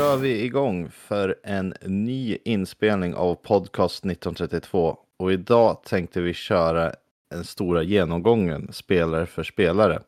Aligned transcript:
kör 0.00 0.16
vi 0.16 0.44
igång 0.44 0.90
för 0.90 1.36
en 1.42 1.74
ny 1.82 2.38
inspelning 2.44 3.14
av 3.14 3.34
podcast 3.34 4.04
1932. 4.04 4.98
Och 5.16 5.32
idag 5.32 5.82
tänkte 5.84 6.20
vi 6.20 6.34
köra 6.34 6.92
den 7.30 7.44
stora 7.44 7.82
genomgången 7.82 8.72
spelare 8.72 9.26
för 9.26 9.42
spelare. 9.42 10.02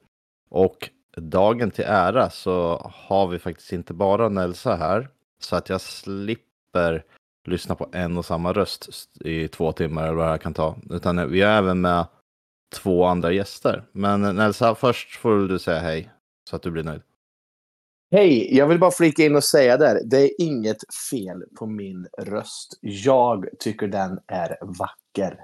Och 0.50 0.90
dagen 1.16 1.70
till 1.70 1.84
ära 1.84 2.30
så 2.30 2.76
har 2.94 3.26
vi 3.26 3.39
faktiskt 3.39 3.72
inte 3.72 3.94
bara 3.94 4.29
Nelsa 4.29 4.76
här. 4.76 5.08
Så 5.40 5.57
att 5.57 5.68
jag 5.68 5.80
slipper 5.80 7.04
lyssna 7.48 7.74
på 7.74 7.88
en 7.93 8.16
och 8.16 8.24
samma 8.24 8.52
röst 8.52 8.88
i 9.21 9.49
två 9.49 9.72
timmar 9.72 10.02
eller 10.02 10.14
vad 10.14 10.32
det 10.32 10.38
kan 10.38 10.54
ta. 10.54 10.77
Utan 10.90 11.30
vi 11.30 11.43
har 11.43 11.50
även 11.50 11.80
med 11.80 12.07
två 12.74 13.04
andra 13.04 13.32
gäster. 13.32 13.85
Men 13.93 14.36
Nelsa, 14.36 14.74
först 14.74 15.16
får 15.16 15.49
du 15.49 15.58
säga 15.58 15.80
hej 15.80 16.11
så 16.50 16.57
att 16.57 16.63
du 16.63 16.71
blir 16.71 16.85
nöjd. 16.85 17.02
Hej, 18.14 18.57
jag 18.57 18.66
vill 18.66 18.79
bara 18.79 18.90
flika 18.90 19.25
in 19.25 19.36
och 19.36 19.44
säga 19.44 19.76
där. 19.76 20.00
Det 20.04 20.16
är 20.16 20.30
inget 20.39 20.76
fel 21.11 21.44
på 21.58 21.66
min 21.66 22.07
röst. 22.18 22.79
Jag 22.80 23.46
tycker 23.58 23.88
den 23.88 24.21
är 24.26 24.57
vacker. 24.61 25.38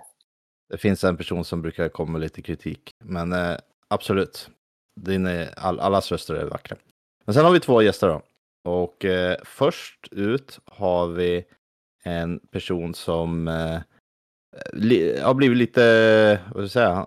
Det 0.70 0.78
finns 0.78 1.04
en 1.04 1.16
person 1.16 1.44
som 1.44 1.62
brukar 1.62 1.88
komma 1.88 2.12
med 2.12 2.20
lite 2.20 2.42
kritik, 2.42 2.94
men 3.04 3.32
eh, 3.32 3.56
absolut. 3.88 4.50
Din 5.00 5.27
är, 5.27 5.54
all, 5.56 5.80
allas 5.80 6.12
röster 6.12 6.34
är 6.34 6.44
vackra. 6.44 6.77
Men 7.24 7.34
sen 7.34 7.44
har 7.44 7.52
vi 7.52 7.60
två 7.60 7.82
gäster 7.82 8.08
då. 8.08 8.22
Och 8.70 9.05
eh, 9.05 9.36
först 9.44 10.08
ut 10.10 10.60
har 10.64 11.08
vi 11.08 11.44
en 12.05 12.38
person 12.38 12.94
som 12.94 13.48
eh, 13.48 13.80
li, 14.72 15.20
har 15.20 15.34
blivit 15.34 15.58
lite, 15.58 16.41
vad 16.54 16.70
ska 16.70 16.80
jag 16.80 17.06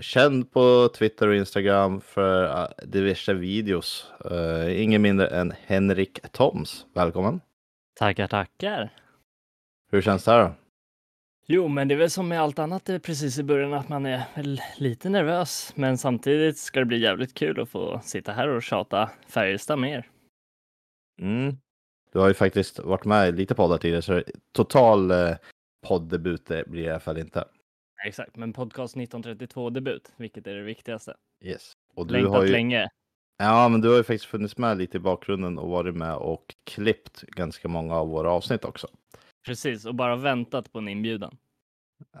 känd 0.00 0.52
på 0.52 0.88
Twitter 0.94 1.28
och 1.28 1.36
Instagram 1.36 2.00
för 2.00 2.44
uh, 2.44 2.68
diverse 2.86 3.34
videos. 3.34 4.12
Uh, 4.30 4.82
ingen 4.82 5.02
mindre 5.02 5.26
än 5.26 5.52
Henrik 5.66 6.32
Toms. 6.32 6.86
Välkommen! 6.94 7.40
Tackar, 7.98 8.26
tackar! 8.26 8.92
Hur 9.92 10.02
känns 10.02 10.24
det 10.24 10.30
här 10.30 10.44
då? 10.44 10.54
Jo, 11.46 11.68
men 11.68 11.88
det 11.88 11.94
är 11.94 11.98
väl 11.98 12.10
som 12.10 12.28
med 12.28 12.40
allt 12.40 12.58
annat 12.58 12.84
precis 12.84 13.38
i 13.38 13.42
början 13.42 13.74
att 13.74 13.88
man 13.88 14.06
är 14.06 14.22
väl 14.34 14.60
lite 14.76 15.08
nervös. 15.08 15.72
Men 15.74 15.98
samtidigt 15.98 16.58
ska 16.58 16.80
det 16.80 16.86
bli 16.86 16.98
jävligt 16.98 17.34
kul 17.34 17.60
att 17.60 17.68
få 17.68 18.00
sitta 18.04 18.32
här 18.32 18.48
och 18.48 18.62
tjata 18.62 19.10
Färjestad 19.28 19.78
mer. 19.78 20.06
Mm. 21.20 21.56
Du 22.12 22.18
har 22.18 22.28
ju 22.28 22.34
faktiskt 22.34 22.78
varit 22.78 23.04
med 23.04 23.28
i 23.28 23.32
lite 23.32 23.54
poddar 23.54 23.78
tidigare, 23.78 24.02
så 24.02 24.22
total 24.52 25.10
eh, 25.10 25.36
poddebut 25.80 26.44
blir 26.44 26.64
det 26.66 26.80
i 26.80 26.90
alla 26.90 27.00
fall 27.00 27.18
inte. 27.18 27.44
Exakt, 28.06 28.36
men 28.36 28.52
podcast 28.52 28.96
1932 28.96 29.70
debut, 29.70 30.12
vilket 30.16 30.46
är 30.46 30.54
det 30.54 30.62
viktigaste. 30.62 31.16
Yes. 31.44 31.72
Och 31.94 32.06
du 32.06 32.14
Längtat 32.14 32.32
har 32.32 32.44
ju... 32.44 32.52
länge. 32.52 32.88
Ja, 33.38 33.68
men 33.68 33.80
du 33.80 33.88
har 33.88 33.96
ju 33.96 34.02
faktiskt 34.02 34.24
funnits 34.24 34.58
med 34.58 34.78
lite 34.78 34.96
i 34.96 35.00
bakgrunden 35.00 35.58
och 35.58 35.70
varit 35.70 35.94
med 35.94 36.14
och 36.14 36.54
klippt 36.64 37.20
ganska 37.20 37.68
många 37.68 37.94
av 37.96 38.08
våra 38.08 38.30
avsnitt 38.30 38.64
också. 38.64 38.88
Precis, 39.46 39.86
och 39.86 39.94
bara 39.94 40.16
väntat 40.16 40.72
på 40.72 40.78
en 40.78 40.88
inbjudan. 40.88 41.36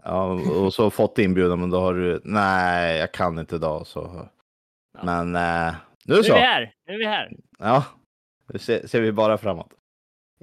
Ja, 0.04 0.24
och 0.50 0.74
så 0.74 0.90
fått 0.90 1.18
inbjudan, 1.18 1.60
men 1.60 1.70
då 1.70 1.80
har 1.80 1.94
du, 1.94 2.20
nej, 2.24 2.98
jag 2.98 3.12
kan 3.12 3.38
inte 3.38 3.56
idag. 3.56 3.86
Så. 3.86 4.28
Ja. 4.92 5.04
Men 5.04 5.36
eh, 5.36 5.74
nu 6.04 6.22
så. 6.22 6.32
Nu 6.32 6.38
är 6.38 6.40
vi 6.40 6.46
här, 6.46 6.74
nu 6.86 6.94
är 6.94 6.98
vi 6.98 7.06
här. 7.06 7.32
Ja, 7.58 7.84
nu 8.52 8.58
ser, 8.58 8.86
ser 8.86 9.00
vi 9.00 9.12
bara 9.12 9.38
framåt. 9.38 9.74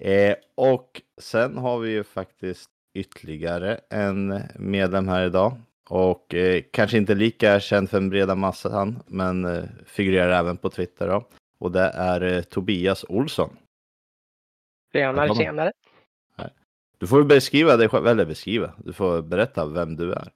Eh, 0.01 0.35
och 0.55 1.01
sen 1.21 1.57
har 1.57 1.79
vi 1.79 1.91
ju 1.91 2.03
faktiskt 2.03 2.69
ytterligare 2.97 3.79
en 3.89 4.41
medlem 4.55 5.07
här 5.07 5.25
idag. 5.25 5.57
Och 5.89 6.33
eh, 6.33 6.63
kanske 6.71 6.97
inte 6.97 7.15
lika 7.15 7.59
känd 7.59 7.89
för 7.89 7.99
den 7.99 8.09
breda 8.09 8.35
massan, 8.35 9.03
men 9.07 9.45
eh, 9.45 9.63
figurerar 9.85 10.39
även 10.39 10.57
på 10.57 10.69
Twitter. 10.69 11.07
Då. 11.07 11.27
Och 11.59 11.71
det 11.71 11.91
är 11.95 12.21
eh, 12.21 12.41
Tobias 12.41 13.05
Olsson. 13.09 13.57
Tjenare, 14.93 15.35
tjenare. 15.35 15.71
Du 16.99 17.07
får 17.07 17.23
beskriva 17.23 17.77
dig 17.77 17.89
själv, 17.89 18.07
eller 18.07 18.25
beskriva, 18.25 18.73
du 18.77 18.93
får 18.93 19.21
berätta 19.21 19.65
vem 19.65 19.95
du 19.95 20.13
är. 20.13 20.31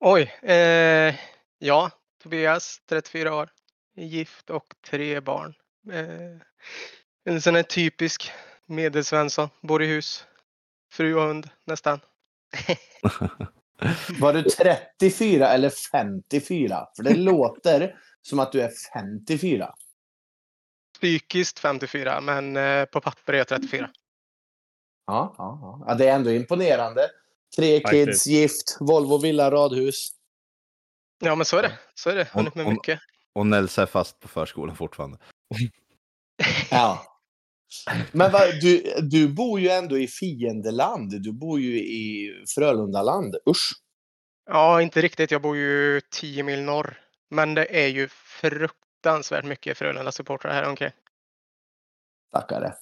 Oj, 0.00 0.22
eh, 0.42 1.14
ja, 1.58 1.90
Tobias, 2.22 2.82
34 2.88 3.34
år, 3.34 3.48
gift 3.96 4.50
och 4.50 4.74
tre 4.86 5.20
barn. 5.20 5.54
Eh, 5.92 6.40
en 7.24 7.40
sån 7.40 7.54
här 7.54 7.62
typisk 7.62 8.32
medelsvensson, 8.66 9.48
bor 9.60 9.82
i 9.82 9.86
hus, 9.86 10.26
fru 10.94 11.14
och 11.14 11.22
hund 11.22 11.50
nästan. 11.64 12.00
Var 14.20 14.32
du 14.32 14.42
34 14.42 15.48
eller 15.48 15.70
54? 15.70 16.86
För 16.96 17.02
det 17.02 17.14
låter 17.14 17.96
som 18.22 18.38
att 18.38 18.52
du 18.52 18.60
är 18.60 18.70
54. 18.94 19.74
Psykiskt 20.94 21.58
54, 21.58 22.20
men 22.20 22.56
eh, 22.56 22.84
på 22.84 23.00
papper 23.00 23.32
är 23.32 23.38
jag 23.38 23.48
34. 23.48 23.90
Ja, 25.06 25.34
ja, 25.38 25.84
ja. 25.86 25.94
det 25.94 26.08
är 26.08 26.14
ändå 26.14 26.30
imponerande. 26.30 27.10
Tre 27.56 27.80
Faktiskt. 27.80 28.06
kids, 28.06 28.26
gift, 28.26 28.76
Volvo, 28.80 29.18
villa, 29.18 29.50
radhus. 29.50 30.10
Ja, 31.24 31.34
men 31.34 31.44
så 31.44 31.56
är 31.56 31.62
det. 31.62 31.78
Så 31.94 32.10
är 32.10 32.14
det. 32.14 32.28
Hunnit 32.32 32.54
med 32.54 32.66
mycket. 32.66 33.00
Och 33.32 33.46
Nels 33.46 33.78
är 33.78 33.86
fast 33.86 34.20
på 34.20 34.28
förskolan 34.28 34.76
fortfarande. 34.76 35.18
ja. 36.70 37.02
Men 38.12 38.32
va, 38.32 38.40
du, 38.60 38.94
du 39.02 39.28
bor 39.28 39.60
ju 39.60 39.68
ändå 39.68 39.98
i 39.98 40.06
fiendeland. 40.06 41.22
Du 41.22 41.32
bor 41.32 41.60
ju 41.60 41.78
i 41.78 42.32
Frölundaland. 42.54 43.36
Usch. 43.50 43.72
Ja, 44.50 44.82
inte 44.82 45.00
riktigt. 45.00 45.30
Jag 45.30 45.42
bor 45.42 45.56
ju 45.56 46.00
10 46.10 46.42
mil 46.42 46.62
norr. 46.62 47.00
Men 47.30 47.54
det 47.54 47.84
är 47.84 47.88
ju 47.88 48.08
fruktansvärt 48.08 49.44
mycket 49.44 49.78
Frölunda-supportrar 49.78 50.52
här 50.52 50.68
omkring. 50.68 50.90
Tackare. 52.32 52.72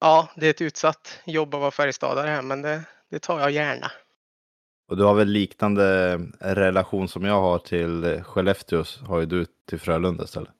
Ja, 0.00 0.28
det 0.36 0.46
är 0.46 0.50
ett 0.50 0.60
utsatt 0.60 1.20
jobb 1.24 1.54
att 1.54 1.60
vara 1.60 1.70
Färjestadare 1.70 2.28
här, 2.28 2.42
men 2.42 2.62
det, 2.62 2.84
det 3.10 3.18
tar 3.18 3.40
jag 3.40 3.50
gärna. 3.50 3.90
Och 4.88 4.96
du 4.96 5.04
har 5.04 5.14
väl 5.14 5.28
liknande 5.28 6.16
relation 6.40 7.08
som 7.08 7.24
jag 7.24 7.40
har 7.40 7.58
till 7.58 8.22
Skellefteå, 8.24 8.84
har 9.06 9.20
ju 9.20 9.26
du 9.26 9.46
till 9.68 9.80
Frölunda 9.80 10.24
istället? 10.24 10.50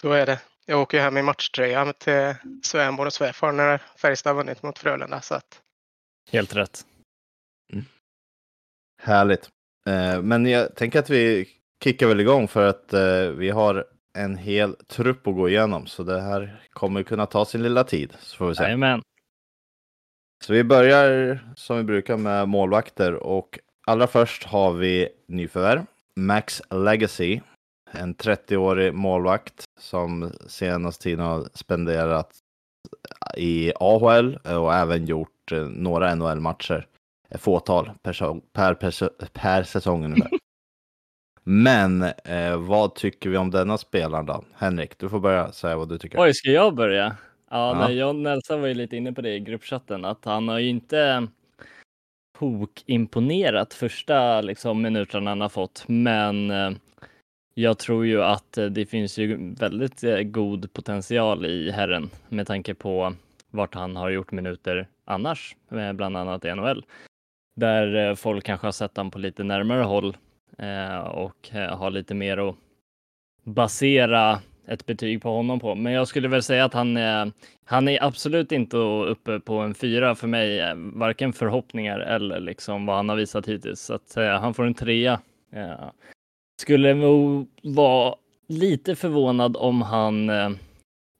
Så 0.00 0.12
är 0.12 0.26
det. 0.26 0.40
Jag 0.66 0.80
åker 0.80 1.00
hem 1.00 1.16
i 1.16 1.22
matchtröja 1.22 1.92
till 1.92 2.34
svärmor 2.62 3.06
och 3.06 3.12
svärfar 3.12 3.52
när 3.52 3.82
Färjestad 3.96 4.36
vunnit 4.36 4.62
mot 4.62 4.78
Frölunda. 4.78 5.20
Så 5.20 5.34
att... 5.34 5.60
Helt 6.30 6.56
rätt. 6.56 6.86
Mm. 7.72 7.84
Härligt. 9.02 9.48
Eh, 9.86 10.22
men 10.22 10.46
jag 10.46 10.76
tänker 10.76 10.98
att 10.98 11.10
vi 11.10 11.48
kickar 11.84 12.06
väl 12.06 12.20
igång 12.20 12.48
för 12.48 12.66
att 12.66 12.92
eh, 12.92 13.28
vi 13.28 13.50
har 13.50 13.86
en 14.18 14.36
hel 14.36 14.76
trupp 14.76 15.26
att 15.26 15.34
gå 15.34 15.48
igenom. 15.48 15.86
Så 15.86 16.02
det 16.02 16.20
här 16.20 16.62
kommer 16.70 17.02
kunna 17.02 17.26
ta 17.26 17.44
sin 17.44 17.62
lilla 17.62 17.84
tid. 17.84 18.14
Så 18.20 18.36
får 18.36 18.48
vi 18.48 18.54
se. 18.54 18.64
Amen. 18.64 19.02
Så 20.44 20.52
vi 20.52 20.64
börjar 20.64 21.40
som 21.56 21.76
vi 21.76 21.82
brukar 21.82 22.16
med 22.16 22.48
målvakter 22.48 23.14
och 23.14 23.58
allra 23.86 24.06
först 24.06 24.44
har 24.44 24.72
vi 24.72 25.08
nyförvärv. 25.28 25.84
Max 26.16 26.62
Legacy 26.70 27.40
en 27.90 28.14
30-årig 28.14 28.94
målvakt 28.94 29.64
som 29.80 30.32
senaste 30.46 31.02
tiden 31.02 31.24
har 31.24 31.48
spenderat 31.54 32.30
i 33.36 33.72
AHL 33.80 34.36
och 34.36 34.74
även 34.74 35.06
gjort 35.06 35.52
eh, 35.52 35.58
några 35.58 36.14
NHL-matcher. 36.14 36.86
Ett 37.28 37.40
fåtal 37.40 37.90
per, 38.02 38.12
per, 38.52 39.26
per, 39.26 39.62
säsong 39.62 40.04
ungefär. 40.04 40.30
Men 41.44 42.02
eh, 42.02 42.56
vad 42.56 42.94
tycker 42.94 43.30
vi 43.30 43.36
om 43.36 43.50
denna 43.50 43.78
spelaren 43.78 44.26
då? 44.26 44.44
Henrik, 44.54 44.98
du 44.98 45.08
får 45.08 45.20
börja 45.20 45.52
säga 45.52 45.76
vad 45.76 45.88
du 45.88 45.98
tycker. 45.98 46.20
Oj, 46.20 46.34
ska 46.34 46.50
jag 46.50 46.74
börja? 46.74 47.16
Ja, 47.50 47.80
ja. 47.80 47.90
John 47.90 48.22
Nelson 48.22 48.60
var 48.60 48.68
ju 48.68 48.74
lite 48.74 48.96
inne 48.96 49.12
på 49.12 49.20
det 49.20 49.34
i 49.34 49.40
gruppchatten, 49.40 50.04
att 50.04 50.24
han 50.24 50.48
har 50.48 50.58
ju 50.58 50.68
inte 50.68 51.28
tok-imponerat 52.38 53.74
första 53.74 54.40
liksom, 54.40 54.82
minuterna 54.82 55.30
han 55.30 55.40
har 55.40 55.48
fått, 55.48 55.84
men 55.88 56.50
eh, 56.50 56.70
jag 57.54 57.78
tror 57.78 58.06
ju 58.06 58.22
att 58.22 58.58
eh, 58.58 58.66
det 58.66 58.86
finns 58.86 59.18
ju 59.18 59.54
väldigt 59.54 60.04
eh, 60.04 60.20
god 60.20 60.72
potential 60.72 61.46
i 61.46 61.70
herren 61.70 62.10
med 62.28 62.46
tanke 62.46 62.74
på 62.74 63.14
vart 63.50 63.74
han 63.74 63.96
har 63.96 64.10
gjort 64.10 64.32
minuter 64.32 64.88
annars, 65.04 65.56
eh, 65.70 65.92
bland 65.92 66.16
annat 66.16 66.44
i 66.44 66.54
NHL. 66.54 66.84
Där 67.56 68.14
folk 68.14 68.44
kanske 68.44 68.66
har 68.66 68.72
sett 68.72 68.96
honom 68.96 69.10
på 69.10 69.18
lite 69.18 69.44
närmare 69.44 69.82
håll 69.82 70.16
och 71.12 71.48
har 71.52 71.90
lite 71.90 72.14
mer 72.14 72.48
att 72.48 72.56
basera 73.44 74.40
ett 74.66 74.86
betyg 74.86 75.22
på 75.22 75.30
honom 75.30 75.60
på. 75.60 75.74
Men 75.74 75.92
jag 75.92 76.08
skulle 76.08 76.28
väl 76.28 76.42
säga 76.42 76.64
att 76.64 76.74
han 76.74 76.96
är, 76.96 77.32
han 77.64 77.88
är 77.88 78.04
absolut 78.04 78.52
inte 78.52 78.76
uppe 78.76 79.40
på 79.40 79.58
en 79.58 79.74
fyra 79.74 80.14
för 80.14 80.28
mig, 80.28 80.74
varken 80.76 81.32
förhoppningar 81.32 81.98
eller 82.00 82.40
liksom 82.40 82.86
vad 82.86 82.96
han 82.96 83.08
har 83.08 83.16
visat 83.16 83.48
hittills. 83.48 83.80
Så 83.80 83.94
att 83.94 84.14
han 84.14 84.54
får 84.54 84.64
en 84.64 84.74
trea. 84.74 85.20
Skulle 86.60 86.94
nog 86.94 87.48
vara 87.62 88.14
lite 88.46 88.96
förvånad 88.96 89.56
om 89.56 89.82
han 89.82 90.30
eh, 90.30 90.50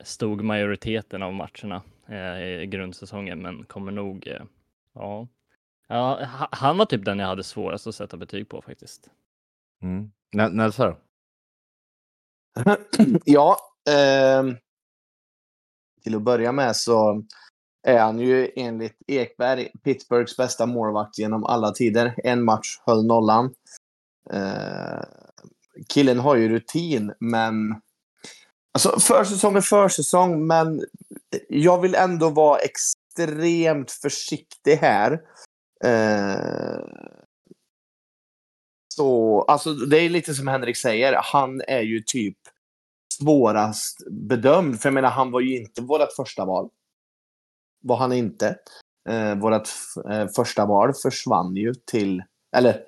stod 0.04 0.44
majoriteten 0.44 1.22
av 1.22 1.34
matcherna 1.34 1.82
eh, 2.08 2.42
i 2.42 2.66
grundsäsongen, 2.66 3.42
men 3.42 3.64
kommer 3.64 3.92
nog. 3.92 4.26
Eh, 4.26 4.42
ja. 4.94 5.28
ja, 5.88 6.26
han 6.50 6.78
var 6.78 6.86
typ 6.86 7.04
den 7.04 7.18
jag 7.18 7.26
hade 7.26 7.44
svårast 7.44 7.86
att 7.86 7.94
sätta 7.94 8.16
betyg 8.16 8.48
på 8.48 8.62
faktiskt. 8.62 9.10
Mm. 9.82 10.10
Nelsa 10.56 10.96
Ja, 13.24 13.56
eh, 13.88 14.44
till 16.02 16.16
att 16.16 16.22
börja 16.22 16.52
med 16.52 16.76
så 16.76 17.24
är 17.82 17.98
han 17.98 18.18
ju 18.18 18.50
enligt 18.56 18.96
Ekberg 19.06 19.70
Pittsburghs 19.84 20.36
bästa 20.36 20.66
målvakt 20.66 21.18
genom 21.18 21.44
alla 21.44 21.70
tider. 21.70 22.14
En 22.24 22.44
match 22.44 22.78
höll 22.86 23.06
nollan. 23.06 23.54
Eh, 24.32 25.19
killen 25.88 26.18
har 26.18 26.36
ju 26.36 26.48
rutin, 26.48 27.12
men... 27.20 27.54
Alltså 28.74 29.00
försäsong 29.00 29.56
är 29.56 29.60
försäsong, 29.60 30.46
men 30.46 30.84
jag 31.48 31.80
vill 31.80 31.94
ändå 31.94 32.30
vara 32.30 32.58
extremt 32.58 33.90
försiktig 33.90 34.76
här. 34.76 35.12
Eh, 35.84 36.80
så, 38.94 39.42
alltså 39.42 39.72
det 39.72 39.98
är 39.98 40.10
lite 40.10 40.34
som 40.34 40.48
Henrik 40.48 40.76
säger, 40.76 41.20
han 41.22 41.60
är 41.60 41.80
ju 41.80 42.00
typ 42.00 42.38
svårast 43.20 43.98
bedömd. 44.10 44.80
För 44.80 44.88
jag 44.88 44.94
menar, 44.94 45.10
han 45.10 45.30
var 45.30 45.40
ju 45.40 45.60
inte 45.60 45.82
vårt 45.82 46.12
första 46.16 46.44
val. 46.44 46.68
Var 47.82 47.96
han 47.96 48.12
inte. 48.12 48.56
Eh, 49.08 49.34
vårt 49.34 49.68
eh, 50.10 50.26
första 50.36 50.66
val 50.66 50.92
försvann 51.02 51.56
ju 51.56 51.74
till, 51.74 52.22
eller 52.56 52.82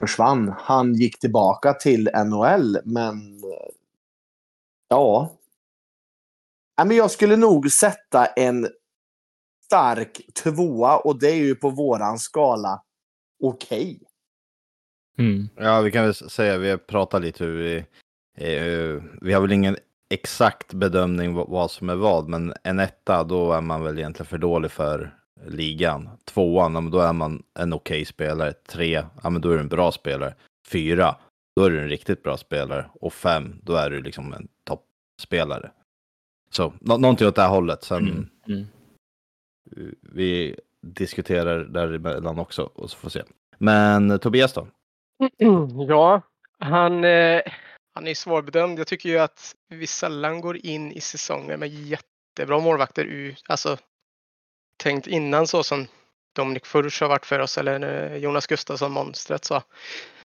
försvann. 0.00 0.54
Han 0.58 0.94
gick 0.94 1.18
tillbaka 1.18 1.74
till 1.74 2.10
NHL, 2.26 2.78
men 2.84 3.44
eh, 3.44 3.70
ja. 4.88 5.36
ja 6.76 6.84
men 6.84 6.96
jag 6.96 7.10
skulle 7.10 7.36
nog 7.36 7.72
sätta 7.72 8.26
en 8.26 8.68
stark 9.64 10.20
tvåa 10.34 10.96
och 10.96 11.18
det 11.18 11.30
är 11.30 11.36
ju 11.36 11.54
på 11.54 11.70
våran 11.70 12.18
skala 12.18 12.82
okej. 13.42 14.00
Okay. 14.00 14.06
Mm. 15.18 15.48
Ja, 15.56 15.80
vi 15.80 15.90
kan 15.90 16.04
väl 16.04 16.14
säga, 16.14 16.58
vi 16.58 16.70
har 16.70 16.76
pratat 16.76 17.22
lite 17.22 17.44
hur 17.44 17.58
vi, 17.58 17.76
eh, 18.36 19.02
vi 19.20 19.32
har 19.32 19.40
väl 19.40 19.52
ingen 19.52 19.76
exakt 20.10 20.72
bedömning 20.72 21.34
vad 21.34 21.70
som 21.70 21.88
är 21.88 21.94
vad, 21.94 22.28
men 22.28 22.54
en 22.62 22.80
etta, 22.80 23.24
då 23.24 23.52
är 23.52 23.60
man 23.60 23.84
väl 23.84 23.98
egentligen 23.98 24.26
för 24.26 24.38
dålig 24.38 24.70
för 24.70 25.19
ligan. 25.46 26.08
Tvåan, 26.24 26.90
då 26.90 26.98
är 26.98 27.12
man 27.12 27.42
en 27.58 27.72
okej 27.72 27.96
okay 27.96 28.04
spelare. 28.04 28.52
Tre, 28.52 29.04
ja 29.22 29.30
men 29.30 29.40
då 29.40 29.50
är 29.50 29.54
du 29.54 29.60
en 29.60 29.68
bra 29.68 29.92
spelare. 29.92 30.34
Fyra, 30.68 31.16
då 31.56 31.64
är 31.64 31.70
du 31.70 31.80
en 31.80 31.88
riktigt 31.88 32.22
bra 32.22 32.36
spelare. 32.36 32.90
Och 32.94 33.12
fem, 33.12 33.60
då 33.62 33.74
är 33.74 33.90
du 33.90 34.02
liksom 34.02 34.32
en 34.32 34.48
toppspelare. 34.64 35.70
Så 36.50 36.72
nå 36.80 36.96
någonting 36.96 37.26
åt 37.26 37.34
det 37.34 37.42
här 37.42 37.48
hållet. 37.48 37.84
Sen 37.84 38.08
mm. 38.08 38.28
Mm. 38.48 38.66
vi 40.00 40.56
diskuterar 40.82 41.64
däremellan 41.64 42.38
också 42.38 42.62
och 42.62 42.90
så 42.90 42.96
får 42.96 43.08
vi 43.08 43.12
se. 43.12 43.22
Men 43.58 44.18
Tobias 44.18 44.52
då? 44.52 44.66
Ja, 45.88 46.22
han, 46.58 47.04
eh, 47.04 47.42
han 47.94 48.06
är 48.06 48.14
svårbedömd. 48.14 48.78
Jag 48.78 48.86
tycker 48.86 49.08
ju 49.08 49.18
att 49.18 49.54
vi 49.68 49.86
sällan 49.86 50.40
går 50.40 50.66
in 50.66 50.92
i 50.92 51.00
säsonger 51.00 51.56
med 51.56 51.68
jättebra 51.68 52.60
målvakter. 52.60 53.34
Alltså 53.48 53.76
tänkt 54.80 55.06
innan 55.06 55.46
så 55.46 55.62
som 55.62 55.86
Dominik 56.34 56.66
Furch 56.66 57.00
har 57.02 57.08
varit 57.08 57.26
för 57.26 57.38
oss 57.38 57.58
eller 57.58 58.16
Jonas 58.16 58.46
Gustafsson, 58.46 58.92
monstret 58.92 59.44
sa. 59.44 59.62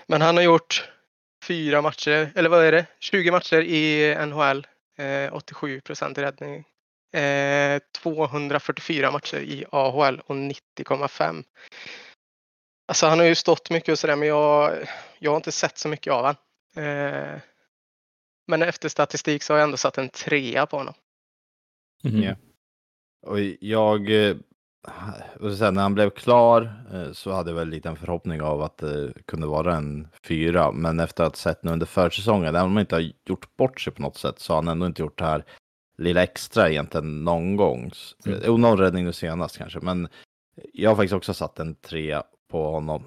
Men 0.07 0.21
han 0.21 0.35
har 0.35 0.43
gjort 0.43 0.89
fyra 1.43 1.81
matcher, 1.81 2.31
eller 2.35 2.49
vad 2.49 2.65
är 2.65 2.71
det, 2.71 2.85
20 2.99 3.31
matcher 3.31 3.61
i 3.61 4.15
NHL, 4.25 4.67
eh, 4.97 5.33
87 5.33 5.81
procent 5.81 6.17
räddning. 6.17 6.65
Eh, 7.13 7.79
244 8.01 9.11
matcher 9.11 9.37
i 9.37 9.65
AHL 9.71 10.21
och 10.25 10.35
90,5. 10.35 11.43
Alltså 12.87 13.07
han 13.07 13.19
har 13.19 13.25
ju 13.25 13.35
stått 13.35 13.69
mycket 13.69 13.91
och 13.91 13.99
sådär 13.99 14.15
men 14.15 14.27
jag, 14.27 14.77
jag 15.19 15.31
har 15.31 15.35
inte 15.35 15.51
sett 15.51 15.77
så 15.77 15.87
mycket 15.87 16.13
av 16.13 16.19
honom. 16.19 16.35
Eh, 16.75 17.39
men 18.47 18.61
efter 18.61 18.89
statistik 18.89 19.43
så 19.43 19.53
har 19.53 19.57
jag 19.57 19.63
ändå 19.63 19.77
satt 19.77 19.97
en 19.97 20.09
trea 20.09 20.65
på 20.65 20.77
honom. 20.77 20.93
Mm. 22.03 22.23
Yeah. 22.23 22.37
Och 23.25 23.39
jag, 23.59 24.27
eh, 24.27 24.35
säga, 25.57 25.71
när 25.71 25.81
han 25.81 25.93
blev 25.93 26.09
klar 26.09 26.73
eh, 26.93 27.11
så 27.11 27.31
hade 27.31 27.51
jag 27.51 27.55
väl 27.55 27.81
en 27.83 27.95
förhoppning 27.95 28.41
av 28.41 28.61
att 28.61 28.77
det 28.77 29.13
kunde 29.25 29.47
vara 29.47 29.75
en 29.75 30.07
fyra. 30.23 30.71
Men 30.71 30.99
efter 30.99 31.23
att 31.23 31.33
ha 31.33 31.37
sett 31.37 31.63
nu 31.63 31.71
under 31.71 31.85
försäsongen, 31.85 32.47
även 32.47 32.61
om 32.61 32.71
han 32.71 32.79
inte 32.79 32.95
har 32.95 33.11
gjort 33.25 33.57
bort 33.57 33.81
sig 33.81 33.93
på 33.93 34.01
något 34.01 34.17
sätt, 34.17 34.39
så 34.39 34.53
har 34.53 34.57
han 34.57 34.67
ändå 34.67 34.85
inte 34.85 35.01
gjort 35.01 35.17
det 35.17 35.25
här 35.25 35.45
lilla 35.97 36.23
extra 36.23 36.69
egentligen 36.69 37.23
någon 37.23 37.55
gång. 37.55 37.91
Mm. 38.25 38.39
Jo, 38.45 38.57
någon 38.57 38.77
räddning 38.77 39.05
nu 39.05 39.13
senast 39.13 39.57
kanske, 39.57 39.79
men 39.79 40.07
jag 40.73 40.89
har 40.89 40.95
faktiskt 40.95 41.13
också 41.13 41.33
satt 41.33 41.59
en 41.59 41.75
trea 41.75 42.23
på 42.51 42.71
honom. 42.71 43.03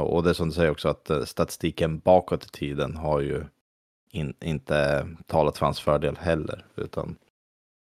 Och 0.00 0.22
det 0.22 0.30
är 0.30 0.34
som 0.34 0.48
du 0.48 0.54
säger 0.54 0.70
också 0.70 0.88
att 0.88 1.10
statistiken 1.24 1.98
bakåt 1.98 2.44
i 2.44 2.48
tiden 2.48 2.96
har 2.96 3.20
ju 3.20 3.44
in, 4.10 4.34
inte 4.40 5.08
talat 5.26 5.58
för 5.58 5.66
hans 5.66 5.80
fördel 5.80 6.16
heller. 6.16 6.64
Utan 6.76 7.16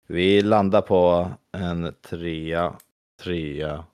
vi 0.08 0.42
landar 0.42 0.82
på 0.82 1.30
en 1.52 1.94
trea, 2.02 2.78
trea, 3.22 3.84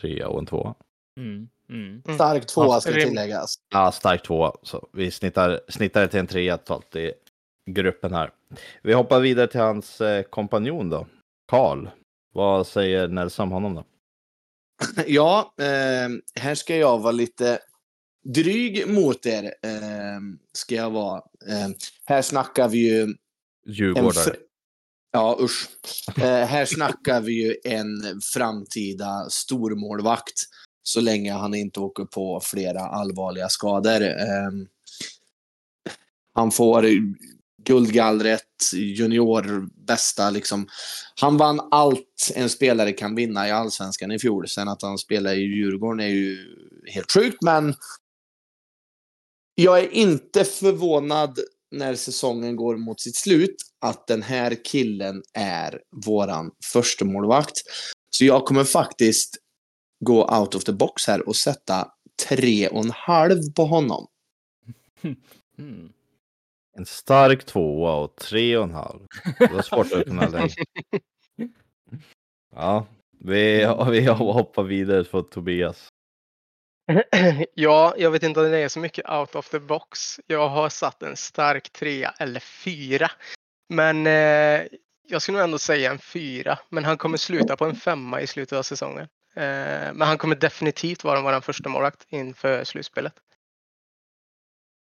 trea 0.00 0.28
och 0.28 0.38
en 0.38 0.46
tvåa. 0.46 0.74
Mm, 1.16 1.48
mm. 1.68 2.02
mm. 2.04 2.14
Stark 2.14 2.46
tvåa 2.46 2.80
ska 2.80 2.92
tilläggas. 2.92 3.54
Ja, 3.70 3.92
stark 3.92 4.22
tvåa. 4.22 4.52
Så 4.62 4.88
vi 4.92 5.10
snittar, 5.10 5.60
snittar 5.68 6.06
till 6.06 6.20
en 6.20 6.26
trea 6.26 6.56
totalt 6.56 6.96
i 6.96 7.12
gruppen 7.66 8.14
här. 8.14 8.30
Vi 8.82 8.92
hoppar 8.92 9.20
vidare 9.20 9.46
till 9.46 9.60
hans 9.60 10.00
eh, 10.00 10.22
kompanjon 10.22 10.90
då. 10.90 11.06
Karl. 11.48 11.88
Vad 12.32 12.66
säger 12.66 13.08
Nelson 13.08 13.42
om 13.42 13.52
honom 13.52 13.74
då? 13.74 13.84
Ja, 15.06 15.54
eh, 15.58 16.42
här 16.42 16.54
ska 16.54 16.76
jag 16.76 16.98
vara 16.98 17.12
lite 17.12 17.58
dryg 18.24 18.88
mot 18.88 19.26
er. 19.26 19.44
Eh, 19.44 20.20
ska 20.52 20.74
jag 20.74 20.90
vara. 20.90 21.22
Eh, 21.48 21.68
här 22.04 22.22
snackar 22.22 22.68
vi 22.68 22.78
ju... 22.78 23.14
Djurgårdare. 23.66 24.36
Ja, 25.12 25.38
usch. 25.40 25.68
Eh, 26.18 26.46
här 26.46 26.64
snackar 26.64 27.20
vi 27.20 27.32
ju 27.32 27.56
en 27.64 28.20
framtida 28.20 29.26
stormålvakt. 29.30 30.42
Så 30.82 31.00
länge 31.00 31.32
han 31.32 31.54
inte 31.54 31.80
åker 31.80 32.04
på 32.04 32.40
flera 32.44 32.80
allvarliga 32.80 33.48
skador. 33.48 34.02
Eh, 34.02 34.50
han 36.34 36.50
får 36.50 36.86
guldgallret, 37.64 38.72
junior, 38.72 39.68
bästa 39.86 40.30
liksom. 40.30 40.68
Han 41.20 41.36
vann 41.36 41.60
allt 41.70 42.32
en 42.34 42.48
spelare 42.48 42.92
kan 42.92 43.14
vinna 43.14 43.48
i 43.48 43.50
allsvenskan 43.50 44.12
i 44.12 44.18
fjol. 44.18 44.48
Sen 44.48 44.68
att 44.68 44.82
han 44.82 44.98
spelar 44.98 45.34
i 45.34 45.40
Djurgården 45.40 46.00
är 46.00 46.08
ju 46.08 46.38
helt 46.86 47.12
sjukt, 47.12 47.42
men 47.42 47.74
jag 49.54 49.78
är 49.78 49.90
inte 49.90 50.44
förvånad 50.44 51.38
när 51.70 51.94
säsongen 51.94 52.56
går 52.56 52.76
mot 52.76 53.00
sitt 53.00 53.16
slut 53.16 53.56
att 53.80 54.06
den 54.06 54.22
här 54.22 54.64
killen 54.64 55.22
är 55.34 55.80
våran 56.06 56.50
första 56.72 57.04
målvakt. 57.04 57.56
Så 58.10 58.24
jag 58.24 58.44
kommer 58.44 58.64
faktiskt 58.64 59.36
gå 60.04 60.38
out 60.38 60.54
of 60.54 60.64
the 60.64 60.72
box 60.72 61.06
här 61.06 61.28
och 61.28 61.36
sätta 61.36 61.88
tre 62.28 62.68
och 62.68 62.84
en 62.84 62.90
halv 62.90 63.40
på 63.56 63.64
honom. 63.64 64.06
Mm. 65.58 65.92
En 66.76 66.86
stark 66.86 67.46
tvåa 67.46 67.96
och 67.96 68.16
tre 68.16 68.56
och 68.56 68.64
en 68.64 68.74
halv. 68.74 69.00
Det 69.38 69.52
var 69.52 69.62
svårt 69.62 69.92
att 69.92 70.04
kunna 70.04 70.28
lägga. 70.28 70.54
Ja, 72.54 72.86
vi, 73.18 73.66
vi 73.90 74.06
hoppar 74.06 74.62
vidare 74.62 75.04
på 75.04 75.22
Tobias. 75.22 75.88
Ja, 77.54 77.94
jag 77.98 78.10
vet 78.10 78.22
inte 78.22 78.40
om 78.40 78.50
det 78.50 78.58
är 78.58 78.68
så 78.68 78.80
mycket 78.80 79.10
out 79.10 79.34
of 79.34 79.48
the 79.48 79.58
box. 79.58 80.20
Jag 80.26 80.48
har 80.48 80.68
satt 80.68 81.02
en 81.02 81.16
stark 81.16 81.72
trea 81.72 82.14
eller 82.18 82.40
fyra. 82.40 83.10
Men 83.70 84.06
eh, 84.06 84.66
jag 85.08 85.22
skulle 85.22 85.38
nog 85.38 85.44
ändå 85.44 85.58
säga 85.58 85.90
en 85.90 85.98
fyra. 85.98 86.58
Men 86.68 86.84
han 86.84 86.98
kommer 86.98 87.16
sluta 87.16 87.56
på 87.56 87.64
en 87.64 87.76
femma 87.76 88.20
i 88.20 88.26
slutet 88.26 88.58
av 88.58 88.62
säsongen. 88.62 89.08
Eh, 89.34 89.92
men 89.94 90.02
han 90.02 90.18
kommer 90.18 90.36
definitivt 90.36 91.04
vara 91.04 91.22
vår 91.22 91.40
första 91.40 91.68
målvakt 91.68 92.06
inför 92.08 92.64
slutspelet. 92.64 93.14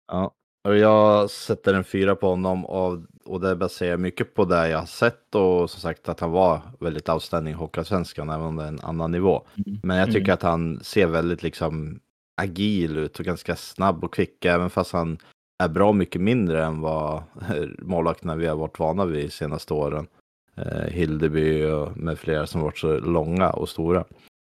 Ja, 0.08 0.32
och 0.64 0.78
jag 0.78 1.30
sätter 1.30 1.74
en 1.74 1.84
fyra 1.84 2.16
på 2.16 2.28
honom 2.28 2.66
och, 2.66 3.00
och 3.26 3.42
det 3.42 3.56
baserar 3.56 3.98
mycket 3.98 4.34
på 4.34 4.46
det 4.46 4.70
jag 4.70 4.80
har 4.80 4.86
sett 4.86 5.36
och 5.36 5.70
som 5.70 5.82
sagt 5.82 6.10
att 6.10 6.20
han 6.20 6.32
var 6.32 6.62
väldigt 6.80 7.10
outstanding 7.10 7.54
i 7.54 7.58
Hockeyallsvenskan 7.58 8.30
även 8.30 8.46
om 8.46 8.56
det 8.56 8.64
är 8.64 8.68
en 8.68 8.80
annan 8.80 9.12
nivå. 9.12 9.48
Mm. 9.68 9.80
Men 9.84 9.98
jag 9.98 10.08
tycker 10.08 10.20
mm. 10.20 10.34
att 10.34 10.42
han 10.42 10.84
ser 10.84 11.08
väldigt 11.08 11.44
liksom 11.44 12.00
agil 12.42 12.98
ut 12.98 13.20
och 13.20 13.26
ganska 13.26 13.56
snabb 13.56 14.04
och 14.04 14.14
kvick 14.14 14.46
även 14.46 14.70
fast 14.70 14.92
han 14.92 15.18
är 15.64 15.68
bra 15.68 15.94
mycket 15.94 16.22
mindre 16.22 16.66
än 16.66 16.82
vad 16.82 17.24
målvakterna 17.80 18.36
vi 18.36 18.48
har 18.48 18.56
varit 18.56 18.80
vana 18.80 19.06
vid 19.06 19.26
de 19.26 19.32
senaste 19.32 19.74
åren. 19.74 20.08
Eh, 20.56 20.92
Hildeby 20.92 21.64
med 21.96 22.20
flera 22.20 22.48
som 22.48 22.62
varit 22.62 22.78
så 22.78 23.00
långa 23.00 23.50
och 23.50 23.70
stora. 23.70 24.06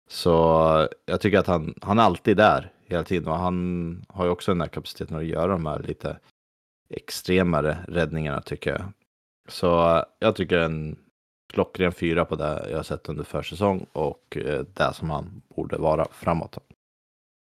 Så 0.09 0.29
jag 1.05 1.21
tycker 1.21 1.39
att 1.39 1.47
han, 1.47 1.73
han 1.81 1.99
är 1.99 2.03
alltid 2.03 2.37
där 2.37 2.71
hela 2.85 3.03
tiden. 3.03 3.27
Och 3.27 3.37
han 3.37 4.05
har 4.09 4.25
ju 4.25 4.31
också 4.31 4.51
den 4.51 4.61
här 4.61 4.67
kapaciteten 4.67 5.17
att 5.17 5.25
göra 5.25 5.47
de 5.51 5.65
här 5.65 5.79
lite 5.79 6.17
extremare 6.89 7.77
räddningarna 7.87 8.41
tycker 8.41 8.71
jag. 8.71 8.83
Så 9.47 10.03
jag 10.19 10.35
tycker 10.35 10.57
en 10.57 10.99
klockren 11.53 11.91
fyra 11.91 12.25
på 12.25 12.35
det 12.35 12.67
jag 12.69 12.77
har 12.77 12.83
sett 12.83 13.09
under 13.09 13.23
försäsong 13.23 13.85
och 13.93 14.37
eh, 14.37 14.65
det 14.73 14.93
som 14.93 15.09
han 15.09 15.41
borde 15.55 15.77
vara 15.77 16.07
framåt. 16.11 16.57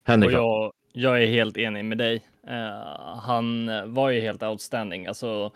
Henrik? 0.04 0.32
Jag, 0.32 0.72
jag, 0.92 1.22
är 1.22 1.26
helt 1.26 1.56
enig 1.56 1.84
med 1.84 1.98
dig. 1.98 2.22
Uh, 2.48 3.18
han 3.22 3.70
var 3.94 4.10
ju 4.10 4.20
helt 4.20 4.42
outstanding. 4.42 5.06
Alltså, 5.06 5.52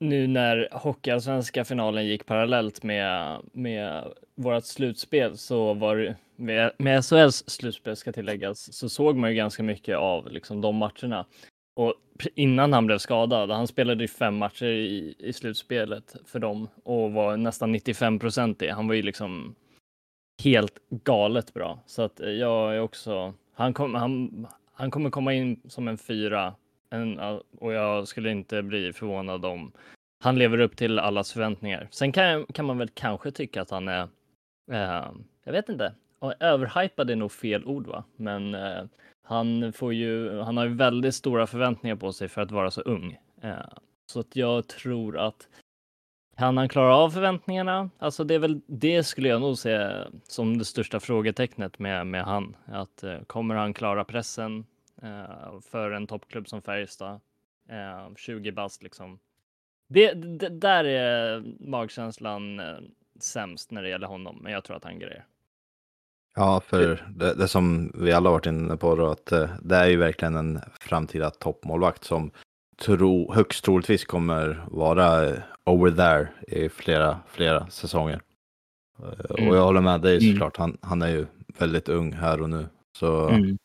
nu 0.00 0.26
när 0.26 0.68
Hockeyallsvenska 0.72 1.64
finalen 1.64 2.06
gick 2.06 2.26
parallellt 2.26 2.82
med, 2.82 3.40
med 3.52 4.12
vårt 4.34 4.64
slutspel 4.64 5.38
så 5.38 5.74
var 5.74 5.96
det, 5.96 6.16
med, 6.36 6.72
med 6.78 7.04
SHLs 7.04 7.50
slutspel 7.50 7.96
ska 7.96 8.12
tilläggas, 8.12 8.72
så 8.72 8.88
såg 8.88 9.16
man 9.16 9.30
ju 9.30 9.36
ganska 9.36 9.62
mycket 9.62 9.96
av 9.96 10.30
liksom 10.30 10.60
de 10.60 10.76
matcherna. 10.76 11.26
Och 11.76 11.94
innan 12.34 12.72
han 12.72 12.86
blev 12.86 12.98
skadad, 12.98 13.50
han 13.50 13.66
spelade 13.66 14.04
ju 14.04 14.08
fem 14.08 14.36
matcher 14.36 14.66
i, 14.66 15.14
i 15.18 15.32
slutspelet 15.32 16.16
för 16.26 16.38
dem 16.38 16.68
och 16.84 17.12
var 17.12 17.36
nästan 17.36 17.72
95 17.72 18.18
procent 18.18 18.62
i. 18.62 18.68
Han 18.68 18.88
var 18.88 18.94
ju 18.94 19.02
liksom 19.02 19.54
helt 20.42 20.78
galet 20.90 21.54
bra. 21.54 21.78
Så 21.86 22.02
att 22.02 22.20
eh, 22.20 22.30
jag 22.30 22.74
är 22.74 22.80
också, 22.80 23.34
han, 23.54 23.74
kom, 23.74 23.94
han, 23.94 24.46
han 24.72 24.90
kommer 24.90 25.10
komma 25.10 25.32
in 25.32 25.60
som 25.68 25.88
en 25.88 25.98
fyra 25.98 26.54
en, 26.90 27.18
och 27.58 27.72
jag 27.72 28.08
skulle 28.08 28.30
inte 28.30 28.62
bli 28.62 28.92
förvånad 28.92 29.44
om 29.44 29.72
han 30.22 30.38
lever 30.38 30.58
upp 30.60 30.76
till 30.76 30.98
allas 30.98 31.32
förväntningar. 31.32 31.88
Sen 31.90 32.12
kan, 32.12 32.46
kan 32.46 32.64
man 32.64 32.78
väl 32.78 32.88
kanske 32.94 33.30
tycka 33.30 33.62
att 33.62 33.70
han 33.70 33.88
är, 33.88 34.08
eh, 34.70 35.06
jag 35.44 35.52
vet 35.52 35.68
inte, 35.68 35.94
överhypad 36.40 37.10
är 37.10 37.16
nog 37.16 37.32
fel 37.32 37.64
ord 37.64 37.86
va, 37.86 38.04
men 38.16 38.54
eh, 38.54 38.84
han 39.22 39.72
får 39.72 39.94
ju, 39.94 40.40
han 40.40 40.56
har 40.56 40.64
ju 40.64 40.74
väldigt 40.74 41.14
stora 41.14 41.46
förväntningar 41.46 41.96
på 41.96 42.12
sig 42.12 42.28
för 42.28 42.42
att 42.42 42.50
vara 42.50 42.70
så 42.70 42.80
ung. 42.80 43.18
Eh, 43.42 43.56
så 44.06 44.20
att 44.20 44.36
jag 44.36 44.68
tror 44.68 45.18
att 45.18 45.48
kan 46.36 46.56
han 46.56 46.68
klara 46.68 46.96
av 46.96 47.10
förväntningarna? 47.10 47.90
Alltså 47.98 48.24
det 48.24 48.34
är 48.34 48.38
väl 48.38 48.60
det 48.66 49.04
skulle 49.04 49.28
jag 49.28 49.40
nog 49.40 49.58
se 49.58 49.90
som 50.28 50.58
det 50.58 50.64
största 50.64 51.00
frågetecknet 51.00 51.78
med, 51.78 52.06
med 52.06 52.24
han. 52.24 52.56
Att 52.66 53.02
eh, 53.02 53.20
kommer 53.26 53.54
han 53.54 53.74
klara 53.74 54.04
pressen 54.04 54.66
eh, 55.02 55.60
för 55.70 55.90
en 55.90 56.06
toppklubb 56.06 56.48
som 56.48 56.62
Färjestad? 56.62 57.20
Eh, 57.68 58.14
20 58.16 58.52
bast 58.52 58.82
liksom. 58.82 59.18
Det, 59.88 60.12
det, 60.12 60.48
där 60.48 60.84
är 60.84 61.44
magkänslan 61.60 62.60
eh, 62.60 62.76
sämst 63.20 63.70
när 63.70 63.82
det 63.82 63.88
gäller 63.88 64.06
honom, 64.06 64.38
men 64.42 64.52
jag 64.52 64.64
tror 64.64 64.76
att 64.76 64.84
han 64.84 64.98
grejer. 64.98 65.24
Ja, 66.34 66.60
för 66.60 67.06
det, 67.16 67.34
det 67.34 67.48
som 67.48 67.92
vi 67.94 68.12
alla 68.12 68.30
varit 68.30 68.46
inne 68.46 68.76
på 68.76 68.94
då, 68.96 69.06
att 69.06 69.32
eh, 69.32 69.50
det 69.62 69.76
är 69.76 69.86
ju 69.86 69.96
verkligen 69.96 70.36
en 70.36 70.60
framtida 70.80 71.30
toppmålvakt 71.30 72.04
som 72.04 72.30
tro, 72.76 73.32
högst 73.32 73.64
troligtvis 73.64 74.04
kommer 74.04 74.64
vara 74.70 75.28
eh, 75.28 75.38
over 75.64 75.90
there 75.90 76.28
i 76.48 76.68
flera, 76.68 77.18
flera 77.26 77.70
säsonger. 77.70 78.20
Mm. 78.98 79.48
Och 79.48 79.56
jag 79.56 79.64
håller 79.64 79.80
med 79.80 80.00
dig 80.00 80.18
mm. 80.18 80.32
såklart, 80.32 80.56
han, 80.56 80.78
han 80.80 81.02
är 81.02 81.08
ju 81.08 81.26
väldigt 81.58 81.88
ung 81.88 82.12
här 82.12 82.42
och 82.42 82.50
nu. 82.50 82.66
Så, 82.98 83.28
mm. 83.28 83.58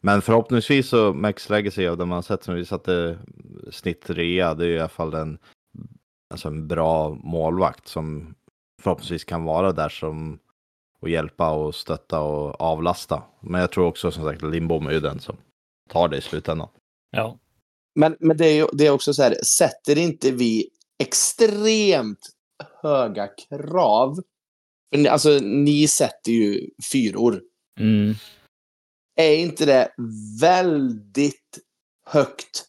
Men 0.00 0.22
förhoppningsvis 0.22 0.88
så 0.88 1.12
Max 1.12 1.50
Legacy 1.50 1.86
av 1.86 1.96
det 1.96 2.06
man 2.06 2.22
sett 2.22 2.44
som 2.44 2.54
vi 2.54 2.64
satte 2.64 3.18
snitt 3.70 4.10
rea, 4.10 4.54
det 4.54 4.66
är 4.66 4.68
i 4.68 4.78
alla 4.78 4.88
fall 4.88 5.14
en, 5.14 5.38
alltså 6.30 6.48
en 6.48 6.68
bra 6.68 7.08
målvakt 7.08 7.88
som 7.88 8.34
förhoppningsvis 8.82 9.24
kan 9.24 9.44
vara 9.44 9.72
där 9.72 9.88
som 9.88 10.38
och 11.00 11.08
hjälpa 11.08 11.50
och 11.50 11.74
stötta 11.74 12.20
och 12.20 12.60
avlasta. 12.60 13.22
Men 13.40 13.60
jag 13.60 13.70
tror 13.70 13.86
också 13.86 14.10
som 14.10 14.24
sagt 14.24 14.42
Lindbom 14.42 14.86
är 14.86 14.92
ju 14.92 15.00
den 15.00 15.20
som 15.20 15.36
tar 15.88 16.08
det 16.08 16.16
i 16.16 16.20
slutändan. 16.20 16.68
Ja. 17.10 17.38
Men, 17.94 18.16
men 18.20 18.36
det, 18.36 18.46
är 18.46 18.54
ju, 18.54 18.66
det 18.72 18.86
är 18.86 18.90
också 18.90 19.14
så 19.14 19.22
här, 19.22 19.34
sätter 19.44 19.98
inte 19.98 20.30
vi 20.30 20.68
extremt 20.98 22.28
höga 22.82 23.26
krav? 23.26 24.22
Alltså, 25.08 25.38
ni 25.42 25.88
sätter 25.88 26.32
ju 26.32 26.70
fyror. 26.92 27.42
Mm. 27.80 28.14
Är 29.16 29.36
inte 29.36 29.66
det 29.66 29.92
väldigt 30.40 31.58
högt 32.06 32.64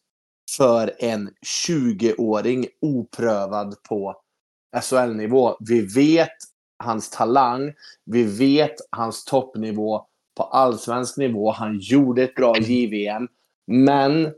för 0.58 0.94
en 1.00 1.30
20-åring 1.68 2.68
oprövad 2.82 3.84
på 3.84 4.16
SHL-nivå? 4.82 5.58
Vi 5.60 5.82
vet 5.82 6.38
hans 6.84 7.10
talang. 7.10 7.74
Vi 8.06 8.24
vet 8.24 8.76
hans 8.90 9.26
toppnivå 9.26 10.06
på 10.38 10.44
allsvensk 10.44 11.18
nivå. 11.18 11.52
Han 11.52 11.80
gjorde 11.80 12.24
ett 12.24 12.36
bra 12.36 12.58
JVM. 12.58 13.28
Men 13.68 14.34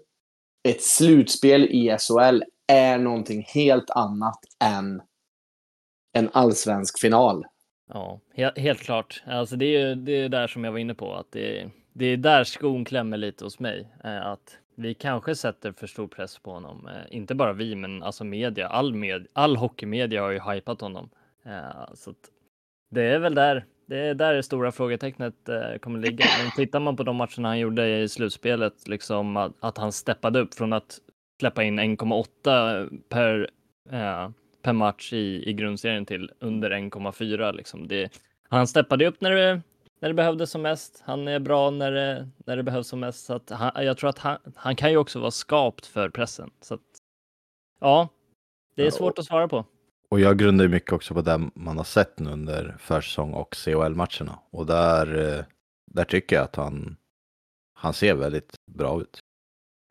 ett 0.65 0.81
slutspel 0.81 1.63
i 1.63 1.97
SHL 1.99 2.43
är 2.67 2.97
någonting 2.97 3.45
helt 3.47 3.89
annat 3.89 4.39
än 4.63 5.01
en 6.13 6.29
allsvensk 6.33 6.99
final. 6.99 7.45
Ja, 7.93 8.19
helt, 8.33 8.57
helt 8.57 8.79
klart. 8.79 9.23
Alltså 9.25 9.55
det 9.55 9.65
är 9.65 9.95
det 9.95 10.11
är 10.11 10.29
där 10.29 10.47
som 10.47 10.63
jag 10.63 10.71
var 10.71 10.79
inne 10.79 10.95
på, 10.95 11.13
att 11.13 11.31
det, 11.31 11.69
det 11.93 12.05
är 12.05 12.17
där 12.17 12.43
skon 12.43 12.85
klämmer 12.85 13.17
lite 13.17 13.43
hos 13.43 13.59
mig. 13.59 13.87
Eh, 14.03 14.25
att 14.25 14.57
vi 14.75 14.93
kanske 14.93 15.35
sätter 15.35 15.71
för 15.71 15.87
stor 15.87 16.07
press 16.07 16.39
på 16.39 16.51
honom. 16.51 16.87
Eh, 16.87 17.15
inte 17.17 17.35
bara 17.35 17.53
vi, 17.53 17.75
men 17.75 18.03
alltså 18.03 18.23
media. 18.23 18.67
All, 18.67 18.93
med, 18.93 19.27
all 19.33 19.57
hockeymedia 19.57 20.21
har 20.21 20.31
ju 20.31 20.39
hypat 20.39 20.81
honom. 20.81 21.09
Eh, 21.45 21.93
så 21.93 22.13
det 22.89 23.03
är 23.03 23.19
väl 23.19 23.35
där. 23.35 23.65
Det 23.85 23.97
är 23.97 24.13
där 24.13 24.33
det 24.33 24.43
stora 24.43 24.71
frågetecknet 24.71 25.49
eh, 25.49 25.77
kommer 25.79 25.99
ligga. 25.99 26.25
Men 26.43 26.51
tittar 26.55 26.79
man 26.79 26.95
på 26.95 27.03
de 27.03 27.15
matcherna 27.15 27.47
han 27.47 27.59
gjorde 27.59 27.99
i 27.99 28.09
slutspelet, 28.09 28.87
liksom 28.87 29.37
att, 29.37 29.53
att 29.59 29.77
han 29.77 29.91
steppade 29.91 30.39
upp 30.39 30.53
från 30.53 30.73
att 30.73 30.99
släppa 31.39 31.63
in 31.63 31.79
1,8 31.79 32.99
per, 33.09 33.49
eh, 33.91 34.29
per 34.61 34.73
match 34.73 35.13
i, 35.13 35.49
i 35.49 35.53
grundserien 35.53 36.05
till 36.05 36.31
under 36.39 36.71
1,4. 36.71 37.53
Liksom. 37.53 37.89
han 38.49 38.67
steppade 38.67 39.07
upp 39.07 39.21
när 39.21 39.31
det, 39.31 39.61
när 39.99 40.09
det 40.09 40.15
behövdes 40.15 40.51
som 40.51 40.61
mest. 40.61 41.03
Han 41.05 41.27
är 41.27 41.39
bra 41.39 41.69
när 41.69 41.91
det, 41.91 42.29
när 42.45 42.57
det 42.57 42.63
behövs 42.63 42.87
som 42.87 42.99
mest. 42.99 43.25
Så 43.25 43.39
han, 43.49 43.85
jag 43.85 43.97
tror 43.97 44.09
att 44.09 44.19
han, 44.19 44.37
han 44.55 44.75
kan 44.75 44.91
ju 44.91 44.97
också 44.97 45.19
vara 45.19 45.31
skapt 45.31 45.85
för 45.85 46.09
pressen. 46.09 46.51
Så 46.61 46.73
att, 46.73 46.81
ja, 47.79 48.09
det 48.75 48.87
är 48.87 48.91
svårt 48.91 49.19
att 49.19 49.25
svara 49.25 49.47
på. 49.47 49.65
Och 50.15 50.21
jag 50.21 50.37
grundar 50.37 50.67
mycket 50.67 50.93
också 50.93 51.13
på 51.13 51.21
det 51.21 51.49
man 51.55 51.77
har 51.77 51.83
sett 51.83 52.19
nu 52.19 52.31
under 52.31 52.77
försäsong 52.79 53.33
och 53.33 53.55
CHL-matcherna. 53.55 54.39
Och 54.51 54.65
där, 54.65 55.37
eh, 55.37 55.45
där 55.91 56.05
tycker 56.05 56.35
jag 56.35 56.43
att 56.43 56.55
han, 56.55 56.97
han 57.73 57.93
ser 57.93 58.13
väldigt 58.13 58.53
bra 58.71 59.01
ut. 59.01 59.19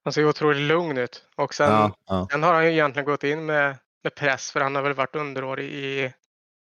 Han 0.05 0.13
ser 0.13 0.29
otroligt 0.29 0.61
lugn 0.61 0.99
ut. 0.99 1.25
Och 1.37 1.55
sen, 1.55 1.71
ja, 1.71 1.97
ja. 2.07 2.29
sen 2.31 2.43
har 2.43 2.55
han 2.55 2.65
ju 2.65 2.73
egentligen 2.73 3.07
gått 3.07 3.25
in 3.25 3.47
med, 3.47 3.77
med 4.03 4.15
press 4.15 4.51
för 4.51 4.61
han 4.61 4.75
har 4.75 4.83
väl 4.83 4.95
varit 4.95 5.17
underårig 5.17 5.71
i, 5.71 6.13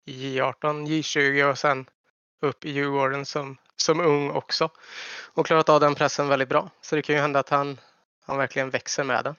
i 0.05 0.39
J18, 0.39 0.87
J20 0.87 1.51
och 1.51 1.57
sen 1.57 1.85
upp 2.41 2.65
i 2.65 2.71
Djurgården 2.71 3.25
som, 3.25 3.57
som 3.75 3.99
ung 3.99 4.29
också. 4.29 4.69
Och 5.33 5.45
klarat 5.45 5.69
av 5.69 5.79
den 5.79 5.95
pressen 5.95 6.27
väldigt 6.27 6.49
bra. 6.49 6.69
Så 6.81 6.95
det 6.95 7.01
kan 7.01 7.15
ju 7.15 7.21
hända 7.21 7.39
att 7.39 7.49
han, 7.49 7.79
han 8.25 8.37
verkligen 8.37 8.69
växer 8.69 9.03
med 9.03 9.23
den. 9.23 9.35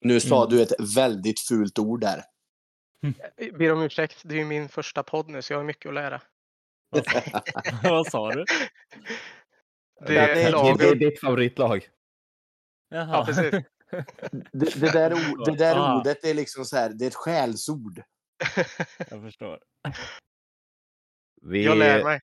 Nu 0.00 0.20
sa 0.20 0.44
mm. 0.44 0.56
du 0.56 0.62
ett 0.62 0.96
väldigt 0.96 1.40
fult 1.40 1.78
ord 1.78 2.00
där. 2.00 2.31
Jag 3.36 3.58
ber 3.58 3.72
om 3.72 3.82
ursäkt, 3.82 4.20
det 4.24 4.34
är 4.34 4.38
ju 4.38 4.44
min 4.44 4.68
första 4.68 5.02
podd 5.02 5.28
nu 5.28 5.42
så 5.42 5.52
jag 5.52 5.58
har 5.58 5.64
mycket 5.64 5.88
att 5.88 5.94
lära. 5.94 6.22
Vad 7.82 8.06
sa 8.06 8.30
du? 8.30 8.44
Det 10.06 10.16
är, 10.18 10.34
det, 10.34 10.78
det 10.78 10.88
är 10.88 10.94
ditt 10.94 11.20
favoritlag. 11.20 11.88
Jaha. 12.88 13.08
Ja, 13.12 13.24
precis. 13.26 13.50
Det, 14.52 14.80
det 14.80 14.92
där, 14.92 15.12
ord, 15.12 15.44
det 15.44 15.56
där 15.56 15.96
ordet 15.98 16.24
är 16.24 16.34
liksom 16.34 16.64
så 16.64 16.76
här, 16.76 16.90
det 16.90 17.04
är 17.04 17.06
ett 17.06 17.14
skällsord. 17.14 18.02
Jag 19.10 19.22
förstår. 19.22 19.60
Vi, 21.42 21.64
jag 21.64 21.78
lär 21.78 22.04
mig. 22.04 22.20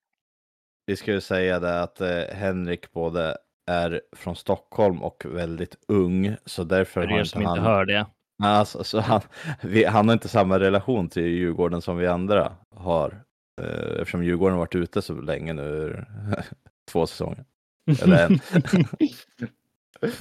Vi 0.86 0.96
skulle 0.96 1.22
säga 1.22 1.60
det 1.60 1.82
att 1.82 2.02
eh, 2.02 2.36
Henrik 2.36 2.92
både 2.92 3.38
är 3.66 4.02
från 4.16 4.36
Stockholm 4.36 5.04
och 5.04 5.26
väldigt 5.26 5.76
ung. 5.88 6.36
Så 6.46 6.64
därför 6.64 7.02
För 7.02 7.20
er 7.20 7.24
som 7.24 7.42
inte 7.42 7.62
hör 7.62 7.86
det. 7.86 8.06
Alltså, 8.44 8.84
så 8.84 9.00
han, 9.00 9.22
vi, 9.62 9.86
han 9.86 10.08
har 10.08 10.14
inte 10.14 10.30
samma 10.30 10.60
relation 10.60 11.10
till 11.10 11.24
Djurgården 11.24 11.82
som 11.82 11.98
vi 11.98 12.08
andra 12.08 12.56
har. 12.76 13.24
Eh, 13.62 14.02
eftersom 14.02 14.24
Djurgården 14.24 14.54
har 14.54 14.60
varit 14.60 14.76
ute 14.76 15.02
så 15.02 15.14
länge 15.14 15.54
nu, 15.54 16.06
två 16.92 17.08
säsonger. 17.08 17.46
Eller 18.02 18.26
en. 18.26 18.40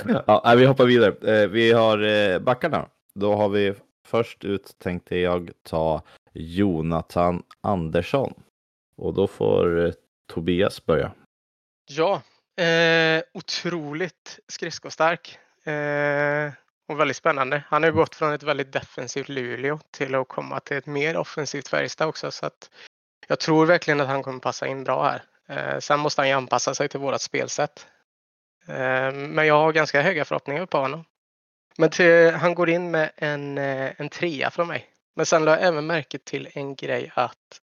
ja, 0.26 0.54
vi 0.56 0.66
hoppar 0.66 0.86
vidare. 0.86 1.42
Eh, 1.42 1.48
vi 1.48 1.72
har 1.72 2.02
eh, 2.02 2.38
backarna. 2.38 2.88
Då 3.14 3.34
har 3.34 3.48
vi 3.48 3.74
först 4.06 4.44
ut 4.44 4.74
tänkte 4.78 5.16
jag 5.16 5.50
ta 5.62 6.02
Jonathan 6.32 7.42
Andersson. 7.60 8.34
Och 8.96 9.14
då 9.14 9.26
får 9.26 9.92
Tobias 10.26 10.86
börja. 10.86 11.12
Ja, 11.88 12.22
eh, 12.64 13.22
otroligt 13.34 14.38
skridskostark. 14.48 15.38
Och 16.88 17.00
väldigt 17.00 17.16
spännande. 17.16 17.62
Han 17.68 17.82
har 17.82 17.90
gått 17.90 18.14
från 18.14 18.32
ett 18.32 18.42
väldigt 18.42 18.72
defensivt 18.72 19.28
Luleå 19.28 19.78
till 19.90 20.14
att 20.14 20.28
komma 20.28 20.60
till 20.60 20.76
ett 20.76 20.86
mer 20.86 21.16
offensivt 21.16 21.68
Färjestad 21.68 22.08
också. 22.08 22.30
Så 22.30 22.46
att 22.46 22.70
jag 23.26 23.40
tror 23.40 23.66
verkligen 23.66 24.00
att 24.00 24.08
han 24.08 24.22
kommer 24.22 24.38
passa 24.38 24.66
in 24.66 24.84
bra 24.84 25.04
här. 25.04 25.22
Eh, 25.48 25.78
sen 25.78 26.00
måste 26.00 26.20
han 26.20 26.28
ju 26.28 26.34
anpassa 26.34 26.74
sig 26.74 26.88
till 26.88 27.00
vårat 27.00 27.22
spelsätt. 27.22 27.86
Eh, 28.66 29.12
men 29.12 29.46
jag 29.46 29.54
har 29.54 29.72
ganska 29.72 30.02
höga 30.02 30.24
förhoppningar 30.24 30.66
på 30.66 30.78
honom. 30.78 31.04
Men 31.78 31.90
till, 31.90 32.30
han 32.30 32.54
går 32.54 32.70
in 32.70 32.90
med 32.90 33.10
en, 33.16 33.58
eh, 33.58 33.92
en 33.96 34.08
trea 34.08 34.50
från 34.50 34.68
mig. 34.68 34.86
Men 35.16 35.26
sen 35.26 35.44
la 35.44 35.50
jag 35.50 35.62
även 35.62 35.86
märke 35.86 36.18
till 36.18 36.48
en 36.52 36.74
grej 36.74 37.12
att 37.14 37.60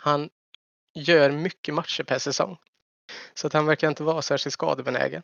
han 0.00 0.30
gör 0.94 1.30
mycket 1.30 1.74
matcher 1.74 2.02
per 2.02 2.18
säsong. 2.18 2.56
Så 3.34 3.46
att 3.46 3.52
han 3.52 3.66
verkar 3.66 3.88
inte 3.88 4.02
vara 4.02 4.22
särskilt 4.22 4.52
skadebenägen. 4.52 5.22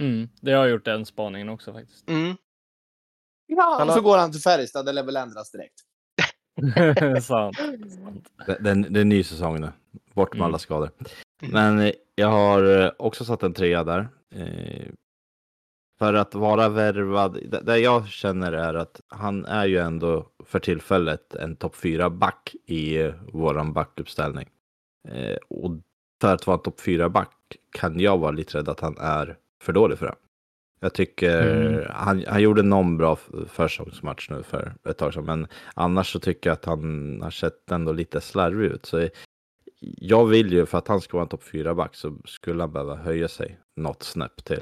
Mm, 0.00 0.28
det 0.40 0.52
har 0.52 0.66
gjort 0.66 0.84
den 0.84 1.06
spaningen 1.06 1.48
också 1.48 1.72
faktiskt. 1.72 2.08
Mm. 2.10 2.36
Ja, 3.46 3.76
Han 3.78 3.88
och 3.88 3.94
så 3.94 4.00
går 4.00 4.18
han 4.18 4.32
till 4.32 4.40
Färjestad, 4.40 4.86
det 4.86 4.92
lär 4.92 5.02
väl 5.04 5.16
ändras 5.16 5.50
direkt. 5.50 5.74
Sant. 7.24 7.56
Sant. 7.56 8.28
Det, 8.46 8.58
det, 8.90 9.00
är- 9.00 9.04
ny 9.04 9.22
säsong 9.24 9.60
nu. 9.60 9.72
Bort 10.14 10.32
med 10.32 10.36
Mm. 10.38 10.46
alla 10.46 10.58
skador. 10.58 10.90
Mm. 11.42 11.52
Men 11.52 11.86
eh, 11.86 11.92
jag 12.14 12.28
har 12.28 12.80
eh, 12.82 12.90
också 12.98 13.24
satt 13.24 13.42
en 13.42 13.54
trea 13.54 13.84
där. 13.84 14.08
Eh, 14.34 14.86
för 15.98 16.14
att 16.14 16.34
vara 16.34 16.68
värvad. 16.68 17.38
Det, 17.62 17.78
jag 17.78 18.08
känner 18.08 18.52
är 18.52 18.74
att 18.74 19.00
han 19.08 19.44
är 19.44 19.66
ju 19.66 19.78
ändå 19.78 20.26
för 20.44 20.58
tillfället 20.58 21.34
en 21.34 21.56
topp 21.56 21.76
fyra 21.76 22.10
back 22.10 22.54
i 22.66 23.12
våran 23.32 23.72
backuppställning. 23.72 24.48
Och 25.48 25.70
för 26.20 26.34
att 26.34 26.46
vara 26.46 26.56
en 26.56 26.62
topp 26.62 26.80
fyra 26.80 27.08
back 27.08 27.36
kan 27.72 28.00
jag 28.00 28.18
vara 28.18 28.30
lite 28.30 28.58
rädd 28.58 28.68
att 28.68 28.80
han 28.80 28.96
är 28.98 29.36
för 29.62 29.72
dålig 29.72 29.98
för 29.98 30.06
det. 30.06 30.14
Jag 30.80 30.94
tycker 30.94 31.56
Mm. 31.66 31.84
han, 31.90 32.24
han 32.28 32.42
gjorde 32.42 32.62
någon 32.62 32.96
bra 32.96 33.16
försäsongsmatch 33.48 34.30
nu 34.30 34.42
för 34.42 34.72
ett 34.88 34.98
tag 34.98 35.14
sedan, 35.14 35.24
men 35.24 35.46
annars 35.74 36.12
så 36.12 36.18
tycker 36.20 36.50
jag 36.50 36.54
att 36.54 36.64
han 36.64 37.20
har 37.22 37.30
sett 37.30 37.70
ändå 37.70 37.92
lite 37.92 38.20
slarvig 38.20 38.66
ut. 38.70 38.86
Så 38.86 39.08
jag 39.80 40.26
vill 40.26 40.52
ju 40.52 40.66
för 40.66 40.78
att 40.78 40.88
han 40.88 41.00
ska 41.00 41.16
vara 41.16 41.22
en 41.22 41.28
topp 41.28 41.42
4-back 41.52 41.94
så 41.94 42.16
skulle 42.24 42.62
han 42.62 42.72
behöva 42.72 42.96
höja 42.96 43.28
sig 43.28 43.58
något 43.76 44.02
snäpp 44.02 44.44
till. 44.44 44.60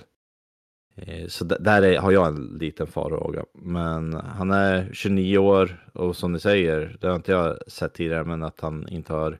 Eh, 0.96 1.26
Så 1.28 1.44
där 1.44 1.82
är, 1.82 1.98
har 1.98 2.10
jag 2.12 2.26
en 2.26 2.58
liten 2.60 2.86
farhåga. 2.86 3.44
Men 3.54 4.12
han 4.14 4.50
är 4.50 4.90
29 4.92 5.38
år 5.38 5.90
och 5.92 6.16
som 6.16 6.32
ni 6.32 6.40
säger, 6.40 6.96
det 7.00 7.06
har 7.08 7.16
inte 7.16 7.32
jag 7.32 7.58
sett 7.70 7.94
tidigare, 7.94 8.24
men 8.24 8.42
att 8.42 8.60
han 8.60 8.88
inte 8.88 9.12
har 9.12 9.38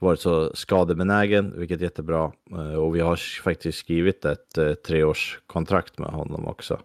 varit 0.00 0.20
så 0.20 0.54
skadebenägen, 0.56 1.58
vilket 1.58 1.80
är 1.80 1.84
jättebra. 1.84 2.32
Eh, 2.50 2.74
Och 2.74 2.96
vi 2.96 3.00
har 3.00 3.42
faktiskt 3.42 3.78
skrivit 3.78 4.24
ett 4.24 4.58
eh, 4.58 4.74
treårskontrakt 4.74 5.98
med 5.98 6.08
honom 6.10 6.46
också. 6.48 6.80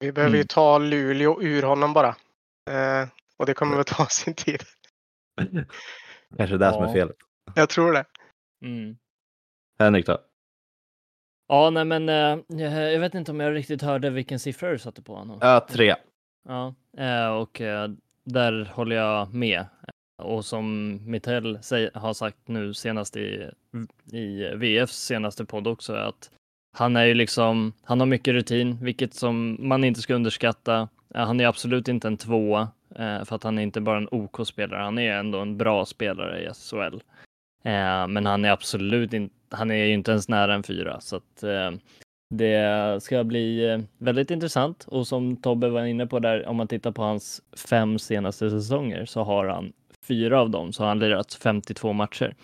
Vi 0.00 0.12
behöver 0.12 0.34
ju 0.34 0.40
Mm. 0.40 0.46
ta 0.46 0.78
Luleå 0.78 1.42
ur 1.42 1.62
honom 1.62 1.92
bara. 1.92 2.08
Eh, 2.70 3.08
och 3.36 3.46
det 3.46 3.54
kommer 3.54 3.76
väl 3.76 3.84
ta 3.84 4.06
sin 4.10 4.34
tid. 4.34 4.60
Kanske 6.36 6.56
det 6.56 6.72
som 6.72 6.82
är 6.82 6.86
Ja. 6.86 6.92
felet. 6.92 7.16
Jag 7.54 7.68
tror 7.68 7.92
det. 7.92 8.04
Mm. 8.64 8.96
Henrik 9.78 10.06
då? 10.06 10.18
Ja, 11.48 11.70
nej 11.70 11.84
men 11.84 12.08
jag 12.58 13.00
vet 13.00 13.14
inte 13.14 13.30
om 13.30 13.40
jag 13.40 13.54
riktigt 13.54 13.82
hörde 13.82 14.10
vilken 14.10 14.38
siffra 14.38 14.70
du 14.70 14.78
satte 14.78 15.02
på 15.02 15.14
honom. 15.14 15.38
Ja, 15.42 15.66
tre. 15.70 15.94
Ja, 16.48 16.74
och 17.40 17.60
där 18.24 18.64
håller 18.74 18.96
jag 18.96 19.34
med. 19.34 19.66
Och 20.20 20.44
som 20.44 20.98
Mittell 21.10 21.58
har 21.94 22.12
sagt 22.12 22.38
nu 22.48 22.74
senast 22.74 23.16
i, 23.16 23.50
i 24.12 24.54
VFs 24.54 25.04
senaste 25.04 25.44
podd 25.44 25.66
också, 25.66 25.94
att 25.94 26.30
han 26.72 26.96
är 26.96 27.04
ju 27.04 27.14
liksom, 27.14 27.72
han 27.84 28.00
har 28.00 28.06
mycket 28.06 28.34
rutin, 28.34 28.78
vilket 28.82 29.14
som 29.14 29.56
man 29.68 29.84
inte 29.84 30.00
ska 30.00 30.14
underskatta. 30.14 30.88
Eh, 31.14 31.26
han 31.26 31.40
är 31.40 31.46
absolut 31.46 31.88
inte 31.88 32.08
en 32.08 32.16
tvåa, 32.16 32.68
eh, 32.96 33.24
för 33.24 33.36
att 33.36 33.42
han 33.42 33.58
är 33.58 33.62
inte 33.62 33.80
bara 33.80 33.98
en 33.98 34.08
OK-spelare, 34.10 34.82
han 34.82 34.98
är 34.98 35.12
ändå 35.12 35.38
en 35.38 35.56
bra 35.56 35.86
spelare 35.86 36.42
i 36.42 36.48
SHL. 36.54 37.00
Eh, 37.64 38.06
men 38.08 38.26
han 38.26 38.44
är 38.44 38.50
absolut 38.50 39.12
inte, 39.12 39.34
han 39.48 39.70
är 39.70 39.74
ju 39.74 39.92
inte 39.92 40.10
ens 40.10 40.28
nära 40.28 40.54
en 40.54 40.62
fyra, 40.62 41.00
så 41.00 41.16
att 41.16 41.44
det 42.34 43.02
ska 43.02 43.24
bli 43.24 43.84
väldigt 43.98 44.30
intressant 44.30 44.84
och 44.88 45.06
som 45.06 45.36
Tobbe 45.36 45.68
var 45.68 45.84
inne 45.84 46.06
på 46.06 46.18
där, 46.18 46.46
om 46.46 46.56
man 46.56 46.68
tittar 46.68 46.92
på 46.92 47.02
hans 47.02 47.42
fem 47.68 47.98
senaste 47.98 48.50
säsonger 48.50 49.04
så 49.06 49.22
har 49.22 49.46
han 49.46 49.72
fyra 50.10 50.40
av 50.40 50.50
dem 50.50 50.72
så 50.72 50.82
har 50.82 50.88
han 50.88 50.98
lirat 50.98 51.34
52 51.34 51.92
matcher. 51.92 52.36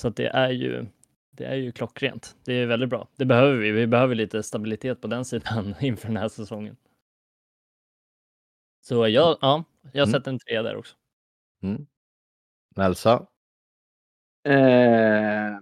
Så 0.00 0.08
att 0.08 0.16
det 0.16 0.26
är 0.28 0.50
ju, 0.50 0.86
det 1.30 1.44
är 1.44 1.54
ju 1.54 1.72
klockrent. 1.72 2.36
Det 2.44 2.52
är 2.52 2.66
väldigt 2.66 2.88
bra. 2.88 3.08
Det 3.16 3.24
behöver 3.24 3.56
vi. 3.56 3.70
Vi 3.70 3.86
behöver 3.86 4.14
lite 4.14 4.42
stabilitet 4.42 5.00
på 5.00 5.06
den 5.06 5.24
sidan 5.32 5.74
inför 5.80 6.08
den 6.08 6.16
här 6.16 6.28
säsongen. 6.28 6.76
Så 8.86 9.08
jag, 9.08 9.38
ja, 9.40 9.64
jag 9.92 10.08
Mm. 10.08 10.12
sätter 10.12 10.30
en 10.30 10.38
tre 10.38 10.62
där 10.62 10.76
också. 10.76 10.96
Mm. 11.62 11.86
Elsa? 12.80 13.26
Eh, 14.48 15.58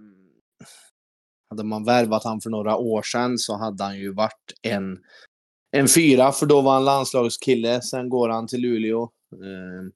hade 1.49 1.63
man 1.63 1.83
värvat 1.85 2.23
han 2.23 2.41
för 2.41 2.49
några 2.49 2.75
år 2.77 3.01
sedan 3.01 3.37
så 3.37 3.57
hade 3.57 3.83
han 3.83 3.99
ju 3.99 4.13
varit 4.13 4.53
en, 4.61 5.03
en 5.71 5.87
fyra, 5.87 6.31
för 6.31 6.45
då 6.45 6.61
var 6.61 6.73
han 6.73 6.85
landslagskille. 6.85 7.81
Sen 7.81 8.09
går 8.09 8.29
han 8.29 8.47
till 8.47 8.61
Luleå. 8.61 9.03
Eh, 9.33 9.87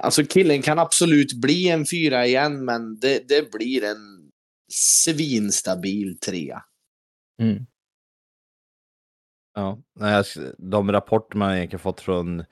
alltså 0.00 0.24
killen 0.24 0.62
kan 0.62 0.78
absolut 0.78 1.32
bli 1.32 1.68
en 1.68 1.86
fyra 1.86 2.26
igen, 2.26 2.64
men 2.64 2.98
det, 3.00 3.28
det 3.28 3.52
blir 3.52 3.84
en 3.84 4.30
svinstabil 4.72 6.18
trea. 6.18 6.62
Ja, 9.54 9.78
nej, 10.00 10.12
jag 10.12 10.22
sk- 10.22 10.54
de 10.58 10.92
rapporter 10.92 11.36
man 11.38 11.54
egentligen 11.56 11.80
fått 11.80 12.00
från 12.00 12.44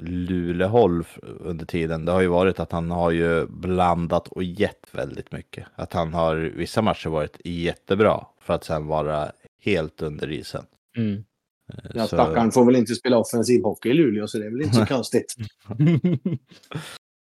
Luleåhåll 0.00 1.00
f- 1.00 1.18
under 1.22 1.66
tiden, 1.66 2.04
det 2.04 2.12
har 2.12 2.20
ju 2.20 2.26
varit 2.28 2.60
att 2.60 2.72
han 2.72 2.90
har 2.90 3.10
ju 3.10 3.46
blandat 3.46 4.28
och 4.28 4.42
gett 4.42 4.86
väldigt 4.92 5.32
mycket. 5.32 5.66
Att 5.74 5.92
han 5.92 6.14
har 6.14 6.36
vissa 6.36 6.82
matcher 6.82 7.08
varit 7.08 7.36
jättebra 7.44 8.26
för 8.40 8.54
att 8.54 8.64
sen 8.64 8.86
vara 8.86 9.32
helt 9.60 10.02
under 10.02 10.30
isen. 10.30 10.64
Mm. 10.96 11.24
Eh, 11.68 11.90
Ja, 11.94 12.02
så- 12.02 12.16
stackaren 12.16 12.50
får 12.52 12.64
väl 12.64 12.76
inte 12.76 12.94
spela 12.94 13.18
offensiv 13.18 13.62
hockey 13.62 13.88
i 13.90 13.94
Luleå, 13.94 14.26
så 14.28 14.38
det 14.38 14.46
är 14.46 14.50
väl 14.50 14.62
inte 14.62 14.74
så 14.76 14.86
konstigt. 14.86 15.34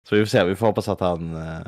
Så 0.10 0.16
vi 0.16 0.22
får 0.22 0.26
se, 0.26 0.44
vi 0.44 0.56
får 0.56 0.66
hoppas 0.66 0.88
att 0.90 1.00
han 1.00 1.36
eh, 1.36 1.62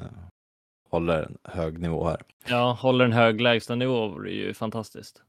håller 0.89 1.23
en 1.23 1.37
hög 1.43 1.79
nivå 1.79 2.07
här. 2.07 2.21
ja, 2.47 2.71
håller 2.81 3.05
en 3.05 3.11
hög 3.13 3.41
lägstanivå 3.41 4.07
vore 4.07 4.31
ju 4.31 4.53
fantastiskt. 4.53 5.21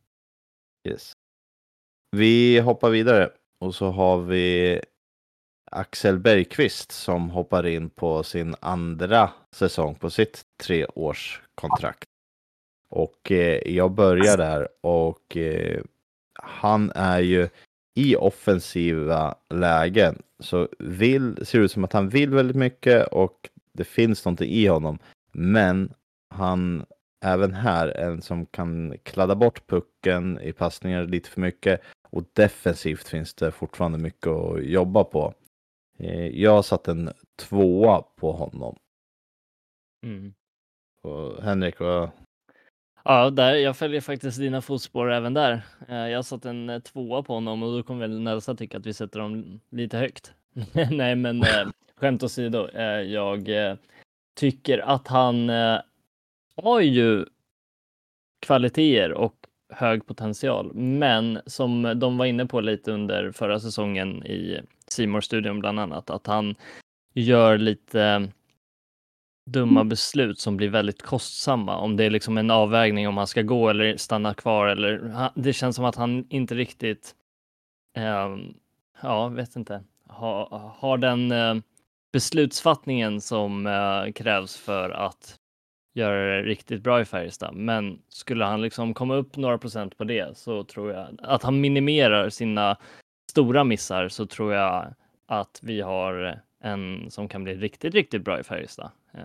Yes. 0.89 1.13
Vi 2.17 2.59
hoppar 2.59 2.91
vidare 2.91 3.31
och 3.61 3.75
så 3.75 3.91
har 3.91 4.19
vi 4.23 4.81
Axel 5.71 6.19
Bergqvist 6.19 6.93
som 6.93 7.31
hoppar 7.31 7.67
in 7.67 7.91
på 7.91 8.23
sin 8.23 8.55
andra 8.61 9.31
säsong 9.57 9.95
på 9.95 10.11
sitt 10.11 10.43
treårskontrakt. 10.63 12.05
Och 12.91 13.33
eh, 13.33 13.73
jag 13.75 13.93
börjar 13.93 14.37
där 14.37 14.69
och 14.81 15.37
eh, 15.37 15.83
han 16.39 16.93
är 16.95 17.21
ju 17.21 17.49
i 17.95 18.17
offensiva 18.17 19.35
lägen 19.55 20.23
så 20.39 20.69
vill, 20.79 21.47
ser 21.47 21.59
det 21.59 21.65
ut 21.65 21.73
som 21.73 21.85
att 21.85 21.93
han 21.93 22.09
vill 22.09 22.31
väldigt 22.31 22.57
mycket 22.57 23.09
och 23.09 23.49
det 23.73 23.85
finns 23.85 24.25
någonting 24.25 24.51
i 24.51 24.67
honom. 24.67 24.99
Men 25.33 25.93
han 26.35 26.87
även 27.25 27.53
här 27.53 27.89
en 27.89 28.23
som 28.23 28.47
kan 28.47 28.99
kladda 29.03 29.35
bort 29.35 29.67
pucken 29.67 30.41
i 30.41 30.53
passningar 30.53 31.05
lite 31.05 31.31
för 31.31 31.41
mycket 31.41 31.81
och 32.11 32.25
defensivt 32.33 33.09
finns 33.09 33.35
det 33.35 33.51
fortfarande 33.51 33.99
mycket 33.99 34.27
att 34.27 34.65
jobba 34.65 35.05
på. 35.05 35.35
Eh, 35.99 36.27
Jag 36.27 36.51
har 36.51 36.63
satt 36.63 36.89
en 36.89 37.11
tvåa 37.37 38.03
på 38.03 38.33
honom. 38.33 38.77
Mm. 40.05 40.35
Och 41.03 41.43
Henrik, 41.43 41.81
vad... 41.81 42.11
Ja, 43.09 43.31
där, 43.31 43.55
jag 43.55 43.77
följer 43.77 44.01
faktiskt 44.01 44.39
dina 44.39 44.63
fotspår 44.63 45.13
även 45.13 45.35
där. 45.35 45.63
Eh, 45.89 45.97
jag 45.97 46.19
har 46.19 46.23
satt 46.23 46.45
en 46.45 46.71
eh, 46.71 46.79
tvåa 46.79 47.23
på 47.23 47.35
honom 47.35 47.63
och 47.63 47.73
då 47.73 47.83
kommer 47.83 48.01
väl 48.01 48.21
Nelsa 48.21 48.55
tycka 48.55 48.79
att 48.79 48.87
vi 48.87 48.93
sätter 48.95 49.21
dem 49.21 49.61
lite 49.71 49.99
högt. 49.99 50.35
Nej, 50.91 51.17
men 51.17 51.43
eh, 51.43 51.69
skämt 51.97 52.23
åsido, 52.23 52.69
eh, 52.69 53.01
jag 53.01 53.49
eh, 53.49 53.77
tycker 54.37 54.79
att 54.79 55.09
han 55.09 55.51
eh, 55.51 55.79
har 56.57 56.81
ju 56.81 57.27
kvaliteter 58.47 59.13
och 59.13 59.35
hög 59.73 60.07
potential, 60.07 60.75
men 60.75 61.41
som 61.47 61.93
de 61.97 62.19
var 62.19 62.27
inne 62.27 62.47
på 62.47 62.61
lite 62.61 62.93
under 62.93 63.33
förra 63.33 63.61
säsongen 63.61 64.27
i 64.27 64.61
simor 64.89 65.21
studion 65.21 65.61
bland 65.61 65.81
annat, 65.81 66.11
att 66.11 66.27
han 66.27 66.55
gör 67.15 67.59
lite 67.59 68.29
dumma 69.47 69.85
beslut 69.85 70.39
som 70.41 70.57
blir 70.57 70.69
väldigt 70.69 71.03
kostsamma. 71.03 71.77
Om 71.77 71.97
det 71.97 72.05
är 72.05 72.11
liksom 72.11 72.39
en 72.39 72.51
avvägning 72.51 73.09
om 73.09 73.17
han 73.17 73.27
ska 73.27 73.43
gå 73.43 73.69
eller 73.69 73.97
stanna 73.97 74.35
kvar 74.35 74.67
eller 74.67 75.31
det 75.35 75.53
känns 75.53 75.77
som 75.77 75.85
att 75.85 75.97
han 75.97 76.27
inte 76.29 76.55
riktigt, 76.55 77.15
ehm, 77.97 78.55
ja, 79.03 79.29
vet 79.29 79.57
inte, 79.57 79.85
ha, 80.09 80.75
har 80.79 80.99
den 80.99 81.33
eh, 81.33 81.55
beslutsfattningen 82.13 83.21
som 83.21 83.67
eh, 83.67 84.13
krävs 84.13 84.57
för 84.57 84.91
att 84.91 85.37
göra 85.95 86.37
det 86.37 86.43
riktigt 86.43 86.83
bra 86.83 87.01
i 87.01 87.05
Färjestad. 87.05 87.55
Men 87.55 87.99
skulle 88.09 88.45
han 88.45 88.63
liksom 88.63 88.95
komma 88.95 89.15
upp 89.15 89.37
några 89.37 89.59
procent 89.59 89.99
på 89.99 90.05
det 90.05 90.39
så 90.39 90.65
tror 90.65 90.93
jag 90.93 91.09
att 91.23 91.43
han 91.43 91.61
minimerar 91.61 92.29
sina 92.29 92.77
stora 93.31 93.65
missar 93.65 94.09
så 94.09 94.27
tror 94.27 94.55
jag 94.55 94.95
att 95.27 95.61
vi 95.63 95.81
har 95.81 96.41
en 96.67 97.11
som 97.11 97.29
kan 97.29 97.45
bli 97.45 97.55
riktigt, 97.55 97.95
riktigt 97.95 98.23
bra 98.25 98.41
i 98.41 98.43
Färjestad. 98.43 98.91
Eh, 99.13 99.21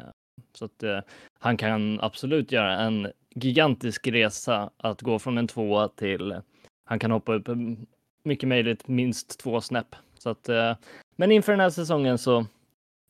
Så 0.53 0.65
att 0.65 0.83
eh, 0.83 0.99
han 1.39 1.57
kan 1.57 1.99
absolut 2.01 2.51
göra 2.51 2.79
en 2.79 3.11
gigantisk 3.35 4.07
resa 4.07 4.69
att 4.77 5.01
gå 5.01 5.19
från 5.19 5.37
en 5.37 5.47
tvåa 5.47 5.87
till 5.87 6.41
han 6.85 6.99
kan 6.99 7.11
hoppa 7.11 7.33
upp 7.33 7.47
mm, 7.47 7.85
mycket 8.23 8.49
möjligt 8.49 8.87
minst 8.87 9.39
två 9.39 9.61
snäpp. 9.61 9.95
Så 10.17 10.29
att, 10.29 10.49
eh, 10.49 10.75
men 11.15 11.31
inför 11.31 11.51
den 11.51 11.59
här 11.59 11.69
säsongen 11.69 12.17
så 12.17 12.45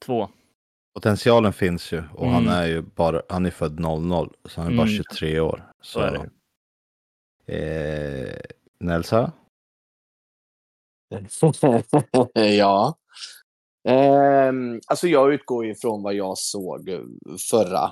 två. 0.05 0.29
Potentialen 0.93 1.53
finns 1.53 1.91
ju 1.91 2.03
och 2.13 2.27
han 2.29 2.43
Mm. 2.43 2.53
är 2.53 2.65
ju 2.67 2.81
bara, 2.81 3.21
han 3.29 3.45
är 3.45 3.51
född 3.51 3.79
00 3.79 4.29
så 4.45 4.61
han 4.61 4.71
är 4.73 4.77
bara 4.77 4.87
Mm. 4.87 4.95
23 4.97 5.39
år. 5.39 5.63
Så, 5.81 5.99
Så 5.99 6.05
är 6.05 6.11
det. 6.11 6.29
Eh, 7.53 8.41
Nelsa? 8.79 9.31
ja. 12.33 12.95
Ehm, 13.83 14.81
alltså 14.87 15.07
jag 15.07 15.33
utgår 15.33 15.65
ifrån 15.65 16.03
vad 16.03 16.13
jag 16.13 16.37
såg 16.37 16.89
förra 17.49 17.91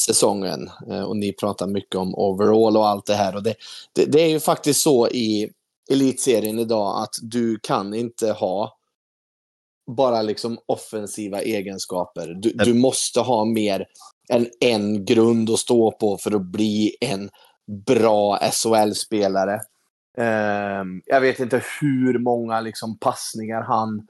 säsongen. 0.00 0.70
Eh, 0.90 1.02
och 1.02 1.16
ni 1.16 1.32
pratar 1.32 1.66
mycket 1.66 1.96
om 1.96 2.14
overall 2.14 2.76
och 2.76 2.88
allt 2.88 3.06
det 3.06 3.14
här. 3.14 3.36
Och 3.36 3.42
det, 3.42 3.54
det, 3.92 4.04
det 4.04 4.20
är 4.22 4.28
ju 4.28 4.40
faktiskt 4.40 4.80
så 4.80 5.08
i 5.08 5.52
elitserien 5.90 6.58
idag 6.58 7.02
att 7.02 7.14
du 7.22 7.58
kan 7.62 7.94
inte 7.94 8.32
ha 8.32 8.76
bara 9.86 10.22
liksom 10.22 10.58
offensiva 10.66 11.40
egenskaper. 11.40 12.34
Du, 12.34 12.50
du 12.50 12.74
måste 12.74 13.20
ha 13.20 13.44
mer 13.44 13.86
än 14.28 14.48
en 14.60 15.04
grund 15.04 15.50
att 15.50 15.58
stå 15.58 15.92
på 15.92 16.18
för 16.18 16.34
att 16.34 16.46
bli 16.46 16.96
en 17.00 17.30
bra 17.86 18.38
SHL-spelare. 18.38 19.60
Um, 20.16 21.02
jag 21.06 21.20
vet 21.20 21.40
inte 21.40 21.62
hur 21.80 22.18
många 22.18 22.60
liksom, 22.60 22.98
passningar 22.98 23.62
han 23.62 24.06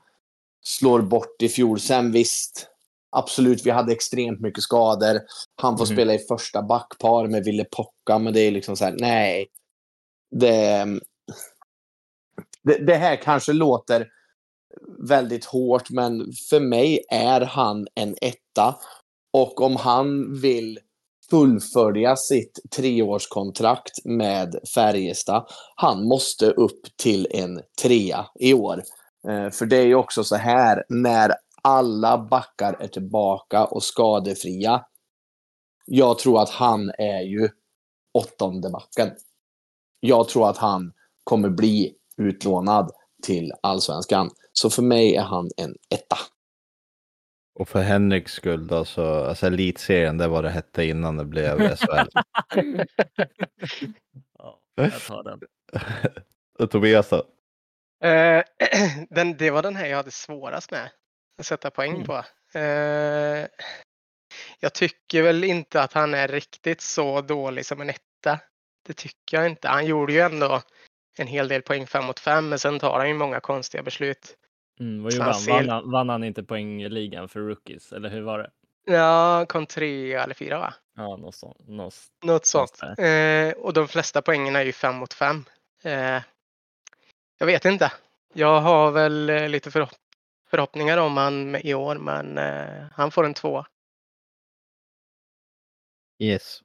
slår 0.66 1.02
bort 1.02 1.42
i 1.42 1.48
fjol. 1.48 1.80
Sen 1.80 2.12
visst, 2.12 2.66
absolut, 3.10 3.66
vi 3.66 3.70
hade 3.70 3.92
extremt 3.92 4.40
mycket 4.40 4.62
skador. 4.62 5.20
Han 5.56 5.78
får 5.78 5.84
mm. 5.84 5.96
spela 5.96 6.14
i 6.14 6.18
första 6.18 6.62
backpar 6.62 7.26
med 7.26 7.44
Ville 7.44 7.64
Pocka, 7.64 8.18
men 8.18 8.32
det 8.32 8.40
är 8.40 8.50
liksom 8.50 8.76
så 8.76 8.84
här, 8.84 8.96
nej. 8.98 9.46
Det, 10.30 10.86
det, 12.62 12.78
det 12.86 12.96
här 12.96 13.16
kanske 13.16 13.52
låter 13.52 14.08
väldigt 15.08 15.44
hårt, 15.44 15.90
men 15.90 16.32
för 16.50 16.60
mig 16.60 17.04
är 17.10 17.40
han 17.40 17.86
en 17.94 18.16
etta. 18.20 18.76
Och 19.32 19.60
om 19.60 19.76
han 19.76 20.40
vill 20.40 20.78
fullfölja 21.30 22.16
sitt 22.16 22.60
treårskontrakt 22.76 24.04
med 24.04 24.56
Färjestad, 24.74 25.46
han 25.74 26.08
måste 26.08 26.50
upp 26.50 26.96
till 26.96 27.26
en 27.30 27.60
trea 27.82 28.26
i 28.40 28.54
år. 28.54 28.82
Eh, 29.28 29.50
för 29.50 29.66
det 29.66 29.76
är 29.76 29.86
ju 29.86 29.94
också 29.94 30.24
så 30.24 30.36
här, 30.36 30.84
när 30.88 31.34
alla 31.62 32.18
backar 32.18 32.76
är 32.80 32.88
tillbaka 32.88 33.64
och 33.64 33.82
skadefria. 33.82 34.84
Jag 35.86 36.18
tror 36.18 36.42
att 36.42 36.50
han 36.50 36.90
är 36.98 37.20
ju 37.20 37.48
åttonde 38.14 38.70
backen. 38.70 39.10
Jag 40.00 40.28
tror 40.28 40.50
att 40.50 40.58
han 40.58 40.92
kommer 41.24 41.48
bli 41.48 41.94
utlånad 42.16 42.90
till 43.22 43.52
allsvenskan. 43.62 44.30
Så 44.52 44.70
för 44.70 44.82
mig 44.82 45.16
är 45.16 45.22
han 45.22 45.50
en 45.56 45.74
etta. 45.94 46.16
Och 47.54 47.68
för 47.68 47.82
Henriks 47.82 48.32
skull 48.32 48.66
då, 48.66 48.84
så 48.84 49.24
alltså 49.24 49.46
elitserien, 49.46 50.18
det 50.18 50.28
var 50.28 50.42
det 50.42 50.50
hette 50.50 50.84
innan 50.84 51.16
det 51.16 51.24
blev 51.24 51.76
SHL. 51.76 51.86
ja, 54.38 54.60
jag 54.74 55.02
tar 55.02 55.24
den. 55.24 55.40
Tobias 56.70 57.08
då? 57.08 57.33
Uh, 58.04 58.42
den, 59.10 59.36
det 59.36 59.50
var 59.50 59.62
den 59.62 59.76
här 59.76 59.86
jag 59.86 59.96
hade 59.96 60.10
svårast 60.10 60.70
med 60.70 60.90
att 61.38 61.46
sätta 61.46 61.70
poäng 61.70 61.94
mm. 61.94 62.06
på. 62.06 62.24
Uh, 62.58 63.46
jag 64.60 64.74
tycker 64.74 65.22
väl 65.22 65.44
inte 65.44 65.82
att 65.82 65.92
han 65.92 66.14
är 66.14 66.28
riktigt 66.28 66.80
så 66.80 67.20
dålig 67.20 67.66
som 67.66 67.80
en 67.80 67.90
etta. 67.90 68.40
Det 68.86 68.92
tycker 68.92 69.36
jag 69.36 69.46
inte. 69.46 69.68
Han 69.68 69.86
gjorde 69.86 70.12
ju 70.12 70.20
ändå 70.20 70.62
en 71.18 71.26
hel 71.26 71.48
del 71.48 71.62
poäng 71.62 71.86
fem 71.86 72.04
mot 72.04 72.20
fem, 72.20 72.48
men 72.48 72.58
sen 72.58 72.78
tar 72.78 72.98
han 72.98 73.08
ju 73.08 73.14
många 73.14 73.40
konstiga 73.40 73.82
beslut. 73.82 74.36
Mm, 74.80 75.02
vad 75.02 75.12
gjorde 75.12 75.24
han? 75.24 75.34
Ser... 75.34 75.52
Vann, 75.52 75.68
han? 75.68 75.90
vann 75.90 76.08
han 76.08 76.24
inte 76.24 76.42
poängligan 76.42 77.28
för 77.28 77.40
rookies, 77.40 77.92
eller 77.92 78.08
hur 78.08 78.22
var 78.22 78.38
det? 78.38 78.50
Ja, 78.86 79.46
kom 79.48 79.66
tre 79.66 80.12
eller 80.12 80.34
fyra 80.34 80.58
va? 80.58 80.74
Ja, 80.96 81.16
något 81.16 81.34
sånt. 81.34 81.68
Något, 81.68 81.94
något 82.24 82.46
sånt. 82.46 82.82
Eh, 82.98 83.52
och 83.64 83.72
de 83.72 83.88
flesta 83.88 84.22
poängen 84.22 84.56
är 84.56 84.64
ju 84.64 84.72
fem 84.72 84.96
mot 84.96 85.14
fem. 85.14 85.44
Eh, 85.82 86.22
jag 87.38 87.46
vet 87.46 87.64
inte. 87.64 87.92
Jag 88.32 88.60
har 88.60 88.90
väl 88.90 89.30
eh, 89.30 89.48
lite 89.48 89.70
förhopp 89.70 89.90
förhoppningar 90.50 90.98
om 90.98 91.16
han 91.16 91.56
i 91.56 91.74
år, 91.74 91.98
men 91.98 92.38
eh, 92.38 92.84
han 92.92 93.10
får 93.10 93.24
en 93.24 93.34
två. 93.34 93.64
Yes. 96.18 96.60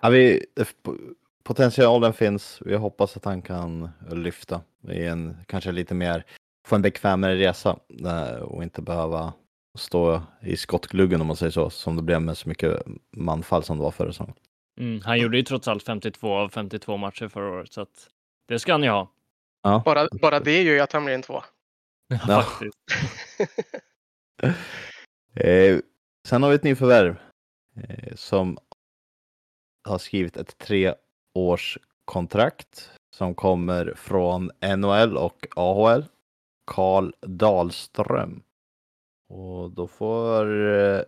Ja, 0.00 0.08
vi, 0.08 0.46
potentialen 1.42 2.12
finns. 2.12 2.58
Vi 2.64 2.76
hoppas 2.76 3.16
att 3.16 3.24
han 3.24 3.42
kan 3.42 3.90
lyfta 4.10 4.60
i 4.88 5.04
en 5.04 5.36
kanske 5.46 5.72
lite 5.72 5.94
mer, 5.94 6.24
få 6.66 6.74
en 6.74 6.82
bekvämare 6.82 7.36
resa 7.36 7.76
eh, 8.04 8.42
och 8.42 8.62
inte 8.62 8.82
behöva 8.82 9.32
stå 9.78 10.22
i 10.42 10.56
skottgluggen 10.56 11.20
om 11.20 11.26
man 11.26 11.36
säger 11.36 11.52
så, 11.52 11.70
som 11.70 11.96
det 11.96 12.02
blev 12.02 12.22
med 12.22 12.38
så 12.38 12.48
mycket 12.48 12.82
manfall 13.16 13.62
som 13.62 13.76
det 13.76 13.82
var 13.82 13.90
förra 13.90 14.12
säsongen. 14.12 14.34
Mm, 14.78 15.00
han 15.04 15.20
gjorde 15.20 15.36
ju 15.36 15.42
trots 15.42 15.68
allt 15.68 15.82
52 15.82 16.34
av 16.34 16.48
52 16.48 16.96
matcher 16.96 17.28
förra 17.28 17.50
året, 17.50 17.72
så 17.72 17.80
att 17.80 18.08
det 18.48 18.58
ska 18.58 18.72
han 18.72 18.82
ju 18.82 18.88
ha. 18.88 19.10
Ja. 19.64 19.82
Bara, 19.84 20.08
bara 20.20 20.40
det 20.40 20.62
gör 20.62 20.74
ju 20.74 20.80
att 20.80 20.92
han 20.92 21.04
blir 21.04 21.14
en 21.14 21.22
två. 21.22 21.42
Ja, 22.28 22.46
eh, 25.34 25.78
sen 26.28 26.42
har 26.42 26.50
vi 26.50 26.56
ett 26.56 26.62
nyförvärv 26.62 27.16
eh, 27.76 28.14
som 28.14 28.58
har 29.88 29.98
skrivit 29.98 30.36
ett 30.36 30.58
treårskontrakt 30.58 32.90
som 33.16 33.34
kommer 33.34 33.94
från 33.96 34.50
NHL 34.76 35.16
och 35.16 35.46
AHL. 35.56 36.04
Karl 36.66 37.12
Dahlström. 37.20 38.42
Och 39.28 39.70
då 39.70 39.86
får 39.86 40.74
eh, 40.74 41.02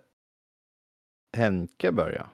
Henke 1.36 1.92
börja. 1.92 2.30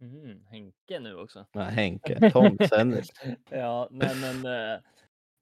Mm, 0.00 0.44
Henke 0.46 1.00
nu 1.00 1.16
också. 1.16 1.46
Nej, 1.52 1.72
Henke. 1.72 2.30
Thomsen. 2.30 3.02
ja, 3.50 3.88
nej 3.90 4.16
men. 4.20 4.46
Eh, 4.46 4.78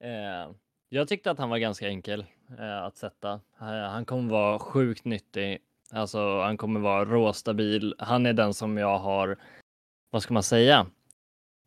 eh, 0.01 0.53
jag 0.89 1.09
tyckte 1.09 1.31
att 1.31 1.39
han 1.39 1.51
var 1.51 1.59
ganska 1.59 1.89
enkel 1.89 2.25
eh, 2.59 2.83
att 2.83 2.97
sätta. 2.97 3.33
Eh, 3.61 3.91
han 3.91 4.05
kommer 4.05 4.31
vara 4.31 4.59
sjukt 4.59 5.05
nyttig. 5.05 5.59
Alltså, 5.93 6.41
han 6.41 6.57
kommer 6.57 6.81
vara 6.81 7.05
råstabil. 7.05 7.95
Han 7.99 8.27
är 8.27 8.33
den 8.33 8.55
som 8.55 8.79
jag 8.79 8.99
har. 8.99 9.37
Vad 10.11 10.23
ska 10.23 10.35
man 10.35 10.43
säga? 10.43 10.87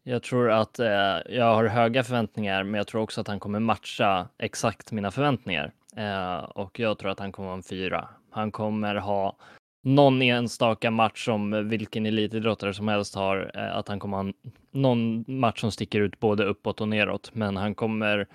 Jag 0.03 0.23
tror 0.23 0.51
att 0.51 0.79
eh, 0.79 1.19
jag 1.29 1.55
har 1.55 1.65
höga 1.65 2.03
förväntningar, 2.03 2.63
men 2.63 2.73
jag 2.73 2.87
tror 2.87 3.01
också 3.01 3.21
att 3.21 3.27
han 3.27 3.39
kommer 3.39 3.59
matcha 3.59 4.27
exakt 4.37 4.91
mina 4.91 5.11
förväntningar. 5.11 5.71
Eh, 5.95 6.37
och 6.37 6.79
jag 6.79 6.97
tror 6.97 7.11
att 7.11 7.19
han 7.19 7.31
kommer 7.31 7.47
vara 7.47 7.57
en 7.57 7.63
fyra. 7.63 8.09
Han 8.29 8.51
kommer 8.51 8.95
ha 8.95 9.35
någon 9.83 10.21
enstaka 10.21 10.91
match 10.91 11.25
som 11.25 11.69
vilken 11.69 12.05
elitidrottare 12.05 12.73
som 12.73 12.87
helst 12.87 13.15
har, 13.15 13.51
eh, 13.55 13.77
att 13.77 13.87
han 13.87 13.99
kommer 13.99 14.17
ha 14.17 14.33
någon 14.71 15.23
match 15.27 15.61
som 15.61 15.71
sticker 15.71 16.01
ut 16.01 16.19
både 16.19 16.45
uppåt 16.45 16.81
och 16.81 16.87
neråt. 16.87 17.29
Men 17.33 17.57
han 17.57 17.75
kommer, 17.75 18.27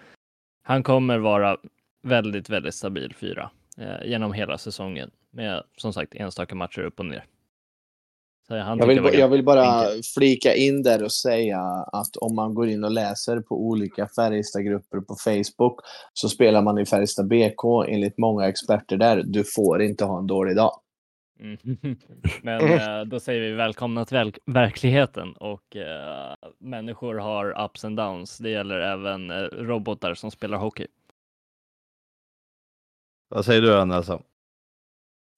han 0.62 0.82
kommer 0.82 1.18
vara 1.18 1.56
väldigt, 2.02 2.50
väldigt 2.50 2.74
stabil 2.74 3.14
fyra 3.20 3.50
eh, 3.78 4.10
genom 4.10 4.32
hela 4.32 4.58
säsongen 4.58 5.10
med 5.30 5.62
som 5.76 5.92
sagt 5.92 6.14
enstaka 6.14 6.54
matcher 6.54 6.80
upp 6.80 6.98
och 7.00 7.06
ner. 7.06 7.24
Jag 8.50 8.86
vill, 8.86 9.18
jag 9.18 9.28
vill, 9.28 9.44
bara 9.44 9.84
flika 10.14 10.54
in 10.54 10.82
där 10.82 11.04
och 11.04 11.12
säga 11.12 11.60
att 11.92 12.16
om 12.16 12.34
man 12.34 12.54
går 12.54 12.68
in 12.68 12.84
och 12.84 12.90
läser 12.90 13.40
på 13.40 13.66
olika 13.66 14.08
Färjestad-grupper 14.16 15.00
på 15.00 15.14
Facebook 15.14 15.80
så 16.12 16.28
spelar 16.28 16.62
man 16.62 16.78
i 16.78 16.86
Färjestad 16.86 17.28
BK 17.28 17.88
enligt 17.88 18.18
många 18.18 18.48
experter 18.48 18.96
där. 18.96 19.22
Du 19.26 19.44
får 19.44 19.82
inte 19.82 20.04
ha 20.04 20.18
en 20.18 20.26
dålig 20.26 20.56
dag. 20.56 20.80
Mm. 21.40 21.58
Men 22.42 22.60
eh, 22.60 23.04
då 23.04 23.20
säger 23.20 23.40
vi 23.40 23.52
välkomna 23.52 24.04
till 24.04 24.32
verkligheten 24.46 25.32
och 25.32 25.76
eh, 25.76 26.34
människor 26.58 27.14
har 27.14 27.64
ups 27.64 27.84
and 27.84 27.96
downs. 27.96 28.38
Det 28.38 28.50
gäller 28.50 28.80
även 28.80 29.30
eh, 29.30 29.36
robotar 29.42 30.14
som 30.14 30.30
spelar 30.30 30.58
hockey. 30.58 30.86
Vad 33.28 33.44
säger 33.44 33.62
du 33.62 33.84
Nelson? 33.84 34.22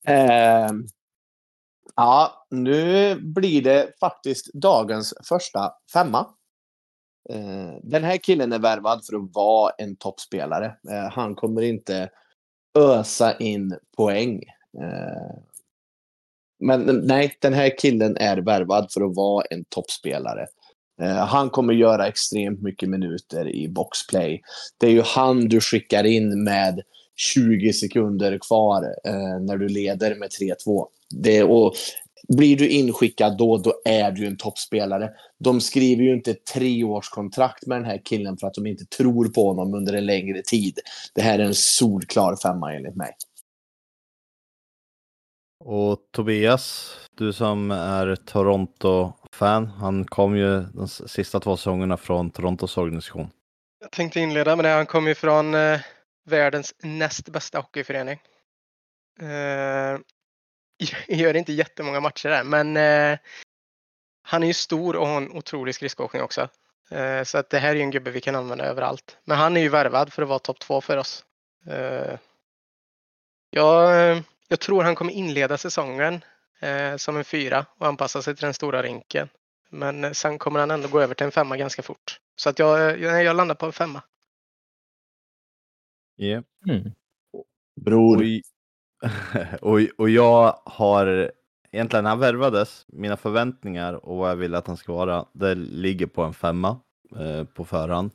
Eh, 0.06 0.70
Ja, 1.96 2.46
nu 2.50 3.14
blir 3.20 3.62
det 3.62 3.92
faktiskt 4.00 4.52
dagens 4.54 5.14
första 5.24 5.72
femma. 5.92 6.18
Eh, 7.30 7.74
den 7.82 8.04
här 8.04 8.16
killen 8.16 8.52
är 8.52 8.58
värvad 8.58 9.04
för 9.06 9.16
att 9.16 9.34
vara 9.34 9.72
en 9.78 9.96
toppspelare. 9.96 10.66
Eh, 10.90 11.10
han 11.12 11.34
kommer 11.34 11.62
inte 11.62 12.10
ösa 12.78 13.36
in 13.36 13.78
poäng. 13.96 14.42
Men 16.60 17.00
nej, 17.04 17.36
den 17.40 17.52
här 17.52 17.78
killen 17.78 18.16
är 18.16 18.36
värvad 18.36 18.92
för 18.92 19.00
att 19.00 19.16
vara 19.16 19.44
en 19.50 19.64
toppspelare. 19.64 20.46
Eh, 21.02 21.26
han 21.26 21.50
kommer 21.50 21.74
göra 21.74 22.06
extremt 22.06 22.62
mycket 22.62 22.88
minuter 22.88 23.54
i 23.54 23.68
boxplay. 23.68 24.42
Det 24.78 24.86
är 24.86 24.90
ju 24.90 25.02
han 25.02 25.48
du 25.48 25.60
skickar 25.60 26.04
in 26.04 26.44
med 26.44 26.80
20 27.34 27.72
sekunder 27.72 28.38
kvar 28.38 28.82
eh, 29.04 29.40
när 29.40 29.56
du 29.56 29.68
leder 29.68 30.14
med 30.14 30.28
3-2. 30.66 30.86
Det, 31.14 31.42
och 31.42 31.74
blir 32.28 32.56
du 32.56 32.68
inskickad 32.68 33.38
då, 33.38 33.58
då 33.58 33.72
är 33.84 34.10
du 34.10 34.26
en 34.26 34.36
toppspelare. 34.36 35.10
De 35.38 35.60
skriver 35.60 36.02
ju 36.02 36.14
inte 36.14 36.34
treårskontrakt 36.34 37.66
med 37.66 37.78
den 37.78 37.84
här 37.84 38.00
killen 38.04 38.36
för 38.36 38.46
att 38.46 38.54
de 38.54 38.66
inte 38.66 38.84
tror 38.84 39.28
på 39.28 39.48
honom 39.48 39.74
under 39.74 39.92
en 39.92 40.06
längre 40.06 40.42
tid. 40.42 40.78
Det 41.14 41.22
här 41.22 41.38
är 41.38 41.44
en 41.44 41.54
solklar 41.54 42.36
femma 42.36 42.74
enligt 42.74 42.96
mig. 42.96 43.10
Och 45.64 45.98
Tobias, 46.10 46.96
du 47.10 47.32
som 47.32 47.70
är 47.70 48.16
Toronto-fan, 48.16 49.66
han 49.66 50.04
kom 50.04 50.36
ju 50.36 50.60
de 50.60 50.88
sista 50.88 51.40
två 51.40 51.56
säsongerna 51.56 51.96
från 51.96 52.30
Torontos 52.30 52.78
organisation. 52.78 53.30
Jag 53.80 53.90
tänkte 53.90 54.20
inleda 54.20 54.56
med 54.56 54.64
det. 54.64 54.68
Han 54.68 54.86
kommer 54.86 55.08
ju 55.08 55.14
från 55.14 55.54
eh, 55.54 55.80
världens 56.24 56.74
näst 56.82 57.28
bästa 57.28 57.58
hockeyförening. 57.58 58.20
Eh, 59.20 59.98
gör 61.18 61.36
inte 61.36 61.52
jättemånga 61.52 62.00
matcher 62.00 62.28
där, 62.28 62.44
men 62.44 62.76
eh, 62.76 63.18
han 64.22 64.42
är 64.42 64.46
ju 64.46 64.54
stor 64.54 64.96
och 64.96 65.06
har 65.06 65.16
en 65.16 65.32
otrolig 65.32 65.74
skridskoåkning 65.74 66.22
också. 66.22 66.48
Eh, 66.90 67.22
så 67.22 67.38
att 67.38 67.50
det 67.50 67.58
här 67.58 67.70
är 67.70 67.74
ju 67.74 67.82
en 67.82 67.90
gubbe 67.90 68.10
vi 68.10 68.20
kan 68.20 68.36
använda 68.36 68.64
överallt. 68.64 69.16
Men 69.24 69.38
han 69.38 69.56
är 69.56 69.60
ju 69.60 69.68
värvad 69.68 70.12
för 70.12 70.22
att 70.22 70.28
vara 70.28 70.38
topp 70.38 70.58
två 70.58 70.80
för 70.80 70.96
oss. 70.96 71.24
Eh, 71.66 72.18
jag, 73.50 74.10
eh, 74.10 74.22
jag 74.50 74.60
tror 74.60 74.82
han 74.82 74.94
kommer 74.94 75.12
inleda 75.12 75.58
säsongen 75.58 76.24
eh, 76.60 76.96
som 76.96 77.16
en 77.16 77.24
fyra 77.24 77.66
och 77.78 77.86
anpassa 77.86 78.22
sig 78.22 78.36
till 78.36 78.44
den 78.44 78.54
stora 78.54 78.82
rinken. 78.82 79.28
Men 79.68 80.14
sen 80.14 80.38
kommer 80.38 80.60
han 80.60 80.70
ändå 80.70 80.88
gå 80.88 81.00
över 81.00 81.14
till 81.14 81.26
en 81.26 81.32
femma 81.32 81.56
ganska 81.56 81.82
fort. 81.82 82.20
Så 82.36 82.48
att 82.48 82.58
jag, 82.58 83.00
jag, 83.00 83.24
jag 83.24 83.36
landar 83.36 83.54
på 83.54 83.66
en 83.66 83.72
femma. 83.72 84.02
Yeah. 86.18 86.44
Mm. 86.68 86.92
Bror. 87.80 88.16
Och, 88.16 88.22
och, 89.80 89.80
och 89.98 90.10
jag 90.10 90.60
har 90.64 91.32
egentligen 91.70 92.04
när 92.04 92.10
han 92.10 92.18
värvades, 92.18 92.84
mina 92.88 93.16
förväntningar 93.16 93.92
och 93.92 94.16
vad 94.16 94.30
jag 94.30 94.36
vill 94.36 94.54
att 94.54 94.66
han 94.66 94.76
ska 94.76 94.92
vara, 94.92 95.26
det 95.32 95.54
ligger 95.54 96.06
på 96.06 96.22
en 96.22 96.34
femma 96.34 96.80
eh, 97.16 97.44
på 97.44 97.64
förhand. 97.64 98.10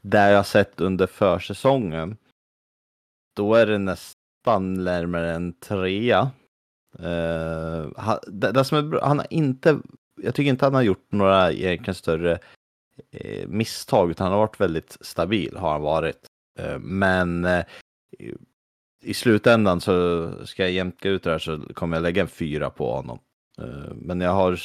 Där 0.00 0.30
jag 0.32 0.46
sett 0.46 0.80
under 0.80 1.06
försäsongen, 1.06 2.16
då 3.36 3.54
är 3.54 3.66
det 3.66 3.78
nästan 3.78 4.17
närmare 4.46 5.34
en 5.34 5.52
trea. 5.52 6.30
Eh, 6.98 7.84
uh, 7.84 7.92
han, 7.96 8.18
det, 8.26 8.52
det 8.52 8.64
som 8.64 8.78
är 8.78 8.82
bra, 8.82 9.06
han 9.06 9.18
har 9.18 9.26
inte, 9.30 9.78
jag 10.22 10.34
tycker 10.34 10.50
inte 10.50 10.66
han 10.66 10.74
har 10.74 10.82
gjort 10.82 11.12
några 11.12 11.52
egentligen 11.52 11.94
större 11.94 12.38
eh, 13.10 13.48
misstag, 13.48 14.10
utan 14.10 14.24
han 14.24 14.32
har 14.32 14.40
varit 14.40 14.60
väldigt 14.60 14.96
stabil 15.00 15.56
har 15.56 15.72
han 15.72 15.82
varit. 15.82 16.26
Uh, 16.60 16.78
men 16.78 17.44
uh, 17.44 17.64
i 19.02 19.14
slutändan 19.14 19.80
så 19.80 20.30
ska 20.46 20.62
jag 20.62 20.72
jämka 20.72 21.08
ut 21.08 21.22
det 21.22 21.30
här 21.30 21.38
så 21.38 21.60
kommer 21.74 21.96
jag 21.96 22.02
lägga 22.02 22.22
en 22.22 22.28
fyra 22.28 22.70
på 22.70 22.92
honom. 22.92 23.18
Men 23.94 24.20
jag 24.20 24.30
har 24.30 24.58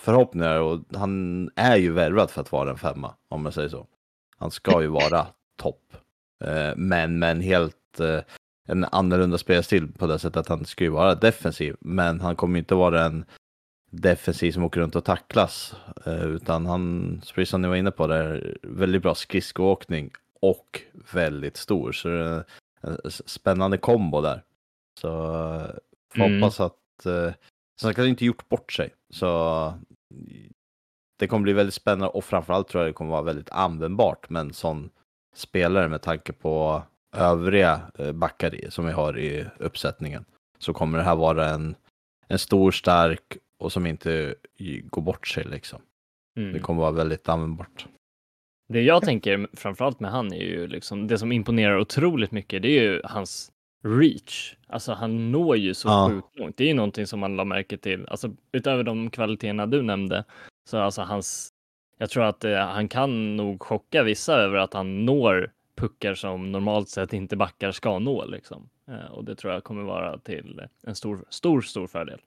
förhoppningar 0.00 0.60
och 0.60 0.80
han 0.94 1.50
är 1.56 1.76
ju 1.76 1.92
värvad 1.92 2.30
för 2.30 2.40
att 2.40 2.52
vara 2.52 2.70
en 2.70 2.78
femma 2.78 3.14
om 3.28 3.44
jag 3.44 3.54
säger 3.54 3.68
så. 3.68 3.86
Han 4.38 4.50
ska 4.50 4.82
ju 4.82 4.88
vara 4.88 5.26
topp. 5.56 5.96
Men 6.76 7.18
med 7.18 7.30
en 7.30 7.40
helt 7.40 8.00
en 8.68 8.84
annorlunda 8.84 9.38
spelstil 9.38 9.92
på 9.92 10.06
det 10.06 10.18
sättet 10.18 10.36
att 10.36 10.48
han 10.48 10.64
ska 10.64 10.84
ju 10.84 10.90
vara 10.90 11.14
defensiv. 11.14 11.76
Men 11.80 12.20
han 12.20 12.36
kommer 12.36 12.54
ju 12.56 12.58
inte 12.58 12.74
vara 12.74 13.04
en 13.04 13.24
defensiv 13.90 14.52
som 14.52 14.64
åker 14.64 14.80
runt 14.80 14.96
och 14.96 15.04
tacklas. 15.04 15.74
eh, 16.06 16.24
Utan 16.24 16.66
han, 16.66 17.20
precis 17.34 17.50
som 17.50 17.62
ni 17.62 17.68
var 17.68 17.76
inne 17.76 17.90
på, 17.90 18.06
det 18.06 18.14
är 18.16 18.58
väldigt 18.62 19.02
bra 19.02 19.14
skridskoåkning 19.14 20.10
och 20.40 20.82
väldigt 21.12 21.56
stor. 21.56 21.92
Så 21.92 22.08
det 22.08 22.14
är 22.80 22.90
en 23.04 23.10
spännande 23.10 23.78
kombo 23.78 24.20
där. 24.20 24.42
Så 25.00 25.44
eh, 25.54 25.70
Mm. 26.14 26.40
hoppas 26.42 26.60
att... 26.60 27.06
Eh, 27.06 27.32
så 27.80 27.86
han 27.86 27.94
kan 27.94 28.06
inte 28.06 28.24
gjort 28.24 28.48
bort 28.48 28.72
sig. 28.72 28.94
Så 29.10 29.74
det 31.18 31.26
kommer 31.26 31.42
bli 31.42 31.52
väldigt 31.52 31.74
spännande 31.74 32.06
och 32.08 32.24
framförallt 32.24 32.68
tror 32.68 32.82
jag 32.84 32.88
det 32.90 32.94
kommer 32.94 33.10
vara 33.10 33.22
väldigt 33.22 33.50
användbart 33.50 34.30
med 34.30 34.40
en 34.40 34.52
sån 34.52 34.90
spelare 35.34 35.88
med 35.88 36.02
tanke 36.02 36.32
på 36.32 36.82
övriga 37.16 37.80
eh, 37.98 38.12
backar 38.12 38.54
i- 38.54 38.70
som 38.70 38.86
vi 38.86 38.92
har 38.92 39.18
i 39.18 39.46
uppsättningen. 39.58 40.24
Så 40.58 40.72
kommer 40.72 40.98
det 40.98 41.04
här 41.04 41.16
vara 41.16 41.48
en, 41.50 41.74
en 42.28 42.38
stor, 42.38 42.70
stark 42.70 43.36
och 43.58 43.72
som 43.72 43.86
inte 43.86 44.34
går 44.84 45.02
bort 45.02 45.26
sig 45.28 45.44
liksom. 45.44 45.80
Det 46.34 46.42
Mm. 46.42 46.60
kommer 46.62 46.80
vara 46.80 46.90
väldigt 46.92 47.28
användbart. 47.28 47.86
Det 48.68 48.82
jag 48.82 49.02
tänker 49.02 49.48
framförallt 49.52 50.00
med 50.00 50.10
han 50.10 50.32
är 50.32 50.42
ju 50.44 50.66
liksom 50.66 51.06
det 51.06 51.18
som 51.18 51.32
imponerar 51.32 51.78
otroligt 51.78 52.30
mycket. 52.32 52.62
Det 52.62 52.68
är 52.68 52.82
ju 52.82 53.00
hans 53.04 53.50
reach. 53.84 54.54
Alltså 54.66 54.92
han 54.92 55.32
når 55.32 55.56
ju 55.56 55.74
så 55.74 55.88
Ja. 55.88 56.08
sjukt 56.10 56.38
långt. 56.38 56.56
Det 56.56 56.64
är 56.64 56.68
ju 56.68 56.74
någonting 56.74 57.06
som 57.06 57.20
man 57.20 57.36
la 57.36 57.44
märke 57.44 57.76
till. 57.78 58.06
Alltså 58.08 58.30
utöver 58.52 58.82
de 58.84 59.10
kvaliteterna 59.10 59.66
du 59.66 59.82
nämnde 59.82 60.24
så 60.70 60.78
alltså 60.78 61.02
hans. 61.02 61.48
Jag 61.98 62.10
tror 62.10 62.24
att 62.24 62.44
eh, 62.44 62.56
han 62.58 62.88
kan 62.88 63.36
nog 63.36 63.62
chocka 63.62 64.02
vissa 64.02 64.34
över 64.34 64.58
att 64.58 64.74
han 64.74 65.04
når 65.04 65.50
puckar 65.78 66.14
som 66.14 66.52
normalt 66.52 66.88
sett 66.88 67.12
inte 67.12 67.36
backar 67.36 67.72
ska 67.72 67.98
nå 67.98 68.24
liksom. 68.24 68.68
Eh, 68.88 69.10
och 69.12 69.24
det 69.24 69.34
tror 69.36 69.52
jag 69.52 69.64
kommer 69.64 69.82
vara 69.82 70.18
till 70.18 70.60
en 70.82 70.94
stor, 70.94 71.24
stor, 71.28 71.60
stor 71.60 71.86
fördel. 71.86 72.20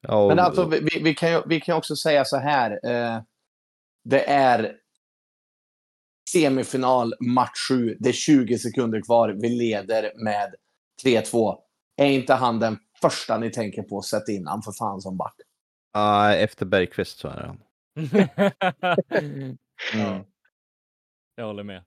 Ja, 0.00 0.22
och- 0.22 0.28
Men 0.28 0.38
alltså, 0.38 0.66
vi, 0.68 1.00
vi- 1.02 1.14
kan 1.14 1.30
ju, 1.32 1.42
vi 1.46 1.60
kan 1.60 1.76
också 1.76 1.96
säga 1.96 2.24
så 2.24 2.36
här. 2.36 2.70
Eh, 2.84 3.22
det 4.04 4.24
är 4.30 4.76
semifinal, 6.32 7.14
match 7.20 7.68
7. 7.68 7.96
Det 8.00 8.08
är 8.08 8.12
20 8.12 8.58
sekunder 8.58 9.00
kvar. 9.02 9.28
Vi 9.28 9.48
leder 9.48 10.12
med 10.24 10.54
3-2. 11.04 11.58
Är 11.96 12.06
inte 12.06 12.34
han 12.34 12.58
den 12.58 12.78
första 13.02 13.38
ni 13.38 13.50
tänker 13.50 13.82
på? 13.82 14.02
Sätt 14.02 14.28
in 14.28 14.46
han 14.46 14.62
för 14.62 14.72
fan 14.72 15.00
som 15.00 15.16
back. 15.16 15.34
Ja, 15.92 16.34
efter 16.34 16.66
Bergqvist 16.66 17.18
så 17.18 17.28
är 17.28 17.36
det 17.36 17.46
han. 17.46 17.60
Mm. 19.94 20.24
Jag 21.34 21.46
håller 21.46 21.62
med. 21.62 21.82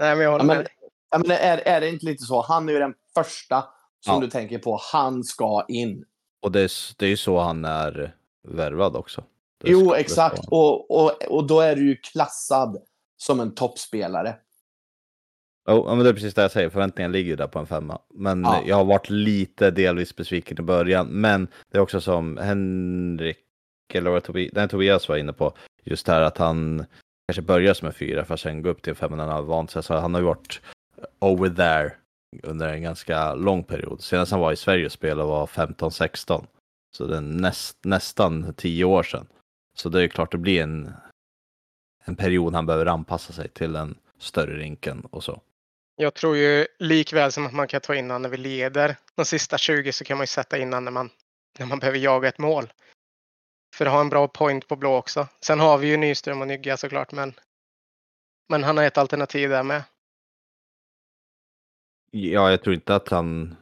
Nej, 0.00 0.16
men 0.16 0.24
jag 0.24 0.30
håller 0.30 0.44
Ja, 0.44 0.46
men- 0.46 0.56
med. 0.56 0.68
Ja, 1.10 1.18
men 1.18 1.30
är, 1.30 1.58
är 1.58 1.80
det 1.80 1.88
inte 1.88 2.06
lite 2.06 2.24
så? 2.24 2.42
Han 2.42 2.68
är 2.68 2.72
ju 2.72 2.78
den 2.78 2.94
första 3.14 3.64
som 4.00 4.14
Ja. 4.14 4.20
du 4.20 4.26
tänker 4.30 4.58
på. 4.58 4.80
Han 4.92 5.24
ska 5.24 5.64
in. 5.68 6.04
Och 6.42 6.52
det 6.52 6.60
är, 6.60 6.70
det 6.98 7.04
är 7.06 7.10
ju 7.10 7.16
så 7.16 7.38
han 7.38 7.64
är 7.64 8.14
värvad 8.48 8.96
också. 8.96 9.24
Det 9.64 9.70
Jo, 9.70 9.94
exakt. 9.94 10.40
Och, 10.48 10.90
och, 10.90 11.22
och 11.28 11.46
då 11.46 11.60
är 11.60 11.76
du 11.76 11.86
ju 11.88 11.96
klassad 11.96 12.76
som 13.16 13.40
en 13.40 13.54
toppspelare. 13.54 14.36
Jo, 15.68 15.84
ja, 15.88 15.94
men 15.94 16.04
det 16.04 16.10
är 16.10 16.14
precis 16.14 16.34
det 16.34 16.42
jag 16.42 16.50
säger. 16.50 16.70
Förväntningarna 16.70 17.12
ligger 17.12 17.30
ju 17.30 17.36
där 17.36 17.46
på 17.46 17.58
en 17.58 17.66
femma. 17.66 17.98
Men 18.14 18.42
Ja. 18.42 18.62
jag 18.66 18.76
har 18.76 18.84
varit 18.84 19.10
lite 19.10 19.70
delvis 19.70 20.16
besviken 20.16 20.58
i 20.58 20.62
början. 20.62 21.06
Men 21.06 21.48
det 21.70 21.78
är 21.78 21.82
också 21.82 22.00
som 22.00 22.36
Henrik, 22.36 23.38
eller 23.94 24.50
nej, 24.54 24.68
Tobias 24.68 25.08
var 25.08 25.16
inne 25.16 25.32
på. 25.32 25.52
Just 25.84 26.06
det 26.06 26.12
här 26.12 26.22
att 26.22 26.38
han 26.38 26.84
kanske 27.30 27.42
börjar 27.42 27.74
som 27.74 27.88
en 27.88 27.94
fyra 27.94 28.24
för 28.24 28.34
att 28.34 28.40
sen 28.40 28.62
gå 28.62 28.68
upp 28.68 28.82
till 28.82 28.90
en 28.90 28.96
femma 28.96 29.16
när 29.16 29.24
han 29.24 29.32
har 29.32 29.42
vant 29.42 29.70
sig. 29.70 29.82
Så 29.82 29.94
han 29.94 30.14
har 30.14 30.20
ju 30.20 30.26
varit 30.26 30.60
over 31.18 31.50
there 31.50 31.92
under 32.42 32.68
en 32.68 32.82
ganska 32.82 33.34
lång 33.34 33.64
period. 33.64 34.02
Senast 34.02 34.32
han 34.32 34.40
var 34.40 34.52
i 34.52 34.56
Sverige 34.56 34.86
och 34.86 34.92
spelade 34.92 35.28
var 35.28 35.46
15-16. 35.46 36.46
Så 36.96 37.06
det 37.06 37.16
är 37.16 37.20
näst, 37.20 37.78
nästan 37.84 38.54
tio 38.54 38.84
år 38.84 39.02
sedan. 39.02 39.26
Så 39.76 39.88
det 39.88 40.02
är 40.02 40.08
klart 40.08 40.32
det 40.32 40.38
blir 40.38 40.62
en, 40.62 40.92
en 42.04 42.16
period 42.16 42.54
han 42.54 42.66
behöver 42.66 42.86
anpassa 42.86 43.32
sig 43.32 43.48
till 43.48 43.72
den 43.72 43.94
större 44.18 44.58
rinken 44.58 45.00
och 45.10 45.24
så. 45.24 45.40
Jag 45.96 46.14
tror 46.14 46.36
ju 46.36 46.66
likväl 46.78 47.32
som 47.32 47.46
att 47.46 47.52
man 47.52 47.68
kan 47.68 47.80
ta 47.80 47.94
in 47.94 48.04
honom 48.04 48.22
när 48.22 48.28
vi 48.28 48.36
leder 48.36 48.96
de 49.14 49.24
sista 49.24 49.58
20 49.58 49.92
så 49.92 50.04
kan 50.04 50.16
man 50.16 50.22
ju 50.22 50.26
sätta 50.26 50.58
in 50.58 50.72
honom 50.72 50.84
när 50.84 50.92
man, 50.92 51.10
när 51.58 51.66
man 51.66 51.78
behöver 51.78 51.98
jaga 51.98 52.28
ett 52.28 52.38
mål. 52.38 52.72
För 53.74 53.86
att 53.86 53.92
ha 53.92 54.00
en 54.00 54.08
bra 54.08 54.28
point 54.28 54.68
på 54.68 54.76
blå 54.76 54.96
också. 54.96 55.28
Sen 55.40 55.60
har 55.60 55.78
vi 55.78 55.88
ju 55.88 55.96
Nyström 55.96 56.40
och 56.40 56.46
Nygga 56.46 56.76
såklart 56.76 57.12
men, 57.12 57.34
men 58.48 58.64
han 58.64 58.76
har 58.76 58.84
ett 58.84 58.98
alternativ 58.98 59.50
där 59.50 59.62
med. 59.62 59.82
Ja, 62.10 62.50
jag 62.50 62.62
tror 62.62 62.74
inte 62.74 62.94
att 62.94 63.08
han 63.08 63.56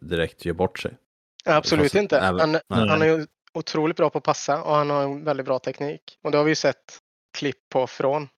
direkt 0.00 0.44
gör 0.44 0.54
bort 0.54 0.78
sig. 0.78 0.96
Absolut 1.44 1.84
Fast 1.84 1.94
inte. 1.94 2.20
Han, 2.20 2.52
nej. 2.52 2.62
han 2.68 3.02
är 3.02 3.06
ju 3.06 3.26
otroligt 3.52 3.96
bra 3.96 4.10
på 4.10 4.18
att 4.18 4.24
passa 4.24 4.62
och 4.62 4.74
han 4.74 4.90
har 4.90 5.02
en 5.02 5.24
väldigt 5.24 5.46
bra 5.46 5.58
teknik. 5.58 6.18
Och 6.22 6.30
det 6.30 6.36
har 6.36 6.44
vi 6.44 6.50
ju 6.50 6.54
sett 6.54 6.98
klipp 7.38 7.68
på 7.68 7.86
från 7.86 8.28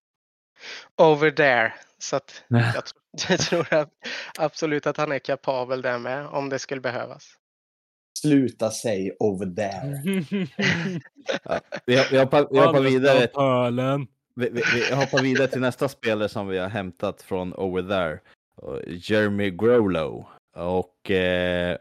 over 0.97 1.31
there. 1.31 1.73
Så 1.97 2.15
att 2.15 2.43
jag, 2.47 2.83
jag 3.29 3.39
tror 3.39 3.73
att, 3.73 3.89
absolut 4.37 4.87
att 4.87 4.97
han 4.97 5.11
är 5.11 5.19
kapabel 5.19 5.81
där 5.81 5.99
med 5.99 6.27
om 6.27 6.49
det 6.49 6.59
skulle 6.59 6.81
behövas. 6.81 7.37
Sluta 8.23 8.71
säg 8.71 9.15
over 9.19 9.45
there. 9.45 10.01
Vi, 11.85 12.05
vi, 12.11 12.17
hoppar, 12.17 12.47
vi, 12.51 12.59
hoppar 12.59 12.81
vidare, 12.81 13.27
vi, 14.35 14.49
vi, 14.49 14.61
vi 14.89 14.95
hoppar 14.95 15.21
vidare 15.21 15.47
till 15.47 15.61
nästa 15.61 15.87
spelare 15.87 16.29
som 16.29 16.47
vi 16.47 16.57
har 16.57 16.69
hämtat 16.69 17.21
från 17.21 17.53
Over 17.53 17.81
There. 17.81 18.19
Jeremy 18.87 19.49
Growlow. 19.49 20.25
Och 20.55 21.11
eh, 21.11 21.77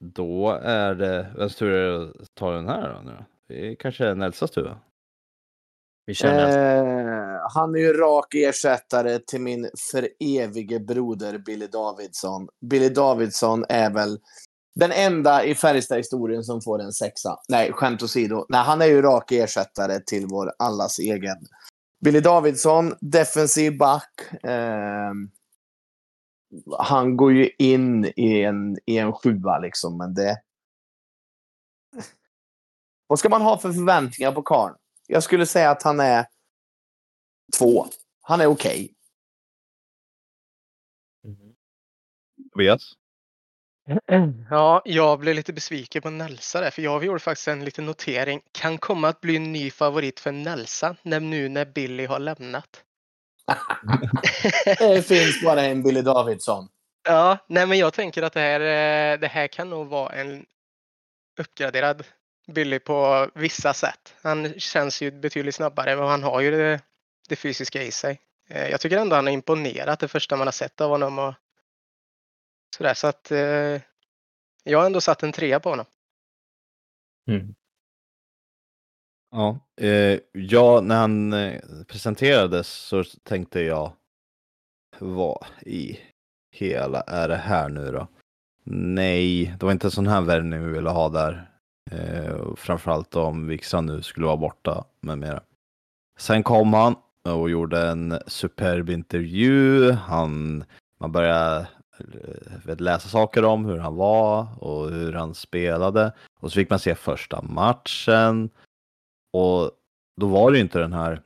då 0.00 0.50
är 0.62 0.94
det, 0.94 1.26
vems 1.36 1.56
tur 1.56 1.72
är 1.72 1.98
det 1.98 2.04
att 2.22 2.34
ta 2.34 2.52
den 2.52 2.68
här 2.68 2.94
då 2.94 3.10
nu? 3.10 3.24
Det 3.48 3.70
är 3.70 3.74
kanske 3.74 4.14
Nelsas 4.14 4.50
tur 4.50 4.62
va? 4.62 4.78
Vi 6.06 6.14
känner 6.14 6.78
Eh, 7.38 7.40
han 7.54 7.74
är 7.74 7.78
ju 7.78 7.92
rak 7.92 8.34
ersättare 8.34 9.18
till 9.18 9.40
min 9.40 9.70
för 9.92 10.08
evige 10.20 10.80
broder 10.80 11.38
Billy 11.38 11.66
Davidsson. 11.66 12.48
Billy 12.60 12.88
Davidsson 12.88 13.64
är 13.68 13.90
väl 13.90 14.18
den 14.78 14.92
enda 14.92 15.44
i 15.44 15.54
Färjestad-historien 15.54 16.44
som 16.44 16.62
får 16.62 16.82
en 16.82 16.92
sexa. 16.92 17.40
Nej, 17.48 17.72
skämt 17.72 18.02
åsido. 18.02 18.46
Nej, 18.48 18.64
han 18.64 18.80
är 18.80 18.86
ju 18.86 19.02
rak 19.02 19.32
ersättare 19.32 20.00
till 20.00 20.26
vår 20.26 20.52
allas 20.58 20.98
egen 20.98 21.36
Billy 22.00 22.20
Davidsson, 22.20 22.94
defensiv 23.00 23.78
back. 23.78 24.10
Eh, 24.42 25.12
han 26.78 27.16
går 27.16 27.32
ju 27.32 27.50
in 27.58 28.04
i 28.04 28.42
en, 28.42 28.78
i 28.86 28.98
en 28.98 29.12
sjua 29.12 29.58
liksom, 29.58 29.98
men 29.98 30.14
det... 30.14 30.42
Vad 33.06 33.18
ska 33.18 33.28
man 33.28 33.42
ha 33.42 33.58
för 33.58 33.72
förväntningar 33.72 34.32
på 34.32 34.42
Karn? 34.42 34.74
Jag 35.06 35.22
skulle 35.22 35.46
säga 35.46 35.70
att 35.70 35.82
han 35.82 36.00
är 36.00 36.26
två. 37.58 37.86
Han 38.20 38.40
är 38.40 38.46
okej. 38.46 38.94
Okay. 41.22 41.54
Tobias? 42.52 42.97
Ja, 44.50 44.82
jag 44.84 45.18
blev 45.18 45.34
lite 45.34 45.52
besviken 45.52 46.02
på 46.02 46.10
Nelsa 46.10 46.60
där, 46.60 46.70
för 46.70 46.82
jag 46.82 47.04
gjorde 47.04 47.20
faktiskt 47.20 47.48
en 47.48 47.64
liten 47.64 47.86
notering. 47.86 48.40
Kan 48.52 48.78
komma 48.78 49.08
att 49.08 49.20
bli 49.20 49.36
en 49.36 49.52
ny 49.52 49.70
favorit 49.70 50.20
för 50.20 50.32
Nelsa 50.32 50.96
när, 51.02 51.20
nu 51.20 51.48
när 51.48 51.64
Billy 51.64 52.06
har 52.06 52.18
lämnat. 52.18 52.84
Det 54.78 55.06
finns 55.06 55.42
bara 55.44 55.62
en 55.62 55.82
Billy 55.82 56.02
Davidsson. 56.02 56.68
Ja, 57.04 57.38
nej 57.46 57.66
men 57.66 57.78
jag 57.78 57.92
tänker 57.92 58.22
att 58.22 58.32
det 58.32 58.40
här, 58.40 58.60
eh, 58.60 59.20
det 59.20 59.26
här 59.28 59.46
kan 59.46 59.70
nog 59.70 59.86
vara 59.86 60.12
en 60.12 60.44
uppgraderad 61.40 62.04
Billy 62.52 62.78
på 62.78 63.28
vissa 63.34 63.74
sätt. 63.74 64.14
Han 64.22 64.54
känns 64.60 65.02
ju 65.02 65.10
betydligt 65.10 65.54
snabbare 65.54 65.96
och 65.96 66.08
han 66.08 66.22
har 66.22 66.40
ju 66.40 66.50
det, 66.50 66.80
det 67.28 67.36
fysiska 67.36 67.82
i 67.82 67.90
sig. 67.90 68.20
Eh, 68.48 68.68
Jag 68.68 68.80
tycker 68.80 68.98
ändå 68.98 69.16
han 69.16 69.26
har 69.26 69.32
imponerat 69.32 70.00
det 70.00 70.08
första 70.08 70.36
man 70.36 70.46
har 70.46 70.52
sett 70.52 70.80
av 70.80 70.90
honom. 70.90 71.18
Och 71.18 71.34
sådär, 72.76 72.94
så 72.94 73.06
att 73.06 73.30
eh, 73.30 73.82
jag 74.64 74.78
har 74.78 74.86
ändå 74.86 75.00
satt 75.00 75.22
en 75.22 75.32
trea 75.32 75.60
på 75.60 75.70
honom. 75.70 75.86
Mm. 77.28 77.54
Ja, 79.30 79.58
eh, 79.76 80.18
ja, 80.32 80.80
när 80.80 80.96
han 80.96 81.32
eh, 81.32 81.60
presenterades 81.86 82.68
så 82.68 83.04
tänkte 83.22 83.60
jag, 83.60 83.92
vad 84.98 85.46
i 85.60 85.98
hela 86.50 87.00
är 87.00 87.28
det 87.28 87.36
här 87.36 87.68
nu 87.68 87.92
då? 87.92 88.08
Nej, 88.70 89.54
det 89.58 89.66
var 89.66 89.72
inte 89.72 89.86
en 89.86 89.90
sån 89.90 90.06
här 90.06 90.20
värvning 90.20 90.66
vi 90.66 90.72
ville 90.72 90.90
ha 90.90 91.08
där. 91.08 91.50
Eh, 91.90 92.54
framförallt 92.56 93.16
om 93.16 93.46
Wikstrand 93.46 93.86
nu 93.86 94.02
skulle 94.02 94.26
vara 94.26 94.36
borta 94.36 94.84
med 95.00 95.18
mera. 95.18 95.42
Sen 96.18 96.42
kom 96.42 96.72
han 96.72 96.96
och 97.22 97.50
gjorde 97.50 97.88
en 97.88 98.18
superb 98.26 98.90
intervju. 98.90 99.90
Han, 99.90 100.64
man 101.00 101.12
började 101.12 101.68
Eh, 101.98 102.76
läsa 102.76 103.08
saker 103.08 103.44
om 103.44 103.64
hur 103.64 103.78
han 103.78 103.96
var 103.96 104.46
och 104.58 104.90
hur 104.90 105.12
han 105.12 105.34
spelade. 105.34 106.12
Och 106.40 106.52
så 106.52 106.54
fick 106.54 106.70
man 106.70 106.78
se 106.78 106.94
första 106.94 107.42
matchen. 107.42 108.50
Och 109.32 109.70
då 110.20 110.26
var 110.26 110.50
det 110.50 110.56
ju 110.56 110.62
inte 110.62 110.78
den 110.78 110.92
här, 110.92 111.22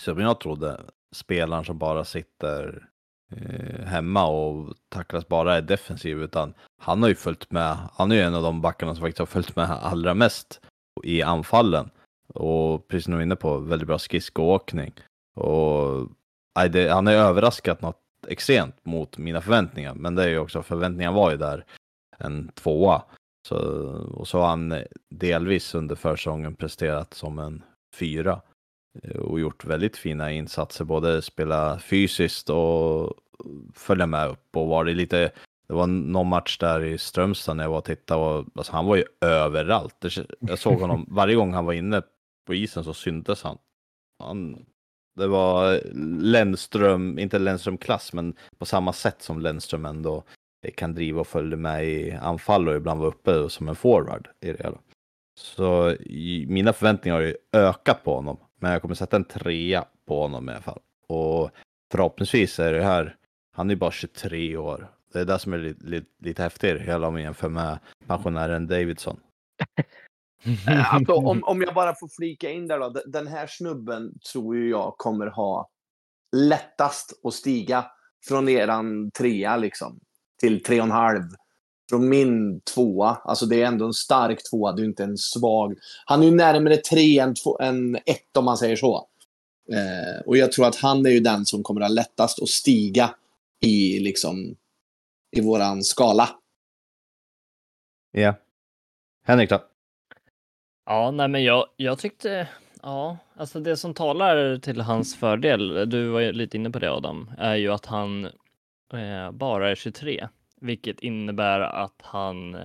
som 0.00 0.20
jag 0.20 0.40
trodde, 0.40 0.80
spelaren 1.14 1.64
som 1.64 1.78
bara 1.78 2.04
sitter 2.04 2.88
eh, 3.32 3.84
hemma 3.86 4.26
och 4.26 4.74
tacklas 4.88 5.28
bara 5.28 5.56
är 5.56 5.62
defensiv, 5.62 6.22
utan 6.22 6.54
han 6.78 7.02
har 7.02 7.08
ju 7.08 7.14
följt 7.14 7.50
med. 7.50 7.76
Han 7.94 8.12
är 8.12 8.16
ju 8.16 8.22
en 8.22 8.34
av 8.34 8.42
de 8.42 8.60
backarna 8.60 8.94
som 8.94 9.00
faktiskt 9.00 9.18
har 9.18 9.26
följt 9.26 9.56
med 9.56 9.70
allra 9.70 10.14
mest 10.14 10.60
i 11.02 11.22
anfallen. 11.22 11.90
Och 12.34 12.88
precis 12.88 13.04
som 13.04 13.10
du 13.10 13.16
var 13.16 13.22
inne 13.22 13.36
på, 13.36 13.58
väldigt 13.58 13.88
bra 13.88 13.98
skridskoåkning. 13.98 14.92
Och 15.34 16.08
nej, 16.56 16.68
det, 16.68 16.88
han 16.88 17.06
har 17.06 17.12
ju 17.12 17.18
överraskat 17.18 17.82
något 17.82 18.02
extremt 18.28 18.84
mot 18.84 19.18
mina 19.18 19.40
förväntningar, 19.40 19.94
men 19.94 20.14
det 20.14 20.24
är 20.24 20.28
ju 20.28 20.38
också, 20.38 20.62
förväntningarna 20.62 21.16
var 21.16 21.30
ju 21.30 21.36
där 21.36 21.64
en 22.18 22.48
tvåa. 22.54 23.02
Så, 23.48 23.56
och 24.14 24.28
så 24.28 24.38
har 24.38 24.46
han 24.46 24.74
delvis 25.10 25.74
under 25.74 25.94
försäsongen 25.94 26.54
presterat 26.54 27.14
som 27.14 27.38
en 27.38 27.62
fyra 27.94 28.40
eh, 29.02 29.16
och 29.16 29.40
gjort 29.40 29.64
väldigt 29.64 29.96
fina 29.96 30.32
insatser, 30.32 30.84
både 30.84 31.22
spela 31.22 31.78
fysiskt 31.78 32.50
och 32.50 33.14
följa 33.74 34.06
med 34.06 34.28
upp 34.28 34.56
och 34.56 34.68
var 34.68 34.84
det 34.84 34.94
lite 34.94 35.32
det 35.72 35.74
var 35.74 35.86
någon 35.86 36.28
match 36.28 36.58
där 36.58 36.84
i 36.84 36.98
Strömstad 36.98 37.56
när 37.56 37.64
jag 37.64 37.70
var 37.70 37.78
och 37.78 37.84
tittade 37.84 38.20
och 38.20 38.46
alltså, 38.54 38.72
han 38.72 38.86
var 38.86 38.96
ju 38.96 39.04
överallt. 39.20 40.04
Jag 40.40 40.58
såg 40.58 40.80
honom 40.80 41.06
varje 41.10 41.34
gång 41.34 41.54
han 41.54 41.64
var 41.64 41.72
inne 41.72 42.02
på 42.46 42.54
isen 42.54 42.84
så 42.84 42.94
syntes 42.94 43.42
han. 43.42 43.58
han 44.18 44.66
det 45.14 45.26
var 45.26 45.80
Lennström, 46.20 47.18
inte 47.18 47.38
Lennström-klass, 47.38 48.12
men 48.12 48.34
på 48.58 48.66
samma 48.66 48.92
sätt 48.92 49.22
som 49.22 49.40
Lennström 49.40 49.86
ändå 49.86 50.24
kan 50.74 50.94
driva 50.94 51.20
och 51.20 51.26
följa 51.26 51.56
med 51.56 51.84
i 51.84 52.12
anfall 52.12 52.68
och 52.68 52.76
ibland 52.76 53.00
vara 53.00 53.10
uppe 53.10 53.50
som 53.50 53.68
en 53.68 53.74
forward 53.74 54.28
i 54.40 54.52
det 54.52 54.62
hela. 54.62 54.78
Så 55.40 55.96
mina 56.46 56.72
förväntningar 56.72 57.16
har 57.16 57.22
ju 57.22 57.36
ökat 57.52 58.04
på 58.04 58.14
honom, 58.14 58.36
men 58.60 58.72
jag 58.72 58.82
kommer 58.82 58.94
sätta 58.94 59.16
en 59.16 59.24
trea 59.24 59.84
på 60.06 60.20
honom 60.20 60.48
i 60.48 60.52
alla 60.52 60.62
fall. 60.62 60.80
Och 61.08 61.50
förhoppningsvis 61.92 62.58
är 62.58 62.72
det 62.72 62.82
här, 62.82 63.16
han 63.54 63.70
är 63.70 63.74
ju 63.74 63.78
bara 63.78 63.90
23 63.90 64.56
år. 64.56 64.88
Det 65.12 65.20
är 65.20 65.24
det 65.24 65.38
som 65.38 65.52
är 65.52 65.58
lite, 65.58 65.86
lite, 65.86 66.06
lite 66.18 66.42
häftigt 66.42 66.80
hela 66.80 67.08
om 67.08 67.20
jämför 67.20 67.48
med 67.48 67.78
pensionären 68.06 68.66
Davidson. 68.66 69.20
Eh, 70.44 70.94
Alltså, 70.94 71.12
om, 71.12 71.44
om 71.44 71.62
jag 71.62 71.74
bara 71.74 71.94
får 71.94 72.08
flika 72.08 72.50
in 72.50 72.68
där 72.68 72.78
då. 72.78 73.02
Den 73.06 73.26
här 73.26 73.46
snubben 73.46 74.12
tror 74.32 74.56
ju 74.56 74.70
jag 74.70 74.94
kommer 74.96 75.26
ha 75.26 75.68
lättast 76.36 77.20
att 77.24 77.34
stiga 77.34 77.86
från 78.28 78.48
eran 78.48 79.10
trea 79.10 79.56
liksom 79.56 80.00
till 80.40 80.62
tre 80.62 80.80
och 80.80 80.86
en 80.86 80.90
halv. 80.90 81.22
Från 81.90 82.08
min 82.08 82.60
tvåa. 82.60 83.16
Alltså 83.24 83.46
det 83.46 83.62
är 83.62 83.66
ändå 83.66 83.86
en 83.86 83.92
stark 83.92 84.50
tvåa. 84.50 84.72
Det 84.72 84.82
är 84.82 84.84
inte 84.84 85.04
en 85.04 85.18
svag. 85.18 85.74
Han 86.06 86.22
är 86.22 86.26
ju 86.26 86.34
närmare 86.34 86.76
tre 86.76 87.18
än, 87.18 87.34
två, 87.34 87.58
än 87.58 87.96
ett 87.96 88.36
om 88.36 88.44
man 88.44 88.58
säger 88.58 88.76
så. 88.76 89.08
Eh, 89.72 90.20
och 90.26 90.36
jag 90.36 90.52
tror 90.52 90.66
att 90.66 90.76
han 90.76 91.06
är 91.06 91.10
ju 91.10 91.20
den 91.20 91.46
som 91.46 91.62
kommer 91.62 91.80
ha 91.80 91.88
lättast 91.88 92.42
att 92.42 92.48
stiga 92.48 93.14
i 93.60 94.00
liksom 94.00 94.56
i 95.30 95.40
våran 95.40 95.82
skala. 95.82 96.28
Ja. 98.10 98.34
Henrik 99.24 99.50
då? 99.50 99.71
Ja, 100.84 101.10
nej 101.10 101.28
men 101.28 101.44
jag, 101.44 101.66
jag 101.76 101.98
tyckte, 101.98 102.48
ja, 102.82 103.18
alltså 103.36 103.60
det 103.60 103.76
som 103.76 103.94
talar 103.94 104.58
till 104.58 104.80
hans 104.80 105.16
fördel, 105.16 105.90
du 105.90 106.08
var 106.08 106.20
ju 106.20 106.32
lite 106.32 106.56
inne 106.56 106.70
på 106.70 106.78
det 106.78 106.92
Adam, 106.92 107.30
är 107.38 107.54
ju 107.54 107.72
att 107.72 107.86
han 107.86 108.24
eh, 108.94 109.30
bara 109.32 109.70
är 109.70 109.74
23, 109.74 110.28
vilket 110.60 111.00
innebär 111.00 111.60
att 111.60 112.00
han 112.02 112.56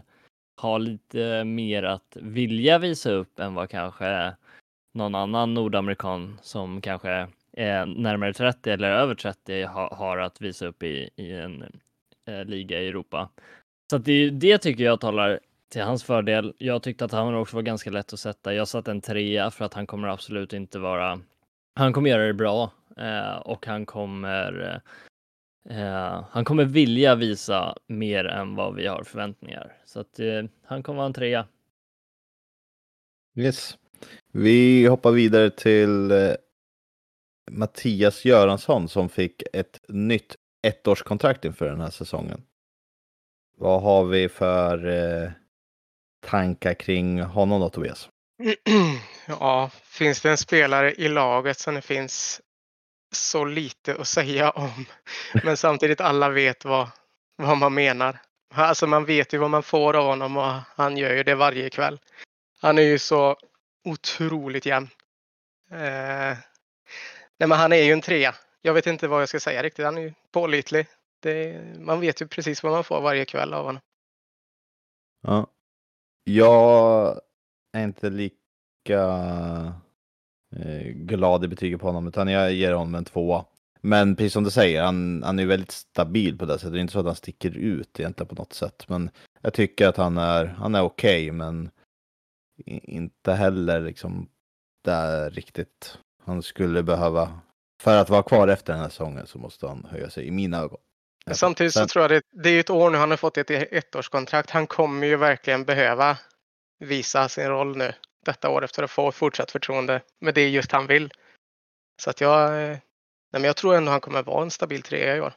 har 0.61 0.79
lite 0.79 1.43
mer 1.43 1.83
att 1.83 2.17
vilja 2.21 2.77
visa 2.79 3.11
upp 3.11 3.39
än 3.39 3.53
vad 3.55 3.69
kanske 3.69 4.35
någon 4.93 5.15
annan 5.15 5.53
nordamerikan 5.53 6.39
som 6.41 6.81
kanske 6.81 7.27
är 7.53 7.85
närmare 7.85 8.33
30 8.33 8.71
eller 8.71 8.89
över 8.91 9.15
30 9.15 9.63
ha, 9.63 9.95
har 9.95 10.17
att 10.17 10.41
visa 10.41 10.65
upp 10.67 10.83
i, 10.83 11.09
i 11.15 11.31
en 11.31 11.79
eh, 12.27 12.45
liga 12.45 12.81
i 12.81 12.87
Europa. 12.87 13.29
Så 13.89 13.95
att 13.95 14.05
det, 14.05 14.11
är 14.11 14.17
ju- 14.19 14.29
det 14.29 14.57
tycker 14.57 14.83
jag 14.83 14.99
talar 15.01 15.39
till 15.69 15.81
hans 15.81 16.03
fördel. 16.03 16.53
Jag 16.57 16.83
tyckte 16.83 17.05
att 17.05 17.11
han 17.11 17.35
också 17.35 17.55
var 17.55 17.63
ganska 17.63 17.89
lätt 17.89 18.13
att 18.13 18.19
sätta. 18.19 18.53
Jag 18.53 18.67
satte 18.67 18.91
en 18.91 19.01
trea 19.01 19.51
för 19.51 19.65
att 19.65 19.73
han 19.73 19.87
kommer 19.87 20.07
absolut 20.07 20.53
inte 20.53 20.79
vara. 20.79 21.19
Han 21.75 21.93
kommer 21.93 22.09
göra 22.09 22.27
det 22.27 22.33
bra 22.33 22.71
eh, 22.97 23.35
och 23.35 23.65
han 23.65 23.85
kommer. 23.85 24.81
Eh, 25.69 26.23
han 26.29 26.45
kommer 26.45 26.65
vilja 26.65 27.15
visa 27.15 27.77
mer 27.87 28.25
än 28.25 28.55
vad 28.55 28.75
vi 28.75 28.87
har 28.87 29.03
förväntningar 29.03 29.73
så 29.85 29.99
att 29.99 30.19
eh, 30.19 30.43
han 30.63 30.83
kommer 30.83 30.97
vara 30.97 31.07
en 31.07 31.13
trea. 31.13 31.47
Yes. 33.35 33.77
Vi 34.31 34.87
hoppar 34.87 35.11
vidare 35.11 35.49
till 35.49 36.11
eh, 36.11 36.33
Mattias 37.51 38.25
Göransson 38.25 38.89
som 38.89 39.09
fick 39.09 39.43
ett 39.53 39.81
nytt 39.87 40.35
ettårskontrakt 40.61 41.45
inför 41.45 41.69
den 41.69 41.81
här 41.81 41.89
säsongen. 41.89 42.41
Vad 43.57 43.81
har 43.81 44.05
vi 44.05 44.29
för 44.29 44.87
eh, 44.87 45.31
tankar 46.27 46.73
kring 46.73 47.21
honom 47.21 47.61
då 47.61 47.69
Tobias? 47.69 48.09
Ja, 49.29 49.69
finns 49.83 50.21
det 50.21 50.29
en 50.29 50.37
spelare 50.37 50.93
i 50.93 51.07
laget 51.07 51.59
som 51.59 51.75
det 51.75 51.81
finns 51.81 52.41
så 53.15 53.45
lite 53.45 53.95
att 53.95 54.07
säga 54.07 54.49
om, 54.49 54.85
men 55.43 55.57
samtidigt 55.57 56.01
alla 56.01 56.29
vet 56.29 56.65
vad, 56.65 56.89
vad 57.37 57.57
man 57.57 57.73
menar. 57.73 58.19
Alltså 58.53 58.87
man 58.87 59.05
vet 59.05 59.33
ju 59.33 59.37
vad 59.37 59.49
man 59.49 59.63
får 59.63 59.95
av 59.95 60.05
honom 60.05 60.37
och 60.37 60.53
han 60.75 60.97
gör 60.97 61.15
ju 61.15 61.23
det 61.23 61.35
varje 61.35 61.69
kväll. 61.69 61.99
Han 62.59 62.77
är 62.77 62.81
ju 62.81 62.99
så 62.99 63.37
otroligt 63.83 64.65
jämn. 64.65 64.89
Eh, 65.71 66.37
nej 67.37 67.47
men 67.47 67.51
han 67.51 67.73
är 67.73 67.83
ju 67.83 67.91
en 67.91 68.01
trea. 68.01 68.35
Jag 68.61 68.73
vet 68.73 68.87
inte 68.87 69.07
vad 69.07 69.21
jag 69.21 69.29
ska 69.29 69.39
säga 69.39 69.63
riktigt. 69.63 69.85
Han 69.85 69.97
är 69.97 70.01
ju 70.01 70.13
pålitlig. 70.31 70.87
Det, 71.19 71.61
man 71.79 71.99
vet 71.99 72.21
ju 72.21 72.27
precis 72.27 72.63
vad 72.63 72.71
man 72.71 72.83
får 72.83 73.01
varje 73.01 73.25
kväll 73.25 73.53
av 73.53 73.65
honom. 73.65 73.81
Ja. 75.21 75.47
Jag 76.29 77.21
är 77.73 77.83
inte 77.83 78.09
lika 78.09 79.01
eh, 80.55 80.87
glad 80.93 81.43
i 81.43 81.47
betyget 81.47 81.79
på 81.79 81.87
honom, 81.87 82.07
utan 82.07 82.27
jag 82.27 82.53
ger 82.53 82.73
honom 82.73 82.95
en 82.95 83.05
tvåa. 83.05 83.45
Men 83.81 84.15
precis 84.15 84.33
som 84.33 84.43
du 84.43 84.51
säger, 84.51 84.83
han, 84.83 85.23
han 85.23 85.39
är 85.39 85.45
väldigt 85.45 85.71
stabil 85.71 86.37
på 86.37 86.45
det 86.45 86.53
sättet. 86.53 86.71
Det 86.71 86.79
är 86.79 86.81
inte 86.81 86.93
så 86.93 86.99
att 86.99 87.05
han 87.05 87.15
sticker 87.15 87.57
ut 87.57 87.99
egentligen 87.99 88.27
på 88.27 88.35
något 88.35 88.53
sätt. 88.53 88.89
Men 88.89 89.09
jag 89.41 89.53
tycker 89.53 89.87
att 89.87 89.97
han 89.97 90.17
är, 90.17 90.45
han 90.45 90.75
är 90.75 90.81
okej, 90.81 91.31
men 91.31 91.69
inte 92.65 93.33
heller 93.33 93.81
liksom 93.81 94.29
där 94.83 95.31
riktigt. 95.31 95.97
Han 96.23 96.43
skulle 96.43 96.83
behöva, 96.83 97.39
för 97.81 97.97
att 97.97 98.09
vara 98.09 98.23
kvar 98.23 98.47
efter 98.47 98.73
den 98.73 98.81
här 98.81 98.89
säsongen 98.89 99.27
så 99.27 99.39
måste 99.39 99.67
han 99.67 99.87
höja 99.89 100.09
sig 100.09 100.27
i 100.27 100.31
mina 100.31 100.57
ögon. 100.57 100.79
Samtidigt 101.31 101.73
så 101.73 101.87
tror 101.87 102.03
jag 102.03 102.11
det, 102.11 102.21
det 102.43 102.49
är 102.49 102.53
ju 102.53 102.59
ett 102.59 102.69
år 102.69 102.89
nu 102.89 102.97
han 102.97 103.09
har 103.09 103.17
fått 103.17 103.37
ett 103.37 103.51
ettårskontrakt. 103.51 104.49
Han 104.49 104.67
kommer 104.67 105.07
ju 105.07 105.17
verkligen 105.17 105.65
behöva 105.65 106.17
visa 106.79 107.29
sin 107.29 107.47
roll 107.47 107.77
nu 107.77 107.93
detta 108.25 108.49
år 108.49 108.63
efter 108.63 108.83
att 108.83 108.91
få 108.91 109.11
fortsatt 109.11 109.51
förtroende 109.51 110.01
med 110.21 110.33
det 110.33 110.49
just 110.49 110.71
han 110.71 110.87
vill. 110.87 111.11
Så 112.01 112.09
att 112.09 112.21
jag, 112.21 112.47
eh, 112.47 112.67
nej 112.67 112.81
men 113.31 113.43
jag 113.43 113.55
tror 113.55 113.75
ändå 113.75 113.91
han 113.91 114.01
kommer 114.01 114.23
vara 114.23 114.43
en 114.43 114.51
stabil 114.51 114.81
trea 114.81 115.15
i 115.15 115.21
år. 115.21 115.33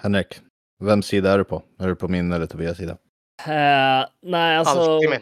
Henrik, 0.00 0.40
vem 0.78 1.02
sida 1.02 1.32
är 1.32 1.38
du 1.38 1.44
på? 1.44 1.62
Är 1.78 1.88
du 1.88 1.96
på 1.96 2.08
min 2.08 2.32
eller 2.32 2.46
Tobias 2.46 2.76
sida? 2.76 2.96
Eh, 3.46 4.08
nej, 4.22 4.56
alltså. 4.56 4.80
Alltid 4.80 5.10
min. 5.10 5.20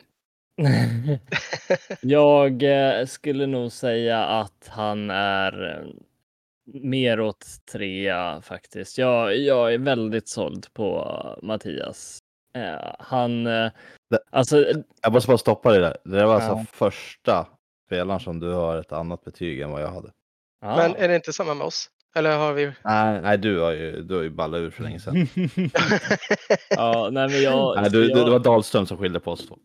jag 2.00 2.62
eh, 2.62 3.06
skulle 3.06 3.46
nog 3.46 3.72
säga 3.72 4.24
att 4.24 4.68
han 4.68 5.10
är 5.10 5.84
mer 6.66 7.20
åt 7.20 7.46
trea 7.72 8.42
faktiskt. 8.42 8.98
Jag, 8.98 9.36
jag 9.36 9.74
är 9.74 9.78
väldigt 9.78 10.28
såld 10.28 10.66
på 10.74 11.14
Mattias. 11.42 12.18
Eh, 12.56 12.94
han, 12.98 13.46
eh, 13.46 13.70
Det- 14.10 14.18
alltså, 14.30 14.64
Jag 15.02 15.12
måste 15.12 15.28
bara 15.28 15.38
stoppa 15.38 15.70
dig 15.70 15.80
där. 15.80 15.96
Det 16.04 16.16
där 16.16 16.24
var 16.26 16.34
alltså 16.34 16.50
Ja. 16.50 16.64
första 16.72 17.46
spelaren 17.86 18.20
som 18.20 18.40
du 18.40 18.52
har 18.52 18.76
ett 18.76 18.92
annat 18.92 19.24
betyg 19.24 19.60
än 19.60 19.70
vad 19.70 19.82
jag 19.82 19.88
hade. 19.88 20.10
ja. 20.60 20.76
Men 20.76 20.96
är 20.96 21.08
det 21.08 21.14
inte 21.16 21.32
samma 21.32 21.54
med 21.54 21.66
oss? 21.66 21.90
Eller 22.16 22.36
har 22.38 22.52
vi... 22.52 22.72
Nej, 22.84 23.20
nej 23.22 23.38
du 23.38 23.60
har 23.60 23.72
ju, 23.72 24.02
du 24.02 24.14
har 24.14 24.22
ju 24.22 24.30
ballat 24.30 24.58
ur 24.58 24.70
för 24.70 24.82
länge 24.82 25.00
sedan. 25.00 25.14
ja, 26.70 27.08
nej, 27.12 27.28
men 27.28 27.42
jag, 27.42 27.76
nej, 27.76 27.90
du, 27.90 28.08
jag, 28.08 28.18
du, 28.18 28.24
det 28.24 28.30
var 28.30 28.38
Dahlström 28.38 28.86
som 28.86 28.98
skilde 28.98 29.20
på 29.20 29.30
oss 29.32 29.48
två. 29.48 29.58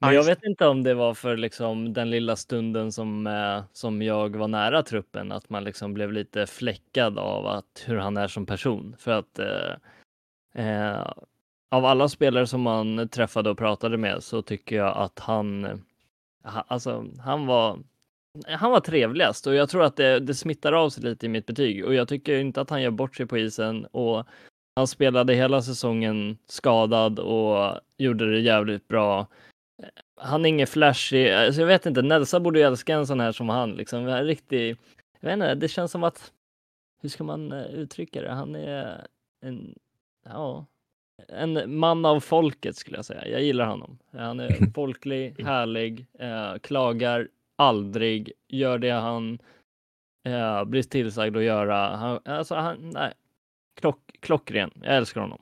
Men 0.00 0.10
Ja, 0.10 0.14
jag 0.14 0.24
vet 0.24 0.44
inte 0.44 0.66
om 0.66 0.82
det 0.82 0.94
var 0.94 1.14
för 1.14 1.36
liksom 1.36 1.92
den 1.92 2.10
lilla 2.10 2.36
stunden 2.36 2.92
som, 2.92 3.26
eh, 3.26 3.64
som 3.72 4.02
jag 4.02 4.36
var 4.36 4.48
nära 4.48 4.82
truppen, 4.82 5.32
att 5.32 5.50
man 5.50 5.64
liksom 5.64 5.94
blev 5.94 6.12
lite 6.12 6.46
fläckad 6.46 7.18
av 7.18 7.46
att, 7.46 7.84
hur 7.86 7.96
han 7.96 8.16
är 8.16 8.28
som 8.28 8.46
person. 8.46 8.96
För 8.98 9.10
att 9.10 9.38
eh, 9.38 9.72
eh, 10.64 11.12
av 11.70 11.84
alla 11.84 12.08
spelare 12.08 12.46
som 12.46 12.60
man 12.62 13.08
träffade 13.08 13.50
och 13.50 13.58
pratade 13.58 13.96
med 13.98 14.22
så 14.22 14.42
tycker 14.42 14.76
jag 14.76 14.96
att 14.96 15.18
han, 15.18 15.64
ha, 16.44 16.64
alltså, 16.68 17.04
han 17.18 17.46
var 17.46 17.78
han 18.48 18.70
var 18.70 18.80
trevligast 18.80 19.46
och 19.46 19.54
jag 19.54 19.68
tror 19.68 19.84
att 19.84 19.96
det, 19.96 20.20
det 20.20 20.34
smittar 20.34 20.72
av 20.72 20.90
sig 20.90 21.04
lite 21.04 21.26
i 21.26 21.28
mitt 21.28 21.46
betyg 21.46 21.84
och 21.84 21.94
jag 21.94 22.08
tycker 22.08 22.38
inte 22.38 22.60
att 22.60 22.70
han 22.70 22.82
gör 22.82 22.90
bort 22.90 23.16
sig 23.16 23.26
på 23.26 23.38
isen 23.38 23.86
och 23.86 24.26
han 24.76 24.86
spelade 24.86 25.34
hela 25.34 25.62
säsongen 25.62 26.38
skadad 26.46 27.18
och 27.18 27.80
gjorde 27.98 28.32
det 28.32 28.40
jävligt 28.40 28.88
bra. 28.88 29.26
Han 30.16 30.44
är 30.44 30.48
ingen 30.48 30.66
flashig, 30.66 31.30
alltså 31.30 31.60
jag 31.60 31.68
vet 31.68 31.86
inte, 31.86 32.02
Nelsa 32.02 32.40
borde 32.40 32.58
ju 32.58 32.64
älska 32.64 32.94
en 32.94 33.06
sån 33.06 33.20
här 33.20 33.32
som 33.32 33.48
han 33.48 33.72
liksom. 33.72 34.08
En 34.08 34.24
riktig, 34.24 34.76
jag 35.20 35.28
vet 35.28 35.32
inte, 35.32 35.54
det 35.54 35.68
känns 35.68 35.92
som 35.92 36.04
att, 36.04 36.32
hur 37.02 37.08
ska 37.08 37.24
man 37.24 37.52
eh, 37.52 37.64
uttrycka 37.64 38.22
det? 38.22 38.30
Han 38.30 38.54
är 38.54 39.06
en, 39.40 39.74
ja, 40.24 40.66
en 41.28 41.76
man 41.76 42.04
av 42.04 42.20
folket 42.20 42.76
skulle 42.76 42.98
jag 42.98 43.04
säga. 43.04 43.28
Jag 43.28 43.42
gillar 43.42 43.66
honom. 43.66 43.98
Han 44.12 44.40
är 44.40 44.72
folklig, 44.74 45.44
härlig, 45.44 46.06
eh, 46.18 46.58
klagar 46.58 47.28
aldrig, 47.56 48.32
gör 48.48 48.78
det 48.78 48.90
han 48.90 49.38
eh, 50.24 50.64
blir 50.64 50.82
tillsagd 50.82 51.36
att 51.36 51.42
göra. 51.42 51.96
Han, 51.96 52.18
alltså 52.24 52.54
han, 52.54 52.90
nej, 52.90 53.12
klock, 53.80 54.00
klockren. 54.20 54.70
Jag 54.82 54.96
älskar 54.96 55.20
honom. 55.20 55.40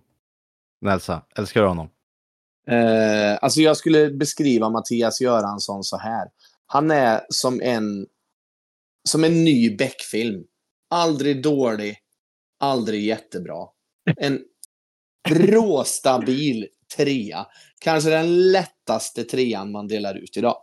Nelsa, 0.81 1.23
älskar 1.37 1.61
du 1.63 1.69
honom? 1.69 1.89
Eh, 2.67 3.39
alltså 3.43 3.61
jag 3.61 3.77
skulle 3.77 4.11
beskriva 4.11 4.71
Mattias 4.71 5.21
Göransson 5.21 5.85
så 5.85 5.97
här. 5.97 6.29
Han 6.67 6.91
är 6.91 7.21
som 7.29 7.61
en, 7.61 8.07
som 9.09 9.25
en 9.25 9.45
ny 9.45 9.77
Beck-film. 9.77 10.45
Aldrig 10.91 11.43
dålig, 11.43 11.99
aldrig 12.61 13.05
jättebra. 13.05 13.67
En 14.17 14.45
råstabil 15.29 16.69
trea. 16.97 17.47
Kanske 17.81 18.11
den 18.11 18.53
lättaste 18.53 19.25
trean 19.25 19.73
man 19.73 19.89
delar 19.89 20.15
ut 20.15 20.37
idag. 20.37 20.57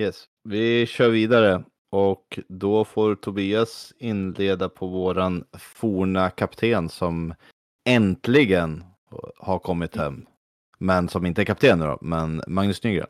Yes, 0.00 0.24
vi 0.44 0.86
kör 0.86 1.08
vidare 1.08 1.64
och 1.90 2.38
då 2.48 2.84
får 2.84 3.14
Tobias 3.14 3.92
inleda 3.98 4.68
på 4.68 4.86
våran 4.86 5.44
forna 5.58 6.30
kapten 6.30 6.88
som 6.88 7.34
äntligen 7.84 8.84
har 9.36 9.58
kommit 9.58 9.96
hem. 9.96 10.26
Men 10.78 11.08
som 11.08 11.26
inte 11.26 11.42
är 11.42 11.44
kapten 11.44 11.78
nu 11.78 11.86
då, 11.86 11.98
men 12.00 12.42
Magnus 12.46 12.82
Nygren. 12.82 13.08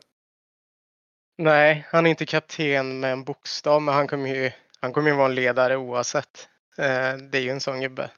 Nej, 1.37 1.87
han 1.89 2.05
är 2.05 2.09
inte 2.09 2.25
kapten 2.25 2.99
med 2.99 3.11
en 3.11 3.23
bokstav, 3.23 3.81
men 3.81 3.95
han 3.95 4.07
kommer 4.07 4.35
ju, 4.35 4.51
han 4.79 4.93
kommer 4.93 5.09
ju 5.09 5.15
vara 5.15 5.29
en 5.29 5.35
ledare 5.35 5.77
oavsett. 5.77 6.49
Eh, 6.77 7.13
det 7.13 7.37
är 7.37 7.41
ju 7.41 7.49
en 7.49 7.61
sån 7.61 7.81
gubbe. 7.81 8.11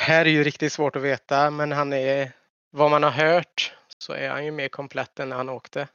Här 0.00 0.26
är 0.26 0.30
ju 0.30 0.44
riktigt 0.44 0.72
svårt 0.72 0.96
att 0.96 1.02
veta, 1.02 1.50
men 1.50 1.72
han 1.72 1.92
är, 1.92 2.32
vad 2.70 2.90
man 2.90 3.02
har 3.02 3.10
hört, 3.10 3.74
så 3.98 4.12
är 4.12 4.30
han 4.30 4.44
ju 4.44 4.50
mer 4.50 4.68
komplett 4.68 5.20
än 5.20 5.28
när 5.28 5.36
han 5.36 5.48
åkte. 5.48 5.88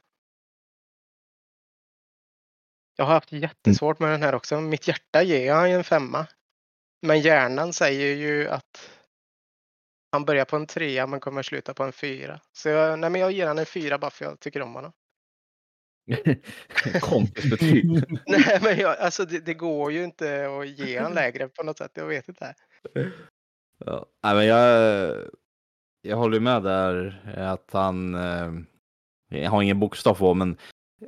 Jag 2.96 3.04
har 3.04 3.14
haft 3.14 3.32
jättesvårt 3.32 3.98
med 3.98 4.10
den 4.10 4.22
här 4.22 4.34
också. 4.34 4.60
Mitt 4.60 4.88
hjärta 4.88 5.22
ger 5.22 5.54
han 5.54 5.70
ju 5.70 5.76
en 5.76 5.84
femma. 5.84 6.26
Men 7.02 7.20
hjärnan 7.20 7.72
säger 7.72 8.16
ju 8.16 8.48
att 8.48 8.90
han 10.12 10.24
börjar 10.24 10.44
på 10.44 10.56
en 10.56 10.66
trea 10.66 11.06
men 11.06 11.20
kommer 11.20 11.42
sluta 11.42 11.74
på 11.74 11.82
en 11.82 11.92
fyra. 11.92 12.40
Så 12.52 12.68
jag, 12.68 12.98
nej, 12.98 13.10
men 13.10 13.20
jag 13.20 13.32
ger 13.32 13.46
han 13.46 13.58
en 13.58 13.66
fyra 13.66 13.98
bara 13.98 14.10
för 14.10 14.24
jag 14.24 14.40
tycker 14.40 14.62
om 14.62 14.74
honom. 14.74 14.92
Kompisbetyg. 17.00 17.84
Nej, 18.26 18.58
men 18.62 18.78
jag, 18.78 18.98
alltså 18.98 19.24
det, 19.24 19.38
det 19.38 19.54
går 19.54 19.92
ju 19.92 20.04
inte 20.04 20.46
att 20.46 20.68
ge 20.68 20.98
han 20.98 21.14
lägre 21.14 21.48
på 21.48 21.62
något 21.62 21.78
sätt. 21.78 21.90
Jag 21.94 22.06
vet 22.06 22.28
inte. 22.28 22.54
Ja, 23.84 24.06
nej, 24.22 24.34
men 24.34 24.46
jag, 24.46 25.16
jag 26.02 26.16
håller 26.16 26.40
med 26.40 26.62
där 26.62 27.22
att 27.36 27.72
han 27.72 28.14
eh, 28.14 28.52
jag 29.28 29.50
har 29.50 29.62
ingen 29.62 29.80
bokstav 29.80 30.14
på, 30.14 30.34
men 30.34 30.56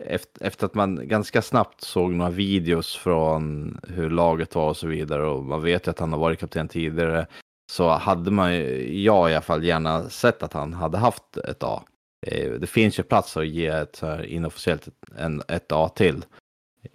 efter, 0.01 0.47
efter 0.47 0.67
att 0.67 0.75
man 0.75 1.09
ganska 1.09 1.43
snabbt 1.43 1.81
såg 1.81 2.13
några 2.13 2.31
videos 2.31 2.97
från 2.97 3.81
hur 3.89 4.11
laget 4.11 4.55
var 4.55 4.69
och 4.69 4.77
så 4.77 4.87
vidare 4.87 5.27
och 5.27 5.45
man 5.45 5.63
vet 5.63 5.87
ju 5.87 5.91
att 5.91 5.99
han 5.99 6.13
har 6.13 6.21
varit 6.21 6.41
kapten 6.41 6.69
tidigare 6.69 7.27
så 7.71 7.89
hade 7.89 8.31
man 8.31 8.55
ju, 8.55 9.03
jag 9.03 9.31
i 9.31 9.35
alla 9.35 9.43
fall 9.43 9.65
gärna 9.65 10.09
sett 10.09 10.43
att 10.43 10.53
han 10.53 10.73
hade 10.73 10.99
haft 10.99 11.37
ett 11.37 11.63
A. 11.63 11.83
Eh, 12.27 12.53
det 12.53 12.67
finns 12.67 12.99
ju 12.99 13.03
plats 13.03 13.37
att 13.37 13.47
ge 13.47 13.67
ett 13.67 13.97
så 13.97 14.07
här 14.07 14.27
inofficiellt 14.27 14.89
en, 15.17 15.43
ett 15.49 15.73
A 15.73 15.89
till. 15.89 16.25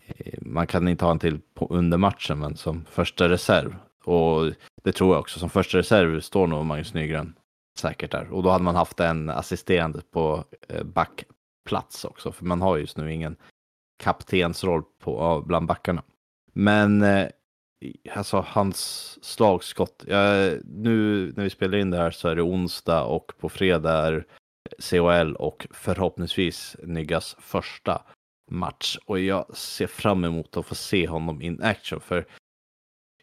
Eh, 0.08 0.34
man 0.42 0.68
kan 0.68 0.88
inte 0.88 1.06
ha 1.06 1.12
en 1.12 1.20
till 1.20 1.40
på, 1.54 1.68
under 1.70 1.98
matchen, 1.98 2.40
men 2.40 2.56
som 2.56 2.86
första 2.90 3.30
reserv. 3.30 3.76
Och 4.04 4.52
det 4.84 4.92
tror 4.92 5.14
jag 5.14 5.20
också. 5.20 5.40
Som 5.40 5.50
första 5.50 5.78
reserv 5.78 6.22
står 6.22 6.48
nog 6.48 6.66
Magnus 6.66 6.94
Nygren 6.94 7.34
säkert 7.80 8.12
där. 8.12 8.32
Och 8.32 8.44
då 8.44 8.50
hade 8.50 8.64
man 8.64 8.76
haft 8.76 9.00
en 9.00 9.30
assisterande 9.30 10.02
på 10.12 10.44
eh, 10.70 10.84
backplats 10.84 12.06
också. 12.06 12.32
För 12.32 12.46
man 12.46 12.62
har 12.62 12.78
just 12.78 12.98
nu 12.98 13.14
ingen 13.14 13.36
kaptensroll 14.04 14.84
på, 15.04 15.44
bland 15.46 15.68
backarna. 15.68 16.04
Men 16.54 17.04
alltså 18.16 18.46
hans 18.48 19.18
slagskott. 19.22 20.04
Ja, 20.08 20.34
nu 20.64 21.26
när 21.36 21.44
vi 21.44 21.50
spelar 21.50 21.78
in 21.78 21.92
det 21.92 21.98
här 21.98 22.12
så 22.12 22.28
är 22.28 22.36
det 22.36 22.42
onsdag 22.42 23.04
och 23.04 23.32
på 23.40 23.50
fredag 23.50 23.92
är 23.92 24.26
CHL 24.80 25.36
och 25.36 25.68
förhoppningsvis 25.72 26.76
Nyggas 26.84 27.36
första 27.40 28.02
match. 28.52 28.98
Och 29.06 29.20
jag 29.20 29.58
ser 29.58 29.88
fram 29.88 30.24
emot 30.24 30.58
att 30.58 30.66
få 30.66 30.76
se 30.76 31.08
honom 31.08 31.42
in 31.42 31.62
action. 31.62 32.00
För 32.00 32.26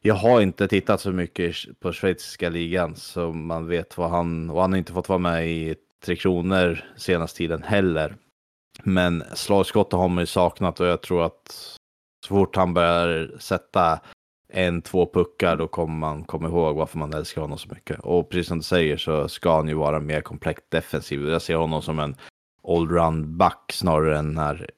jag 0.03 0.15
har 0.15 0.41
inte 0.41 0.69
tittat 0.69 1.01
så 1.01 1.13
mycket 1.13 1.81
på 1.81 1.93
schweiziska 1.93 2.49
ligan 2.49 2.97
så 2.97 3.33
man 3.33 3.67
vet 3.67 3.99
vad 3.99 4.11
han, 4.11 4.51
och 4.51 4.61
han 4.61 4.73
har 4.73 4.79
inte 4.79 4.93
fått 4.93 5.09
vara 5.09 5.19
med 5.19 5.49
i 5.49 5.75
Tre 6.05 6.17
Kronor 6.17 6.85
senaste 6.97 7.39
tiden 7.39 7.63
heller. 7.63 8.17
Men 8.83 9.25
slagskott 9.35 9.93
har 9.93 10.09
man 10.09 10.23
ju 10.23 10.27
saknat 10.27 10.81
och 10.81 10.87
jag 10.87 11.03
tror 11.03 11.27
att 11.27 11.77
så 12.27 12.35
fort 12.35 12.57
han 12.57 12.75
börjar 12.75 13.37
sätta 13.39 14.01
en, 14.49 14.83
två 14.83 15.11
puckar 15.15 15.57
då 15.57 15.69
kommer 15.69 15.95
man 15.95 16.25
komma 16.25 16.49
ihåg 16.49 16.77
varför 16.77 16.99
man 16.99 17.15
älskar 17.15 17.41
honom 17.41 17.59
så 17.59 17.69
mycket. 17.69 18.01
Och 18.01 18.31
precis 18.31 18.49
som 18.49 18.59
du 18.59 18.65
säger 18.65 18.97
så 18.97 19.29
ska 19.29 19.57
han 19.57 19.69
ju 19.69 19.75
vara 19.75 20.01
mer 20.01 20.21
komplett 20.21 20.71
defensiv. 20.71 21.29
Jag 21.29 21.43
ser 21.43 21.55
honom 21.55 21.83
som 21.83 21.99
en 21.99 22.17
allround 22.69 23.27
back 23.27 23.73
snarare 23.73 24.19
än 24.19 24.27
den 24.27 24.39
här 24.39 24.71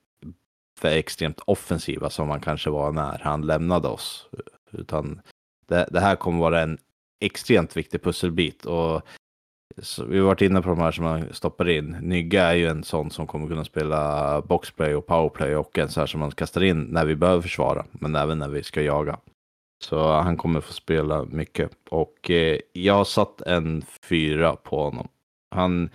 för 0.78 0.88
extremt 0.88 1.40
offensiva 1.46 2.10
som 2.10 2.30
han 2.30 2.40
kanske 2.40 2.70
var 2.70 2.92
när 2.92 3.18
han 3.18 3.46
lämnade 3.46 3.88
oss. 3.88 4.28
Utan 4.72 5.20
det, 5.66 5.88
det 5.90 6.00
här 6.00 6.16
kommer 6.16 6.40
vara 6.40 6.60
en 6.60 6.78
extremt 7.20 7.76
viktig 7.76 8.02
pusselbit. 8.02 8.64
Och 8.64 9.02
vi 10.08 10.18
har 10.18 10.26
varit 10.26 10.42
inne 10.42 10.62
på 10.62 10.68
de 10.68 10.78
här 10.78 10.92
som 10.92 11.04
man 11.04 11.34
stoppar 11.34 11.68
in. 11.68 11.96
Nygga 12.02 12.42
är 12.42 12.54
ju 12.54 12.66
en 12.66 12.84
sån 12.84 13.10
som 13.10 13.26
kommer 13.26 13.48
kunna 13.48 13.64
spela 13.64 14.42
boxplay 14.42 14.94
och 14.94 15.06
powerplay 15.06 15.56
och 15.56 15.78
en 15.78 15.88
så 15.88 16.00
här 16.00 16.06
som 16.06 16.20
man 16.20 16.30
kastar 16.30 16.62
in 16.62 16.82
när 16.82 17.04
vi 17.04 17.16
behöver 17.16 17.42
försvara, 17.42 17.86
men 17.92 18.16
även 18.16 18.38
när 18.38 18.48
vi 18.48 18.62
ska 18.62 18.82
jaga. 18.82 19.18
Så 19.78 20.12
han 20.12 20.36
kommer 20.36 20.60
få 20.60 20.72
spela 20.72 21.24
mycket. 21.24 21.70
Och 21.90 22.30
eh, 22.30 22.58
jag 22.72 22.94
har 22.94 23.04
satt 23.04 23.40
en 23.40 23.82
fyra 24.02 24.56
på 24.56 24.82
honom. 24.82 25.08
Han 25.50 25.90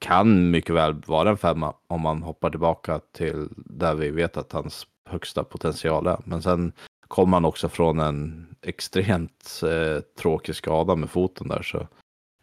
kan 0.00 0.50
mycket 0.50 0.74
väl 0.74 0.94
vara 0.94 1.30
en 1.30 1.36
femma 1.36 1.74
om 1.86 2.00
man 2.00 2.22
hoppar 2.22 2.50
tillbaka 2.50 3.00
till 3.12 3.48
där 3.56 3.94
vi 3.94 4.10
vet 4.10 4.36
att 4.36 4.52
hans 4.52 4.86
högsta 5.08 5.44
potential 5.44 6.06
är. 6.06 6.18
Men 6.24 6.42
sen 6.42 6.72
kommer 7.08 7.36
han 7.36 7.44
också 7.44 7.68
från 7.68 8.00
en 8.00 8.46
extremt 8.62 9.60
eh, 9.64 10.00
tråkig 10.00 10.54
skada 10.54 10.96
med 10.96 11.10
foten 11.10 11.48
där 11.48 11.62
så 11.62 11.86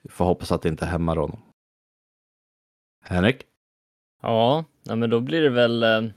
vi 0.02 0.10
får 0.10 0.26
hoppas 0.26 0.52
att 0.52 0.62
det 0.62 0.70
inte 0.70 0.86
hämmar 0.86 1.16
honom. 1.16 1.40
Henrik? 3.04 3.46
Ja, 4.22 4.66
men 4.84 5.10
då 5.10 5.20
blir 5.20 5.42
det 5.42 5.50
väl. 5.50 5.84
Eh, 5.84 6.12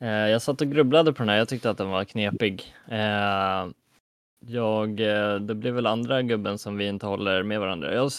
Eh, 0.00 0.08
jag 0.08 0.42
satt 0.42 0.60
och 0.60 0.68
grubblade 0.68 1.12
på 1.12 1.22
den 1.22 1.28
här. 1.28 1.36
Jag 1.36 1.48
tyckte 1.48 1.70
att 1.70 1.78
den 1.78 1.90
var 1.90 2.04
knepig. 2.04 2.74
Eh, 2.88 3.66
jag, 4.46 5.00
eh, 5.00 5.34
det 5.34 5.54
blir 5.54 5.72
väl 5.72 5.86
andra 5.86 6.22
gubben 6.22 6.58
som 6.58 6.76
vi 6.76 6.86
inte 6.86 7.06
håller 7.06 7.42
med 7.42 7.60
varandra. 7.60 7.94
Jag, 7.94 8.10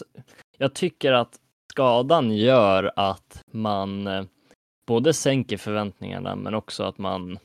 jag 0.57 0.73
tycker 0.73 1.13
att 1.13 1.39
skadan 1.71 2.31
gör 2.31 2.91
att 2.95 3.43
man 3.51 4.09
både 4.87 5.13
sänker 5.13 5.57
förväntningarna 5.57 6.35
men 6.35 6.53
också 6.53 6.83
att 6.83 6.97
man 6.97 7.39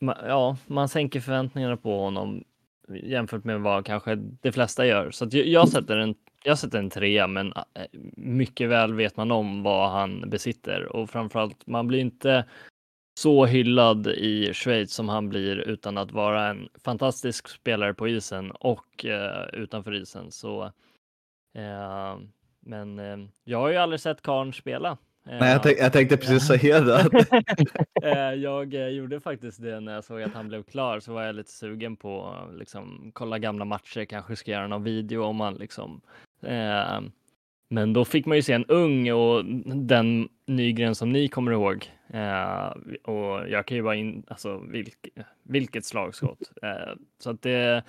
ja, 0.00 0.56
man 0.66 0.88
sänker 0.88 1.20
förväntningarna 1.20 1.76
på 1.76 1.98
honom 1.98 2.44
jämfört 2.88 3.44
med 3.44 3.60
vad 3.60 3.86
kanske 3.86 4.14
de 4.14 4.52
flesta 4.52 4.86
gör. 4.86 5.10
Så 5.10 5.28
jag, 5.30 5.46
jag, 5.46 5.68
sätter 5.68 5.96
en, 5.96 6.14
jag 6.44 6.58
sätter 6.58 6.78
en 6.78 6.90
trea, 6.90 7.26
men 7.26 7.52
eh, 7.52 7.86
mycket 8.16 8.68
väl 8.68 8.94
vet 8.94 9.16
man 9.16 9.30
om 9.30 9.62
vad 9.62 9.90
han 9.90 10.30
besitter 10.30 10.96
och 10.96 11.10
framförallt 11.10 11.66
man 11.66 11.86
blir 11.86 11.98
inte 11.98 12.44
så 13.18 13.46
hyllad 13.46 14.06
i 14.06 14.54
Schweiz 14.54 14.92
som 14.92 15.08
han 15.08 15.28
blir 15.28 15.56
utan 15.56 15.98
att 15.98 16.12
vara 16.12 16.46
en 16.46 16.68
fantastisk 16.84 17.48
spelare 17.48 17.94
på 17.94 18.08
isen 18.08 18.50
och 18.50 19.04
eh, 19.04 19.48
utanför 19.52 19.94
isen. 19.94 20.32
Så, 20.32 20.64
eh, 21.54 22.18
men 22.60 22.98
eh, 22.98 23.18
jag 23.44 23.58
har 23.58 23.68
ju 23.68 23.76
aldrig 23.76 24.00
sett 24.00 24.22
Karn 24.22 24.52
spela. 24.52 24.98
Nej, 25.28 25.52
jag, 25.52 25.62
tänk, 25.62 25.78
jag 25.78 25.92
tänkte 25.92 26.16
precis 26.16 26.46
säga 26.46 26.80
det. 26.80 27.08
Eh, 28.02 28.34
jag 28.34 28.74
eh, 28.74 28.88
gjorde 28.88 29.20
faktiskt 29.20 29.62
det 29.62 29.80
när 29.80 29.94
jag 29.94 30.04
såg 30.04 30.22
att 30.22 30.34
han 30.34 30.48
blev 30.48 30.62
klar 30.62 31.00
så 31.00 31.12
var 31.12 31.22
jag 31.22 31.34
lite 31.34 31.50
sugen 31.50 31.96
på 31.96 32.26
att 32.26 32.58
liksom, 32.58 33.10
kolla 33.14 33.38
gamla 33.38 33.64
matcher, 33.64 34.04
kanske 34.04 34.36
ska 34.36 34.50
göra 34.50 34.66
någon 34.66 34.82
video 34.82 35.22
om 35.22 35.40
han 35.40 35.54
liksom. 35.54 36.00
Eh, 36.42 37.00
men 37.70 37.92
då 37.92 38.04
fick 38.04 38.26
man 38.26 38.36
ju 38.36 38.42
se 38.42 38.52
en 38.52 38.64
ung 38.64 39.12
och 39.12 39.44
den 39.64 40.28
Nygren 40.46 40.94
som 40.94 41.12
ni 41.12 41.28
kommer 41.28 41.52
ihåg. 41.52 41.92
Eh, 42.10 42.68
och 43.02 43.48
jag 43.48 43.66
kan 43.66 43.76
ju 43.76 43.82
bara 43.82 43.94
in, 43.94 44.24
alltså 44.28 44.58
vilk, 44.58 45.08
vilket 45.42 45.84
slagskott. 45.84 46.52
Eh, 46.62 46.94
så 47.18 47.30
att 47.30 47.42
det, 47.42 47.82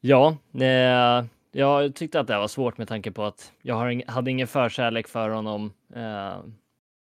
ja, 0.00 0.36
eh, 0.54 1.24
jag 1.52 1.94
tyckte 1.94 2.20
att 2.20 2.26
det 2.26 2.38
var 2.38 2.48
svårt 2.48 2.78
med 2.78 2.88
tanke 2.88 3.10
på 3.10 3.24
att 3.24 3.52
jag 3.62 4.02
hade 4.06 4.30
ingen 4.30 4.46
förkärlek 4.46 5.08
för 5.08 5.30
honom 5.30 5.72
eh, 5.94 6.36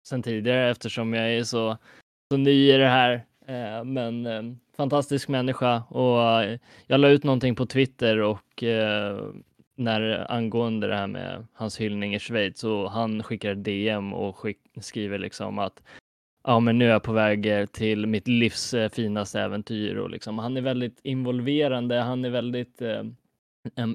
sen 0.08 0.22
tidigare 0.22 0.70
eftersom 0.70 1.14
jag 1.14 1.34
är 1.34 1.44
så, 1.44 1.76
så 2.32 2.36
ny 2.36 2.72
i 2.72 2.76
det 2.76 2.88
här. 2.88 3.24
Eh, 3.46 3.84
men 3.84 4.26
eh, 4.26 4.42
fantastisk 4.76 5.28
människa 5.28 5.82
och 5.82 6.42
eh, 6.42 6.58
jag 6.86 7.00
la 7.00 7.08
ut 7.08 7.24
någonting 7.24 7.54
på 7.54 7.66
Twitter 7.66 8.20
och 8.20 8.62
eh, 8.62 9.24
när 9.76 10.32
angående 10.32 10.86
det 10.86 10.96
här 10.96 11.06
med 11.06 11.46
hans 11.52 11.80
hyllning 11.80 12.14
i 12.14 12.18
Schweiz 12.18 12.64
och 12.64 12.90
han 12.90 13.22
skickar 13.22 13.54
DM 13.54 14.12
och 14.14 14.36
skick, 14.36 14.58
skriver 14.80 15.18
liksom 15.18 15.58
att 15.58 15.82
ja, 16.44 16.60
men 16.60 16.78
nu 16.78 16.84
är 16.86 16.90
jag 16.90 17.02
på 17.02 17.12
väg 17.12 17.72
till 17.72 18.06
mitt 18.06 18.28
livs 18.28 18.74
eh, 18.74 18.90
finaste 18.90 19.40
äventyr 19.40 19.96
och 19.96 20.10
liksom 20.10 20.38
han 20.38 20.56
är 20.56 20.60
väldigt 20.60 21.00
involverande. 21.02 22.00
Han 22.00 22.24
är 22.24 22.30
väldigt 22.30 22.82
eh, 22.82 23.02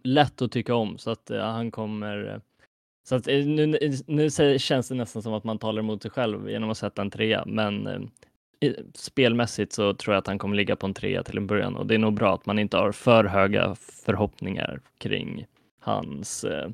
lätt 0.03 0.41
att 0.41 0.51
tycka 0.51 0.75
om 0.75 0.97
så 0.97 1.11
att 1.11 1.29
eh, 1.29 1.41
han 1.41 1.71
kommer 1.71 2.33
eh, 2.33 2.39
så 3.07 3.15
att 3.15 3.27
eh, 3.27 3.45
nu, 3.45 3.79
nu 4.07 4.29
känns 4.59 4.87
det 4.87 4.95
nästan 4.95 5.23
som 5.23 5.33
att 5.33 5.43
man 5.43 5.59
talar 5.59 5.79
emot 5.79 6.01
sig 6.01 6.11
själv 6.11 6.49
genom 6.49 6.69
att 6.69 6.77
sätta 6.77 7.01
en 7.01 7.11
trea, 7.11 7.43
men 7.45 7.87
eh, 7.87 8.71
spelmässigt 8.93 9.73
så 9.73 9.93
tror 9.93 10.13
jag 10.13 10.19
att 10.19 10.27
han 10.27 10.39
kommer 10.39 10.55
ligga 10.55 10.75
på 10.75 10.85
en 10.85 10.93
trea 10.93 11.23
till 11.23 11.37
en 11.37 11.47
början 11.47 11.75
och 11.75 11.87
det 11.87 11.95
är 11.95 11.99
nog 11.99 12.13
bra 12.13 12.33
att 12.33 12.45
man 12.45 12.59
inte 12.59 12.77
har 12.77 12.91
för 12.91 13.23
höga 13.23 13.75
förhoppningar 13.75 14.81
kring 14.97 15.45
hans 15.79 16.43
eh, 16.43 16.69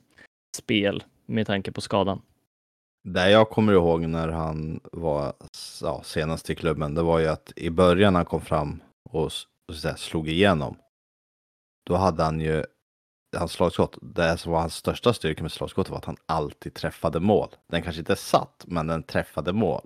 spel 0.57 1.03
med 1.25 1.47
tanke 1.47 1.71
på 1.71 1.81
skadan. 1.81 2.21
Det 3.03 3.29
jag 3.29 3.49
kommer 3.49 3.73
ihåg 3.73 4.01
när 4.01 4.27
han 4.27 4.79
var 4.91 5.33
ja, 5.81 6.01
senast 6.03 6.49
i 6.49 6.55
klubben, 6.55 6.95
det 6.95 7.01
var 7.01 7.19
ju 7.19 7.27
att 7.27 7.53
i 7.55 7.69
början 7.69 8.13
när 8.13 8.19
han 8.19 8.25
kom 8.25 8.41
fram 8.41 8.83
och, 9.09 9.25
och 9.25 9.75
så 9.75 9.93
slog 9.97 10.29
igenom, 10.29 10.77
då 11.85 11.95
hade 11.95 12.23
han 12.23 12.39
ju 12.39 12.63
hans 13.37 13.51
slagskott, 13.51 13.97
det 14.01 14.37
som 14.37 14.51
var 14.51 14.59
hans 14.59 14.75
största 14.75 15.13
styrka 15.13 15.41
med 15.41 15.51
slagskottet 15.51 15.91
var 15.91 15.97
att 15.97 16.05
han 16.05 16.17
alltid 16.25 16.73
träffade 16.73 17.19
mål. 17.19 17.55
Den 17.67 17.81
kanske 17.81 17.99
inte 17.99 18.15
satt, 18.15 18.63
men 18.67 18.87
den 18.87 19.03
träffade 19.03 19.53
mål. 19.53 19.85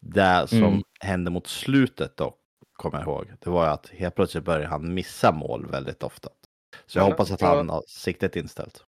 Det 0.00 0.46
som 0.48 0.64
mm. 0.64 0.82
hände 1.00 1.30
mot 1.30 1.46
slutet 1.46 2.16
då, 2.16 2.34
kommer 2.72 2.98
jag 2.98 3.06
ihåg, 3.06 3.32
det 3.40 3.50
var 3.50 3.66
att 3.66 3.88
helt 3.88 4.14
plötsligt 4.14 4.44
började 4.44 4.66
han 4.66 4.94
missa 4.94 5.32
mål 5.32 5.66
väldigt 5.66 6.02
ofta. 6.02 6.28
Så 6.86 6.98
jag 6.98 7.04
ja, 7.04 7.10
hoppas 7.10 7.30
att 7.30 7.40
han 7.40 7.70
har 7.70 7.82
siktet 7.86 8.36
inställt. 8.36 8.84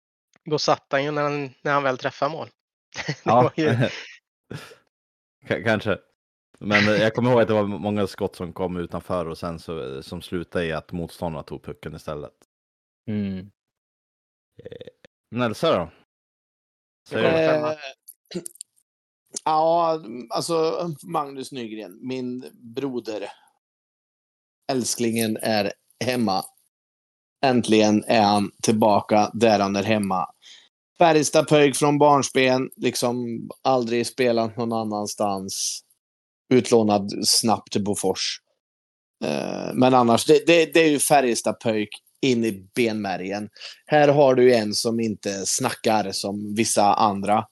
Då 0.45 0.59
satt 0.59 0.85
han 0.89 1.03
ju 1.03 1.11
när 1.11 1.23
han, 1.23 1.49
när 1.61 1.73
han 1.73 1.83
väl 1.83 1.97
träffade 1.97 2.31
mål. 2.31 2.47
ja, 3.23 3.51
ju... 3.55 3.75
kanske. 5.63 5.97
Men 6.59 6.83
jag 6.85 7.15
kommer 7.15 7.31
ihåg 7.31 7.41
att 7.41 7.47
det 7.47 7.53
var 7.53 7.63
många 7.63 8.07
skott 8.07 8.35
som 8.35 8.53
kom 8.53 8.77
utanför 8.77 9.25
och 9.25 9.37
sen 9.37 9.59
så, 9.59 10.03
som 10.03 10.21
slutade 10.21 10.65
i 10.65 10.71
att 10.71 10.91
motståndarna 10.91 11.43
tog 11.43 11.63
pucken 11.63 11.95
istället. 11.95 12.33
Mm. 13.07 13.51
Eh, 14.63 14.87
Nelsa 15.31 15.71
då? 15.71 15.91
Eh, 17.17 17.73
ja, 19.45 20.01
alltså 20.29 20.89
Magnus 21.03 21.51
Nygren, 21.51 21.99
min 22.07 22.51
broder. 22.75 23.29
Älsklingen 24.71 25.37
är 25.41 25.73
hemma. 26.05 26.45
Äntligen 27.45 28.03
är 28.07 28.21
han 28.21 28.51
tillbaka 28.63 29.31
där 29.33 29.59
han 29.59 29.75
är 29.75 29.83
hemma. 29.83 30.25
Färjestad 30.97 31.47
pöjk 31.47 31.75
från 31.75 31.97
barnsben, 31.97 32.69
liksom 32.75 33.49
aldrig 33.61 34.07
spelat 34.07 34.57
någon 34.57 34.73
annanstans. 34.73 35.81
Utlånad 36.53 37.11
snabbt 37.27 37.71
till 37.71 37.83
Bofors. 37.83 38.41
Eh, 39.23 39.73
men 39.73 39.93
annars, 39.93 40.25
det, 40.25 40.47
det, 40.47 40.73
det 40.73 40.79
är 40.79 40.89
ju 40.89 40.99
Färjestad 40.99 41.59
pöjk 41.59 41.89
in 42.21 42.45
i 42.45 42.67
benmärgen. 42.75 43.49
Här 43.85 44.07
har 44.07 44.35
du 44.35 44.55
en 44.55 44.73
som 44.73 44.99
inte 44.99 45.45
snackar 45.45 46.11
som 46.11 46.55
vissa 46.55 46.93
andra 46.93 47.45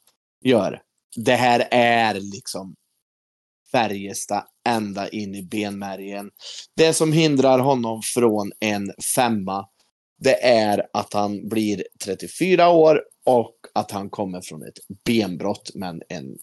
gör. 0.45 0.81
Det 1.15 1.35
här 1.35 1.67
är 1.71 2.13
liksom 2.13 2.75
Färjestad 3.71 4.43
ända 4.67 5.09
in 5.09 5.35
i 5.35 5.43
benmärgen. 5.43 6.29
Det 6.75 6.93
som 6.93 7.13
hindrar 7.13 7.59
honom 7.59 8.01
från 8.01 8.51
en 8.59 8.91
femma, 9.15 9.65
det 10.21 10.43
är 10.43 10.87
att 10.93 11.13
han 11.13 11.49
blir 11.49 11.83
34 12.05 12.69
år 12.69 13.01
och 13.25 13.55
att 13.73 13.91
han 13.91 14.09
kommer 14.09 14.41
från 14.41 14.63
ett 14.63 14.79
benbrott, 15.05 15.71
men 15.75 16.01
en 16.09 16.37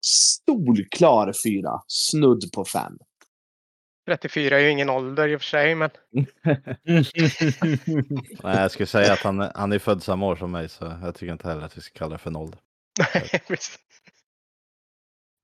solklar 0.00 1.32
fyra, 1.44 1.80
snudd 1.86 2.52
på 2.52 2.64
fem. 2.64 2.92
34 4.06 4.56
är 4.56 4.60
ju 4.60 4.70
ingen 4.70 4.90
ålder 4.90 5.28
i 5.28 5.36
och 5.36 5.40
för 5.40 5.46
sig, 5.46 5.74
men... 5.74 5.90
Nej, 8.42 8.56
jag 8.56 8.70
skulle 8.70 8.86
säga 8.86 9.12
att 9.12 9.22
han, 9.22 9.50
han 9.54 9.72
är 9.72 9.78
född 9.78 10.02
samma 10.02 10.26
år 10.26 10.36
som 10.36 10.50
mig, 10.50 10.68
så 10.68 10.84
jag 11.02 11.14
tycker 11.14 11.32
inte 11.32 11.48
heller 11.48 11.62
att 11.62 11.76
vi 11.76 11.80
ska 11.80 11.98
kalla 11.98 12.12
det 12.12 12.18
för 12.18 12.30
en 12.30 12.36
ålder. 12.36 12.58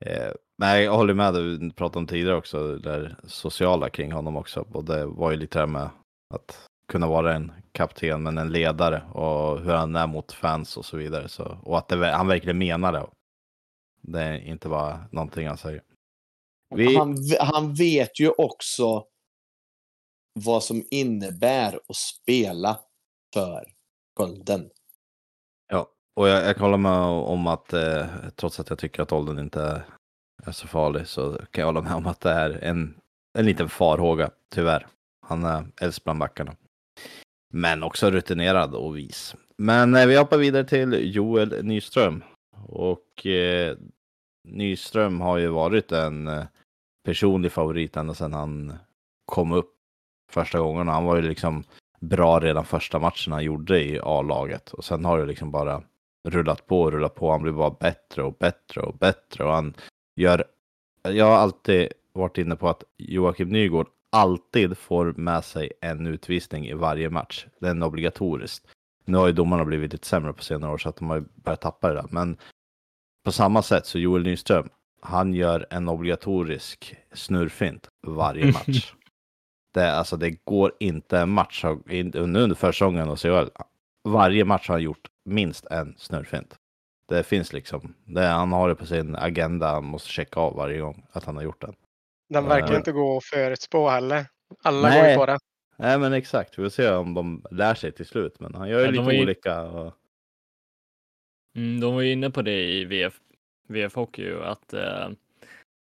eh, 0.04 0.32
nej, 0.58 0.84
jag 0.84 0.92
håller 0.92 1.14
med 1.14 1.34
du 1.34 1.70
pratade 1.70 1.98
om 1.98 2.06
tidigare 2.06 2.36
också, 2.36 2.76
det 2.76 3.16
sociala 3.24 3.90
kring 3.90 4.12
honom 4.12 4.36
också. 4.36 4.66
Och 4.72 4.84
det 4.84 5.06
var 5.06 5.30
ju 5.30 5.36
lite 5.36 5.58
det 5.58 5.62
här 5.62 5.66
med 5.66 5.90
att 6.34 6.68
kunna 6.88 7.06
vara 7.06 7.34
en 7.34 7.52
kapten, 7.72 8.22
men 8.22 8.38
en 8.38 8.52
ledare 8.52 9.02
och 9.12 9.60
hur 9.60 9.72
han 9.72 9.96
är 9.96 10.06
mot 10.06 10.32
fans 10.32 10.76
och 10.76 10.84
så 10.84 10.96
vidare. 10.96 11.28
Så, 11.28 11.58
och 11.62 11.78
att 11.78 11.88
det, 11.88 12.10
han 12.12 12.26
verkligen 12.26 12.58
menar 12.58 12.92
det. 12.92 13.06
Det 14.02 14.22
är 14.22 14.38
inte 14.38 14.68
bara 14.68 15.04
någonting 15.10 15.46
han 15.48 15.56
säger. 15.56 15.82
Vi... 16.74 16.96
Han, 16.96 17.16
han 17.40 17.74
vet 17.74 18.20
ju 18.20 18.30
också 18.30 19.04
vad 20.44 20.64
som 20.64 20.84
innebär 20.90 21.80
att 21.88 21.96
spela 21.96 22.80
för 23.34 23.64
Skölden. 24.16 24.70
Ja, 25.72 25.88
och 26.16 26.28
jag, 26.28 26.44
jag 26.44 26.56
kan 26.56 26.64
hålla 26.64 26.76
med 26.76 27.02
om 27.02 27.46
att 27.46 27.72
eh, 27.72 28.06
trots 28.36 28.60
att 28.60 28.70
jag 28.70 28.78
tycker 28.78 29.02
att 29.02 29.12
åldern 29.12 29.38
inte 29.38 29.82
är 30.46 30.52
så 30.52 30.68
farlig 30.68 31.06
så 31.06 31.32
kan 31.32 31.62
jag 31.62 31.66
hålla 31.66 31.80
med 31.82 31.94
om 31.94 32.06
att 32.06 32.20
det 32.20 32.30
är 32.30 32.50
en, 32.50 32.94
en 33.38 33.46
liten 33.46 33.68
farhåga, 33.68 34.30
tyvärr. 34.54 34.86
Han 35.26 35.44
är 35.44 35.66
äldst 35.80 36.04
bland 36.04 36.18
backarna. 36.18 36.56
Men 37.52 37.82
också 37.82 38.10
rutinerad 38.10 38.74
och 38.74 38.96
vis. 38.96 39.34
Men 39.58 39.94
eh, 39.94 40.06
vi 40.06 40.16
hoppar 40.16 40.38
vidare 40.38 40.64
till 40.64 41.14
Joel 41.14 41.64
Nyström. 41.64 42.24
Och 42.66 43.26
eh, 43.26 43.76
Nyström 44.48 45.20
har 45.20 45.38
ju 45.38 45.48
varit 45.48 45.92
en 45.92 46.28
eh, 46.28 46.44
personlig 47.04 47.52
favorit 47.52 47.96
ända 47.96 48.14
sedan 48.14 48.32
han 48.32 48.78
kom 49.24 49.52
upp 49.52 49.74
första 50.30 50.58
gången. 50.58 50.88
Han 50.88 51.04
var 51.04 51.16
ju 51.16 51.22
liksom 51.22 51.64
bra 52.00 52.40
redan 52.40 52.64
första 52.64 52.98
matchen 52.98 53.32
han 53.32 53.44
gjorde 53.44 53.84
i 53.84 54.00
A-laget. 54.02 54.72
Och 54.72 54.84
sen 54.84 55.04
har 55.04 55.18
det 55.18 55.26
liksom 55.26 55.50
bara 55.50 55.82
rullat 56.28 56.66
på 56.66 56.82
och 56.82 56.92
rullat 56.92 57.14
på. 57.14 57.30
Han 57.30 57.42
blir 57.42 57.52
bara 57.52 57.70
bättre 57.70 58.22
och 58.22 58.36
bättre 58.38 58.80
och 58.80 58.94
bättre. 58.94 59.44
Och 59.44 59.52
han 59.52 59.74
gör... 60.16 60.44
Jag 61.02 61.24
har 61.24 61.36
alltid 61.36 61.88
varit 62.12 62.38
inne 62.38 62.56
på 62.56 62.68
att 62.68 62.84
Joakim 62.96 63.48
Nygård 63.48 63.86
alltid 64.10 64.78
får 64.78 65.12
med 65.12 65.44
sig 65.44 65.72
en 65.80 66.06
utvisning 66.06 66.66
i 66.66 66.74
varje 66.74 67.10
match. 67.10 67.46
Det 67.58 67.68
är 67.68 67.82
obligatoriskt. 67.84 68.66
Nu 69.04 69.18
har 69.18 69.26
ju 69.26 69.32
domarna 69.32 69.64
blivit 69.64 69.92
lite 69.92 70.06
sämre 70.06 70.32
på 70.32 70.42
senare 70.42 70.72
år 70.72 70.78
så 70.78 70.88
att 70.88 70.96
de 70.96 71.10
har 71.10 71.24
börjat 71.34 71.60
tappa 71.60 71.88
det 71.88 71.94
där. 71.94 72.06
Men 72.10 72.36
på 73.24 73.32
samma 73.32 73.62
sätt 73.62 73.86
så 73.86 73.98
Joel 73.98 74.22
Nyström, 74.22 74.68
han 75.02 75.34
gör 75.34 75.66
en 75.70 75.88
obligatorisk 75.88 76.96
snurrfint 77.12 77.88
varje 78.06 78.52
match. 78.52 78.92
Det, 79.74 79.92
alltså, 79.92 80.16
det 80.16 80.30
går 80.44 80.72
inte 80.80 81.18
en 81.18 81.30
match 81.30 81.64
in- 81.90 82.14
under 82.14 82.54
försäsongen 82.54 83.08
och 83.08 83.20
CHL. 83.20 83.48
Varje 84.08 84.44
match 84.44 84.68
har 84.68 84.74
han 84.74 84.82
gjort 84.82 85.08
minst 85.24 85.66
en 85.66 85.94
snurrfint. 85.98 86.56
Det 87.08 87.22
finns 87.22 87.52
liksom, 87.52 87.94
det, 88.04 88.26
han 88.26 88.52
har 88.52 88.68
det 88.68 88.74
på 88.74 88.86
sin 88.86 89.16
agenda, 89.16 89.68
han 89.68 89.84
måste 89.84 90.08
checka 90.08 90.40
av 90.40 90.54
varje 90.56 90.80
gång 90.80 91.06
att 91.12 91.24
han 91.24 91.36
har 91.36 91.42
gjort 91.42 91.60
den. 91.60 91.74
Den 92.28 92.44
verkar 92.44 92.70
Ja. 92.72 92.76
inte 92.76 92.92
gå 92.92 93.16
att 93.16 93.24
förutspå 93.24 93.88
heller. 93.88 94.26
Alla 94.62 94.88
går 94.88 94.96
Nej. 95.02 95.10
ju 95.12 95.16
på 95.16 95.26
det. 95.26 95.38
Nej 95.76 95.98
men 95.98 96.12
exakt, 96.12 96.58
vi 96.58 96.62
får 96.62 96.68
se 96.70 96.90
om 96.90 97.14
de 97.14 97.44
lär 97.50 97.74
sig 97.74 97.92
till 97.92 98.06
slut. 98.06 98.40
Men 98.40 98.54
han 98.54 98.68
gör 98.68 98.78
ju 98.78 98.84
Ja, 98.84 98.90
lite 98.90 99.16
ju- 99.16 99.22
olika. 99.22 99.62
Och... 99.62 99.94
Mm, 101.56 101.80
de 101.80 101.94
var 101.94 102.00
ju 102.00 102.12
inne 102.12 102.30
på 102.30 102.42
det 102.42 102.62
i 102.64 102.84
VF, 102.84 103.20
VF 103.70 103.94
Hockey 103.94 104.22
ju, 104.22 104.44
att, 104.44 104.72
eh, 104.72 105.06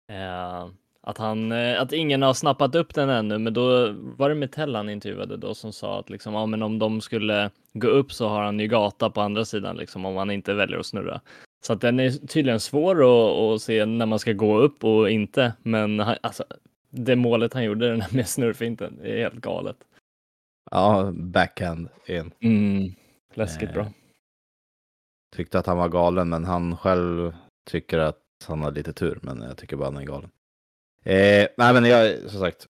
eh, 0.09 0.67
att, 1.01 1.19
han, 1.19 1.53
eh, 1.53 1.81
att 1.81 1.93
ingen 1.93 2.23
har 2.23 2.35
snappat 2.35 2.75
upp 2.75 2.95
den 2.95 3.09
ännu, 3.09 3.39
men 3.39 3.55
då 3.55 3.93
var 3.93 4.29
det 4.29 4.35
Metell 4.35 4.75
han 4.75 4.89
intervjuade 4.89 5.37
då 5.37 5.55
som 5.55 5.73
sa 5.73 5.99
att 5.99 6.11
liksom, 6.11 6.35
ja, 6.35 6.47
men 6.47 6.63
om 6.63 6.79
de 6.79 7.01
skulle 7.01 7.51
gå 7.73 7.89
upp 7.89 8.13
så 8.13 8.29
har 8.29 8.43
han 8.43 8.61
ju 8.61 8.67
gata 8.67 9.11
på 9.11 9.21
andra 9.21 9.45
sidan 9.45 9.77
liksom, 9.77 10.05
om 10.05 10.17
han 10.17 10.31
inte 10.31 10.55
väljer 10.55 10.79
att 10.79 10.87
snurra. 10.87 11.21
Så 11.67 11.73
att 11.73 11.81
den 11.81 12.01
är 12.01 12.11
tydligen 12.11 12.61
svår 12.61 12.97
att, 12.97 13.55
att 13.55 13.63
se 13.63 13.87
när 13.87 14.07
man 14.07 14.19
ska 14.19 14.33
gå 14.33 14.59
upp 14.59 14.85
och 14.85 15.11
inte, 15.11 15.53
men 15.63 16.01
han, 16.01 16.17
alltså, 16.21 16.45
det 16.91 17.17
målet 17.17 17.55
han 17.55 17.65
gjorde 17.65 17.89
den 17.89 18.03
med 18.13 18.29
snurrfinten 18.29 19.01
är 19.03 19.19
helt 19.19 19.35
galet. 19.35 19.77
Ja, 20.71 21.13
backhand 21.13 21.89
in. 22.07 22.31
Mm, 22.41 22.95
läskigt 23.35 23.69
Eh, 23.69 23.75
bra. 23.75 23.87
Tyckte 25.37 25.59
att 25.59 25.67
han 25.67 25.79
var 25.79 25.89
galen, 25.89 26.29
men 26.29 26.45
han 26.45 26.77
själv 26.77 27.33
tycker 27.69 27.99
att 27.99 28.23
han 28.47 28.63
har 28.63 28.73
lite 28.73 28.93
tur. 28.93 29.19
Men 29.23 29.43
jag 29.43 29.57
tycker 29.57 29.77
bara 29.77 29.85
han 29.85 29.97
är 29.97 30.05
galen. 30.05 30.31
Eh, 31.05 31.49
nej, 31.57 31.75
men 31.75 31.85
jag 31.85 32.07
är 32.07 32.29
som 32.29 32.41
sagt 32.41 32.67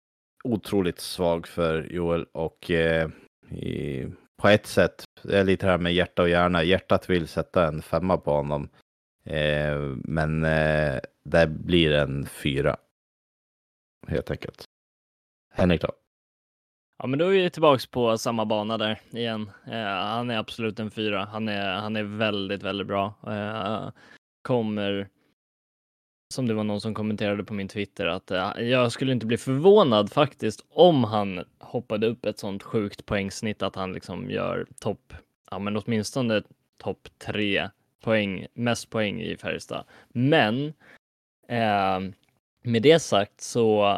otroligt 0.45 1.01
svag 1.01 1.47
för 1.47 1.82
Joel 1.82 2.26
och 2.32 2.70
eh, 2.70 3.11
i, 3.51 4.07
på 4.36 4.49
ett 4.49 4.66
sätt, 4.66 5.05
det 5.22 5.38
är 5.38 5.45
lite 5.45 5.66
här 5.66 5.78
med 5.78 5.95
hjärta 5.95 6.22
och 6.22 6.28
hjärna. 6.28 6.62
Hjärtat 6.62 7.11
vill 7.11 7.28
sätta 7.28 7.66
en 7.66 7.82
femma 7.82 8.16
på 8.16 8.32
honom. 8.32 8.68
Eh, 9.24 9.78
men 10.05 10.45
eh, 10.45 11.01
det 11.24 11.47
blir 11.47 11.93
en 11.93 12.26
fyra. 12.26 12.76
Helt 14.09 14.30
enkelt. 14.30 14.64
Henrik 15.55 15.80
då? 15.82 15.93
Ja, 16.99 17.07
men 17.07 17.18
då 17.18 17.24
är 17.24 17.30
vi 17.30 17.51
tillbaks 17.51 17.86
på 17.86 18.18
samma 18.18 18.45
bana 18.45 18.78
där 18.78 19.01
igen. 19.11 19.51
Eh, 19.66 19.84
han 19.84 20.30
är 20.30 20.38
absolut 20.38 20.80
en 20.80 20.90
fyra. 20.90 21.24
Han 21.24 21.49
är, 21.49 21.74
han 21.74 21.97
är 21.97 22.03
väldigt, 22.03 22.62
väldigt 22.62 22.86
bra. 22.86 23.14
Eh, 23.26 23.88
Kommer, 24.43 25.09
som 26.34 26.49
det 26.49 26.55
var 26.55 26.64
någon 26.64 26.80
som 26.80 26.95
kommenterade 26.95 27.45
på 27.45 27.55
min 27.55 27.68
Twitter, 27.68 28.07
att 28.07 28.30
eh, 28.30 28.53
jag 28.59 28.93
skulle 28.93 29.12
inte 29.12 29.26
bli 29.26 29.36
förvånad 29.36 30.12
faktiskt 30.12 30.64
om 30.68 31.05
han 31.05 31.45
hoppade 31.59 32.07
upp 32.07 32.26
ett 32.26 32.38
sånt 32.38 32.62
sjukt 32.62 33.07
poängsnitt 33.07 33.62
att 33.62 33.76
han 33.76 33.93
liksom 33.93 34.30
gör 34.30 34.66
topp, 34.80 35.12
ja 35.51 35.59
men 35.59 35.76
åtminstone 35.76 36.43
topp 36.78 37.09
tre 37.18 37.68
poäng, 38.01 38.47
mest 38.55 38.90
poäng 38.90 39.22
i 39.22 39.36
Färjestad. 39.36 39.84
Men 40.09 40.66
eh, 41.49 42.01
med 42.62 42.82
det 42.82 42.99
sagt 43.03 43.40
så 43.40 43.97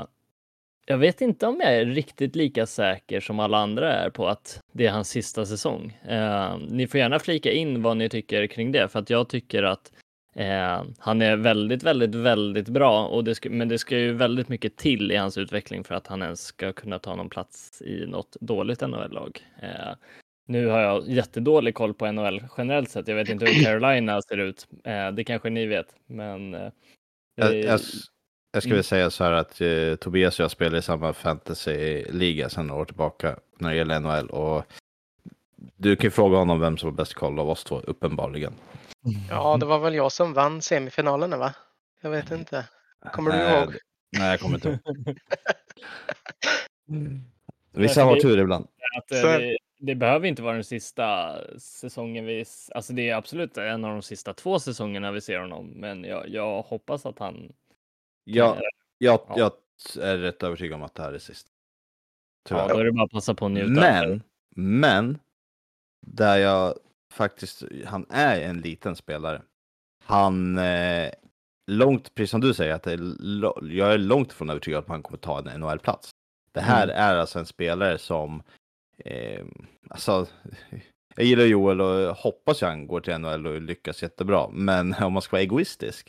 jag 0.86 0.98
vet 0.98 1.20
inte 1.20 1.46
om 1.46 1.60
jag 1.60 1.74
är 1.74 1.86
riktigt 1.86 2.36
lika 2.36 2.66
säker 2.66 3.20
som 3.20 3.40
alla 3.40 3.58
andra 3.58 3.92
är 3.92 4.10
på 4.10 4.28
att 4.28 4.60
det 4.72 4.86
är 4.86 4.90
hans 4.90 5.08
sista 5.08 5.46
säsong. 5.46 5.98
Eh, 6.08 6.58
ni 6.68 6.86
får 6.86 7.00
gärna 7.00 7.18
flika 7.18 7.52
in 7.52 7.82
vad 7.82 7.96
ni 7.96 8.08
tycker 8.08 8.46
kring 8.46 8.72
det, 8.72 8.88
för 8.88 8.98
att 8.98 9.10
jag 9.10 9.28
tycker 9.28 9.62
att 9.62 9.92
eh, 10.34 10.82
han 10.98 11.22
är 11.22 11.36
väldigt, 11.36 11.82
väldigt, 11.82 12.14
väldigt 12.14 12.68
bra, 12.68 13.06
och 13.06 13.24
det 13.24 13.34
ska, 13.34 13.50
men 13.50 13.68
det 13.68 13.78
ska 13.78 13.98
ju 13.98 14.12
väldigt 14.12 14.48
mycket 14.48 14.76
till 14.76 15.12
i 15.12 15.16
hans 15.16 15.38
utveckling 15.38 15.84
för 15.84 15.94
att 15.94 16.06
han 16.06 16.22
ens 16.22 16.40
ska 16.44 16.72
kunna 16.72 16.98
ta 16.98 17.14
någon 17.16 17.28
plats 17.30 17.82
i 17.82 18.06
något 18.06 18.36
dåligt 18.40 18.80
NHL-lag. 18.80 19.40
Eh, 19.62 19.94
nu 20.46 20.66
har 20.66 20.80
jag 20.80 21.08
jättedålig 21.08 21.74
koll 21.74 21.94
på 21.94 22.12
NHL 22.12 22.42
generellt 22.58 22.90
sett. 22.90 23.08
Jag 23.08 23.16
vet 23.16 23.28
inte 23.28 23.46
hur 23.46 23.64
Carolina 23.64 24.22
ser 24.28 24.38
ut. 24.38 24.66
Eh, 24.84 25.10
det 25.10 25.24
kanske 25.24 25.50
ni 25.50 25.66
vet, 25.66 25.86
men 26.06 26.54
eh, 26.54 26.70
Jag, 27.36 27.54
jag, 27.54 27.80
jag 28.52 28.62
skulle 28.62 28.74
Mm. 28.74 28.82
säga 28.82 29.10
så 29.10 29.24
här 29.24 29.32
att 29.32 29.60
eh, 29.60 29.94
Tobias 29.94 30.38
och 30.40 30.44
jag 30.44 30.50
spelar 30.50 30.78
i 30.78 30.82
samma 30.82 31.12
fantasy-liga 31.12 32.48
sedan 32.48 32.66
några 32.66 32.80
år 32.80 32.84
tillbaka 32.84 33.36
när 33.58 33.70
det 33.70 33.76
gäller 33.76 34.00
NHL. 34.00 34.30
Och 34.30 34.64
du 35.76 35.96
kan 35.96 36.04
ju 36.06 36.10
fråga 36.10 36.36
honom 36.38 36.60
vem 36.60 36.76
som 36.78 36.88
har 36.88 36.96
bäst 36.96 37.14
koll 37.14 37.38
av 37.38 37.50
oss 37.50 37.64
två, 37.64 37.80
uppenbarligen. 37.80 38.52
Ja, 39.30 39.56
det 39.56 39.66
var 39.66 39.78
väl 39.78 39.94
jag 39.94 40.12
som 40.12 40.32
vann 40.32 40.62
semifinalerna 40.62 41.36
va? 41.36 41.54
Jag 42.00 42.10
vet 42.10 42.30
inte. 42.30 42.68
Kommer 43.12 43.30
du 43.30 43.36
Nej, 43.38 43.58
ihåg? 43.62 43.72
det- 43.72 43.78
Nej, 44.18 44.30
jag 44.30 44.40
kommer 44.40 44.54
inte 44.54 44.68
ihåg. 44.68 45.18
Vissa 47.72 48.04
har 48.04 48.16
tur 48.16 48.38
ibland. 48.38 48.66
att 48.98 49.08
det, 49.08 49.56
det 49.78 49.94
behöver 49.94 50.26
inte 50.28 50.42
vara 50.42 50.54
den 50.54 50.64
sista 50.64 51.36
säsongen 51.58 52.24
vi, 52.26 52.44
alltså 52.74 52.92
det 52.92 53.10
är 53.10 53.14
absolut 53.16 53.56
en 53.56 53.84
av 53.84 53.92
de 53.92 54.02
sista 54.02 54.34
två 54.34 54.58
säsongerna 54.58 55.12
vi 55.12 55.20
ser 55.20 55.38
honom, 55.38 55.66
men 55.66 56.04
jag, 56.04 56.28
jag 56.28 56.62
hoppas 56.62 57.06
att 57.06 57.18
han, 57.18 57.52
Jag, 58.24 58.56
jag, 58.98 59.20
Ja. 59.28 59.34
jag 59.36 59.52
är 60.06 60.16
rätt 60.18 60.42
övertygad 60.42 60.74
om 60.74 60.82
att 60.82 60.94
det 60.94 61.02
här 61.02 61.12
är 61.12 61.18
sist. 61.18 61.46
ja, 61.46 62.48
Tyvärr. 62.48 62.68
då 62.68 62.78
är 62.80 62.84
det 62.84 62.92
bara 62.92 63.04
att 63.04 63.10
passa 63.10 63.34
på 63.34 63.46
att 63.46 63.52
njuta. 63.52 63.68
Men, 63.80 64.22
men, 64.56 65.18
där 66.06 66.38
jag 66.38 66.74
faktiskt, 67.12 67.62
han 67.86 68.06
är 68.10 68.40
en 68.40 68.60
liten 68.60 68.96
spelare. 68.96 69.42
Han, 70.04 70.58
eh, 70.58 71.10
långt, 71.70 72.14
precis 72.14 72.30
som 72.30 72.40
du 72.40 72.54
säger, 72.54 72.74
att 72.74 72.86
är, 72.86 73.00
jag 73.72 73.92
är 73.94 73.98
långt 73.98 74.32
ifrån 74.32 74.50
övertygad 74.50 74.78
att 74.78 74.88
han 74.88 75.02
kommer 75.02 75.18
ta 75.18 75.38
en 75.38 75.60
NHL-plats. 75.60 76.10
Det 76.52 76.60
här 76.60 76.84
Mm. 76.84 76.96
är 76.96 77.16
alltså 77.16 77.38
en 77.38 77.46
spelare 77.46 77.98
som, 77.98 78.42
eh, 78.98 79.44
alltså, 79.90 80.26
jag 81.16 81.26
gillar 81.26 81.44
Joel 81.44 81.80
och 81.80 82.16
hoppas 82.16 82.62
att 82.62 82.68
han 82.68 82.86
går 82.86 83.00
till 83.00 83.18
NHL 83.18 83.46
och 83.46 83.60
lyckas 83.60 84.02
jättebra. 84.02 84.48
Men 84.52 84.94
om 85.02 85.12
man 85.12 85.22
ska 85.22 85.36
vara 85.36 85.42
egoistisk, 85.42 86.08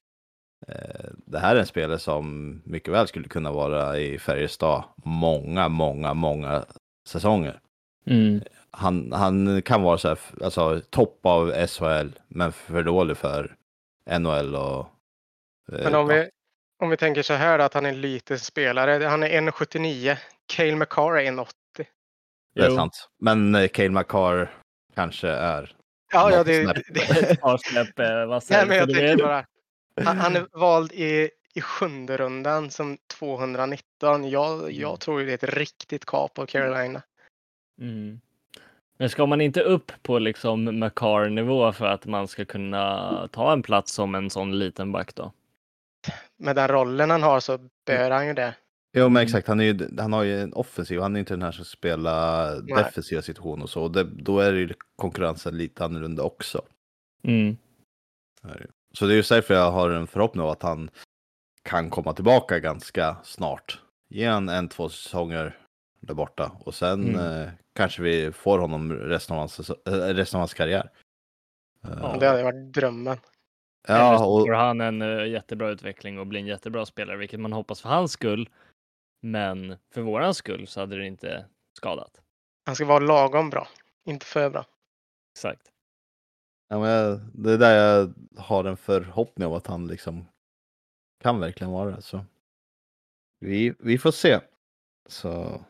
eh, 0.67 1.05
det 1.25 1.39
här 1.39 1.55
är 1.55 1.59
en 1.59 1.65
spelare 1.65 1.99
som 1.99 2.55
mycket 2.65 2.93
väl 2.93 3.07
skulle 3.07 3.27
kunna 3.27 3.51
vara 3.51 3.99
i 3.99 4.19
Färjestad 4.19 4.83
många, 4.95 5.69
många, 5.69 6.13
många 6.13 6.65
säsonger. 7.07 7.59
Mm. 8.05 8.41
Han, 8.77 9.11
han 9.11 9.61
kan 9.61 9.81
vara 9.81 9.97
så 9.97 10.07
här, 10.07 10.17
alltså 10.43 10.81
topp 10.89 11.19
av 11.23 11.67
SHL, 11.67 12.07
men 12.27 12.51
för 12.51 12.83
dålig 12.83 13.17
för 13.17 13.55
NHL 14.19 14.55
och... 14.55 14.79
eh, 15.71 15.83
Men 15.83 15.95
om 15.95 16.09
ja, 16.09 16.15
vi, 16.15 16.29
om 16.83 16.89
vi 16.89 16.97
tänker 16.97 17.21
så 17.21 17.33
här 17.33 17.57
då, 17.57 17.63
att 17.63 17.73
han 17.73 17.85
är 17.85 17.89
en 17.89 18.01
liten 18.01 18.39
spelare. 18.39 19.05
Han 19.05 19.23
är 19.23 19.29
1,79. 19.41 20.17
Cale 20.53 20.75
McCarr 20.75 21.17
är 21.17 21.31
1,80. 21.31 21.47
Det 22.55 22.61
är 22.61 22.69
Jo. 22.69 22.75
sant. 22.75 23.09
Men 23.19 23.55
eh, 23.55 23.67
Cale 23.67 23.89
McCarr 23.89 24.53
kanske 24.95 25.27
är... 25.29 25.75
Ja, 26.13 26.31
ja, 26.31 26.43
det, 26.43 26.63
snäpp. 26.63 26.77
det, 27.95 28.09
eh, 28.21 28.25
vassare. 28.27 28.57
Nej, 28.57 28.67
men 28.67 28.77
jag 28.77 28.89
tänker 28.89 29.23
bara. 29.23 29.45
Han, 30.03 30.17
han 30.17 30.35
är 30.35 30.47
vald 30.51 30.91
i, 30.91 31.29
i 31.53 31.61
sjunde 31.61 32.17
rundan 32.17 32.71
som 32.71 32.97
219. 33.19 34.29
Jag, 34.29 34.71
jag 34.71 34.99
tror 34.99 35.19
ju 35.19 35.25
det 35.25 35.43
är 35.43 35.47
ett 35.47 35.55
riktigt 35.57 36.05
kap 36.05 36.39
av 36.39 36.45
Carolina. 36.45 37.01
Mm. 37.81 38.19
Men 38.97 39.09
ska 39.09 39.25
man 39.25 39.41
inte 39.41 39.61
upp 39.61 39.91
på 40.01 40.19
liksom 40.19 40.79
Macar-nivå 40.79 41.71
för 41.71 41.85
att 41.85 42.05
man 42.05 42.27
ska 42.27 42.45
kunna 42.45 43.27
ta 43.31 43.53
en 43.53 43.61
plats 43.61 43.93
som 43.93 44.15
en 44.15 44.29
sån 44.29 44.59
liten 44.59 44.91
back 44.91 45.15
då? 45.15 45.31
Med 46.37 46.55
den 46.55 46.67
rollen 46.67 47.09
han 47.09 47.23
har 47.23 47.39
så 47.39 47.59
bör 47.85 48.11
han 48.11 48.27
ju 48.27 48.33
det. 48.33 48.55
Jo 48.97 49.03
men 49.03 49.11
Mm. 49.11 49.23
exakt, 49.23 49.47
han, 49.47 49.59
är 49.59 49.63
ju, 49.63 49.89
han 49.97 50.13
har 50.13 50.23
ju 50.23 50.41
en 50.41 50.53
offensiv, 50.53 50.99
han 51.01 51.15
är 51.15 51.19
inte 51.19 51.33
den 51.33 51.41
här 51.41 51.51
som 51.51 51.65
spelar 51.65 52.61
Nej. 52.61 52.83
defensiva 52.83 53.21
situationer 53.21 53.63
och 53.63 53.69
så. 53.69 53.83
Och 53.83 53.91
det, 53.91 54.03
då 54.03 54.39
är 54.39 54.53
ju 54.53 54.73
konkurrensen 54.95 55.57
lite 55.57 55.85
annorlunda 55.85 56.23
också. 56.23 56.61
Mm. 57.23 57.57
Ju. 58.43 58.67
Så 58.93 59.05
det 59.05 59.13
är 59.13 59.15
just 59.15 59.29
därför 59.29 59.53
jag 59.53 59.71
har 59.71 59.89
en 59.89 60.07
förhoppning 60.07 60.43
om 60.43 60.49
att 60.49 60.61
han 60.63 60.89
kan 61.63 61.89
komma 61.89 62.13
tillbaka 62.13 62.59
ganska 62.59 63.17
snart. 63.23 63.79
Ge 64.09 64.27
han 64.27 64.49
en, 64.49 64.69
två 64.69 64.89
säsonger 64.89 65.57
där 66.05 66.13
borta 66.13 66.51
och 66.59 66.75
sen 66.75 67.09
Mm. 67.15 67.41
eh, 67.41 67.49
kanske 67.73 68.01
vi 68.01 68.31
får 68.31 68.59
honom 68.59 68.93
resten 68.93 69.33
av 69.33 69.39
hans, 69.39 69.69
äh, 69.69 69.91
resten 69.91 70.37
av 70.37 70.41
hans 70.41 70.53
karriär. 70.53 70.89
Eh, 71.83 71.89
Ja. 72.01 72.17
Det 72.19 72.27
hade 72.27 72.43
varit 72.43 72.73
drömmen. 72.73 73.17
Ja, 73.87 74.25
och, 74.25 74.47
får 74.47 74.53
han 74.53 74.81
en 74.81 75.01
eh, 75.01 75.25
jättebra 75.27 75.69
utveckling 75.69 76.19
och 76.19 76.27
blir 76.27 76.39
en 76.39 76.47
jättebra 76.47 76.85
spelare, 76.85 77.17
vilket 77.17 77.39
man 77.39 77.53
hoppas 77.53 77.81
för 77.81 77.89
hans 77.89 78.11
skull. 78.11 78.49
Men 79.21 79.75
för 79.93 80.01
våran 80.01 80.33
skull 80.33 80.67
så 80.67 80.79
hade 80.79 80.97
det 80.97 81.05
inte 81.07 81.45
skadat. 81.77 82.21
Han 82.65 82.75
ska 82.75 82.85
vara 82.85 82.99
lagom 82.99 83.49
bra, 83.49 83.67
inte 84.05 84.25
för 84.25 84.49
bra. 84.49 84.65
Exakt. 85.35 85.71
ja, 86.67 86.79
men 86.79 86.89
jag, 86.89 87.19
det 87.33 87.51
är 87.51 87.57
där 87.57 87.75
jag 87.77 88.13
har 88.41 88.63
en 88.63 88.77
förhoppning 88.77 89.47
om 89.47 89.53
att 89.53 89.67
han 89.67 89.87
liksom 89.87 90.25
kan 91.23 91.39
verkligen 91.39 91.71
vara 91.71 91.95
det. 91.95 92.01
Så. 92.01 92.25
Vi, 93.39 93.73
vi 93.79 93.97
får 93.97 94.11
se. 94.11 94.39
Så. 95.09 95.61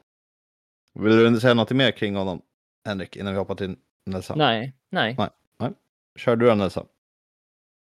Vill 0.95 1.33
du 1.33 1.39
säga 1.39 1.53
något 1.53 1.71
mer 1.71 1.91
kring 1.91 2.15
honom, 2.15 2.41
Henrik, 2.85 3.15
innan 3.15 3.33
vi 3.33 3.39
hoppar 3.39 3.55
till 3.55 3.75
Nelson? 4.05 4.37
Nej, 4.37 4.75
nej. 4.89 5.17
Kör 6.15 6.35
du 6.35 6.47
då 6.47 6.55
Nelson? 6.55 6.85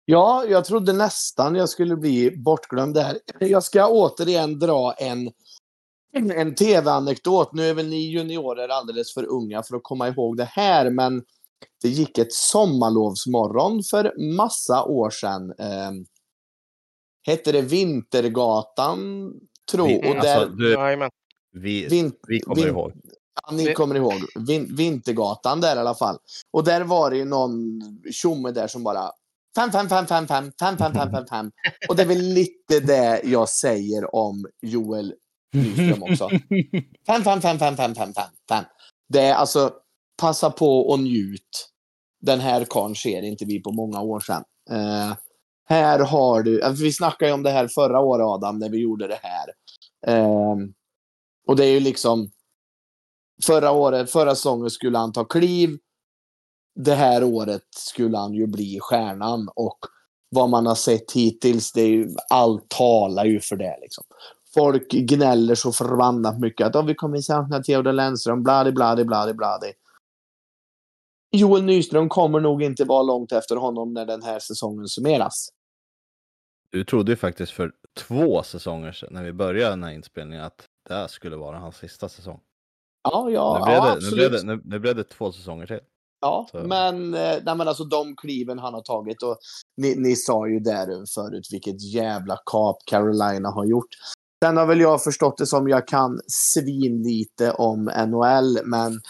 Ja, 0.05 0.45
jag 0.45 0.65
trodde 0.65 0.93
nästan 0.93 1.55
jag 1.55 1.69
skulle 1.69 1.95
bli 1.95 2.31
bortglömd 2.37 2.93
där. 2.93 3.17
Jag 3.39 3.63
ska 3.63 3.87
återigen 3.87 4.59
dra 4.59 4.93
en 4.93 5.31
en 6.13 6.55
tv-anekdot. 6.55 7.53
Nu 7.53 7.63
är 7.63 7.73
väl 7.73 7.87
ni 7.87 8.11
juniorer 8.11 8.67
alldeles 8.67 9.13
för 9.13 9.25
unga 9.25 9.63
för 9.63 9.75
att 9.75 9.83
komma 9.83 10.07
ihåg 10.07 10.37
det 10.37 10.49
här, 10.51 10.89
men 10.89 11.23
det 11.81 11.89
gick 11.89 12.17
ett 12.17 12.33
sommarlovsmorgon 12.33 13.83
för 13.83 14.35
massa 14.35 14.83
år 14.83 15.09
sedan. 15.09 15.53
Eh, 15.59 15.91
hette 17.27 17.51
det 17.51 17.61
Vintergatan, 17.61 19.31
tro. 19.71 19.95
Och 19.95 20.01
där, 20.01 20.15
alltså, 20.15 20.45
du, 20.55 20.73
Jajamän. 20.73 21.09
Vi, 21.51 21.87
vin, 21.87 22.11
vi 22.27 22.39
kommer 22.39 22.61
vin- 22.61 22.67
ihåg. 22.67 22.91
Ja, 23.43 23.55
ni 23.55 23.73
kommer 23.73 23.95
ihåg. 23.95 24.13
Vin, 24.47 24.75
Vintergatan 24.75 25.61
där 25.61 25.75
i 25.75 25.79
alla 25.79 25.95
fall. 25.95 26.17
Och 26.53 26.63
där 26.63 26.81
var 26.81 27.09
det 27.09 27.17
ju 27.17 27.25
någon 27.25 27.81
tjomme 28.11 28.51
där 28.51 28.67
som 28.67 28.83
bara 28.83 29.11
fem, 29.55 29.71
fem, 29.71 29.89
fem, 29.89 30.07
fem, 30.07 30.27
fem, 30.27 30.51
fem, 30.59 30.77
fem, 30.77 30.93
fem, 30.93 31.11
fem, 31.11 31.25
fem. 31.29 31.51
Och 31.89 31.95
det 31.95 32.01
är 32.01 32.07
väl 32.07 32.21
lite 32.21 32.79
det 32.79 33.21
jag 33.23 33.49
säger 33.49 34.15
om 34.15 34.45
Joel 34.61 35.13
Nyström 35.53 36.03
också. 36.03 36.29
Fem, 37.07 37.23
fem, 37.23 37.41
fem, 37.41 37.59
fem, 37.59 37.77
fem, 37.77 37.95
fem, 37.95 38.13
fem, 38.13 38.29
fem. 38.49 38.63
Det 39.09 39.21
är 39.21 39.33
alltså, 39.33 39.73
passa 40.21 40.49
på 40.51 40.89
och 40.89 40.99
njut. 40.99 41.69
Den 42.21 42.39
här 42.39 42.65
karln 42.69 42.95
ser 42.95 43.21
inte 43.21 43.45
vi 43.45 43.59
på 43.59 43.71
många 43.71 44.01
år 44.01 44.19
sedan. 44.19 44.43
Eh, 44.71 45.15
här 45.69 45.99
har 45.99 46.43
du, 46.43 46.61
alltså, 46.61 46.83
vi 46.83 46.93
snackade 46.93 47.29
ju 47.29 47.33
om 47.33 47.43
det 47.43 47.51
här 47.51 47.67
förra 47.67 47.99
året 47.99 48.25
Adam, 48.25 48.59
när 48.59 48.69
vi 48.69 48.77
gjorde 48.77 49.07
det 49.07 49.19
här. 49.23 49.49
Eh, 50.07 50.55
och 51.49 51.55
det 51.55 51.65
är 51.65 51.71
ju 51.71 51.79
liksom, 51.79 52.31
förra 53.45 53.71
året, 53.71 54.11
förra 54.11 54.35
säsongen 54.35 54.69
skulle 54.69 54.97
han 54.97 55.13
ta 55.13 55.25
kliv. 55.25 55.77
Det 56.75 56.95
här 56.95 57.23
året 57.23 57.63
skulle 57.75 58.17
han 58.17 58.33
ju 58.33 58.47
bli 58.47 58.79
stjärnan 58.81 59.49
och 59.55 59.79
vad 60.29 60.49
man 60.49 60.65
har 60.65 60.75
sett 60.75 61.11
hittills, 61.11 61.71
det 61.71 61.81
är 61.81 61.87
ju, 61.87 62.09
allt 62.29 62.69
talar 62.69 63.25
ju 63.25 63.39
för 63.39 63.55
det 63.55 63.77
liksom. 63.81 64.03
Folk 64.53 64.91
gnäller 64.91 65.55
så 65.55 65.71
förbannat 65.71 66.39
mycket 66.39 66.67
att 66.67 66.75
"Ja, 66.75 66.81
vi 66.81 66.95
kommer 66.95 67.21
sakna 67.21 67.63
Theodor 67.63 67.93
Lennström, 67.93 68.43
bladi 68.43 68.71
bladi 68.71 69.05
bladi 69.05 69.33
bladi. 69.33 69.73
Joel 71.31 71.63
Nyström 71.63 72.09
kommer 72.09 72.39
nog 72.39 72.63
inte 72.63 72.85
vara 72.85 73.03
långt 73.03 73.31
efter 73.31 73.55
honom 73.55 73.93
när 73.93 74.05
den 74.05 74.23
här 74.23 74.39
säsongen 74.39 74.87
summeras. 74.87 75.49
Du 76.71 76.83
trodde 76.83 77.11
ju 77.11 77.15
faktiskt 77.15 77.51
för 77.51 77.71
två 77.97 78.43
säsonger 78.43 78.91
sedan 78.91 79.09
när 79.11 79.23
vi 79.23 79.33
började 79.33 79.69
den 79.69 79.83
här 79.83 79.91
inspelningen 79.91 80.45
att 80.45 80.68
det 80.89 80.95
här 80.95 81.07
skulle 81.07 81.35
vara 81.35 81.57
hans 81.57 81.75
sista 81.77 82.09
säsong. 82.09 82.39
Ja, 83.03 83.29
ja, 83.29 83.57
nu, 83.59 83.65
blev 83.65 83.75
ja 83.75 83.81
det, 83.81 83.89
nu, 83.89 83.91
absolut. 83.97 84.13
blev 84.15 84.31
det, 84.31 84.43
nu, 84.43 84.61
nu 84.65 84.79
blev 84.79 84.95
det 84.95 85.03
två 85.03 85.31
säsonger 85.31 85.65
till. 85.67 85.79
Ja, 86.21 86.47
Så- 86.51 86.57
men, 86.57 87.13
eh, 87.13 87.37
nej, 87.43 87.55
men 87.55 87.67
alltså 87.67 87.83
de 87.83 88.15
kliven 88.15 88.59
han 88.59 88.73
har 88.73 88.81
tagit 88.81 89.23
och 89.23 89.37
ni, 89.77 89.95
ni 89.95 90.15
sa 90.15 90.47
ju 90.47 90.59
där 90.59 90.85
förut 91.15 91.47
vilket 91.51 91.81
jävla 91.93 92.37
kap 92.45 92.77
Carolina 92.85 93.49
har 93.49 93.65
gjort. 93.65 93.87
Sen 94.45 94.57
har 94.57 94.65
väl 94.65 94.79
jag 94.79 95.03
förstått 95.03 95.37
det 95.37 95.45
som 95.45 95.67
jag 95.67 95.87
kan 95.87 96.19
svin 96.27 97.03
lite 97.03 97.51
om 97.51 97.83
NHL, 98.07 98.59
men 98.65 99.01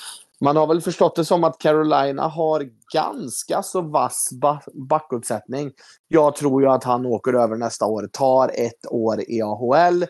man 0.42 0.56
har 0.58 0.68
väl 0.68 0.82
förstått 0.82 1.16
det 1.16 1.26
som 1.26 1.44
att 1.44 1.58
Carolina 1.60 2.28
har 2.28 2.70
ganska 2.94 3.64
så 3.64 3.82
vass 3.82 4.30
ba- 4.42 4.62
backuppsättning. 4.90 5.72
Jag 6.08 6.36
tror 6.36 6.62
ju 6.62 6.68
att 6.70 6.84
han 6.84 7.06
åker 7.06 7.34
över 7.34 7.56
nästa 7.56 7.86
år, 7.86 8.10
tar 8.12 8.48
ett 8.56 8.86
år 8.90 9.22
i 9.28 9.42
AHL 9.42 10.06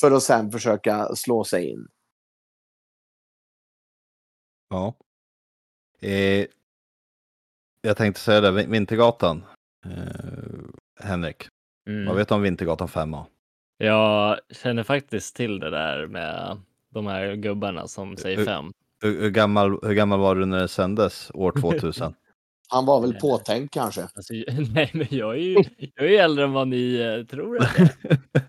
för 0.00 0.10
att 0.10 0.22
sen 0.22 0.50
försöka 0.50 1.14
slå 1.16 1.44
sig 1.44 1.70
in. 1.70 1.88
Ja. 4.70 4.94
Eh, 6.00 6.46
jag 7.82 7.96
tänkte 7.96 8.20
säga 8.20 8.40
det, 8.40 8.50
Vin- 8.50 8.70
Vintergatan. 8.70 9.44
Eh, 9.86 11.04
Henrik, 11.04 11.42
Mm. 11.88 12.06
vad 12.06 12.16
vet 12.16 12.28
du 12.28 12.34
om 12.34 12.42
Vintergatan 12.42 12.88
5A? 12.88 13.24
Jag 13.78 14.38
känner 14.50 14.82
faktiskt 14.82 15.36
till 15.36 15.60
det 15.60 15.70
där 15.70 16.06
med 16.06 16.60
de 16.90 17.06
här 17.06 17.34
gubbarna 17.34 17.88
som 17.88 18.16
säger 18.16 18.38
Uh, 18.38 18.44
fem. 18.44 18.72
Hur, 19.02 19.20
hur, 19.20 19.30
gammal, 19.30 19.78
hur 19.82 19.94
gammal 19.94 20.18
var 20.20 20.34
du 20.36 20.44
när 20.46 20.60
det 20.60 20.68
sändes 20.68 21.30
år 21.34 21.52
2000? 21.60 22.14
Han 22.68 22.86
var 22.86 23.00
väl 23.00 23.14
påtänkt 23.14 23.74
kanske. 23.74 24.02
Alltså, 24.02 24.32
nej, 24.74 24.90
men 24.94 25.06
jag 25.10 25.34
är 25.34 25.40
ju 25.40 25.54
jag 25.94 26.06
är 26.06 26.10
ju 26.10 26.16
äldre 26.16 26.44
än 26.44 26.52
vad 26.52 26.68
ni 26.68 26.94
eh, 26.94 27.24
tror 27.26 27.56
jag 27.56 27.80
är. 27.80 27.90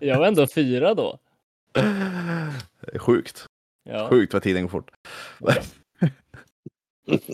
Jag 0.00 0.18
var 0.18 0.26
ändå 0.26 0.46
fyra 0.54 0.94
då. 0.94 1.18
Sjukt. 2.98 3.46
Ja. 3.84 4.08
Sjukt 4.08 4.32
vad 4.32 4.42
tiden 4.42 4.62
går 4.62 4.68
fort. 4.68 4.90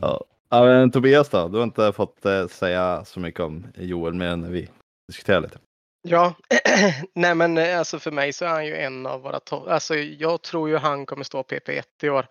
ja. 0.00 0.24
Ja, 0.52 0.64
men, 0.64 0.90
Tobias 0.90 1.28
då? 1.28 1.48
Du 1.48 1.56
har 1.56 1.64
inte 1.64 1.92
fått 1.92 2.26
eh, 2.26 2.46
säga 2.46 3.04
så 3.04 3.20
mycket 3.20 3.40
om 3.40 3.66
Joel 3.74 4.14
mer 4.14 4.26
än 4.26 4.52
vi 4.52 4.68
diskuterar 5.08 5.40
lite. 5.40 5.58
Ja, 6.02 6.34
nej 7.14 7.34
men 7.34 7.58
eh, 7.58 7.78
alltså 7.78 7.98
för 7.98 8.10
mig 8.10 8.32
så 8.32 8.44
är 8.44 8.48
han 8.48 8.66
ju 8.66 8.76
en 8.76 9.06
av 9.06 9.22
våra 9.22 9.40
topp. 9.40 9.68
Alltså 9.68 9.94
jag 9.96 10.42
tror 10.42 10.68
ju 10.68 10.76
han 10.76 11.06
kommer 11.06 11.24
stå 11.24 11.42
PP1 11.42 11.82
i 12.02 12.08
år. 12.08 12.26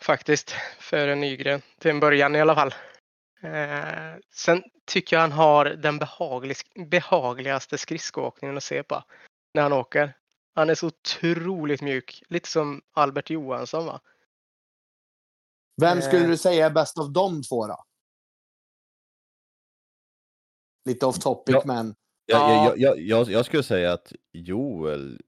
Faktiskt, 0.00 0.50
för 0.78 1.14
Nygren. 1.14 1.62
Till 1.78 1.90
en 1.90 2.00
början 2.00 2.36
i 2.36 2.40
alla 2.40 2.54
fall. 2.54 2.74
Eh, 3.42 4.14
sen 4.30 4.62
tycker 4.86 5.16
jag 5.16 5.20
han 5.20 5.32
har 5.32 5.64
den 5.64 5.98
behaglig, 5.98 6.56
behagligaste 6.90 7.78
skridskoåkningen 7.78 8.56
att 8.56 8.62
se 8.62 8.82
på. 8.82 9.02
När 9.54 9.62
han 9.62 9.72
åker. 9.72 10.16
Han 10.54 10.70
är 10.70 10.74
så 10.74 10.86
otroligt 10.86 11.82
mjuk. 11.82 12.22
Lite 12.28 12.48
som 12.48 12.82
Albert 12.92 13.30
Johansson 13.30 13.86
va? 13.86 14.00
Vem 15.80 15.98
Eh. 15.98 16.04
skulle 16.04 16.26
du 16.26 16.36
säga 16.36 16.66
är 16.66 16.70
bäst 16.70 16.98
av 16.98 17.12
de 17.12 17.42
två 17.42 17.66
då? 17.66 17.84
Lite 20.88 21.06
off 21.06 21.18
topic, 21.18 21.54
Ja. 21.54 21.62
men 21.66 21.94
Jag, 22.26 22.40
Ja. 22.40 22.64
jag, 22.64 22.78
jag, 22.78 23.00
jag, 23.00 23.30
jag 23.30 23.46
skulle 23.46 23.62
säga 23.62 23.92
att 23.92 24.12
Joel 24.32 25.20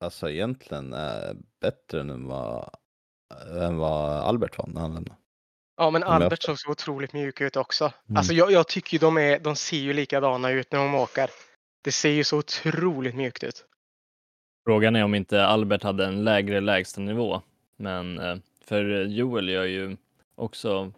alltså 0.00 0.30
egentligen 0.30 0.92
är 0.92 1.36
bättre 1.60 2.00
än 2.00 2.26
vad, 2.26 2.74
än 3.62 3.76
vad 3.76 4.10
Albert 4.10 4.58
var 4.58 4.66
när 4.66 4.80
han 4.80 4.94
lämnade. 4.94 5.16
Ja, 5.76 5.90
men 5.90 6.02
Albert 6.02 6.42
såg 6.42 6.58
så 6.58 6.70
otroligt 6.70 7.12
mjuk 7.12 7.40
ut 7.40 7.56
också. 7.56 7.84
Mm. 8.08 8.16
Alltså 8.16 8.32
jag, 8.32 8.52
jag 8.52 8.68
tycker 8.68 8.92
ju 8.94 8.98
de, 8.98 9.18
är, 9.18 9.38
de 9.38 9.56
ser 9.56 9.76
ju 9.76 9.92
likadana 9.92 10.50
ut 10.50 10.72
när 10.72 10.78
de 10.78 10.94
åker. 10.94 11.30
Det 11.84 11.92
ser 11.92 12.10
ju 12.10 12.24
så 12.24 12.38
otroligt 12.38 13.14
mjukt 13.14 13.44
ut. 13.44 13.64
Frågan 14.70 14.96
är 14.96 15.04
om 15.04 15.14
inte 15.14 15.44
Albert 15.46 15.82
hade 15.82 16.06
en 16.06 16.24
lägre 16.24 16.60
lägstanivå. 16.60 17.40
Men 17.76 18.18
eh, 18.18 18.36
för 18.64 19.04
Joel 19.04 19.48
gör 19.48 19.64
ju 19.64 19.96
också 20.34 20.92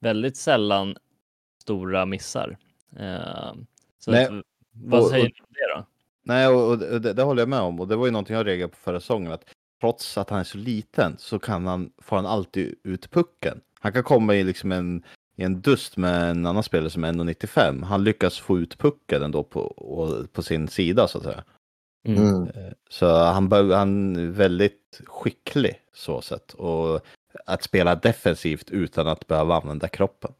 väldigt 0.00 0.36
sällan 0.36 0.96
stora 1.62 2.06
missar. 2.06 2.56
Eh, 2.98 3.52
Så 3.98 4.10
Nej, 4.10 4.24
att, 4.24 4.32
vad 4.72 5.00
och- 5.00 5.08
säger 5.08 5.24
du 5.24 5.40
om 5.40 5.46
det 5.50 5.74
då? 5.76 5.84
Nej, 6.22 6.48
och, 6.48 6.70
och 6.70 6.78
det, 6.78 7.12
det 7.12 7.22
håller 7.22 7.42
jag 7.42 7.48
med 7.48 7.60
om. 7.60 7.80
Och 7.80 7.88
det 7.88 7.96
var 7.96 8.06
ju 8.06 8.12
någonting 8.12 8.36
jag 8.36 8.46
reagerade 8.46 8.70
på 8.72 8.76
förra 8.78 9.00
säsongen. 9.00 9.32
Att 9.32 9.44
trots 9.80 10.18
att 10.18 10.30
han 10.30 10.40
är 10.40 10.44
så 10.44 10.58
liten 10.58 11.16
så 11.18 11.38
kan 11.38 11.66
han, 11.66 11.92
får 11.98 12.16
han 12.16 12.26
alltid 12.26 12.74
ut 12.84 13.10
pucken. 13.10 13.60
Han 13.80 13.92
kan 13.92 14.02
komma 14.02 14.34
i 14.34 14.44
liksom 14.44 14.72
en, 14.72 15.02
i 15.36 15.42
en 15.42 15.60
dust 15.60 15.96
med 15.96 16.30
en 16.30 16.46
annan 16.46 16.62
spelare 16.62 16.90
som 16.90 17.04
är 17.04 17.12
1,95. 17.12 17.84
Han 17.84 18.04
lyckas 18.04 18.38
få 18.38 18.58
ut 18.58 18.78
pucken 18.78 19.22
ändå 19.22 19.42
på, 19.44 20.28
på 20.32 20.42
sin 20.42 20.68
sida 20.68 21.08
så 21.08 21.18
att 21.18 21.24
säga. 21.24 21.44
Mm. 22.04 22.48
Så 22.90 23.06
han, 23.06 23.52
han 23.52 24.16
är 24.16 24.26
väldigt 24.26 25.00
skicklig 25.06 25.82
så 25.92 26.22
sett. 26.22 26.54
Och 26.54 27.00
att 27.46 27.62
spela 27.62 27.94
defensivt 27.94 28.70
utan 28.70 29.08
att 29.08 29.26
behöva 29.26 29.56
använda 29.56 29.88
kroppen. 29.88 30.32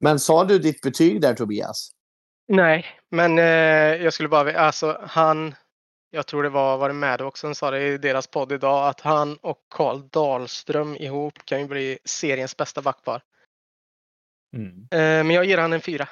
Men 0.00 0.18
sa 0.18 0.44
du 0.44 0.58
ditt 0.58 0.80
betyg 0.80 1.20
där 1.20 1.34
Tobias? 1.34 1.90
Nej, 2.48 2.86
men 3.10 3.38
eh, 3.38 4.04
jag 4.04 4.12
skulle 4.12 4.28
bara, 4.28 4.58
alltså 4.58 5.00
han, 5.02 5.54
jag 6.10 6.26
tror 6.26 6.42
det 6.42 6.48
var, 6.48 6.78
var 6.78 6.88
det 6.88 6.94
Maddox 6.94 7.40
som 7.40 7.54
sa 7.54 7.70
det 7.70 7.82
i 7.82 7.98
deras 7.98 8.26
podd 8.26 8.52
idag, 8.52 8.88
att 8.88 9.00
han 9.00 9.36
och 9.36 9.66
Karl 9.68 10.00
Dahlström 10.10 10.96
ihop 10.96 11.34
kan 11.44 11.60
ju 11.60 11.66
bli 11.66 11.98
seriens 12.04 12.56
bästa 12.56 12.82
backpar. 12.82 13.22
Mm. 14.56 14.88
Eh, 14.90 15.26
men 15.26 15.30
jag 15.30 15.44
ger 15.44 15.58
han 15.58 15.72
en 15.72 15.80
fyra. 15.80 16.08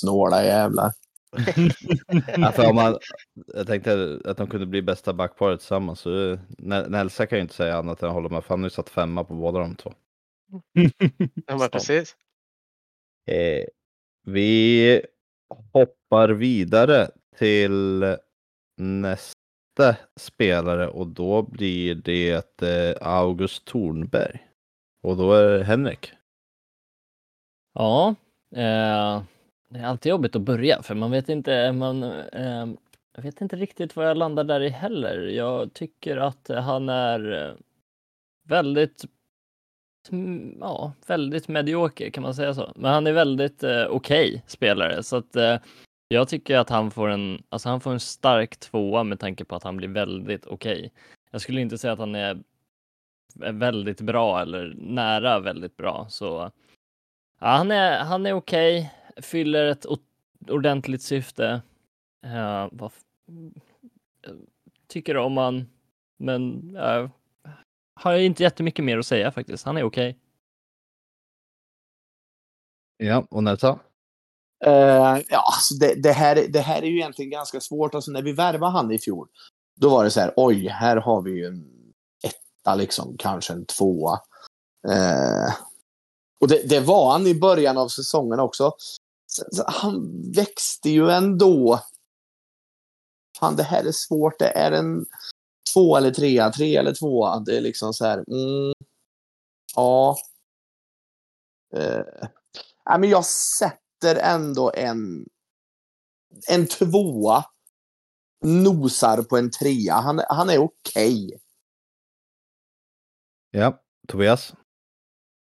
Snåla 0.00 0.44
jävlar. 0.44 0.92
Alltså, 2.46 2.62
om 2.62 2.74
man, 2.74 2.98
jag 3.54 3.66
tänkte 3.66 4.20
att 4.24 4.36
de 4.36 4.46
kunde 4.46 4.66
bli 4.66 4.82
bästa 4.82 5.12
backparet 5.12 5.60
tillsammans. 5.60 6.00
Så 6.00 6.38
Nel- 6.58 6.90
Nelsa 6.90 7.26
kan 7.26 7.38
ju 7.38 7.42
inte 7.42 7.54
säga 7.54 7.76
annat 7.76 8.02
än 8.02 8.08
att 8.08 8.14
hålla 8.14 8.28
med. 8.28 8.44
För 8.44 8.48
han 8.54 8.60
har 8.60 8.66
ju 8.66 8.70
satt 8.70 8.88
femma 8.88 9.24
på 9.24 9.34
båda 9.34 9.58
de 9.58 9.76
två. 9.76 9.92
Ja, 11.46 11.56
men 11.58 11.68
precis. 11.70 12.16
Eh, 13.30 13.64
vi 14.26 15.02
hoppar 15.72 16.28
vidare 16.28 17.08
till 17.36 18.04
nästa 18.76 19.96
spelare 20.16 20.88
och 20.88 21.06
då 21.06 21.42
blir 21.42 21.94
det 21.94 22.62
eh, 22.62 23.08
August 23.08 23.64
Thornberg. 23.66 24.46
Och 25.02 25.16
då 25.16 25.32
är 25.32 25.58
det 25.58 25.64
Henrik. 25.64 26.12
Ja, 27.74 28.14
eh, 28.56 29.22
det 29.72 29.78
är 29.78 29.84
alltid 29.84 30.10
jobbigt 30.10 30.36
att 30.36 30.42
börja 30.42 30.82
för 30.82 30.94
man 30.94 31.10
vet 31.10 31.28
inte, 31.28 31.54
eh, 31.54 31.72
man, 31.72 32.02
eh, 32.02 32.66
jag 33.14 33.22
vet 33.22 33.40
inte 33.40 33.56
riktigt 33.56 33.96
vad 33.96 34.06
jag 34.08 34.16
landar 34.16 34.44
där 34.44 34.60
i 34.60 34.68
heller. 34.68 35.18
Jag 35.26 35.74
tycker 35.74 36.16
att 36.16 36.48
han 36.48 36.88
är 36.88 37.48
eh, 37.48 37.54
väldigt, 38.48 39.04
ja, 40.60 40.92
väldigt 41.06 41.48
medioker 41.48 42.10
kan 42.10 42.22
man 42.22 42.34
säga 42.34 42.54
så. 42.54 42.72
Men 42.76 42.92
han 42.92 43.06
är 43.06 43.12
väldigt 43.12 43.62
eh, 43.62 43.86
okej 43.86 44.42
spelare 44.46 45.02
så 45.02 45.16
att 45.16 45.36
eh, 45.36 45.58
Jag 46.08 46.28
tycker 46.28 46.58
att 46.58 46.70
han 46.70 46.90
får 46.90 47.08
en, 47.08 47.42
alltså 47.48 47.68
han 47.68 47.80
får 47.80 47.92
en 47.92 48.00
stark 48.00 48.56
tvåa 48.56 49.04
med 49.04 49.20
tanke 49.20 49.44
på 49.44 49.56
att 49.56 49.62
han 49.62 49.76
blir 49.76 49.88
väldigt 49.88 50.46
okej. 50.46 50.92
Jag 51.30 51.40
skulle 51.40 51.60
inte 51.60 51.78
säga 51.78 51.92
att 51.92 51.98
han 51.98 52.14
är 52.14 52.42
är 53.40 53.52
väldigt 53.52 54.00
bra 54.00 54.42
eller 54.42 54.74
nära 54.78 55.40
väldigt 55.40 55.76
bra. 55.76 56.06
Så 56.08 56.50
ja, 57.40 57.46
han 57.46 57.70
är, 57.70 57.98
han 58.04 58.26
är 58.26 58.32
okej, 58.32 58.92
fyller 59.16 59.66
ett 59.66 59.86
ordentligt 60.48 61.02
syfte. 61.02 61.62
Uh, 62.26 62.68
vad 62.72 62.92
tycker 64.88 65.16
om 65.16 65.36
han, 65.36 65.68
men 66.18 66.76
uh, 66.76 67.10
har 67.94 68.12
jag 68.12 68.24
inte 68.24 68.42
jättemycket 68.42 68.84
mer 68.84 68.98
att 68.98 69.06
säga 69.06 69.32
faktiskt. 69.32 69.64
Han 69.64 69.76
är 69.76 69.82
okej. 69.82 70.18
Ja, 72.96 73.26
och 73.30 73.44
Nelsa? 73.44 73.78
Eh, 74.64 75.22
ja, 75.28 75.42
alltså 75.46 75.74
det, 75.74 75.94
det, 76.02 76.12
här, 76.12 76.46
det 76.48 76.60
här 76.60 76.82
är 76.82 76.86
ju 76.86 76.96
egentligen 76.96 77.30
ganska 77.30 77.60
svårt. 77.60 77.94
Alltså 77.94 78.10
när 78.10 78.22
vi 78.22 78.32
värvade 78.32 78.72
han 78.72 78.92
i 78.92 78.98
fjol, 78.98 79.28
då 79.80 79.88
var 79.88 80.04
det 80.04 80.10
så 80.10 80.20
här, 80.20 80.32
oj, 80.36 80.68
här 80.68 80.96
har 80.96 81.22
vi 81.22 81.30
ju 81.30 81.46
en 81.46 81.64
etta, 82.24 82.74
liksom, 82.74 83.16
kanske 83.18 83.52
en 83.52 83.66
tvåa. 83.66 84.20
Eh, 84.88 85.54
och 86.40 86.48
det, 86.48 86.68
det 86.68 86.80
var 86.80 87.12
han 87.12 87.26
i 87.26 87.40
början 87.40 87.78
av 87.78 87.88
säsongen 87.88 88.40
också. 88.40 88.72
Så, 89.32 89.44
så 89.52 89.64
han 89.66 90.22
växte 90.32 90.90
ju 90.90 91.10
ändå. 91.10 91.80
Fan, 93.38 93.56
det 93.56 93.62
här 93.62 93.84
är 93.84 93.92
svårt. 93.92 94.38
Det 94.38 94.48
är 94.48 94.72
en 94.72 95.06
två 95.74 95.96
eller 95.96 96.10
trea, 96.10 96.50
tre 96.50 96.76
eller 96.76 96.94
tvåa. 96.94 97.40
Det 97.40 97.56
är 97.56 97.60
liksom 97.60 97.94
så 97.94 98.04
här, 98.04 98.18
mm, 98.18 98.74
ja. 99.76 100.16
Eh, 101.74 102.28
nej, 102.86 102.98
men 102.98 103.10
jag 103.10 103.24
sätter 103.24 104.16
ändå 104.16 104.72
en, 104.74 105.26
en 106.48 106.66
tvåa. 106.66 107.44
Nosar 108.44 109.22
på 109.22 109.36
en 109.36 109.50
trea. 109.50 109.94
Han, 109.94 110.20
han 110.28 110.50
är 110.50 110.58
okej. 110.58 111.40
Ja, 113.50 113.82
Tobias? 114.08 114.54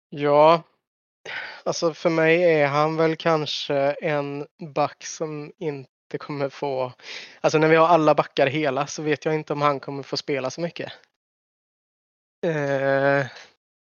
Ja, 0.10 0.64
alltså 1.64 1.94
för 1.94 2.10
mig 2.10 2.44
är 2.44 2.68
han 2.68 2.98
väl 2.98 3.16
kanske 3.16 3.76
en 3.92 4.48
back 4.76 5.06
som 5.06 5.52
inte 5.58 6.18
kommer 6.20 6.50
få... 6.50 6.94
Alltså 7.42 7.58
när 7.58 7.68
vi 7.68 7.76
har 7.76 7.88
alla 7.88 8.16
backar 8.16 8.48
hela 8.48 8.88
så 8.88 9.02
vet 9.02 9.26
jag 9.26 9.36
inte 9.36 9.54
om 9.54 9.62
han 9.62 9.80
kommer 9.80 10.04
få 10.04 10.18
spela 10.18 10.50
så 10.50 10.62
mycket. 10.62 10.92
Eh, 12.46 13.26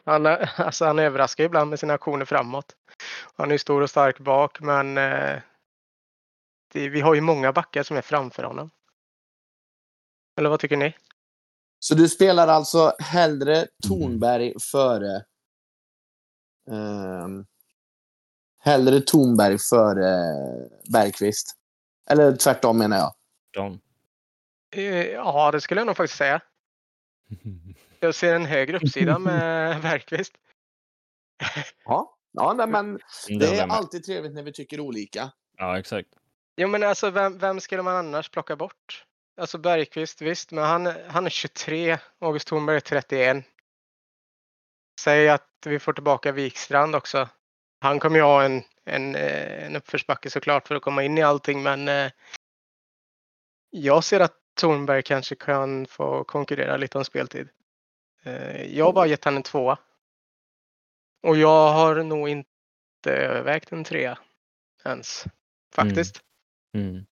han, 0.06 0.26
alltså 0.26 0.86
han 0.86 1.00
överraskar 1.00 1.44
ibland 1.44 1.70
med 1.70 1.80
sina 1.80 1.94
aktioner 1.94 2.26
framåt. 2.26 2.76
Han 3.36 3.52
är 3.52 3.58
stor 3.58 3.82
och 3.82 3.90
stark 3.90 4.20
bak 4.20 4.60
men 4.60 4.98
eh, 4.98 5.40
det, 6.74 6.90
vi 6.90 7.02
har 7.02 7.16
ju 7.16 7.22
många 7.22 7.54
backar 7.54 7.84
som 7.84 7.98
är 7.98 8.02
framför 8.02 8.44
honom. 8.44 8.70
Eller 10.38 10.50
vad 10.50 10.60
tycker 10.60 10.78
ni? 10.78 10.96
Så 11.80 11.96
du 11.96 12.10
spelar 12.10 12.48
alltså 12.48 12.96
hellre 13.00 13.68
Tornberg 13.88 14.54
före 14.72 15.24
ehm, 16.72 17.46
hellre 18.60 19.02
Tornberg 19.02 19.58
före 19.58 20.10
Bergqvist. 20.92 21.56
Eller 22.10 22.36
tvärtom 22.36 22.78
menar 22.78 22.98
jag. 22.98 23.14
John. 23.54 23.80
Eh, 24.72 25.06
ja, 25.06 25.52
det 25.52 25.62
skulle 25.62 25.80
jag 25.82 25.86
nog 25.86 25.98
faktiskt 25.98 26.18
säga. 26.18 26.42
Jag 28.00 28.16
ser 28.16 28.36
en 28.36 28.46
högre 28.46 28.78
uppsida 28.78 29.20
med 29.20 29.82
Bergqvist. 29.82 30.34
Ja, 31.86 32.18
ja 32.32 32.54
nej, 32.54 32.68
men 32.68 33.00
Det 33.28 33.38
det 33.38 33.60
är 33.60 33.68
alltid 33.68 34.04
trevligt 34.04 34.34
när 34.34 34.44
vi 34.44 34.54
tycker 34.54 34.80
olika. 34.80 35.32
Ja, 35.58 35.80
exakt. 35.80 36.10
Jo 36.58 36.68
men 36.68 36.84
alltså 36.84 37.10
vem, 37.10 37.38
vem 37.38 37.60
skulle 37.60 37.82
man 37.82 37.96
annars 37.96 38.30
plocka 38.30 38.56
bort? 38.56 39.06
Alltså 39.38 39.58
Bergqvist 39.58 40.22
visst, 40.22 40.52
men 40.52 40.64
han, 40.64 40.94
han 41.08 41.26
är 41.26 41.30
23. 41.30 41.98
August 42.20 42.48
Thornberg 42.48 42.76
är 42.76 42.80
31. 42.80 43.46
Säg 45.00 45.30
att 45.30 45.50
vi 45.66 45.80
får 45.80 45.94
tillbaka 45.94 46.32
Wikstrand 46.32 46.96
också. 46.96 47.30
Han 47.82 48.00
kommer 48.00 48.18
ju 48.18 48.24
ha 48.24 48.44
en, 48.44 48.64
en, 48.86 49.16
eh, 49.16 49.66
en 49.66 49.76
uppförsbacke 49.76 50.30
såklart 50.30 50.68
för 50.68 50.76
att 50.76 50.82
komma 50.82 51.04
in 51.04 51.18
i 51.18 51.22
allting 51.22 51.64
men 51.64 51.88
eh, 51.88 52.12
jag 53.70 54.04
ser 54.04 54.20
att 54.20 54.38
Thornberg 54.60 55.04
kanske 55.04 55.36
kan 55.36 55.86
få 55.86 56.24
konkurrera 56.24 56.78
lite 56.78 56.98
om 56.98 57.06
speltid. 57.06 57.50
Eh, 58.24 58.78
jag 58.78 58.86
har 58.86 58.94
bara 58.94 59.08
gett 59.08 59.26
han 59.26 59.36
en 59.36 59.44
tvåa. 59.44 59.78
Och 61.24 61.38
jag 61.38 61.74
har 61.74 62.04
nog 62.04 62.30
inte 62.30 62.46
övervägt 63.06 63.72
en 63.72 63.84
trea 63.84 64.18
ens. 64.86 65.26
Faktiskt. 65.76 66.22
Mm. 66.78 67.06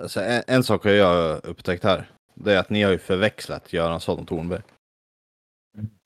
Alltså, 0.00 0.20
en, 0.20 0.42
en 0.46 0.64
sak 0.64 0.84
har 0.84 0.90
jag 0.90 1.44
upptäckt 1.44 1.84
här. 1.84 2.10
Det 2.34 2.54
är 2.54 2.58
att 2.58 2.70
ni 2.70 2.82
har 2.82 2.90
ju 2.90 2.98
förväxlat 2.98 3.72
Göransson 3.72 4.18
och 4.18 4.28
Tornberg. 4.28 4.62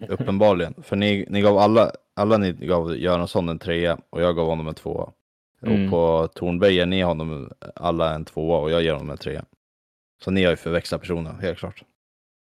Uppenbarligen. 0.09 0.75
För 0.83 0.97
ni, 0.97 1.27
ni 1.29 1.41
gav 1.41 1.59
alla, 1.59 1.91
alla 2.17 2.37
ni 2.37 2.53
gav 2.53 2.97
Göransson 2.97 3.49
en 3.49 3.59
trea 3.59 3.99
och 4.11 4.23
jag 4.23 4.37
gav 4.37 4.47
honom 4.47 4.69
en 4.69 4.75
tvåa. 4.75 5.13
Mm. 5.63 5.85
Och 5.85 5.91
på 5.91 6.29
Tornberg 6.35 6.75
ger 6.75 6.87
ni 6.87 7.03
honom 7.03 7.51
alla 7.75 8.15
en 8.15 8.25
tvåa 8.25 8.59
och 8.59 8.71
jag 8.71 8.83
ger 8.83 8.93
honom 8.93 9.11
en 9.11 9.17
trea. 9.17 9.45
Så 10.25 10.31
ni 10.31 10.45
har 10.45 10.51
ju 10.51 10.57
förväxlat 10.57 11.01
personer, 11.01 11.33
helt 11.33 11.59
klart. 11.59 11.83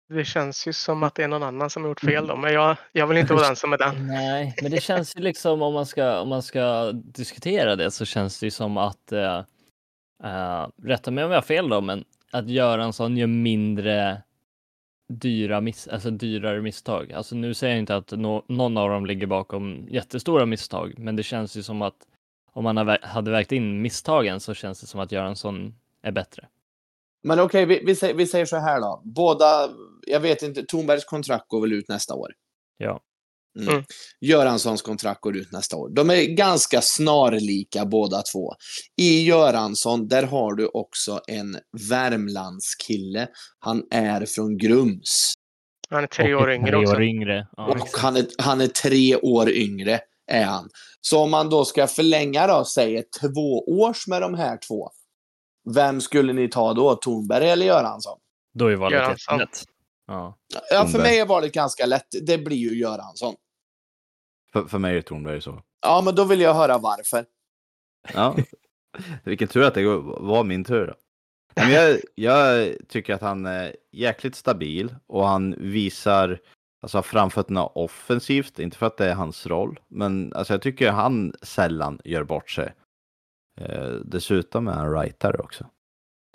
Det 0.10 0.26
känns 0.26 0.68
ju 0.68 0.74
som 0.74 1.04
att 1.04 1.16
det 1.16 1.24
är 1.24 1.28
någon 1.28 1.44
annan 1.44 1.70
som 1.70 1.84
har 1.84 1.90
gjort 1.90 2.00
fel 2.00 2.28
då, 2.28 2.36
men 2.36 2.54
jag, 2.54 2.78
jag 2.92 3.08
vill 3.08 3.18
inte 3.18 3.34
vara 3.34 3.48
den 3.48 3.56
som 3.56 3.74
är 3.74 3.78
den. 3.78 4.08
Nej, 4.08 4.56
men 4.62 4.72
det 4.72 4.82
känns 4.82 5.18
ju 5.18 5.22
liksom 5.22 5.62
om 5.62 5.74
man 5.74 5.86
ska, 5.86 6.20
om 6.20 6.30
man 6.30 6.44
ska 6.44 6.92
diskutera 6.92 7.76
det 7.76 7.92
så 7.92 8.06
känns 8.06 8.40
det 8.40 8.46
ju 8.46 8.52
som 8.52 8.78
att, 8.78 9.14
uh, 9.14 10.68
rätta 10.84 11.12
mig 11.12 11.24
om 11.24 11.32
jag 11.32 11.38
har 11.38 11.42
fel 11.42 11.70
då, 11.70 11.82
men 11.82 12.04
att 12.32 12.50
Göransson 12.50 13.18
gör 13.18 13.28
mindre 13.28 14.22
dyra 15.10 15.62
miss, 15.62 15.88
alltså 15.88 16.12
dyrare 16.12 16.62
misstag. 16.62 17.14
Alltså 17.14 17.36
nu 17.36 17.54
säger 17.54 17.74
jag 17.74 17.80
inte 17.80 17.96
att 17.96 18.12
nå- 18.12 18.46
någon 18.48 18.78
av 18.78 18.90
dem 18.90 19.06
ligger 19.06 19.28
bakom 19.28 19.88
jättestora 19.90 20.46
misstag, 20.46 20.94
men 20.98 21.16
det 21.16 21.24
känns 21.24 21.58
ju 21.58 21.64
som 21.64 21.82
att 21.82 22.08
om 22.54 22.64
man 22.64 22.78
hade 23.02 23.32
vägt 23.32 23.52
in 23.52 23.82
misstagen 23.82 24.40
så 24.40 24.54
känns 24.54 24.82
det 24.82 24.88
som 24.88 25.00
att 25.00 25.12
Göransson 25.12 25.76
är 26.02 26.12
bättre. 26.12 26.48
Men 27.24 27.40
okej, 27.40 27.66
vi, 27.66 27.84
vi, 27.86 27.96
säger, 27.96 28.14
vi 28.14 28.28
säger 28.28 28.46
så 28.46 28.58
här 28.58 28.82
då. 28.82 29.02
Båda, 29.06 29.70
jag 30.08 30.20
vet 30.20 30.42
inte, 30.42 30.64
Tornbergs 30.64 31.06
kontrakt 31.06 31.48
går 31.48 31.62
väl 31.62 31.74
ut 31.74 31.90
nästa 31.90 32.16
år? 32.16 32.32
Ja. 32.78 33.02
Mm. 33.58 33.74
Mm. 33.74 33.84
Göranssons 34.22 34.82
kontrakt 34.82 35.22
går 35.22 35.38
ut 35.38 35.52
nästa 35.52 35.78
år. 35.78 35.90
De 35.90 36.10
är 36.10 36.36
ganska 36.36 36.82
snarlika 36.82 37.86
båda 37.86 38.22
två. 38.22 38.54
I 39.02 39.24
Göransson, 39.24 40.08
där 40.08 40.24
har 40.24 40.54
du 40.54 40.68
också 40.68 41.22
en 41.28 41.58
Värmlandskille. 41.90 43.28
Han 43.60 43.84
är 43.92 44.26
från 44.26 44.58
Grums. 44.58 45.34
Han 45.90 46.04
är 46.04 46.08
tre 46.08 46.36
år 46.36 46.52
yngre 46.52 46.72
tre 46.72 46.76
också. 46.76 46.94
år 46.94 47.04
yngre. 47.04 47.48
Ja, 47.58 47.68
och 47.68 47.90
han 48.00 48.16
är, 48.16 48.26
han 48.38 48.62
är 48.62 48.68
tre 48.68 49.16
år 49.16 49.50
yngre, 49.50 50.00
är 50.32 50.46
han. 50.46 50.70
Så 51.02 51.20
om 51.20 51.32
man 51.32 51.50
då 51.50 51.66
ska 51.66 51.88
förlänga 51.88 52.48
då, 52.48 52.66
säg 52.66 52.98
ett 52.98 53.12
tvåårs 53.22 54.08
med 54.08 54.22
de 54.22 54.34
här 54.34 54.58
två. 54.68 54.90
Vem 55.76 56.02
skulle 56.02 56.34
ni 56.34 56.50
ta 56.50 56.74
då? 56.74 56.96
Tornberg 56.96 57.50
eller 57.50 57.66
Göransson? 57.66 58.20
Då 58.54 58.68
är 58.68 58.76
valet 58.76 59.00
Göransson. 59.00 59.40
Ja. 60.08 60.38
Ja, 60.72 60.88
för 60.88 61.00
mig 61.00 61.20
är 61.20 61.26
valet 61.26 61.54
ganska 61.54 61.86
lätt. 61.86 62.08
Det 62.22 62.38
blir 62.38 62.58
ju 62.58 62.80
Göransson. 62.80 63.36
För, 64.58 64.68
för 64.68 64.80
mig 64.80 64.98
är 64.98 65.02
Tornberg 65.02 65.42
så. 65.42 65.62
Ja, 65.82 66.02
men 66.06 66.16
då 66.16 66.24
vill 66.24 66.42
jag 66.42 66.54
höra 66.54 66.78
varför. 66.78 67.26
Ja. 68.14 68.36
Vilken 69.24 69.48
tur 69.48 69.64
att 69.64 69.74
det 69.74 69.86
var 70.18 70.44
min 70.44 70.64
tur. 70.64 70.88
då. 70.88 70.94
Men 71.56 71.72
jag, 71.72 72.00
jag 72.16 72.74
tycker 72.88 73.14
att 73.14 73.22
han 73.22 73.46
är 73.46 73.76
jäkligt 73.92 74.36
stabil 74.36 74.96
och 75.08 75.28
han 75.28 75.56
visar 75.58 76.40
alltså, 76.82 77.02
framfötterna 77.02 77.66
offensivt. 77.66 78.60
Inte 78.60 78.78
för 78.78 78.86
att 78.86 78.98
det 78.98 79.06
är 79.06 79.16
hans 79.16 79.48
roll, 79.48 79.80
men 79.88 80.34
alltså, 80.34 80.54
jag 80.54 80.62
tycker 80.62 80.92
han 80.92 81.34
sällan 81.42 82.00
gör 82.04 82.24
bort 82.24 82.50
sig. 82.50 82.74
Eh, 83.62 83.90
dessutom 83.90 84.68
är 84.68 84.74
han 84.74 84.94
rightare 84.94 85.38
också. 85.38 85.66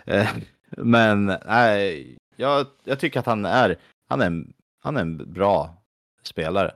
Eh, 0.05 0.29
men 0.77 1.25
nej, 1.45 2.17
jag, 2.35 2.67
jag 2.83 2.99
tycker 2.99 3.19
att 3.19 3.25
han 3.25 3.45
är, 3.45 3.79
han 4.09 4.21
är, 4.21 4.45
han 4.79 4.97
är 4.97 5.01
en 5.01 5.33
bra 5.33 5.83
spelare. 6.23 6.71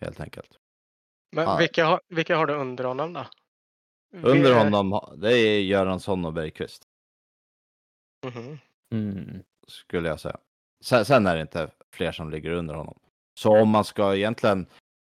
Helt 0.00 0.20
enkelt. 0.20 0.58
Men 1.34 1.44
Ja. 1.44 1.56
vilka, 1.56 1.84
har- 1.86 2.00
vilka 2.08 2.36
har 2.36 2.46
du 2.46 2.54
under 2.54 2.84
honom 2.84 3.12
då? 3.12 3.26
Under 4.12 4.34
Vi- 4.34 4.58
honom, 4.58 5.14
det 5.16 5.32
är 5.38 5.60
Göransson 5.60 6.24
och 6.24 6.32
Bergqvist. 6.32 6.82
Mhm. 8.26 8.58
Mm. 8.92 9.42
skulle 9.66 10.08
jag 10.08 10.20
säga. 10.20 10.36
Sen, 10.84 11.04
sen 11.04 11.26
är 11.26 11.34
det 11.34 11.40
inte 11.42 11.70
fler 11.92 12.12
som 12.12 12.30
ligger 12.30 12.50
under 12.50 12.74
honom. 12.74 12.98
Så 13.40 13.56
om 13.60 13.68
man 13.68 13.84
ska 13.84 14.14
egentligen, 14.16 14.66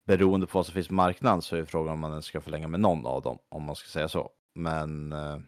beroende 0.07 0.47
på 0.47 0.59
vad 0.59 0.67
som 0.67 0.73
finns 0.75 0.89
på 0.89 0.95
marknaden, 0.95 1.43
så 1.43 1.57
är 1.57 1.65
frågan 1.65 1.93
om 1.93 2.01
man 2.01 2.11
ens 2.11 2.25
ska 2.27 2.41
förlänga 2.41 2.69
med 2.69 2.81
någon 2.81 3.07
av 3.07 3.23
dem, 3.23 3.39
om 3.49 3.63
man 3.63 3.77
ska 3.77 3.89
säga 3.89 4.09
så. 4.09 4.31
Men... 4.55 5.13
Eh, 5.13 5.39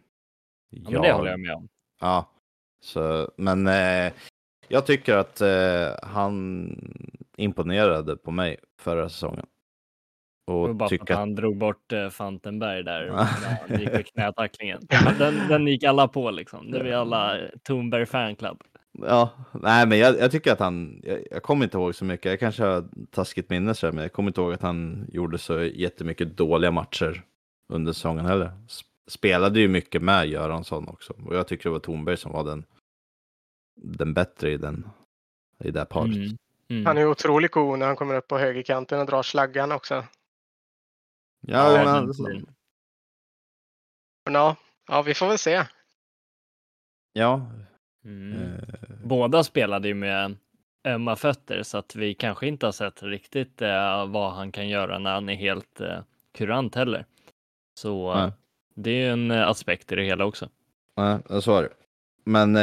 Ja, 0.73 0.91
men 0.91 1.03
det 1.03 1.13
håller 1.13 1.31
jag 1.31 1.41
med 1.41 1.55
om. 1.55 1.69
Ja, 2.01 2.31
så, 2.81 3.31
men 3.37 3.67
eh, 3.67 4.13
jag 4.69 4.87
tycker 4.87 5.17
att 5.17 5.41
eh, 5.41 6.09
han 6.09 6.71
imponerade 7.37 8.17
på 8.17 8.31
mig 8.31 8.57
förra 8.79 9.09
säsongen. 9.09 9.47
Och 10.45 10.75
bara 10.77 10.89
för 10.89 10.97
att 10.97 11.01
tycka 11.01 11.13
att, 11.13 11.19
han 11.19 11.35
drog 11.35 11.59
bort 11.59 11.93
eh, 11.93 12.09
Fantenberg 12.09 12.83
där 12.83 13.03
Ja. 13.07 13.15
när 13.15 13.69
han 13.69 13.81
gick 13.81 13.93
med 13.93 14.07
knätacklingen. 14.07 14.81
Den, 15.19 15.49
den 15.49 15.67
gick 15.67 15.85
alla 15.85 16.09
på 16.09 16.31
liksom. 16.31 16.71
Det 16.71 16.79
är 16.79 16.85
vi 16.85 16.93
alla 16.93 17.39
eh, 17.39 17.49
Thornberg 17.67 18.07
fanclub. 18.07 18.63
ja, 18.93 19.31
nej 19.53 19.87
men 19.87 19.99
jag, 19.99 20.19
jag 20.19 20.31
tycker 20.31 20.53
att 20.53 20.61
han, 20.61 21.01
jag, 21.05 21.19
jag 21.31 21.43
kommer 21.43 21.65
inte 21.65 21.77
ihåg 21.79 21.95
så 21.95 22.05
mycket, 22.05 22.27
jag 22.31 22.41
kanske 22.41 22.65
har 22.65 22.85
taskigt 23.11 23.51
minne 23.51 23.75
så 23.75 23.87
här, 23.87 23.93
men 23.93 24.03
jag 24.03 24.13
kommer 24.13 24.31
inte 24.31 24.41
ihåg 24.41 24.53
att 24.53 24.63
han 24.63 25.07
gjorde 25.13 25.39
så 25.39 25.63
jättemycket 25.63 26.37
dåliga 26.37 26.71
matcher 26.71 27.23
under 27.69 27.93
säsongen 27.93 28.27
heller. 28.27 28.51
Spelade 29.09 29.61
ju 29.61 29.69
mycket 29.69 30.03
med 30.03 30.29
Göransson 30.29 30.89
också, 30.89 31.13
och 31.27 31.37
jag 31.37 31.49
tycker 31.49 31.65
det 31.65 31.73
var 31.73 31.81
Thornberg 31.81 32.17
som 32.17 32.33
var 32.33 32.45
den, 32.45 32.65
den 33.77 34.15
bättre 34.15 34.51
i 34.51 34.57
den, 34.57 34.89
i 35.65 35.71
det 35.71 35.85
paret. 35.85 36.17
Mm. 36.17 36.37
Mm. 36.71 36.87
Han 36.87 36.99
är 36.99 37.07
otroligt 37.07 37.51
god 37.51 37.79
när 37.79 37.87
han 37.87 37.97
kommer 37.97 38.15
upp 38.15 38.29
på 38.29 38.39
högerkanten 38.39 39.01
och 39.01 39.07
drar 39.07 39.23
slaggan 39.23 39.73
också. 39.73 40.05
Ja, 41.41 41.77
Ja, 41.83 41.85
men. 41.85 42.15
Men 44.25 44.35
ja, 44.35 44.57
ja, 44.89 45.03
vi 45.03 45.15
får 45.15 45.27
väl 45.29 45.39
se. 45.39 45.65
ja, 47.13 47.51
Mm. 48.05 48.43
eh, 48.43 48.59
Båda 49.05 49.45
spelade 49.45 49.89
ju 49.89 49.95
med 49.95 50.37
ömma 50.85 51.17
fötter 51.17 51.63
så 51.63 51.79
att 51.79 51.95
vi 51.95 52.15
kanske 52.15 52.47
inte 52.47 52.67
har 52.67 52.73
sett 52.73 53.03
riktigt 53.03 53.63
eh, 53.63 54.07
vad 54.07 54.33
han 54.33 54.53
kan 54.53 54.69
göra 54.69 54.99
när 54.99 55.15
han 55.15 55.29
är 55.29 55.35
helt 55.35 55.81
eh, 55.81 55.99
kurant 56.35 56.75
heller. 56.75 57.07
Så 57.75 58.13
eh, 58.13 58.33
det 58.75 58.91
är 58.91 58.95
ju 58.95 59.09
en 59.13 59.31
aspekt 59.31 59.93
i 59.93 59.95
det 59.95 60.05
hela 60.05 60.25
också. 60.25 60.49
nej, 60.97 61.43
så 61.43 61.57
är 61.57 61.63
det. 61.63 61.73
Men 62.25 62.57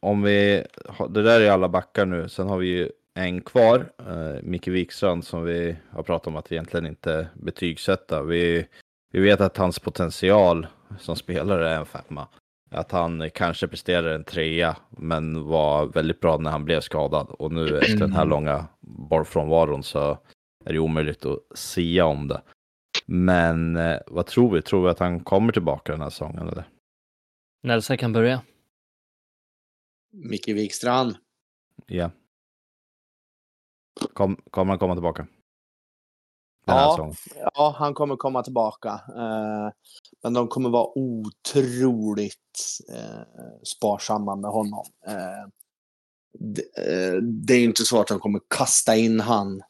om 0.00 0.22
vi, 0.22 0.66
det 1.10 1.22
där 1.22 1.40
är 1.40 1.50
alla 1.50 1.68
backar 1.68 2.06
nu, 2.06 2.28
sen 2.28 2.48
har 2.48 2.58
vi 2.58 2.66
ju 2.66 2.90
en 3.14 3.40
kvar, 3.40 3.92
eh, 3.98 4.42
Micke 4.42 4.68
Wikstrand, 4.68 5.24
som 5.24 5.44
vi 5.44 5.76
har 5.90 6.02
pratat 6.02 6.26
om 6.26 6.36
att 6.36 6.52
egentligen 6.52 6.86
inte 6.86 7.28
betygsätta. 7.34 8.22
Vi, 8.22 8.66
vi 9.12 9.20
vet 9.20 9.40
att 9.40 9.56
hans 9.56 9.78
potential 9.78 10.66
som 10.98 11.16
spelare 11.16 11.70
är 11.70 11.78
en 11.78 11.86
femma. 11.86 12.28
Att 12.70 12.92
han 12.92 13.30
kanske 13.30 13.68
presterar 13.68 14.14
en 14.14 14.24
trea, 14.24 14.76
men 14.90 15.44
var 15.44 15.86
väldigt 15.86 16.20
bra 16.20 16.38
när 16.38 16.50
han 16.50 16.64
blev 16.64 16.80
skadad. 16.80 17.26
Och 17.28 17.52
nu 17.52 17.78
efter 17.82 17.96
den 17.96 18.12
här 18.12 18.24
långa 18.24 18.66
bollfrånvaron 18.80 19.82
så 19.82 20.18
är 20.64 20.72
det 20.72 20.78
omöjligt 20.78 21.26
att 21.26 21.40
sia 21.54 22.04
om 22.04 22.28
det. 22.28 22.42
Men 23.06 23.76
eh, 23.76 23.98
vad 24.06 24.26
tror 24.26 24.54
vi? 24.54 24.62
Tror 24.62 24.84
vi 24.84 24.90
att 24.90 24.98
han 24.98 25.20
kommer 25.20 25.52
tillbaka 25.52 25.92
den 25.92 26.00
här 26.00 26.10
säsongen? 26.10 26.48
Eller? 26.48 26.64
Nelsa 27.62 27.96
kan 27.96 28.12
börja. 28.12 28.42
Micke 30.12 30.48
Wikstrand. 30.48 31.16
Ja. 31.86 32.10
Kom, 34.12 34.36
kommer 34.50 34.72
han 34.72 34.78
komma 34.78 34.94
tillbaka? 34.94 35.26
Den 36.66 36.76
Ja. 36.76 37.12
Ja, 37.54 37.74
han 37.78 37.94
kommer 37.94 38.16
komma 38.16 38.42
tillbaka. 38.42 38.88
Eh, 38.90 39.72
men 40.22 40.32
de 40.32 40.48
kommer 40.48 40.70
vara 40.70 40.98
otroligt 40.98 42.78
eh, 42.88 43.22
sparsamma 43.62 44.36
med 44.36 44.50
honom. 44.50 44.84
Eh, 45.06 45.46
det, 47.22 47.54
är 47.54 47.64
inte 47.64 47.84
så 47.84 48.00
att 48.00 48.06
de 48.06 48.18
kommer 48.18 48.40
kasta 48.48 48.96
in 48.96 49.20
han 49.20 49.62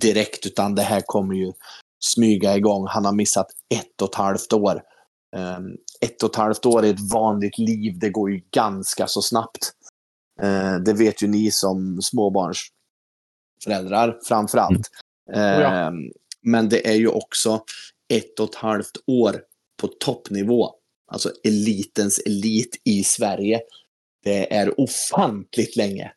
direkt, 0.00 0.46
utan 0.46 0.74
det 0.74 0.82
här 0.82 1.02
kommer 1.06 1.34
ju 1.34 1.52
smyga 2.04 2.56
igång. 2.56 2.86
Han 2.86 3.04
har 3.04 3.12
missat 3.12 3.46
ett 3.74 4.02
och 4.02 4.08
ett 4.08 4.14
halvt 4.14 4.52
år. 4.52 4.82
Ett 6.00 6.22
och 6.22 6.30
ett 6.30 6.36
halvt 6.36 6.66
år 6.66 6.84
i 6.84 6.90
ett 6.90 7.12
vanligt 7.12 7.58
liv, 7.58 7.98
det 7.98 8.10
går 8.10 8.30
ju 8.30 8.40
ganska 8.50 9.06
så 9.06 9.22
snabbt. 9.22 9.72
Det 10.84 10.92
vet 10.92 11.22
ju 11.22 11.26
ni 11.26 11.50
som 11.50 12.02
småbarnsföräldrar 13.58 14.18
framför 14.28 14.58
allt. 14.58 14.88
ja. 15.26 15.86
Eh, 15.86 15.92
men 16.42 16.68
det 16.68 16.88
är 16.88 16.94
ju 16.94 17.08
också 17.08 17.64
ett 18.08 18.40
och 18.40 18.48
ett 18.48 18.54
halvt 18.54 18.96
år 19.06 19.42
på 19.80 19.88
toppnivå. 19.88 20.74
Alltså 21.06 21.32
elitens 21.44 22.18
elit 22.18 22.80
i 22.84 23.04
Sverige. 23.04 23.60
Det 24.24 24.54
är 24.54 24.80
ofantligt 24.80 25.76
länge. 25.76 26.12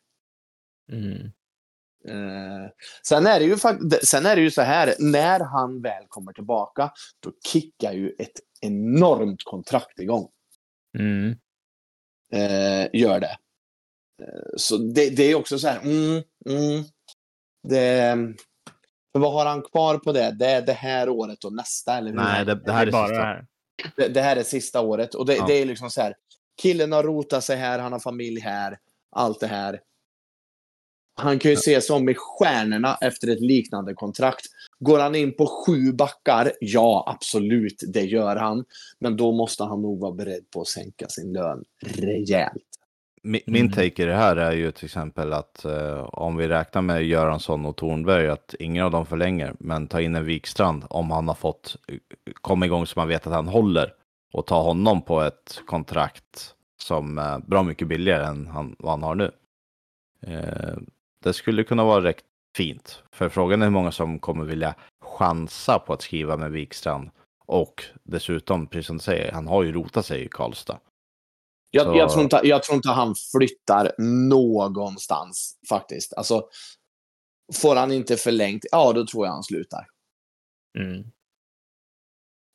Mm. 0.92 1.32
Eh, 2.08 2.70
sen, 3.06 3.26
är 3.26 3.40
det 3.40 3.46
ju, 3.46 3.56
sen 4.02 4.26
är 4.26 4.36
det 4.36 4.42
ju 4.42 4.50
så 4.50 4.62
här, 4.62 4.94
när 4.98 5.40
han 5.40 5.82
väl 5.82 6.04
kommer 6.08 6.32
tillbaka, 6.32 6.92
då 7.20 7.32
kickar 7.52 7.92
ju 7.92 8.14
ett 8.18 8.40
enormt 8.60 9.42
kontrakt 9.44 9.98
igång. 9.98 10.28
Mm. 10.98 11.36
Eh, 12.32 12.88
gör 12.92 13.20
det. 13.20 13.36
Eh, 14.22 14.56
så 14.56 14.76
det, 14.76 15.10
det 15.10 15.22
är 15.22 15.34
också 15.34 15.58
så 15.58 15.68
här, 15.68 15.80
mm, 15.80 16.22
mm, 16.46 16.84
det, 17.62 18.16
för 19.12 19.18
vad 19.20 19.32
har 19.32 19.46
han 19.46 19.62
kvar 19.62 19.98
på 19.98 20.12
det? 20.12 20.30
Det 20.38 20.46
är 20.46 20.62
det 20.62 20.72
här 20.72 21.08
året 21.08 21.44
och 21.44 21.52
nästa, 21.52 21.98
eller? 21.98 22.12
Nej, 22.12 22.44
det, 22.44 22.54
det 22.54 22.72
här 22.72 22.86
är 22.86 22.90
bara 22.92 23.08
sista. 23.08 23.20
det 23.20 23.26
här. 23.26 23.46
det, 23.96 24.08
det 24.08 24.20
här 24.20 24.36
är 24.36 24.42
sista 24.42 24.80
året. 24.80 25.14
Och 25.14 25.26
det, 25.26 25.34
Ja. 25.36 25.44
det 25.46 25.54
är 25.54 25.64
liksom 25.66 25.90
så 25.90 26.00
här. 26.00 26.14
Killen 26.62 26.92
har 26.92 27.02
rotat 27.02 27.44
sig 27.44 27.56
här, 27.56 27.78
han 27.78 27.92
har 27.92 27.98
familj 28.00 28.40
här. 28.40 28.78
Allt 29.16 29.40
det 29.40 29.46
här. 29.46 29.80
Han 31.14 31.38
kan 31.38 31.50
ju 31.50 31.56
se 31.56 31.80
sig 31.80 31.96
om 31.96 32.08
i 32.08 32.14
stjärnorna 32.18 32.98
efter 33.00 33.28
ett 33.28 33.40
liknande 33.40 33.94
kontrakt. 33.94 34.46
Går 34.78 34.98
han 34.98 35.14
in 35.14 35.36
på 35.36 35.46
sju 35.46 35.92
backar? 35.92 36.52
Ja, 36.60 37.04
absolut, 37.16 37.82
det 37.88 38.00
gör 38.02 38.36
han. 38.36 38.64
Men 38.98 39.16
då 39.16 39.32
måste 39.32 39.64
han 39.64 39.82
nog 39.82 40.00
vara 40.00 40.12
beredd 40.12 40.50
på 40.50 40.60
att 40.60 40.68
sänka 40.68 41.08
sin 41.08 41.32
lön 41.32 41.64
rejält. 41.86 42.62
Mi- 43.24 43.42
Min 43.46 43.62
Mm. 43.66 43.72
take 43.72 44.02
i 44.02 44.06
det 44.06 44.14
här 44.14 44.36
är 44.36 44.52
ju 44.52 44.72
till 44.72 44.84
exempel 44.84 45.32
att 45.32 45.64
eh, 45.64 45.98
om 46.02 46.36
vi 46.36 46.48
räknar 46.48 46.82
med 46.82 47.04
Göransson 47.04 47.66
och 47.66 47.76
Tornberg, 47.76 48.28
att 48.28 48.54
ingen 48.58 48.84
av 48.84 48.90
dem 48.90 49.06
förlänger, 49.06 49.54
men 49.58 49.86
ta 49.88 50.00
in 50.00 50.14
en 50.14 50.24
Wikstrand 50.24 50.84
om 50.90 51.10
han 51.10 51.28
har 51.28 51.34
fått 51.34 51.76
komma 52.40 52.66
igång 52.66 52.86
så 52.86 52.98
man 53.00 53.08
vet 53.08 53.26
att 53.26 53.32
han 53.32 53.48
håller 53.48 53.94
och 54.32 54.46
ta 54.46 54.62
honom 54.62 55.02
på 55.02 55.20
ett 55.20 55.60
kontrakt 55.66 56.54
som 56.82 57.18
är 57.18 57.38
bra 57.38 57.62
mycket 57.62 57.88
billigare 57.88 58.24
än 58.26 58.46
han, 58.46 58.76
vad 58.78 58.90
han 58.92 59.02
har 59.02 59.14
nu. 59.14 59.30
Eh, 60.26 60.76
det 61.24 61.32
skulle 61.32 61.64
kunna 61.64 61.84
vara 61.84 62.04
rätt 62.04 62.22
fint, 62.56 63.02
för 63.12 63.28
frågan 63.28 63.62
är 63.62 63.66
hur 63.66 63.70
många 63.72 63.92
som 63.92 64.18
kommer 64.18 64.44
vilja 64.44 64.74
chansa 65.00 65.78
på 65.78 65.92
att 65.92 66.02
skriva 66.02 66.36
med 66.36 66.50
Wikstrand 66.50 67.10
och 67.46 67.84
dessutom, 68.02 68.66
precis 68.66 68.86
som 68.86 68.96
du 68.96 69.02
säger, 69.02 69.32
han 69.32 69.46
har 69.46 69.62
ju 69.62 69.72
rotat 69.72 70.06
sig 70.06 70.24
i 70.24 70.28
Karlstad. 70.28 70.78
Jag, 71.74 71.86
Så- 71.86 71.96
jag, 71.96 72.10
tror 72.10 72.22
inte, 72.22 72.40
jag 72.44 72.62
tror 72.62 72.76
inte 72.76 72.88
han 72.88 73.14
flyttar 73.32 73.92
någonstans 74.28 75.58
faktiskt. 75.68 76.12
Alltså, 76.14 76.48
får 77.54 77.76
han 77.76 77.92
inte 77.92 78.16
förlängt, 78.16 78.64
ja 78.72 78.92
då 78.92 79.06
tror 79.06 79.26
jag 79.26 79.32
han 79.32 79.42
slutar. 79.42 79.86
Mm. 80.78 81.04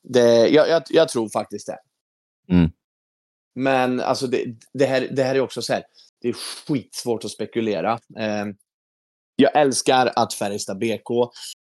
Det, 0.08 0.48
jag, 0.48 0.68
jag, 0.68 0.82
jag 0.90 1.08
tror 1.08 1.28
faktiskt 1.28 1.66
det. 1.66 1.78
Mm. 2.54 2.70
Men 3.54 4.00
alltså 4.00 4.26
det, 4.26 4.44
det, 4.72 4.86
här, 4.86 5.08
det 5.16 5.22
här 5.22 5.34
är 5.34 5.40
också 5.40 5.62
så 5.62 5.72
här. 5.72 5.82
Det 6.20 6.28
är 6.28 6.32
skitsvårt 6.66 7.24
att 7.24 7.30
spekulera. 7.30 7.92
Eh, 8.18 8.46
jag 9.36 9.56
älskar 9.56 10.12
att 10.16 10.34
Färjestad 10.34 10.78
BK 10.78 11.10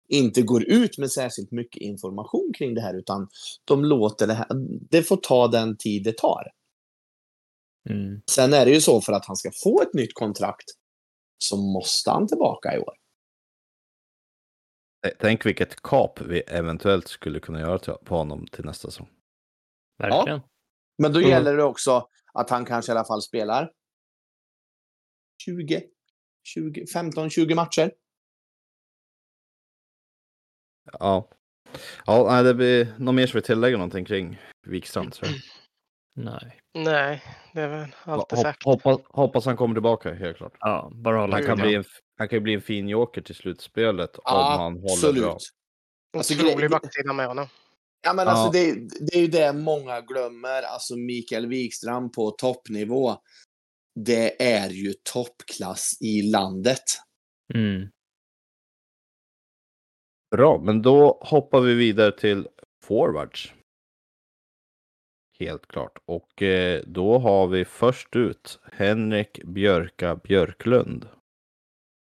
inte 0.10 0.41
går 0.41 0.64
ut 0.64 0.97
med 0.97 1.12
särskilt 1.12 1.52
mycket 1.52 1.82
information 1.82 2.52
kring 2.58 2.74
det 2.74 2.82
här, 2.82 2.93
utan 2.93 3.30
de 3.66 3.86
låter 3.86 4.28
det 4.28 4.34
här. 4.34 4.47
Det 4.89 5.04
får 5.04 5.18
ta 5.18 5.47
den 5.47 5.78
tid 5.78 6.04
det 6.04 6.18
tar. 6.18 6.43
Mm. 7.90 8.22
Sen 8.32 8.54
är 8.54 8.66
det 8.66 8.72
ju 8.72 8.82
så 8.82 9.02
för 9.02 9.14
att 9.14 9.26
han 9.26 9.36
ska 9.36 9.52
få 9.64 9.82
ett 9.82 9.94
nytt 9.94 10.14
kontrakt 10.14 10.66
så 11.38 11.58
måste 11.58 12.12
han 12.12 12.28
tillbaka 12.28 12.76
i 12.76 12.80
år. 12.80 12.94
Tänk 15.20 15.46
vilket 15.46 15.82
kap 15.82 16.22
vi 16.22 16.40
eventuellt 16.40 17.08
skulle 17.08 17.40
kunna 17.40 17.60
göra 17.60 17.98
på 17.98 18.16
honom 18.16 18.48
till 18.48 18.66
nästa 18.66 18.88
säsong. 18.88 19.10
Verkligen. 19.98 20.42
Men 20.98 21.14
då 21.14 21.20
Mm. 21.20 21.32
gäller 21.32 21.58
det 21.58 21.64
också 21.64 22.08
att 22.34 22.50
han 22.50 22.66
kanske 22.66 22.92
i 22.92 22.96
alla 22.96 23.06
fall 23.06 23.22
spelar 23.22 23.72
20, 25.46 25.84
20 26.44 26.86
15-20 26.86 27.56
matcher. 27.56 27.92
Ja. 31.00 31.30
Ja, 32.06 32.44
det 32.44 32.54
blir 32.54 32.96
något 33.00 33.16
mer 33.16 33.28
som 33.28 33.38
vi 33.38 33.42
tillägger 33.42 33.78
någonting 33.78 34.06
kring 34.06 34.38
Wikstrand. 34.68 35.16
Nej. 36.14 36.62
Nej, 36.74 37.24
det 37.53 37.62
är 37.62 37.68
väl 37.68 37.88
allt 38.03 38.32
är 38.32 38.36
Hopp, 38.36 38.45
sagt. 38.45 38.64
hoppas, 38.64 38.99
hoppas 39.09 39.45
han 39.45 39.57
kommer 39.57 39.76
tillbaka, 39.76 40.14
helt 40.14 40.38
klart. 40.38 40.53
Ja, 40.59 40.91
bara 40.93 41.18
hålla 41.20 41.36
Han 41.36 41.45
kan, 41.45 41.57
ja. 41.59 41.66
bli 41.66 41.76
en, 41.76 41.84
han 42.18 42.28
kan 42.30 42.38
ju 42.38 42.41
bli 42.41 42.53
en 42.53 42.62
fin 42.62 42.89
joker 42.89 43.22
till 43.22 43.36
slutspelet 43.36 44.18
om 44.18 44.22
han 44.36 44.74
håller 44.74 45.22
bra. 45.22 45.38
Alltså, 46.18 46.34
Otrolig 46.34 46.70
backsida 46.70 47.14
med 47.14 47.28
honom. 47.28 47.47
Ja, 48.03 48.14
men 48.14 48.26
Ja. 48.26 48.32
alltså 48.32 48.51
det, 48.51 48.72
det 48.99 49.16
är 49.18 49.22
ju 49.22 49.28
det 49.28 49.53
många 49.53 50.01
glömmer. 50.01 50.62
Alltså 50.62 50.95
Mikael 50.95 51.47
Wikstrand 51.47 52.14
på 52.14 52.32
toppnivå. 52.32 53.18
Det 53.95 54.43
är 54.53 54.70
ju 54.70 54.93
toppklass 55.14 55.97
i 56.01 56.22
landet. 56.22 56.84
Mm. 57.53 57.89
Bra, 60.36 60.62
men 60.64 60.82
då 60.82 61.20
hoppar 61.22 61.59
vi 61.62 61.74
vidare 61.74 62.12
till 62.18 62.47
forwards. 62.84 63.53
Helt 65.42 65.68
klart. 65.68 66.00
Och 66.06 66.42
eh, 66.42 66.82
då 66.86 67.20
har 67.20 67.48
vi 67.48 67.66
först 67.66 68.16
ut 68.16 68.60
Henrik 68.72 69.44
Björka 69.44 70.16
Björklund. 70.16 71.08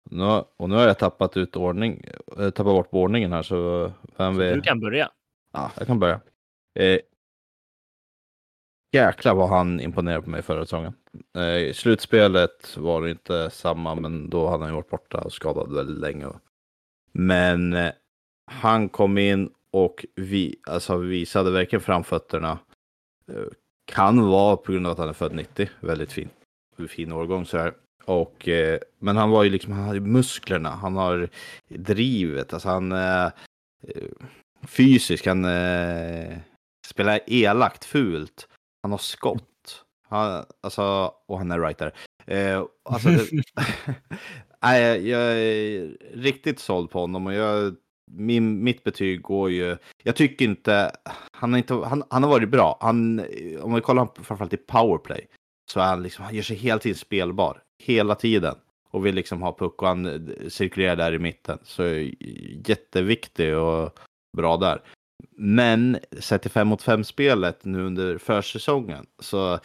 Nu, 0.09 0.43
och 0.57 0.69
nu 0.69 0.75
har 0.75 0.83
jag 0.83 0.99
tappat 0.99 1.37
ut 1.37 1.55
ordning, 1.55 2.05
eh, 2.37 2.49
tappat 2.49 2.65
bort 2.65 2.87
ordningen 2.91 3.31
här 3.31 3.43
så 3.43 3.91
vem 4.17 4.37
Du 4.37 4.49
vill... 4.49 4.61
kan 4.61 4.79
börja. 4.79 5.11
Ja, 5.53 5.71
jag 5.77 5.87
kan 5.87 5.99
börja. 5.99 6.21
Eh, 6.79 6.99
jäklar 8.91 9.35
vad 9.35 9.49
han 9.49 9.79
imponerade 9.79 10.23
på 10.23 10.29
mig 10.29 10.41
förra 10.41 10.65
säsongen. 10.65 10.93
Eh, 11.37 11.73
slutspelet 11.73 12.77
var 12.77 13.01
det 13.01 13.11
inte 13.11 13.49
samma, 13.49 13.95
men 13.95 14.29
då 14.29 14.47
hade 14.47 14.63
han 14.63 14.71
ju 14.71 14.75
varit 14.75 14.89
borta 14.89 15.21
och 15.21 15.33
skadad 15.33 15.73
väldigt 15.73 15.99
länge. 15.99 16.27
Men 17.11 17.73
eh, 17.73 17.91
han 18.51 18.89
kom 18.89 19.17
in 19.17 19.49
och 19.71 20.05
vi, 20.15 20.55
alltså, 20.67 20.97
visade 20.97 21.51
verkligen 21.51 21.81
framfötterna. 21.81 22.59
Eh, 23.29 23.43
kan 23.91 24.21
vara 24.27 24.57
på 24.57 24.71
grund 24.71 24.85
av 24.87 24.91
att 24.91 24.97
han 24.97 25.09
är 25.09 25.13
född 25.13 25.35
90, 25.35 25.69
väldigt 25.79 26.11
fin, 26.11 26.29
fin 26.89 27.11
årgång 27.11 27.45
så 27.45 27.57
här. 27.57 27.73
Och, 28.05 28.47
eh, 28.47 28.79
men 28.99 29.17
han 29.17 29.29
var 29.29 29.43
ju 29.43 29.49
liksom, 29.49 29.73
han 29.73 29.83
hade 29.87 29.99
musklerna, 29.99 30.69
han 30.69 30.95
har 30.95 31.29
drivet, 31.69 32.53
alltså 32.53 32.69
han 32.69 32.91
eh, 32.91 33.25
eh, 33.83 34.09
fysisk, 34.67 35.25
han 35.25 35.45
eh, 35.45 36.37
spelar 36.87 37.19
elakt, 37.27 37.85
fult, 37.85 38.47
han 38.83 38.91
har 38.91 38.97
skott. 38.97 39.45
Han, 40.07 40.45
alltså, 40.63 41.13
och 41.27 41.37
han 41.37 41.51
är 41.51 41.59
writer. 41.59 41.93
Eh, 42.25 42.63
alltså, 42.89 43.09
det, 43.09 43.25
nej, 44.61 44.81
jag- 44.83 45.01
jag 45.01 45.21
är 45.41 45.97
riktigt 46.13 46.59
såld 46.59 46.89
på 46.91 46.99
honom 46.99 47.27
och 47.27 47.33
jag, 47.33 47.75
min, 48.09 48.63
mitt 48.63 48.83
betyg 48.83 49.21
går 49.21 49.51
ju, 49.51 49.77
jag 50.03 50.15
tycker 50.15 50.45
inte, 50.45 50.91
han 51.31 51.53
har, 51.53 51.57
inte, 51.57 51.73
han, 51.73 52.03
han 52.09 52.23
har 52.23 52.29
varit 52.29 52.49
bra. 52.49 52.77
Han, 52.81 53.25
om 53.61 53.73
vi 53.73 53.81
kollar 53.81 54.23
framförallt 54.23 54.53
i 54.53 54.57
powerplay 54.57 55.27
så 55.71 55.79
är 55.79 55.85
han 55.85 56.03
liksom, 56.03 56.25
han 56.25 56.35
gör 56.35 56.43
sig 56.43 56.55
hela 56.55 56.79
tiden 56.79 56.97
spelbar, 56.97 57.63
hela 57.83 58.15
tiden. 58.15 58.55
Och 58.91 59.05
vill 59.05 59.15
liksom 59.15 59.41
ha 59.41 59.55
puck 59.57 59.81
och 59.81 59.87
han 59.87 60.05
eh, 60.05 60.47
cirkulerar 60.47 60.95
där 60.95 61.13
i 61.13 61.19
mitten. 61.19 61.59
Så 61.63 61.83
eh, 61.83 62.09
jätteviktig 62.67 63.57
och 63.57 63.99
bra 64.37 64.57
där. 64.57 64.81
Men 65.37 65.99
sett 66.19 66.41
till 66.41 66.51
5 66.51 66.67
mot 66.67 66.81
5 66.81 67.03
spelet 67.03 67.65
nu 67.65 67.81
under 67.81 68.17
försäsongen 68.17 69.05
så 69.19 69.59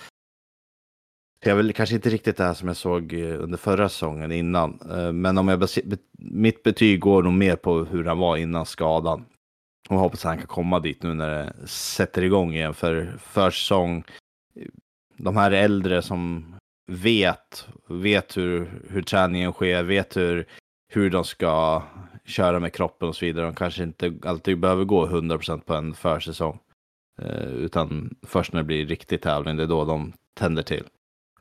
jag 1.41 1.57
vill 1.57 1.75
kanske 1.75 1.95
inte 1.95 2.11
riktigt 2.11 2.37
det 2.37 2.45
här 2.45 2.55
som 2.55 2.69
jag 2.69 2.77
såg 2.77 3.13
eh, 3.13 3.43
under 3.43 3.59
förra 3.59 3.89
säsongen 3.89 4.33
innan. 4.33 4.79
Eh, 4.91 5.13
men 5.13 5.39
om 5.39 5.49
jag 5.49 5.59
be- 5.59 5.97
mitt 6.19 6.63
betyg 6.63 7.01
går 7.01 7.23
nog 7.23 7.33
mer 7.33 7.57
på 7.57 7.85
hur 7.85 8.05
han 8.05 8.19
var 8.19 8.37
innan 8.37 8.67
skadan. 8.67 9.25
Och 9.89 9.99
hoppas 9.99 10.25
att 10.25 10.29
han 10.29 10.39
kan 10.39 10.47
komma 10.47 10.81
dit 10.81 11.03
nu 11.03 11.15
när 11.15 11.29
det 11.29 11.67
sätter 11.69 12.23
igång 12.23 12.55
igen. 12.55 12.75
För 12.75 13.17
försäsong, 13.19 14.05
de 15.17 15.37
här 15.37 15.51
äldre 15.51 16.03
som 16.03 16.55
vet, 16.87 17.69
vet 17.89 18.37
hur, 18.37 18.83
hur 18.91 19.03
träningen 19.03 19.53
sker, 19.53 19.83
vet 19.83 20.17
hur, 20.17 20.47
hur 20.93 21.11
de 21.11 21.25
ska 21.25 21.83
köra 22.25 22.61
med 22.61 22.73
kroppen 22.73 23.09
och 23.09 23.17
så 23.17 23.25
vidare. 23.25 23.47
De 23.47 23.55
kanske 23.55 23.83
inte 23.83 24.15
alltid 24.25 24.61
behöver 24.61 24.85
gå 24.85 25.07
100% 25.07 25.61
på 25.61 25.75
en 25.75 25.95
försäsong. 25.95 26.59
Eh, 27.23 27.45
utan 27.49 28.15
först 28.23 28.53
när 28.53 28.61
det 28.61 28.67
blir 28.67 28.87
riktig 28.87 29.21
tävling, 29.23 29.57
det 29.57 29.63
är 29.63 29.67
då 29.67 29.85
de 29.85 30.13
tänder 30.35 30.63
till. 30.63 30.85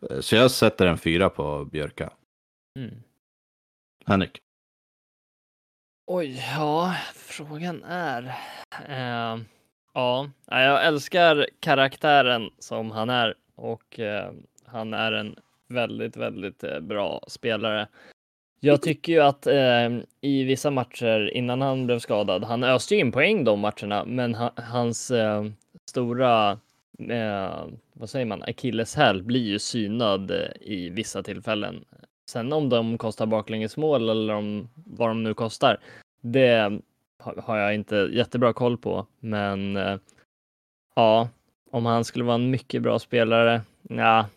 Eh, 0.09 0.19
Så 0.19 0.35
jag 0.35 0.51
sätter 0.51 0.87
en 0.87 0.97
fyra 0.97 1.29
på 1.29 1.65
Björka. 1.65 2.13
Mm. 2.79 3.03
Henrik? 4.05 4.39
Oj, 6.07 6.43
ja, 6.55 6.95
frågan 7.15 7.83
är. 7.83 8.23
Eh, 8.89 9.39
ja, 9.93 10.29
jag 10.47 10.85
älskar 10.85 11.47
karaktären 11.59 12.49
som 12.59 12.91
han 12.91 13.09
är 13.09 13.35
och 13.55 13.99
eh, 13.99 14.31
han 14.65 14.93
är 14.93 15.11
en 15.11 15.35
väldigt, 15.67 16.17
väldigt 16.17 16.63
eh, 16.63 16.79
bra 16.79 17.23
spelare. 17.27 17.87
Jag 18.59 18.81
tycker 18.81 19.13
ju 19.13 19.19
att 19.19 19.47
eh, 19.47 19.89
i 20.21 20.43
vissa 20.43 20.71
matcher 20.71 21.31
innan 21.33 21.61
han 21.61 21.85
blev 21.85 21.99
skadad, 21.99 22.43
han 22.43 22.63
öste 22.63 22.95
ju 22.95 23.01
in 23.01 23.11
poäng 23.11 23.43
de 23.43 23.59
matcherna, 23.59 24.05
men 24.05 24.35
ha, 24.35 24.53
hans 24.55 25.11
eh, 25.11 25.43
stora, 25.89 26.59
eh, 26.99 27.67
vad 27.93 28.09
säger 28.09 28.25
man, 28.25 28.43
akilleshäl 28.43 29.23
blir 29.23 29.43
ju 29.43 29.59
synad 29.59 30.31
eh, 30.31 30.47
i 30.61 30.89
vissa 30.89 31.23
tillfällen. 31.23 31.85
Sen 32.29 32.53
om 32.53 32.69
de 32.69 32.97
kostar 32.97 33.25
baklängesmål 33.25 34.09
eller 34.09 34.33
om 34.33 34.69
vad 34.75 35.09
de 35.09 35.23
nu 35.23 35.33
kostar, 35.33 35.79
det 36.21 36.79
har 37.23 37.57
jag 37.57 37.75
inte 37.75 37.95
jättebra 37.95 38.53
koll 38.53 38.77
på, 38.77 39.07
men 39.19 39.77
eh, 39.77 39.97
ja, 40.95 41.29
om 41.71 41.85
han 41.85 42.05
skulle 42.05 42.25
vara 42.25 42.35
en 42.35 42.49
mycket 42.49 42.81
bra 42.81 42.99
spelare, 42.99 43.61
ja, 43.81 44.27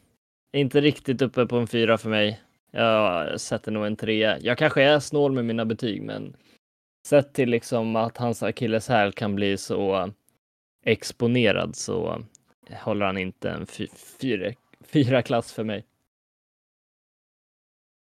inte 0.52 0.80
riktigt 0.80 1.22
uppe 1.22 1.46
på 1.46 1.56
en 1.56 1.66
fyra 1.66 1.98
för 1.98 2.08
mig. 2.08 2.40
Jag 2.70 3.40
sätter 3.40 3.72
nog 3.72 3.86
en 3.86 3.96
trea. 3.96 4.38
Jag 4.40 4.58
kanske 4.58 4.82
är 4.82 5.00
snål 5.00 5.32
med 5.32 5.44
mina 5.44 5.64
betyg, 5.64 6.02
men 6.02 6.36
sett 7.06 7.32
till 7.32 7.50
liksom 7.50 7.96
att 7.96 8.16
hans 8.16 8.42
akilleshäl 8.42 9.12
kan 9.12 9.34
bli 9.34 9.56
så 9.56 9.96
eh, 9.96 10.06
exponerad 10.84 11.76
så 11.76 12.24
håller 12.74 13.06
han 13.06 13.18
inte 13.18 13.50
en 13.50 13.66
fy- 13.66 13.88
fyra, 14.20 14.52
fyra 14.80 15.22
klass 15.22 15.52
för 15.52 15.64
mig. 15.64 15.86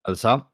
Elsa? 0.09 0.47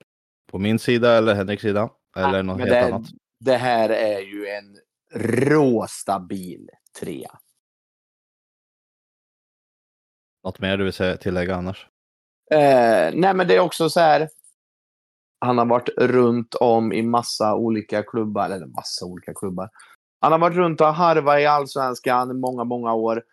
På 0.50 0.58
min 0.58 0.78
sida 0.78 1.18
eller 1.18 1.34
Henriks 1.34 1.62
sida? 1.62 1.90
Eller 2.16 2.36
Ja, 2.36 2.42
något 2.42 2.58
helt 2.58 2.70
det, 2.70 2.84
annat? 2.84 3.06
Det 3.40 3.56
här 3.56 3.88
är 3.88 4.20
ju 4.20 4.46
en 4.46 4.78
råstabil 5.14 6.68
trea. 7.00 7.38
Något 10.44 10.60
mer 10.60 10.76
du 10.76 10.84
vill 10.84 10.92
säga, 10.92 11.16
tillägga 11.16 11.56
annars? 11.56 11.86
Eh, 12.50 13.10
nej, 13.14 13.34
men 13.34 13.48
det 13.48 13.56
är 13.56 13.60
också 13.60 13.90
så 13.90 14.00
här. 14.00 14.28
Han 15.38 15.58
har 15.58 15.66
varit 15.66 15.88
runt 15.88 16.54
om 16.54 16.92
i 16.92 17.02
massa 17.02 17.54
olika 17.54 18.02
klubbar, 18.02 18.50
eller 18.50 18.66
massa 18.66 19.04
olika 19.06 19.34
klubbar. 19.34 19.70
Han 20.20 20.32
har 20.32 20.38
varit 20.38 20.56
runt 20.56 20.80
och 20.80 20.86
harvat 20.86 21.40
i 21.40 21.46
allsvenskan 21.46 22.30
i 22.30 22.34
många, 22.34 22.64
många 22.64 22.94
år. 22.94 23.24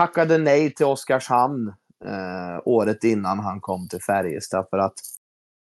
Tackade 0.00 0.38
nej 0.38 0.74
till 0.74 0.86
Oskarshamn 0.86 1.68
eh, 2.04 2.60
året 2.64 3.04
innan 3.04 3.38
han 3.38 3.60
kom 3.60 3.88
till 3.88 4.02
Färjestad 4.02 4.66
för 4.70 4.78
att 4.78 4.94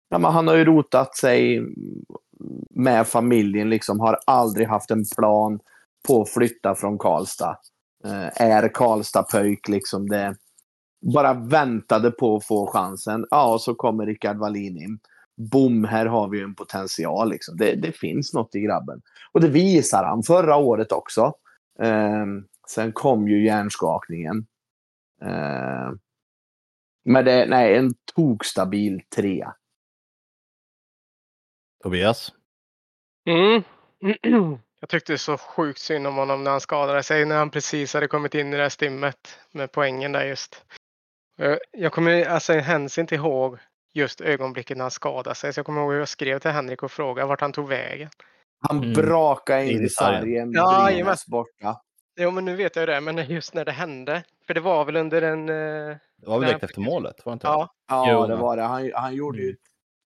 ja, 0.09 0.19
men 0.19 0.33
han 0.33 0.49
har 0.49 0.55
ju 0.55 0.65
rotat 0.65 1.17
sig 1.17 1.61
med 2.71 3.07
familjen, 3.07 3.71
liksom 3.71 4.01
har 4.01 4.19
aldrig 4.27 4.69
haft 4.69 4.91
en 4.91 5.05
plan 5.17 5.61
på 6.09 6.23
att 6.23 6.31
flytta 6.31 6.75
från 6.75 6.99
Karlstad. 6.99 7.59
Eh, 8.05 8.43
är 8.43 8.69
Karlstad-pöjk 8.69 9.69
liksom 9.69 10.09
det 10.09 10.37
bara 11.15 11.35
väntade 11.35 12.11
på 12.11 12.37
att 12.37 12.47
få 12.47 12.67
chansen. 12.67 13.27
Ja, 13.31 13.53
och 13.53 13.61
så 13.61 13.75
kommer 13.75 14.07
Rickard 14.07 14.37
Wallin 14.37 14.77
in. 14.77 14.99
Boom, 15.37 15.85
här 15.85 16.07
har 16.07 16.29
vi 16.29 16.43
en 16.43 16.55
potential. 16.55 17.31
Liksom. 17.31 17.57
Det, 17.57 17.75
det 17.75 17.93
finns 17.93 18.35
något 18.35 18.55
i 18.55 18.61
grabben. 18.61 19.01
Och 19.33 19.41
det 19.41 19.49
visar 19.49 20.05
han 20.05 20.23
förra 20.23 20.57
året 20.57 20.93
också. 20.93 21.33
Ehm, 21.83 22.45
sen 22.69 22.93
kom 22.93 23.29
ju 23.29 23.45
hjärnskakningen. 23.45 24.47
Ehm, 25.23 25.99
men 27.05 27.25
det 27.25 27.47
nej, 27.47 27.77
en 27.77 27.95
tokstabil 28.15 29.01
trea. 29.17 29.55
Tobias? 31.83 32.33
Mm. 33.27 33.63
Jag 34.81 34.89
tyckte 34.91 35.19
så 35.19 35.37
sjukt 35.39 35.79
synd 35.81 36.07
om 36.07 36.17
honom 36.17 36.45
när 36.45 36.51
han 36.51 36.61
skadade 36.61 37.03
sig 37.03 37.25
när 37.25 37.37
han 37.39 37.51
precis 37.51 37.95
hade 37.95 38.09
kommit 38.09 38.35
in 38.35 38.53
i 38.53 38.57
det 38.57 38.63
här 38.63 38.69
stimmet 38.69 39.39
med 39.53 39.73
poängen 39.73 40.13
där 40.13 40.25
just. 40.27 40.65
Jag- 41.37 41.59
Jag 41.73 41.93
kommer 41.93 42.25
alltså 42.25 42.53
händelsen 42.53 43.03
inte 43.03 43.15
ihåg 43.15 43.59
just 43.95 44.21
ögonblicket 44.21 44.77
när 44.77 44.85
han 44.85 44.91
skadade 44.91 45.35
sig. 45.35 45.53
Så 45.53 45.59
jag 45.59 45.67
kommer 45.67 45.81
ihåg 45.81 45.93
hur 45.93 45.99
jag 45.99 46.09
skrev 46.09 46.39
till 46.39 46.51
Henrik 46.51 46.83
och 46.83 46.93
frågade 46.93 47.29
vart 47.29 47.41
han 47.41 47.53
tog 47.53 47.69
vägen. 47.69 48.11
Han 48.69 48.79
Mm. 48.79 48.93
brakade 48.93 49.65
in 49.73 49.85
i 49.85 49.89
sargen. 49.89 50.53
Ja, 50.53 51.15
borta. 51.29 51.81
Jo 52.19 52.31
men 52.31 52.45
nu 52.45 52.57
vet 52.57 52.77
jag 52.77 52.83
ju 52.83 52.87
det, 52.87 53.01
men 53.01 53.17
just 53.31 53.55
när 53.55 53.65
det 53.65 53.73
hände. 53.73 54.25
För 54.47 54.55
det 54.55 54.61
var 54.61 54.85
väl 54.85 54.97
under 54.97 55.23
en... 55.23 55.49
eh, 55.49 55.97
Det 56.17 56.27
var 56.27 56.39
väl 56.39 56.49
direkt 56.49 56.65
efter 56.65 56.81
målet? 56.81 57.27
Var 57.27 57.33
det 57.33 57.35
inte? 57.35 57.47
Ja, 57.47 57.75
Ja, 57.89 58.13
Jo. 58.13 58.27
det 58.27 58.37
var 58.37 58.57
det. 58.57 58.63
Han, 58.63 58.91
han 58.95 59.15
gjorde 59.15 59.39
ju 59.39 59.45
Mm. 59.49 59.57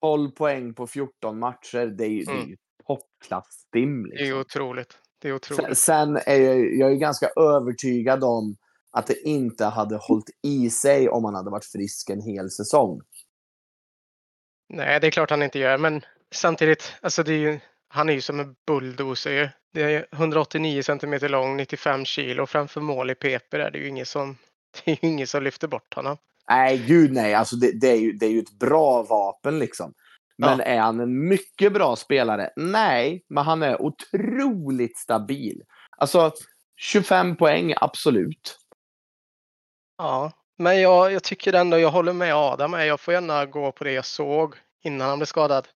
12 0.02 0.30
poäng 0.30 0.74
på 0.74 0.86
14 0.86 1.38
matcher. 1.38 1.86
Det 1.86 2.04
är 2.04 2.08
ju, 2.08 2.24
det 2.24 2.30
är 2.32 2.36
Mm. 2.36 2.48
ju 2.48 2.56
toppklass-stim. 2.86 4.02
det 4.08 4.14
är 4.16 4.18
ju 4.18 4.24
Liksom. 4.24 4.40
otroligt. 4.40 4.98
Det 5.20 5.28
är 5.28 5.38
Sen, 5.42 5.54
otroligt. 5.56 5.78
sen 5.78 6.16
är 6.26 6.36
jag, 6.36 6.74
jag 6.74 6.90
är 6.92 6.96
ganska 6.96 7.28
övertygad 7.36 8.24
om 8.24 8.56
att 8.90 9.06
det 9.06 9.20
inte 9.28 9.64
hade 9.64 9.96
hållit 9.96 10.30
i 10.42 10.70
sig 10.70 11.08
om 11.08 11.24
han 11.24 11.34
hade 11.34 11.50
varit 11.50 11.64
frisk 11.64 12.10
en 12.10 12.20
hel 12.22 12.50
säsong. 12.50 13.00
Nej, 14.68 15.00
det 15.00 15.06
är 15.06 15.10
klart 15.10 15.30
han 15.30 15.42
inte 15.42 15.58
gör, 15.58 15.78
men 15.78 16.04
samtidigt, 16.30 16.92
alltså 17.02 17.22
det 17.22 17.32
är 17.32 17.38
ju, 17.38 17.60
han 17.92 18.08
är 18.08 18.12
ju 18.12 18.20
som 18.20 18.40
en 18.40 18.54
bulldozer. 18.66 19.52
Det 19.72 19.82
är 19.82 20.06
189 20.12 20.82
centimeter 20.82 21.28
lång, 21.28 21.56
95 21.56 22.04
kilo. 22.04 22.46
Framför 22.46 22.80
mål 22.80 23.10
i 23.10 23.14
PP 23.14 23.54
är 23.54 23.70
det 23.70 23.78
ju 23.78 23.88
ingen 23.88 24.06
som, 24.06 24.36
det 24.84 24.90
är 24.90 24.98
ju 25.04 25.08
ingen 25.12 25.26
som 25.26 25.42
lyfter 25.42 25.68
bort 25.68 25.94
honom. 25.94 26.16
Nej, 26.50 26.78
gud 26.78 27.12
nej. 27.12 27.34
Alltså 27.34 27.56
det, 27.56 27.80
det, 27.80 27.88
är 27.90 27.96
ju, 27.96 28.12
det 28.12 28.26
är 28.26 28.30
ju 28.30 28.38
ett 28.38 28.58
bra 28.58 29.02
vapen 29.02 29.58
liksom. 29.58 29.94
Men 30.38 30.58
Ja. 30.58 30.64
är 30.64 30.78
han 30.78 31.00
en 31.00 31.28
mycket 31.28 31.72
bra 31.72 31.96
spelare? 31.96 32.50
Nej, 32.56 33.24
men 33.28 33.44
han 33.44 33.62
är 33.62 33.82
otroligt 33.82 34.98
stabil. 34.98 35.62
Alltså 35.96 36.32
25 36.76 37.36
poäng, 37.36 37.74
absolut. 37.76 38.58
Ja, 39.98 40.32
Men 40.58 40.80
jag, 40.80 41.12
jag 41.12 41.22
tycker 41.22 41.52
ändå, 41.52 41.78
jag 41.78 41.90
håller 41.90 42.12
med 42.12 42.34
Adam. 42.34 42.72
Jag 42.72 43.00
får 43.00 43.14
gärna 43.14 43.46
gå 43.46 43.72
på 43.72 43.84
det 43.84 43.92
jag 43.92 44.04
såg 44.04 44.54
innan 44.82 45.08
han 45.08 45.18
blev 45.18 45.26
skadad. 45.26 45.68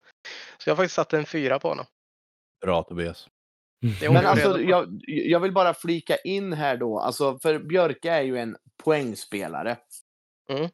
Så 0.59 0.69
jag 0.69 0.75
har 0.75 0.77
faktiskt 0.77 0.95
satt 0.95 1.13
en 1.13 1.27
fyra 1.27 1.59
på 1.59 1.69
honom. 1.69 1.87
Bra 2.61 2.83
Tobias. 2.83 3.29
Är 4.03 4.11
Men 4.13 4.27
alltså, 4.27 4.61
jag, 4.61 5.01
jag 5.07 5.41
vill 5.41 5.53
bara 5.53 5.75
flika 5.75 6.17
in 6.17 6.53
här 6.53 6.77
då, 6.77 6.99
alltså, 6.99 7.39
för 7.39 7.59
Björke 7.59 8.11
är 8.11 8.23
ju 8.23 8.39
en 8.39 8.57
poängspelare. 8.85 9.77
Mm. 10.51 10.69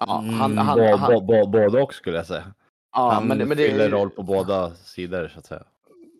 Ja, 0.00 0.06
han, 0.06 0.28
Mm, 0.52 0.58
han, 0.58 0.78
han, 0.98 1.26
Både 1.26 1.82
och 1.82 1.94
skulle 1.94 2.16
jag 2.16 2.26
säga. 2.26 2.54
ja, 2.92 3.10
han 3.10 3.26
men, 3.28 3.38
det- 3.38 3.46
men 3.46 3.56
det, 3.56 3.68
fyller 3.68 3.90
roll 3.90 4.10
på 4.10 4.22
båda 4.22 4.74
sidor 4.74 5.28
så 5.28 5.38
att 5.38 5.46
säga. 5.46 5.64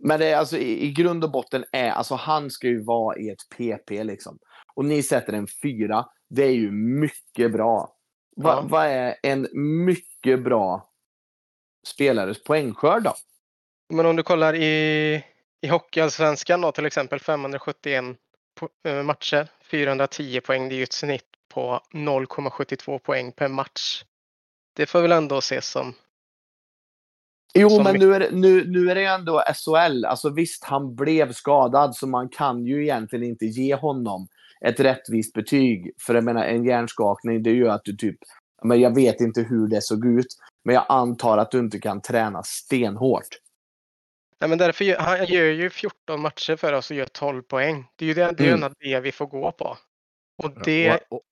Men 0.02 0.20
det 0.20 0.26
är 0.26 0.36
alltså 0.36 0.56
i, 0.56 0.84
i 0.86 0.92
grund 0.92 1.24
och 1.24 1.30
botten 1.30 1.64
är, 1.72 1.90
alltså 1.90 2.14
han 2.14 2.50
ska 2.50 2.66
ju 2.66 2.82
vara 2.84 3.16
i 3.18 3.30
ett 3.30 3.48
PP 3.56 4.04
liksom. 4.04 4.38
Och 4.74 4.84
ni 4.84 5.02
sätter 5.02 5.32
en 5.32 5.46
fyra, 5.62 6.06
det 6.30 6.44
är 6.44 6.50
ju 6.52 6.70
mycket 6.70 7.52
bra. 7.52 7.92
Va, 8.36 8.50
Ja. 8.50 8.64
Vad 8.68 8.86
är 8.86 9.14
en 9.22 9.48
mycket 9.84 10.44
bra 10.44 10.88
spelares 11.86 12.44
poängskörd 12.44 13.02
då? 13.02 13.14
Men 13.88 14.06
om 14.06 14.16
du 14.16 14.22
kollar 14.22 14.54
i, 14.54 15.24
i 15.60 15.68
Hockeyallsvenskan 15.68 16.60
då 16.60 16.72
till 16.72 16.86
exempel 16.86 17.20
571 17.20 18.04
po- 18.60 18.68
eh, 18.88 19.02
matcher, 19.02 19.48
410 19.70 20.40
poäng. 20.40 20.68
Det 20.68 20.74
är 20.74 20.76
ju 20.76 20.82
ett 20.82 20.92
snitt 20.92 21.24
på 21.54 21.80
0,72 21.94 22.98
poäng 22.98 23.32
per 23.32 23.48
match. 23.48 24.04
Det 24.76 24.86
får 24.86 25.02
väl 25.02 25.12
ändå 25.12 25.38
ses 25.38 25.68
som 25.68 25.94
Jo, 27.58 27.70
Som 27.70 27.84
men 27.84 27.96
nu 27.98 28.14
är, 28.14 28.20
det, 28.20 28.30
nu, 28.32 28.70
nu 28.70 28.90
är 28.90 28.94
det 28.94 29.00
ju 29.00 29.06
ändå 29.06 29.42
SHL. 29.54 30.04
Alltså 30.04 30.30
visst, 30.30 30.64
han 30.64 30.94
blev 30.94 31.32
skadad, 31.32 31.94
så 31.94 32.06
man 32.06 32.28
kan 32.28 32.64
ju 32.66 32.82
egentligen 32.82 33.24
inte 33.24 33.46
ge 33.46 33.74
honom 33.74 34.28
ett 34.60 34.80
rättvist 34.80 35.32
betyg. 35.32 35.92
För 36.06 36.14
jag 36.14 36.24
menar, 36.24 36.44
en 36.44 36.64
hjärnskakning, 36.64 37.42
det 37.42 37.50
är 37.50 37.54
ju 37.54 37.68
att 37.68 37.84
du 37.84 37.96
typ... 37.96 38.16
Men 38.64 38.80
jag 38.80 38.94
vet 38.94 39.20
inte 39.20 39.42
hur 39.42 39.68
det 39.68 39.82
såg 39.82 40.06
ut, 40.06 40.26
men 40.64 40.74
jag 40.74 40.86
antar 40.88 41.38
att 41.38 41.50
du 41.50 41.58
inte 41.58 41.78
kan 41.78 42.00
träna 42.00 42.42
stenhårt. 42.42 43.28
Nej, 44.40 44.50
men 44.50 44.58
därför 44.58 44.84
gör, 44.84 44.98
han 44.98 45.26
gör 45.26 45.44
ju 45.44 45.70
14 45.70 46.20
matcher 46.20 46.56
för 46.56 46.72
oss 46.72 46.90
och 46.90 46.96
gör 46.96 47.06
12 47.06 47.42
poäng. 47.42 47.86
Det 47.96 48.04
är 48.04 48.08
ju 48.08 48.14
det, 48.14 48.32
det, 48.38 48.50
Mm. 48.50 48.72
det 48.78 49.00
vi 49.00 49.12
får 49.12 49.26
gå 49.26 49.52
på. 49.52 49.76
Och 50.42 50.50
det, 50.64 50.90
Och, 50.94 51.00
och, 51.16 51.22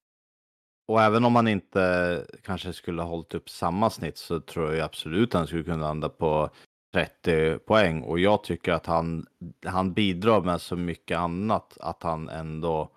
och 0.89 1.03
även 1.03 1.25
om 1.25 1.37
han 1.37 1.49
inte 1.49 2.27
kanske 2.43 2.73
skulle 2.73 3.03
ha 3.03 3.09
hållit 3.09 3.35
upp 3.35 3.51
samma 3.51 3.91
snitt 3.91 4.19
så 4.19 4.41
tror 4.41 4.75
jag 4.75 4.85
absolut 4.85 5.29
att 5.35 5.39
han 5.39 5.47
skulle 5.47 5.65
kunna 5.65 5.77
landa 5.87 6.09
på 6.09 6.51
30 6.93 7.59
poäng. 7.59 8.03
Och 8.03 8.19
jag 8.19 8.45
tycker 8.45 8.73
att 8.73 8.87
han, 8.87 9.27
han 9.67 9.93
bidrar 9.95 10.41
med 10.41 10.61
så 10.61 10.77
mycket 10.77 11.19
annat 11.19 11.79
att 11.81 12.03
han 12.03 12.29
ändå 12.29 12.91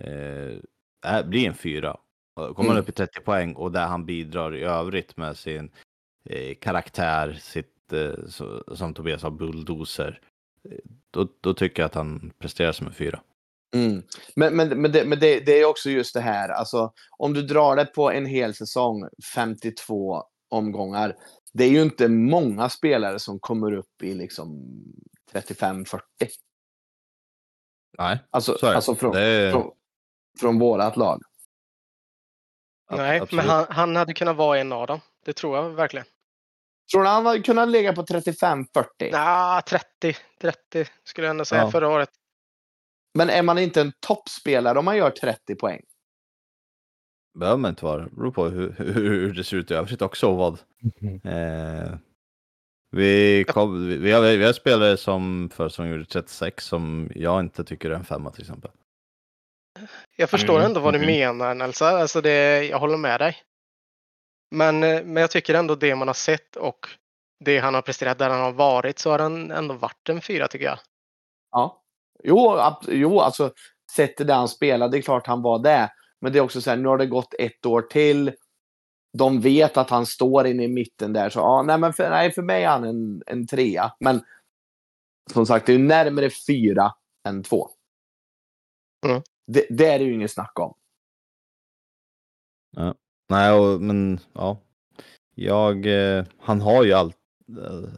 eh, 0.00 1.22
blir 1.24 1.48
en 1.48 1.54
fyra. 1.54 1.96
Kommer 2.36 2.54
han 2.56 2.66
Mm. 2.66 2.76
upp 2.82 2.88
i 2.88 2.92
30 2.92 3.20
poäng 3.20 3.54
och 3.54 3.72
där 3.72 3.86
han 3.86 4.06
bidrar 4.06 4.54
i 4.56 4.62
övrigt 4.62 5.16
med 5.16 5.36
sin 5.36 5.70
eh, 6.24 6.54
karaktär, 6.54 7.32
sitt, 7.32 7.74
så, 8.28 8.64
som 8.76 8.94
Tobias 8.94 9.20
sa, 9.20 9.30
bulldozer. 9.30 10.20
eh, 10.70 10.78
Då, 11.10 11.28
då 11.40 11.54
tycker 11.54 11.82
jag 11.82 11.86
att 11.86 11.94
han 11.94 12.32
presterar 12.38 12.72
som 12.72 12.86
en 12.86 12.92
fyra. 12.92 13.22
Mm. 13.74 14.02
Men, 14.36 14.56
men, 14.56 14.82
men, 14.82 14.92
det, 14.92 15.04
men 15.04 15.18
det, 15.20 15.40
det 15.40 15.60
är 15.60 15.64
också 15.64 15.90
just 15.90 16.14
det 16.14 16.20
här, 16.20 16.48
alltså 16.48 16.92
om 17.18 17.34
du 17.34 17.42
drar 17.42 17.76
det 17.76 17.84
på 17.84 18.10
en 18.10 18.26
hel 18.26 18.54
säsong, 18.54 19.08
52 19.34 20.22
omgångar. 20.48 21.16
Det 21.52 21.64
är 21.64 21.68
ju 21.70 21.82
inte 21.82 22.08
många 22.08 22.68
spelare 22.68 23.18
som 23.18 23.40
kommer 23.40 23.72
upp 23.72 24.02
i 24.02 24.14
liksom 24.14 24.66
35-40. 25.32 26.00
Nej, 27.98 28.18
Alltså, 28.30 28.58
så 28.58 28.66
är 28.66 28.70
det. 28.70 28.76
alltså 28.76 28.94
från, 28.94 29.12
det 29.12 29.20
är, 29.22 29.52
från, 29.52 29.70
från 30.40 30.58
vårat 30.58 30.96
lag. 30.96 31.22
nej, 32.90 33.20
absolut. 33.20 33.44
men 33.44 33.50
han, 33.54 33.66
han 33.68 33.96
hade 33.96 34.14
kunnat 34.14 34.36
vara 34.36 34.58
en 34.58 34.72
av 34.72 34.86
dem. 34.86 35.00
Det 35.24 35.32
tror 35.32 35.56
jag 35.56 35.70
verkligen. 35.70 36.06
Tror 36.92 37.02
du 37.02 37.08
han 37.08 37.26
hade 37.26 37.40
kunnat 37.40 37.68
ligga 37.68 37.92
på 37.92 38.02
35-40? 38.02 38.64
Ja, 38.98 39.62
30, 39.68 40.16
30 40.40 40.90
skulle 41.04 41.26
jag 41.26 41.30
ändå 41.30 41.44
säga 41.44 41.62
Ja. 41.62 41.70
förra 41.70 41.88
året. 41.88 42.10
Men 43.14 43.30
är 43.30 43.42
man 43.42 43.58
inte 43.58 43.80
en 43.80 43.92
toppspelare 44.00 44.78
om 44.78 44.84
man 44.84 44.96
gör 44.96 45.10
30 45.10 45.54
poäng? 45.54 45.82
behöver 47.38 47.58
man 47.58 47.68
inte 47.68 47.84
vara. 47.84 48.02
Det 48.02 48.10
beror 48.10 48.30
på 48.30 48.48
hur, 48.48 48.74
hur, 48.78 48.94
hur 48.94 49.34
det 49.34 49.44
ser 49.44 49.56
ut 49.56 49.70
i 49.70 49.74
övrigt 49.74 50.02
också 50.02 50.26
och 50.26 50.36
vad. 50.36 50.58
Eh, 51.24 51.94
vi, 52.90 53.44
kom, 53.48 53.88
vi, 53.88 53.96
vi, 53.96 54.12
har, 54.12 54.22
vi 54.22 54.44
har 54.44 54.52
spelare 54.52 54.96
som 54.96 55.50
för 55.54 55.68
som 55.68 55.88
gjorde 55.88 56.04
36 56.04 56.64
som 56.64 57.10
jag 57.14 57.40
inte 57.40 57.64
tycker 57.64 57.90
är 57.90 57.94
en 57.94 58.04
femma 58.04 58.30
till 58.30 58.42
exempel. 58.42 58.70
Jag 60.16 60.30
förstår 60.30 60.54
Mm, 60.54 60.66
ändå 60.66 60.80
vad 60.80 60.94
du 60.94 60.98
mhm. 60.98 61.06
menar 61.06 61.54
Nelsa. 61.54 61.88
Alltså 61.88 62.20
det, 62.20 62.64
jag 62.64 62.78
håller 62.78 62.96
med 62.96 63.20
dig. 63.20 63.36
Men, 64.50 64.82
eh, 64.82 65.04
men 65.04 65.20
jag 65.20 65.30
tycker 65.30 65.54
ändå 65.54 65.74
det 65.74 65.94
man 65.94 66.08
har 66.08 66.14
sett 66.14 66.56
och 66.56 66.86
det 67.44 67.58
han 67.58 67.74
har 67.74 67.82
presterat 67.82 68.18
där 68.18 68.30
han 68.30 68.40
har 68.40 68.52
varit 68.52 68.98
så 68.98 69.10
har 69.10 69.18
han 69.18 69.50
ändå 69.50 69.74
varit 69.74 70.08
en 70.08 70.20
fyra 70.20 70.48
tycker 70.48 70.64
jag. 70.64 70.78
Ja. 71.50 71.82
Jo, 72.24 72.38
ab- 72.50 72.88
jo 72.88 73.20
alltså 73.20 73.52
sett 73.96 74.16
till 74.16 74.26
det 74.26 74.34
han 74.34 74.48
spelade, 74.48 74.92
det 74.92 74.98
är 74.98 75.02
klart 75.02 75.26
han 75.26 75.42
var 75.42 75.58
det. 75.58 75.92
Men 76.20 76.32
det 76.32 76.38
är 76.38 76.42
också 76.42 76.60
så 76.60 76.70
här, 76.70 76.76
nu 76.76 76.88
har 76.88 76.98
det 76.98 77.06
gått 77.06 77.34
ett 77.38 77.66
år 77.66 77.82
till. 77.82 78.32
De 79.18 79.40
vet 79.40 79.76
att 79.76 79.90
han 79.90 80.06
står 80.06 80.46
inne 80.46 80.64
i 80.64 80.68
mitten 80.68 81.12
där, 81.12 81.30
så 81.30 81.38
ja, 81.38 81.62
nej, 81.62 81.78
men 81.78 81.92
för, 81.92 82.10
nej, 82.10 82.32
för 82.32 82.42
mig 82.42 82.64
är 82.64 82.68
han 82.68 82.84
en, 82.84 83.22
en 83.26 83.46
trea. 83.46 83.92
Men 84.00 84.24
som 85.32 85.46
sagt, 85.46 85.66
det 85.66 85.72
är 85.72 85.78
ju 85.78 85.84
närmare 85.84 86.30
fyra 86.46 86.94
än 87.28 87.42
två. 87.42 87.70
Mm. 89.06 89.22
Det, 89.46 89.66
det 89.70 89.86
är 89.86 89.98
det 89.98 90.04
ju 90.04 90.14
inget 90.14 90.30
snack 90.30 90.58
om. 90.58 90.74
Nej, 93.28 93.52
och, 93.52 93.80
men 93.80 94.20
ja. 94.32 94.58
Jag, 95.34 95.86
eh, 95.86 96.24
han 96.38 96.60
har 96.60 96.84
ju 96.84 96.92
allt. 96.92 97.16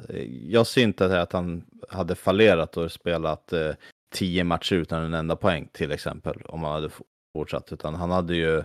Eh, 0.09 0.23
jag 0.49 0.67
ser 0.67 0.83
inte 0.83 1.21
att 1.21 1.33
han 1.33 1.65
hade 1.89 2.15
fallerat 2.15 2.77
och 2.77 2.93
spelat 2.93 3.53
eh, 3.53 3.73
tio 4.15 4.45
matcher 4.45 4.75
utan 4.77 5.03
en 5.03 5.15
enda 5.15 5.37
poäng 5.37 5.69
till 5.73 5.93
exempel. 5.93 6.43
Om 6.45 6.63
han 6.63 6.73
hade 6.73 6.91
fortsatt. 7.35 7.73
Utan 7.73 7.95
han 7.95 8.11
hade 8.11 8.35
ju 8.35 8.63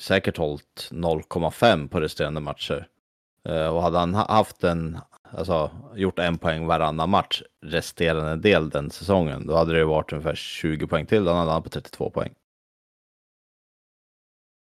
säkert 0.00 0.36
hållit 0.36 0.88
0,5 0.90 1.88
på 1.88 2.00
resterande 2.00 2.40
matcher. 2.40 2.88
Eh, 3.44 3.66
och 3.66 3.82
hade 3.82 3.98
han 3.98 4.14
haft 4.14 4.64
en, 4.64 4.98
alltså 5.22 5.70
gjort 5.94 6.18
en 6.18 6.38
poäng 6.38 6.66
varannan 6.66 7.10
match 7.10 7.42
resterande 7.60 8.36
del 8.36 8.70
den 8.70 8.90
säsongen. 8.90 9.46
Då 9.46 9.54
hade 9.54 9.72
det 9.72 9.84
varit 9.84 10.12
ungefär 10.12 10.34
20 10.34 10.86
poäng 10.86 11.06
till. 11.06 11.24
Då 11.24 11.32
hade 11.32 11.50
han 11.50 11.62
på 11.62 11.68
32 11.68 12.10
poäng. 12.10 12.34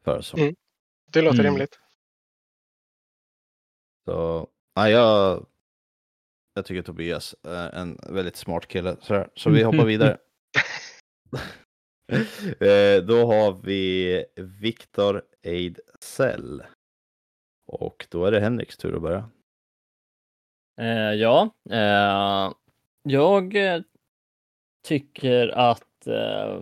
För 0.04 0.22
så. 0.22 0.38
Mm. 0.38 0.56
Det 1.12 1.22
låter 1.22 1.40
Mm. 1.40 1.46
rimligt. 1.46 1.80
Så, 4.06 4.48
ja, 4.76 4.90
jag, 4.90 5.46
jag 6.54 6.66
tycker 6.66 6.82
Tobias 6.82 7.36
är 7.44 7.70
en 7.72 8.00
väldigt 8.10 8.36
smart 8.36 8.68
kille. 8.68 8.98
Så, 9.02 9.28
så 9.36 9.50
vi 9.50 9.64
hoppar 9.64 9.86
vidare. 9.86 10.18
eh, 12.60 13.04
då 13.04 13.26
har 13.26 13.62
vi 13.64 14.26
Viktor 14.36 15.24
Ejdsell. 15.42 16.64
Och 17.68 18.08
då 18.10 18.26
är 18.26 18.32
det 18.32 18.40
Henriks 18.40 18.78
tur 18.78 18.96
att 18.96 19.02
börja. 19.02 19.30
Eh, 20.82 21.14
ja, 21.14 21.50
eh, 21.70 22.52
jag 23.04 23.56
eh, 23.56 23.82
tycker 24.88 25.48
att 25.48 26.08
eh, 26.08 26.62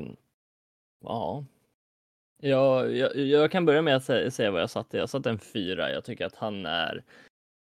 ja, 2.41 2.87
jag, 2.87 3.15
jag, 3.15 3.51
kan 3.51 3.65
börja 3.65 3.81
med 3.81 3.95
att 3.95 4.03
säga, 4.03 4.31
säga 4.31 4.51
vad 4.51 4.61
jag 4.61 4.69
satte. 4.69 4.97
Jag 4.97 5.09
satte 5.09 5.29
en 5.29 5.39
fyra. 5.39 5.91
Jag 5.91 6.05
tycker 6.05 6.25
att 6.25 6.35
han 6.35 6.65
är 6.65 7.03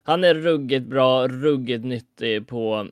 han 0.09 0.25
är 0.25 0.35
ruggigt 0.35 0.87
bra, 0.87 1.29
ruggigt 1.29 1.85
nyttig 1.85 2.47
på 2.47 2.89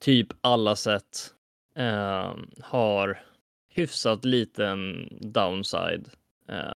typ 0.00 0.28
alla 0.40 0.76
sätt. 0.76 1.34
Eh, 1.74 2.34
har 2.60 3.20
hyfsat 3.68 4.24
liten 4.24 5.08
downside. 5.20 6.08
Eh, 6.48 6.72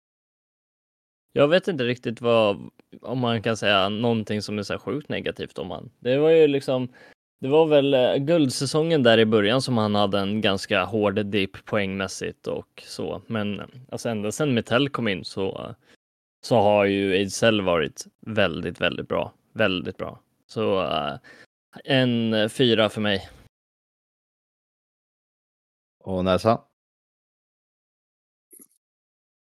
jag 1.33 1.49
vet 1.49 1.69
inte 1.69 1.85
riktigt 1.85 2.21
vad, 2.21 2.71
om 3.01 3.19
man 3.19 3.43
kan 3.43 3.57
säga 3.57 3.89
någonting 3.89 4.43
som 4.43 4.59
är 4.59 4.63
så 4.63 4.73
här 4.73 4.79
sjukt 4.79 5.09
negativt 5.09 5.59
om 5.59 5.71
han. 5.71 5.91
Det 5.99 6.19
var 6.19 6.31
ju 6.31 6.47
liksom, 6.47 6.89
det 7.43 7.49
var 7.49 7.67
väl 7.67 7.95
eh, 7.95 8.17
guldsäsongen 8.17 9.03
där 9.03 9.19
i 9.19 9.27
början 9.27 9.63
som 9.63 9.79
han 9.79 9.95
hade 9.95 10.19
en 10.19 10.41
ganska 10.41 10.85
hård 10.85 11.27
dipp 11.27 11.65
poängmässigt 11.65 12.47
och 12.47 12.83
så. 12.87 13.23
Men 13.27 13.61
eh, 13.61 13.67
alltså 13.91 14.09
ända 14.09 14.33
sedan 14.33 14.55
Metell 14.55 14.89
kom 14.89 15.09
in 15.09 15.25
så, 15.25 15.75
så 16.45 16.57
har 16.57 16.85
ju 16.85 17.15
Ejdsell 17.15 17.63
varit 17.63 18.07
väldigt, 18.21 18.81
väldigt 18.81 19.09
bra. 19.09 19.33
Väldigt 19.53 19.97
bra. 19.97 20.21
Så 20.47 20.83
eh, 20.83 21.19
en 21.85 22.35
eh, 22.35 22.49
fyra 22.49 22.89
för 22.89 23.01
mig. 23.01 23.29
Och 26.01 26.25
Näsa? 26.25 26.61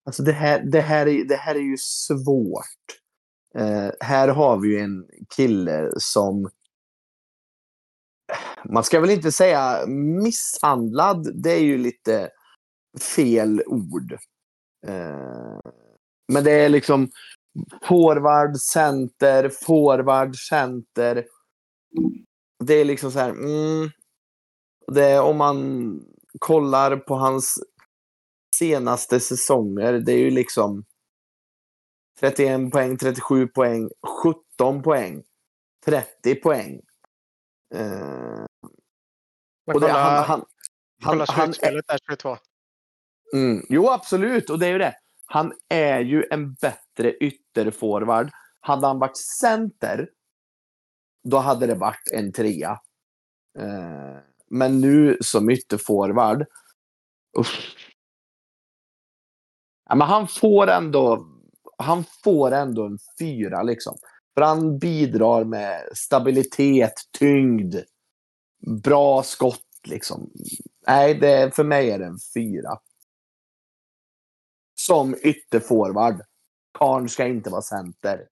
Alltså 0.04 0.22
det 0.22 0.32
här, 0.32 0.62
det 0.64 0.80
här, 0.80 1.06
är, 1.08 1.24
det 1.24 1.36
här 1.36 1.54
är 1.54 1.70
ju 1.70 1.76
svårt. 1.78 2.86
Eh, 3.54 3.90
här 4.00 4.28
har 4.28 4.60
vi 4.60 4.68
ju 4.68 4.78
en 4.78 5.08
kille 5.36 5.90
som... 5.98 6.50
Man 8.64 8.84
ska 8.84 9.00
väl 9.00 9.10
inte 9.10 9.32
säga 9.32 9.86
misshandlad. 9.86 11.42
Det 11.42 11.52
är 11.52 11.62
ju 11.62 11.78
lite 11.78 12.30
fel 13.16 13.62
ord. 13.66 14.12
Eh, 14.86 15.60
men 16.32 16.44
det 16.44 16.52
är 16.52 16.68
liksom 16.68 17.10
forward, 17.82 18.56
center, 18.56 19.48
forward, 19.48 20.36
center. 20.36 21.26
Det 22.64 22.74
är 22.74 22.84
liksom 22.84 23.12
så 23.12 23.18
här. 23.18 23.30
Mm, 23.30 23.90
det 24.92 25.04
är, 25.04 25.22
om 25.22 25.36
man 25.36 26.00
kollar 26.38 26.96
på 26.96 27.14
hans 27.14 27.58
senaste 28.56 29.20
säsonger. 29.20 29.92
Det 29.92 30.12
är 30.12 30.18
ju 30.18 30.30
liksom 30.30 30.84
31 32.20 32.72
poäng, 32.72 32.96
37 32.96 33.46
poäng, 33.46 33.90
17 34.58 34.82
poäng, 34.82 35.22
30 35.84 36.34
poäng. 36.34 36.80
Eh, 37.74 38.44
men 39.70 39.76
och 39.76 39.82
kolla, 39.82 40.02
han, 40.02 40.24
han, 40.24 40.26
han, 40.28 40.44
kolla 41.04 41.24
han, 41.28 41.44
slutspelet 41.44 41.86
där 41.88 41.98
22. 42.10 42.36
Mm, 43.34 43.66
jo, 43.68 43.88
absolut. 43.88 44.50
Och 44.50 44.58
det 44.58 44.66
är 44.66 44.72
ju 44.72 44.78
det. 44.78 44.94
Han 45.26 45.52
är 45.68 46.00
ju 46.00 46.24
en 46.30 46.54
bättre 46.54 47.12
ytterforward. 47.12 48.30
Hade 48.60 48.86
han 48.86 48.98
varit 48.98 49.16
center, 49.40 50.08
då 51.28 51.38
hade 51.38 51.66
det 51.66 51.74
varit 51.74 52.10
en 52.12 52.32
trea. 52.32 52.70
Eh, 53.58 54.18
men 54.50 54.80
nu 54.80 55.18
som 55.20 55.50
ytterforward, 55.50 56.46
uff. 57.38 57.76
Ja, 59.88 59.94
men 59.94 60.08
han 60.08 60.28
får 60.28 60.66
ändå 60.66 61.26
han 61.82 62.04
får 62.24 62.52
ändå 62.52 62.86
en 62.86 62.98
fyra 63.18 63.62
liksom. 63.62 63.96
För 64.34 64.42
han 64.42 64.78
bidrar 64.78 65.44
med 65.44 65.88
stabilitet, 65.94 66.94
tyngd, 67.18 67.74
bra 68.60 69.22
skott 69.22 69.66
liksom. 69.84 70.30
Nej, 70.86 71.14
det, 71.14 71.54
för 71.56 71.64
mig 71.64 71.90
är 71.90 71.98
det 71.98 72.04
en 72.06 72.18
fyra 72.34 72.78
som 74.74 75.14
ytterforward. 75.22 76.22
Karn 76.78 77.08
ska 77.08 77.26
inte 77.26 77.50
vara 77.50 77.62
center. 77.62 78.28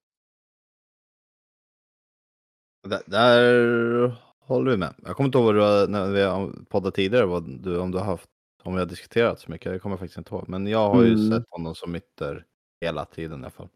Där, 2.87 3.01
där 3.05 4.15
håller 4.39 4.71
vi 4.71 4.77
med. 4.77 4.95
Jag 5.05 5.15
kommer 5.15 5.27
inte 5.27 5.37
ihåg 5.37 5.45
vad 5.45 5.55
du 5.55 5.61
har, 5.61 5.87
när 5.87 6.07
vi 6.07 6.65
poddat 6.65 6.95
tidigare, 6.95 7.25
vad 7.25 7.63
du, 7.63 7.79
om 7.79 7.91
du 7.91 7.97
har 7.97 8.05
haft, 8.05 8.29
om 8.63 8.73
vi 8.73 8.79
har 8.79 8.85
diskuterat 8.85 9.39
så 9.39 9.51
mycket. 9.51 9.71
Det 9.71 9.79
kommer 9.79 9.93
jag 9.93 9.99
faktiskt 9.99 10.17
inte 10.17 10.35
ihåg. 10.35 10.49
Men 10.49 10.67
jag 10.67 10.89
har 10.89 11.03
ju 11.03 11.13
Mm. 11.13 11.31
sett 11.31 11.49
honom 11.49 11.75
som 11.75 11.95
ytter 11.95 12.45
hela 12.81 13.05
tiden 13.05 13.39
i 13.39 13.43
alla 13.43 13.49
fall. 13.51 13.69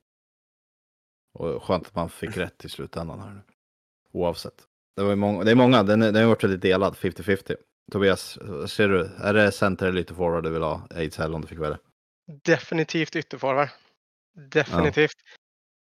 Och 1.34 1.64
skönt 1.64 1.88
att 1.88 1.96
man 1.96 2.10
fick 2.10 2.38
rätt 2.38 2.66
i 2.66 2.70
slutändan 2.70 3.20
här 3.20 3.34
nu. 3.34 3.42
Oavsett. 4.12 4.68
Det, 4.96 5.04
var 5.04 5.16
många, 5.16 5.44
det 5.44 5.52
är 5.52 5.56
många, 5.56 5.84
den, 5.84 6.00
den 6.00 6.16
har 6.16 6.26
varit 6.26 6.44
väldigt 6.44 6.62
delad, 6.62 6.96
50-50. 6.96 7.56
Tobias, 7.92 8.40
ser 8.68 8.90
du, 8.90 9.10
är 9.22 9.34
det 9.34 9.52
center 9.52 9.86
eller 9.86 10.00
lite 10.00 10.14
forward 10.14 10.44
du 10.44 10.50
vill 10.50 10.62
ha? 10.62 10.88
Ejdsell 10.96 11.36
om 11.36 11.42
du 11.42 11.48
fick 11.48 11.60
välja. 11.60 11.80
Definitivt 12.44 13.16
ytterforward. 13.16 13.70
Definitivt. 14.36 15.16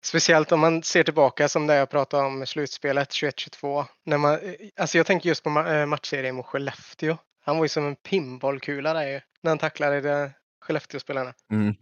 Speciellt 0.04 0.52
om 0.52 0.60
man 0.60 0.84
ser 0.84 1.04
tillbaka 1.04 1.50
som 1.50 1.68
det 1.68 1.76
jag 1.76 1.90
pratade 1.90 2.24
om 2.26 2.46
slutspelet 2.46 3.10
21-22. 3.10 3.86
När 4.06 4.18
man, 4.18 4.40
alltså 4.76 4.98
jag 4.98 5.06
tänker 5.06 5.30
just 5.30 5.44
på 5.44 5.50
eh, 5.50 5.86
matchserien 5.86 6.36
mot 6.36 6.46
Skellefteå. 6.46 7.18
Han 7.44 7.58
var 7.58 7.66
ju 7.66 7.70
som 7.70 7.86
en 7.86 7.96
pinbollkula 7.96 8.94
där 8.94 9.08
ju. 9.08 9.22
När 9.42 9.52
han 9.52 9.58
tacklade 9.58 10.02
de 10.02 10.30
Skellefteå-spelarna. 10.66 11.34
Mm. 11.52 11.76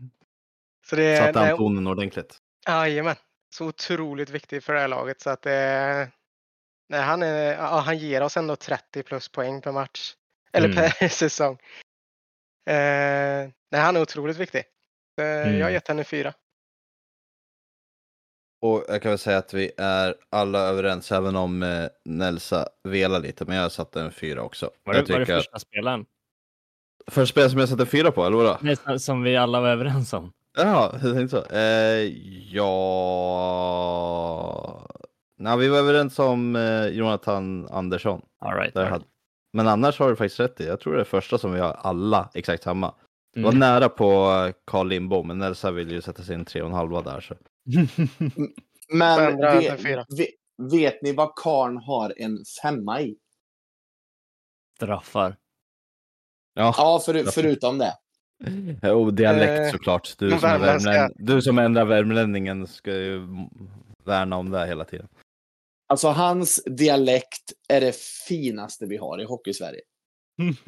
Så 0.86 0.96
det 0.96 1.18
Satte 1.18 1.40
han 1.40 1.58
tonen 1.58 1.88
ordentligt. 1.88 2.38
Jajamän. 2.68 3.16
Så 3.56 3.66
otroligt 3.66 4.30
viktigt 4.30 4.64
för 4.64 4.74
det 4.74 4.80
här 4.80 4.88
laget. 4.88 5.22
Så 5.22 5.30
att 5.30 5.42
det, 5.42 6.12
nej, 6.90 7.02
han, 7.02 7.24
är, 7.24 7.54
ja, 7.54 7.80
han 7.80 7.98
ger 7.98 8.22
oss 8.22 8.38
ändå 8.38 8.56
30 8.56 9.04
plus 9.04 9.30
poäng 9.30 9.62
per 9.62 9.72
match. 9.72 10.14
Eller 10.54 10.70
Mm. 10.70 10.76
per 11.00 11.08
säsong. 11.10 11.54
Eh, 12.70 13.50
nej, 13.72 13.82
han 13.82 13.96
är 13.96 14.02
otroligt 14.02 14.38
viktig. 14.38 14.64
Eh, 15.22 15.26
Jag 15.26 15.46
har 15.46 15.52
Mm. 15.54 15.74
gett 15.74 15.88
henne 15.88 16.04
fyra. 16.04 16.34
Och 18.62 18.86
jag 18.88 19.02
kan 19.02 19.12
väl 19.12 19.20
säga 19.20 19.38
att 19.38 19.54
vi 19.54 19.72
är 19.78 20.16
alla 20.30 20.60
överens, 20.60 21.12
även 21.12 21.36
om 21.36 21.64
eh, 21.64 21.88
Nelsa 22.06 22.68
velar 22.84 23.20
lite, 23.20 23.46
men 23.46 23.58
jag 23.58 23.72
satte 23.72 24.02
en 24.02 24.12
fyra 24.12 24.42
också. 24.42 24.72
Var 24.84 24.94
det, 24.94 25.00
jag 25.00 25.08
var 25.08 25.20
det 25.20 25.26
tycker 25.26 25.38
första 25.38 25.60
spelaren? 25.60 26.06
för 27.08 27.26
spel 27.26 27.50
som 27.50 27.60
jag 27.60 27.70
satte 27.70 27.84
en 27.84 27.88
fyra 27.88 28.12
på, 28.12 28.26
eller 28.26 28.38
vadå? 28.38 28.58
Nej, 28.62 28.76
som- 28.76 29.00
som 29.00 29.24
vi 29.24 29.38
alla 29.38 29.62
var 29.62 29.70
överens 29.70 30.14
om. 30.14 30.34
Ja, 30.58 30.92
jag 31.04 31.14
tänkte 31.16 31.42
så. 31.42 31.46
Eh, 31.56 32.04
ja... 32.56 32.70
Nej, 35.40 35.58
vi 35.58 35.68
var 35.68 35.78
överens 35.78 36.20
om 36.20 36.56
eh, 36.56 36.88
Jonathan 36.88 37.68
Andersson. 37.72 38.22
All 38.40 38.54
right, 38.58 38.74
Där 38.74 38.86
all 38.86 38.92
right. 38.92 39.06
Men 39.54 39.68
annars 39.68 40.00
har 40.00 40.10
du 40.10 40.16
faktiskt 40.16 40.40
rätt 40.40 40.62
i. 40.62 40.66
Jag 40.68 40.80
tror 40.80 40.94
det 40.94 41.00
är 41.00 41.06
första 41.06 41.38
som 41.38 41.54
vi 41.54 41.60
har 41.60 41.74
alla 41.74 42.30
exakt 42.34 42.64
samma. 42.64 42.94
Det 43.34 43.42
var 43.42 43.50
Mm. 43.50 43.60
nära 43.60 43.90
på 43.90 44.14
eh, 44.48 44.54
Carl 44.66 44.88
Lindbom, 44.88 45.28
men 45.28 45.38
Nelsa 45.40 45.72
vill 45.72 45.92
ju 45.92 46.02
sätta 46.02 46.24
sin 46.24 46.46
tre 46.46 46.62
och 46.62 46.68
en 46.68 46.74
halva 46.74 47.02
där. 47.02 47.22
Så. 47.22 47.36
Men 48.94 49.38
vet, 49.38 49.86
vet, 49.86 50.08
vet 50.72 51.02
ni 51.02 51.14
vad 51.14 51.36
Karn 51.36 51.78
har 51.78 52.14
en 52.18 52.38
femma 52.64 53.02
i? 53.02 53.16
Straffar. 54.76 55.36
Ja, 56.54 56.74
Ja, 56.78 57.00
för, 57.06 57.24
förutom 57.32 57.78
det. 57.78 57.94
och 58.92 59.14
dialekt 59.14 59.60
Eh, 59.66 59.72
såklart. 59.72 60.16
Du 60.18 60.30
som, 60.30 60.38
är 60.38 60.42
värmländska. 60.60 60.92
värmlän... 60.92 61.12
du 61.20 61.42
som 61.42 61.60
ändrar 61.60 61.86
värmlänningen 61.86 62.68
ska 62.68 62.92
ju 62.96 63.28
värna 64.04 64.38
om 64.38 64.50
det 64.50 64.68
hela 64.68 64.86
tiden. 64.86 65.08
Alltså 65.90 66.08
hans 66.08 66.64
dialekt 66.66 67.54
är 67.68 67.82
det 67.82 67.96
finaste 68.28 68.86
vi 68.86 68.98
har 68.98 69.22
i 69.22 69.24
Hockeysverige. 69.24 69.82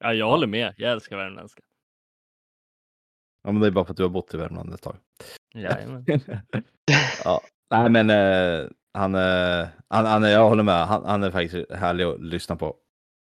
ja, 0.00 0.12
jag 0.12 0.30
håller 0.30 0.46
med. 0.46 0.74
Jag 0.76 0.92
älskar 0.92 1.16
värmländska. 1.16 1.62
Ja, 3.42 3.52
men 3.52 3.60
det 3.60 3.66
är 3.66 3.70
bara 3.70 3.84
för 3.84 3.92
att 3.92 3.96
du 3.96 4.02
har 4.02 4.10
bott 4.10 4.34
i 4.34 4.36
Värmland 4.36 4.74
ett 4.74 4.82
tag. 4.82 4.96
Jajamän. 5.54 6.04
ja. 7.24 7.40
Nej, 7.70 7.90
men 7.90 8.10
eh, 8.10 8.68
han, 8.94 9.14
eh, 9.14 9.68
han, 9.88 10.06
han, 10.06 10.22
jag 10.22 10.48
håller 10.48 10.62
med. 10.62 10.86
Han, 10.86 11.04
han 11.04 11.22
är 11.22 11.30
faktiskt 11.30 11.70
härlig 11.70 12.04
att 12.04 12.20
lyssna 12.20 12.56
på. 12.56 12.76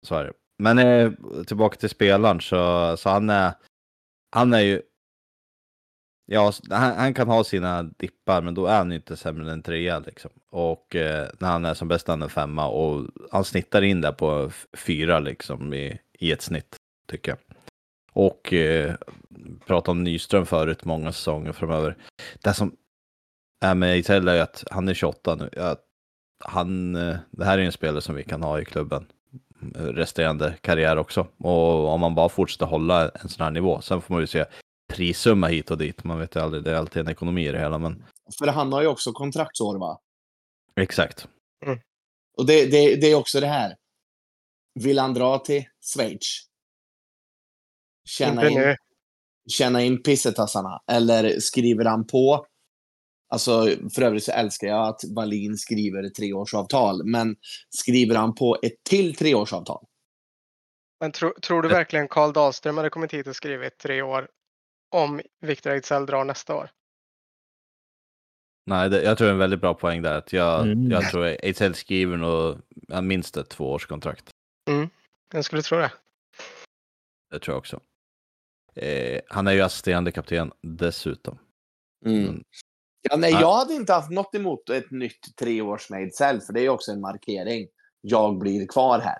Så 0.06 0.14
är 0.14 0.24
det. 0.24 0.32
Men 0.62 0.78
eh, 0.78 1.12
tillbaka 1.46 1.76
till 1.76 1.90
spelaren 1.90 2.40
så, 2.40 2.96
så 2.96 3.08
han 3.08 3.30
är, 3.30 3.52
han 4.36 4.54
är 4.54 4.60
ju, 4.60 4.82
ja, 6.30 6.52
han, 6.70 6.96
han 6.96 7.14
kan 7.14 7.28
ha 7.28 7.44
sina 7.44 7.82
dippar, 7.82 8.42
men 8.42 8.54
då 8.54 8.66
är 8.66 8.76
han 8.76 8.90
ju 8.90 8.96
inte 8.96 9.16
sämre 9.16 9.44
än 9.44 9.48
en 9.48 9.62
trea 9.62 9.98
liksom. 9.98 10.30
Och 10.50 10.96
eh, 10.96 11.28
när 11.38 11.48
han 11.48 11.64
är 11.64 11.74
som 11.74 11.88
bäst 11.88 12.08
han 12.08 12.22
är 12.22 12.28
femma 12.28 12.68
och 12.68 13.06
han 13.30 13.44
snittar 13.44 13.82
in 13.82 14.00
där 14.00 14.12
på 14.12 14.50
fyra 14.76 15.20
liksom 15.20 15.74
i, 15.74 15.98
i 16.18 16.32
ett 16.32 16.42
snitt, 16.42 16.76
tycker 17.10 17.30
jag. 17.30 17.38
Och 18.12 18.52
eh, 18.52 18.94
pratade 19.66 19.90
om 19.90 20.04
Nyström 20.04 20.46
förut, 20.46 20.84
många 20.84 21.12
säsonger 21.12 21.52
framöver. 21.52 21.96
Det 22.42 22.54
som 22.54 22.76
är 23.60 23.74
med 23.74 23.98
Itella 23.98 24.34
är 24.34 24.42
att 24.42 24.64
han 24.70 24.88
är 24.88 24.94
28 24.94 25.34
nu. 25.34 25.50
Att 25.56 25.84
han, 26.44 26.96
eh, 26.96 27.16
det 27.30 27.44
här 27.44 27.58
är 27.58 27.62
en 27.62 27.72
spelare 27.72 28.00
som 28.00 28.14
vi 28.14 28.24
kan 28.24 28.42
ha 28.42 28.60
i 28.60 28.64
klubben 28.64 29.06
eh, 29.74 29.82
resterande 29.82 30.54
karriär 30.60 30.98
också. 30.98 31.26
Och 31.38 31.88
om 31.88 32.00
man 32.00 32.14
bara 32.14 32.28
fortsätter 32.28 32.66
hålla 32.66 33.08
en 33.08 33.28
sån 33.28 33.44
här 33.44 33.50
nivå. 33.50 33.80
Sen 33.80 34.00
får 34.00 34.14
man 34.14 34.20
ju 34.20 34.26
se 34.26 34.44
prissumma 34.88 35.46
hit 35.46 35.70
och 35.70 35.78
dit. 35.78 36.04
Man 36.04 36.18
vet 36.18 36.36
ju 36.36 36.40
aldrig, 36.40 36.64
det 36.64 36.70
är 36.70 36.74
alltid 36.74 37.02
en 37.02 37.08
ekonomi 37.08 37.48
i 37.48 37.52
det 37.52 37.58
hela. 37.58 37.78
Men 37.78 38.04
För 38.38 38.46
han 38.46 38.72
har 38.72 38.82
ju 38.82 38.88
också 38.88 39.12
kontraktsår, 39.12 39.78
va? 39.78 40.00
exakt. 40.80 41.28
Och 42.36 42.46
det, 42.46 42.66
det, 42.66 42.96
det 42.96 43.06
är 43.06 43.14
också 43.14 43.40
det 43.40 43.46
här. 43.46 43.76
Vill 44.74 44.98
han 44.98 45.14
dra 45.14 45.38
till 45.38 45.64
Schweiz? 45.94 46.44
Tjäna 48.08 48.42
Inte 48.48 48.52
in, 48.52 48.60
nu. 48.60 48.76
tjäna 49.50 49.82
in 49.82 50.02
pissetassarna? 50.02 50.82
Eller 50.86 51.40
skriver 51.40 51.84
han 51.84 52.06
på? 52.06 52.46
Alltså, 53.28 53.66
för 53.94 54.02
övrigt 54.02 54.24
så 54.24 54.32
älskar 54.32 54.68
jag 54.68 54.88
att 54.88 55.00
Wallin 55.16 55.56
skriver 55.56 56.08
treårsavtal. 56.08 57.04
Men 57.04 57.36
skriver 57.70 58.14
han 58.16 58.34
på 58.34 58.56
ett 58.62 58.84
till 58.90 59.14
treårsavtal? 59.14 59.84
Men 61.00 61.12
tro, 61.12 61.32
tror 61.42 61.62
du 61.62 61.68
verkligen 61.68 62.08
Karl 62.08 62.32
Dahlström 62.32 62.76
hade 62.76 62.90
kommit 62.90 63.14
hit 63.14 63.26
och 63.26 63.36
skrivit 63.36 63.78
tre 63.78 64.02
år 64.02 64.28
om 64.90 65.20
Victor 65.40 65.70
Ejdsell 65.70 66.06
drar 66.06 66.24
nästa 66.24 66.54
år? 66.56 66.70
Nej, 68.66 68.90
det, 68.90 69.02
jag 69.02 69.18
tror 69.18 69.24
det 69.26 69.30
är 69.30 69.32
en 69.32 69.38
väldigt 69.38 69.60
bra 69.60 69.74
poäng 69.74 70.02
där. 70.02 70.18
Att 70.18 70.32
jag, 70.32 70.66
Mm. 70.66 70.90
jag 70.90 71.10
tror 71.10 71.24
Ejdsell 71.24 71.74
skriver 71.74 72.16
nog 72.16 72.58
minst 73.02 73.36
ett 73.36 73.48
tvåårskontrakt. 73.50 74.30
Jag 75.32 75.44
skulle 75.44 75.62
tro 75.62 75.78
det. 75.78 75.92
Det 77.30 77.38
tror 77.38 77.52
jag 77.54 77.58
också. 77.58 77.80
Eh, 78.74 79.20
han 79.28 79.46
är 79.46 79.52
ju 79.52 79.60
assisterande 79.60 80.12
kapten 80.12 80.52
dessutom. 80.62 81.38
Mm. 82.06 82.44
Ja, 83.10 83.16
nej, 83.16 83.32
Ja. 83.32 83.40
jag 83.40 83.54
hade 83.54 83.74
inte 83.74 83.92
haft 83.92 84.10
något 84.10 84.34
emot 84.34 84.68
ett 84.70 84.90
nytt 84.90 85.36
treårs 85.36 85.90
med 85.90 86.00
Ejdsell, 86.02 86.40
för 86.40 86.52
det 86.52 86.60
är 86.60 86.62
ju 86.62 86.68
också 86.68 86.92
en 86.92 87.00
markering. 87.00 87.68
Jag 88.00 88.38
blir 88.38 88.66
kvar 88.66 88.98
här. 88.98 89.18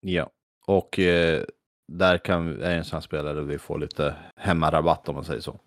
Ja, 0.00 0.30
och 0.66 0.98
eh, 0.98 1.44
där 1.92 2.18
kan 2.18 2.62
är 2.62 2.76
en 2.76 2.84
sån 2.84 2.96
här 2.96 3.00
spelare 3.00 3.42
vi 3.42 3.58
får 3.58 3.78
lite 3.78 4.16
hemmarabatt 4.36 5.08
om 5.08 5.14
man 5.14 5.24
säger 5.24 5.40
så. 5.40 5.60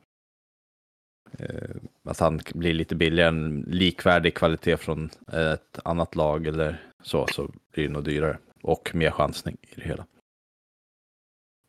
Eh, 1.39 1.75
att 2.03 2.19
han 2.19 2.39
blir 2.53 2.73
lite 2.73 2.95
billigare, 2.95 3.29
en 3.29 3.61
likvärdig 3.61 4.35
kvalitet 4.35 4.77
från 4.77 5.09
ett 5.33 5.79
annat 5.83 6.15
lag 6.15 6.47
eller 6.47 6.83
så, 7.03 7.27
så 7.27 7.51
blir 7.73 7.87
det 7.87 7.93
nog 7.93 8.03
dyrare. 8.03 8.37
Och 8.61 8.95
mer 8.95 9.11
chansning 9.11 9.57
i 9.61 9.75
det 9.75 9.81
hela. 9.81 10.05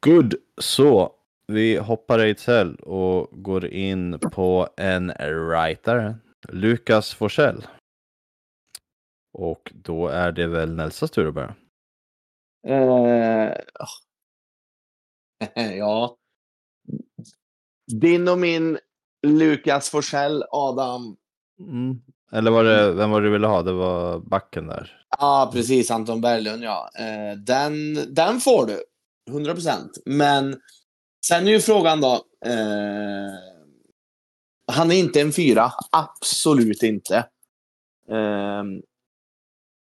Good, 0.07 0.35
så 0.61 1.15
vi 1.47 1.77
hoppar 1.77 2.25
i 2.25 2.35
cell 2.35 2.75
och 2.75 3.29
går 3.43 3.66
in 3.66 4.19
på 4.19 4.69
en 4.77 5.12
writer, 5.49 6.16
Lukas 6.49 7.15
Forsell. 7.15 7.66
Och 9.33 9.73
då 9.75 10.09
är 10.09 10.33
det 10.33 10.47
väl 10.47 10.75
Nelsas 10.75 11.11
tur 11.11 11.29
att 11.29 11.35
börja. 11.35 11.55
Eh, 12.66 13.57
ja. 15.78 16.16
Din 18.01 18.28
och 18.28 18.39
min 18.39 18.78
Lukas 19.27 19.90
Forsell, 19.90 20.44
Adam. 20.51 21.16
Mm. 21.60 22.01
Eller 22.32 22.51
var 22.51 22.65
det, 22.65 22.93
vem 22.93 23.10
var 23.10 23.20
det 23.20 23.27
du 23.27 23.32
ville 23.32 23.47
ha? 23.47 23.62
Det 23.62 23.73
var 23.73 24.19
backen 24.19 24.66
där. 24.66 25.05
Ja, 25.19 25.51
precis. 25.52 25.90
Anton 25.90 26.20
Berglund, 26.20 26.65
ja. 26.65 26.90
Eh, 26.98 27.39
den, 27.39 27.94
den 28.15 28.40
får 28.40 28.66
du. 28.66 28.85
100 29.31 29.55
procent. 29.55 29.98
Men 30.05 30.60
sen 31.27 31.47
är 31.47 31.51
ju 31.51 31.60
frågan 31.60 32.01
då. 32.01 32.12
Eh, 32.44 33.32
han 34.73 34.90
är 34.90 34.97
inte 34.97 35.20
en 35.20 35.32
fyra. 35.32 35.73
Absolut 35.90 36.82
inte. 36.82 37.16
Eh, 38.10 38.65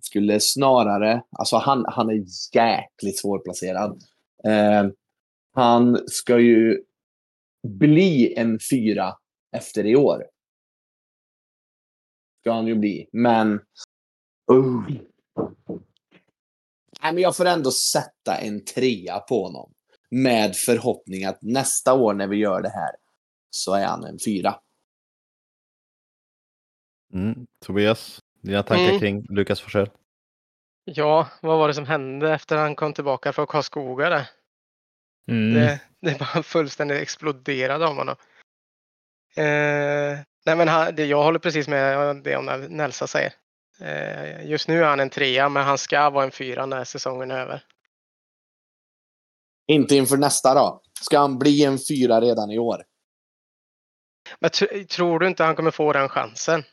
skulle 0.01 0.39
snarare... 0.39 1.21
Alltså 1.31 1.57
han, 1.57 1.85
han 1.87 2.09
är 2.09 2.23
jäkligt 2.55 3.19
svårplacerad. 3.19 4.03
Eh, 4.43 4.83
han 5.53 6.07
ska 6.07 6.39
ju 6.39 6.84
bli 7.67 8.34
en 8.38 8.59
fyra 8.71 9.17
efter 9.55 9.85
i 9.85 9.95
år. 9.95 10.25
Ska 12.41 12.51
han 12.53 12.67
ju 12.67 12.75
bli. 12.75 13.09
Men... 13.11 13.53
Uh. 14.51 14.88
Nej, 17.01 17.13
men 17.13 17.17
jag 17.17 17.38
får 17.38 17.45
ändå 17.45 17.71
sätta 17.71 18.38
en 18.38 18.65
trea 18.65 19.19
på 19.19 19.43
honom. 19.43 19.73
Med 20.09 20.55
förhoppning 20.55 21.25
att 21.25 21.41
nästa 21.41 21.93
år 21.93 22.13
när 22.13 22.27
vi 22.27 22.38
gör 22.38 22.61
det 22.61 22.69
här 22.69 22.95
så 23.49 23.73
är 23.73 23.85
han 23.85 24.03
en 24.03 24.17
fyra. 24.25 24.55
Mm. 27.13 27.47
Tobias, 27.65 28.19
dina 28.41 28.63
tankar 28.63 28.88
Mm. 28.88 28.99
kring 28.99 29.25
Lukas 29.30 29.61
Forsell? 29.61 29.89
Ja, 30.84 31.27
vad 31.41 31.57
var 31.57 31.67
det 31.67 31.73
som 31.73 31.85
hände 31.85 32.34
efter 32.34 32.57
han 32.57 32.75
kom 32.75 32.93
tillbaka 32.93 33.34
från 33.34 33.47
Karlskoga? 33.47 34.27
Mm. 35.27 35.53
Det, 35.53 35.79
det 36.01 36.19
bara 36.19 36.43
fullständigt 36.43 37.01
exploderade 37.01 37.85
om 37.85 37.97
honom. 37.97 38.15
Eh, 39.35 40.19
nej 40.45 40.55
men 40.55 40.67
han, 40.67 40.95
det, 40.95 41.05
jag 41.05 41.23
håller 41.23 41.39
precis 41.39 41.67
med 41.67 42.15
det 42.15 42.35
om 42.35 42.45
Nelsa 42.69 43.07
säger. 43.07 43.33
Eh, 43.79 44.45
just 44.45 44.67
nu 44.67 44.83
är 44.83 44.87
han 44.87 44.99
en 44.99 45.09
trea, 45.09 45.49
men 45.49 45.63
han 45.63 45.77
ska 45.77 46.09
vara 46.09 46.23
en 46.23 46.31
fyra 46.31 46.65
när 46.65 46.83
säsongen 46.83 47.31
är 47.31 47.39
över. 47.39 47.63
Inte 49.67 49.95
inför 49.95 50.17
nästa 50.17 50.53
då. 50.53 50.81
Ska 51.01 51.19
han 51.19 51.39
bli 51.39 51.63
en 51.63 51.79
fyra 51.89 52.21
redan 52.21 52.51
i 52.51 52.59
år? 52.59 52.83
Men 54.39 54.49
tr- 54.49 54.85
tror 54.87 55.19
du 55.19 55.27
inte 55.27 55.43
han 55.43 55.55
kommer 55.55 55.71
få 55.71 55.93
den 55.93 56.09
chansen? 56.09 56.63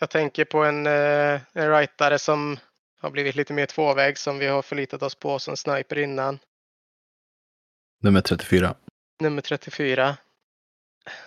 Jag 0.00 0.10
tänker 0.10 0.44
på 0.44 0.64
en, 0.64 0.86
eh, 0.86 1.40
en 1.52 1.70
rightare 1.70 2.18
som 2.18 2.58
har 3.00 3.10
blivit 3.10 3.34
lite 3.34 3.52
mer 3.52 3.66
tvåväg 3.66 4.18
som 4.18 4.38
vi 4.38 4.46
har 4.46 4.62
förlitat 4.62 5.02
oss 5.02 5.14
på 5.14 5.38
som 5.38 5.56
sniper 5.56 5.98
innan. 5.98 6.38
Nummer 8.00 8.20
34. 8.20 8.74
Nummer 9.20 9.42
34. 9.42 10.16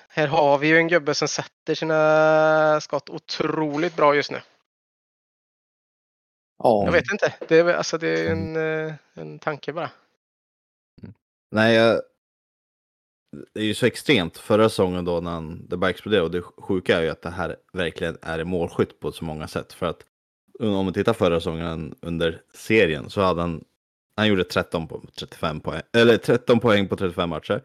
Här 0.10 0.28
har 0.28 0.58
vi 0.58 0.68
ju 0.68 0.78
en 0.78 0.88
gubbe 0.88 1.14
som 1.16 1.28
sätter 1.28 1.76
sina 1.76 2.82
skott 2.82 3.10
otroligt 3.10 3.96
bra 3.96 4.16
just 4.16 4.32
nu. 4.32 4.42
Ja. 6.64 6.86
Jag 6.86 6.92
vet 6.92 7.12
inte. 7.12 7.34
Det 7.48 7.60
är, 7.60 7.74
alltså, 7.74 7.98
det 7.98 8.08
är 8.08 8.32
en, 8.32 8.56
eh, 8.56 8.94
en 9.14 9.40
tanke 9.40 9.74
bara. 9.74 9.90
Nej, 11.52 11.76
jag... 11.76 12.02
det 13.54 13.60
är 13.60 13.66
ju 13.66 13.74
så 13.74 13.86
extremt 13.86 14.38
förra 14.38 14.70
säsongen 14.70 15.06
då 15.06 15.22
när 15.22 15.32
han, 15.32 15.68
det 15.68 15.78
bara 15.78 15.90
exploderade. 15.90 16.26
Och 16.26 16.32
det 16.32 16.42
sjuka 16.42 16.98
är 16.98 17.02
ju 17.02 17.10
att 17.10 17.22
det 17.22 17.30
här 17.30 17.58
verkligen 17.74 18.18
är 18.22 18.40
en 18.40 18.48
målskytt 18.48 19.00
på 19.00 19.12
så 19.12 19.26
många 19.26 19.48
sätt. 19.48 19.74
För 19.74 19.86
att 19.86 20.06
om 20.60 20.86
man 20.86 20.94
tittar 20.94 21.14
förra 21.14 21.40
säsongen 21.40 21.96
under 22.02 22.42
serien 22.54 23.10
så 23.10 23.22
hade 23.22 23.42
han, 23.42 23.64
han 24.18 24.28
gjorde 24.28 24.44
13 24.44 24.88
på 24.88 25.02
35 25.20 25.60
poäng, 25.60 25.82
eller 25.98 26.18
13 26.18 26.60
poäng 26.60 26.88
på 26.88 26.96
35 26.96 27.30
matcher. 27.30 27.64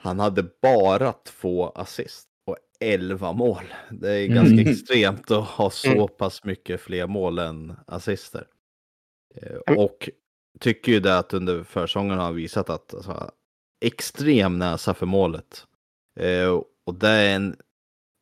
Han 0.00 0.20
hade 0.20 0.44
bara 0.62 1.12
två 1.12 1.68
assist 1.70 2.26
och 2.46 2.56
11 2.80 3.32
mål. 3.32 3.64
Det 3.90 4.10
är 4.12 4.26
Mm. 4.26 4.34
ganska 4.36 4.70
extremt 4.70 5.30
att 5.30 5.44
ha 5.48 5.70
så 5.70 5.90
Mm. 5.92 6.08
pass 6.18 6.44
mycket 6.44 6.80
fler 6.80 7.06
mål 7.06 7.38
än 7.38 7.76
assister. 7.86 8.46
Eh, 9.34 9.56
Mm. 9.66 9.78
Och 9.84 10.10
tycker 10.60 10.92
ju 10.92 11.00
det 11.00 11.18
att 11.18 11.34
under 11.34 11.62
försäsongen 11.64 12.18
har 12.18 12.24
han 12.24 12.34
visat 12.34 12.70
att 12.70 12.94
alltså, 12.94 13.30
extrem 13.84 14.58
näsa 14.58 14.94
för 14.94 15.06
målet. 15.06 15.66
Eh, 16.20 16.48
och 16.86 16.94
det 16.94 17.08
är 17.08 17.36
en 17.36 17.56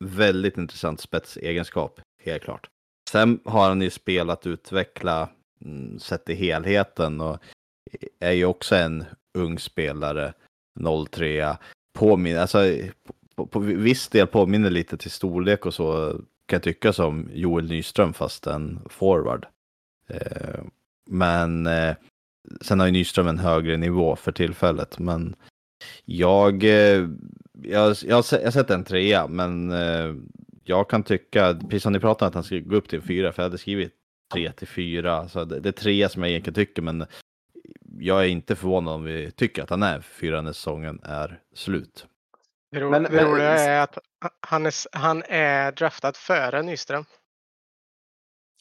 väldigt 0.04 0.56
intressant 0.56 1.00
spetsegenskap, 1.00 2.00
helt 2.22 2.42
klart. 2.42 2.68
Sen 3.10 3.40
har 3.44 3.68
han 3.68 3.82
ju 3.82 3.90
spelat 3.90 4.46
utveckla 4.46 5.16
mm, 5.22 5.34
Mm, 5.64 5.98
sett 5.98 6.30
i 6.30 6.34
helheten 6.34 7.20
och 7.20 7.38
är 8.20 8.32
ju 8.32 8.44
också 8.44 8.76
en 8.76 9.04
ung 9.38 9.58
spelare, 9.58 10.32
03 11.10 11.56
påminner, 11.98 12.40
alltså 12.40 12.58
på, 13.36 13.46
på 13.46 13.58
viss 13.58 14.08
del 14.08 14.26
påminner 14.26 14.70
lite 14.70 14.96
till 14.96 15.10
storlek 15.10 15.66
och 15.66 15.74
så 15.74 16.12
kan 16.46 16.56
jag 16.56 16.62
tycka 16.62 16.92
som 16.92 17.28
Joel 17.32 17.68
Nyström 17.68 18.12
fast 18.12 18.46
en 18.46 18.80
forward. 18.86 19.46
Eh, 20.08 20.60
men 21.10 21.66
eh, 21.66 21.96
sen 22.60 22.80
har 22.80 22.86
ju 22.86 22.92
Nyström 22.92 23.26
en 23.26 23.38
högre 23.38 23.76
nivå 23.76 24.16
för 24.16 24.32
tillfället. 24.32 24.98
Men 24.98 25.36
jag, 26.04 26.64
eh, 26.64 27.08
jag, 27.62 27.96
jag, 28.06 28.16
har 28.16 28.26
jag 28.32 28.44
har 28.44 28.50
sett 28.50 28.70
en 28.70 28.84
trea, 28.84 29.26
men 29.26 29.72
eh, 29.72 30.14
jag 30.64 30.90
kan 30.90 31.02
tycka, 31.02 31.54
precis 31.54 31.82
som 31.82 31.92
ni 31.92 32.00
pratade 32.00 32.24
om 32.24 32.28
att 32.28 32.34
han 32.34 32.44
ska 32.44 32.58
gå 32.58 32.76
upp 32.76 32.88
till 32.88 32.98
en 32.98 33.06
fyra, 33.06 33.32
för 33.32 33.42
jag 33.42 33.48
hade 33.48 33.58
skrivit 33.58 33.92
tre 34.32 34.52
till 34.52 34.68
fyra. 34.68 35.28
Så 35.28 35.44
det, 35.44 35.60
det 35.60 35.68
är 35.68 35.72
trea 35.72 36.08
som 36.08 36.22
jag 36.22 36.30
egentligen 36.30 36.54
tycker, 36.54 36.82
men 36.82 37.06
jag 37.98 38.20
är 38.20 38.28
inte 38.28 38.56
förvånad 38.56 38.94
om 38.94 39.04
vi 39.04 39.30
tycker 39.30 39.62
att 39.62 39.70
han 39.70 39.82
är 39.82 40.00
fyra 40.00 40.40
när 40.40 40.52
säsongen 40.52 41.00
är 41.04 41.40
slut. 41.54 42.06
Det, 42.70 42.80
ro, 42.80 42.90
Men- 42.90 43.02
det 43.02 43.10
men- 43.10 43.24
roliga 43.24 43.48
är 43.50 43.80
att 43.82 43.98
han 44.40 44.66
är, 44.66 44.96
han 44.96 45.22
är 45.22 45.72
draftad 45.72 46.12
före 46.16 46.62
Nyström. 46.62 47.04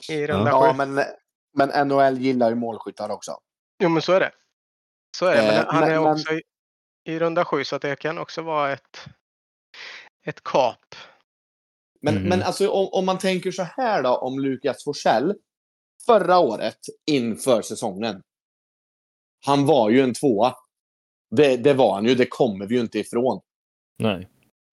I 0.09 0.27
runda 0.27 0.49
Ja, 0.51 0.71
sju. 0.73 0.77
men, 0.77 1.05
men 1.57 1.87
NHL 1.87 2.17
gillar 2.17 2.49
ju 2.49 2.55
målskyttar 2.55 3.09
också. 3.09 3.37
Jo, 3.83 3.89
men 3.89 4.01
så 4.01 4.13
är 4.13 4.19
det. 4.19 4.31
Så 5.17 5.25
är 5.25 5.35
det. 5.35 5.41
Men 5.41 5.55
Eh, 5.59 5.65
han 5.67 5.79
men- 5.79 5.91
är 5.91 5.99
men- 6.01 6.11
också 6.11 6.33
i, 6.33 6.41
i 7.05 7.19
runda 7.19 7.45
sju 7.45 7.63
så 7.63 7.75
att 7.75 7.81
det 7.81 7.95
kan 7.99 8.17
också 8.17 8.41
vara 8.41 8.71
ett, 8.71 9.05
ett 10.25 10.43
kap. 10.43 10.95
Men, 12.01 12.15
Mhm. 12.15 12.29
men 12.29 12.43
alltså, 12.43 12.69
om, 12.69 12.89
om 12.91 13.05
man 13.05 13.17
tänker 13.17 13.51
så 13.51 13.63
här 13.63 14.03
då 14.03 14.15
om 14.17 14.39
Lukas 14.39 14.83
Forsell. 14.83 15.35
Förra 16.05 16.39
året 16.39 16.79
inför 17.05 17.61
säsongen. 17.61 18.21
Han 19.45 19.65
var 19.65 19.89
ju 19.89 20.01
en 20.01 20.13
tvåa. 20.13 20.55
Det, 21.35 21.57
det 21.57 21.73
var 21.73 21.93
han 21.93 22.05
ju, 22.05 22.15
det 22.15 22.25
kommer 22.25 22.67
vi 22.67 22.75
ju 22.75 22.81
inte 22.81 22.99
ifrån. 22.99 23.41
Nej. 23.97 24.29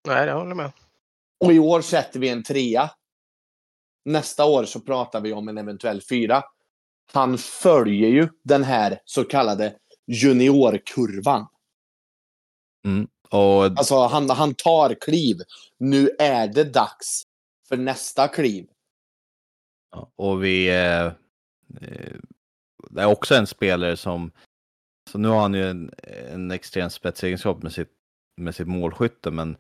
Nej, 0.07 0.27
det 0.27 0.32
håller 0.32 0.48
jag 0.48 0.57
med. 0.57 0.73
Och 1.44 1.52
i 1.52 1.59
år 1.59 1.81
sätter 1.81 2.20
vi 2.20 2.28
en 2.28 2.43
trea. 2.43 2.90
Nästa 4.05 4.44
år 4.44 4.65
så 4.65 4.81
pratar 4.81 5.20
vi 5.20 5.32
om 5.32 5.48
en 5.48 5.59
eventuell 5.59 6.02
fyra. 6.02 6.43
Han 7.12 7.39
följer 7.39 8.09
ju 8.09 8.28
den 8.44 8.65
här 8.65 9.01
så 9.05 9.24
kallade 9.24 9.77
juniorkurvan. 10.07 11.47
Och 13.31 13.65
Alltså 13.65 14.07
han, 14.07 14.31
han 14.31 14.55
tar 14.55 14.94
kliv. 15.01 15.36
Nu 15.78 16.11
är 16.19 16.48
det 16.48 16.65
dags 16.65 17.23
för 17.69 17.77
nästa 17.77 18.28
kliv. 18.28 18.66
Ja, 19.93 20.12
Och 20.17 20.45
vi... 20.45 20.69
Eh, 20.69 21.07
eh, 21.81 22.17
det 22.91 23.03
är 23.03 23.07
också 23.07 23.35
en 23.35 23.47
spelare 23.47 23.97
som... 23.97 24.31
Så 25.11 25.19
nu 25.19 25.29
har 25.29 25.41
han 25.41 25.55
ju 25.55 25.71
en, 25.71 25.91
en 26.33 26.51
extrem 26.51 26.91
spetsegenskap 26.91 27.62
med 27.62 27.73
sitt, 27.73 27.91
med 28.37 28.55
sitt 28.55 28.69
målskytte, 28.69 29.31
men 29.31 29.57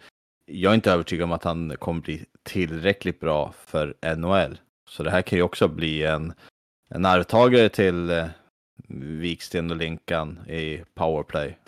jag 0.46 0.70
är 0.70 0.74
inte 0.74 0.92
övertygad 0.92 1.24
om 1.24 1.32
att 1.32 1.44
han 1.44 1.76
kommer 1.76 2.00
bli 2.00 2.24
tillräckligt 2.42 3.20
bra 3.20 3.54
för 3.66 4.16
NHL. 4.16 4.58
Så 4.88 5.02
det 5.02 5.10
här 5.10 5.22
kan 5.22 5.38
ju 5.38 5.42
också 5.42 5.68
bli 5.68 6.04
en, 6.04 6.32
en 6.88 7.04
arvtagare 7.04 7.68
till 7.68 8.10
eh, 8.10 8.26
Viksten 8.98 9.70
och 9.70 9.76
Linkan 9.76 10.38
i 10.48 10.84
powerplay, 10.94 11.58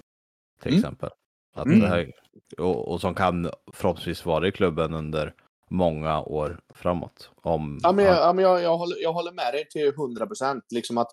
till 0.62 0.68
Mm. 0.72 0.78
exempel. 0.78 1.10
Att 1.54 1.66
Mm. 1.66 1.80
här, 1.80 2.12
och, 2.58 2.88
och 2.92 3.00
som 3.00 3.14
kan 3.14 3.50
förhoppningsvis 3.72 4.24
vara 4.24 4.48
i 4.48 4.52
klubben 4.52 4.94
under 4.94 5.34
många 5.72 6.22
år 6.22 6.60
framåt. 6.74 7.30
Om 7.42 7.78
Ja, 7.82 7.92
men 7.92 8.06
han- 8.06 8.14
jag, 8.14 8.24
ja, 8.28 8.32
men 8.32 8.44
jag, 8.44 8.62
jag, 8.62 8.76
håller, 8.78 8.96
jag 9.02 9.12
håller 9.12 9.32
med 9.32 9.52
dig 9.54 9.68
till 9.68 9.88
100 9.88 10.26
procent. 10.26 10.64
Liksom 10.70 10.98
att 10.98 11.10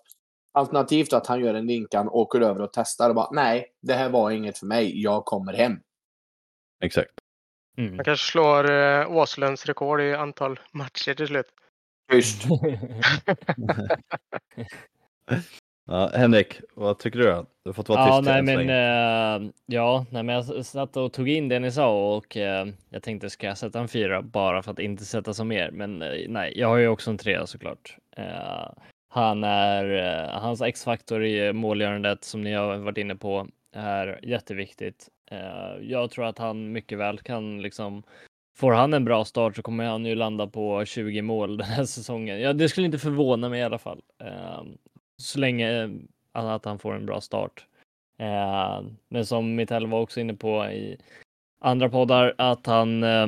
alternativt 0.52 1.12
att 1.12 1.26
han 1.26 1.40
gör 1.40 1.54
en 1.54 1.66
linkan, 1.66 2.08
åker 2.08 2.40
över 2.40 2.60
och 2.62 2.70
testar 2.72 3.08
och 3.08 3.14
bara 3.14 3.30
nej, 3.32 3.66
det 3.82 3.94
här 3.94 4.08
var 4.10 4.30
inget 4.30 4.58
för 4.58 4.66
mig. 4.66 5.02
Jag 5.02 5.24
kommer 5.24 5.52
hem. 5.52 5.72
Exakt. 6.84 7.10
Mm. 7.78 7.94
Han 7.96 8.04
kanske 8.04 8.30
slår 8.32 8.70
eh, 8.70 9.10
Åslunds 9.16 9.66
rekord 9.66 10.00
i 10.00 10.14
antal 10.14 10.60
matcher 10.72 11.14
till 11.14 11.26
slut. 11.26 11.46
Schysst. 12.12 12.42
Ja, 15.90 16.10
Henrik, 16.14 16.60
vad 16.74 16.98
tycker 16.98 17.18
du? 17.18 17.24
då? 17.24 17.46
Du 17.62 17.68
har 17.68 17.72
fått 17.72 17.88
vara 17.88 18.00
Ja, 18.00 18.18
tyst 18.18 18.30
nej, 18.30 18.42
men, 18.42 18.68
eh, 19.44 19.50
ja, 19.66 20.06
nej, 20.10 20.22
men 20.22 20.34
jag 20.34 20.66
satt 20.66 20.96
och 20.96 21.12
tog 21.12 21.28
in 21.28 21.48
det 21.48 21.58
ni 21.58 21.70
sa 21.70 22.16
och 22.16 22.36
eh, 22.36 22.66
jag 22.90 23.02
tänkte 23.02 23.30
ska 23.30 23.46
jag 23.46 23.58
sätta 23.58 23.80
en 23.80 23.88
fyra 23.88 24.22
bara 24.22 24.62
för 24.62 24.70
att 24.70 24.78
inte 24.78 25.04
sätta 25.04 25.34
som 25.34 25.48
mer. 25.48 25.70
Men 25.70 26.02
eh, 26.02 26.08
nej, 26.28 26.52
jag 26.56 26.68
har 26.68 26.76
ju 26.76 26.88
också 26.88 27.10
en 27.10 27.18
trea 27.18 27.46
såklart. 27.46 27.96
Eh, 28.16 28.72
han 29.08 29.44
är, 29.44 29.84
eh, 29.94 30.40
hans 30.40 30.62
X-faktor 30.62 31.24
i 31.24 31.52
målgörandet 31.52 32.24
som 32.24 32.42
ni 32.42 32.52
har 32.52 32.76
varit 32.76 32.98
inne 32.98 33.16
på 33.16 33.46
är 33.72 34.20
jätteviktigt. 34.22 35.08
Eh, 35.30 35.82
jag 35.82 36.10
tror 36.10 36.24
att 36.24 36.38
han 36.38 36.72
mycket 36.72 36.98
väl 36.98 37.18
kan 37.18 37.62
liksom 37.62 38.02
Får 38.56 38.72
han 38.72 38.94
en 38.94 39.04
bra 39.04 39.24
start 39.24 39.56
så 39.56 39.62
kommer 39.62 39.84
han 39.84 40.06
ju 40.06 40.14
landa 40.14 40.46
på 40.46 40.84
20 40.84 41.22
mål 41.22 41.56
den 41.56 41.66
här 41.66 41.84
säsongen. 41.96 42.40
Ja, 42.40 42.52
det 42.52 42.68
skulle 42.68 42.86
inte 42.86 42.98
förvåna 42.98 43.48
mig 43.48 43.60
i 43.60 43.62
alla 43.62 43.78
fall. 43.78 44.02
Så 45.20 45.38
länge 45.38 45.82
eh, 45.82 45.90
att 46.32 46.64
han 46.64 46.78
får 46.78 46.94
en 46.94 47.06
bra 47.06 47.20
start. 47.20 47.66
Eh, 48.18 48.82
men 49.08 49.26
som 49.26 49.54
Mitell 49.54 49.86
var 49.86 50.00
också 50.00 50.20
inne 50.20 50.34
på 50.34 50.64
i 50.64 50.96
andra 51.60 51.88
poddar 51.88 52.34
att 52.38 52.66
han 52.66 53.02
eh, 53.02 53.26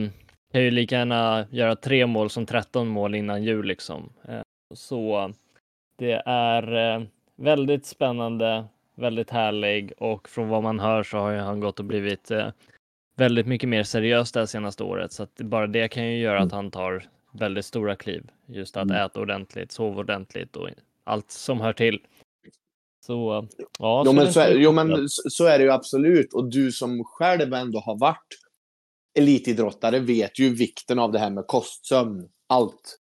kan 0.52 0.62
ju 0.62 0.70
lika 0.70 0.94
gärna 0.97 1.47
göra 1.51 1.77
tre 1.77 2.06
mål 2.06 2.31
som 2.31 2.47
13 2.47 2.89
mål 2.89 3.14
innan 3.14 3.44
jul 3.44 3.66
liksom. 3.66 4.12
Så 4.74 5.32
det 5.97 6.23
är 6.27 7.06
väldigt 7.36 7.86
spännande, 7.86 8.64
väldigt 8.94 9.31
härlig 9.31 9.93
och 9.98 10.28
från 10.28 10.48
vad 10.48 10.62
man 10.62 10.81
hör 10.81 11.02
så 11.02 11.19
har 11.19 11.31
ju 11.31 11.39
han 11.39 11.60
gått 11.60 11.78
och 11.78 11.85
blivit 11.85 12.31
väldigt 13.16 13.47
mycket 13.47 13.69
mer 13.69 13.82
seriös 13.82 14.32
det 14.32 14.40
här 14.40 14.47
senaste 14.47 14.85
året 14.85 15.12
så 15.12 15.23
att 15.23 15.36
bara 15.36 15.66
det 15.66 15.89
kan 15.89 16.06
ju 16.06 16.19
göra 16.19 16.40
att 16.40 16.52
han 16.52 16.70
tar 16.70 17.05
väldigt 17.32 17.64
stora 17.64 17.97
kliv. 17.97 18.31
Just 18.47 18.77
att 18.77 18.82
Mm. 18.90 18.97
äta 19.06 19.20
ordentligt, 19.20 19.73
sova 19.73 20.01
ordentligt 20.01 20.56
och 20.56 20.69
allt 21.05 21.31
som 21.31 21.61
hör 21.61 21.73
till. 21.73 21.99
Så 23.07 23.49
ja, 23.79 24.03
Jo, 24.07 24.12
men 24.12 24.24
det 24.24 24.33
så, 24.33 24.41
är, 24.41 24.55
jo, 24.55 24.73
men 24.73 25.09
så 25.09 25.31
så 25.31 25.45
är 25.47 25.59
det 25.59 25.65
ju 25.65 25.70
absolut. 25.70 26.35
Och 26.35 26.51
du 26.51 26.73
som 26.73 27.05
själv 27.05 27.55
ändå 27.55 27.79
har 27.81 27.99
varit 27.99 28.27
elitidrottare 29.19 29.99
vet 29.99 30.39
ju 30.39 30.55
vikten 30.55 30.99
av 30.99 31.12
det 31.12 31.19
här 31.19 31.31
med 31.31 31.45
kostsömn. 31.47 32.29
Allt. 32.49 32.99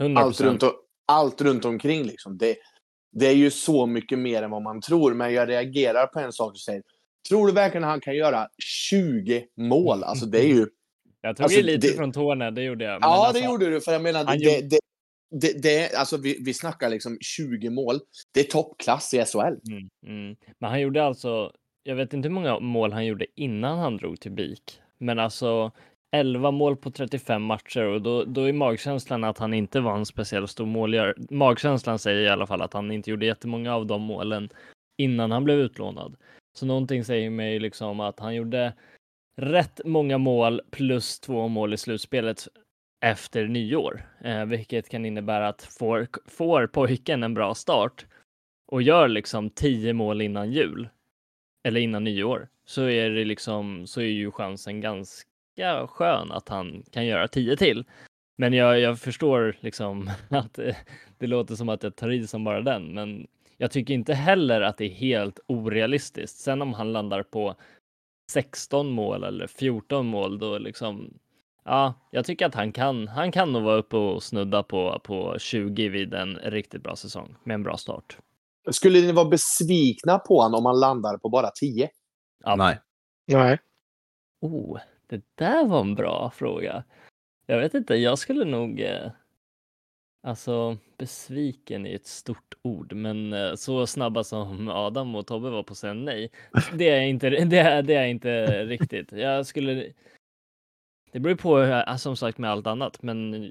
100%. 0.00 0.18
Allt 0.18 0.40
runt, 0.40 0.62
allt 1.06 1.40
runt 1.40 1.64
omkring. 1.64 2.02
Liksom. 2.04 2.38
Det, 2.38 2.56
det 3.12 3.26
är 3.26 3.34
ju 3.34 3.50
så 3.50 3.86
mycket 3.86 4.18
mer 4.18 4.42
än 4.42 4.50
vad 4.50 4.62
man 4.62 4.80
tror. 4.80 5.14
Men 5.14 5.32
jag 5.34 5.48
reagerar 5.48 6.06
på 6.06 6.20
en 6.20 6.32
sak 6.32 6.52
du 6.54 6.58
säger. 6.58 6.82
Tror 7.28 7.46
du 7.46 7.52
verkligen 7.52 7.84
han 7.84 8.00
kan 8.00 8.16
göra 8.16 8.48
20 8.90 9.46
mål? 9.56 10.04
Alltså 10.04 10.26
det 10.26 10.38
är 10.44 10.48
ju... 10.48 10.66
Jag 11.20 11.36
tog 11.36 11.44
Alltså, 11.44 11.60
lite 11.60 11.86
det- 11.86 11.92
från 11.96 12.12
tårna, 12.12 12.50
det 12.50 12.62
gjorde 12.62 12.84
jag. 12.84 13.00
Men 13.00 13.10
Ja, 13.10 13.26
alltså, 13.26 13.42
det 13.42 13.48
gjorde 13.48 13.70
du. 13.70 13.80
För 13.80 13.92
jag 13.92 14.02
menar, 14.02 14.24
det, 14.24 14.36
gjorde- 14.36 14.66
det, 14.68 14.78
det, 15.32 15.62
det, 15.62 15.94
alltså 15.94 16.16
vi, 16.16 16.38
vi 16.40 16.54
snackar 16.54 16.88
liksom 16.88 17.18
20 17.20 17.70
mål. 17.70 18.00
Det 18.32 18.40
är 18.40 18.44
toppklass 18.44 19.14
i 19.14 19.24
SHL. 19.24 19.72
Mm, 19.72 19.88
mm. 20.06 20.36
Men 20.58 20.70
han 20.70 20.80
gjorde 20.80 21.04
alltså, 21.04 21.52
jag 21.82 21.96
vet 21.96 22.12
inte 22.12 22.28
hur 22.28 22.34
många 22.34 22.58
mål 22.58 22.92
han 22.92 23.06
gjorde 23.06 23.26
innan 23.36 23.78
han 23.78 23.96
drog 23.96 24.20
till 24.20 24.32
BIK, 24.32 24.80
men 24.98 25.18
alltså 25.18 25.70
11 26.16 26.50
mål 26.50 26.76
på 26.76 26.90
35 26.90 27.42
matcher 27.42 27.84
och 27.84 28.02
då, 28.02 28.24
då 28.24 28.48
är 28.48 28.52
magkänslan 28.52 29.24
att 29.24 29.38
han 29.38 29.54
inte 29.54 29.80
var 29.80 29.96
en 29.96 30.06
speciellt 30.06 30.50
stor 30.50 30.66
målgörare. 30.66 31.14
Magkänslan 31.30 31.98
säger 31.98 32.20
i 32.20 32.28
alla 32.28 32.46
fall 32.46 32.62
att 32.62 32.72
han 32.72 32.90
inte 32.90 33.10
gjorde 33.10 33.26
jättemånga 33.26 33.74
av 33.74 33.86
de 33.86 34.02
målen 34.02 34.48
innan 34.98 35.30
han 35.30 35.44
blev 35.44 35.58
utlånad. 35.58 36.16
Så 36.58 36.66
någonting 36.66 37.04
säger 37.04 37.30
mig 37.30 37.58
liksom 37.58 38.00
att 38.00 38.20
han 38.20 38.34
gjorde 38.34 38.72
rätt 39.36 39.80
många 39.84 40.18
mål 40.18 40.60
plus 40.70 41.20
två 41.20 41.48
mål 41.48 41.74
i 41.74 41.76
slutspelet 41.76 42.48
efter 43.02 43.46
nyår, 43.46 44.02
eh, 44.24 44.44
vilket 44.44 44.88
kan 44.88 45.04
innebära 45.04 45.48
att 45.48 45.62
får, 45.62 46.08
får 46.26 46.66
pojken 46.66 47.22
en 47.22 47.34
bra 47.34 47.54
start 47.54 48.06
och 48.66 48.82
gör 48.82 49.08
liksom 49.08 49.50
10 49.50 49.92
mål 49.92 50.22
innan 50.22 50.52
jul 50.52 50.88
eller 51.64 51.80
innan 51.80 52.04
nyår 52.04 52.48
så 52.64 52.82
är 52.82 53.10
det 53.10 53.24
liksom 53.24 53.86
så 53.86 54.00
är 54.00 54.06
ju 54.06 54.30
chansen 54.30 54.80
ganska 54.80 55.86
skön 55.86 56.32
att 56.32 56.48
han 56.48 56.82
kan 56.90 57.06
göra 57.06 57.28
10 57.28 57.56
till. 57.56 57.84
Men 58.38 58.52
jag, 58.52 58.80
jag 58.80 59.00
förstår 59.00 59.56
liksom 59.60 60.10
att 60.28 60.54
det, 60.54 60.76
det 61.18 61.26
låter 61.26 61.54
som 61.54 61.68
att 61.68 61.82
jag 61.82 61.96
tar 61.96 62.10
i 62.10 62.26
som 62.26 62.44
bara 62.44 62.60
den, 62.60 62.94
men 62.94 63.26
jag 63.56 63.70
tycker 63.70 63.94
inte 63.94 64.14
heller 64.14 64.60
att 64.60 64.78
det 64.78 64.84
är 64.84 64.94
helt 64.94 65.40
orealistiskt. 65.46 66.38
Sen 66.38 66.62
om 66.62 66.74
han 66.74 66.92
landar 66.92 67.22
på 67.22 67.56
16 68.30 68.90
mål 68.90 69.24
eller 69.24 69.46
14 69.46 70.06
mål, 70.06 70.38
då 70.38 70.58
liksom 70.58 71.18
Ja, 71.64 71.94
jag 72.10 72.24
tycker 72.24 72.46
att 72.46 72.54
han 72.54 72.72
kan. 72.72 73.08
Han 73.08 73.32
kan 73.32 73.52
nog 73.52 73.62
vara 73.62 73.76
uppe 73.76 73.96
och 73.96 74.22
snudda 74.22 74.62
på 74.62 75.00
på 75.04 75.38
20 75.38 75.88
vid 75.88 76.14
en 76.14 76.36
riktigt 76.36 76.82
bra 76.82 76.96
säsong 76.96 77.36
med 77.44 77.54
en 77.54 77.62
bra 77.62 77.76
start. 77.76 78.18
Skulle 78.70 79.00
ni 79.00 79.12
vara 79.12 79.28
besvikna 79.28 80.18
på 80.18 80.40
honom 80.40 80.58
om 80.58 80.66
han 80.66 80.80
landar 80.80 81.18
på 81.18 81.28
bara 81.28 81.50
10? 81.50 81.90
Ja. 82.44 82.56
Nej. 82.56 82.78
Nej. 83.26 83.58
Oh, 84.40 84.78
det 85.06 85.22
där 85.34 85.66
var 85.66 85.80
en 85.80 85.94
bra 85.94 86.32
fråga. 86.34 86.84
Jag 87.46 87.58
vet 87.58 87.74
inte, 87.74 87.94
jag 87.94 88.18
skulle 88.18 88.44
nog... 88.44 88.80
Eh, 88.80 89.10
alltså, 90.22 90.76
besviken 90.98 91.86
är 91.86 91.96
ett 91.96 92.06
stort 92.06 92.54
ord, 92.62 92.92
men 92.92 93.32
eh, 93.32 93.54
så 93.54 93.86
snabba 93.86 94.24
som 94.24 94.68
Adam 94.68 95.14
och 95.14 95.26
Tobbe 95.26 95.50
var 95.50 95.62
på 95.62 95.72
att 95.72 95.78
säga 95.78 95.94
nej, 95.94 96.30
det 96.74 96.88
är 96.88 97.00
inte, 97.00 97.30
det 97.30 97.58
är, 97.58 97.82
det 97.82 97.94
är 97.94 98.06
inte 98.06 98.64
riktigt. 98.64 99.12
Jag 99.12 99.46
skulle... 99.46 99.92
Det 101.12 101.20
beror 101.20 101.34
på, 101.34 101.62
eh, 101.62 101.96
som 101.96 102.16
sagt, 102.16 102.38
med 102.38 102.50
allt 102.50 102.66
annat, 102.66 103.02
men 103.02 103.50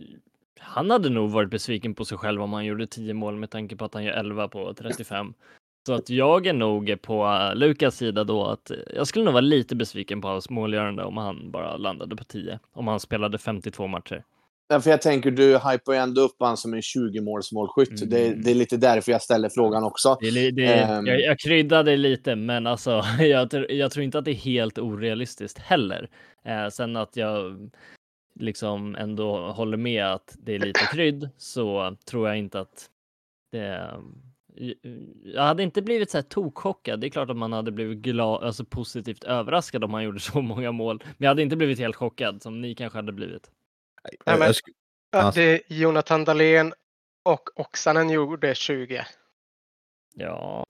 han 0.60 0.92
hade 0.92 1.10
nog 1.10 1.32
varit 1.32 1.50
besviken 1.50 1.96
på 1.96 2.06
sig 2.06 2.18
själv 2.18 2.42
om 2.42 2.54
han 2.54 2.66
gjorde 2.66 2.88
10 2.88 3.14
mål 3.14 3.36
med 3.36 3.50
tanke 3.50 3.76
på 3.76 3.86
att 3.86 3.94
han 3.94 4.04
gör 4.04 4.14
11 4.14 4.48
på 4.48 4.74
35. 4.74 5.34
Så 5.88 5.94
att 5.94 6.10
jag 6.10 6.48
är 6.48 6.54
nog 6.54 7.02
på 7.02 7.26
eh, 7.26 7.56
Lukas 7.56 7.98
sida 7.98 8.24
då 8.24 8.46
att 8.46 8.72
jag 8.96 9.08
skulle 9.08 9.26
nog 9.26 9.34
vara 9.34 9.42
lite 9.42 9.76
besviken 9.76 10.22
på 10.22 10.28
hans 10.28 10.50
målgörande 10.50 11.04
om 11.04 11.18
han 11.18 11.52
bara 11.52 11.78
landade 11.78 12.16
på 12.16 12.24
10. 12.24 12.60
Om 12.74 12.88
han 12.88 13.00
spelade 13.00 13.38
52 13.38 13.88
matcher. 13.88 14.24
Ja, 14.70 14.82
För 14.82 14.90
jag 14.90 15.02
tänker, 15.02 15.32
du 15.32 15.58
hypar 15.58 15.94
ju 15.94 16.00
ändå 16.00 16.22
upp 16.22 16.36
han 16.40 16.58
som 16.58 16.74
en 16.74 16.82
20-målsmålskytt. 16.82 18.02
Mm. 18.02 18.10
Det, 18.10 18.44
det 18.44 18.52
är 18.52 18.56
lite 18.56 18.78
därför 18.78 19.12
jag 19.12 19.22
ställer 19.22 19.50
frågan 19.50 19.84
också. 19.84 20.18
Det 20.22 20.52
det, 20.52 20.74
Ehm. 20.74 21.06
jag, 21.06 21.22
jag 21.22 21.40
kryddade 21.40 21.98
lite, 21.98 22.36
men 22.36 22.68
alltså 22.68 23.04
jag, 23.20 23.66
jag 23.70 23.92
tror 23.92 24.04
inte 24.04 24.20
att 24.20 24.26
det 24.26 24.32
är 24.32 24.36
helt 24.36 24.80
orealistiskt 24.80 25.60
heller. 25.60 26.10
Eh, 26.44 26.70
sen 26.70 26.96
att 26.96 27.16
jag 27.16 27.70
liksom 28.40 28.96
ändå 28.96 29.52
håller 29.52 29.78
med 29.78 30.06
att 30.06 30.36
det 30.40 30.56
är 30.56 30.60
lite 30.60 30.80
krydd 30.92 31.30
så 31.38 31.96
tror 32.06 32.28
jag 32.28 32.38
inte 32.38 32.60
att 32.60 32.90
det 33.52 33.92
jag 35.24 35.44
hade 35.44 35.64
inte 35.64 35.82
blivit 35.82 36.10
så 36.12 36.18
här 36.18 36.24
tokchockad. 36.24 37.00
Det 37.02 37.08
är 37.08 37.10
klart 37.12 37.30
att 37.30 37.38
man 37.38 37.54
hade 37.54 37.72
blivit 37.72 37.98
glad, 37.98 38.44
alltså 38.44 38.66
positivt 38.66 39.24
överraskad 39.24 39.84
om 39.84 39.94
han 39.94 40.04
gjorde 40.04 40.20
så 40.20 40.42
många 40.42 40.72
mål. 40.72 41.04
Men 41.06 41.16
jag 41.18 41.28
hade 41.30 41.42
inte 41.42 41.56
blivit 41.56 41.80
helt 41.80 41.96
chockad 41.96 42.42
som 42.42 42.62
ni 42.62 42.76
kanske 42.76 42.98
hade 42.98 43.12
blivit. 43.12 43.52
Nej, 44.04 44.14
Jag 44.26 44.40
men- 44.40 44.54
Ja, 45.14 45.20
Alltså- 45.22 45.40
det 45.42 45.44
är 45.54 45.62
Jonathan 45.68 46.26
Dahlén 46.26 46.74
och 47.24 47.50
Oksanen 47.56 48.10
gjorde 48.10 48.56
20 48.56 49.06
Ja, 50.14 50.66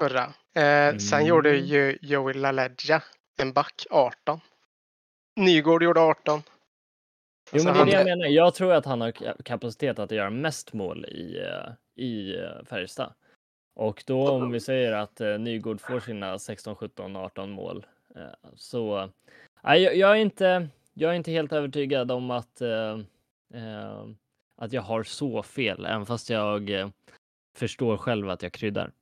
förra. 0.00 0.22
Eh, 0.54 0.96
Sen 0.96 1.18
Mm. 1.18 1.26
gjorde 1.26 1.56
ju 1.56 1.98
Joey 2.02 2.34
LaLeggia 2.34 3.02
en 3.38 3.52
back 3.52 3.86
18. 3.90 4.40
Nygård 5.36 5.82
gjorde 5.82 6.00
18. 6.00 6.42
Jo, 7.52 7.54
Alltså, 7.54 7.68
men 7.68 7.74
det 7.74 7.80
är 7.92 8.04
det 8.04 8.10
jag 8.10 8.18
menar. 8.18 8.26
Jag 8.30 8.54
tror 8.54 8.72
att 8.72 8.84
han 8.84 9.00
har 9.00 9.10
ka- 9.12 9.42
kapacitet 9.42 9.98
att 9.98 10.10
göra 10.10 10.30
mest 10.30 10.72
mål 10.72 11.04
i, 11.04 11.38
eh, 11.38 11.72
i 12.04 12.36
eh, 12.38 12.64
Färjestad. 12.64 13.14
Och 13.76 14.04
då 14.06 14.28
om 14.30 14.50
vi 14.50 14.60
säger 14.60 14.92
att 14.92 15.20
eh, 15.20 15.38
Nygård 15.38 15.80
får 15.80 16.00
sina 16.00 16.38
16, 16.38 16.76
17, 16.76 17.16
18 17.16 17.50
mål 17.50 17.86
så 18.54 19.10
nej, 19.62 19.82
jag, 19.82 20.10
är 20.10 20.14
inte. 20.14 20.68
Jag 20.94 21.10
är 21.10 21.14
inte 21.14 21.30
helt 21.30 21.52
övertygad 21.52 22.10
om 22.10 22.30
att 22.30 22.60
eh, 22.60 22.98
att 24.56 24.72
jag 24.72 24.82
har 24.82 25.02
så 25.02 25.42
fel, 25.42 25.86
även 25.86 26.06
fast 26.06 26.30
jag 26.30 26.90
förstår 27.56 27.96
själv 27.96 28.30
att 28.30 28.42
jag 28.42 28.52
kryddar. 28.52 28.92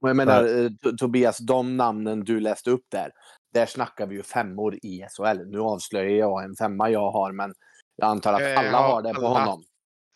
Jag 0.00 0.16
menar, 0.16 0.70
Tobias, 0.96 1.38
de 1.38 1.76
namnen 1.76 2.24
du 2.24 2.40
läste 2.40 2.70
upp 2.70 2.84
där, 2.88 3.12
där 3.58 3.66
snackar 3.66 4.06
vi 4.06 4.14
ju 4.14 4.22
femmor 4.22 4.74
i 4.82 5.06
SHL. 5.16 5.44
Nu 5.46 5.60
avslöjar 5.60 6.18
jag 6.18 6.44
en 6.44 6.54
femma 6.56 6.90
jag 6.90 7.10
har, 7.10 7.32
men 7.32 7.54
jag 7.96 8.08
antar 8.08 8.32
att 8.32 8.58
alla 8.58 8.70
ja, 8.70 8.78
har 8.78 9.02
det 9.02 9.14
på 9.14 9.26
alla. 9.26 9.40
honom. 9.40 9.64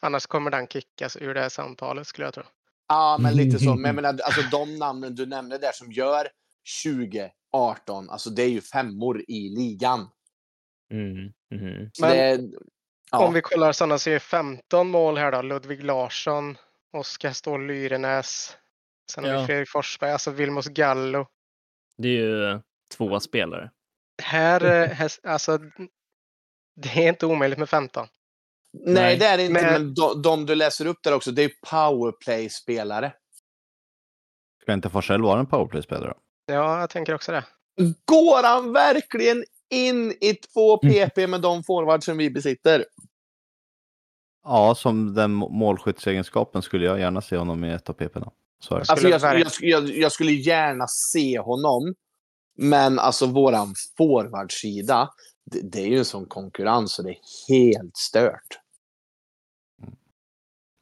Annars 0.03 0.27
kommer 0.27 0.51
den 0.51 0.67
kickas 0.67 1.17
ur 1.17 1.35
det 1.35 1.41
här 1.41 1.49
samtalet 1.49 2.07
skulle 2.07 2.27
jag 2.27 2.35
tro. 2.35 2.43
Ja, 2.89 3.19
men 3.21 3.35
lite 3.37 3.59
så. 3.59 3.75
Men 3.75 3.85
jag 3.85 3.95
menar, 4.03 4.21
alltså 4.25 4.43
de 4.51 4.79
namnen 4.79 5.15
du 5.15 5.27
nämnde 5.27 5.59
där 5.59 5.73
som 5.73 5.93
gör 5.93 6.29
20, 6.65 7.31
18, 7.53 8.11
alltså 8.11 8.31
det 8.31 8.43
är 8.43 8.49
ju 8.49 8.61
femmor 8.61 9.25
i 9.29 9.49
ligan. 9.49 10.09
Mm. 10.93 11.33
Så 11.93 12.07
Men- 12.07 12.11
det 12.11 12.59
ja. 13.11 13.27
Om 13.27 13.35
vi 13.35 13.41
kollar 13.43 13.73
sådana 13.73 13.99
så 13.99 14.11
är 14.11 14.19
15 14.19 14.89
mål 14.89 15.17
här 15.19 15.33
då. 15.33 15.43
Ludvig 15.43 15.85
Larsson, 15.85 16.57
Oskar 16.93 17.33
Ståhl 17.33 17.67
Lyrenäs. 17.67 18.57
Sen 19.13 19.25
har 19.25 19.31
Ja. 19.33 19.41
vi 19.41 19.47
Fredrik 19.47 19.69
Forsberg, 19.71 20.13
alltså 20.13 20.31
Vilmos 20.31 20.67
Gallo. 20.67 21.27
Det 21.99 22.09
är 22.09 22.13
ju 22.13 22.61
två 22.97 23.21
spelare. 23.21 23.71
Här, 24.23 24.65
eh, 24.65 24.89
här, 24.89 25.11
alltså, 25.23 25.59
det 26.77 26.89
är 27.05 27.09
inte 27.09 27.27
omöjligt 27.27 27.59
med 27.59 27.69
15. 27.69 28.07
Nej, 28.73 28.95
Nej. 28.95 29.19
det 29.19 29.27
är 29.27 29.37
det 29.37 29.43
inte. 29.47 29.63
Men- 29.63 29.73
Men 29.73 29.95
de, 29.95 30.23
de 30.23 30.47
du 30.47 30.55
läser 30.55 30.87
upp 30.87 30.99
där 31.03 31.15
också, 31.15 31.31
det 31.31 31.43
är 31.43 31.51
powerplay-spelare. 31.71 33.13
Ska 34.63 34.73
inte 34.73 34.91
Forsell 34.91 35.23
vara 35.23 35.41
en 35.41 35.47
powerplay-spelare? 35.47 36.15
Ja, 36.47 36.81
jag 36.81 36.91
tänker 36.91 37.15
också 37.15 37.33
det. 37.33 37.45
Går 38.05 38.43
han 38.43 38.73
verkligen 38.73 39.45
in 39.71 40.11
i 40.21 40.35
två 40.35 40.81
Mm. 40.83 40.95
PP 41.09 41.27
med 41.27 41.41
de 41.41 41.65
forwardsen 41.65 42.17
vi 42.19 42.31
besitter? 42.31 42.85
Ja, 44.45 44.75
som 44.75 45.15
den 45.15 45.33
må- 45.33 45.49
målskyttsegenskapen 45.49 46.63
skulle 46.63 46.87
jag 46.87 46.99
gärna 47.01 47.21
se 47.21 47.37
honom 47.37 47.65
i 47.65 47.73
ett 47.73 47.89
av. 47.91 47.97
Jag 47.99 48.79
Alltså, 48.79 48.97
skulle 48.97 49.11
jag, 49.13 49.41
jag, 49.41 49.51
jag, 49.61 49.89
jag 49.89 50.13
skulle 50.13 50.33
gärna 50.33 50.87
se 50.89 51.39
honom, 51.39 51.95
men 52.63 52.99
alltså 52.99 53.27
våran 53.27 53.75
forwardsida, 53.99 55.11
det, 55.51 55.61
det 55.61 55.81
är 55.83 55.87
ju 55.89 55.99
en 55.99 56.05
sån 56.05 56.27
konkurrens 56.27 56.93
så 56.93 57.03
det 57.03 57.11
är 57.11 57.19
helt 57.49 57.97
stört. 57.97 58.59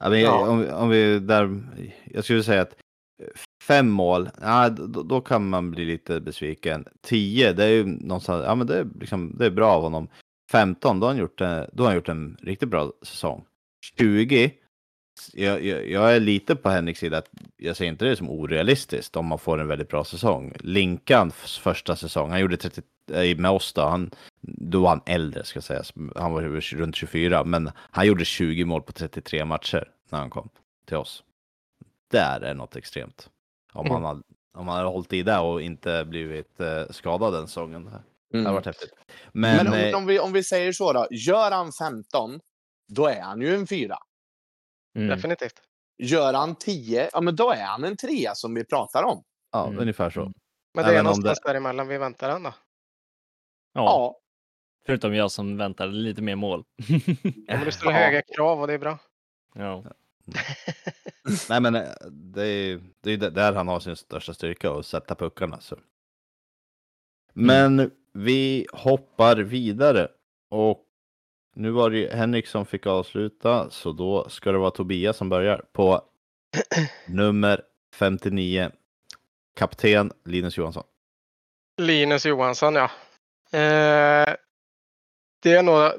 Ja, 0.05 0.09
men 0.11 0.21
Ja. 0.21 0.49
Om, 0.49 0.69
om 0.71 0.89
vi 0.89 1.19
där, 1.19 1.63
jag 2.05 2.25
skulle 2.25 2.43
säga 2.43 2.63
att 2.63 2.75
fem 3.63 3.91
mål, 3.91 4.31
ja, 4.41 4.69
då, 4.69 5.03
då 5.03 5.21
kan 5.21 5.49
man 5.49 5.71
bli 5.71 5.85
lite 5.85 6.21
besviken. 6.21 6.85
Tio, 7.03 7.53
det 7.53 7.65
är 7.65 7.69
ju 7.69 7.85
någonstans, 7.85 8.45
ja 8.47 8.55
men 8.55 8.67
det 8.67 8.79
är, 8.79 8.87
liksom, 9.01 9.37
det 9.39 9.47
är 9.47 9.51
bra 9.51 9.73
av 9.73 9.83
honom. 9.83 10.09
15, 10.53 11.01
då 11.01 11.07
har 11.07 11.13
han 11.13 11.21
gjort, 11.21 11.41
en- 11.41 11.67
då 11.73 11.83
har 11.83 11.89
han 11.89 11.97
gjort 11.97 12.09
en 12.09 12.37
riktigt 12.43 12.69
bra 12.69 12.93
säsong. 13.03 13.45
20, 13.99 14.53
jag, 15.33 15.65
jag, 15.65 15.89
jag 15.91 16.17
är 16.17 16.21
lite 16.21 16.57
på 16.57 16.69
Henriks 16.69 17.01
sida, 17.01 17.19
att 17.19 17.31
jag 17.57 17.77
ser 17.77 17.85
inte 17.85 18.05
det 18.05 18.17
som 18.17 18.31
orealistiskt 18.31 19.17
om 19.17 19.27
man 19.27 19.39
får 19.39 19.59
en 19.61 19.69
väldigt 19.69 19.89
bra 19.89 20.05
säsong. 20.05 20.53
Linkans 20.61 21.59
första 21.59 21.97
säsong, 21.97 22.31
han 22.31 22.41
gjorde 22.41 22.57
30, 22.57 22.83
eh, 23.13 23.37
med 23.39 23.51
oss 23.51 23.73
då, 23.73 23.83
han, 23.83 24.11
då 24.41 24.81
var 24.81 24.89
han 24.89 25.01
äldre 25.07 25.45
ska 25.45 25.61
sägas, 25.61 25.93
han 26.17 26.33
var 26.33 26.43
runt 26.77 26.97
24, 26.97 27.45
men 27.45 27.71
han 27.77 28.07
gjorde 28.07 28.25
20 28.25 28.65
mål 28.65 28.83
på 28.83 28.93
33 28.93 29.45
matcher 29.45 29.91
när 30.09 30.19
han 30.19 30.31
kom 30.31 30.49
till 30.87 30.97
oss. 30.97 31.25
Där 32.11 32.41
är 32.41 32.55
något 32.55 32.77
extremt. 32.77 33.29
Om 33.73 33.87
Mm. 33.87 33.93
han 33.95 34.05
hade, 34.05 34.23
om 34.55 34.69
han 34.69 34.77
hade 34.77 34.89
hållit 34.89 35.13
i 35.13 35.23
det 35.23 35.39
och 35.39 35.63
inte 35.63 36.05
blivit 36.05 36.61
eh, 36.61 36.83
skadad 36.91 37.33
den 37.33 37.47
säsongen. 37.47 37.85
Det 37.85 38.37
Mm. 38.39 38.47
hade 38.47 38.55
varit 38.55 38.67
häftigt. 38.67 38.93
Men, 39.33 39.57
Men, 39.57 39.67
om, 39.67 39.75
eh, 39.75 39.97
om, 39.97 40.07
vi, 40.07 40.19
om 40.21 40.33
vi 40.33 40.45
säger 40.45 40.73
så 40.73 40.93
då, 40.93 41.07
gör 41.11 41.51
han 41.51 41.73
15, 41.73 42.41
då 42.89 43.07
är 43.07 43.21
han 43.21 43.41
ju 43.41 43.55
en 43.55 43.67
fyra. 43.67 43.97
Mm. 44.97 45.09
Definitivt. 45.09 45.61
Gör 45.99 46.33
han 46.35 46.57
10, 46.57 47.11
ja 47.13 47.21
men 47.21 47.37
då 47.37 47.51
är 47.51 47.63
han 47.65 47.85
en 47.85 47.97
trea 47.97 48.35
som 48.35 48.55
vi 48.55 48.65
pratar 48.65 49.03
om. 49.03 49.25
ja, 49.53 49.67
Mm. 49.67 49.79
ungefär 49.81 50.11
så. 50.11 50.21
Mm. 50.21 50.33
Men 50.75 50.85
det 50.85 50.91
är 50.91 50.95
Även 50.95 51.05
någonstans 51.05 51.41
däremellan 51.41 51.89
vi 51.89 51.99
väntar 51.99 52.31
än 52.31 52.43
då. 52.43 52.55
Ja, 53.73 53.85
Ja. 53.85 54.17
förutom 54.87 55.15
jag 55.15 55.31
som 55.31 55.57
väntar 55.57 55.87
lite 55.87 56.23
mer 56.23 56.37
mål. 56.37 56.65
Ja, 57.47 57.57
men 57.57 57.65
du 57.65 57.73
ställer 57.73 57.93
Ja. 57.93 57.99
höga 57.99 58.23
krav 58.23 58.61
och 58.61 58.67
det 58.67 58.73
är 58.75 58.79
bra. 58.79 58.99
ja. 59.55 59.85
Nej 61.49 61.61
men 61.61 61.75
eh, 61.75 61.89
det 62.11 62.47
är, 62.47 62.81
det 63.01 63.13
är 63.13 63.17
där 63.31 63.53
han 63.53 63.69
har 63.69 63.81
sin 63.81 63.97
största 63.97 64.35
styrka 64.35 64.71
att 64.73 64.87
sätta 64.87 65.15
puckarna. 65.15 65.61
Så. 65.61 65.77
Men 67.33 67.91
vi 68.13 68.67
hoppar 68.73 69.37
vidare 69.37 70.09
och 70.49 70.85
nu 71.55 71.71
var 71.71 71.91
det 71.91 71.99
ju 71.99 72.09
Henrik 72.09 72.47
som 72.47 72.67
fick 72.67 72.87
avsluta 72.87 73.71
så 73.71 73.93
då 73.93 74.29
ska 74.29 74.53
det 74.53 74.59
vara 74.59 74.71
Tobias 74.71 75.17
som 75.17 75.29
börjar 75.29 75.65
på 75.73 76.03
nummer 77.07 77.63
59. 77.95 78.71
Kapten 79.57 80.13
Linus 80.25 80.57
Johansson. 80.57 80.85
Linus 81.81 82.27
Johansson, 82.27 82.75
ja. 82.75 82.91
Eh, 83.53 84.35
det 85.43 85.53
är 85.53 85.63
nog 85.63 85.93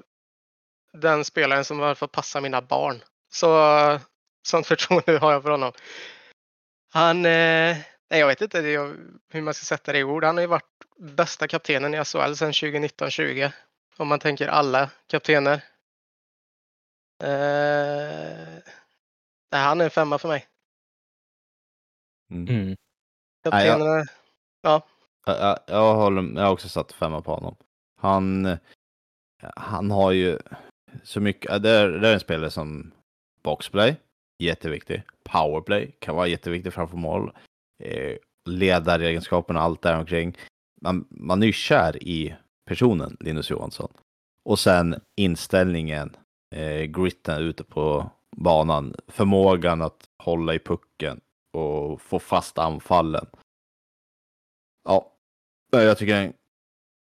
den 0.94 1.26
spelaren 1.26 1.66
som 1.66 1.80
har 1.80 1.96
fått 1.96 2.12
passa 2.12 2.42
mina 2.42 2.62
barn. 2.62 3.02
Så 3.32 4.00
sånt 4.48 4.68
förtroende 4.68 5.18
har 5.18 5.32
jag 5.32 5.44
för 5.44 5.50
honom. 5.50 5.72
Han, 6.94 7.18
eh, 7.18 7.78
nej 8.10 8.20
jag 8.20 8.28
vet 8.28 8.42
inte 8.42 8.62
hur 9.30 9.42
man 9.42 9.54
ska 9.54 9.64
sätta 9.64 9.92
det 9.92 10.00
i 10.00 10.04
ord. 10.04 10.24
Han 10.24 10.38
har 10.38 10.42
ju 10.42 10.48
varit 10.48 10.66
bästa 10.98 11.48
kaptenen 11.48 11.94
i 11.94 11.98
SHL 11.98 12.34
sedan 12.34 12.52
2019-20. 12.52 13.52
Om 13.98 14.08
man 14.08 14.20
tänker 14.20 14.48
alla 14.48 14.92
kaptener. 15.08 15.64
Eh, 17.24 18.60
han 19.52 19.82
är 19.82 19.86
en 19.86 19.90
femma 19.92 20.18
för 20.18 20.28
mig. 20.28 20.46
Mm. 22.32 22.48
Mm. 22.48 22.66
Nej, 22.66 22.76
jag- 23.46 23.54
Kaptenerna, 23.78 24.04
Jag, 24.62 24.82
jag, 25.26 25.60
jag, 25.68 25.96
håller, 25.96 26.36
jag 26.40 26.46
har 26.46 26.52
också 26.54 26.70
satt 26.70 26.92
femma 26.92 27.22
på 27.22 27.34
honom. 27.34 27.56
Han, 27.98 28.58
han 29.56 29.92
har 29.92 30.12
ju 30.12 30.40
så 31.04 31.20
mycket, 31.20 31.64
det 31.64 31.70
är, 31.70 31.88
det 31.90 32.08
är 32.10 32.14
en 32.14 32.20
spelare 32.20 32.52
som 32.52 32.92
boxplay, 33.44 33.96
jätteviktig. 34.40 35.04
Powerplay 35.24 35.92
kan 36.00 36.16
vara 36.16 36.28
jätteviktig 36.28 36.74
framför 36.74 36.98
mål. 36.98 37.32
Eh, 37.84 38.18
ledaregenskaperna, 38.50 39.60
allt 39.62 39.82
där 39.82 40.00
omkring. 40.00 40.38
Man, 40.82 41.08
man 41.10 41.42
är 41.44 41.48
ju 41.48 41.54
kär 41.54 42.04
i 42.04 42.36
personen 42.66 43.18
Linus 43.20 43.50
Johansson. 43.50 43.94
Och 44.50 44.60
sen 44.60 44.96
inställningen, 45.18 46.16
eh, 46.56 46.82
gritten 46.84 47.42
ute 47.42 47.64
på 47.64 48.12
banan, 48.38 48.96
förmågan 49.08 49.82
att 49.82 50.06
hålla 50.24 50.54
i 50.54 50.60
pucken 50.60 51.22
och 51.58 52.02
få 52.02 52.20
fast 52.20 52.58
anfallen. 52.58 53.26
Ja, 54.84 55.12
jag 55.72 55.98
tycker 55.98 56.16
en 56.16 56.34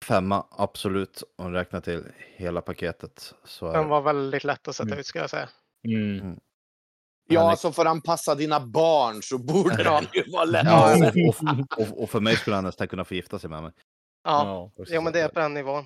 femma, 0.06 0.46
absolut. 0.52 1.24
Om 1.36 1.52
räknar 1.54 1.82
till 1.82 2.04
hela 2.36 2.62
paketet. 2.62 3.34
Så 3.44 3.68
är 3.68 3.74
den 3.78 3.88
var 3.90 4.02
väldigt 4.02 4.44
lätt 4.44 4.68
att 4.68 4.76
sätta 4.76 4.88
Mm. 4.90 5.00
ut 5.00 5.06
ska 5.06 5.20
jag 5.20 5.30
säga. 5.30 5.50
Mm. 5.88 6.40
Ja, 7.30 7.42
Han 7.42 7.52
är- 7.52 7.56
så 7.56 7.72
får 7.72 7.86
han 7.86 8.02
passa 8.02 8.36
dina 8.36 8.60
barn 8.60 9.22
så 9.24 9.38
borde 9.38 9.76
Ja. 9.84 10.02
det 10.12 10.18
ju 10.20 10.32
vara 10.32 10.46
lätt. 10.46 10.66
Ja, 10.66 10.96
Ja, 10.98 11.12
och, 11.30 11.80
och, 11.80 11.80
och, 11.92 12.04
och 12.04 12.10
för 12.10 12.20
mig 12.20 12.36
skulle 12.36 12.56
han 12.56 12.64
nästan 12.66 12.88
kunna 12.88 13.06
få 13.06 13.14
gifta 13.16 13.40
sig 13.40 13.50
med 13.50 13.64
mig. 13.64 13.72
Ja, 14.28 14.72
Ja. 14.76 14.86
ja 14.88 15.02
men 15.02 15.14
det 15.14 15.20
är 15.22 15.30
på 15.30 15.40
den 15.40 15.54
nivån. 15.54 15.84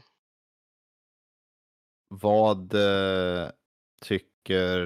Vad 2.07 2.73
eh, 2.73 3.49
tycker 4.01 4.79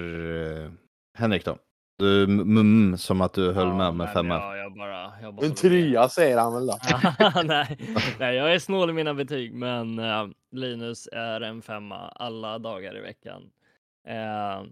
eh, 0.64 0.70
Henrik 1.18 1.44
då? 1.44 1.58
Du 1.98 2.24
mm, 2.24 2.96
som 2.96 3.20
att 3.20 3.32
du 3.34 3.52
höll 3.52 3.66
Ja, 3.68 3.74
med 3.76 3.86
med 3.86 3.94
men 3.94 4.08
femma. 4.14 4.34
Ja, 4.34 4.56
jag 4.56 4.74
bara, 4.74 5.12
jag 5.22 5.34
bara 5.34 5.46
En 5.46 5.54
trea 5.54 6.08
säger 6.08 6.38
han 6.38 6.54
väl 6.54 6.66
då. 6.66 6.78
nej, 7.44 7.78
nej, 8.18 8.36
jag 8.36 8.54
är 8.54 8.58
snål 8.58 8.90
i 8.90 8.92
mina 8.92 9.14
betyg, 9.14 9.54
men 9.54 9.98
eh, 9.98 10.26
Linus 10.50 11.08
är 11.12 11.40
en 11.40 11.62
femma 11.62 12.08
alla 12.08 12.58
dagar 12.58 12.96
i 12.96 13.00
veckan. 13.00 13.50
Eh, 14.08 14.62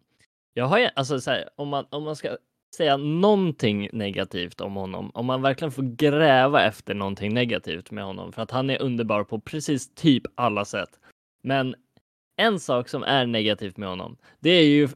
jag 0.53 0.65
har 0.65 0.79
ju, 0.79 0.89
alltså 0.97 1.21
så 1.21 1.31
här, 1.31 1.49
om 1.57 1.69
man, 1.69 1.87
om 1.91 2.03
man 2.03 2.17
ska 2.17 2.37
säga 2.75 2.97
någonting 2.97 3.89
negativt 3.93 4.61
om 4.61 4.75
honom, 4.75 5.11
om 5.15 5.27
man 5.27 5.43
verkligen 5.43 5.73
får 5.73 5.83
gräva 5.97 6.65
efter 6.65 6.95
någonting 6.95 7.35
negativt 7.35 7.91
med 7.91 8.05
honom, 8.05 8.33
för 8.33 8.43
att 8.43 8.51
han 8.51 8.71
är 8.71 8.83
underbar 8.83 9.25
på 9.25 9.41
precis 9.41 9.95
typ 9.95 10.23
alla 10.35 10.65
sätt. 10.65 10.91
Men 11.43 11.75
en 12.37 12.61
sak 12.61 12.89
som 12.89 13.03
är 13.03 13.27
negativt 13.27 13.77
med 13.77 13.89
honom, 13.89 14.17
det 14.41 14.51
är 14.51 14.65
ju 14.65 14.89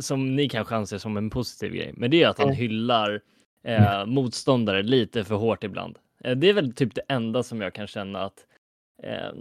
som 0.00 0.36
ni 0.36 0.48
kanske 0.48 0.74
anser 0.76 0.98
som 0.98 1.16
en 1.16 1.30
positiv 1.30 1.72
grej, 1.72 1.92
men 1.96 2.10
det 2.10 2.22
är 2.22 2.28
att 2.28 2.38
han 2.38 2.46
Mm. 2.48 2.56
hyllar 2.58 3.20
eh, 3.64 4.06
motståndare 4.06 4.82
lite 4.82 5.24
för 5.24 5.34
hårt 5.34 5.64
ibland. 5.64 5.98
Eh, 6.24 6.36
det 6.36 6.48
är 6.48 6.52
väl 6.52 6.72
typ 6.72 6.94
det 6.94 7.02
enda 7.08 7.42
som 7.42 7.60
jag 7.60 7.74
kan 7.74 7.86
känna 7.86 8.20
att 8.20 8.46
eh, 9.02 9.32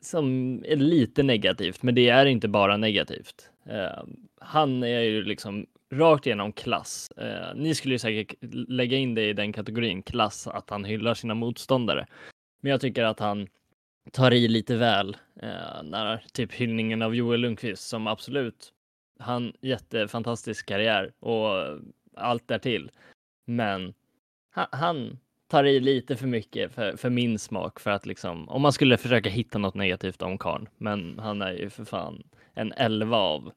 som 0.00 0.24
är 0.64 0.76
lite 0.76 1.22
negativt, 1.22 1.82
men 1.82 1.94
det 1.94 2.08
är 2.08 2.26
inte 2.26 2.48
bara 2.48 2.76
negativt. 2.76 3.50
Eh, 3.66 4.04
han 4.40 4.82
är 4.82 5.00
ju 5.00 5.22
liksom 5.24 5.66
rakt 5.98 6.26
igenom 6.26 6.52
klass. 6.52 7.10
Eh, 7.16 7.54
ni 7.54 7.74
skulle 7.74 7.94
ju 7.94 7.98
säkert 7.98 8.34
lägga 8.68 8.96
in 8.96 9.14
det 9.14 9.28
i 9.28 9.32
den 9.32 9.52
kategorin, 9.52 10.02
klass, 10.02 10.46
att 10.46 10.70
han 10.70 10.84
hyllar 10.84 11.14
sina 11.14 11.34
motståndare. 11.34 12.06
Men 12.60 12.70
jag 12.70 12.80
tycker 12.80 13.04
att 13.04 13.20
han 13.20 13.48
tar 14.12 14.32
i 14.32 14.48
lite 14.48 14.76
väl 14.76 15.16
eh, 15.42 15.82
när 15.82 16.24
typ 16.32 16.52
hyllningen 16.52 17.02
av 17.02 17.14
Joel 17.14 17.40
Lundqvist 17.40 17.88
som 17.88 18.06
absolut 18.06 18.72
han 19.18 19.52
jättefantastisk 19.60 20.66
karriär 20.66 21.12
och 21.20 21.78
allt 22.14 22.48
därtill. 22.48 22.90
Men 23.44 23.94
han, 24.50 24.66
han 24.70 25.18
tar 25.48 25.64
i 25.64 25.80
lite 25.80 26.16
för 26.16 26.26
mycket 26.26 26.72
för, 26.72 26.96
för 26.96 27.10
min 27.10 27.38
smak 27.38 27.80
för 27.80 27.90
att 27.90 28.06
liksom 28.06 28.48
om 28.48 28.62
man 28.62 28.72
skulle 28.72 28.96
försöka 28.96 29.30
hitta 29.30 29.58
något 29.58 29.74
negativt 29.74 30.22
om 30.22 30.38
karln. 30.38 30.68
Men 30.76 31.18
han 31.18 31.42
är 31.42 31.52
ju 31.52 31.70
för 31.70 31.84
fan 31.84 32.22
en 32.54 32.72
11 32.72 33.16
av 33.16 33.52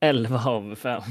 11 0.00 0.42
av 0.46 0.74
5. 0.74 1.02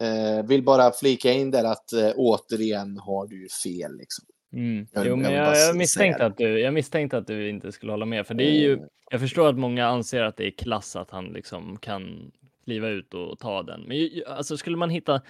Eh, 0.00 0.46
vill 0.46 0.62
bara 0.62 0.92
flika 0.92 1.32
in 1.32 1.50
där 1.50 1.64
att 1.64 1.92
eh, 1.92 2.10
återigen 2.16 2.98
har 2.98 3.26
du 3.26 3.48
fel. 3.64 3.96
Liksom. 3.96 4.24
Mm. 4.52 4.86
Jag- 4.92 5.06
Jo, 5.06 5.10
jag 5.10 5.18
men 5.18 5.32
jag, 5.32 5.56
jag, 5.56 5.76
misstänkte 5.76 6.26
att 6.26 6.36
du, 6.36 6.60
jag 6.60 6.74
misstänkte 6.74 7.18
att 7.18 7.26
du 7.26 7.48
inte 7.48 7.72
skulle 7.72 7.92
hålla 7.92 8.06
med, 8.06 8.26
för 8.26 8.34
det 8.34 8.44
är 8.44 8.60
ju, 8.60 8.72
Eh, 8.74 8.80
jag 9.10 9.20
förstår 9.20 9.48
att 9.48 9.58
många 9.58 9.86
anser 9.86 10.22
att 10.22 10.36
det 10.36 10.46
är 10.46 10.50
klass 10.50 10.96
att 10.96 11.10
han 11.10 11.24
liksom 11.24 11.76
kan 11.76 12.32
kliva 12.64 12.88
ut 12.88 13.14
och 13.14 13.38
ta 13.38 13.62
den. 13.62 13.80
Men 13.82 14.10
alltså 14.26 14.56
skulle 14.56 14.76
man 14.76 14.90
hitta, 14.90 15.20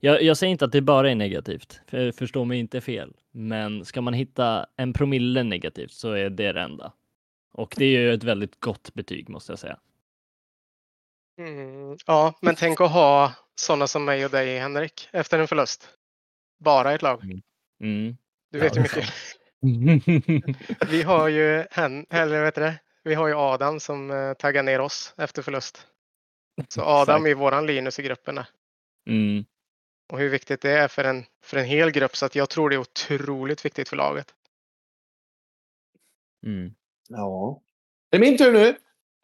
jag, 0.00 0.22
jag 0.22 0.36
säger 0.36 0.50
inte 0.50 0.64
att 0.64 0.72
det 0.72 0.80
bara 0.80 1.10
är 1.10 1.14
negativt, 1.14 1.80
för, 1.86 2.12
förstå 2.12 2.44
mig 2.44 2.58
inte 2.58 2.80
fel, 2.80 3.12
men 3.32 3.84
ska 3.84 4.00
man 4.00 4.14
hitta 4.14 4.66
en 4.76 4.92
promille 4.92 5.42
negativt 5.42 5.92
så 5.92 6.12
är 6.12 6.30
det 6.30 6.52
det 6.52 6.60
enda. 6.60 6.92
Och 7.52 7.74
det 7.78 7.84
är 7.84 8.00
ju 8.00 8.12
ett 8.14 8.24
väldigt 8.24 8.60
gott 8.60 8.94
betyg 8.94 9.28
måste 9.28 9.52
jag 9.52 9.58
säga. 9.58 9.78
Mm, 11.38 11.96
ja, 12.06 12.34
men 12.40 12.56
tänk 12.56 12.80
att 12.80 12.90
ha 12.92 13.32
sådana 13.54 13.86
som 13.86 14.04
mig 14.04 14.24
och 14.24 14.30
dig, 14.30 14.58
Henrik, 14.58 15.08
efter 15.12 15.38
en 15.38 15.48
förlust. 15.48 15.88
bara 16.58 16.92
ett 16.94 17.02
lag. 17.02 17.22
Mm. 17.80 18.16
Du 18.50 18.58
Ja, 18.58 18.64
vet 18.64 18.76
ju 18.76 18.80
är 18.80 18.82
mycket. 18.82 19.10
Vi 20.90 21.02
har 21.02 21.28
ju 21.28 21.66
hen, 21.70 22.06
eller 22.10 22.42
vet 22.44 22.54
du 22.54 22.60
det? 22.60 22.80
Vi 23.04 23.14
har 23.14 23.28
ju 23.28 23.34
Adam 23.34 23.80
som 23.80 24.10
eh, 24.10 24.32
taggar 24.34 24.62
ner 24.62 24.80
oss 24.80 25.14
efter 25.16 25.42
förlust. 25.42 25.86
Så 26.68 26.82
Adam 26.82 27.26
är 27.26 27.34
våran 27.34 27.66
Linus 27.66 27.98
i 27.98 28.02
gruppen. 28.02 28.40
Mm. 29.08 29.44
Och 30.12 30.18
hur 30.18 30.28
viktigt 30.28 30.60
det 30.60 30.70
är 30.70 30.88
för 30.88 31.04
en, 31.04 31.24
för 31.42 31.56
en 31.56 31.64
hel 31.64 31.90
grupp. 31.90 32.16
Så 32.16 32.26
att 32.26 32.34
jag 32.34 32.50
tror 32.50 32.70
det 32.70 32.76
är 32.76 32.80
otroligt 32.80 33.64
viktigt 33.64 33.88
för 33.88 33.96
laget. 33.96 34.34
Mm. 36.46 36.74
Ja. 37.08 37.62
Det 38.10 38.16
är 38.16 38.20
min 38.20 38.38
tur 38.38 38.52
nu. 38.52 38.76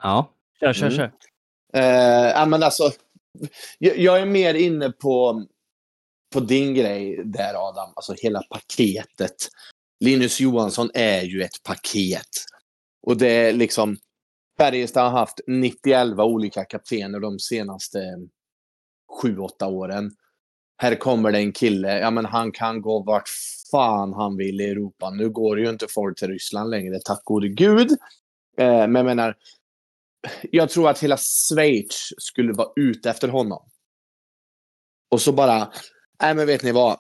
Ja. 0.03 0.33
Kör, 0.61 0.73
kör, 0.73 0.87
Mm. 0.87 0.97
kör. 0.97 1.13
Eh, 1.77 2.31
ja, 2.35 2.47
men 2.47 2.63
alltså, 2.63 2.91
jag, 3.79 3.99
jag 3.99 4.21
är 4.21 4.27
mer 4.27 4.55
inne 4.55 4.91
på, 4.91 5.45
på 6.33 6.41
din 6.41 6.75
grej 6.75 7.23
där 7.25 7.69
Adam. 7.69 7.93
Alltså 7.97 8.15
hela 8.19 8.43
paketet. 8.43 9.37
Linus 10.01 10.41
Johansson 10.41 10.91
är 10.95 11.23
ju 11.23 11.43
ett 11.43 11.63
paket. 11.63 12.29
Och 13.07 13.17
det 13.17 13.29
är 13.29 13.53
liksom... 13.53 13.97
Färjestad 14.59 15.05
har 15.05 15.19
haft 15.19 15.41
91 15.47 16.19
olika 16.19 16.65
kaptener 16.65 17.21
de 17.21 17.39
senaste 17.39 17.99
7-8 19.23 19.65
åren. 19.65 20.11
Här 20.83 20.95
kommer 20.95 21.33
det 21.33 21.39
en 21.39 21.53
kille, 21.53 21.99
ja 21.99 22.11
men 22.11 22.25
han 22.25 22.53
kan 22.53 22.83
gå 22.83 23.03
vart 23.03 23.29
fan 23.71 24.13
han 24.13 24.37
vill 24.37 24.61
i 24.61 24.71
Europa. 24.71 25.11
Nu 25.11 25.31
går 25.31 25.61
ju 25.61 25.69
inte 25.69 25.87
folk 25.89 26.19
till 26.19 26.29
Ryssland 26.29 26.71
längre, 26.71 27.01
tack 27.05 27.25
gode 27.25 27.49
gud. 27.49 27.91
Eh, 28.59 28.87
men 28.87 28.95
jag 28.95 29.05
menar, 29.05 29.37
jag 30.51 30.71
tror 30.71 30.91
att 30.91 30.99
hela 30.99 31.17
Schweiz 31.17 32.13
skulle 32.19 32.53
vara 32.53 32.69
ute 32.77 33.11
efter 33.11 33.29
honom. 33.29 33.69
Och 35.11 35.21
så 35.21 35.33
bara, 35.33 35.73
nej 36.23 36.35
men 36.35 36.47
vet 36.47 36.63
ni 36.63 36.73
vad? 36.73 36.99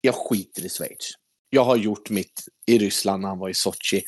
Jag 0.00 0.14
skiter 0.14 0.64
i 0.64 0.68
Schweiz. 0.68 1.10
Jag 1.50 1.64
har 1.64 1.76
gjort 1.76 2.10
mitt 2.10 2.44
i 2.66 2.78
Ryssland 2.78 3.22
när 3.22 3.28
han 3.28 3.38
var 3.38 3.48
i 3.48 3.54
Sochi. 3.54 4.02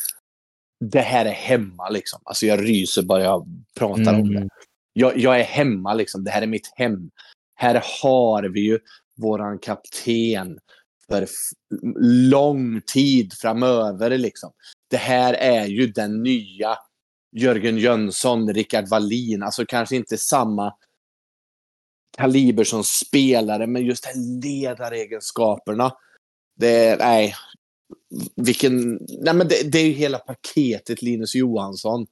Det 0.80 1.01
här 1.01 1.26
är 1.26 1.32
hemma 1.32 1.88
liksom. 1.88 2.20
Alltså 2.24 2.47
jag 2.47 2.68
ryser 2.68 3.02
bara 3.02 3.22
jag 3.22 3.47
pratar 3.76 4.14
om 4.14 4.28
det. 4.28 4.36
Mm. 4.36 4.48
Jag, 4.93 5.18
jag 5.18 5.40
är 5.40 5.44
hemma 5.44 5.94
liksom. 5.94 6.24
Det 6.24 6.30
här 6.30 6.43
är 6.43 6.47
mitt 6.47 6.72
hem. 6.76 7.10
Här 7.55 7.82
har 8.02 8.43
vi 8.43 8.60
ju 8.60 8.78
våran 9.16 9.59
kapten 9.59 10.59
för 11.09 11.28
lång 12.30 12.80
tid 12.80 13.32
framöver 13.32 14.18
liksom. 14.18 14.52
Det 14.90 14.97
här 14.97 15.34
är 15.34 15.66
ju 15.66 15.86
den 15.86 16.22
nya 16.22 16.78
Jörgen 17.37 17.79
Jönsson, 17.79 18.55
Rickard 18.55 18.89
Wallin. 18.89 19.43
Alltså 19.43 19.67
kanske 19.67 19.97
inte 19.97 20.19
samma 20.19 20.75
kaliber 22.19 22.65
som 22.65 22.85
spelare, 22.85 23.67
men 23.67 23.85
just 23.85 24.05
de 24.15 24.19
ledaregenskaperna. 24.49 25.97
Det 26.57 26.69
är, 26.87 26.99
nej. 26.99 27.35
Vilken, 28.37 28.95
nej 29.09 29.35
men 29.35 29.49
det, 29.49 29.73
det 29.73 29.79
är 29.79 29.87
ju 29.87 29.93
hela 29.93 30.19
paketet 30.19 31.03
Linus 31.03 31.35
Johansson. 31.35 32.07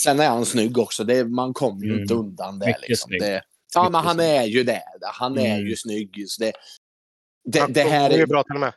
Sen 0.00 0.20
är 0.20 0.28
han 0.28 0.46
snygg 0.46 0.78
också. 0.78 1.04
Det, 1.04 1.24
man 1.24 1.54
kommer 1.54 1.84
ju 1.84 1.90
Mm. 1.90 2.02
inte 2.02 2.14
undan 2.14 2.58
det. 2.58 2.76
Liksom. 2.88 3.10
det 3.10 3.42
ja, 3.74 3.90
men 3.90 4.04
han 4.04 4.14
snygg. 4.16 4.26
är 4.28 4.44
ju 4.44 4.64
det. 4.64 4.82
Han 5.00 5.38
är 5.38 5.54
Mm. 5.54 5.66
ju 5.66 5.76
snygg. 5.76 6.24
Så 6.28 6.42
det, 6.42 6.52
det, 7.44 7.66
det 7.68 7.82
här 7.82 8.08
sjunger 8.08 8.16
ju 8.16 8.22
är... 8.22 8.26
bra 8.26 8.42
till 8.42 8.54
och 8.54 8.60
med. 8.60 8.72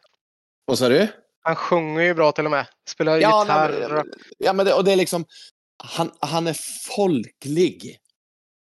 Vad 0.66 0.80
sa 0.80 0.90
du? 0.90 1.08
Han 1.48 1.56
sjunger 1.56 2.02
ju 2.02 2.14
bra 2.14 2.32
till 2.32 2.46
och 2.46 2.52
med. 2.52 2.68
Spelar 2.90 3.18
Ja, 3.18 3.44
gitarr. 3.44 3.72
nej, 3.80 3.90
men- 3.90 4.14
ja 4.38 4.54
men 4.54 4.66
det, 4.66 4.74
och 4.74 4.84
det 4.84 4.92
är 4.92 4.96
liksom... 4.96 5.26
Han, 5.84 6.12
han 6.20 6.48
är 6.48 6.58
folklig. 6.96 7.98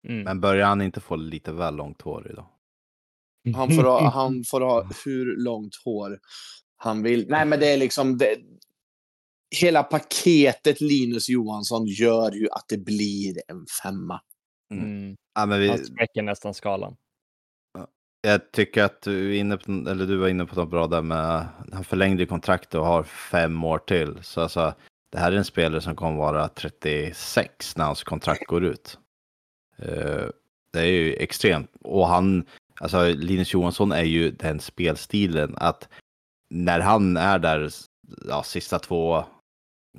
Mm. 0.07 0.23
Men 0.23 0.41
börjar 0.41 0.67
han 0.67 0.81
inte 0.81 0.99
få 0.99 1.15
lite 1.15 1.51
väl 1.51 1.75
långt 1.75 2.01
hår 2.01 2.27
idag? 2.31 2.47
Han 3.55 3.75
får, 3.75 3.83
ha, 3.83 4.09
han 4.13 4.43
får 4.47 4.61
ha 4.61 4.89
hur 5.05 5.43
långt 5.43 5.75
hår 5.85 6.19
han 6.77 7.03
vill. 7.03 7.25
Nej, 7.29 7.45
men 7.45 7.59
det 7.59 7.67
är 7.67 7.77
liksom... 7.77 8.17
Det, 8.17 8.35
hela 9.55 9.83
paketet 9.83 10.81
Linus 10.81 11.29
Johansson 11.29 11.85
gör 11.87 12.31
ju 12.31 12.47
att 12.51 12.65
det 12.67 12.77
blir 12.77 13.37
en 13.47 13.65
femma. 13.83 14.21
Mm. 14.73 15.15
Ja, 15.35 15.45
men 15.45 15.59
vi, 15.59 15.69
Han 15.69 15.85
spräcker 15.85 16.21
nästan 16.21 16.53
skalan 16.53 16.95
jag 18.27 18.51
tycker 18.51 18.83
att 18.83 19.01
du, 19.01 19.35
är 19.35 19.39
inne 19.39 19.57
på, 19.57 19.71
eller 19.71 20.05
du 20.05 20.17
var 20.17 20.27
inne 20.27 20.45
på 20.45 20.55
något 20.55 20.69
bra 20.69 20.87
där 20.87 21.01
med... 21.01 21.47
Han 21.73 21.83
förlängde 21.83 22.25
kontraktet 22.25 22.75
och 22.75 22.85
har 22.85 23.03
fem 23.03 23.63
år 23.63 23.77
till. 23.77 24.17
Så 24.21 24.41
alltså, 24.41 24.73
det 25.11 25.19
här 25.19 25.31
är 25.31 25.35
en 25.35 25.45
spelare 25.45 25.81
som 25.81 25.95
kommer 25.95 26.17
vara 26.17 26.47
36 26.47 27.77
när 27.77 27.85
hans 27.85 28.03
kontrakt 28.03 28.47
går 28.47 28.63
ut. 28.63 28.99
Eh, 29.77 30.25
det 30.71 30.79
är 30.79 30.85
ju 30.85 31.13
extremt. 31.13 31.71
Och 31.81 32.07
han, 32.07 32.45
alltså 32.79 33.07
Linus 33.07 33.53
Johansson 33.53 33.91
är 33.91 34.03
ju 34.03 34.31
den 34.31 34.59
spelstilen 34.59 35.55
att 35.57 35.89
när 36.49 36.79
han 36.79 37.17
är 37.17 37.39
där 37.39 37.69
ja, 38.27 38.43
sista 38.43 38.79
två 38.79 39.25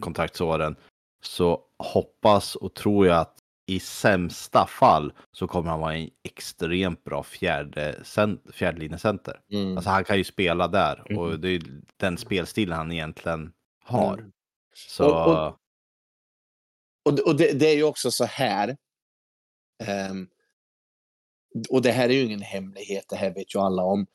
kontraktsåren 0.00 0.76
så 1.22 1.60
hoppas 1.78 2.56
och 2.56 2.74
tror 2.74 3.06
jag 3.06 3.18
att 3.18 3.37
i 3.68 3.80
sämsta 3.80 4.66
fall 4.66 5.12
så 5.32 5.46
kommer 5.48 5.70
han 5.70 5.80
vara 5.80 5.94
en 5.96 6.10
extremt 6.24 7.04
bra 7.04 7.22
fjärde, 7.22 8.00
cent- 8.04 8.52
fjärdelinjecenter. 8.54 9.40
Mm. 9.52 9.76
Alltså 9.76 9.90
han 9.90 10.04
kan 10.04 10.16
ju 10.18 10.24
spela 10.24 10.68
där 10.68 11.02
Mhm. 11.10 11.18
och 11.18 11.40
det 11.40 11.48
är 11.48 11.62
den 11.96 12.18
spelstilen 12.18 12.76
han 12.78 12.92
egentligen 12.92 13.52
har. 13.84 14.18
Mm. 14.18 14.32
Så 14.74 15.04
Och- 15.14 15.46
och- 15.46 15.56
Och, 17.04 17.14
det- 17.14 17.22
och 17.22 17.36
det, 17.36 17.52
det 17.52 17.66
är 17.70 17.76
ju 17.76 17.82
också 17.84 18.10
så 18.10 18.24
här. 18.24 18.76
ehm, 19.84 20.28
och 21.70 21.82
det 21.82 21.90
här 21.92 22.08
är 22.08 22.12
ju 22.12 22.22
ingen 22.24 22.42
hemlighet, 22.42 23.04
det 23.08 23.16
här 23.16 23.34
vet 23.34 23.54
ju 23.54 23.58
alla 23.58 23.82
om. 23.82 24.06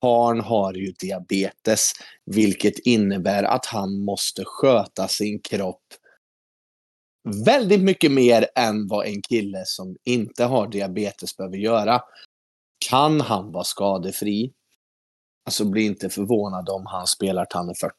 Karn 0.00 0.40
har 0.40 0.74
ju 0.74 0.92
diabetes, 0.92 1.92
vilket 2.24 2.78
innebär 2.78 3.42
att 3.42 3.66
han 3.66 3.98
måste 4.04 4.44
sköta 4.44 5.08
sin 5.08 5.40
kropp 5.40 5.84
väldigt 7.24 7.80
mycket 7.80 8.12
mer 8.12 8.46
än 8.54 8.88
vad 8.88 9.06
en 9.06 9.22
kille 9.22 9.62
som 9.66 9.96
inte 10.04 10.44
har 10.44 10.68
diabetes 10.68 11.36
behöver 11.36 11.56
göra. 11.56 12.02
Kan 12.90 13.20
han 13.20 13.52
vara 13.52 13.64
skadefri? 13.64 14.52
Alltså 15.46 15.64
bli 15.64 15.82
inte 15.82 16.10
förvånad 16.10 16.68
om 16.68 16.86
han 16.86 17.06
spelar 17.06 17.44
till 17.44 17.56
han 17.56 17.68
är 17.68 17.74
40. 17.74 17.94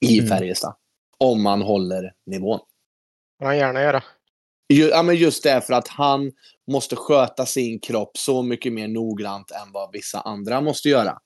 I 0.00 0.18
Mm. 0.18 0.28
Färjestad. 0.28 0.76
Om 1.18 1.42
man 1.42 1.62
håller 1.62 2.14
nivån. 2.26 2.60
får 3.38 3.46
han 3.46 3.56
gärna 3.56 3.80
göra. 3.80 4.02
Ja, 4.66 5.02
men 5.02 5.16
just 5.16 5.42
därför 5.42 5.74
att 5.74 5.88
han 5.88 6.32
måste 6.70 6.96
sköta 6.96 7.46
sin 7.46 7.80
kropp 7.80 8.18
så 8.18 8.42
mycket 8.42 8.72
mer 8.72 8.88
noggrant 8.88 9.50
än 9.50 9.72
vad 9.72 9.92
vissa 9.92 10.20
andra 10.20 10.60
måste 10.60 10.88
göra. 10.88 11.18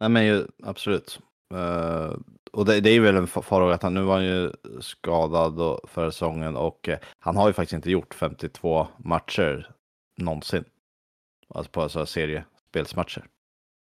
Nej 0.00 0.08
men 0.08 0.26
ju, 0.26 0.46
absolut. 0.62 1.18
Eh, 1.54 2.14
och 2.52 2.64
det, 2.64 2.80
det 2.80 2.90
är 2.90 2.94
ju 2.94 3.00
väl 3.00 3.16
en 3.16 3.26
fa- 3.26 3.42
farhåga 3.42 3.74
att 3.74 3.82
han 3.82 3.94
nu 3.94 4.02
var 4.02 4.14
han 4.14 4.24
ju 4.24 4.52
skadad 4.80 5.80
förra 5.88 6.12
säsongen 6.12 6.56
och 6.56 6.88
eh, 6.88 6.98
han 7.18 7.36
har 7.36 7.46
ju 7.46 7.52
faktiskt 7.52 7.72
inte 7.72 7.90
gjort 7.90 8.14
52 8.14 8.86
matcher 8.98 9.70
någonsin. 10.16 10.64
Alltså 11.54 11.72
på 11.72 11.82
alltså, 11.82 12.06
seriespelsmatcher. 12.06 13.26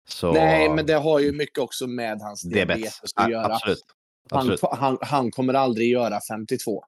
Så, 0.08 0.32
Nej, 0.32 0.68
men 0.74 0.86
det 0.86 0.92
har 0.94 1.18
ju 1.20 1.32
mycket 1.32 1.58
också 1.58 1.86
med 1.86 2.20
hans 2.20 2.42
diabetes, 2.42 2.80
diabetes. 2.82 3.12
att 3.16 3.30
göra. 3.30 3.54
Absolut. 3.54 3.84
Han, 4.30 4.38
absolut. 4.38 4.60
han, 4.72 4.98
han 5.00 5.30
kommer 5.30 5.54
aldrig 5.54 5.90
göra 5.90 6.18
52. 6.28 6.84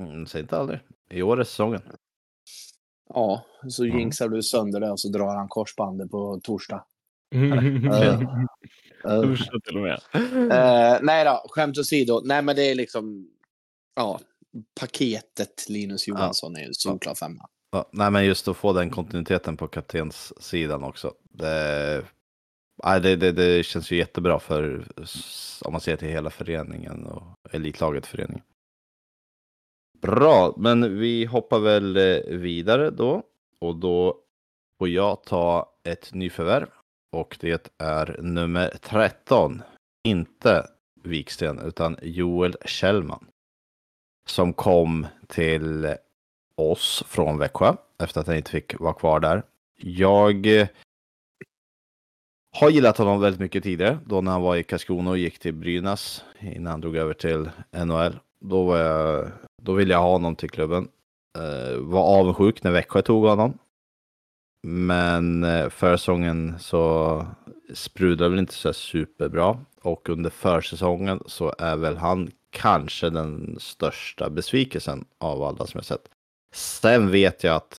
Mm, 0.00 0.26
säg 0.26 0.40
inte 0.40 0.58
aldrig. 0.58 0.80
I 1.10 1.22
år 1.22 1.40
är 1.40 1.44
säsongen. 1.44 1.82
Ja, 3.08 3.44
så 3.68 3.84
Mm. 3.84 3.98
jinxar 3.98 4.28
du 4.28 4.42
sönder 4.42 4.80
det 4.80 4.90
och 4.90 5.00
så 5.00 5.08
drar 5.08 5.34
han 5.36 5.48
korsbandet 5.48 6.10
på 6.10 6.40
torsdag. 6.42 6.84
Eh, 7.34 8.20
Torsdag 9.04 9.60
till 9.64 9.76
och 9.76 9.82
med. 9.82 10.00
eh, 10.52 10.98
nej 11.02 11.24
då, 11.24 11.46
skämt 11.48 11.78
åsido. 11.78 12.20
Nej, 12.24 12.42
men 12.42 12.56
det 12.56 12.70
är 12.70 12.74
liksom... 12.74 13.28
Ja, 13.96 14.20
paketet 14.80 15.68
Linus 15.68 16.08
Johansson 16.08 16.56
är 16.56 16.66
ju 16.66 16.72
solklar 16.72 17.14
femma. 17.14 17.48
Ja, 17.72 17.88
nej, 17.92 18.10
men 18.10 18.24
just 18.24 18.48
att 18.48 18.56
få 18.56 18.72
den 18.72 18.90
kontinuiteten 18.90 19.56
på 19.56 19.68
kaptenssidan 19.68 20.84
också. 20.84 21.14
Det, 21.30 22.04
nej, 22.84 23.00
det, 23.00 23.16
det, 23.16 23.32
det 23.32 23.66
känns 23.66 23.90
ju 23.90 23.96
jättebra 23.96 24.38
för, 24.38 24.86
om 25.64 25.72
man 25.72 25.80
ser 25.80 25.96
till 25.96 26.08
hela 26.08 26.30
föreningen 26.30 27.06
och 27.06 27.54
elitlaget 27.54 28.06
föreningen. 28.06 28.42
Bra, 30.02 30.54
men 30.56 30.98
vi 30.98 31.24
hoppar 31.24 31.58
väl 31.58 31.96
eh, 31.96 32.36
vidare 32.38 32.90
då. 32.90 33.22
Och 33.60 33.76
då 33.76 34.18
får 34.78 34.88
jag 34.88 35.24
ta 35.24 35.72
ett 35.84 36.14
nyförvärv. 36.14 36.68
Och 37.14 37.36
det 37.40 37.68
är 37.78 38.16
nummer 38.22 38.72
13. 38.80 39.62
Inte 40.04 40.66
Viksten, 41.02 41.58
utan 41.58 41.96
Joel 42.02 42.56
Kjellman. 42.64 43.26
Som 44.28 44.52
kom 44.52 45.06
till 45.26 45.94
oss 46.56 47.04
från 47.06 47.38
Växjö 47.38 47.74
efter 48.02 48.20
att 48.20 48.26
han 48.26 48.36
inte 48.36 48.50
fick 48.50 48.80
vara 48.80 48.92
kvar 48.92 49.20
där. 49.20 49.42
Jag 49.76 50.46
eh, 50.46 50.68
har 52.52 52.70
gillat 52.70 52.98
honom 52.98 53.20
väldigt 53.20 53.40
mycket 53.40 53.62
tidigare, 53.62 53.98
då 54.06 54.20
när 54.20 54.32
han 54.32 54.42
var 54.42 54.56
i 54.56 54.62
Karlskrona 54.62 55.10
och 55.10 55.18
gick 55.18 55.38
till 55.38 55.54
Brynäs 55.54 56.24
innan 56.40 56.70
han 56.70 56.80
drog 56.80 56.96
över 56.96 57.14
till 57.14 57.50
NHL. 57.84 58.18
Då, 58.40 58.64
var 58.64 58.78
jag, 58.78 59.30
då 59.62 59.72
ville 59.72 59.94
jag 59.94 60.00
ha 60.00 60.10
honom 60.10 60.36
till 60.36 60.50
klubben. 60.50 60.88
Eh, 61.38 61.78
var 61.78 62.02
avundsjuk 62.02 62.62
när 62.62 62.70
Växjö 62.70 63.02
tog 63.02 63.24
honom. 63.24 63.58
Men 64.66 65.44
eh, 65.44 65.68
försäsongen 65.68 66.58
så 66.58 67.26
sprudlar 67.74 68.28
väl 68.28 68.38
inte 68.38 68.54
så 68.54 68.72
superbra. 68.72 69.58
Och 69.82 70.08
under 70.08 70.30
försäsongen 70.30 71.22
så 71.26 71.54
är 71.58 71.76
väl 71.76 71.96
han 71.96 72.30
kanske 72.50 73.10
den 73.10 73.56
största 73.60 74.30
besvikelsen 74.30 75.04
av 75.18 75.42
alla 75.42 75.66
som 75.66 75.78
jag 75.78 75.84
sett. 75.84 76.08
Sen 76.54 77.10
vet 77.10 77.44
jag 77.44 77.56
att 77.56 77.76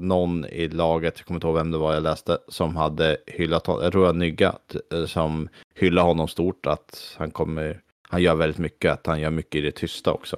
någon 0.00 0.44
i 0.44 0.68
laget, 0.68 1.14
jag 1.16 1.26
kommer 1.26 1.38
inte 1.38 1.46
ihåg 1.46 1.56
vem 1.56 1.70
det 1.70 1.78
var 1.78 1.94
jag 1.94 2.02
läste, 2.02 2.38
som 2.48 2.76
hade 2.76 3.16
hyllat 3.26 3.66
honom, 3.66 3.82
jag 3.82 3.92
tror 3.92 4.06
jag 4.06 4.16
Nygga, 4.16 4.58
eh, 4.92 5.06
som 5.06 5.48
hyllade 5.74 6.08
honom 6.08 6.28
stort, 6.28 6.66
att 6.66 7.16
han 7.18 7.30
kommer, 7.30 7.80
han 8.08 8.22
gör 8.22 8.34
väldigt 8.34 8.58
mycket, 8.58 8.92
att 8.92 9.06
han 9.06 9.20
gör 9.20 9.30
mycket 9.30 9.54
i 9.54 9.60
det 9.60 9.72
tysta 9.72 10.12
också. 10.12 10.36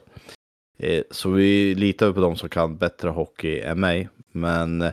Eh, 0.78 1.02
så 1.10 1.30
vi 1.30 1.74
litar 1.74 2.12
på 2.12 2.20
dem 2.20 2.36
som 2.36 2.48
kan 2.48 2.76
bättre 2.76 3.08
hockey 3.08 3.60
än 3.60 3.80
mig, 3.80 4.08
men 4.32 4.92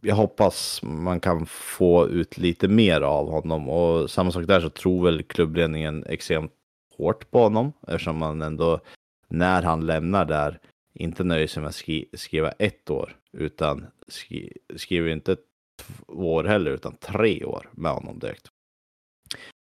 jag 0.00 0.14
hoppas 0.14 0.82
man 0.82 1.20
kan 1.20 1.46
få 1.46 2.08
ut 2.08 2.38
lite 2.38 2.68
mer 2.68 3.00
av 3.00 3.30
honom 3.30 3.68
och 3.68 4.10
samma 4.10 4.32
sak 4.32 4.46
där 4.46 4.60
så 4.60 4.70
tror 4.70 5.04
väl 5.04 5.22
klubbledningen 5.22 6.04
extremt 6.06 6.52
hårt 6.96 7.30
på 7.30 7.42
honom 7.42 7.72
eftersom 7.86 8.18
man 8.18 8.42
ändå 8.42 8.80
när 9.28 9.62
han 9.62 9.86
lämnar 9.86 10.24
där 10.24 10.60
inte 10.94 11.24
nöjer 11.24 11.46
sig 11.46 11.62
med 11.62 11.68
att 11.68 11.74
skri 11.74 12.10
skriva 12.12 12.50
ett 12.50 12.90
år 12.90 13.16
utan 13.32 13.86
skri 14.08 14.52
skriver 14.76 15.10
inte 15.10 15.36
två 15.78 16.34
år 16.34 16.44
heller 16.44 16.70
utan 16.70 16.96
tre 16.96 17.44
år 17.44 17.70
med 17.72 17.92
honom 17.92 18.18
direkt. 18.18 18.48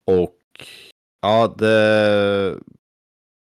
Och 0.07 0.39
ja, 1.21 1.55
det... 1.59 2.59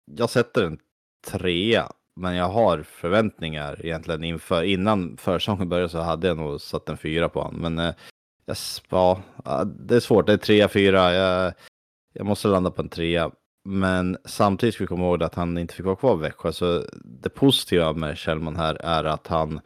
jag 0.05 0.29
sätter 0.29 0.63
en 0.63 0.79
trea 1.27 1.91
men 2.15 2.35
jag 2.35 2.49
har 2.49 2.83
förväntningar 2.83 3.85
egentligen 3.85 4.23
inför, 4.23 4.63
innan 4.63 5.17
försäsongen 5.17 5.69
började 5.69 5.89
så 5.89 5.99
hade 5.99 6.27
jag 6.27 6.37
nog 6.37 6.61
satt 6.61 6.89
en 6.89 6.97
fyra 6.97 7.29
på 7.29 7.41
honom. 7.41 7.61
Men 7.61 7.79
eh, 7.79 7.95
ja, 8.89 9.23
det 9.65 9.95
är 9.95 9.99
svårt, 9.99 10.27
det 10.27 10.33
är 10.33 10.37
trea, 10.37 10.67
fyra. 10.67 11.13
Jag, 11.13 11.53
jag 12.13 12.25
måste 12.25 12.47
landa 12.47 12.71
på 12.71 12.81
en 12.81 12.89
trea. 12.89 13.31
Men 13.63 14.17
samtidigt 14.25 14.75
ska 14.75 14.83
vi 14.83 14.87
komma 14.87 15.03
ihåg 15.03 15.23
att 15.23 15.35
han 15.35 15.57
inte 15.57 15.73
fick 15.73 15.85
vara 15.85 15.95
kvar 15.95 16.17
i 16.17 16.21
Växjö. 16.21 16.51
Så 16.51 16.83
det 17.03 17.29
positiva 17.29 17.93
med 17.93 18.17
Kjellman 18.17 18.55
här 18.55 18.75
är 18.75 19.03
att 19.03 19.27
han 19.27 19.59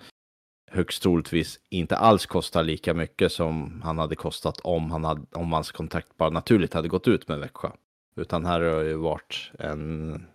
högst 0.72 1.04
troligtvis 1.04 1.60
inte 1.70 1.98
alls 1.98 2.26
kostar 2.26 2.64
lika 2.64 2.94
mycket 2.94 3.32
som 3.32 3.82
han 3.84 3.98
hade 3.98 4.16
kostat 4.16 4.60
om, 4.60 4.92
han 4.92 5.04
hade, 5.04 5.22
om 5.32 5.54
hans 5.54 5.72
kontrakt 5.72 6.18
bara 6.18 6.30
naturligt 6.30 6.74
hade 6.74 6.88
gått 6.88 7.08
ut 7.08 7.28
med 7.28 7.40
Växjö. 7.40 7.70
Utan 8.16 8.46
här 8.46 8.62
har 8.62 8.84
det 8.84 8.90
ju 8.90 8.96
varit 8.96 9.52
en 9.60 10.26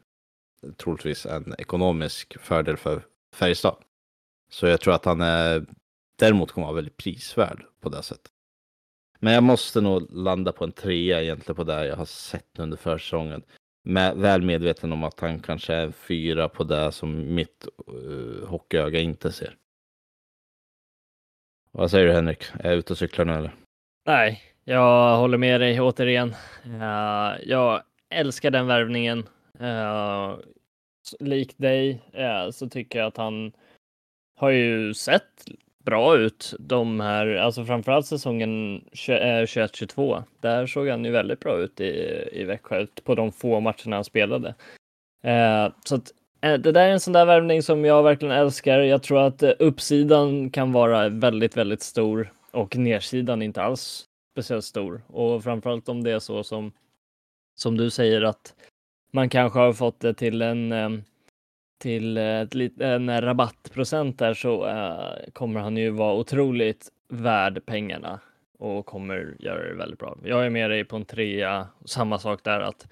troligtvis 0.76 1.26
en 1.26 1.54
ekonomisk 1.58 2.40
fördel 2.40 2.76
för 2.76 3.06
Färjestad. 3.34 3.76
Så 4.50 4.66
jag 4.66 4.80
tror 4.80 4.94
att 4.94 5.04
han 5.04 5.20
är 5.20 5.66
däremot 6.18 6.52
kommer 6.52 6.66
vara 6.66 6.76
väldigt 6.76 6.96
prisvärd 6.96 7.64
på 7.80 7.88
det 7.88 8.02
sättet. 8.02 8.32
Men 9.18 9.32
jag 9.32 9.42
måste 9.42 9.80
nog 9.80 10.06
landa 10.10 10.52
på 10.52 10.64
en 10.64 10.72
trea 10.72 11.22
egentligen 11.22 11.56
på 11.56 11.64
det 11.64 11.86
jag 11.86 11.96
har 11.96 12.04
sett 12.04 12.58
under 12.58 12.76
försäsongen. 12.76 13.42
Med, 13.84 14.16
väl 14.16 14.42
medveten 14.42 14.92
om 14.92 15.04
att 15.04 15.20
han 15.20 15.40
kanske 15.40 15.74
är 15.74 15.90
fyra 15.90 16.48
på 16.48 16.64
det 16.64 16.92
som 16.92 17.34
mitt 17.34 17.68
uh, 17.88 18.46
hockeyöga 18.46 19.00
inte 19.00 19.32
ser. 19.32 19.56
Vad 21.72 21.90
säger 21.90 22.06
du 22.06 22.12
Henrik? 22.12 22.44
Är 22.58 22.70
jag 22.70 22.78
ute 22.78 22.92
och 22.92 22.98
cyklar 22.98 23.24
nu 23.24 23.32
eller? 23.32 23.54
Nej, 24.06 24.42
jag 24.64 25.16
håller 25.16 25.38
med 25.38 25.60
dig 25.60 25.80
återigen. 25.80 26.34
Uh, 26.66 27.48
jag 27.48 27.82
älskar 28.10 28.50
den 28.50 28.66
värvningen. 28.66 29.28
Eh, 29.60 30.36
likt 31.20 31.58
dig 31.58 32.02
eh, 32.12 32.50
så 32.50 32.68
tycker 32.68 32.98
jag 32.98 33.08
att 33.08 33.16
han 33.16 33.52
har 34.36 34.50
ju 34.50 34.94
sett 34.94 35.44
bra 35.84 36.16
ut 36.16 36.54
de 36.58 37.00
här, 37.00 37.26
alltså 37.26 37.64
framförallt 37.64 38.06
säsongen 38.06 38.84
21-22. 38.92 40.16
Eh, 40.16 40.22
där 40.40 40.66
såg 40.66 40.88
han 40.88 41.04
ju 41.04 41.10
väldigt 41.10 41.40
bra 41.40 41.58
ut 41.58 41.80
i, 41.80 42.24
i 42.32 42.44
Växjö 42.44 42.86
på 43.04 43.14
de 43.14 43.32
få 43.32 43.60
matcherna 43.60 43.96
han 43.96 44.04
spelade. 44.04 44.54
Eh, 45.22 45.68
så 45.84 45.94
att 45.94 46.12
eh, 46.40 46.54
det 46.54 46.72
där 46.72 46.88
är 46.88 46.92
en 46.92 47.00
sån 47.00 47.12
där 47.12 47.26
värvning 47.26 47.62
som 47.62 47.84
jag 47.84 48.02
verkligen 48.02 48.34
älskar. 48.34 48.78
Jag 48.78 49.02
tror 49.02 49.18
att 49.18 49.42
eh, 49.42 49.52
uppsidan 49.58 50.50
kan 50.50 50.72
vara 50.72 51.08
väldigt, 51.08 51.56
väldigt 51.56 51.82
stor 51.82 52.32
och 52.50 52.76
nedsidan 52.76 53.42
inte 53.42 53.62
alls 53.62 54.04
speciellt 54.32 54.64
stor. 54.64 55.02
Och 55.06 55.44
framförallt 55.44 55.88
om 55.88 56.04
det 56.04 56.10
är 56.10 56.18
så 56.18 56.44
som, 56.44 56.72
som 57.60 57.76
du 57.76 57.90
säger 57.90 58.22
att 58.22 58.54
man 59.10 59.28
kanske 59.28 59.58
har 59.58 59.72
fått 59.72 60.00
det 60.00 60.14
till 60.14 60.42
en 60.42 60.72
ehm, 60.72 61.02
till 61.80 62.16
ett, 62.16 62.80
en 62.80 63.20
rabattprocent 63.20 64.18
där 64.18 64.34
så 64.34 64.66
uh, 64.66 65.30
kommer 65.32 65.60
han 65.60 65.76
ju 65.76 65.90
vara 65.90 66.14
otroligt 66.14 66.88
värd 67.08 67.66
pengarna 67.66 68.20
och 68.58 68.86
kommer 68.86 69.36
göra 69.38 69.68
det 69.68 69.74
väldigt 69.74 69.98
bra. 69.98 70.18
Jag 70.24 70.46
är 70.46 70.50
med 70.50 70.70
dig 70.70 70.84
på 70.84 70.96
en 70.96 71.04
trea. 71.04 71.68
Samma 71.84 72.18
sak 72.18 72.44
där 72.44 72.60
att 72.60 72.86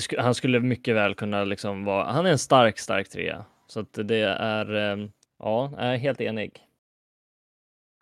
sk 0.00 0.14
han 0.18 0.34
skulle 0.34 0.60
mycket 0.60 0.94
väl 0.94 1.14
kunna 1.14 1.44
liksom 1.44 1.84
vara. 1.84 2.12
Han 2.12 2.26
är 2.26 2.30
en 2.30 2.38
stark, 2.38 2.78
stark 2.78 3.08
trea 3.08 3.44
så 3.66 3.80
att 3.80 3.98
det 4.04 4.22
är. 4.38 4.74
Um, 4.74 5.12
ja, 5.38 5.72
är 5.78 5.96
helt 5.96 6.20
enig. 6.20 6.66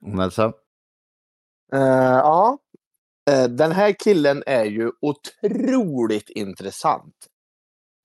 Nelsa? 0.01 0.47
Uh, 1.75 1.81
ja, 2.23 2.59
Eh, 3.29 3.45
den 3.49 3.73
här 3.73 3.93
killen 3.93 4.43
är 4.47 4.65
ju 4.65 4.93
otroligt 5.01 6.31
intressant. 6.31 7.15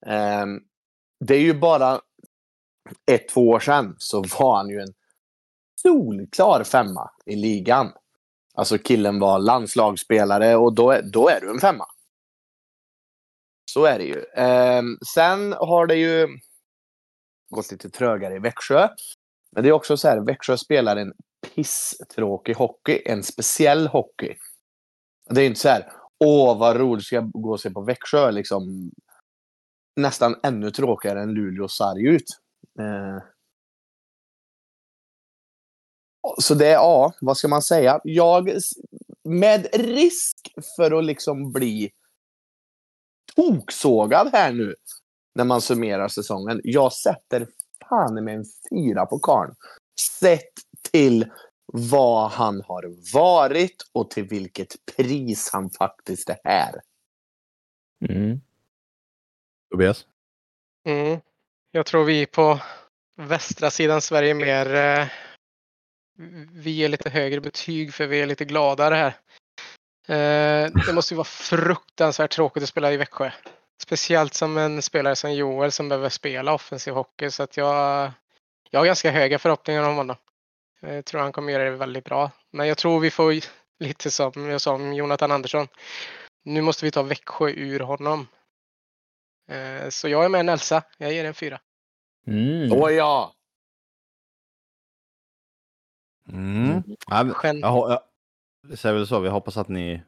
Ehm, 0.06 0.60
det 1.20 1.36
är 1.36 1.40
ju 1.40 1.54
bara 1.60 2.02
ett, 3.12 3.30
två 3.30 3.50
år 3.50 3.60
sedan 3.60 3.96
så 3.98 4.22
var 4.22 4.58
han 4.58 4.70
ju 4.70 4.80
en 4.80 4.94
solklar 5.82 6.64
femma 6.64 7.12
i 7.26 7.36
ligan. 7.36 7.92
Alltså 8.54 8.78
killen 8.78 9.20
var 9.20 9.40
landslagsspelare 9.40 10.56
och 10.56 10.76
då, 10.76 11.02
då 11.14 11.30
är 11.30 11.42
du 11.42 11.50
en 11.50 11.60
femma. 11.60 11.86
Så 13.72 13.86
är 13.86 14.00
det 14.00 14.06
ju. 14.06 14.24
Eh, 14.24 14.84
sen 15.14 15.54
har 15.54 15.88
det 15.88 15.96
ju 15.96 16.28
gått 17.50 17.72
lite 17.72 17.90
trögare 17.90 18.36
i 18.36 18.40
Växjö. 18.40 18.88
Men 19.52 19.64
det 19.64 19.70
är 19.70 19.74
också 19.74 19.98
så 19.98 20.08
här, 20.08 20.26
Växjö 20.26 20.58
spelar 20.58 20.96
en 20.96 21.14
pisstråkig 21.56 22.56
hockey, 22.56 23.02
en 23.06 23.24
speciell 23.24 23.88
hockey. 23.88 24.38
Det 25.30 25.42
är 25.42 25.46
inte 25.46 25.60
så 25.60 25.70
här, 25.70 25.92
åh 26.20 26.60
vad 26.60 26.78
roligt 26.78 27.06
ska 27.06 27.16
jag 27.16 27.32
gå 27.32 27.52
och 27.52 27.60
se 27.60 27.70
på 27.70 27.82
Växjö 27.82 28.32
liksom 28.32 28.92
nästan 29.96 30.36
ännu 30.44 30.72
tråkigare 30.72 31.22
än 31.22 31.34
Luleå 31.34 31.68
sarg 31.68 32.08
ut. 32.08 32.40
Eh. 32.80 33.24
Så 36.42 36.54
det 36.54 36.68
är, 36.68 36.74
ja, 36.74 37.14
vad 37.22 37.38
ska 37.38 37.48
man 37.48 37.62
säga? 37.62 38.00
Jag, 38.04 38.50
med 39.24 39.68
risk 39.74 40.38
för 40.76 41.00
att 41.00 41.06
liksom 41.06 41.52
bli 41.52 41.92
toksågad 43.36 44.30
här 44.34 44.54
nu 44.54 44.76
när 45.36 45.44
man 45.44 45.62
summerar 45.62 46.08
säsongen. 46.08 46.62
Jag 46.64 46.94
sätter 46.94 47.48
fan 47.90 48.24
med 48.24 48.36
en 48.36 48.46
fyra 48.70 49.06
på 49.06 49.20
karn. 49.20 49.56
Sett 50.20 50.54
till 50.92 51.32
vad 51.66 52.32
han 52.32 52.62
har 52.62 53.14
varit 53.14 53.90
och 53.92 54.10
till 54.10 54.24
vilket 54.24 54.76
pris 54.98 55.50
han 55.54 55.70
faktiskt 55.70 56.30
är 56.30 56.38
här. 56.44 56.82
Mm. 58.10 58.42
Tobias? 59.72 60.06
Mm. 60.86 61.20
Jag 61.72 61.86
tror 61.86 62.04
vi 62.04 62.26
på 62.26 62.60
västra 63.16 63.72
sidan 63.72 64.02
Sverige 64.02 64.34
mer 64.34 64.76
eh, 64.76 65.08
vi 66.52 66.72
ger 66.72 66.90
lite 66.90 67.10
högre 67.10 67.42
betyg 67.42 67.94
för 67.94 68.08
vi 68.08 68.22
är 68.22 68.26
lite 68.26 68.46
gladare 68.46 68.96
här. 68.96 69.16
Eh, 70.08 70.72
det 70.86 70.94
måste 70.94 71.14
ju 71.14 71.16
vara 71.16 71.26
fruktansvärt 71.26 72.32
tråkigt 72.32 72.64
att 72.64 72.70
spela 72.70 72.92
i 72.92 72.98
Växjö. 72.98 73.32
Speciellt 73.82 74.34
som 74.34 74.58
en 74.58 74.82
spelare 74.82 75.16
som 75.16 75.34
Joel 75.34 75.72
som 75.72 75.90
behöver 75.90 76.10
spela 76.10 76.54
offensiv 76.54 76.94
hockey 76.94 77.32
så 77.32 77.44
att 77.44 77.58
jag, 77.58 78.12
jag 78.70 78.80
har 78.80 78.86
ganska 78.86 79.12
höga 79.12 79.40
förhoppningar 79.40 79.90
om 79.90 79.96
honom. 79.96 80.16
Jag 80.86 81.06
tror 81.06 81.22
han 81.22 81.32
kommer 81.32 81.54
göra 81.54 81.64
det 81.64 81.78
väldigt 81.78 82.06
bra. 82.06 82.32
Men 82.52 82.68
jag 82.68 82.78
tror 82.78 83.00
vi 83.00 83.12
får 83.12 83.34
lite 83.80 84.12
som 84.12 84.32
jag 84.36 84.62
sa 84.62 84.74
om 84.74 84.94
Jonathan 84.94 85.32
Andersson. 85.32 85.68
Nu 86.44 86.62
måste 86.62 86.86
vi 86.86 86.92
ta 86.92 87.04
Växjö 87.04 87.50
ur 87.50 87.80
honom. 87.80 88.28
Eh, 89.50 89.90
så 89.90 90.10
jag 90.10 90.26
är 90.26 90.30
med 90.30 90.46
Nelsa. 90.46 90.84
Jag 90.98 91.14
ger 91.14 91.26
en 91.26 91.34
fyra. 91.34 91.60
Mm. 92.28 92.72
Åh 92.72 92.92
ja! 92.92 93.34
Mm. 96.30 96.84
Ja, 97.08 97.26
jag, 97.44 97.60
jag, 97.60 98.02
jag 98.68 98.80
säger 98.80 98.96
väl 98.96 99.08
så, 99.08 99.20
vi 99.20 99.30
hoppas 99.30 99.58
att 99.58 99.68
ni, 99.68 100.02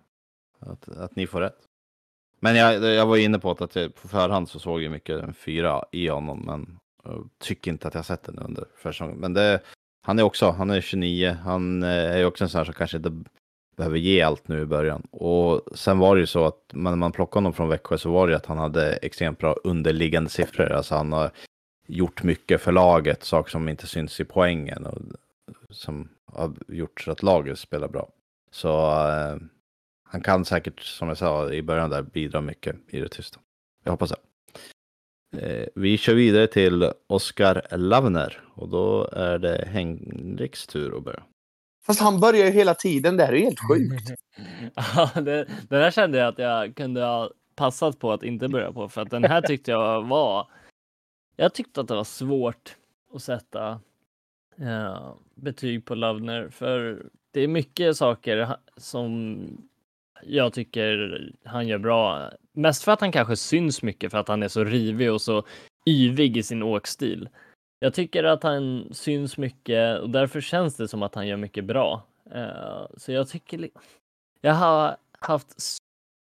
att, 0.59 0.89
att 0.89 1.15
ni 1.15 1.27
får 1.27 1.41
rätt. 1.41 1.57
Men 2.39 2.55
jag, 2.55 2.83
jag 2.83 3.05
var 3.05 3.17
inne 3.17 3.39
på 3.39 3.51
att 3.51 3.75
jag, 3.75 3.95
på 3.95 4.07
förhand 4.07 4.49
så 4.49 4.59
såg 4.59 4.81
jag 4.81 4.91
mycket 4.91 5.23
en 5.23 5.33
fyra 5.33 5.85
i 5.91 6.07
honom, 6.07 6.39
men 6.45 6.79
jag 7.03 7.29
tycker 7.39 7.71
inte 7.71 7.87
att 7.87 7.93
jag 7.93 8.05
sett 8.05 8.23
den 8.23 8.39
under 8.39 8.65
försäsongen. 8.75 9.17
Men 9.17 9.33
det, 9.33 9.61
han 10.05 10.19
är 10.19 10.23
också, 10.23 10.49
han 10.49 10.69
är 10.69 10.81
29, 10.81 11.37
han 11.43 11.83
eh, 11.83 11.89
är 11.89 12.25
också 12.25 12.43
en 12.43 12.49
sån 12.49 12.59
här 12.59 12.65
som 12.65 12.73
kanske 12.73 12.97
inte 12.97 13.23
behöver 13.77 13.97
ge 13.97 14.21
allt 14.21 14.47
nu 14.47 14.61
i 14.61 14.65
början. 14.65 15.01
Och 15.11 15.61
sen 15.77 15.99
var 15.99 16.15
det 16.15 16.19
ju 16.19 16.27
så 16.27 16.45
att 16.45 16.59
när 16.73 16.95
man 16.95 17.11
plockade 17.11 17.37
honom 17.37 17.53
från 17.53 17.69
Växjö 17.69 17.97
så 17.97 18.11
var 18.11 18.27
det 18.27 18.31
ju 18.31 18.37
att 18.37 18.45
han 18.45 18.57
hade 18.57 18.93
extremt 18.93 19.39
bra 19.39 19.53
underliggande 19.63 20.29
siffror. 20.29 20.71
Alltså 20.71 20.95
han 20.95 21.13
har 21.13 21.31
gjort 21.87 22.23
mycket 22.23 22.61
för 22.61 22.71
laget, 22.71 23.23
saker 23.23 23.51
som 23.51 23.69
inte 23.69 23.87
syns 23.87 24.19
i 24.19 24.25
poängen. 24.25 24.85
Och 24.85 24.97
som 25.69 26.09
har 26.25 26.53
gjort 26.67 27.01
så 27.01 27.11
att 27.11 27.23
laget 27.23 27.59
spelar 27.59 27.87
bra. 27.87 28.09
Så 28.51 28.69
eh, 29.09 29.37
han 30.09 30.21
kan 30.21 30.45
säkert, 30.45 30.79
som 30.79 31.07
jag 31.07 31.17
sa 31.17 31.51
i 31.51 31.61
början 31.61 31.89
där, 31.89 32.01
bidra 32.01 32.41
mycket 32.41 32.75
i 32.87 32.99
det 32.99 33.09
tysta. 33.09 33.39
Jag 33.83 33.91
hoppas 33.91 34.09
det. 34.09 34.17
Eh, 35.37 35.67
vi 35.75 35.97
kör 35.97 36.13
vidare 36.13 36.47
till 36.47 36.91
Oskar 37.07 37.77
Lavner 37.77 38.41
och 38.53 38.69
då 38.69 39.09
är 39.11 39.39
det 39.39 39.67
Henriks 39.67 40.67
tur 40.67 40.97
att 40.97 41.03
börja. 41.03 41.23
Fast 41.85 42.01
han 42.01 42.19
börjar 42.19 42.45
ju 42.45 42.51
hela 42.51 42.73
tiden, 42.73 43.17
det 43.17 43.25
här 43.25 43.33
är 43.33 43.39
helt 43.39 43.59
sjukt. 43.69 44.11
ja, 44.95 45.21
det, 45.21 45.47
den 45.69 45.81
här 45.81 45.91
kände 45.91 46.17
jag 46.17 46.27
att 46.27 46.39
jag 46.39 46.75
kunde 46.75 47.01
ha 47.01 47.31
passat 47.55 47.99
på 47.99 48.11
att 48.11 48.23
inte 48.23 48.47
börja 48.47 48.71
på 48.71 48.89
för 48.89 49.01
att 49.01 49.09
den 49.09 49.23
här 49.23 49.41
tyckte 49.41 49.71
jag 49.71 50.07
var. 50.07 50.47
Jag 51.35 51.53
tyckte 51.53 51.81
att 51.81 51.87
det 51.87 51.95
var 51.95 52.03
svårt 52.03 52.75
att 53.13 53.23
sätta 53.23 53.79
ja, 54.55 55.17
betyg 55.35 55.85
på 55.85 55.95
Lavner 55.95 56.49
för 56.49 57.05
det 57.31 57.41
är 57.41 57.47
mycket 57.47 57.97
saker 57.97 58.55
som 58.77 59.37
jag 60.27 60.53
tycker 60.53 61.25
han 61.43 61.67
gör 61.67 61.77
bra. 61.77 62.31
Mest 62.53 62.83
för 62.83 62.91
att 62.91 63.01
han 63.01 63.11
kanske 63.11 63.35
syns 63.35 63.83
mycket 63.83 64.11
för 64.11 64.17
att 64.17 64.27
han 64.27 64.43
är 64.43 64.47
så 64.47 64.63
rivig 64.63 65.11
och 65.11 65.21
så 65.21 65.43
yvig 65.85 66.37
i 66.37 66.43
sin 66.43 66.63
åkstil. 66.63 67.29
Jag 67.79 67.93
tycker 67.93 68.23
att 68.23 68.43
han 68.43 68.89
syns 68.91 69.37
mycket 69.37 69.99
och 69.99 70.09
därför 70.09 70.41
känns 70.41 70.77
det 70.77 70.87
som 70.87 71.03
att 71.03 71.15
han 71.15 71.27
gör 71.27 71.37
mycket 71.37 71.65
bra. 71.65 72.03
Uh, 72.35 72.87
så 72.97 73.11
jag 73.11 73.29
tycker 73.29 73.69
jag 74.41 74.53
har 74.53 74.97
haft 75.19 75.55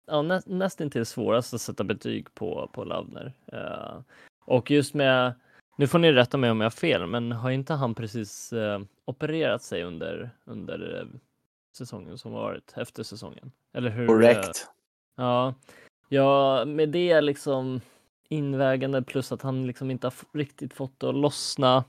ja, 0.07 0.22
nä, 0.22 0.41
nästan 0.45 0.89
till 0.89 1.05
svårast 1.05 1.53
att 1.53 1.61
sätta 1.61 1.84
betyg 1.84 2.34
på, 2.34 2.69
på 2.73 2.84
Lavner. 2.84 3.34
Uh, 3.53 3.59
eh, 3.59 4.01
och 4.45 4.72
just 4.72 4.93
med, 4.93 5.34
nu 5.77 5.88
får 5.88 5.99
ni 5.99 6.11
rätta 6.11 6.38
mig 6.38 6.51
om 6.51 6.61
jag 6.61 6.65
har 6.65 6.72
fel, 6.72 7.07
men 7.07 7.31
har 7.31 7.51
inte 7.51 7.73
han 7.73 7.95
precis 7.95 8.53
uh, 8.53 8.80
opererat 9.05 9.63
sig 9.63 9.84
under, 9.84 10.30
under 10.45 11.07
säsongen 11.73 12.18
som 12.18 12.31
varit, 12.31 12.73
efter 12.77 13.03
säsongen? 13.03 13.52
Eller 13.73 13.89
hur? 13.89 14.07
Korrekt. 14.07 14.68
Ja, 15.15 15.53
ja, 16.10 16.65
med 16.65 16.89
det 16.89 17.22
liksom 17.22 17.81
invägande 18.30 19.02
plus 19.02 19.31
att 19.31 19.41
han 19.41 19.68
liksom 19.68 19.91
inte 19.91 20.07
har 20.07 20.14
riktigt 20.34 20.73
fått 20.73 20.99
det 20.99 21.10
att 21.10 21.15
lossna. 21.15 21.84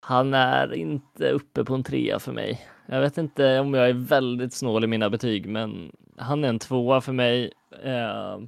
Han 0.00 0.34
är 0.34 0.74
inte 0.74 1.30
uppe 1.30 1.64
på 1.64 1.74
en 1.74 1.84
trea 1.84 2.18
för 2.18 2.32
mig. 2.32 2.66
Jag 2.86 3.00
vet 3.00 3.18
inte 3.18 3.60
om 3.60 3.74
jag 3.74 3.88
är 3.88 3.92
väldigt 3.92 4.54
snål 4.54 4.84
i 4.84 4.86
mina 4.86 5.10
betyg, 5.10 5.48
men 5.48 5.92
han 6.16 6.44
är 6.44 6.48
en 6.48 6.58
tvåa 6.58 7.00
för 7.00 7.12
mig. 7.12 7.52
Eh, 7.82 8.38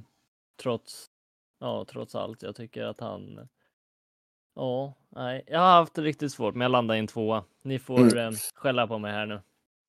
trots, 0.61 1.05
ja, 1.59 1.85
trots 1.85 2.15
allt. 2.15 2.43
Jag 2.43 2.55
tycker 2.55 2.83
att 2.83 2.99
han. 2.99 3.47
Ja, 4.55 4.93
nej, 5.09 5.43
jag 5.47 5.59
har 5.59 5.71
haft 5.71 5.93
det 5.93 6.01
riktigt 6.01 6.31
svårt, 6.31 6.55
men 6.55 6.61
jag 6.61 6.71
landar 6.71 6.95
i 6.95 6.99
en 6.99 7.07
tvåa. 7.07 7.43
Ni 7.61 7.79
får 7.79 7.99
mm. 7.99 8.17
eh, 8.17 8.31
skälla 8.55 8.87
på 8.87 8.97
mig 8.97 9.11
här 9.11 9.25
nu. 9.25 9.41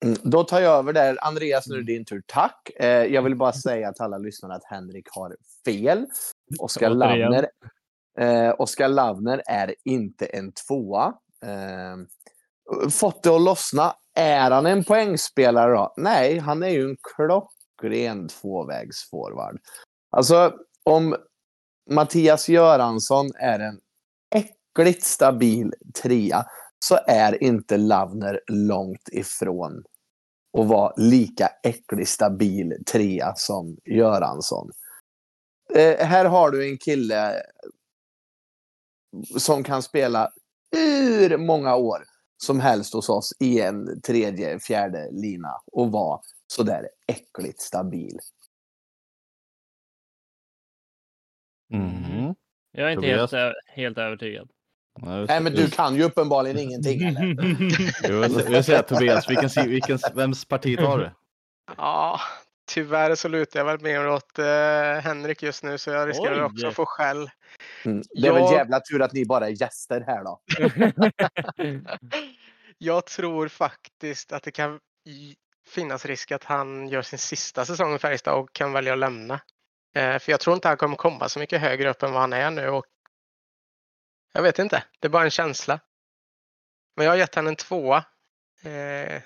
Mm, 0.05 0.17
då 0.23 0.43
tar 0.43 0.59
jag 0.59 0.77
över 0.77 0.93
där. 0.93 1.17
Andreas, 1.21 1.67
nu 1.67 1.75
är 1.75 1.79
det 1.79 1.93
din 1.93 2.05
tur. 2.05 2.23
Tack. 2.27 2.69
Eh, 2.75 3.05
jag 3.05 3.21
vill 3.21 3.35
bara 3.35 3.53
säga 3.53 3.93
till 3.93 4.03
alla 4.03 4.17
lyssnare 4.17 4.55
att 4.55 4.65
Henrik 4.65 5.07
har 5.11 5.35
fel. 5.65 6.05
Oskar 6.59 6.89
Lavner, 6.89 7.49
eh, 8.19 8.89
Lavner 8.89 9.41
är 9.45 9.75
inte 9.85 10.25
en 10.25 10.51
tvåa. 10.51 11.13
Eh, 11.45 12.89
fått 12.89 13.23
det 13.23 13.29
att 13.29 13.41
lossna. 13.41 13.95
Är 14.15 14.51
han 14.51 14.65
en 14.65 14.83
poängspelare 14.83 15.73
då? 15.73 15.93
Nej, 15.97 16.39
han 16.39 16.63
är 16.63 16.69
ju 16.69 16.89
en 16.89 16.97
klockren 17.15 18.27
tvåvägsforward. 18.27 19.57
Alltså, 20.11 20.53
om 20.83 21.15
Mattias 21.89 22.49
Göransson 22.49 23.31
är 23.39 23.59
en 23.59 23.79
äckligt 24.35 25.03
stabil 25.03 25.73
trea 26.03 26.45
så 26.79 26.99
är 27.07 27.43
inte 27.43 27.77
Lavner 27.77 28.41
långt 28.47 29.09
ifrån 29.11 29.83
att 30.57 30.67
vara 30.67 30.93
lika 30.97 31.49
äcklig 31.63 32.07
stabil 32.07 32.73
trea 32.91 33.33
som 33.35 33.77
Göransson. 33.85 34.71
Eh, 35.73 36.05
här 36.05 36.25
har 36.25 36.51
du 36.51 36.69
en 36.69 36.77
kille 36.77 37.41
som 39.37 39.63
kan 39.63 39.83
spela 39.83 40.31
hur 40.71 41.37
många 41.37 41.75
år 41.75 42.03
som 42.37 42.59
helst 42.59 42.93
hos 42.93 43.09
oss 43.09 43.33
i 43.39 43.61
en 43.61 44.01
tredje, 44.01 44.59
fjärde 44.59 45.09
lina 45.11 45.61
och 45.71 45.91
vara 45.91 46.21
sådär 46.47 46.89
äckligt 47.07 47.61
stabil. 47.61 48.19
Mm. 51.73 52.35
Jag 52.71 52.87
är 52.87 52.91
inte 52.91 53.07
helt, 53.07 53.55
helt 53.67 53.97
övertygad. 53.97 54.49
Nej, 55.01 55.41
men 55.41 55.53
du 55.53 55.69
kan 55.69 55.95
ju 55.95 56.03
uppenbarligen 56.03 56.57
ingenting 56.59 57.03
eller? 57.03 57.35
jag 58.03 58.49
vill 58.49 58.63
säga 58.63 58.83
Tobias, 58.83 59.29
vilken, 59.29 59.69
vilken, 59.69 59.99
vems 60.13 60.45
parti 60.45 60.77
tar 60.77 60.97
du? 60.97 61.11
Ja, 61.77 62.19
tyvärr 62.67 63.15
så 63.15 63.27
lutar 63.27 63.59
jag 63.59 63.65
väl 63.65 63.81
mer 63.81 64.07
åt 64.07 64.39
uh, 64.39 64.45
Henrik 65.01 65.43
just 65.43 65.63
nu 65.63 65.77
så 65.77 65.89
jag 65.89 66.09
riskerar 66.09 66.39
Oj. 66.39 66.43
också 66.43 66.67
att 66.67 66.73
få 66.73 66.85
skäll. 66.85 67.29
Mm. 67.85 68.03
Det 68.09 68.27
är 68.27 68.33
jag... 68.33 68.33
väl 68.33 68.53
jävla 68.53 68.79
tur 68.79 69.01
att 69.01 69.13
ni 69.13 69.25
bara 69.25 69.47
är 69.47 69.61
gäster 69.61 70.01
här 70.07 70.23
då. 70.23 70.39
jag 72.77 73.05
tror 73.05 73.47
faktiskt 73.47 74.31
att 74.31 74.43
det 74.43 74.51
kan 74.51 74.79
finnas 75.67 76.05
risk 76.05 76.31
att 76.31 76.43
han 76.43 76.87
gör 76.87 77.01
sin 77.01 77.19
sista 77.19 77.65
säsong 77.65 77.95
i 77.95 77.99
Färjestad 77.99 78.33
och 78.33 78.53
kan 78.53 78.73
välja 78.73 78.93
att 78.93 78.99
lämna. 78.99 79.33
Uh, 79.97 80.19
för 80.19 80.31
jag 80.31 80.39
tror 80.39 80.53
inte 80.53 80.67
han 80.67 80.77
kommer 80.77 80.95
komma 80.95 81.29
så 81.29 81.39
mycket 81.39 81.61
högre 81.61 81.89
upp 81.89 82.03
än 82.03 82.11
vad 82.11 82.21
han 82.21 82.33
är 82.33 82.51
nu 82.51 82.69
och 82.69 82.85
jag 84.35 84.43
vet 84.43 84.59
inte. 84.59 84.83
Det 84.99 85.07
är 85.07 85.11
bara 85.11 85.23
en 85.23 85.31
känsla. 85.31 85.79
Men 86.95 87.05
jag 87.05 87.11
har 87.11 87.17
gett 87.17 87.35
henne 87.35 87.49
en 87.49 87.55
tvåa. 87.55 88.05
Eh... 88.63 89.21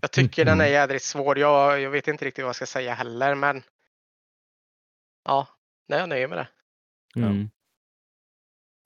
Jag 0.00 0.10
tycker 0.12 0.44
den 0.44 0.60
är 0.60 0.64
mm. 0.64 0.72
jädrigt 0.72 1.04
svår. 1.04 1.38
Jag, 1.38 1.80
jag 1.80 1.90
vet 1.90 2.08
inte 2.08 2.24
riktigt 2.24 2.42
vad 2.42 2.48
jag 2.48 2.56
ska 2.56 2.66
säga 2.66 2.94
heller, 2.94 3.34
men. 3.34 3.62
Ja, 5.24 5.48
nej, 5.88 5.98
jag 5.98 6.08
nöjer 6.08 6.28
med 6.28 6.38
det. 6.38 6.48
Mm. 7.20 7.50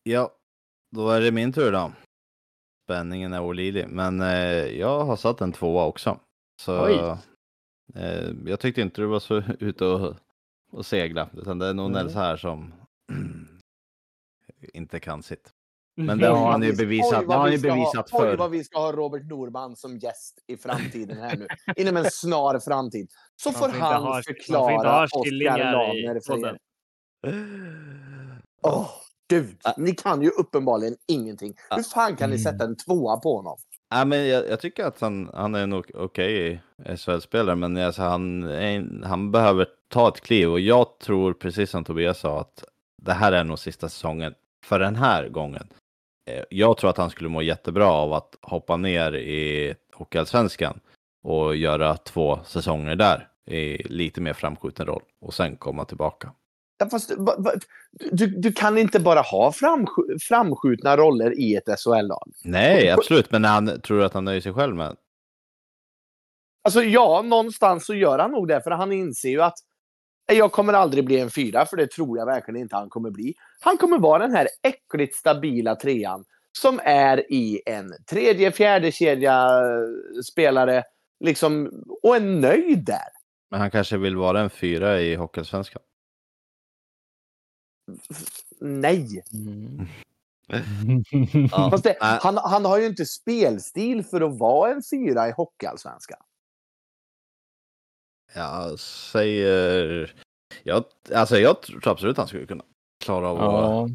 Ja, 0.02 0.36
då 0.90 1.10
är 1.10 1.20
det 1.20 1.31
min 1.31 1.52
tur 1.52 1.73
då. 1.73 1.93
Spänningen 2.85 3.32
är 3.32 3.40
olidlig, 3.40 3.89
men 3.89 4.20
eh, 4.20 4.66
jag 4.78 5.05
har 5.05 5.16
satt 5.16 5.40
en 5.40 5.52
tvåa 5.52 5.85
också. 5.85 6.20
Så 6.60 6.86
eh, 7.94 8.32
jag 8.47 8.60
tyckte 8.60 8.81
inte 8.81 9.01
du 9.01 9.06
var 9.06 9.20
så 9.20 9.36
ute 9.60 9.85
och, 9.85 10.16
och 10.73 10.86
segla, 10.86 11.31
utan 11.36 11.59
det 11.59 11.66
är 11.66 11.74
nog 11.74 11.90
mm. 11.90 12.02
Nels 12.02 12.14
här 12.14 12.36
som 12.36 12.85
inte 14.73 15.01
kan 15.01 15.23
sitt. 15.23 15.53
Men 15.99 16.19
det 16.19 16.28
har 16.28 16.51
han 16.51 16.62
ju 16.62 16.73
bevisat, 16.73 17.20
oj, 17.20 17.27
det 17.27 17.35
har 17.35 17.41
han 17.41 17.53
ju 17.53 17.59
bevisat 17.59 18.11
ha, 18.11 18.19
för. 18.19 18.31
Oj 18.31 18.37
vad 18.37 18.51
vi 18.51 18.65
ska 18.65 18.78
ha 18.78 18.93
Robert 18.93 19.31
Norman 19.31 19.77
som 19.77 19.99
gäst 19.99 20.39
i 20.47 20.57
framtiden 20.57 21.19
här 21.19 21.37
nu. 21.37 21.47
Inom 21.77 21.97
en 21.97 22.11
snar 22.11 22.59
framtid. 22.59 23.09
Så 23.37 23.53
får 23.53 23.69
han 23.69 24.03
ha, 24.03 24.23
förklara 24.23 25.05
Oskar 25.05 25.31
Lahner 25.31 26.20
för 26.27 26.47
er. 26.47 26.59
Åh, 28.62 28.81
oh, 28.81 28.89
gud. 29.28 29.57
Ni 29.77 29.93
kan 29.93 30.23
ju 30.23 30.28
uppenbarligen 30.28 30.97
ingenting. 31.09 31.55
Hur 31.70 31.83
fan 31.83 32.16
kan 32.16 32.31
ni 32.31 32.39
sätta 32.39 32.65
en 32.65 32.77
tvåa 32.77 33.16
på 33.16 33.37
honom? 33.37 33.59
Ja, 33.91 34.05
men 34.05 34.28
jag, 34.28 34.49
jag 34.49 34.61
tycker 34.61 34.85
att 34.85 35.01
han, 35.01 35.31
han 35.35 35.55
är 35.55 35.66
nog 35.66 35.91
okej 35.95 36.62
okay 36.85 36.97
SHL-spelare, 36.97 37.57
men 37.57 37.77
alltså, 37.77 38.03
han, 38.03 39.03
han 39.05 39.33
behöver 39.33 39.66
ta 39.89 40.09
ett 40.09 40.20
kliv 40.20 40.51
och 40.51 40.61
jag 40.61 40.99
tror 40.99 41.33
precis 41.33 41.70
som 41.70 41.85
Tobias 41.85 42.19
sa 42.19 42.41
att 42.41 42.65
det 43.02 43.12
här 43.12 43.32
är 43.32 43.44
nog 43.44 43.59
sista 43.59 43.89
säsongen 43.89 44.35
för 44.64 44.78
den 44.78 44.97
här 44.97 45.28
gången. 45.28 45.68
Eh, 46.31 46.44
jag 46.51 46.77
tror 46.77 46.90
att 46.90 46.97
han 46.97 47.10
skulle 47.10 47.28
må 47.28 47.43
jättebra 47.43 47.86
av 47.86 48.12
att 48.12 48.36
hoppa 48.43 48.77
ner 48.77 49.14
i 49.14 49.74
Hockeyallsvenskan 49.93 50.81
och 51.23 51.56
göra 51.56 51.97
två 51.97 52.40
säsonger 52.44 52.97
där 52.97 53.28
i 53.47 53.82
lite 53.89 54.20
mer 54.20 54.32
framskjuten 54.32 54.86
roll 54.86 55.02
och 55.20 55.35
sen 55.35 55.56
komma 55.56 55.85
tillbaka. 55.85 56.32
Ja, 56.78 56.89
fast, 56.89 57.12
du, 57.90 58.27
du 58.27 58.52
kan 58.52 58.78
inte 58.78 59.01
bara 59.01 59.20
ha 59.20 59.52
framsk 59.52 59.93
framskjutna 60.28 60.97
roller 60.97 61.39
i 61.40 61.55
ett 61.55 61.81
SHL-lag. 61.81 62.32
Nej, 62.44 62.90
absolut. 62.90 63.31
Men 63.31 63.44
han, 63.44 63.81
tror 63.81 64.02
att 64.02 64.14
han 64.14 64.24
nöjer 64.24 64.40
sig 64.40 64.52
själv 64.52 64.77
med? 64.77 64.97
Alltså 66.64 66.82
ja, 66.82 67.23
någonstans 67.23 67.86
så 67.86 67.94
gör 67.94 68.18
han 68.18 68.31
nog 68.31 68.48
det. 68.48 68.60
För 68.60 68.70
han 68.70 68.93
inser 68.93 69.28
ju 69.28 69.43
att 69.43 69.59
jag 70.27 70.53
kommer 70.53 70.73
aldrig 70.73 71.05
bli 71.05 71.20
en 71.20 71.31
fyra, 71.31 71.66
för 71.66 71.77
det 71.77 71.90
tror 71.90 72.19
jag 72.19 72.27
verkligen 72.27 72.61
inte 72.61 72.77
han 72.77 72.89
kommer 72.89 73.11
bli. 73.11 73.35
Han 73.61 73.77
kommer 73.77 73.98
vara 73.98 74.19
den 74.19 74.36
här 74.36 74.48
äckligt 74.62 75.16
stabila 75.16 75.77
trean 75.77 76.24
som 76.62 76.81
är 76.85 77.32
i 77.32 77.62
en 77.66 77.93
tredje, 78.11 78.53
fjärde 78.53 78.93
kedja 78.93 79.48
spelare 80.32 80.85
liksom, 81.24 81.85
och 82.03 82.16
är 82.16 82.20
nöjd 82.20 82.85
där. 82.85 83.09
Men 83.51 83.61
han 83.61 83.70
kanske 83.70 83.97
vill 83.97 84.16
vara 84.16 84.40
en 84.40 84.51
fyra 84.51 85.01
i 85.01 85.15
Hockeyallsvenskan? 85.15 85.82
Nej. 88.61 89.23
Mm. 89.32 89.86
ja. 91.51 91.81
det, 91.82 91.97
han, 92.01 92.36
han 92.36 92.65
har 92.65 92.78
ju 92.78 92.86
inte 92.86 93.07
spelstil 93.07 94.05
för 94.05 94.20
att 94.20 94.39
vara 94.39 94.73
en 94.73 94.82
fyra 94.90 95.28
i 95.28 95.32
Hockeyallsvenskan. 95.32 96.19
Jag 98.35 98.78
säger... 98.81 100.15
Jag, 100.65 100.85
alltså 101.15 101.39
jag 101.39 101.62
tror 101.62 101.89
absolut 101.89 102.16
han 102.16 102.28
skulle 102.28 102.47
kunna 102.47 102.65
klara 103.05 103.28
av 103.28 103.39
ja. 103.39 103.89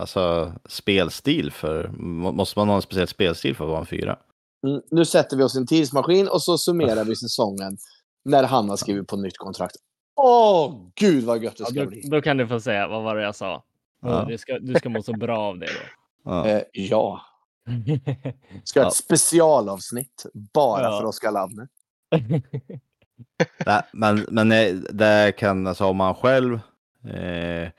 alltså, 0.00 0.52
spelstil 0.66 1.50
för, 1.52 1.88
må- 1.88 2.32
måste 2.32 2.58
man 2.58 2.68
ha 2.68 2.76
en 2.76 2.82
speciell 2.82 3.08
spelstil 3.08 3.56
för 3.56 3.64
att 3.64 3.70
vara 3.70 3.80
en 3.80 3.86
fyra? 3.86 4.18
Mm, 4.66 4.82
nu 4.90 5.04
sätter 5.04 5.36
vi 5.36 5.42
oss 5.42 5.54
i 5.54 5.58
en 5.58 5.66
tidsmaskin 5.66 6.28
och 6.28 6.42
så 6.42 6.58
summerar 6.58 7.04
vi 7.04 7.16
säsongen 7.16 7.76
när 8.24 8.44
han 8.44 8.68
har 8.68 8.76
skrivit 8.76 9.08
på 9.08 9.16
nytt 9.16 9.38
kontrakt. 9.38 9.76
Åh, 10.16 10.90
gud 10.94 11.24
vad 11.24 11.42
gött 11.44 11.56
det 11.56 11.62
Ja, 11.62 11.66
ska 11.70 11.80
då, 11.84 11.86
bli. 11.90 12.00
då 12.08 12.20
kan 12.22 12.36
du 12.36 12.48
få 12.48 12.60
säga, 12.60 12.88
vad 12.88 13.02
var 13.02 13.16
det 13.16 13.22
jag 13.22 13.34
sa? 13.36 13.64
Ja. 14.02 14.24
Du, 14.28 14.38
ska, 14.38 14.58
du 14.58 14.74
ska 14.74 14.88
må 14.88 15.02
så 15.02 15.12
bra 15.12 15.38
av 15.38 15.58
det 15.58 15.66
då. 15.66 15.72
Ja. 16.30 16.46
Eh, 16.48 16.62
ja, 16.72 17.20
ska 18.64 18.80
ha 18.80 18.84
Ja. 18.84 18.88
ett 18.88 18.94
specialavsnitt 18.96 20.26
bara 20.34 20.82
Ja. 20.82 20.98
för 21.00 21.04
Oskar 21.06 21.30
Lavner. 21.32 21.68
Men, 23.92 24.26
men 24.30 24.52
eh, 24.52 24.74
det 24.74 25.32
kan, 25.38 25.66
alltså 25.66 25.84
om 25.84 25.96
man 25.96 26.14
själv, 26.14 26.60
eh, 27.14 27.70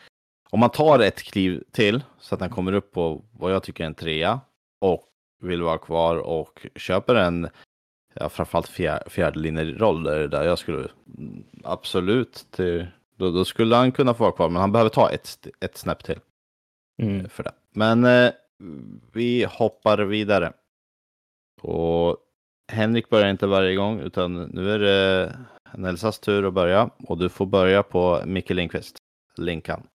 om 0.50 0.60
man 0.60 0.70
tar 0.70 1.00
ett 1.00 1.24
kliv 1.24 1.64
till 1.72 2.04
så 2.20 2.36
att 2.36 2.40
den 2.40 2.50
kommer 2.50 2.74
upp 2.74 2.92
på 2.92 3.22
vad 3.32 3.54
jag 3.54 3.64
tycker 3.64 3.84
är 3.84 3.88
en 3.88 3.96
trea 3.96 4.40
och 4.82 5.04
vill 5.42 5.62
vara 5.62 5.78
kvar 5.78 6.18
och 6.18 6.68
köper 6.76 7.16
en, 7.16 7.50
ja, 8.14 8.30
framförallt 8.30 8.68
fjär, 8.68 9.04
fjärdelinjeroll 9.08 10.04
där, 10.04 10.28
där 10.28 10.44
jag 10.44 10.60
skulle 10.60 10.88
mm, 11.18 11.44
absolut, 11.64 12.46
till, 12.52 12.88
då, 13.18 13.32
då 13.32 13.46
skulle 13.46 13.76
han 13.76 13.92
kunna 13.92 14.14
få 14.14 14.24
vara 14.24 14.36
kvar, 14.36 14.50
men 14.50 14.62
han 14.62 14.72
behöver 14.72 14.90
ta 14.90 15.10
ett, 15.10 15.48
ett 15.60 15.78
snäpp 15.78 16.04
till 16.04 16.20
Mm. 17.02 17.30
för 17.30 17.44
det. 17.44 17.52
Men 17.72 18.06
eh, 18.06 18.32
vi 19.12 19.44
hoppar 19.50 19.98
vidare. 19.98 20.54
Och 21.62 22.18
Henrik 22.72 23.10
börjar 23.10 23.30
inte 23.30 23.48
varje 23.48 23.76
gång, 23.76 24.00
utan 24.00 24.44
nu 24.44 24.72
är 24.72 24.80
det 24.80 25.38
Nelsas 25.74 26.20
tur 26.20 26.48
att 26.48 26.54
börja. 26.54 26.90
Och 27.00 27.18
du 27.18 27.30
får 27.30 27.46
börja 27.46 27.84
på 27.84 28.22
Micke 28.26 28.50
Lindqvist. 28.50 28.98
Linkan. 29.38 29.88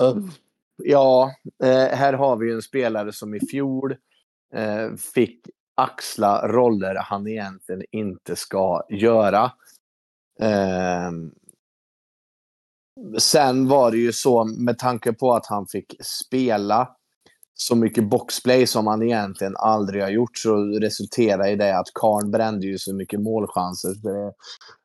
Uh, 0.00 0.30
ja, 0.76 1.34
eh, 1.62 1.96
här 1.96 2.12
har 2.12 2.36
vi 2.36 2.46
ju 2.46 2.54
en 2.54 2.62
spelare 2.62 3.12
som 3.12 3.34
i 3.34 3.40
fjol 3.40 3.96
eh, 4.54 4.94
fick 5.14 5.40
axla 5.74 6.48
roller 6.48 6.94
han 6.94 7.26
egentligen 7.26 7.82
inte 7.90 8.36
ska 8.36 8.82
göra. 8.88 9.52
Sen 13.18 13.68
var 13.68 13.90
det 13.90 13.96
ju 13.96 14.12
så, 14.12 14.44
med 14.44 14.78
tanke 14.78 15.12
på 15.12 15.32
att 15.32 15.46
han 15.46 15.66
fick 15.66 15.94
spela 16.04 16.96
så 17.62 17.76
mycket 17.76 18.04
boxplay 18.04 18.66
som 18.66 18.86
han 18.86 19.02
egentligen 19.02 19.56
aldrig 19.56 20.02
har 20.02 20.10
gjort 20.10 20.38
så 20.38 20.56
resulterade 20.56 21.50
i 21.50 21.56
det 21.56 21.78
att 21.78 21.86
Karn 21.94 22.30
brände 22.30 22.66
ju 22.66 22.78
så 22.78 22.94
mycket 22.94 23.20
målchanser. 23.20 23.88
Så 23.88 24.08
det 24.08 24.32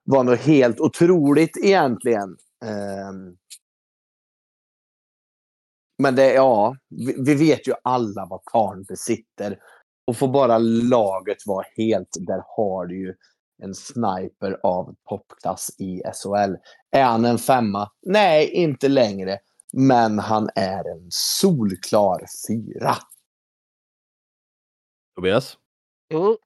var 0.04 0.24
nog 0.24 0.36
helt 0.36 0.80
otroligt 0.80 1.58
egentligen. 1.64 2.38
Ehm. 2.66 3.38
Men 6.04 6.16
det, 6.16 6.34
ja, 6.34 6.76
vi, 6.90 7.16
vi 7.18 7.36
vet 7.36 7.68
ju 7.68 7.74
alla 7.84 8.28
vad 8.30 8.42
Karn 8.46 8.84
besitter. 8.84 9.60
Och 10.08 10.18
får 10.18 10.28
bara 10.28 10.58
laget 10.58 11.38
vara 11.46 11.66
helt, 11.78 12.10
där 12.20 12.44
har 12.58 12.86
du 12.86 12.98
ju 12.98 13.14
en 13.64 13.76
sniper 13.76 14.60
av 14.64 14.96
toppklass 15.10 15.76
i 15.80 16.02
SHL. 16.14 16.56
Är 16.92 17.04
han 17.04 17.26
en 17.26 17.38
femma? 17.38 17.90
Nej, 18.02 18.50
inte 18.50 18.88
längre. 18.88 19.40
Men 19.78 20.20
han 20.20 20.50
är 20.56 20.92
en 20.92 21.08
solklar 21.10 22.26
fyra. 22.48 22.96
Tobias? 25.16 25.58
Mm. 26.14 26.38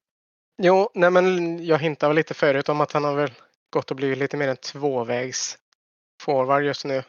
Jo, 0.62 0.90
nej 0.94 1.12
men 1.12 1.66
jag 1.66 1.80
hintade 1.80 2.10
väl 2.10 2.16
lite 2.16 2.34
förut 2.34 2.70
om 2.70 2.82
att 2.82 2.92
han 2.92 3.04
har 3.04 3.16
väl 3.16 3.32
gått 3.70 3.92
och 3.92 3.98
blivit 3.98 4.18
lite 4.18 4.38
mer 4.38 4.48
en 4.48 4.58
tvåvägs 4.58 5.58
forward 6.22 6.64
just 6.64 6.86
nu. 6.86 7.04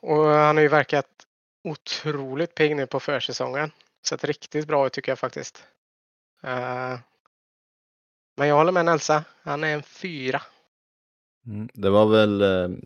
Och 0.00 0.24
han 0.24 0.56
har 0.56 0.62
ju 0.62 0.68
verkat 0.68 1.08
otroligt 1.68 2.54
pigg 2.54 2.76
nu 2.76 2.86
på 2.86 3.00
försäsongen. 3.00 3.70
Sett 4.06 4.24
riktigt 4.24 4.66
bra 4.66 4.86
ut 4.86 4.92
tycker 4.92 5.12
jag 5.12 5.18
faktiskt. 5.18 5.64
Eh, 6.42 6.98
men 8.36 8.48
jag 8.48 8.56
håller 8.56 8.72
med 8.72 8.84
Nelsa. 8.84 9.24
Han 9.42 9.64
är 9.64 9.74
en 9.74 9.82
fyra. 9.82 10.42
Mm. 11.46 11.68
Det 11.74 11.90
var 11.90 12.06
väl 12.06 12.42
eh, 12.42 12.76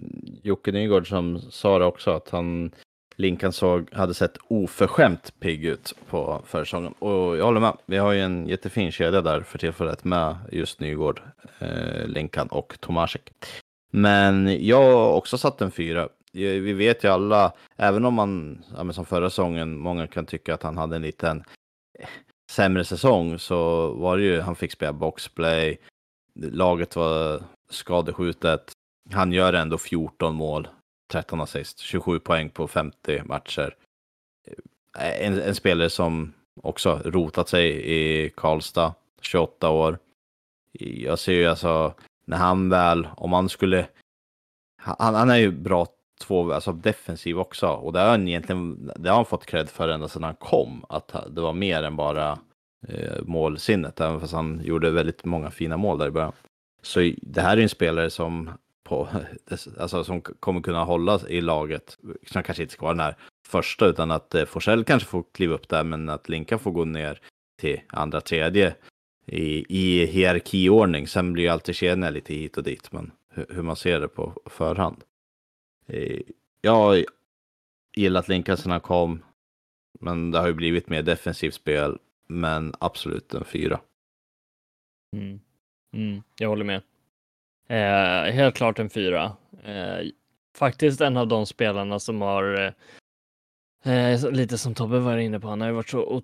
Jocke 0.42 0.72
Nygård 0.72 1.08
som 1.08 1.40
sa 1.40 1.78
det 1.78 1.84
också, 1.84 2.10
att 2.10 2.30
han 2.30 2.70
Linkan 3.18 3.52
såg, 3.52 3.94
hade 3.94 4.14
sett 4.14 4.36
oförskämt 4.48 5.40
pigg 5.40 5.64
ut 5.64 5.94
på 6.08 6.42
försäsongen. 6.46 6.92
Och 6.92 7.36
jag 7.36 7.44
håller 7.44 7.60
med. 7.60 7.76
Vi 7.86 7.96
har 7.96 8.12
ju 8.12 8.20
en 8.20 8.48
jättefin 8.48 8.92
kedja 8.92 9.22
där 9.22 9.40
för 9.40 9.58
tillfället 9.58 10.04
med 10.04 10.36
just 10.52 10.80
Nygård, 10.80 11.22
eh, 11.58 12.06
Linkan 12.06 12.48
och 12.48 12.80
Tomasek. 12.80 13.32
Men 13.92 14.66
jag 14.66 14.82
har 14.82 15.12
också 15.12 15.38
satt 15.38 15.60
en 15.60 15.70
fyra. 15.70 16.08
Vi 16.32 16.72
vet 16.72 17.04
ju 17.04 17.08
alla, 17.08 17.52
även 17.76 18.04
om 18.04 18.14
man, 18.14 18.64
ja, 18.76 18.84
men 18.84 18.94
som 18.94 19.04
förra 19.04 19.30
säsongen, 19.30 19.78
många 19.78 20.06
kan 20.06 20.26
tycka 20.26 20.54
att 20.54 20.62
han 20.62 20.76
hade 20.76 20.96
en 20.96 21.02
liten 21.02 21.44
eh, 21.98 22.08
sämre 22.50 22.84
säsong, 22.84 23.38
så 23.38 23.90
var 23.92 24.16
det 24.16 24.22
ju, 24.22 24.40
han 24.40 24.56
fick 24.56 24.72
spela 24.72 24.92
boxplay, 24.92 25.78
laget 26.34 26.96
var 26.96 27.42
skadeskjutet. 27.68 28.72
Han 29.12 29.32
gör 29.32 29.52
ändå 29.52 29.78
14 29.78 30.34
mål, 30.34 30.68
13 31.12 31.40
assist, 31.40 31.78
27 31.78 32.18
poäng 32.18 32.50
på 32.50 32.68
50 32.68 33.22
matcher. 33.24 33.76
Eh, 34.98 35.26
en, 35.26 35.40
en 35.40 35.54
spelare 35.54 35.90
som 35.90 36.32
också 36.62 37.00
rotat 37.04 37.48
sig 37.48 37.92
i 37.92 38.30
Karlstad, 38.30 38.94
28 39.20 39.70
år. 39.70 39.98
Jag 40.78 41.18
ser 41.18 41.32
ju 41.32 41.46
alltså, 41.46 41.94
när 42.24 42.36
han 42.36 42.68
väl, 42.68 43.08
om 43.16 43.32
han 43.32 43.48
skulle, 43.48 43.88
han, 44.76 45.14
han 45.14 45.30
är 45.30 45.36
ju 45.36 45.50
bra 45.50 45.86
två, 46.20 46.52
alltså 46.52 46.72
defensiv 46.72 47.38
också. 47.38 47.66
Och 47.66 47.92
det 47.92 48.00
har 48.00 48.08
han 48.08 48.28
egentligen, 48.28 48.92
det 48.96 49.08
har 49.08 49.16
han 49.16 49.24
fått 49.24 49.46
cred 49.46 49.68
för 49.68 49.88
ända 49.88 50.08
sedan 50.08 50.22
han 50.22 50.34
kom, 50.34 50.84
att 50.88 51.14
det 51.30 51.40
var 51.40 51.52
mer 51.52 51.82
än 51.82 51.96
bara 51.96 52.38
eh, 52.88 53.22
målsinnet, 53.22 54.00
även 54.00 54.20
fast 54.20 54.32
han 54.32 54.60
gjorde 54.64 54.90
väldigt 54.90 55.24
många 55.24 55.50
fina 55.50 55.76
mål 55.76 55.98
där 55.98 56.06
i 56.06 56.10
början. 56.10 56.32
Så 56.82 57.12
det 57.22 57.40
här 57.40 57.56
är 57.56 57.62
en 57.62 57.68
spelare 57.68 58.10
som, 58.10 58.50
på, 58.84 59.08
alltså, 59.78 60.04
som 60.04 60.20
kommer 60.20 60.60
kunna 60.60 60.84
hålla 60.84 61.20
i 61.28 61.40
laget, 61.40 61.98
som 62.26 62.42
kanske 62.42 62.62
inte 62.62 62.72
ska 62.74 62.82
vara 62.82 62.94
den 62.94 63.04
här 63.04 63.16
första, 63.48 63.86
utan 63.86 64.10
att 64.10 64.34
eh, 64.34 64.44
Forsell 64.44 64.84
kanske 64.84 65.08
får 65.08 65.24
kliva 65.32 65.54
upp 65.54 65.68
där, 65.68 65.84
men 65.84 66.08
att 66.08 66.28
Linka 66.28 66.58
får 66.58 66.70
gå 66.70 66.84
ner 66.84 67.20
till 67.60 67.80
andra, 67.88 68.20
tredje 68.20 68.74
i, 69.26 69.64
i 69.68 70.06
hierarkiordning. 70.06 71.08
Sen 71.08 71.32
blir 71.32 71.44
ju 71.44 71.48
alltid 71.50 71.74
kedjorna 71.74 72.10
lite 72.10 72.34
hit 72.34 72.56
och 72.56 72.62
dit, 72.62 72.92
men 72.92 73.12
hur, 73.34 73.46
hur 73.50 73.62
man 73.62 73.76
ser 73.76 74.00
det 74.00 74.08
på 74.08 74.42
förhand. 74.46 75.04
Eh, 75.86 76.20
Jag 76.60 76.72
har 76.72 77.04
gillat 77.96 78.28
Linka 78.28 78.56
sedan 78.56 78.72
han 78.72 78.80
kom, 78.80 79.22
men 80.00 80.30
det 80.30 80.38
har 80.38 80.46
ju 80.46 80.54
blivit 80.54 80.88
mer 80.88 81.02
defensivt 81.02 81.54
spel, 81.54 81.98
men 82.28 82.74
absolut 82.78 83.34
en 83.34 83.44
fyra. 83.44 83.80
Mm. 85.16 85.40
Mm, 85.96 86.22
jag 86.38 86.48
håller 86.48 86.64
med. 86.64 86.82
Eh, 87.68 88.32
helt 88.32 88.54
klart 88.54 88.78
en 88.78 88.90
fyra. 88.90 89.36
Eh, 89.64 90.06
faktiskt 90.56 91.00
en 91.00 91.16
av 91.16 91.28
de 91.28 91.46
spelarna 91.46 91.98
som 91.98 92.20
har, 92.22 92.74
eh, 93.84 94.12
eh 94.12 94.30
lite 94.30 94.58
som 94.58 94.74
Tobbe 94.74 94.98
var 94.98 95.16
inne 95.16 95.40
på, 95.40 95.48
han 95.48 95.60
har 95.60 95.68
ju 95.68 95.74
varit 95.74 95.88
så 95.88 96.22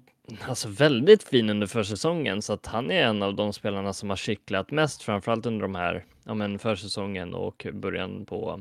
alltså 0.48 0.68
väldigt 0.68 1.22
fin 1.22 1.50
under 1.50 1.66
försäsongen 1.66 2.42
så 2.42 2.52
att 2.52 2.66
han 2.66 2.90
är 2.90 3.02
en 3.02 3.22
av 3.22 3.34
de 3.34 3.52
spelarna 3.52 3.92
som 3.92 4.10
har 4.10 4.16
kittlat 4.16 4.70
mest, 4.70 5.02
framförallt 5.02 5.46
under 5.46 5.62
de 5.62 5.74
här, 5.74 6.04
ja 6.24 6.34
men 6.34 6.58
försäsongen 6.58 7.34
och 7.34 7.66
början 7.72 8.24
på, 8.24 8.60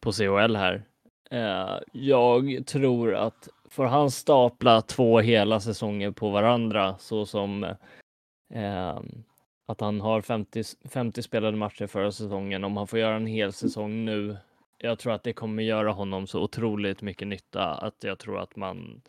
på 0.00 0.12
CHL 0.12 0.56
här. 0.56 0.82
Eh, 1.30 1.78
jag 1.92 2.66
tror 2.66 3.14
att 3.14 3.48
får 3.70 3.84
han 3.84 4.10
stapla 4.10 4.80
två 4.80 5.20
hela 5.20 5.60
säsonger 5.60 6.10
på 6.10 6.30
varandra 6.30 6.98
så 6.98 7.26
som 7.26 7.64
eh, 8.54 9.00
att 9.68 9.80
han 9.80 10.00
har 10.00 10.20
50, 10.22 10.62
50 10.90 11.22
spelade 11.22 11.56
matcher 11.56 11.86
förra 11.86 12.12
säsongen. 12.12 12.64
Om 12.64 12.76
han 12.76 12.86
får 12.86 12.98
göra 12.98 13.16
en 13.16 13.26
hel 13.26 13.52
säsong 13.52 14.04
nu. 14.04 14.36
Jag 14.78 14.98
tror 14.98 15.12
att 15.12 15.22
det 15.22 15.32
kommer 15.32 15.62
göra 15.62 15.92
honom 15.92 16.26
så 16.26 16.40
otroligt 16.40 17.02
mycket 17.02 17.28
nytta 17.28 17.64
att 17.64 18.04
jag 18.04 18.18
tror 18.18 18.40
att 18.40 18.56
man. 18.56 19.02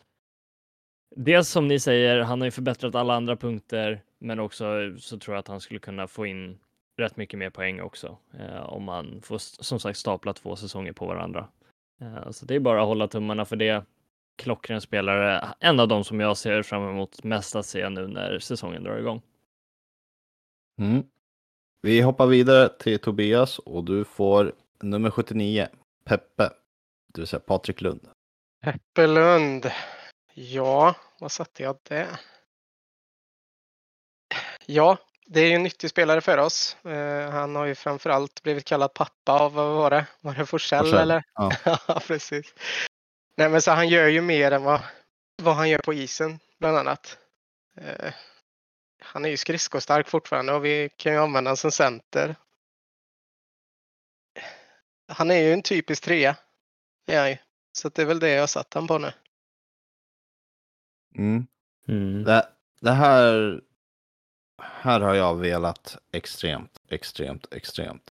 Dels 1.16 1.48
som 1.48 1.68
ni 1.68 1.80
säger, 1.80 2.20
han 2.20 2.40
har 2.40 2.46
ju 2.46 2.50
förbättrat 2.50 2.94
alla 2.94 3.14
andra 3.14 3.36
punkter, 3.36 4.02
men 4.18 4.40
också 4.40 4.96
så 4.98 5.18
tror 5.18 5.34
jag 5.34 5.40
att 5.40 5.48
han 5.48 5.60
skulle 5.60 5.80
kunna 5.80 6.06
få 6.06 6.26
in 6.26 6.58
rätt 6.98 7.16
mycket 7.16 7.38
mer 7.38 7.50
poäng 7.50 7.80
också 7.80 8.18
eh, 8.38 8.62
om 8.62 8.84
man 8.84 9.20
får 9.22 9.38
som 9.38 9.80
sagt 9.80 9.98
stapla 9.98 10.32
två 10.32 10.56
säsonger 10.56 10.92
på 10.92 11.06
varandra. 11.06 11.48
Eh, 12.00 12.30
så 12.30 12.46
det 12.46 12.54
är 12.54 12.60
bara 12.60 12.80
att 12.80 12.88
hålla 12.88 13.08
tummarna 13.08 13.44
för 13.44 13.56
det. 13.56 13.84
Klockren 14.36 14.80
spelare, 14.80 15.48
en 15.60 15.80
av 15.80 15.88
de 15.88 16.04
som 16.04 16.20
jag 16.20 16.36
ser 16.36 16.62
fram 16.62 16.88
emot 16.88 17.24
mest 17.24 17.56
att 17.56 17.66
se 17.66 17.88
nu 17.88 18.06
när 18.06 18.38
säsongen 18.38 18.84
drar 18.84 18.98
igång. 18.98 19.22
Mm. 20.80 21.02
Vi 21.82 22.00
hoppar 22.00 22.26
vidare 22.26 22.68
till 22.68 22.98
Tobias 22.98 23.58
och 23.58 23.84
du 23.84 24.04
får 24.04 24.52
nummer 24.82 25.10
79, 25.10 25.68
Peppe, 26.04 26.50
det 27.14 27.20
vill 27.20 27.26
säga 27.26 27.40
Patrik 27.40 27.80
Lund. 27.80 28.08
Peppelund. 28.62 29.70
Ja, 30.34 30.94
vad 31.18 31.32
satte 31.32 31.62
jag 31.62 31.78
det? 31.82 32.08
Ja, 34.66 34.98
det 35.26 35.40
är 35.40 35.46
ju 35.46 35.54
en 35.54 35.62
nyttig 35.62 35.90
spelare 35.90 36.20
för 36.20 36.38
oss. 36.38 36.76
Eh, 36.84 37.30
han 37.30 37.56
har 37.56 37.66
ju 37.66 37.74
framförallt 37.74 38.42
blivit 38.42 38.64
kallad 38.64 38.94
pappa 38.94 39.32
av, 39.32 39.52
vad 39.52 39.76
var 39.76 39.90
det? 39.90 40.06
Var 40.20 40.34
det 40.34 40.46
Forsell 40.46 40.84
Forsell, 40.84 40.98
eller? 40.98 41.22
ja. 41.34 41.52
Ja, 41.88 42.00
precis. 42.06 42.54
Nej, 43.36 43.48
men 43.48 43.62
så 43.62 43.70
han 43.70 43.88
gör 43.88 44.08
ju 44.08 44.20
mer 44.20 44.52
än 44.52 44.64
vad, 44.64 44.80
vad 45.42 45.54
han 45.54 45.70
gör 45.70 45.78
på 45.78 45.94
isen, 45.94 46.38
bland 46.58 46.76
annat. 46.76 47.18
Eh, 47.76 48.12
han 49.00 49.24
är 49.24 49.28
ju 49.28 49.36
skridskostark 49.36 50.08
fortfarande 50.08 50.52
och 50.52 50.64
vi 50.64 50.90
kan 50.96 51.12
ju 51.12 51.18
använda 51.18 51.48
honom 51.48 51.56
som 51.56 51.70
center. 51.70 52.36
Han 55.08 55.30
är 55.30 55.42
ju 55.42 55.52
en 55.52 55.62
typisk 55.62 56.04
trea. 56.04 56.36
Ju. 57.06 57.36
Så 57.72 57.88
det 57.88 58.02
är 58.02 58.06
väl 58.06 58.20
det 58.20 58.30
jag 58.30 58.42
har 58.42 58.46
satt 58.46 58.74
han 58.74 58.86
på 58.86 58.98
nu. 58.98 59.12
Mm. 61.16 61.46
Mm. 61.88 62.24
Det, 62.24 62.48
det 62.80 62.90
här, 62.90 63.60
här 64.62 65.00
har 65.00 65.14
jag 65.14 65.36
velat 65.36 65.98
extremt, 66.12 66.80
extremt, 66.88 67.54
extremt. 67.54 68.10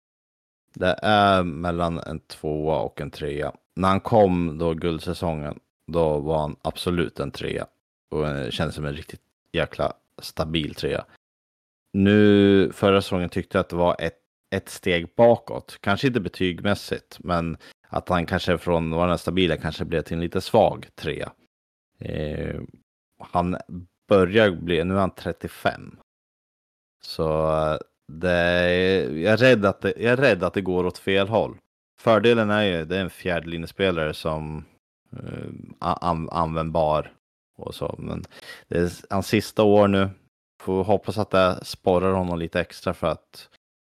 Det 0.74 1.00
är 1.02 1.44
mellan 1.44 2.00
en 2.00 2.20
tvåa 2.20 2.80
och 2.80 3.02
en 3.02 3.12
trea. 3.12 3.54
När 3.76 3.88
han 3.88 4.00
kom 4.00 4.58
då 4.58 4.74
guldsäsongen, 4.74 5.60
då 5.88 6.20
var 6.20 6.40
han 6.40 6.56
absolut 6.62 7.20
en 7.20 7.32
trea. 7.32 7.68
Och 8.10 8.24
det 8.24 8.52
kändes 8.52 8.76
som 8.76 8.86
en 8.86 8.96
riktigt 8.96 9.22
jäkla 9.52 9.94
stabil 10.22 10.76
trea. 10.76 11.06
Nu 11.94 12.72
förra 12.74 13.02
säsongen 13.02 13.30
tyckte 13.30 13.58
jag 13.58 13.64
att 13.64 13.70
det 13.70 13.76
var 13.76 13.96
ett, 14.00 14.20
ett 14.56 14.70
steg 14.70 15.08
bakåt. 15.16 15.78
Kanske 15.82 16.08
inte 16.08 16.20
betygmässigt, 16.20 17.18
men 17.20 17.58
att 17.88 18.10
han 18.10 18.26
kanske 18.26 18.58
från 18.58 18.92
var 18.92 19.08
den 19.08 19.18
stabila 19.18 19.58
kanske 19.58 19.86
blev 19.86 20.02
till 20.02 20.14
en 20.14 20.22
lite 20.22 20.42
svag 20.42 20.88
trea. 20.96 21.32
Eh, 22.00 22.62
han 23.20 23.58
börjar 24.10 24.52
bli, 24.52 24.84
nu 24.84 24.94
är 24.94 25.00
han 25.00 25.16
35. 25.16 25.98
Så 27.02 27.52
eh, 27.52 27.78
det, 28.12 28.62
jag, 29.04 29.34
är 29.34 29.38
rädd 29.38 29.66
att 29.66 29.82
det, 29.82 29.94
jag 29.98 30.14
är 30.14 30.18
rädd 30.18 30.44
att 30.44 30.54
det 30.54 30.62
går 30.62 30.86
åt 30.86 30.98
fel 30.98 31.28
håll. 31.28 31.58
Fördelen 32.02 32.50
är 32.50 32.64
ju, 32.64 32.86
det 32.86 32.98
är 32.98 33.02
en 33.02 33.10
fjärdelinjespelare 33.10 34.14
som 34.14 34.66
eh, 35.12 35.50
an, 35.80 36.30
användbar 36.30 37.14
och 37.62 37.76
så. 37.76 37.96
Men 37.98 38.24
det 38.68 38.78
är 38.78 38.92
hans 39.10 39.28
sista 39.28 39.64
år 39.64 39.88
nu. 39.88 40.10
Får 40.62 40.84
hoppas 40.84 41.18
att 41.18 41.32
det 41.32 41.60
sporrar 41.62 42.12
honom 42.12 42.40
lite 42.40 42.60
extra 42.60 42.94
för 42.94 43.08
att 43.08 43.50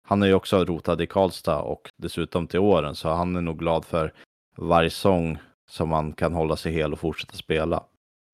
han 0.07 0.23
är 0.23 0.27
ju 0.27 0.33
också 0.33 0.65
rotad 0.65 1.01
i 1.01 1.07
Karlstad 1.07 1.61
och 1.61 1.89
dessutom 1.97 2.47
till 2.47 2.59
åren 2.59 2.95
så 2.95 3.09
han 3.09 3.35
är 3.35 3.41
nog 3.41 3.59
glad 3.59 3.85
för 3.85 4.13
varje 4.57 4.89
sång 4.89 5.37
som 5.69 5.91
han 5.91 6.13
kan 6.13 6.33
hålla 6.33 6.55
sig 6.55 6.71
hel 6.71 6.93
och 6.93 6.99
fortsätta 6.99 7.33
spela. 7.33 7.83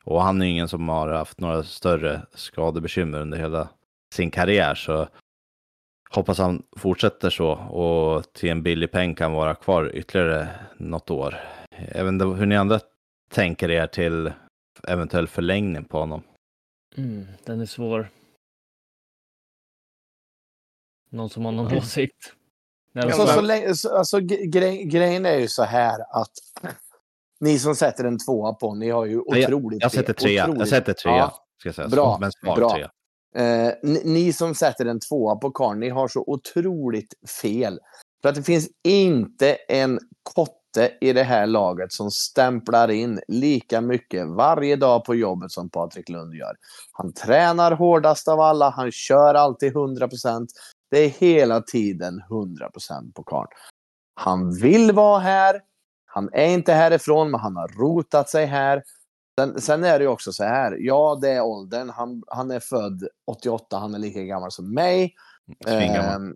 Och 0.04 0.22
han 0.22 0.42
är 0.42 0.46
ingen 0.46 0.68
som 0.68 0.90
har 0.90 1.08
haft 1.08 1.40
några 1.40 1.64
större 1.64 2.22
skadebekymmer 2.34 3.22
under 3.22 3.38
hela 3.38 3.70
sin 4.14 4.32
karriär 4.32 4.76
så 4.76 5.08
hoppas 6.10 6.38
han 6.38 6.64
fortsätter 6.78 7.30
så 7.30 7.52
och 7.52 8.34
till 8.34 8.50
en 8.50 8.64
billig 8.64 8.92
peng 8.92 9.16
kan 9.16 9.34
vara 9.34 9.56
kvar 9.56 9.92
ytterligare 9.94 10.48
något 10.78 11.12
år. 11.12 11.36
Jag 11.96 12.04
vet 12.04 12.12
inte 12.12 12.26
hur 12.26 12.46
ni 12.46 12.56
andra 12.58 12.80
tänker 13.30 13.72
er 13.72 13.88
till 13.88 14.32
eventuell 14.88 15.28
förlängning 15.28 15.86
på 15.86 16.00
honom. 16.00 16.24
Mm, 16.98 17.26
den 17.44 17.62
är 17.62 17.66
svår. 17.66 18.10
Någon 21.10 21.30
som 21.30 21.46
har 21.46 21.52
någon 21.52 21.66
Mm. 21.68 21.78
åsikt? 21.78 22.34
Så, 22.94 23.00
alltså, 23.02 23.28
så 23.28 23.42
länge, 23.42 23.76
så, 23.76 23.98
alltså, 23.98 24.20
gre, 24.20 24.78
grejen 24.84 25.26
är 25.26 25.38
ju 25.40 25.48
så 25.48 25.64
här 25.64 26.00
att 26.22 26.32
ni 27.40 27.60
som 27.60 27.76
sätter 27.76 28.04
en 28.04 28.18
tvåa 28.20 28.54
på, 28.54 28.76
ni 28.76 28.90
har 28.90 29.06
ju 29.06 29.20
otroligt... 29.20 29.82
Jag 29.82 29.92
sätter 29.92 30.14
trea. 30.14 30.34
Jag 30.34 30.50
otroligt- 30.50 30.70
sätter 30.70 30.94
trea. 30.94 31.16
Ja, 31.18 31.46
Ska 31.60 31.68
jag 31.70 31.76
säga. 31.76 31.88
Bra, 31.88 32.18
Men 32.22 32.32
svag 32.32 32.56
bra. 32.58 32.70
trea. 32.70 32.92
Eh, 33.36 33.74
ni, 33.84 34.02
ni 34.06 34.34
som 34.34 34.56
sätter 34.56 34.86
en 34.86 35.00
tvåa 35.00 35.36
på 35.36 35.52
karln, 35.52 35.80
ni 35.80 35.90
har 35.90 36.08
så 36.08 36.24
otroligt 36.28 37.14
fel. 37.42 37.80
För 38.22 38.30
att 38.30 38.36
det 38.36 38.44
finns 38.44 38.70
inte 38.84 39.54
en 39.56 40.00
kotte 40.78 40.98
i 41.02 41.14
det 41.14 41.24
här 41.24 41.48
laget 41.48 41.94
som 41.94 42.12
stämplar 42.12 42.92
in 42.92 43.20
lika 43.28 43.82
mycket 43.82 44.28
varje 44.28 44.76
dag 44.76 45.06
på 45.06 45.16
jobbet 45.16 45.52
som 45.52 45.70
Patrik 45.70 46.10
Lund 46.10 46.34
gör. 46.34 46.56
Han 46.92 47.14
tränar 47.14 47.72
hårdast 47.72 48.28
av 48.28 48.40
alla, 48.40 48.70
han 48.70 48.92
kör 48.92 49.34
alltid 49.34 49.74
100%. 49.74 50.48
Det 50.92 51.00
är 51.00 51.10
hela 51.10 51.62
tiden 51.62 52.22
100% 52.30 53.14
på 53.14 53.24
karln. 53.24 53.48
Han 54.16 54.56
vill 54.56 54.92
vara 54.92 55.20
här. 55.20 55.62
Han 56.06 56.30
är 56.34 56.48
inte 56.48 56.74
härifrån, 56.74 57.32
men 57.32 57.40
han 57.40 57.56
har 57.56 57.68
rotat 57.68 58.30
sig 58.30 58.46
här. 58.46 58.84
Sen, 59.40 59.62
sen 59.62 59.84
är 59.84 60.00
det 60.00 60.04
ju 60.04 60.10
också 60.10 60.34
så 60.34 60.44
här. 60.44 60.78
Ja, 60.80 61.18
det 61.22 61.30
är 61.30 61.42
åldern. 61.42 61.90
Han, 61.90 62.24
han 62.28 62.52
är 62.52 62.60
född 62.60 63.08
88. 63.28 63.78
Han 63.78 63.94
är 63.94 64.00
lika 64.00 64.22
gammal 64.22 64.52
som 64.52 64.74
mig. 64.74 65.14
Svingammal. 65.66 66.22
Ehm, 66.22 66.36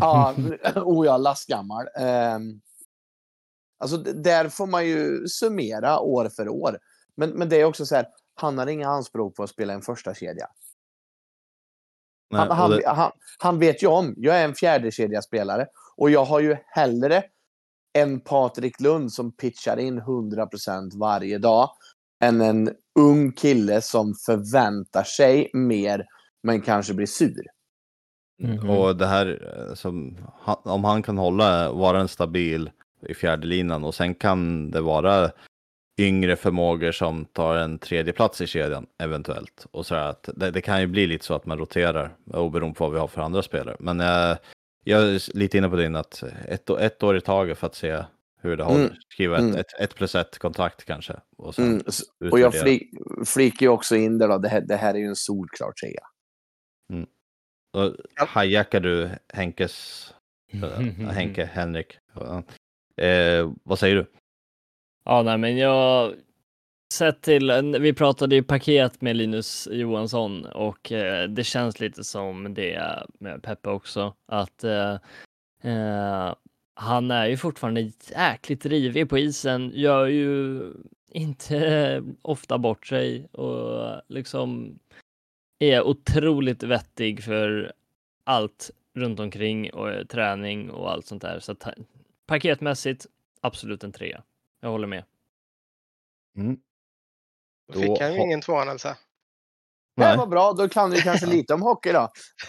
ja, 0.00 0.34
oh 0.76 1.06
ja, 1.06 1.16
lastgammal. 1.16 1.86
Ehm, 1.98 2.60
alltså, 3.84 4.12
där 4.12 4.48
får 4.48 4.66
man 4.66 4.86
ju 4.86 5.28
summera 5.28 6.00
år 6.00 6.28
för 6.28 6.48
år. 6.48 6.78
Men, 7.16 7.30
men 7.30 7.48
det 7.48 7.60
är 7.60 7.64
också 7.64 7.86
så 7.86 7.94
här. 7.94 8.06
Han 8.34 8.58
har 8.58 8.66
inga 8.66 8.88
anspråk 8.88 9.36
på 9.36 9.42
att 9.42 9.50
spela 9.50 9.72
en 9.72 9.82
första 9.82 10.14
kedja. 10.14 10.46
Nej, 12.30 12.40
Han, 12.40 12.50
han, 12.56 12.70
det- 12.70 12.88
han, 12.88 13.12
han 13.38 13.58
vet 13.58 13.82
ju 13.82 13.86
om, 13.86 14.14
jag 14.16 14.36
är 14.36 14.44
en 14.44 14.54
fjärde 14.54 15.22
spelare 15.22 15.66
och 15.96 16.10
jag 16.10 16.24
har 16.24 16.40
ju 16.40 16.56
hellre 16.66 17.22
en 17.92 18.20
Patrik 18.20 18.80
Lund 18.80 19.12
som 19.12 19.32
pitchar 19.36 19.76
in 19.76 20.00
100% 20.00 20.98
varje 20.98 21.38
dag 21.38 21.70
än 22.24 22.40
en 22.40 22.70
ung 22.98 23.32
kille 23.32 23.80
som 23.80 24.14
förväntar 24.26 25.02
sig 25.04 25.50
mer 25.52 26.06
men 26.42 26.60
kanske 26.60 26.94
blir 26.94 27.06
sur. 27.06 27.46
Mhm. 28.42 28.70
Och 28.70 28.96
det 28.96 29.06
här, 29.06 29.26
eh, 29.68 29.74
som, 29.74 30.18
om 30.62 30.84
han 30.84 31.02
kan 31.02 31.18
hålla, 31.18 31.72
vara 31.72 32.00
en 32.00 32.08
stabil 32.08 32.70
i 33.08 33.14
fjärde 33.14 33.46
linan 33.46 33.84
och 33.84 33.94
sen 33.94 34.14
kan 34.14 34.70
det 34.70 34.80
vara 34.80 35.30
yngre 36.00 36.36
förmågor 36.36 36.92
som 36.92 37.24
tar 37.24 37.56
en 37.56 37.78
tredje 37.78 38.12
plats 38.12 38.40
i 38.40 38.46
kedjan 38.46 38.86
eventuellt. 39.02 39.66
Och 39.70 39.86
så 39.86 39.94
att 39.94 40.28
det, 40.36 40.50
det 40.50 40.60
kan 40.60 40.80
ju 40.80 40.86
bli 40.86 41.06
lite 41.06 41.24
så 41.24 41.34
att 41.34 41.46
man 41.46 41.58
roterar 41.58 42.16
oberoende 42.26 42.74
på 42.78 42.84
vad 42.84 42.92
vi 42.92 42.98
har 42.98 43.08
för 43.08 43.20
andra 43.22 43.42
spelare. 43.42 43.76
Men 43.80 43.98
jag, 44.00 44.38
jag 44.84 45.02
är 45.02 45.36
lite 45.36 45.58
inne 45.58 45.68
på 45.68 45.76
din 45.76 45.96
att 45.96 46.22
ett, 46.48 46.70
ett 46.70 47.02
år 47.02 47.16
i 47.16 47.20
taget 47.20 47.58
för 47.58 47.66
att 47.66 47.74
se 47.74 48.02
hur 48.40 48.56
det 48.56 48.64
håller. 48.64 48.84
Mm. 48.84 48.96
Skriva 49.08 49.36
ett, 49.36 49.42
Mm. 49.42 49.56
ett, 49.56 49.80
ett 49.80 49.94
plus 49.94 50.14
ett 50.14 50.38
kontrakt 50.38 50.84
kanske. 50.84 51.16
Och 51.36 51.54
sen 51.54 51.64
Mm. 52.20 52.32
Och 52.32 52.40
jag 52.40 52.54
flik, 52.54 52.90
flikar 53.26 53.66
ju 53.66 53.70
också 53.70 53.96
in 53.96 54.18
det 54.18 54.26
då, 54.26 54.38
det 54.38 54.48
här, 54.48 54.60
det 54.60 54.76
här 54.76 54.94
är 54.94 54.98
ju 54.98 55.06
en 55.06 55.16
solklar 55.16 55.72
trea. 55.72 56.02
Och 57.72 57.96
Ja. 58.16 58.42
hijackar 58.42 58.80
du 58.80 59.10
Henkes, 59.28 60.14
äh, 60.52 60.80
Henke, 61.10 61.44
Henrik? 61.52 61.98
Eh, 62.96 63.52
vad 63.62 63.78
säger 63.78 63.96
du? 63.96 64.06
Ja, 65.04 65.22
nej, 65.22 65.38
men 65.38 65.56
jag 65.56 66.14
sett 66.92 67.22
till, 67.22 67.76
vi 67.80 67.92
pratade 67.92 68.34
ju 68.34 68.42
paket 68.42 69.00
med 69.00 69.16
Linus 69.16 69.68
Johansson 69.72 70.44
och 70.44 70.92
eh, 70.92 71.28
det 71.28 71.44
känns 71.44 71.80
lite 71.80 72.04
som 72.04 72.54
det 72.54 73.02
med 73.18 73.42
Peppe 73.42 73.70
också, 73.70 74.14
att 74.26 74.64
eh, 74.64 74.92
eh, 75.62 76.34
han 76.74 77.10
är 77.10 77.26
ju 77.26 77.36
fortfarande 77.36 77.92
jäkligt 78.10 78.66
rivig 78.66 79.08
på 79.08 79.18
isen, 79.18 79.70
gör 79.74 80.06
ju 80.06 80.60
inte 81.10 82.02
ofta 82.22 82.58
bort 82.58 82.86
sig 82.86 83.26
och 83.32 84.00
liksom 84.08 84.78
är 85.58 85.82
otroligt 85.82 86.62
vettig 86.62 87.24
för 87.24 87.72
allt 88.24 88.70
runt 88.94 89.20
omkring 89.20 89.72
och 89.72 89.90
eh, 89.90 90.04
träning 90.04 90.70
och 90.70 90.90
allt 90.90 91.06
sånt 91.06 91.22
där. 91.22 91.38
Så 91.40 91.52
att, 91.52 91.68
paketmässigt, 92.26 93.06
absolut 93.40 93.84
en 93.84 93.92
trea. 93.92 94.22
Jag 94.60 94.70
håller 94.70 94.86
med. 94.86 95.04
Då 97.72 97.80
fick 97.80 98.00
han 98.00 98.14
ju 98.14 98.20
ingen 98.20 98.40
tvåan 98.40 98.68
alltså. 98.68 98.88
Det 98.88 100.04
Nej. 100.04 100.16
var 100.16 100.26
bra, 100.26 100.52
då 100.52 100.68
kan 100.68 100.90
vi 100.90 101.00
kanske 101.00 101.26
lite 101.26 101.54
om 101.54 101.62
hockey 101.62 101.92
då. 101.92 102.08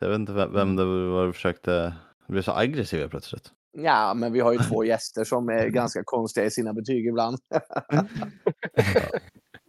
Jag 0.00 0.08
vet 0.08 0.18
inte 0.18 0.32
vem, 0.32 0.52
vem 0.52 0.76
det 0.76 0.84
var 0.84 1.26
du 1.26 1.32
försökte... 1.32 1.94
Du 2.26 2.32
blev 2.32 2.42
så 2.42 2.52
aggressiv 2.52 3.08
plötsligt. 3.08 3.50
Ja, 3.72 4.14
men 4.14 4.32
vi 4.32 4.40
har 4.40 4.52
ju 4.52 4.58
två 4.58 4.84
gäster 4.84 5.24
som 5.24 5.48
är 5.48 5.66
ganska 5.68 6.02
konstiga 6.04 6.46
i 6.46 6.50
sina 6.50 6.72
betyg 6.72 7.06
ibland. 7.06 7.38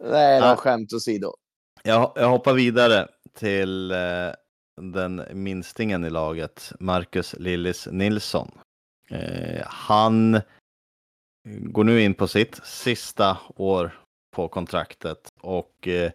Nej 0.04 0.40
då, 0.40 0.46
Ja. 0.46 0.56
skämt 0.56 0.92
åsido. 0.92 1.32
Jag, 1.82 2.12
jag 2.14 2.28
hoppar 2.28 2.52
vidare 2.52 3.08
till 3.34 3.90
eh, 3.90 3.98
den 4.80 5.24
minstingen 5.32 6.04
i 6.04 6.10
laget, 6.10 6.72
Marcus 6.80 7.34
Lillis 7.38 7.88
Nilsson. 7.90 8.50
Eh, 9.10 9.66
han 9.66 10.40
går 11.44 11.84
nu 11.84 12.02
in 12.02 12.14
på 12.14 12.28
sitt 12.28 12.60
sista 12.64 13.38
år 13.56 14.00
på 14.36 14.48
kontraktet 14.48 15.28
och 15.40 15.88
eh, 15.88 16.12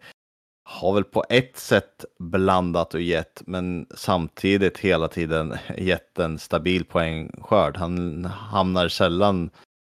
har 0.63 0.93
väl 0.93 1.03
på 1.03 1.25
ett 1.29 1.57
sätt 1.57 2.05
blandat 2.19 2.93
och 2.93 3.01
gett, 3.01 3.41
men 3.45 3.87
samtidigt 3.95 4.77
hela 4.77 5.07
tiden 5.07 5.55
gett 5.77 6.19
en 6.19 6.39
stabil 6.39 6.85
poängskörd. 6.85 7.77
Han 7.77 8.25
hamnar 8.25 8.87
sällan 8.87 9.49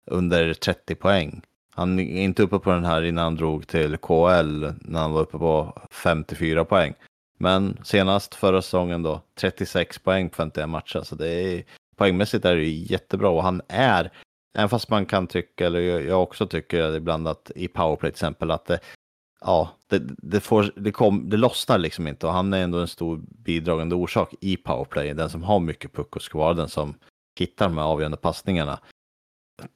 under 0.06 0.54
30 0.54 0.94
poäng. 0.94 1.42
Han 1.74 1.98
är 1.98 2.22
inte 2.22 2.42
uppe 2.42 2.58
på 2.58 2.70
den 2.70 2.84
här 2.84 3.02
innan 3.02 3.24
han 3.24 3.36
drog 3.36 3.66
till 3.66 3.96
KL 3.96 4.66
när 4.80 5.00
han 5.00 5.12
var 5.12 5.20
uppe 5.20 5.38
på 5.38 5.82
54 5.90 6.64
poäng. 6.64 6.94
Men 7.42 7.78
senast 7.84 8.34
förra 8.34 8.62
säsongen 8.62 9.02
då 9.02 9.22
36 9.34 9.98
poäng 9.98 10.30
på 10.30 10.36
51 10.36 10.68
matcher. 10.68 11.00
Så 11.00 11.14
det 11.14 11.28
är 11.28 11.64
poängmässigt 11.96 12.44
är 12.44 12.56
det 12.56 12.68
jättebra 12.68 13.28
och 13.28 13.42
han 13.42 13.62
är, 13.68 14.10
även 14.58 14.68
fast 14.68 14.90
man 14.90 15.06
kan 15.06 15.26
tycka, 15.26 15.66
eller 15.66 15.80
jag 15.80 16.22
också 16.22 16.46
tycker 16.46 16.96
ibland 16.96 17.28
att 17.28 17.50
i 17.54 17.68
powerplay 17.68 18.10
till 18.10 18.16
exempel, 18.16 18.50
att 18.50 18.66
det, 18.66 18.80
ja, 19.40 19.70
det, 19.86 20.02
det, 20.18 20.40
får, 20.40 20.72
det, 20.76 20.92
kom, 20.92 21.30
det 21.30 21.36
lossnar 21.36 21.78
liksom 21.78 22.06
inte 22.06 22.26
och 22.26 22.32
han 22.32 22.52
är 22.52 22.62
ändå 22.62 22.78
en 22.78 22.88
stor 22.88 23.20
bidragande 23.44 23.94
orsak 23.94 24.34
i 24.40 24.56
powerplay, 24.56 25.14
den 25.14 25.30
som 25.30 25.42
har 25.42 25.60
mycket 25.60 25.92
puck 25.92 26.16
och 26.16 26.22
ska 26.22 26.38
vara 26.38 26.54
den 26.54 26.68
som 26.68 26.94
hittar 27.38 27.68
de 27.68 27.78
här 27.78 27.84
avgörande 27.84 28.16
passningarna. 28.16 28.80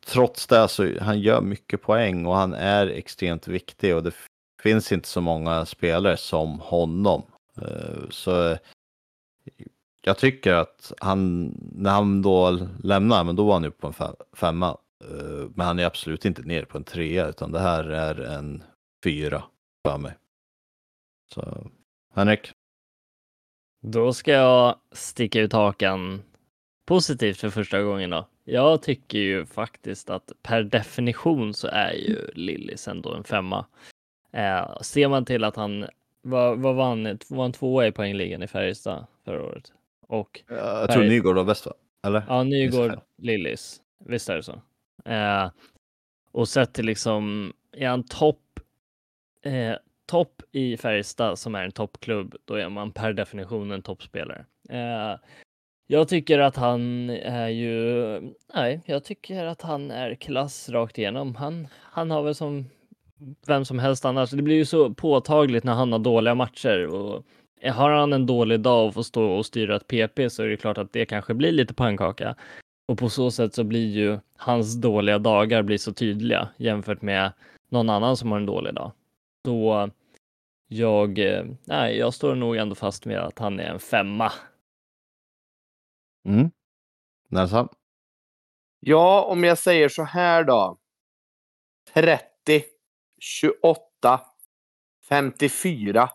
Trots 0.07 0.47
det 0.47 0.69
så 0.69 1.01
han 1.01 1.21
gör 1.21 1.41
mycket 1.41 1.83
poäng 1.83 2.27
och 2.27 2.35
han 2.35 2.55
är 2.55 2.87
extremt 2.87 3.49
viktig 3.49 3.97
och 3.97 4.03
det 4.03 4.15
finns 4.63 4.93
inte 4.93 5.09
så 5.09 5.21
många 5.21 5.67
spelare 5.67 6.17
som 6.17 6.61
honom. 6.61 7.23
Eh, 7.63 8.09
så 8.11 8.57
jag 10.03 10.19
tycker 10.19 10.53
att 10.53 10.93
han, 11.01 11.45
när 11.75 11.91
han 11.91 12.23
då 12.23 12.69
lämnar, 12.83 13.25
men 13.25 13.37
då 13.37 13.45
var 13.45 13.55
han 13.55 13.65
ju 13.65 13.71
på 13.71 13.87
en 13.87 14.15
femma. 14.33 14.79
Eh, 15.05 15.49
men 15.55 15.67
han 15.67 15.79
är 15.79 15.85
absolut 15.85 16.25
inte 16.25 16.43
ner 16.43 16.65
på 16.65 16.79
en 16.79 16.85
trea, 16.85 17.29
utan 17.29 17.53
det 17.53 17.61
här 17.61 17.85
är 17.85 18.21
en 18.21 18.63
fyra 19.05 19.45
för 19.87 19.99
mig. 19.99 20.13
Så, 21.35 21.71
Henrik? 22.15 22.53
Då 23.83 24.13
ska 24.13 24.33
jag 24.33 24.79
sticka 24.93 25.41
ut 25.41 25.53
hakan 25.53 26.23
positivt 26.87 27.37
för 27.41 27.51
första 27.51 27.83
gången 27.83 28.11
då. 28.11 28.29
Jag 28.45 28.83
tycker 28.83 29.19
ju 29.19 29.47
faktiskt 29.47 30.11
att 30.11 30.33
per 30.43 30.63
definition 30.63 31.55
så 31.55 31.69
är 31.69 31.93
ju 31.93 32.27
Lillis 32.35 32.89
ändå 32.89 33.15
en 33.15 33.25
femma. 33.25 33.67
Eh, 34.33 34.81
ser 34.81 35.09
man 35.09 35.25
till 35.25 35.45
att 35.45 35.57
han, 35.57 35.87
vad, 36.25 36.59
vad 36.59 36.75
vann, 36.75 37.19
var 37.29 37.43
han 37.43 37.53
tvåa 37.53 37.87
i 37.87 37.93
poängligan 37.93 38.43
i 38.43 38.47
Färjestad 38.47 39.07
förra 39.25 39.43
året? 39.43 39.73
Och 40.07 40.45
jag 40.49 40.91
tror 40.91 41.05
Nygård 41.05 41.37
var 41.37 41.45
bäst 41.45 41.67
va? 41.67 41.73
Eller? 42.07 42.23
Ja, 42.29 42.43
Nygård, 42.43 43.01
Lillis. 43.19 43.81
Visst 44.05 44.29
är 44.29 44.37
det 44.37 44.43
så? 44.43 44.61
Eh, 45.05 45.51
och 46.33 46.49
sett 46.49 46.75
till 46.75 46.87
liksom, 46.87 47.53
är 47.73 47.89
han 47.89 48.03
topp 48.03 48.61
eh, 49.43 49.77
topp 50.07 50.43
i 50.53 50.77
Färjestad 50.77 51.39
som 51.39 51.55
är 51.55 51.65
en 51.65 51.73
toppklubb, 51.73 52.37
då 52.45 52.55
är 52.55 52.69
man 52.69 52.93
per 52.93 53.13
definition 53.13 53.71
en 53.71 53.83
toppspelare. 53.83 54.45
Eh, 54.69 55.19
jag 55.87 56.09
tycker 56.09 56.39
att 56.39 56.57
han 56.57 57.11
är 57.11 57.49
ju, 57.49 58.21
nej, 58.55 58.81
jag 58.87 59.05
tycker 59.05 59.45
att 59.45 59.63
han 59.63 59.91
är 59.91 60.15
klass 60.15 60.69
rakt 60.69 60.99
igenom. 60.99 61.35
Han, 61.35 61.69
han 61.75 62.11
har 62.11 62.23
väl 62.23 62.35
som 62.35 62.71
vem 63.47 63.65
som 63.65 63.79
helst 63.79 64.05
annars. 64.05 64.31
Det 64.31 64.43
blir 64.43 64.57
ju 64.57 64.65
så 64.65 64.95
påtagligt 64.95 65.65
när 65.65 65.75
han 65.75 65.93
har 65.93 65.99
dåliga 65.99 66.35
matcher 66.35 66.87
och 66.87 67.25
har 67.73 67.91
han 67.91 68.13
en 68.13 68.27
dålig 68.27 68.61
dag 68.61 68.87
och 68.87 68.95
får 68.95 69.03
stå 69.03 69.25
och 69.25 69.47
styra 69.47 69.77
ett 69.77 69.87
PP 69.87 70.31
så 70.31 70.43
är 70.43 70.49
det 70.49 70.57
klart 70.57 70.79
att 70.79 70.93
det 70.93 71.07
kanske 71.07 71.35
blir 71.35 71.53
lite 71.53 71.75
pannkaka. 71.75 72.37
Och 72.89 72.99
på 72.99 73.09
så 73.09 73.31
sätt 73.31 73.55
så 73.55 73.65
blir 73.65 73.91
ju 73.91 74.19
hans 74.37 74.75
dåliga 74.75 75.19
dagar 75.19 75.63
blir 75.63 75.79
så 75.79 75.93
tydliga 75.93 76.49
jämfört 76.57 77.03
med 77.03 77.33
någon 77.69 77.91
annan 77.91 78.17
som 78.17 78.31
har 78.31 78.39
en 78.39 78.47
dålig 78.47 78.75
dag. 78.75 78.93
Så 79.47 79.91
jag, 80.69 81.19
eh, 81.19 81.45
nej, 81.65 81.99
jag 81.99 82.15
står 82.15 82.35
nog 82.35 82.57
ändå 82.57 82.75
fast 82.75 83.05
med 83.05 83.19
att 83.19 83.39
han 83.39 83.61
är 83.61 83.65
en 83.65 83.81
femma. 83.81 84.33
Mm. 86.29 86.51
Nelson? 87.29 87.69
Ja, 88.81 89.25
om 89.25 89.45
jag 89.45 89.59
säger 89.59 89.89
så 89.89 90.03
här 90.03 90.45
då. 90.45 90.79
30, 91.93 92.65
28, 93.25 94.21
54, 95.09 96.11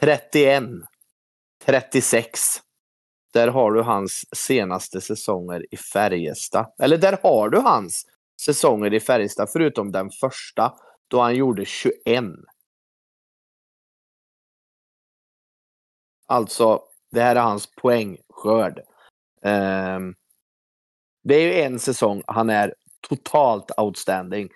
31, 0.00 0.64
36. 1.64 2.40
Där 3.32 3.48
har 3.48 3.72
du 3.72 3.82
hans 3.82 4.36
senaste 4.36 5.00
säsonger 5.00 5.74
i 5.74 5.76
Färjestad. 5.76 6.72
Eller 6.78 6.98
där 6.98 7.18
har 7.22 7.48
du 7.48 7.58
hans 7.58 8.06
säsonger 8.40 8.94
i 8.94 9.00
Färjestad, 9.00 9.48
förutom 9.52 9.92
den 9.92 10.10
första 10.10 10.74
då 11.08 11.20
han 11.20 11.36
gjorde 11.36 11.64
21. 11.64 12.24
Alltså, 16.26 16.82
det 17.10 17.20
här 17.20 17.36
är 17.36 17.40
hans 17.40 17.74
poängskörd. 17.74 18.78
Um, 19.42 20.14
det 21.22 21.34
är 21.34 21.40
ju 21.40 21.60
en 21.62 21.78
säsong 21.78 22.22
han 22.26 22.50
är 22.50 22.74
totalt 23.08 23.70
outstanding. 23.78 24.48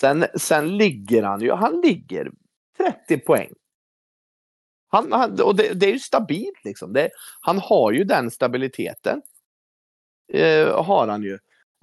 Sen, 0.00 0.26
sen 0.34 0.76
ligger 0.76 1.22
han 1.22 1.40
ju, 1.40 1.52
han 1.52 1.80
ligger 1.80 2.30
30 2.76 3.18
poäng. 3.18 3.52
Han, 4.88 5.12
han 5.12 5.40
och 5.40 5.56
det, 5.56 5.80
det, 5.80 5.86
är 5.86 5.92
ju 5.92 5.98
stabilt 5.98 6.64
liksom. 6.64 6.92
Det, 6.92 7.10
han 7.40 7.58
har 7.58 7.92
ju 7.92 8.04
den 8.04 8.30
stabiliteten. 8.30 9.22
Uh, 10.34 10.82
har 10.82 11.08
han 11.08 11.22
ju. 11.22 11.32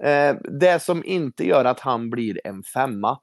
Uh, 0.04 0.40
det 0.60 0.82
som 0.82 1.04
inte 1.04 1.46
gör 1.46 1.64
att 1.64 1.80
han 1.80 2.10
blir 2.10 2.46
en 2.46 2.62
femma. 2.62 3.20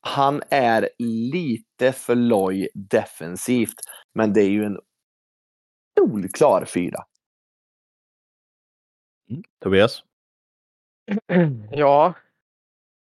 Han 0.00 0.42
är 0.50 0.90
lite 0.98 1.92
för 1.92 2.14
loj 2.14 2.68
defensivt. 2.74 3.80
Men 4.14 4.32
det 4.32 4.40
är 4.40 4.50
ju 4.50 4.64
en 4.64 4.78
solklar 5.98 6.64
fyra. 6.64 7.04
Mm. 9.30 9.42
Tobias? 9.62 10.02
Ja. 11.70 12.14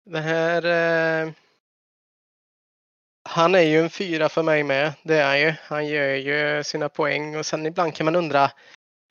Det 0.07 0.20
här... 0.20 0.65
Eh... 0.65 1.33
Han 3.28 3.55
är 3.55 3.61
ju 3.61 3.81
en 3.81 3.91
fyra 3.91 4.28
för 4.28 4.43
mig 4.43 4.62
med. 4.62 4.93
Det 5.03 5.16
är 5.16 5.27
han 5.27 5.41
ju. 5.41 5.55
Han 5.62 5.87
gör 5.87 6.15
ju 6.15 6.65
sina 6.65 6.89
poäng 6.89 7.37
och 7.37 7.47
sen 7.47 7.66
ibland 7.66 7.95
kan 7.95 8.05
man 8.05 8.16
undra 8.16 8.51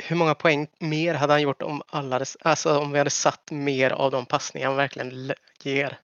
hur 0.03 0.15
många 0.15 0.35
poäng 0.35 0.67
mer 0.79 1.13
hade 1.13 1.33
han 1.33 1.41
gjort 1.41 1.61
om 1.61 1.81
alla, 1.87 2.25
alltså 2.39 2.79
om 2.79 2.91
vi 2.91 2.97
hade 2.97 3.09
satt 3.09 3.51
mer 3.51 3.91
av 3.91 4.11
de 4.11 4.25
passningar 4.25 4.67
han 4.67 4.77
verkligen 4.77 5.33
ger. 5.63 5.99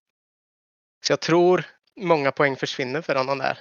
Så 1.04 1.12
jag 1.12 1.20
tror 1.20 1.64
många 1.96 2.32
poäng 2.32 2.56
försvinner 2.56 3.02
för 3.02 3.16
honom 3.16 3.38
där. 3.38 3.60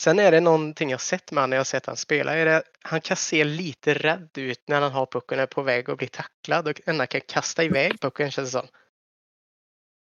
Sen 0.00 0.18
är 0.18 0.30
det 0.32 0.40
någonting 0.40 0.90
jag 0.90 1.00
sett 1.00 1.32
med 1.32 1.42
honom 1.42 1.50
när 1.50 1.56
jag 1.56 1.66
sett 1.66 1.86
han 1.86 1.96
spela. 1.96 2.34
Är 2.34 2.44
det, 2.44 2.62
han 2.82 3.00
kan 3.00 3.16
se 3.16 3.44
lite 3.44 3.94
rädd 3.94 4.30
ut 4.38 4.68
när 4.68 4.80
han 4.80 4.92
har 4.92 5.06
pucken 5.06 5.38
och 5.38 5.42
är 5.42 5.46
på 5.46 5.62
väg 5.62 5.90
att 5.90 5.98
bli 5.98 6.08
tacklad 6.08 6.68
och 6.68 6.80
ändå 6.86 7.06
kan 7.06 7.20
kasta 7.20 7.64
iväg 7.64 8.00
pucken 8.00 8.30
känns 8.30 8.52
det 8.52 8.60
som. 8.60 8.68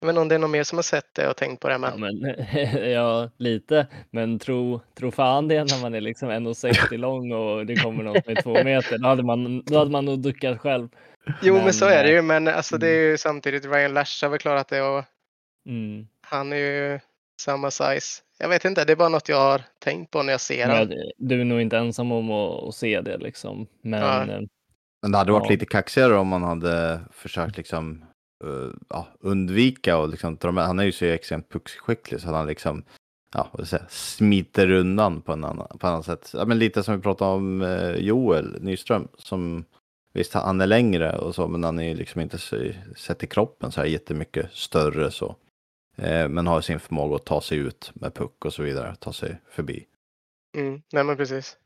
Jag 0.05 0.07
vet 0.07 0.13
inte 0.13 0.21
om 0.21 0.29
det 0.29 0.35
är 0.35 0.39
någon 0.39 0.51
mer 0.51 0.65
som 0.65 0.79
har 0.79 0.83
sett 0.83 1.15
det 1.15 1.29
och 1.29 1.37
tänkt 1.37 1.61
på 1.61 1.69
det. 1.69 1.79
Men... 1.79 1.91
Ja, 1.91 1.97
men, 1.97 2.91
ja 2.91 3.31
lite. 3.37 3.87
Men 4.11 4.39
tro, 4.39 4.81
tro 4.99 5.11
fan 5.11 5.49
det 5.49 5.65
när 5.65 5.83
man 5.83 5.95
är 5.95 6.01
liksom 6.01 6.31
1,60 6.31 6.97
lång 6.97 7.33
och 7.33 7.67
det 7.67 7.77
kommer 7.77 8.05
något 8.05 8.27
med 8.27 8.43
två 8.43 8.65
meter. 8.65 8.99
Då 8.99 9.09
hade 9.09 9.23
man, 9.23 9.63
då 9.67 9.79
hade 9.79 9.91
man 9.91 10.05
nog 10.05 10.19
duckat 10.19 10.61
själv. 10.61 10.89
Jo, 11.43 11.55
men, 11.55 11.65
men 11.65 11.73
så 11.73 11.85
är 11.85 12.05
det 12.05 12.11
ju. 12.11 12.17
Eh, 12.17 12.23
Men 12.23 12.49
alltså, 12.49 12.79
det 12.79 12.89
är 12.89 12.99
mm. 12.99 13.11
ju 13.11 13.19
samtidigt 13.19 13.65
Ryan 13.65 13.95
Lash 13.95 14.25
har 14.25 14.29
väl 14.29 14.39
klarat 14.39 14.69
det 14.69 14.83
och 14.83 15.05
mm. 15.67 16.07
han 16.21 16.53
är 16.53 16.57
ju 16.57 17.01
samma 17.41 17.71
size. 17.71 18.23
Jag 18.39 18.49
vet 18.49 18.65
inte, 18.65 18.85
det 18.85 18.93
är 18.93 18.97
bara 18.97 19.09
något 19.09 19.29
jag 19.29 19.41
har 19.41 19.63
tänkt 19.79 20.11
på 20.11 20.23
när 20.23 20.33
jag 20.33 20.41
ser 20.41 20.69
honom. 20.69 20.95
Du 21.17 21.41
är 21.41 21.45
nog 21.45 21.61
inte 21.61 21.79
ensam 21.79 22.13
om 22.13 22.31
att, 22.31 22.69
att 22.69 22.75
se 22.75 23.01
det 23.01 23.17
liksom. 23.17 23.67
Men, 23.83 24.03
ja. 24.03 24.23
Eh, 24.23 24.41
men 25.03 25.13
det 25.13 25.19
hade 25.19 25.33
varit 25.33 25.45
ja. 25.45 25.51
lite 25.51 25.67
kaxigare 25.67 26.15
om 26.15 26.29
man 26.29 26.43
hade 26.43 27.01
försökt 27.13 27.57
liksom 27.57 28.05
uh, 28.44 28.73
ja, 28.89 29.06
undvika 29.20 29.98
och 29.98 30.09
liksom, 30.09 30.39
han 30.56 30.78
är 30.78 30.85
ju 30.85 30.93
så 30.93 31.05
extremt 31.05 31.48
puckskicklig 31.48 32.20
så 32.20 32.28
han 32.28 32.47
liksom 32.47 32.85
ja, 33.32 33.48
vad 33.52 33.69
säga, 33.69 33.86
smiter 33.89 34.70
undan 34.70 35.20
på 35.23 35.32
en 35.32 35.44
annan, 35.44 35.78
på 35.78 35.86
annat 35.86 36.06
sätt. 36.06 36.31
Ja, 36.35 36.44
men 36.44 36.59
lite 36.59 36.82
som 36.82 36.97
vi 36.97 37.02
pratade 37.02 37.31
om 37.31 37.62
uh, 37.62 37.97
Joel 37.97 38.62
Nyström 38.62 39.09
som 39.19 39.65
visst 40.12 40.35
han 40.35 40.61
är 40.61 40.66
längre 40.66 41.19
och 41.19 41.35
så 41.35 41.48
men 41.48 41.65
han 41.65 41.78
är 41.78 41.89
ju 41.89 41.94
liksom 41.94 42.20
inte 42.20 42.39
så, 42.39 42.70
sett 42.97 43.23
i 43.23 43.27
kroppen 43.27 43.73
så 43.73 43.81
här 43.81 43.89
jättemycket 43.89 44.52
större 44.52 45.11
så. 45.11 45.36
Eh, 45.97 46.28
men 46.28 46.47
har 46.47 46.61
sin 46.61 46.81
förmåga 46.81 47.16
att 47.16 47.24
ta 47.24 47.40
sig 47.40 47.59
ut 47.59 47.90
med 47.94 48.15
puck 48.15 48.44
och 48.44 48.55
så 48.55 48.62
vidare, 48.62 48.97
ta 48.97 49.12
sig 49.12 49.40
förbi. 49.51 49.86
Mm, 50.56 50.82
nej 50.93 51.05
men 51.05 51.16
precis. 51.16 51.56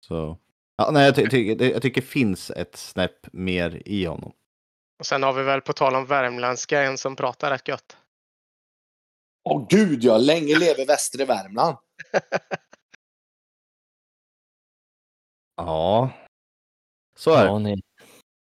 Så, 0.00 0.38
ja, 0.76 0.90
nej, 0.92 1.04
jag, 1.04 1.14
ty 1.14 1.28
ty 1.28 1.64
jag 1.64 1.82
tycker 1.82 2.00
det 2.00 2.06
finns 2.06 2.50
ett 2.50 2.76
snäpp 2.76 3.32
mer 3.32 3.82
i 3.84 4.04
honom. 4.04 4.32
Och 4.98 5.06
sen 5.06 5.22
har 5.22 5.32
vi 5.32 5.42
väl 5.42 5.60
på 5.60 5.72
tal 5.72 5.94
om 5.94 6.06
värmländska 6.06 6.82
en 6.82 6.98
som 6.98 7.16
pratar 7.16 7.50
rätt 7.50 7.68
gött. 7.68 7.96
Åh 9.44 9.58
oh, 9.58 9.66
gud 9.70 10.04
ja, 10.04 10.18
länge 10.18 10.58
lever 10.58 10.86
västra 10.86 11.24
Värmland. 11.24 11.76
ja, 15.56 16.10
så 17.16 17.30
är 17.30 17.60
det. 17.60 17.82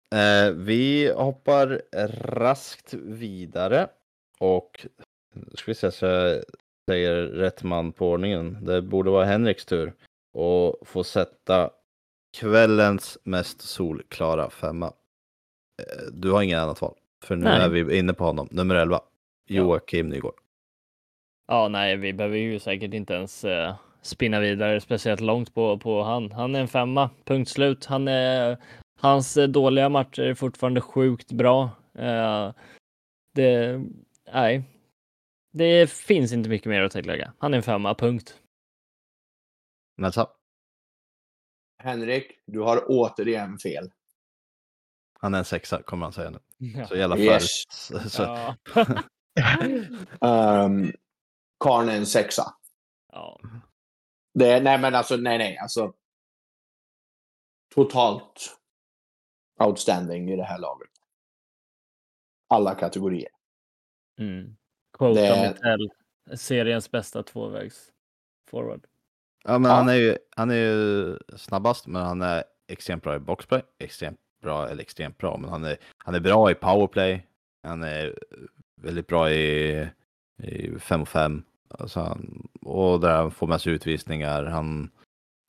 Ja, 0.10 0.18
eh, 0.20 0.52
vi 0.52 1.12
hoppar 1.12 1.82
raskt 2.22 2.94
vidare 2.94 3.90
och 4.40 4.88
ska 5.54 5.72
vi 5.72 5.76
se 5.76 5.92
så 5.92 6.06
jag 6.06 6.44
säger 6.90 7.24
rätt 7.24 7.64
man 7.64 7.92
på 7.92 8.10
ordningen. 8.10 8.66
Det 8.66 8.82
borde 8.82 9.12
vara 9.12 9.26
Henriks 9.26 9.66
tur 9.66 9.94
och 10.34 10.88
få 10.88 11.04
sätta 11.04 11.70
kvällens 12.38 13.18
mest 13.24 13.62
solklara 13.62 14.50
femma. 14.50 14.94
Eh, 15.82 16.04
du 16.14 16.32
har 16.32 16.42
inget 16.42 16.60
annat 16.60 16.82
val, 16.82 16.96
för 17.24 17.36
nu 17.36 17.44
nej. 17.44 17.62
är 17.62 17.70
vi 17.70 17.98
inne 17.98 18.14
på 18.14 18.24
honom. 18.24 18.48
Nummer 18.52 18.76
11, 18.76 19.02
Joakim 19.48 20.08
ja. 20.08 20.14
Nygård. 20.14 20.36
Ja, 21.48 21.68
nej, 21.68 21.98
vi 21.98 22.14
behöver 22.14 22.38
ju 22.38 22.60
säkert 22.60 22.94
inte 22.94 23.14
ens 23.14 23.46
uh, 23.46 23.76
spinna 24.02 24.40
vidare 24.40 24.82
speciellt 24.82 25.22
långt 25.22 25.54
på, 25.54 25.78
på 25.78 26.04
han. 26.04 26.32
Han 26.32 26.56
är 26.56 26.60
en 26.60 26.68
femma, 26.68 27.10
punkt 27.26 27.50
slut. 27.50 27.86
Han 27.86 28.08
är 28.08 28.58
hans 29.00 29.38
eh, 29.38 29.48
dåliga 29.48 29.90
matcher 29.90 30.22
är 30.22 30.34
fortfarande 30.34 30.82
sjukt 30.82 31.32
bra. 31.32 31.70
Eh, 31.94 32.54
det, 33.34 33.82
nej, 34.34 34.64
det 35.54 35.92
finns 35.92 36.34
inte 36.34 36.50
mycket 36.50 36.70
mer 36.70 36.82
att 36.82 36.92
tillägga. 36.92 37.34
Han 37.38 37.54
är 37.54 37.58
en 37.58 37.64
femma, 37.64 37.96
punkt. 37.96 38.40
Nelsa? 39.98 40.30
Henrik, 41.84 42.40
du 42.46 42.60
har 42.60 42.84
återigen 42.88 43.58
fel. 43.58 43.92
Han 45.24 45.34
är 45.34 45.38
en 45.40 45.46
sexa 45.46 45.84
kommer 45.84 46.06
han 46.06 46.14
säga 46.14 46.30
nu. 46.30 46.40
Ja. 46.58 46.88
Så 46.88 46.96
jävla 46.96 47.18
Yes. 47.18 47.66
för, 47.88 48.10
så, 48.10 48.24
Ja. 48.24 48.56
Um, 50.66 50.94
Karn 51.60 51.90
är 51.90 51.98
en 51.98 52.06
sexa. 52.06 52.56
ja. 53.12 53.40
Det 54.34 54.60
nej, 54.64 54.80
men 54.80 54.96
alltså, 54.96 55.16
nej, 55.18 55.38
nej, 55.38 55.58
alltså. 55.58 55.94
Totalt 57.76 58.58
outstanding 59.60 60.30
i 60.32 60.36
det 60.36 60.44
här 60.44 60.60
laget. 60.60 60.90
Alla 62.50 62.76
kategorier. 62.76 63.30
Mm. 64.20 64.56
Quota 64.98 65.22
Det- 65.22 65.50
Mitell, 65.54 65.90
seriens 66.38 66.92
bästa 66.92 67.24
tvåvägs 67.24 67.92
forward. 68.50 68.88
Ja, 69.44 69.60
men 69.60 69.72
Ja. 69.72 69.78
Han, 69.78 69.90
är 69.90 69.94
ju, 69.94 70.18
han 70.36 70.52
är 70.52 70.56
ju 70.56 71.18
snabbast, 71.38 71.88
men 71.88 72.02
han 72.02 72.22
är 72.22 72.44
extremt 72.68 73.04
bra 73.04 73.16
i 73.16 73.20
boxplay. 73.20 73.62
Extremt 73.80 74.20
bra, 74.44 74.70
eller 74.70 74.82
extremt 74.82 75.18
bra, 75.18 75.38
men 75.38 75.50
han 75.50 75.64
är, 75.64 75.78
han 75.98 76.16
är 76.16 76.20
bra 76.20 76.52
i 76.52 76.56
powerplay. 76.56 77.26
Han 77.68 77.84
är 77.84 78.14
väldigt 78.82 79.08
bra 79.08 79.32
i, 79.32 79.88
i 80.44 80.80
5 80.80 81.02
och 81.02 81.08
5. 81.08 81.44
Alltså 81.80 82.00
han, 82.00 82.48
och 82.62 83.00
där 83.00 83.16
han 83.16 83.32
får 83.32 83.48
med 83.48 83.62
sig 83.62 83.74
utvisningar. 83.74 84.44
Han 84.44 84.90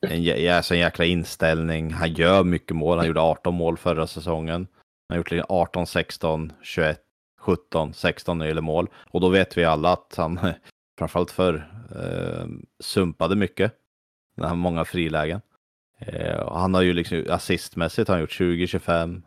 en, 0.07 0.23
jä- 0.23 0.55
alltså 0.57 0.73
en 0.73 0.79
jäkla 0.79 1.05
inställning. 1.05 1.91
Han 1.91 2.13
gör 2.13 2.43
mycket 2.43 2.75
mål. 2.75 2.97
Han 2.97 3.07
gjorde 3.07 3.21
18 3.21 3.53
mål 3.55 3.77
förra 3.77 4.07
säsongen. 4.07 4.67
Han 5.09 5.17
har 5.17 5.17
gjort 5.17 5.45
18, 5.49 5.87
16, 5.87 6.53
21, 6.61 7.01
17, 7.39 7.93
16 7.93 8.37
när 8.37 8.45
det 8.45 8.49
gäller 8.49 8.61
mål. 8.61 8.89
Och 9.11 9.21
då 9.21 9.29
vet 9.29 9.57
vi 9.57 9.65
alla 9.65 9.93
att 9.93 10.13
han, 10.17 10.39
framförallt 10.99 11.31
förr, 11.31 11.71
eh, 11.95 12.47
sumpade 12.83 13.35
mycket. 13.35 13.73
Han 14.37 14.49
har 14.49 14.55
många 14.55 14.85
frilägen. 14.85 15.41
Eh, 15.99 16.53
han 16.53 16.73
har 16.73 16.81
ju 16.81 16.93
liksom 16.93 17.25
assistmässigt 17.29 18.07
har 18.07 18.15
han 18.15 18.21
gjort 18.21 18.31
20, 18.31 18.67
25, 18.67 19.23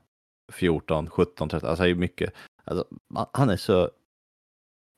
14, 0.53 1.11
17, 1.11 1.49
13. 1.49 1.69
Alltså 1.71 1.85
det 1.85 1.91
är 1.91 1.95
mycket. 1.95 2.33
Alltså, 2.65 2.87
han- 3.15 3.27
han 3.33 3.51
är 3.51 3.57
så 3.57 3.91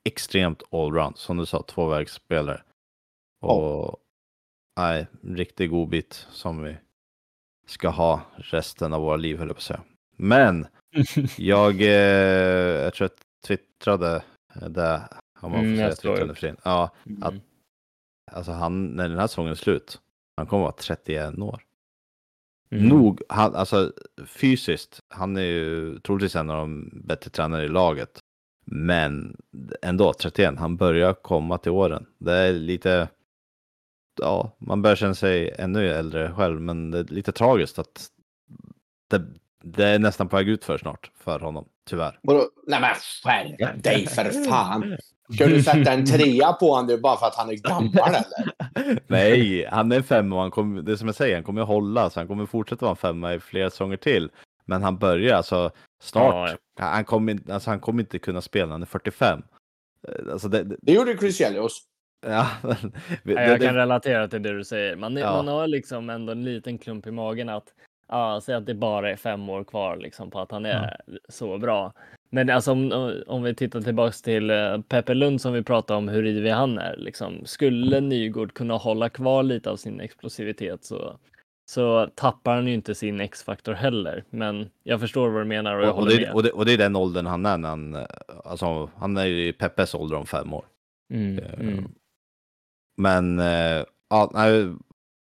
extremt 0.09 0.63
allround. 0.71 1.17
Som 1.17 1.37
du 1.37 1.45
sa, 1.45 1.63
tvåvägsspelare. 1.63 2.61
Och 3.41 3.97
nej, 4.79 5.07
riktig 5.23 5.69
god 5.69 5.89
bit 5.89 6.27
som 6.31 6.63
vi 6.63 6.77
ska 7.67 7.89
ha 7.89 8.21
resten 8.35 8.93
av 8.93 9.01
våra 9.01 9.15
liv 9.15 9.37
höll 9.37 9.47
jag 9.47 9.55
på 9.55 9.59
att 9.59 9.63
säga. 9.63 9.83
Men 10.17 10.67
jag, 11.37 11.81
eh, 11.81 11.87
jag 12.83 12.93
tror 12.93 13.09
jag 13.09 13.17
twittrade 13.47 14.23
det. 14.69 15.09
Om 15.41 15.51
man 15.51 15.59
får 15.59 15.65
Mm, 15.67 15.77
säga 15.77 15.91
twittrade 15.95 16.35
för 16.35 16.47
in. 16.47 16.57
Ja, 16.63 16.83
Att- 17.21 17.31
Mm. 17.31 17.41
alltså 18.31 18.51
han, 18.51 18.85
när 18.87 19.09
den 19.09 19.17
här 19.19 19.27
säsongen 19.27 19.51
är 19.51 19.55
slut, 19.55 20.01
han 20.37 20.47
kommer 20.47 20.63
vara 20.63 20.71
31 20.71 21.39
år. 21.39 21.61
Mm. 22.71 22.87
Nog, 22.87 23.21
han, 23.29 23.55
alltså 23.55 23.93
fysiskt, 24.25 24.99
han 25.07 25.37
är 25.37 25.41
ju 25.41 25.99
troligtvis 25.99 26.35
en 26.35 26.49
av 26.49 26.57
de 26.57 26.89
bättre 26.93 27.29
tränare 27.29 27.65
i 27.65 27.67
laget. 27.67 28.19
Men 28.65 29.37
ändå, 29.81 30.13
31, 30.13 30.59
han 30.59 30.77
börjar 30.77 31.13
komma 31.13 31.57
till 31.57 31.71
åren. 31.71 32.05
Det 32.17 32.33
är 32.33 32.53
lite, 32.53 33.09
ja, 34.21 34.55
man 34.57 34.81
börjar 34.81 34.95
känna 34.95 35.15
sig 35.15 35.55
ännu 35.57 35.89
äldre 35.89 36.33
själv, 36.33 36.61
men 36.61 36.91
det 36.91 36.99
är 36.99 37.03
lite 37.03 37.31
tragiskt 37.31 37.79
att 37.79 38.07
det, 39.09 39.25
det 39.63 39.85
är 39.85 39.99
nästan 39.99 40.29
på 40.29 40.35
väg 40.35 40.49
ut 40.49 40.65
för 40.65 40.77
snart 40.77 41.11
för 41.15 41.39
honom, 41.39 41.65
tyvärr. 41.89 42.19
Vadå? 42.23 42.49
Nej 42.67 42.81
men 42.81 42.95
skärp 42.95 43.83
dig 43.83 44.07
för 44.07 44.45
fan. 44.49 44.97
Ska 45.33 45.47
du 45.47 45.63
sätta 45.63 45.91
en 45.93 46.05
trea 46.11 46.53
på 46.53 46.73
honom 46.73 47.01
bara 47.01 47.17
för 47.17 47.25
att 47.25 47.35
han 47.35 47.49
är 47.49 47.53
gammal 47.55 48.09
eller? 48.09 48.99
Nej, 49.07 49.65
han 49.71 49.91
är 49.91 49.95
en 49.95 50.03
femma 50.03 50.35
och 50.35 50.41
han 50.41 50.51
kommer, 50.51 50.81
det 50.81 50.91
är 50.91 50.95
som 50.95 51.07
jag 51.07 51.15
säger, 51.15 51.35
han 51.35 51.43
kommer 51.43 51.61
hålla, 51.61 52.09
så 52.09 52.19
han 52.19 52.27
kommer 52.27 52.45
fortsätta 52.45 52.85
vara 52.85 52.91
en 52.91 52.95
femma 52.97 53.33
i 53.33 53.39
flera 53.39 53.69
säsonger 53.69 53.97
till. 53.97 54.29
Men 54.65 54.83
han 54.83 54.97
börjar 54.97 55.37
alltså 55.37 55.71
snart, 56.03 56.55
han, 56.79 57.05
kommer, 57.05 57.31
inte- 57.31 57.53
alltså, 57.53 57.69
han 57.69 57.79
kommer 57.79 57.99
inte 58.03 58.19
kunna 58.19 58.41
spela 58.41 58.65
när 58.65 58.71
han 58.71 58.81
är 58.81 58.85
45. 58.85 59.41
Eh, 60.07 60.31
Alltså 60.31 60.47
det, 60.47 60.63
det, 60.63 60.75
Det 60.81 60.91
gjorde 60.93 61.17
Chris 61.17 61.37
Chelios. 61.37 61.81
ja, 62.27 62.47
men, 62.61 62.75
det, 63.23 63.33
Ja, 63.33 63.41
jag 63.41 63.59
det, 63.59 63.65
kan 63.65 63.75
relatera 63.75 64.27
till 64.27 64.43
det 64.43 64.57
du 64.57 64.63
säger. 64.63 64.95
Man, 64.95 65.17
Ja. 65.17 65.31
man 65.35 65.47
har 65.47 65.67
liksom 65.67 66.09
ändå 66.09 66.31
en 66.31 66.43
liten 66.43 66.77
klump 66.77 67.07
i 67.07 67.11
magen 67.11 67.49
att 67.49 67.65
ja, 68.07 68.41
säg 68.43 68.55
att 68.55 68.65
det 68.65 68.73
bara 68.75 69.11
är 69.11 69.15
fem 69.15 69.49
år 69.49 69.63
kvar 69.63 69.97
liksom, 69.97 70.31
på 70.31 70.39
att 70.39 70.51
han 70.51 70.65
är 70.65 71.01
så 71.29 71.57
bra. 71.57 71.93
Men 72.33 72.49
alltså, 72.49 72.71
om, 72.71 73.13
om 73.27 73.43
vi 73.43 73.55
tittar 73.55 73.81
tillbaks 73.81 74.21
till 74.21 74.49
eh, 74.49 74.81
Peppe 74.81 75.13
Lund 75.13 75.41
som 75.41 75.53
vi 75.53 75.63
pratade 75.63 75.97
om 75.97 76.07
hur 76.07 76.25
ivrig 76.25 76.51
han 76.51 76.77
är. 76.77 76.97
Liksom, 76.97 77.45
skulle 77.45 77.99
Nygård 77.99 78.53
kunna 78.53 78.73
hålla 78.73 79.09
kvar 79.09 79.43
lite 79.43 79.69
av 79.69 79.75
sin 79.75 79.99
explosivitet 79.99 80.85
så, 80.85 81.19
så 81.69 82.07
tappar 82.15 82.55
han 82.55 82.67
ju 82.67 82.73
inte 82.73 82.95
sin 82.95 83.21
X-faktor 83.21 83.73
heller. 83.73 84.23
Men 84.29 84.69
jag 84.83 84.99
förstår 84.99 85.29
vad 85.29 85.41
du 85.41 85.45
menar 85.45 85.75
och 85.75 85.83
jag 85.83 85.89
och, 85.89 85.97
och, 85.97 86.03
håller 86.03 86.15
det, 86.15 86.25
med. 86.25 86.33
och, 86.33 86.43
det, 86.43 86.51
och 86.51 86.65
det 86.65 86.73
är 86.73 86.77
den 86.77 86.95
åldern 86.95 87.25
han 87.25 87.45
är 87.45 87.57
när 87.57 87.69
han, 87.69 87.95
eh, 87.95 88.05
alltså, 88.45 88.89
han 88.95 89.17
är 89.17 89.25
ju 89.25 89.47
i 89.47 89.53
Peppes 89.53 89.95
ålder 89.95 90.17
om 90.17 90.25
fem 90.25 90.53
år. 90.53 90.65
Mm, 91.13 91.39
Eh, 91.39 91.59
mm. 91.59 91.91
Men 92.97 93.39
eh, 93.39 93.85
ja, 94.09 94.31
nej, 94.33 94.73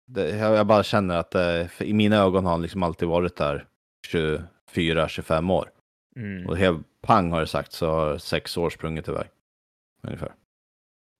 det, 0.07 0.29
jag, 0.37 0.67
bara 0.67 0.83
känner 0.83 1.17
att 1.17 1.31
för 1.71 1.83
i 1.83 1.93
mina 1.93 2.15
ögon 2.15 2.45
har 2.45 2.51
han 2.51 2.61
liksom 2.61 2.83
alltid 2.83 3.07
varit 3.07 3.35
där 3.35 3.65
24-25 4.13 5.53
år. 5.53 5.69
Mm. 6.15 6.47
Och 6.47 6.57
helt 6.57 7.01
pang 7.01 7.31
har 7.31 7.39
det 7.39 7.47
sagt 7.47 7.71
så 7.71 7.91
har 7.91 8.17
sex 8.17 8.57
år 8.57 8.69
sprungit 8.69 9.07
iväg. 9.07 9.27
Ungefär. 10.01 10.33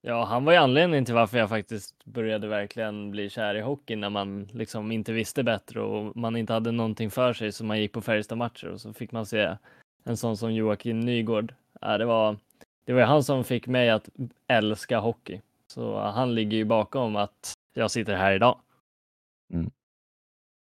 Ja, 0.01 0.26
han 0.26 0.45
var 0.45 0.53
ju 0.53 0.57
anledningen 0.57 1.05
till 1.05 1.15
varför 1.15 1.38
jag 1.38 1.49
faktiskt 1.49 2.05
började 2.05 2.47
verkligen 2.47 3.11
bli 3.11 3.30
kär 3.30 3.55
i 3.55 3.61
hockey 3.61 3.95
när 3.95 4.09
man 4.09 4.43
liksom 4.53 4.91
inte 4.91 5.13
visste 5.13 5.43
bättre 5.43 5.81
och 5.81 6.18
man 6.18 6.35
inte 6.35 6.53
hade 6.53 6.72
någonting 6.72 7.11
för 7.11 7.34
sig 7.34 7.51
så 7.51 7.65
man 7.65 7.80
gick 7.80 7.91
på 7.91 8.01
Färjestad-matcher 8.01 8.68
och 8.68 8.81
så 8.81 8.93
fick 8.93 9.11
man 9.11 9.26
se 9.26 9.57
en 10.03 10.18
sån 10.18 10.38
som 10.38 10.53
Joakim 10.53 10.99
Nygård. 10.99 11.53
Ja, 11.81 11.97
det 11.97 12.05
var, 12.05 12.38
det 12.85 12.93
var 12.93 13.01
han 13.01 13.23
som 13.23 13.43
fick 13.43 13.68
mig 13.68 13.89
att 13.89 14.09
älska 14.47 14.99
hockey. 14.99 15.41
Så 15.68 15.99
han 15.99 16.35
ligger 16.35 16.57
ju 16.57 16.65
bakom 16.65 17.15
att 17.15 17.53
jag 17.73 17.91
sitter 17.91 18.15
här 18.15 18.34
idag. 18.34 18.59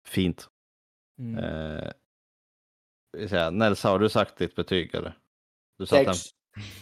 Fint. 0.09 0.49
Mm. 1.19 1.45
Eh, 1.45 1.91
säga, 3.29 3.51
Nelsa, 3.51 3.89
har 3.89 3.99
du 3.99 4.09
sagt 4.09 4.37
ditt 4.37 4.55
betyg 4.55 4.95
eller? 4.95 5.19
Du 5.79 5.87
satte 5.87 6.11
en... 6.11 6.15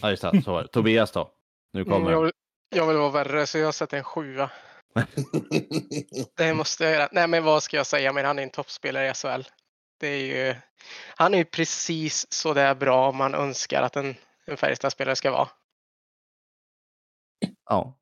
Ja, 0.03 0.11
just 0.11 0.23
det. 0.23 0.43
Så 0.45 0.53
var 0.53 0.63
det. 0.63 0.69
Tobias 0.69 1.11
då? 1.11 1.33
Nu 1.73 1.81
Mm, 1.81 1.93
kommer 1.93 2.11
jag, 2.11 2.19
den. 2.21 2.25
vill, 2.25 2.33
jag 2.77 2.87
vill 2.87 2.97
vara 2.97 3.11
värre 3.11 3.47
så 3.47 3.59
jag 3.59 3.75
sätter 3.75 3.97
en 3.97 4.05
sjua. 4.05 4.51
Det 6.37 6.55
måste 6.55 6.85
jag 6.85 6.93
göra. 6.93 7.09
Nej 7.13 7.27
men 7.29 7.45
vad 7.45 7.63
ska 7.63 7.77
jag 7.77 7.87
säga, 7.87 8.13
men 8.13 8.25
han 8.25 8.39
är 8.39 8.43
en 8.43 8.51
toppspelare 8.51 9.11
i 9.11 9.15
SHL. 9.15 9.43
Det 10.01 10.07
är 10.09 10.19
ju, 10.49 10.55
han 11.17 11.35
är 11.35 11.39
ju 11.39 11.45
precis 11.45 12.33
så 12.33 12.55
där 12.55 12.75
bra 12.75 13.13
man 13.13 13.35
önskar 13.35 13.83
att 13.83 13.97
en, 13.97 14.15
en 14.47 14.57
Färjestad-spelare 14.57 15.17
ska 15.17 15.31
vara. 15.31 15.49
Ja. 17.71 17.95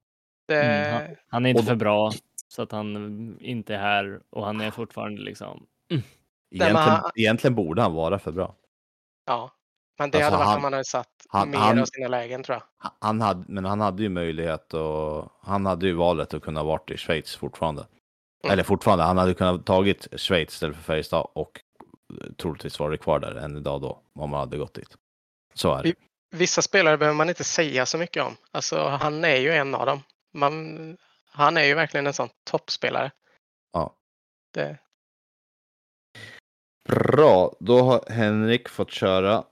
Det, 0.49 0.63
Mm, 0.63 1.17
Han 1.29 1.47
är 1.47 1.51
inte 1.51 1.63
för 1.63 1.75
bra 1.75 2.13
så 2.49 2.63
att 2.63 2.73
han 2.73 3.37
inte 3.41 3.75
är 3.75 3.79
här 3.79 4.21
och 4.31 4.47
han 4.47 4.61
är 4.61 4.71
fortfarande 4.71 5.23
liksom. 5.23 5.67
Egentligen, 6.65 6.77
han- 6.77 7.11
egentligen 7.15 7.55
borde 7.55 7.83
han 7.83 7.93
vara 7.95 8.19
för 8.19 8.33
bra. 8.33 8.55
Ja, 9.27 9.51
men 9.99 10.11
det 10.11 10.19
Alltså, 10.19 10.31
hade 10.31 10.37
varit 10.37 10.47
han- 10.47 10.57
om 10.57 10.63
man 10.63 10.73
hade 10.73 10.85
satt 10.85 11.09
han- 11.29 11.51
mer 11.51 11.59
han- 11.59 11.79
av 11.79 11.85
sina 11.85 12.09
lägen 12.09 12.43
tror 12.43 12.55
jag. 12.81 12.91
Han 13.01 13.21
hade, 13.21 13.45
men 13.49 13.65
han 13.65 13.81
hade 13.81 14.03
ju 14.03 14.09
möjlighet 14.09 14.75
och 14.75 15.33
han 15.43 15.67
hade 15.67 15.87
ju 15.87 15.93
valet 15.93 16.35
att 16.35 16.43
kunna 16.43 16.63
varit 16.63 16.91
i 16.91 16.97
Schweiz 16.97 17.37
fortfarande. 17.37 17.83
Mm. 18.45 18.53
Eller 18.53 18.63
fortfarande, 18.63 19.05
han 19.05 19.19
hade 19.19 19.35
kunnat 19.35 19.67
tagit 19.67 20.21
Schweiz 20.21 20.53
istället 20.53 20.77
för 20.77 20.83
Färjestad 20.83 21.27
och 21.35 21.61
troligtvis 22.37 22.79
varit 22.81 23.01
kvar 23.03 23.19
där 23.19 23.35
än 23.35 23.57
idag 23.57 23.81
då, 23.81 24.03
om 24.15 24.31
man 24.31 24.41
hade 24.41 24.59
gått 24.59 24.75
dit. 24.75 24.97
Så 25.55 25.75
är 25.75 25.83
det. 25.83 25.95
Vissa 26.31 26.63
spelare 26.63 26.99
behöver 26.99 27.17
man 27.17 27.29
inte 27.29 27.45
säga 27.45 27.87
så 27.87 27.99
mycket 27.99 28.23
om. 28.23 28.37
Alltså 28.51 28.89
han 28.89 29.25
är 29.25 29.37
ju 29.37 29.51
en 29.53 29.75
av 29.75 29.87
dem. 29.87 30.03
Man, 30.35 30.97
han 31.31 31.57
är 31.57 31.65
ju 31.65 31.75
verkligen 31.75 32.07
en 32.07 32.13
sån 32.13 32.29
toppspelare. 32.51 33.11
Ja. 33.73 33.95
Det, 34.55 34.79
Bra, 36.87 37.57
då 37.61 37.79
har 37.79 38.05
Henrik 38.11 38.69
fått 38.69 38.91
köra 38.91 39.45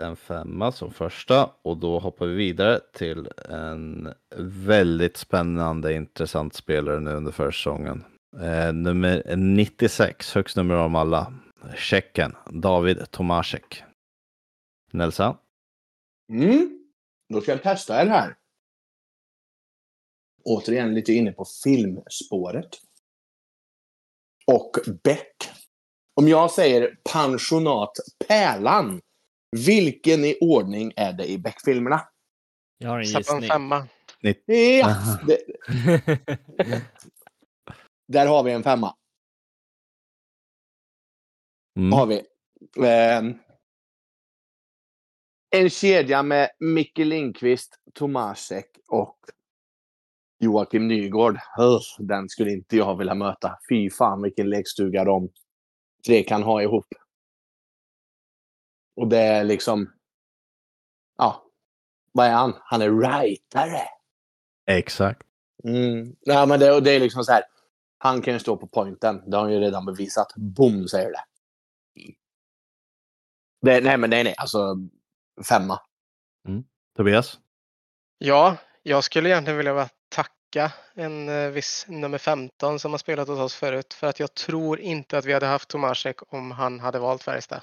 en 0.00 0.16
femma 0.16 0.72
som 0.72 0.92
första 0.92 1.50
och 1.62 1.76
då 1.76 1.98
hoppar 1.98 2.26
vi 2.26 2.34
vidare 2.34 2.80
till 2.92 3.28
en 3.48 4.14
väldigt 4.38 5.16
spännande, 5.16 5.94
intressant 5.94 6.54
spelare 6.54 7.00
nu 7.00 7.10
under 7.10 7.32
försäsongen. 7.32 8.04
Eh, 8.40 8.72
nummer 8.72 9.36
96, 9.36 10.34
högst 10.34 10.56
nummer 10.56 10.74
av 10.74 10.96
alla, 10.96 11.34
Tjecken, 11.76 12.36
David 12.50 13.10
Tomasek. 13.10 13.82
Nelsa? 14.92 15.38
Mm. 16.32 16.84
Då 17.28 17.40
ska 17.40 17.50
jag 17.50 17.62
testa 17.62 18.02
er 18.02 18.06
här. 18.06 18.36
Återigen 20.44 20.94
lite 20.94 21.12
inne 21.12 21.32
på 21.32 21.44
filmspåret. 21.64 22.68
Och 24.46 24.72
Beck. 25.02 25.53
Om 26.14 26.28
jag 26.28 26.50
säger 26.50 26.98
pensionat 27.12 27.92
Pärlan, 28.28 29.00
vilken 29.66 30.24
i 30.24 30.38
ordning 30.40 30.92
är 30.96 31.12
det 31.12 31.26
i 31.26 31.38
Beck-filmerna? 31.38 32.00
Jag 32.78 32.90
har 32.90 32.98
en 32.98 33.04
gissning. 33.04 33.42
femma. 33.42 33.88
Ja, 34.20 34.96
det, 35.26 35.40
där 38.08 38.26
har 38.26 38.42
vi 38.42 38.52
en 38.52 38.62
femma. 38.62 38.96
Mm. 41.78 41.92
Har 41.92 42.06
vi. 42.06 42.22
Ehm, 42.86 43.38
en 45.56 45.70
kedja 45.70 46.22
med 46.22 46.50
Micke 46.58 46.98
Lindqvist, 46.98 47.78
Tomasek 47.94 48.66
och 48.88 49.18
Joakim 50.40 50.88
Nygård. 50.88 51.38
Den 51.98 52.28
skulle 52.28 52.50
inte 52.50 52.76
jag 52.76 52.98
vilja 52.98 53.14
möta. 53.14 53.58
Fy 53.68 53.90
fan 53.90 54.22
vilken 54.22 54.50
lekstuga 54.50 55.04
de 55.04 55.28
tre 56.06 56.22
kan 56.22 56.42
ha 56.42 56.62
ihop. 56.62 56.86
Och 58.96 59.08
det 59.08 59.18
är 59.18 59.44
liksom... 59.44 59.92
Ja, 61.18 61.44
vad 62.12 62.26
är 62.26 62.32
han? 62.32 62.52
Han 62.60 62.82
är 62.82 62.88
writare. 62.88 63.80
Exakt. 64.66 65.22
Mm. 65.64 66.16
Nej, 66.26 66.46
men 66.46 66.60
det, 66.60 66.80
det 66.80 66.90
är 66.90 67.00
liksom 67.00 67.24
så 67.24 67.32
här. 67.32 67.42
Han 67.98 68.22
kan 68.22 68.34
ju 68.34 68.40
stå 68.40 68.56
på 68.56 68.66
pointen. 68.66 69.30
Det 69.30 69.36
har 69.36 69.44
han 69.44 69.52
ju 69.52 69.60
redan 69.60 69.86
bevisat. 69.86 70.34
Boom, 70.36 70.88
säger 70.88 71.12
det. 71.12 71.24
det 73.62 73.80
nej, 73.80 73.96
men 73.96 74.10
nej, 74.10 74.24
nej. 74.24 74.34
Alltså 74.38 74.76
femma. 75.48 75.80
Tobias? 76.96 77.38
Ja, 78.18 78.56
jag 78.82 79.04
skulle 79.04 79.28
egentligen 79.28 79.56
vilja 79.56 79.88
bara 80.54 80.68
tacka 80.68 80.72
en 80.94 81.28
eh, 81.28 81.50
viss 81.50 81.86
nummer 81.88 82.18
15 82.18 82.78
som 82.78 82.90
har 82.90 82.98
spelat 82.98 83.28
hos 83.28 83.38
oss 83.38 83.54
förut. 83.54 83.94
För 83.94 84.06
att 84.06 84.20
jag 84.20 84.34
tror 84.34 84.80
inte 84.80 85.18
att 85.18 85.24
vi 85.24 85.32
hade 85.32 85.46
haft 85.46 85.68
Tomasek 85.68 86.32
om 86.32 86.50
han 86.50 86.80
hade 86.80 86.98
valt 86.98 87.22
Färjestad. 87.22 87.62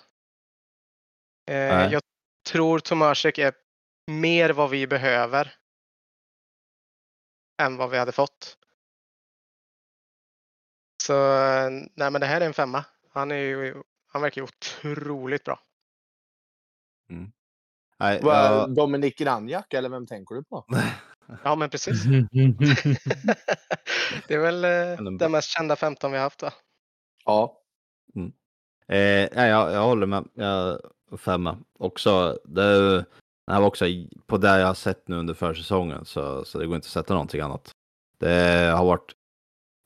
Eh, 1.47 1.53
Nej. 1.55 1.91
jag 1.91 2.01
tror 2.49 2.80
Tomasek 2.80 3.38
är 3.38 3.53
mer 4.07 4.49
vad 4.49 4.69
vi 4.69 4.88
behöver. 4.88 5.55
Än 7.61 7.77
vad 7.77 7.89
vi 7.89 7.97
hade 7.97 8.11
fått. 8.11 8.57
Så 11.03 11.13
nej 11.95 12.11
men 12.11 12.13
det 12.22 12.26
här 12.26 12.41
är 12.41 12.45
en 12.45 12.53
femma. 12.53 12.85
Han 13.13 13.31
är 13.31 13.35
ju, 13.35 13.84
han 14.07 14.22
verkar 14.22 14.41
ju 14.41 14.47
otroligt 14.47 15.43
bra. 15.43 15.59
Nej, 17.99 18.19
Vad- 18.23 18.35
jag- 18.35 18.76
Dominik 18.76 19.18
Granjak, 19.18 19.73
eller 19.73 19.89
vem 19.89 20.07
tänker 20.07 20.35
du 20.35 20.43
på? 20.43 20.65
Ja 21.43 21.56
men 21.56 21.69
precis. 21.69 22.03
det 24.27 24.34
är 24.34 24.39
väl 24.39 24.64
eh, 24.65 25.03
den 25.18 25.31
mest 25.31 25.49
kända 25.49 25.76
15 25.76 26.11
vi 26.11 26.18
har 26.18 26.23
haft 26.23 26.41
va? 26.41 26.53
Ja. 27.26 27.57
Eh, 28.88 29.30
nej, 29.35 29.49
jag, 29.49 29.72
jag 29.73 29.84
håller 29.84 30.07
med. 30.07 30.23
Jag, 30.34 30.80
femma. 31.19 31.57
Också, 31.80 32.39
det, 32.45 32.98
det 32.98 33.06
här 33.52 33.60
var 33.60 33.68
också 33.68 33.85
på 34.26 34.38
det 34.38 34.60
jag 34.60 34.68
har 34.68 34.73
sett 34.73 35.07
nu 35.07 35.15
under 35.15 35.34
försäsongen 35.34 36.06
så, 36.06 36.45
så 36.45 36.60
det 36.60 36.65
går 36.68 36.76
inte 36.76 36.85
att 36.85 36.89
sätta 36.91 37.14
någonting 37.14 37.41
annat. 37.41 37.72
Det 38.18 38.72
har 38.77 38.85
varit 38.85 39.11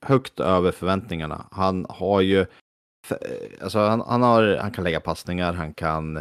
högt 0.06 0.40
över 0.40 0.72
förväntningarna. 0.72 1.48
Han 1.52 1.86
har 1.90 2.22
ju, 2.22 2.46
f- 3.08 3.20
alltså 3.62 3.80
han, 3.80 4.02
han, 4.02 4.22
har, 4.22 4.58
han 4.58 4.72
kan 4.72 4.84
lägga 4.84 5.00
passningar, 5.00 5.54
han 5.54 5.74
kan 5.74 6.18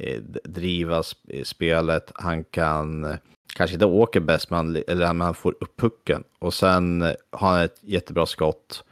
eh, 0.00 0.22
driva 0.44 1.02
sp- 1.02 1.44
spelet, 1.44 2.12
han 2.14 2.44
kan 2.44 3.04
eh, 3.04 3.16
kanske 3.56 3.74
inte 3.74 3.86
åker 3.86 4.20
bäst, 4.20 4.50
men 4.50 4.56
han, 4.56 4.82
eller 4.88 5.12
men 5.12 5.20
han 5.20 5.34
får 5.34 5.56
upp 5.60 5.76
pucken. 5.76 6.24
Och 6.38 6.54
sen 6.54 7.02
eh, 7.02 7.14
har 7.30 7.48
han 7.48 7.60
ett 7.60 7.78
jättebra 7.80 8.26
skott. 8.26 8.84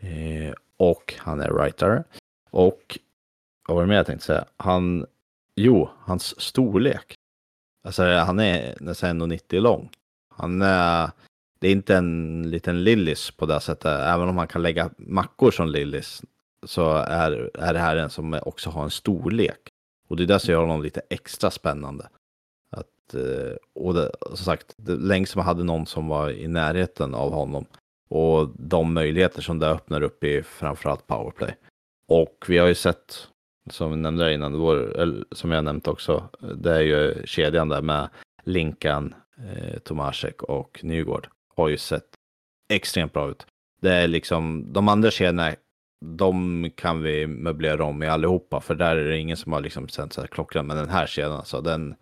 Eh, 0.00 0.54
och 0.76 1.14
han 1.18 1.40
är 1.40 1.50
writer. 1.50 2.04
Och 2.50 2.98
vad 3.68 3.74
var 3.74 3.82
det 3.82 3.88
mer 3.88 3.96
jag 3.96 4.06
tänkte 4.06 4.26
säga? 4.26 4.44
Han, 4.56 5.06
jo, 5.54 5.88
hans 5.98 6.40
storlek. 6.40 7.14
Alltså 7.84 8.02
han 8.02 8.40
är 8.40 8.76
nästan 8.80 9.22
1,90 9.22 9.60
lång. 9.60 9.90
Han 10.34 10.62
är, 10.62 11.10
det 11.58 11.68
är 11.68 11.72
inte 11.72 11.96
en 11.96 12.42
liten 12.50 12.84
lillis 12.84 13.30
på 13.30 13.46
det 13.46 13.60
sättet. 13.60 14.00
Även 14.00 14.28
om 14.28 14.38
han 14.38 14.48
kan 14.48 14.62
lägga 14.62 14.90
mackor 14.98 15.50
som 15.50 15.68
lillis 15.68 16.22
så 16.62 16.92
är, 16.96 17.50
är 17.54 17.72
det 17.72 17.78
här 17.78 17.96
en 17.96 18.10
som 18.10 18.40
också 18.42 18.70
har 18.70 18.84
en 18.84 18.90
storlek. 18.90 19.68
Och 20.08 20.16
det 20.16 20.22
är 20.22 20.26
det 20.26 20.38
som 20.38 20.52
gör 20.52 20.60
honom 20.60 20.82
lite 20.82 21.02
extra 21.10 21.50
spännande. 21.50 22.08
Eh, 23.14 23.56
och 23.74 23.94
det, 23.94 24.10
som 24.26 24.36
sagt, 24.36 24.74
det, 24.76 24.96
längst 24.96 25.32
som 25.32 25.38
man 25.38 25.46
hade 25.46 25.64
någon 25.64 25.86
som 25.86 26.08
var 26.08 26.30
i 26.30 26.48
närheten 26.48 27.14
av 27.14 27.32
honom. 27.32 27.66
Och 28.08 28.48
de 28.58 28.94
möjligheter 28.94 29.42
som 29.42 29.58
det 29.58 29.68
öppnar 29.68 30.02
upp 30.02 30.24
i 30.24 30.42
framförallt 30.42 31.06
powerplay. 31.06 31.56
Och 32.08 32.44
vi 32.48 32.58
har 32.58 32.66
ju 32.66 32.74
sett, 32.74 33.28
som 33.70 33.90
vi 33.90 33.96
nämnde 33.96 34.34
innan, 34.34 34.58
vår, 34.58 34.96
eller, 34.96 35.24
som 35.32 35.52
jag 35.52 35.64
nämnt 35.64 35.88
också, 35.88 36.28
det 36.54 36.74
är 36.74 36.80
ju 36.80 37.26
kedjan 37.26 37.68
där 37.68 37.82
med 37.82 38.08
Linkan, 38.44 39.14
eh, 39.38 39.78
Tomasek 39.78 40.42
och 40.42 40.80
Nygård. 40.82 41.28
Har 41.56 41.68
ju 41.68 41.76
sett 41.76 42.08
extremt 42.72 43.12
bra 43.12 43.30
ut. 43.30 43.46
Det 43.80 43.92
är 43.94 44.08
liksom, 44.08 44.72
de 44.72 44.88
andra 44.88 45.10
kedjorna, 45.10 45.54
de 46.04 46.70
kan 46.74 47.02
vi 47.02 47.26
möblera 47.26 47.84
om 47.84 48.02
i 48.02 48.08
allihopa, 48.08 48.60
för 48.60 48.74
där 48.74 48.96
är 48.96 49.08
det 49.08 49.18
ingen 49.18 49.36
som 49.36 49.52
har 49.52 49.60
liksom 49.60 49.88
sänt 49.88 50.12
så 50.12 50.20
här 50.20 50.28
klockan, 50.28 50.66
men 50.66 50.76
den 50.76 50.88
här 50.88 51.06
kedjan 51.06 51.32
alltså, 51.32 51.60
den, 51.60 51.94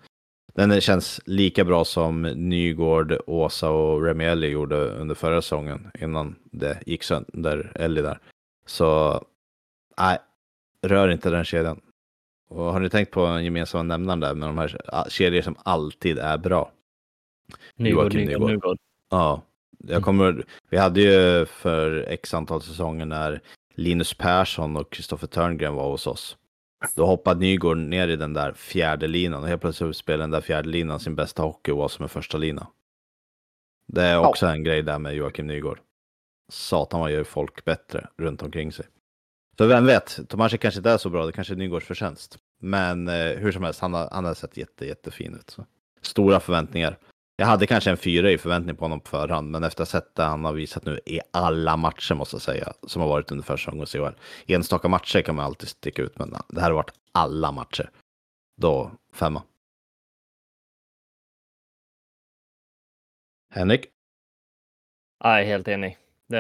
den 0.55 0.81
känns 0.81 1.20
lika 1.24 1.64
bra 1.64 1.85
som 1.85 2.22
Nygård, 2.22 3.18
Åsa 3.26 3.70
och 3.70 4.02
Remielli 4.02 4.47
gjorde 4.47 4.76
under 4.76 5.14
förra 5.14 5.43
säsongen 5.43 5.90
innan 6.01 6.36
det 6.44 6.82
gick 6.86 7.02
sönder, 7.02 7.72
Ellie 7.74 8.02
där. 8.02 8.18
Så 8.66 9.20
nej, 9.98 10.18
rör 10.82 11.09
inte 11.09 11.31
den 11.31 11.44
kedjan. 11.44 11.81
Och 12.48 12.72
har 12.72 12.81
ni 12.81 12.90
tänkt 12.90 13.10
på 13.10 13.20
en 13.26 13.44
gemensam 13.44 13.89
nämnare 13.89 14.20
där 14.20 14.35
med 14.35 14.48
de 14.48 14.59
här 14.59 15.09
kedjor 15.09 15.43
som 15.43 15.56
alltid 15.62 16.18
är 16.18 16.39
bra? 16.39 16.72
Nygård, 17.76 18.14
Nygård, 18.14 18.31
Nygård. 18.31 18.51
Nygård. 18.51 18.78
Ja, 19.10 19.43
jag 19.78 20.02
kommer, 20.02 20.44
vi 20.70 20.76
hade 20.76 21.01
ju 21.01 21.47
för 21.47 22.06
x 22.09 22.35
antal 22.35 22.62
säsonger 22.62 23.05
när 23.05 23.40
Linus 23.74 24.14
Persson 24.14 24.76
och 24.76 24.93
Kristoffer 24.93 25.26
Törngren 25.26 25.74
var 25.74 25.90
hos 25.90 26.06
oss. 26.06 26.36
Då 26.94 27.06
hoppade 27.06 27.40
Nygård 27.40 27.77
ner 27.77 28.09
i 28.09 28.16
den 28.16 28.32
där 28.32 28.52
fjärde 28.52 29.06
linan 29.06 29.43
och 29.43 29.48
helt 29.48 29.61
plötsligt 29.61 29.97
spelade 29.97 30.23
den 30.23 30.31
där 30.31 30.40
fjärde 30.40 30.69
linan 30.69 31.01
sin 31.01 31.15
bästa 31.15 31.43
hockey 31.43 31.73
och 31.73 31.78
var 31.78 31.89
som 31.89 32.02
en 32.02 32.09
första 32.09 32.39
lina. 32.39 32.66
Det 33.93 34.02
är 34.02 34.19
också 34.19 34.47
en 34.47 34.65
grej 34.65 34.82
där 34.82 34.98
med 34.98 35.15
Joakim 35.15 35.47
Nygård. 35.47 35.81
Satan 36.52 37.01
vad 37.01 37.12
gör 37.12 37.24
folk 37.24 37.65
bättre 37.65 38.09
runt 38.16 38.43
omkring 38.43 38.73
sig. 38.73 38.86
Så 39.59 39.66
vem 39.66 39.86
vet, 39.86 40.20
Tomasek 40.28 40.61
kanske 40.61 40.78
inte 40.78 40.90
är 40.90 40.98
så 40.98 41.11
bra, 41.11 41.27
det 41.27 41.32
kanske 41.32 41.55
är 41.55 41.56
Nygårds 41.56 41.86
förtjänst. 41.86 42.39
Men 42.61 43.09
eh, 43.09 43.15
hur 43.15 43.52
som 43.52 43.65
helst, 43.65 43.81
han 43.81 43.94
har, 43.94 44.09
han 44.12 44.24
har 44.24 44.35
sett 44.35 44.56
jätte, 44.56 44.86
jättefin 44.86 45.35
ut. 45.35 45.51
Så. 45.51 45.66
Stora 46.02 46.40
förväntningar. 46.40 46.98
Jag 47.36 47.47
hade 47.47 47.66
kanske 47.66 47.90
en 47.90 47.97
fyra 47.97 48.31
i 48.31 48.39
förväntning 48.39 48.77
på 48.77 48.85
honom 48.85 49.01
på 49.01 49.09
förhand, 49.11 49.51
men 49.51 49.65
efter 49.65 49.82
att 49.82 49.93
ha 49.93 50.01
sett 50.01 50.15
det 50.15 50.23
han 50.23 50.44
har 50.44 50.52
visat 50.52 50.85
nu 50.85 51.01
i 51.06 51.20
alla 51.31 51.77
matcher 51.77 52.15
måste 52.15 52.35
jag 52.35 52.43
säga, 52.43 52.73
som 52.86 53.02
har 53.02 53.09
varit 53.09 53.31
under 53.31 53.44
försäsongen 53.44 53.81
hos 53.81 53.93
CHL. 53.93 54.19
Enstaka 54.47 54.89
matcher 54.89 55.23
kan 55.23 55.35
man 55.35 55.44
alltid 55.44 55.69
sticka 55.69 56.02
ut, 56.02 56.19
men 56.19 56.35
det 56.48 56.61
här 56.61 56.70
har 56.70 56.77
varit 56.77 56.93
alla 57.12 57.52
matcher. 57.52 57.90
Då 58.56 58.90
femma. 59.12 59.43
Henrik? 63.51 63.86
Nej, 65.24 65.47
helt 65.47 65.69
enig. 65.69 65.98
Det, 66.27 66.39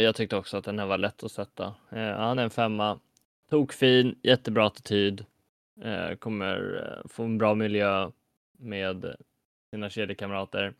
jag 0.00 0.14
tyckte 0.14 0.36
också 0.36 0.56
att 0.56 0.64
den 0.64 0.78
här 0.78 0.86
var 0.86 0.98
lätt 0.98 1.24
att 1.24 1.32
sätta. 1.32 1.74
Eh, 1.90 2.16
han 2.16 2.38
är 2.38 2.42
en 2.42 2.50
femma. 2.50 3.00
Tokfin, 3.50 4.18
jättebra 4.22 4.66
attityd. 4.66 5.24
Eh, 5.82 6.16
kommer 6.16 6.82
eh, 6.82 7.08
få 7.08 7.24
en 7.24 7.38
bra 7.38 7.54
miljö 7.54 8.10
med 8.58 9.16
sina 9.76 9.90
kedjekamrater. 9.90 10.74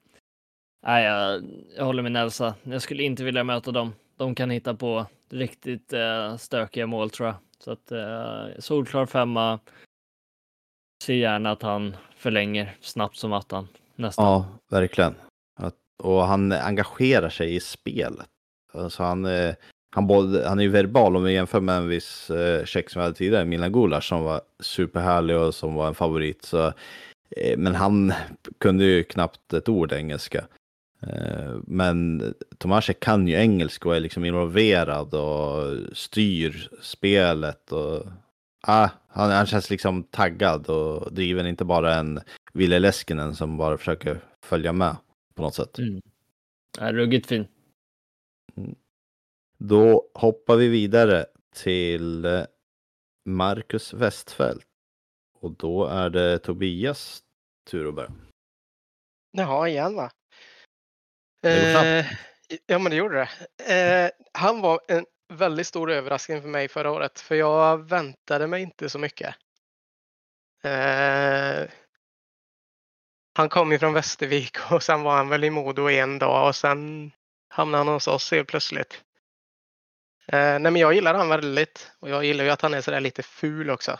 Nej, 0.86 1.04
jag, 1.04 1.44
jag 1.76 1.84
håller 1.84 2.02
med 2.02 2.12
Nelsa. 2.12 2.54
Jag 2.62 2.82
skulle 2.82 3.02
inte 3.02 3.24
vilja 3.24 3.44
möta 3.44 3.72
dem. 3.72 3.94
De 4.16 4.34
kan 4.34 4.50
hitta 4.50 4.74
på 4.74 5.06
riktigt 5.30 5.92
eh, 5.92 6.36
stökiga 6.36 6.86
mål 6.86 7.10
tror 7.10 7.26
jag. 7.28 7.36
Så 7.58 7.72
att 7.72 7.92
eh, 7.92 8.46
solklar 8.58 9.06
femma. 9.06 9.60
Ser 11.04 11.14
gärna 11.14 11.50
att 11.50 11.62
han 11.62 11.96
förlänger 12.16 12.76
snabbt 12.80 13.16
som 13.16 13.32
attan. 13.32 13.68
Nästan. 13.96 14.24
Ja, 14.24 14.46
verkligen. 14.70 15.14
Att, 15.60 15.74
och 16.02 16.22
han 16.22 16.52
engagerar 16.52 17.28
sig 17.28 17.54
i 17.54 17.60
spelet. 17.60 18.28
Alltså 18.72 19.02
han, 19.02 19.24
eh, 19.24 19.54
han, 19.94 20.06
både, 20.06 20.48
han 20.48 20.58
är 20.58 20.62
ju 20.62 20.68
verbal 20.68 21.16
om 21.16 21.24
vi 21.24 21.32
jämför 21.32 21.60
med 21.60 21.76
en 21.76 21.88
viss 21.88 22.30
eh, 22.30 22.64
check 22.64 22.90
som 22.90 23.00
vi 23.00 23.04
hade 23.04 23.16
tidigare, 23.16 23.44
Milan 23.44 23.72
Gulas 23.72 24.06
som 24.06 24.22
var 24.22 24.40
superhärlig 24.60 25.36
och 25.36 25.54
som 25.54 25.74
var 25.74 25.88
en 25.88 25.94
favorit. 25.94 26.44
Så, 26.44 26.72
men 27.56 27.74
han 27.74 28.12
kunde 28.58 28.84
ju 28.84 29.04
knappt 29.04 29.52
ett 29.52 29.68
ord 29.68 29.92
engelska. 29.92 30.46
Eh, 31.02 31.54
men 31.66 32.22
Tomasek 32.58 33.00
kan 33.00 33.28
ju 33.28 33.34
engelska 33.34 33.88
och 33.88 33.96
är 33.96 34.00
liksom 34.00 34.24
involverad 34.24 35.14
och 35.14 35.76
styr 35.96 36.68
spelet. 36.80 37.72
Och, 37.72 38.06
ah, 38.62 38.88
han, 39.08 39.30
han 39.30 39.46
känns 39.46 39.70
liksom 39.70 40.02
taggad 40.02 40.66
och 40.66 41.12
driven, 41.12 41.46
inte 41.46 41.64
bara 41.64 41.94
en 41.94 42.20
Ville 42.52 42.78
Leskinen 42.78 43.34
som 43.34 43.56
bara 43.56 43.78
försöker 43.78 44.20
följa 44.42 44.72
med 44.72 44.96
på 45.34 45.42
något 45.42 45.54
sätt. 45.54 45.78
Mm. 45.78 46.00
Ja, 46.80 46.92
ruggigt 46.92 47.26
fin. 47.26 47.46
Då 49.58 50.10
hoppar 50.14 50.56
vi 50.56 50.68
vidare 50.68 51.26
till 51.54 52.24
eh, 52.24 52.42
Marcus 53.24 53.94
Westfält. 53.94 54.66
Och 55.40 55.50
då 55.50 55.86
är 55.86 56.10
det 56.10 56.38
Tobias 56.38 57.22
tur 57.70 57.88
att 57.88 57.94
börja. 57.94 58.12
Jaha, 59.30 59.68
igen 59.68 59.96
va? 59.96 60.10
Eh, 61.42 62.06
ja, 62.66 62.78
men 62.78 62.90
det 62.90 62.96
gjorde 62.96 63.28
det. 63.58 63.74
Eh, 63.74 64.10
han 64.32 64.60
var 64.60 64.80
en 64.88 65.06
väldigt 65.28 65.66
stor 65.66 65.90
överraskning 65.90 66.42
för 66.42 66.48
mig 66.48 66.68
förra 66.68 66.90
året, 66.90 67.20
för 67.20 67.34
jag 67.34 67.88
väntade 67.88 68.46
mig 68.46 68.62
inte 68.62 68.88
så 68.88 68.98
mycket. 68.98 69.34
Eh, 70.62 71.68
han 73.34 73.48
kom 73.48 73.72
ju 73.72 73.78
från 73.78 73.92
Västervik 73.92 74.72
och 74.72 74.82
sen 74.82 75.02
var 75.02 75.16
han 75.16 75.28
väl 75.28 75.44
i 75.44 75.50
Modo 75.50 75.90
en 75.90 76.18
dag 76.18 76.48
och 76.48 76.56
sen 76.56 77.12
hamnade 77.48 77.84
han 77.84 77.94
hos 77.94 78.08
oss 78.08 78.30
helt 78.30 78.48
plötsligt. 78.48 79.02
Eh, 80.26 80.58
nej, 80.58 80.72
men 80.72 80.76
jag 80.76 80.94
gillar 80.94 81.14
han 81.14 81.28
väldigt 81.28 81.92
och 81.98 82.10
jag 82.10 82.24
gillar 82.24 82.44
ju 82.44 82.50
att 82.50 82.62
han 82.62 82.74
är 82.74 82.80
sådär 82.80 83.00
lite 83.00 83.22
ful 83.22 83.70
också. 83.70 83.98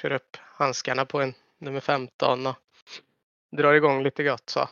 Kör 0.00 0.12
upp 0.12 0.36
handskarna 0.58 1.04
på 1.04 1.20
en 1.20 1.34
nummer 1.58 1.80
15 1.80 2.46
och 2.46 2.56
drar 3.56 3.72
igång 3.74 4.02
lite 4.02 4.24
gott 4.24 4.50
så. 4.50 4.68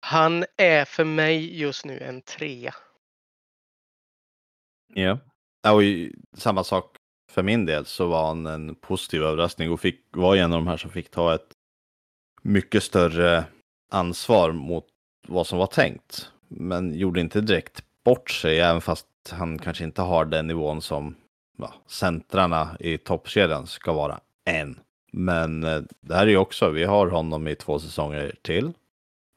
Han 0.00 0.44
är 0.56 0.84
för 0.84 1.04
mig 1.04 1.58
just 1.60 1.84
nu 1.84 1.98
en 1.98 2.22
trea. 2.22 2.74
Ja. 4.94 5.18
och 5.72 5.82
i- 5.82 6.14
samma 6.36 6.64
sak 6.64 6.96
för 7.32 7.42
min 7.42 7.66
del 7.66 7.86
så 7.86 8.06
var 8.06 8.26
han 8.26 8.46
en 8.46 8.74
positiv 8.74 9.22
överraskning 9.22 9.70
och 9.72 9.80
fick, 9.80 10.00
var 10.10 10.36
en 10.36 10.52
av 10.52 10.58
de 10.58 10.66
här 10.66 10.76
som 10.76 10.90
fick 10.90 11.10
ta 11.10 11.34
ett 11.34 11.52
mycket 12.42 12.82
större 12.82 13.44
ansvar 13.92 14.52
mot 14.52 14.86
vad 15.28 15.46
som 15.46 15.58
var 15.58 15.66
tänkt. 15.66 16.32
Men 16.48 16.94
gjorde 16.94 17.20
inte 17.20 17.40
direkt 17.40 17.84
bort 18.04 18.30
sig, 18.30 18.60
även 18.60 18.80
fast 18.80 19.06
han 19.30 19.58
kanske 19.58 19.84
inte 19.84 20.02
har 20.02 20.24
den 20.24 20.46
nivån 20.46 20.82
som 20.82 21.16
ja, 21.58 21.74
centrarna 21.86 22.76
i 22.80 22.98
toppkedjan 22.98 23.66
ska 23.66 23.92
vara 23.92 24.20
än. 24.44 24.80
Men 25.12 25.64
eh, 25.64 25.82
det 26.00 26.14
här 26.14 26.26
är 26.26 26.30
ju 26.30 26.36
också, 26.36 26.70
vi 26.70 26.84
har 26.84 27.06
honom 27.06 27.48
i 27.48 27.54
två 27.54 27.78
säsonger 27.78 28.34
till. 28.42 28.72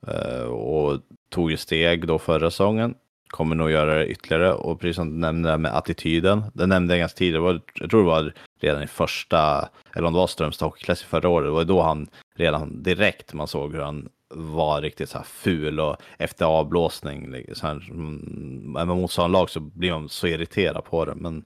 Eh, 0.07 0.45
och 0.45 1.01
tog 1.29 1.51
ju 1.51 1.57
steg 1.57 2.07
då 2.07 2.19
förra 2.19 2.51
säsongen. 2.51 2.95
Kommer 3.27 3.55
nog 3.55 3.71
göra 3.71 3.95
det 3.95 4.07
ytterligare. 4.07 4.53
Och 4.53 4.79
precis 4.79 4.95
som 4.95 5.11
du 5.11 5.17
nämnde 5.17 5.57
med 5.57 5.77
attityden. 5.77 6.43
Det 6.53 6.65
nämnde 6.65 6.93
jag 6.93 6.99
ganska 6.99 7.17
tidigare. 7.17 7.59
Jag 7.73 7.89
tror 7.89 8.01
det 8.01 8.09
var 8.09 8.33
redan 8.59 8.83
i 8.83 8.87
första, 8.87 9.69
eller 9.95 10.07
om 10.07 10.13
det 10.13 10.19
var 10.19 10.27
Strömstad 10.27 10.65
Hockey 10.65 10.83
Classic 10.83 11.07
förra 11.07 11.29
året. 11.29 11.47
Det 11.47 11.51
var 11.51 11.63
då 11.63 11.81
han 11.81 12.07
redan 12.35 12.83
direkt 12.83 13.33
man 13.33 13.47
såg 13.47 13.73
hur 13.73 13.81
han 13.81 14.09
var 14.33 14.81
riktigt 14.81 15.09
så 15.09 15.17
här 15.17 15.25
ful 15.25 15.79
och 15.79 15.95
efter 16.17 16.45
avblåsning. 16.45 17.31
liksom, 17.31 17.55
Så 17.55 17.67
här, 17.67 17.89
mm, 17.89 18.75
är 18.75 18.85
man 18.85 19.47
så 19.47 19.59
blir 19.59 19.91
man 19.91 20.09
så 20.09 20.27
irriterad 20.27 20.83
på 20.83 21.05
det. 21.05 21.15
Men 21.15 21.45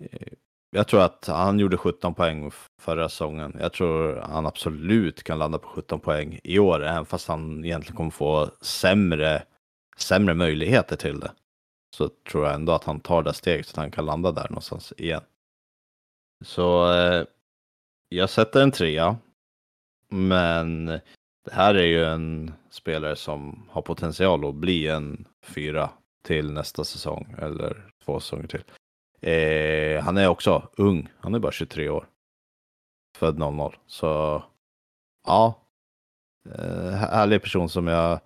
eh, 0.00 0.28
jag 0.74 0.86
tror 0.88 1.00
att 1.00 1.26
han 1.26 1.58
gjorde 1.58 1.76
17 1.76 2.14
poäng 2.14 2.50
förra 2.80 3.08
säsongen. 3.08 3.56
Jag 3.60 3.72
tror 3.72 4.16
han 4.16 4.46
absolut 4.46 5.22
kan 5.22 5.38
landa 5.38 5.58
på 5.58 5.68
17 5.68 6.00
poäng 6.00 6.40
i 6.44 6.58
år, 6.58 6.84
även 6.84 7.06
fast 7.06 7.28
han 7.28 7.64
egentligen 7.64 7.96
kommer 7.96 8.10
få 8.10 8.50
sämre, 8.60 9.42
sämre 9.96 10.34
möjligheter 10.34 10.96
till 10.96 11.20
det. 11.20 11.32
Så 11.96 12.10
tror 12.30 12.46
jag 12.46 12.54
ändå 12.54 12.72
att 12.72 12.84
han 12.84 13.00
tar 13.00 13.22
det 13.22 13.34
steget 13.34 13.66
så 13.66 13.72
att 13.72 13.76
han 13.76 13.90
kan 13.90 14.06
landa 14.06 14.32
där 14.32 14.48
någonstans 14.48 14.92
igen. 14.96 15.22
Så 16.44 16.92
eh, 16.92 17.24
jag 18.08 18.30
sätter 18.30 18.62
en 18.62 18.72
trea. 18.72 19.16
Men 20.08 20.86
det 21.44 21.52
här 21.52 21.74
är 21.74 21.86
ju 21.86 22.04
en 22.04 22.52
spelare 22.70 23.16
som 23.16 23.68
har 23.70 23.82
potential 23.82 24.48
att 24.48 24.54
bli 24.54 24.88
en 24.88 25.24
fyra 25.42 25.90
till 26.26 26.52
nästa 26.52 26.84
säsong 26.84 27.34
eller 27.38 27.90
två 28.04 28.20
säsonger 28.20 28.46
till. 28.46 28.64
Eh, 29.24 30.02
han 30.02 30.16
är 30.16 30.28
också 30.28 30.68
ung, 30.76 31.08
han 31.20 31.34
är 31.34 31.38
bara 31.38 31.52
23 31.52 31.88
år. 31.88 32.08
Född 33.16 33.38
00. 33.38 33.76
Så 33.86 34.42
ja, 35.26 35.68
eh, 36.54 36.90
härlig 36.90 37.42
person 37.42 37.68
som 37.68 37.86
jag 37.86 38.20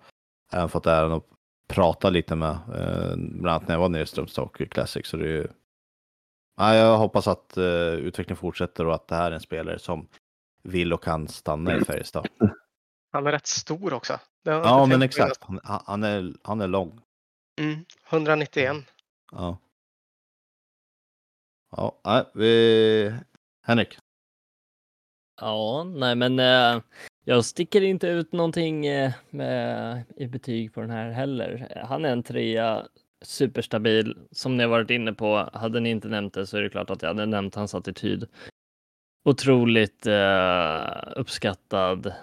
även 0.53 0.69
fått 0.69 0.85
äran 0.85 1.11
att 1.11 1.25
prata 1.67 2.09
lite 2.09 2.35
med. 2.35 2.49
Eh, 2.49 3.15
bland 3.15 3.47
annat 3.47 3.67
när 3.67 3.75
jag 3.75 3.81
var 3.81 3.89
nere 3.89 4.01
i 4.01 4.05
Strömstad 4.05 4.43
Hockey 4.43 4.65
Classic. 4.65 5.07
Så 5.07 5.17
det 5.17 5.25
är 5.25 5.31
ju, 5.31 5.47
ja, 6.57 6.75
jag 6.75 6.97
hoppas 6.97 7.27
att 7.27 7.57
eh, 7.57 7.93
utvecklingen 7.93 8.37
fortsätter 8.37 8.85
och 8.85 8.95
att 8.95 9.07
det 9.07 9.15
här 9.15 9.31
är 9.31 9.35
en 9.35 9.41
spelare 9.41 9.79
som 9.79 10.07
vill 10.63 10.93
och 10.93 11.03
kan 11.03 11.27
stanna 11.27 11.77
i 11.77 11.85
Färjestad. 11.85 12.27
Han 13.11 13.27
är 13.27 13.31
rätt 13.31 13.47
stor 13.47 13.93
också. 13.93 14.19
Ja, 14.43 14.85
men 14.85 15.01
exakt. 15.01 15.43
Han, 15.43 15.59
han, 15.63 16.03
är, 16.03 16.33
han 16.43 16.61
är 16.61 16.67
lång. 16.67 17.01
Mm, 17.59 17.85
191. 18.09 18.75
Ja. 19.31 19.57
Ja, 21.71 22.01
nej, 22.05 22.25
vi... 22.33 23.13
Henrik. 23.61 23.97
Ja, 25.41 25.83
nej 25.83 26.15
men 26.15 26.39
eh, 26.39 26.81
jag 27.25 27.45
sticker 27.45 27.81
inte 27.81 28.07
ut 28.07 28.31
någonting 28.31 28.85
eh, 28.85 29.11
med, 29.29 30.03
i 30.17 30.27
betyg 30.27 30.73
på 30.73 30.81
den 30.81 30.89
här 30.89 31.11
heller. 31.11 31.83
Han 31.87 32.05
är 32.05 32.11
en 32.11 32.23
trea, 32.23 32.87
superstabil. 33.21 34.17
Som 34.31 34.57
ni 34.57 34.63
har 34.63 34.69
varit 34.69 34.89
inne 34.89 35.13
på, 35.13 35.49
hade 35.53 35.79
ni 35.79 35.89
inte 35.89 36.07
nämnt 36.07 36.33
det 36.33 36.47
så 36.47 36.57
är 36.57 36.61
det 36.61 36.69
klart 36.69 36.89
att 36.89 37.01
jag 37.01 37.09
hade 37.09 37.25
nämnt 37.25 37.55
hans 37.55 37.75
attityd. 37.75 38.27
Otroligt 39.25 40.07
eh, 40.07 40.83
uppskattad 41.15 42.13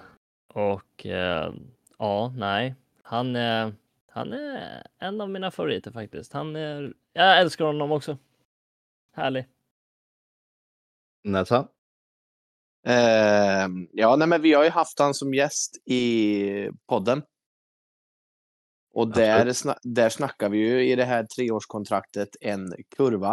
och 0.54 1.06
eh, 1.06 1.52
ja, 1.98 2.32
nej, 2.36 2.74
han 3.02 3.36
är, 3.36 3.72
han 4.10 4.32
är 4.32 4.82
en 4.98 5.20
av 5.20 5.30
mina 5.30 5.50
favoriter 5.50 5.90
faktiskt. 5.90 6.32
Han 6.32 6.56
är, 6.56 6.92
jag 7.12 7.40
älskar 7.40 7.64
honom 7.64 7.92
också. 7.92 8.18
Härlig. 9.16 9.46
Nelson. 11.24 11.66
Eh, 12.86 13.68
ja, 13.92 14.16
nej, 14.16 14.28
men 14.28 14.42
vi 14.42 14.52
har 14.52 14.64
ju 14.64 14.70
haft 14.70 14.98
han 14.98 15.14
som 15.14 15.34
gäst 15.34 15.76
i 15.84 16.70
podden. 16.88 17.22
Och 18.94 19.08
där, 19.08 19.52
sna 19.52 19.78
där 19.82 20.08
snackar 20.08 20.48
vi 20.48 20.58
ju 20.58 20.92
i 20.92 20.96
det 20.96 21.04
här 21.04 21.26
treårskontraktet 21.36 22.28
en 22.40 22.74
kurva. 22.96 23.32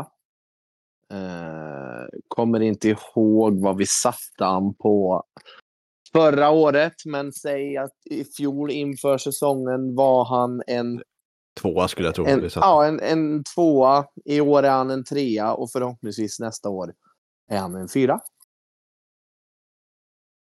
Eh, 1.12 2.06
kommer 2.28 2.60
inte 2.60 2.90
ihåg 2.90 3.62
vad 3.62 3.78
vi 3.78 3.86
satte 3.86 4.44
han 4.44 4.76
på 4.76 5.24
förra 6.12 6.50
året, 6.50 7.06
men 7.06 7.34
säg 7.34 7.78
att 7.78 7.98
i 8.06 8.24
fjol 8.24 8.72
inför 8.72 9.18
säsongen 9.18 9.96
var 9.96 10.26
han 10.26 10.62
en 10.68 11.04
Tvåa 11.62 11.88
skulle 11.88 12.08
jag 12.08 12.16
tro. 12.16 12.26
en, 12.26 12.50
ja, 12.56 12.86
en, 12.86 13.00
en 13.00 13.44
tvåa. 13.44 14.06
I 14.26 14.42
år 14.42 14.64
är 14.64 14.72
han 14.72 14.90
en 14.90 15.04
trea 15.04 15.54
och 15.54 15.72
förhoppningsvis 15.72 16.40
nästa 16.40 16.70
år 16.70 16.94
är 17.52 17.58
han 17.58 17.76
en 17.76 17.88
fyra. 17.88 18.20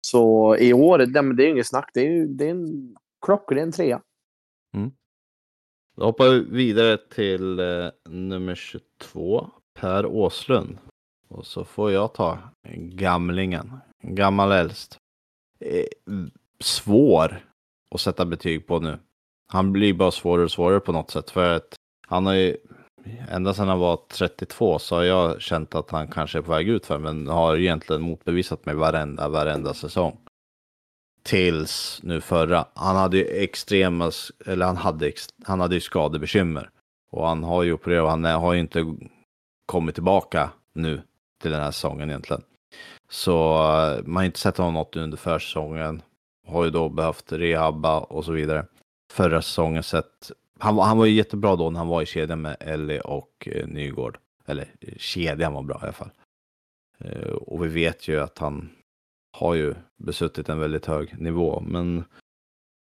Så 0.08 0.56
i 0.58 0.74
år, 0.74 0.98
det, 0.98 1.20
är 1.20 1.48
ju 1.48 1.50
inget 1.50 1.68
snack. 1.68 1.92
Det 1.94 2.02
är, 2.02 2.26
det 2.26 2.46
är 2.46 2.52
en 2.52 2.96
klockren 3.26 3.72
trea. 3.72 4.02
Då 5.96 6.06
hoppar 6.06 6.30
vi 6.30 6.40
vidare 6.40 6.98
till 6.98 7.60
eh, 7.60 7.90
nummer 8.10 8.56
22, 8.56 9.50
Per 9.74 10.06
Åslund. 10.06 10.78
Och 11.28 11.46
så 11.46 11.66
får 11.66 11.92
jag 11.92 12.14
ta 12.14 12.40
gamlingen, 12.76 13.78
gammal 14.04 14.52
äldst. 14.52 14.98
Eh, 15.60 15.86
svår 16.60 17.46
att 17.96 18.02
sätta 18.02 18.26
betyg 18.26 18.68
på 18.68 18.80
nu. 18.80 19.00
Han 19.54 19.72
blir 19.72 19.94
bara 19.94 20.12
svårare 20.12 20.46
och 20.46 20.52
svårare 20.52 20.80
på 20.80 20.92
något 20.92 21.12
sätt. 21.12 21.30
För 21.30 21.56
att 21.56 21.76
han 22.08 22.26
har 22.26 22.34
ju, 22.34 22.58
ända 23.30 23.54
sedan 23.54 23.68
han 23.68 23.80
var 23.80 24.00
32 24.12 24.80
så 24.80 24.96
har 24.96 25.04
jag 25.04 25.42
känt 25.42 25.76
att 25.76 25.92
han 25.92 26.08
kanske 26.08 26.38
är 26.38 26.42
på 26.42 26.52
väg 26.52 26.70
ut 26.70 26.86
för 26.86 26.98
men 26.98 27.28
har 27.28 27.58
egentligen 27.58 28.02
motbevisat 28.02 28.66
mig 28.66 28.76
varenda, 28.76 29.30
varenda 29.30 29.74
säsong. 29.74 30.18
Tills 31.24 32.00
nu 32.04 32.22
förra. 32.22 32.66
Han 32.74 32.96
hade 32.96 33.18
ju 33.18 33.26
extrema, 33.26 34.12
eller 34.46 34.66
han 34.66 34.78
hade, 34.78 35.12
han 35.46 35.60
hade 35.60 35.76
ju 35.76 35.82
skadebekymmer. 35.82 36.70
Och 37.12 37.28
han 37.28 37.44
har 37.44 37.64
ju 37.64 37.74
opererat 37.74 38.04
och 38.04 38.10
han 38.10 38.24
har 38.26 38.54
ju 38.54 38.60
inte 38.60 38.96
kommit 39.66 39.96
tillbaka 39.96 40.50
nu 40.74 41.02
till 41.42 41.52
den 41.52 41.62
här 41.62 41.72
säsongen 41.72 42.10
egentligen. 42.10 42.44
Så 43.10 43.54
eh, 43.54 44.04
man 44.06 44.16
har 44.16 44.24
inte 44.24 44.40
sett 44.40 44.58
honom 44.58 44.74
något 44.74 44.96
under 44.96 45.18
försäsongen. 45.18 46.02
Har 46.48 46.64
ju 46.64 46.70
då 46.70 46.90
behövt 46.90 47.32
rehabba 47.32 48.00
och 48.00 48.26
så 48.26 48.32
vidare. 48.32 48.66
Förra 49.12 49.42
säsongen 49.42 49.84
sett, 49.84 50.32
han, 50.60 50.76
var- 50.76 50.86
han 50.86 50.98
var 50.98 51.06
ju 51.06 51.14
jättebra 51.14 51.56
då 51.56 51.70
när 51.70 51.78
han 51.80 51.88
var 51.88 52.02
i 52.02 52.06
kedjan 52.06 52.42
med 52.42 52.58
Ellie 52.60 53.00
och 53.00 53.48
eh, 53.52 53.68
Nygård. 53.68 54.18
Eller 54.46 54.68
eh, 54.82 54.94
kedjan 54.98 55.54
var 55.54 55.62
bra 55.64 55.80
i 55.82 55.84
alla 55.84 55.94
fall. 55.94 56.12
Eh, 57.00 57.32
och 57.32 57.64
vi 57.66 57.68
vet 57.68 58.08
ju 58.08 58.20
att 58.20 58.38
han 58.38 58.70
har 59.38 59.54
ju 59.54 59.76
besuttit 59.98 60.50
en 60.50 60.60
väldigt 60.60 60.86
hög 60.86 61.20
nivå. 61.22 61.60
Men 61.68 62.04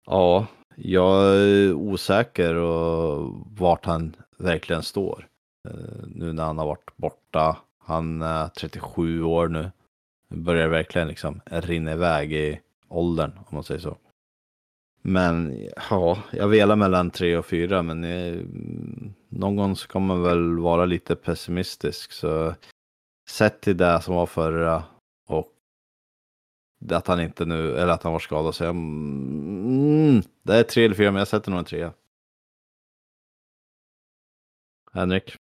ja, 0.07 0.47
jag 0.77 1.37
är 1.37 1.73
osäker 1.73 2.55
och 2.55 3.35
vart 3.59 3.85
han 3.85 4.17
verkligen 4.37 4.83
står. 4.83 5.27
Eh, 5.69 6.07
nu 6.07 6.33
när 6.33 6.45
han 6.45 6.59
har 6.59 6.67
varit 6.67 6.97
borta. 6.97 7.57
Han 7.79 8.23
är 8.23 8.49
37 8.49 9.23
år 9.23 9.49
nu. 9.49 9.71
Börjar 10.35 10.69
verkligen 10.69 11.09
liksom 11.09 11.41
rinna 11.47 11.93
iväg 11.93 12.33
i 12.33 12.61
åldern 12.89 13.33
om 13.39 13.45
man 13.51 13.65
säger 13.65 13.81
så. 13.81 13.97
Men 15.09 15.69
ja, 15.91 16.23
jag 16.33 16.49
velar 16.49 16.77
mellan 16.77 17.11
tre 17.11 17.37
och 17.37 17.47
fyra 17.47 17.83
men 17.83 18.05
eh, 18.05 18.43
någon 19.29 19.57
gång 19.57 19.77
ska 19.77 19.99
man 19.99 20.23
väl 20.23 20.59
vara 20.59 20.85
lite 20.85 21.17
pessimistisk 21.17 22.13
så 22.13 22.55
sett 23.29 23.61
till 23.61 23.77
det 23.77 24.01
som 24.03 24.15
var 24.15 24.27
förra 24.27 24.85
och 25.29 25.53
att 26.91 27.07
han 27.07 27.21
inte 27.21 27.45
nu, 27.45 27.77
eller 27.77 27.93
att 27.93 28.03
han 28.03 28.13
var 28.13 28.19
skadad. 28.19 28.55
Så 28.55 28.65
jag, 28.65 28.71
mm, 28.71 30.23
det 30.43 30.55
är 30.55 30.63
tre 30.63 30.85
eller 30.85 30.95
fyra, 30.95 31.11
men 31.11 31.19
jag 31.19 31.29
sätter 31.29 31.51
nog 31.51 31.59
en 31.59 31.65
trea. 31.65 31.93
Henrik? 34.93 35.35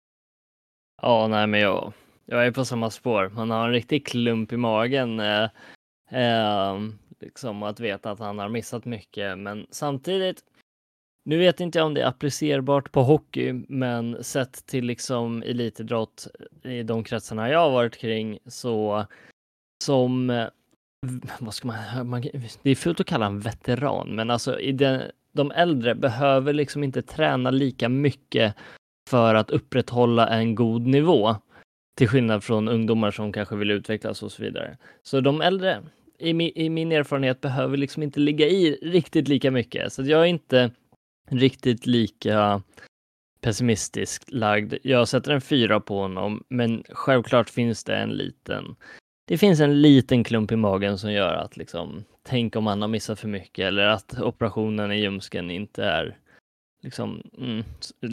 Ja, 1.03 1.29
nej, 1.29 1.47
men 1.47 1.61
jag, 1.61 1.93
jag 2.25 2.47
är 2.47 2.51
på 2.51 2.65
samma 2.65 2.91
spår. 2.91 3.29
Man 3.29 3.51
har 3.51 3.67
en 3.67 3.73
riktig 3.73 4.07
klump 4.07 4.53
i 4.53 4.57
magen. 4.57 5.21
Eh, 5.21 5.51
eh, 6.11 6.79
liksom 7.21 7.63
att 7.63 7.81
veta 7.81 8.11
att 8.11 8.19
han 8.19 8.39
har 8.39 8.49
missat 8.49 8.85
mycket, 8.85 9.39
men 9.39 9.67
samtidigt. 9.71 10.45
Nu 11.25 11.39
vet 11.39 11.61
inte 11.61 11.79
jag 11.79 11.87
om 11.87 11.95
det 11.95 12.03
är 12.03 12.07
applicerbart 12.07 12.93
på 12.93 13.03
hockey, 13.03 13.53
men 13.69 14.25
sett 14.25 14.67
till 14.67 14.85
liksom 14.85 15.43
elitidrott 15.43 16.27
i 16.63 16.83
de 16.83 17.05
kretsarna 17.05 17.51
jag 17.51 17.59
har 17.59 17.71
varit 17.71 17.97
kring 17.97 18.39
så 18.47 19.07
som 19.85 20.31
eh, 20.31 20.47
vad 21.39 21.55
ska 21.55 21.67
man, 21.69 22.09
man, 22.09 22.21
det 22.63 22.71
är 22.71 22.75
fult 22.75 23.01
att 23.01 23.07
kalla 23.07 23.27
en 23.27 23.41
veteran, 23.41 24.15
men 24.15 24.31
alltså 24.31 24.61
i 24.61 24.73
den, 24.73 25.03
de 25.33 25.51
äldre 25.51 25.95
behöver 25.95 26.53
liksom 26.53 26.85
inte 26.85 27.03
träna 27.03 27.51
lika 27.51 27.89
mycket 27.89 28.55
för 29.11 29.35
att 29.35 29.51
upprätthålla 29.51 30.29
en 30.29 30.55
god 30.55 30.87
nivå. 30.87 31.37
Till 31.99 32.09
skillnad 32.09 32.45
från 32.45 32.69
ungdomar 32.69 33.11
som 33.11 33.33
kanske 33.33 33.57
vill 33.57 33.71
utvecklas 33.71 34.23
och 34.23 34.33
så 34.33 34.43
vidare. 34.43 34.77
Så 35.03 35.21
de 35.21 35.41
äldre, 35.41 35.83
i 36.19 36.35
min, 36.35 36.53
i 36.55 36.69
min 36.69 36.93
erfarenhet, 36.93 37.41
behöver 37.41 37.77
liksom 37.77 38.03
inte 38.03 38.21
ligga 38.21 38.47
i 38.47 38.79
riktigt 38.83 39.29
lika 39.29 39.51
mycket. 39.51 39.93
Så 39.93 40.03
jag 40.03 40.21
är 40.21 40.27
inte 40.27 40.71
riktigt 41.31 41.87
lika 41.87 42.63
pessimistiskt 43.41 44.33
lagd. 44.33 44.75
Jag 44.83 45.09
sätter 45.09 45.33
en 45.33 45.41
fyra 45.41 45.81
på 45.81 45.99
honom, 45.99 46.45
men 46.49 46.85
självklart 46.89 47.51
finns 47.51 47.85
det 47.85 47.97
en 47.97 48.11
liten 48.11 48.77
det 49.29 49.39
finns 49.39 49.61
en 49.61 49.83
liten 49.83 50.25
klump 50.25 50.53
i 50.53 50.57
magen 50.57 50.99
som 50.99 51.13
gör 51.13 51.35
att 51.35 51.57
liksom, 51.57 52.05
tänk 52.23 52.57
om 52.57 52.67
han 52.67 52.81
har 52.81 52.89
missat 52.89 53.21
för 53.21 53.29
mycket 53.29 53.65
eller 53.65 53.87
att 53.87 54.21
operationen 54.21 54.93
i 54.93 55.01
ljumsken 55.01 55.51
inte 55.51 55.85
är 55.85 56.19
liksom 56.83 57.23
mm, 57.39 57.65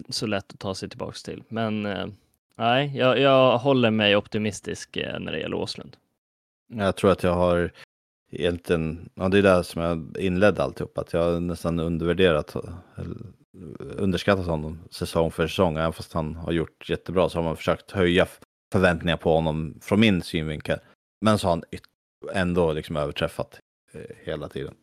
så 0.10 0.28
lätt 0.28 0.54
att 0.54 0.60
ta 0.60 0.76
sig 0.76 0.90
tillbaks 0.90 1.24
till. 1.24 1.44
Men 1.48 1.86
eh, 1.86 2.08
nej, 2.56 2.98
jag, 2.98 3.20
jag 3.20 3.58
håller 3.58 3.92
mig 3.92 4.16
optimistisk 4.16 4.98
eh, 4.98 5.20
när 5.20 5.32
det 5.32 5.40
gäller 5.40 5.58
Åslund. 5.58 5.98
Jag 6.74 6.96
tror 6.96 7.12
att 7.12 7.24
jag 7.24 7.34
har 7.34 7.72
egentligen, 8.40 9.10
ja 9.16 9.30
det 9.30 9.38
är 9.38 9.44
där 9.44 9.64
som 9.64 9.82
jag 9.82 10.18
inledde 10.20 10.64
alltihop, 10.64 10.98
att 10.98 11.14
jag 11.14 11.44
nästan 11.44 11.80
undervärderat, 11.80 12.56
underskattat 13.98 14.46
honom 14.46 14.80
säsong 14.92 15.32
för 15.32 15.48
säsong, 15.48 15.78
även 15.78 15.94
fast 15.94 16.14
han 16.14 16.36
har 16.36 16.52
gjort 16.52 16.90
jättebra 16.90 17.30
så 17.30 17.38
har 17.38 17.44
man 17.44 17.58
försökt 17.58 17.92
höja 17.92 18.28
förväntningar 18.72 19.18
på 19.18 19.34
honom 19.34 19.80
från 19.82 20.00
min 20.00 20.22
synvinkel. 20.22 20.80
Men 21.22 21.38
så 21.38 21.48
har 21.48 21.52
han 21.52 21.64
ändå 22.34 22.74
liksom 22.74 22.96
överträffat 22.96 23.60
eh, 23.94 24.16
hela 24.26 24.50
tiden. 24.50 24.74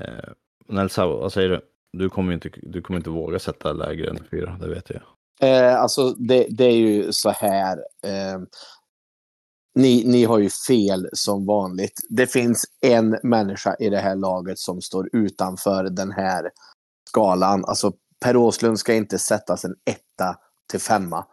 Eh, 0.00 0.32
Nelsa, 0.68 1.06
vad 1.06 1.32
säger 1.32 1.48
du? 1.48 1.60
Du 1.92 2.08
kommer 2.08 2.32
inte, 2.32 2.50
du 2.62 2.82
kommer 2.82 2.98
inte 2.98 3.10
våga 3.10 3.38
sätta 3.38 3.72
lägre 3.72 4.10
än 4.10 4.24
fyra, 4.30 4.58
det 4.60 4.68
vet 4.68 4.90
jag. 4.90 5.02
Eh, 5.40 5.80
alltså 5.80 6.10
det, 6.10 6.46
det, 6.50 6.64
är 6.64 6.76
ju 6.76 7.12
så 7.12 7.30
här. 7.30 7.78
Eh, 8.06 8.40
ni, 9.74 10.04
ni 10.04 10.24
har 10.24 10.38
ju 10.38 10.50
fel 10.50 11.08
som 11.12 11.46
vanligt. 11.46 12.00
Det 12.08 12.26
finns 12.26 12.64
en 12.80 13.18
människa 13.22 13.76
i 13.78 13.90
det 13.90 13.98
här 13.98 14.16
laget 14.16 14.58
som 14.58 14.80
står 14.80 15.08
utanför 15.12 15.84
den 15.84 16.12
här 16.12 16.50
skalan. 17.08 17.64
Alltså 17.64 17.92
Per 18.20 18.36
Åslund 18.36 18.78
ska 18.78 18.94
inte 18.94 19.18
sättas 19.18 19.64
en 19.64 19.74
etta 19.84 20.38
till 20.70 20.80
femma. 20.80 21.26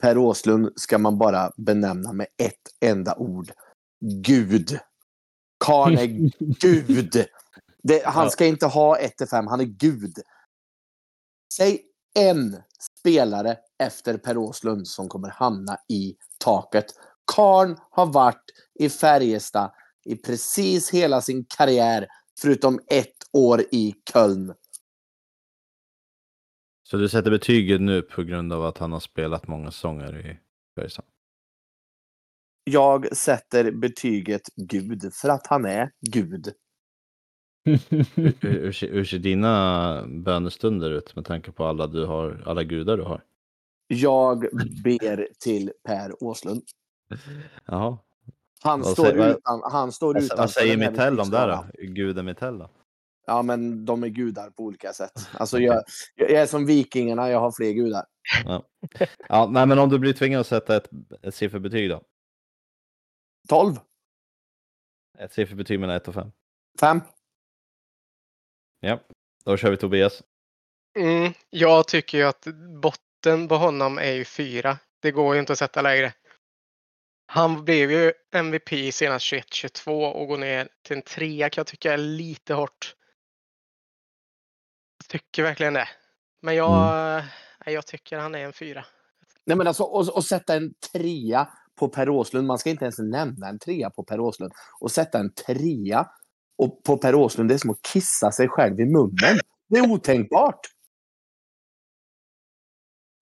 Per 0.00 0.18
Åslund 0.18 0.72
ska 0.76 0.98
man 0.98 1.18
bara 1.18 1.52
benämna 1.56 2.12
med 2.12 2.26
ett 2.42 2.90
enda 2.90 3.14
ord. 3.14 3.52
Gud. 4.00 4.78
Karn 5.64 5.98
är 5.98 6.06
Gud. 6.60 7.26
Det, 7.82 8.06
han 8.06 8.30
ska 8.30 8.46
inte 8.46 8.66
ha 8.66 8.98
1-5, 8.98 9.48
han 9.48 9.60
är 9.60 9.64
Gud. 9.64 10.18
Säg 11.54 11.82
en 12.14 12.56
spelare 12.98 13.56
efter 13.78 14.16
Per 14.16 14.36
Åslund 14.36 14.88
som 14.88 15.08
kommer 15.08 15.28
hamna 15.28 15.78
i 15.88 16.16
taket. 16.38 16.86
Karn 17.34 17.76
har 17.90 18.06
varit 18.06 18.44
i 18.74 18.88
Färjestad 18.88 19.70
i 20.04 20.16
precis 20.16 20.90
hela 20.90 21.20
sin 21.20 21.44
karriär, 21.44 22.06
förutom 22.40 22.80
ett 22.90 23.28
år 23.32 23.60
i 23.60 23.94
Köln. 24.12 24.54
Så 26.82 26.96
du 26.96 27.08
sätter 27.08 27.30
betyget 27.30 27.80
nu 27.80 28.02
på 28.02 28.22
grund 28.22 28.52
av 28.52 28.64
att 28.64 28.78
han 28.78 28.92
har 28.92 29.00
spelat 29.00 29.48
många 29.48 29.70
säsonger 29.70 30.26
i 30.26 30.38
Färjestad? 30.74 31.04
Jag 32.64 33.16
sätter 33.16 33.70
betyget 33.70 34.42
Gud 34.56 35.14
för 35.14 35.28
att 35.28 35.46
han 35.46 35.64
är 35.64 35.90
Gud. 36.00 36.52
hur, 37.64 38.86
hur, 38.92 39.04
ser 39.04 39.18
dina 39.18 40.06
bönestunder 40.06 40.90
ut 40.90 41.16
med 41.16 41.24
tanke 41.24 41.52
på 41.52 41.64
alla, 41.64 41.86
du 41.86 42.04
har, 42.06 42.42
alla 42.46 42.62
gudar 42.62 42.96
du 42.96 43.02
har? 43.02 43.24
Jag 43.86 44.40
ber 44.84 45.28
till 45.38 45.72
Per 45.84 46.24
Åslund. 46.24 46.62
Jaha. 47.66 47.98
Han 48.62 48.84
står, 48.84 49.04
säger, 49.04 49.30
utan, 49.30 49.62
han 49.72 49.92
står 49.92 50.18
utan. 50.18 50.38
Vad 50.38 50.50
säger 50.50 50.76
Mitell 50.76 51.20
om 51.20 51.30
det 51.30 51.46
då? 51.46 51.66
Guden 51.78 52.24
Mitell 52.24 52.58
då? 52.58 52.70
Ja, 53.26 53.42
men 53.42 53.84
de 53.84 54.04
är 54.04 54.08
gudar 54.08 54.50
på 54.50 54.62
olika 54.62 54.92
sätt. 54.92 55.28
Alltså 55.32 55.58
jag, 55.58 55.84
jag 56.14 56.30
är 56.30 56.46
som 56.46 56.66
vikingarna, 56.66 57.30
jag 57.30 57.40
har 57.40 57.52
fler 57.52 57.72
gudar. 57.72 58.04
Ja. 58.44 58.62
ja, 59.28 59.48
nej, 59.50 59.66
men 59.66 59.78
om 59.78 59.88
du 59.88 59.98
blir 59.98 60.12
tvingad 60.12 60.40
att 60.40 60.46
sätta 60.46 60.76
ett, 60.76 60.88
ett 61.22 61.34
sifferbetyg 61.34 61.90
då? 61.90 62.02
12. 63.48 63.74
Ett 65.18 65.32
sifferbetyg 65.32 65.80
mellan 65.80 65.96
1 65.96 66.08
och 66.08 66.14
5? 66.14 66.32
5. 66.80 67.00
Ja, 68.80 69.00
då 69.44 69.56
kör 69.56 69.70
vi 69.70 69.76
Tobias. 69.76 70.22
Mm, 70.98 71.32
jag 71.50 71.88
tycker 71.88 72.18
ju 72.18 72.24
att 72.24 72.46
botten 72.82 73.48
på 73.48 73.56
honom 73.56 73.98
är 73.98 74.12
ju 74.12 74.24
4. 74.24 74.78
Det 75.00 75.10
går 75.10 75.34
ju 75.34 75.40
inte 75.40 75.52
att 75.52 75.58
sätta 75.58 75.82
lägre. 75.82 76.12
Han 77.34 77.64
blev 77.64 77.90
ju 77.90 78.12
MVP 78.34 78.94
senast 78.94 79.32
21-22 79.32 80.12
och 80.12 80.28
går 80.28 80.38
ner 80.38 80.68
till 80.86 80.96
en 80.96 81.02
trea 81.02 81.50
kan 81.50 81.60
jag 81.60 81.66
tycka 81.66 81.92
är 81.92 81.98
lite 81.98 82.54
hårt. 82.54 82.94
Jag 84.98 85.08
tycker 85.08 85.42
verkligen 85.42 85.74
det. 85.74 85.88
Men 86.42 86.54
jag, 86.54 87.12
mm. 87.14 87.24
jag 87.66 87.86
tycker 87.86 88.18
han 88.18 88.34
är 88.34 88.38
en 88.38 88.52
fyra. 88.52 88.84
Nej 89.46 89.56
men 89.56 89.66
alltså 89.66 89.84
att 90.16 90.24
sätta 90.24 90.54
en 90.54 90.74
trea 90.92 91.48
på 91.78 91.88
Per 91.88 92.08
Åslund, 92.08 92.46
man 92.46 92.58
ska 92.58 92.70
inte 92.70 92.84
ens 92.84 92.98
nämna 92.98 93.48
en 93.48 93.58
trea 93.58 93.90
på 93.90 94.04
Per 94.04 94.20
Åslund. 94.20 94.52
Och 94.80 94.90
sätta 94.90 95.18
en 95.18 95.34
trea 95.34 96.06
och 96.58 96.82
på 96.84 96.96
Per 96.96 97.14
Åslund, 97.14 97.50
det 97.50 97.54
är 97.54 97.58
som 97.58 97.70
att 97.70 97.82
kissa 97.92 98.32
sig 98.32 98.48
själv 98.48 98.80
i 98.80 98.84
munnen. 98.84 99.38
Det 99.68 99.78
är 99.78 99.90
otänkbart. 99.90 100.60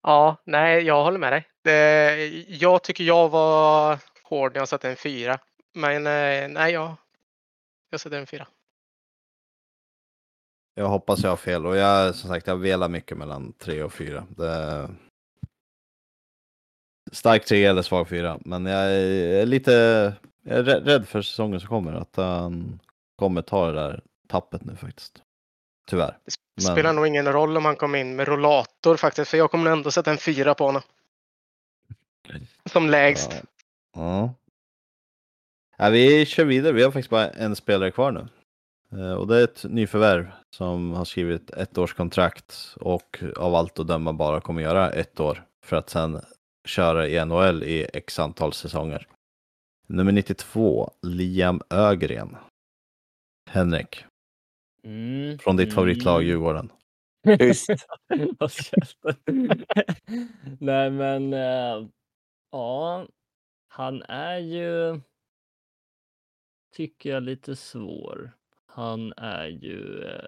Ja, 0.03 0.37
nej, 0.45 0.83
jag 0.83 1.05
håller 1.05 1.19
med 1.19 1.33
dig. 1.33 1.49
Det, 1.65 2.29
jag 2.49 2.83
tycker 2.83 3.05
jag 3.05 3.29
var 3.29 3.99
hård 4.23 4.53
när 4.53 4.61
jag 4.61 4.69
satte 4.69 4.91
en 4.91 4.97
fyra. 4.97 5.39
Men 5.75 6.07
eh, 6.07 6.49
nej, 6.49 6.73
jag, 6.73 6.95
jag 7.91 8.01
sätter 8.01 8.19
en 8.19 8.27
fyra. 8.27 8.47
Jag 10.75 10.89
hoppas 10.89 11.23
jag 11.23 11.31
har 11.31 11.37
fel 11.37 11.67
och 11.67 11.77
jag 11.77 12.15
som 12.15 12.31
sagt 12.31 12.47
jag 12.47 12.57
velar 12.57 12.89
mycket 12.89 13.19
mellan 13.19 13.53
tre 13.53 13.83
och 13.83 13.93
fyra. 13.93 14.27
Det... 14.29 14.91
Stark 17.13 17.45
tre 17.45 17.65
eller 17.65 17.83
svag 17.83 18.09
fyra, 18.09 18.39
men 18.45 18.67
jag 18.67 18.93
är 18.93 19.47
lite 19.47 19.73
jag 20.45 20.59
är 20.59 20.63
rädd 20.63 21.09
för 21.09 21.23
säsongen 21.23 21.61
som 21.61 21.69
kommer 21.69 21.93
att 21.93 22.17
han 22.17 22.81
kommer 23.17 23.43
ta 23.43 23.67
det 23.67 23.73
där 23.73 24.03
tappet 24.29 24.65
nu 24.65 24.77
faktiskt. 24.77 25.23
Tyvärr. 25.87 26.19
Det 26.55 26.63
spelar 26.63 26.83
men... 26.83 26.97
nog 26.97 27.07
ingen 27.07 27.33
roll 27.33 27.57
om 27.57 27.65
han 27.65 27.77
kommer 27.77 27.99
in 27.99 28.17
med 28.17 28.29
rollator 28.29 28.97
faktiskt, 28.97 29.31
för 29.31 29.39
jag 29.39 29.51
kommer 29.51 29.71
ändå 29.71 29.91
sätta 29.91 30.11
en 30.11 30.19
fyra 30.19 30.55
på 30.55 30.65
honom. 30.65 30.83
Som 32.65 32.91
lägst. 32.91 33.31
Ja. 33.33 33.41
ja. 33.95 34.35
ja. 35.77 35.91
vi 35.91 36.27
kör 36.27 36.45
vidare. 36.45 36.73
Vi 36.73 36.83
har 36.83 36.91
faktiskt 36.91 37.11
bara 37.11 37.31
en 37.31 37.57
spelare 37.57 37.91
kvar 37.91 38.13
nu. 38.13 38.29
Eh, 38.93 39.13
och 39.13 39.27
det 39.27 39.41
är 39.41 39.45
ett 39.45 39.65
nyförvärv 39.65 40.33
som 40.57 40.93
har 40.93 41.05
skrivit 41.05 41.51
ett 41.51 41.79
års 41.79 41.95
kontrakt 41.95 42.77
och 42.81 43.23
av 43.37 43.55
allt 43.55 43.79
att 43.79 43.87
döma 43.87 44.13
bara 44.13 44.41
kommer 44.41 44.63
göra 44.63 44.91
ett 44.91 45.21
år 45.21 45.45
för 45.65 45.77
att 45.77 45.91
sen 45.91 46.21
köra 46.65 47.09
i 47.09 47.25
NHL 47.25 47.63
i 47.63 47.87
x 47.93 48.19
antal 48.19 48.53
säsonger. 48.53 49.07
Nummer 49.87 50.13
92, 50.13 50.93
Liam 51.03 51.63
Ögren. 51.71 52.37
Henrik. 53.51 54.05
Mm, 54.85 55.39
Från 55.39 55.57
ditt 55.57 55.69
mm. 55.69 55.75
favoritlag 55.75 56.23
Djurgården. 56.23 56.73
Tyst. 57.39 57.71
Nej 60.61 60.91
men, 60.91 61.33
äh, 61.33 61.87
ja, 62.51 63.07
han 63.69 64.03
är 64.03 64.39
ju, 64.39 65.01
tycker 66.75 67.11
jag, 67.11 67.23
lite 67.23 67.57
svår. 67.57 68.33
Han 68.67 69.13
är 69.17 69.47
ju 69.47 70.05
äh, 70.05 70.25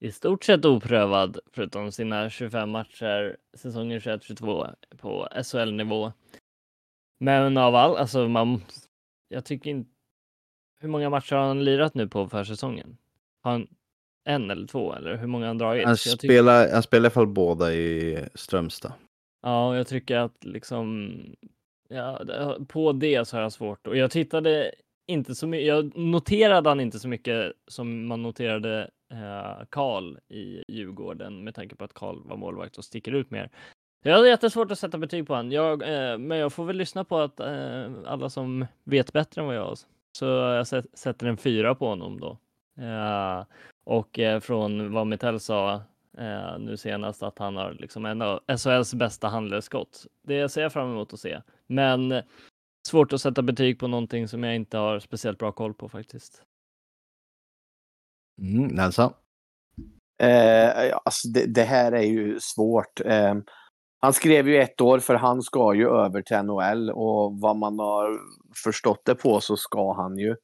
i 0.00 0.12
stort 0.12 0.44
sett 0.44 0.64
oprövad 0.64 1.38
förutom 1.52 1.92
sina 1.92 2.30
25 2.30 2.70
matcher 2.70 3.36
säsongen 3.56 4.00
21-22 4.00 4.74
på 4.96 5.28
SHL-nivå. 5.44 6.12
Men 7.18 7.56
av 7.56 7.74
all, 7.74 7.96
alltså 7.96 8.28
man, 8.28 8.64
jag 9.28 9.44
tycker 9.44 9.70
inte, 9.70 9.90
hur 10.80 10.88
många 10.88 11.10
matcher 11.10 11.36
har 11.36 11.46
han 11.46 11.64
lirat 11.64 11.94
nu 11.94 12.08
på 12.08 12.28
försäsongen? 12.28 12.96
Har 13.42 13.50
han 13.52 13.66
en 14.28 14.50
eller 14.50 14.66
två 14.66 14.94
eller 14.94 15.16
hur 15.16 15.26
många 15.26 15.44
har 15.44 15.48
han 15.48 15.58
dragit? 15.58 15.84
Han 15.84 15.90
jag 15.90 15.98
tycker- 15.98 16.18
spelar, 16.28 16.72
han 16.72 16.82
spelar 16.82 17.02
i 17.02 17.06
alla 17.06 17.10
fall 17.10 17.26
båda 17.26 17.72
i 17.74 18.18
Strömstad. 18.34 18.92
Ja, 19.42 19.76
jag 19.76 19.86
tycker 19.86 20.16
att 20.16 20.44
liksom 20.44 21.12
ja, 21.88 22.20
på 22.68 22.92
det 22.92 23.28
så 23.28 23.36
har 23.36 23.42
jag 23.42 23.52
svårt 23.52 23.86
och 23.86 23.96
jag 23.96 24.10
tittade 24.10 24.72
inte 25.10 25.34
så 25.34 25.46
mycket. 25.46 25.66
Jag 25.66 25.96
noterade 25.96 26.68
han 26.68 26.80
inte 26.80 26.98
så 26.98 27.08
mycket 27.08 27.52
som 27.70 28.06
man 28.06 28.22
noterade 28.22 28.90
eh, 29.12 29.64
Karl 29.70 30.16
i 30.28 30.62
Djurgården 30.68 31.44
med 31.44 31.54
tanke 31.54 31.76
på 31.76 31.84
att 31.84 31.94
Karl 31.94 32.16
var 32.24 32.36
målvakt 32.36 32.78
och 32.78 32.84
sticker 32.84 33.12
ut 33.12 33.30
mer. 33.30 33.50
Jag 34.04 34.12
hade 34.16 34.28
jättesvårt 34.28 34.70
att 34.70 34.78
sätta 34.78 34.98
betyg 34.98 35.26
på 35.26 35.34
han. 35.34 35.52
Jag, 35.52 35.82
eh, 35.82 36.18
men 36.18 36.38
jag 36.38 36.52
får 36.52 36.64
väl 36.64 36.76
lyssna 36.76 37.04
på 37.04 37.18
att 37.18 37.40
eh, 37.40 37.92
alla 38.06 38.30
som 38.30 38.66
vet 38.84 39.12
bättre 39.12 39.40
än 39.40 39.46
vad 39.46 39.56
jag. 39.56 39.78
Så 40.18 40.24
jag 40.24 40.64
sä- 40.64 40.86
sätter 40.94 41.26
en 41.26 41.36
fyra 41.36 41.74
på 41.74 41.86
honom 41.86 42.20
då. 42.20 42.38
Eh, 42.78 43.44
och 43.84 44.18
eh, 44.18 44.40
från 44.40 44.92
vad 44.92 45.06
Mitell 45.06 45.40
sa 45.40 45.74
eh, 46.18 46.58
nu 46.58 46.76
senast 46.76 47.22
att 47.22 47.38
han 47.38 47.56
har 47.56 47.72
liksom 47.72 48.06
en 48.06 48.22
av 48.22 48.40
SHLs 48.58 48.94
bästa 48.94 49.28
handledsskott. 49.28 50.06
Det 50.22 50.48
ser 50.48 50.62
jag 50.62 50.72
fram 50.72 50.90
emot 50.90 51.12
att 51.12 51.20
se. 51.20 51.40
Men 51.66 52.22
svårt 52.88 53.12
att 53.12 53.20
sätta 53.20 53.42
betyg 53.42 53.78
på 53.78 53.86
någonting 53.86 54.28
som 54.28 54.44
jag 54.44 54.54
inte 54.56 54.78
har 54.78 54.98
speciellt 54.98 55.38
bra 55.38 55.52
koll 55.52 55.74
på 55.74 55.88
faktiskt. 55.88 56.42
Mm, 58.42 58.66
Nelson? 58.66 59.12
Eh, 60.22 60.84
ja, 60.84 61.02
alltså 61.04 61.28
det, 61.28 61.46
det 61.46 61.62
här 61.62 61.92
är 61.92 62.02
ju 62.02 62.38
svårt. 62.40 63.00
Eh, 63.00 63.34
han 64.00 64.12
skrev 64.12 64.48
ju 64.48 64.62
ett 64.62 64.80
år 64.80 64.98
för 64.98 65.14
han 65.14 65.42
ska 65.42 65.74
ju 65.74 65.88
över 65.88 66.22
till 66.22 66.36
NHL 66.36 66.90
och 66.90 67.40
vad 67.40 67.56
man 67.56 67.78
har 67.78 68.18
förstått 68.64 69.02
det 69.04 69.14
på 69.14 69.40
så 69.40 69.56
ska 69.56 69.92
han 69.92 70.18
ju. 70.18 70.36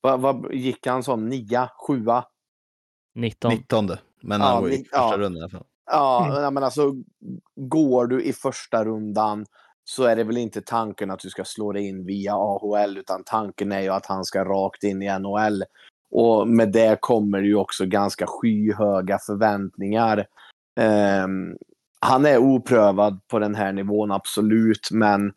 Vad, 0.00 0.20
vad 0.20 0.54
gick 0.54 0.86
han 0.86 1.02
som? 1.02 1.28
Nia? 1.28 1.70
Sjua? 1.86 2.24
19. 3.14 3.50
19. 3.50 3.86
Men 4.22 4.40
Ja, 4.40 4.46
han 4.46 4.62
var 4.62 4.68
i 4.68 4.72
ni- 4.72 4.78
första 4.84 4.96
ja. 4.96 5.16
rundan 5.16 5.36
i 5.36 5.40
alla 5.42 5.50
fall. 5.50 5.64
Ja, 5.90 6.40
ja, 6.42 6.50
men 6.50 6.64
alltså 6.64 6.94
går 7.56 8.06
du 8.06 8.22
i 8.22 8.32
första 8.32 8.84
rundan 8.84 9.46
så 9.84 10.04
är 10.04 10.16
det 10.16 10.24
väl 10.24 10.36
inte 10.36 10.60
tanken 10.62 11.10
att 11.10 11.18
du 11.20 11.30
ska 11.30 11.44
slå 11.44 11.72
dig 11.72 11.88
in 11.88 12.06
via 12.06 12.34
AHL 12.34 12.98
utan 12.98 13.22
tanken 13.24 13.72
är 13.72 13.80
ju 13.80 13.88
att 13.88 14.06
han 14.06 14.24
ska 14.24 14.44
rakt 14.44 14.82
in 14.84 15.02
i 15.02 15.18
NHL. 15.18 15.62
Och 16.10 16.48
med 16.48 16.72
det 16.72 16.98
kommer 17.00 17.42
ju 17.42 17.54
också 17.56 17.86
ganska 17.86 18.26
skyhöga 18.28 19.18
förväntningar. 19.26 20.26
Ehm, 20.80 21.56
han 22.00 22.26
är 22.26 22.38
oprövad 22.38 23.20
på 23.28 23.38
den 23.38 23.54
här 23.54 23.72
nivån, 23.72 24.10
absolut, 24.12 24.88
men 24.92 25.32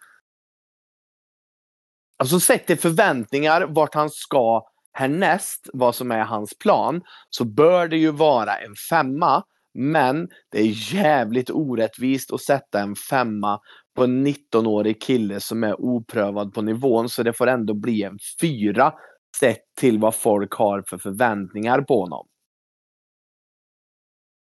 Alltså 2.21 2.57
till 2.57 2.79
förväntningar 2.79 3.61
vart 3.61 3.95
han 3.95 4.09
ska 4.09 4.67
härnäst, 4.93 5.69
vad 5.73 5.95
som 5.95 6.11
är 6.11 6.23
hans 6.23 6.57
plan, 6.57 7.01
så 7.29 7.45
bör 7.45 7.87
det 7.87 7.97
ju 7.97 8.11
vara 8.11 8.57
en 8.57 8.75
femma. 8.89 9.43
Men 9.73 10.29
det 10.51 10.59
är 10.59 10.93
jävligt 10.93 11.49
orättvist 11.49 12.33
att 12.33 12.41
sätta 12.41 12.79
en 12.79 12.95
femma 12.95 13.59
på 13.95 14.03
en 14.03 14.27
19-årig 14.27 15.01
kille 15.01 15.39
som 15.39 15.63
är 15.63 15.81
oprövad 15.81 16.53
på 16.53 16.61
nivån. 16.61 17.09
Så 17.09 17.23
det 17.23 17.33
får 17.33 17.47
ändå 17.47 17.73
bli 17.73 18.03
en 18.03 18.19
fyra 18.41 18.93
sett 19.39 19.75
till 19.79 19.99
vad 19.99 20.15
folk 20.15 20.53
har 20.53 20.83
för 20.87 20.97
förväntningar 20.97 21.81
på 21.81 22.01
honom. 22.01 22.27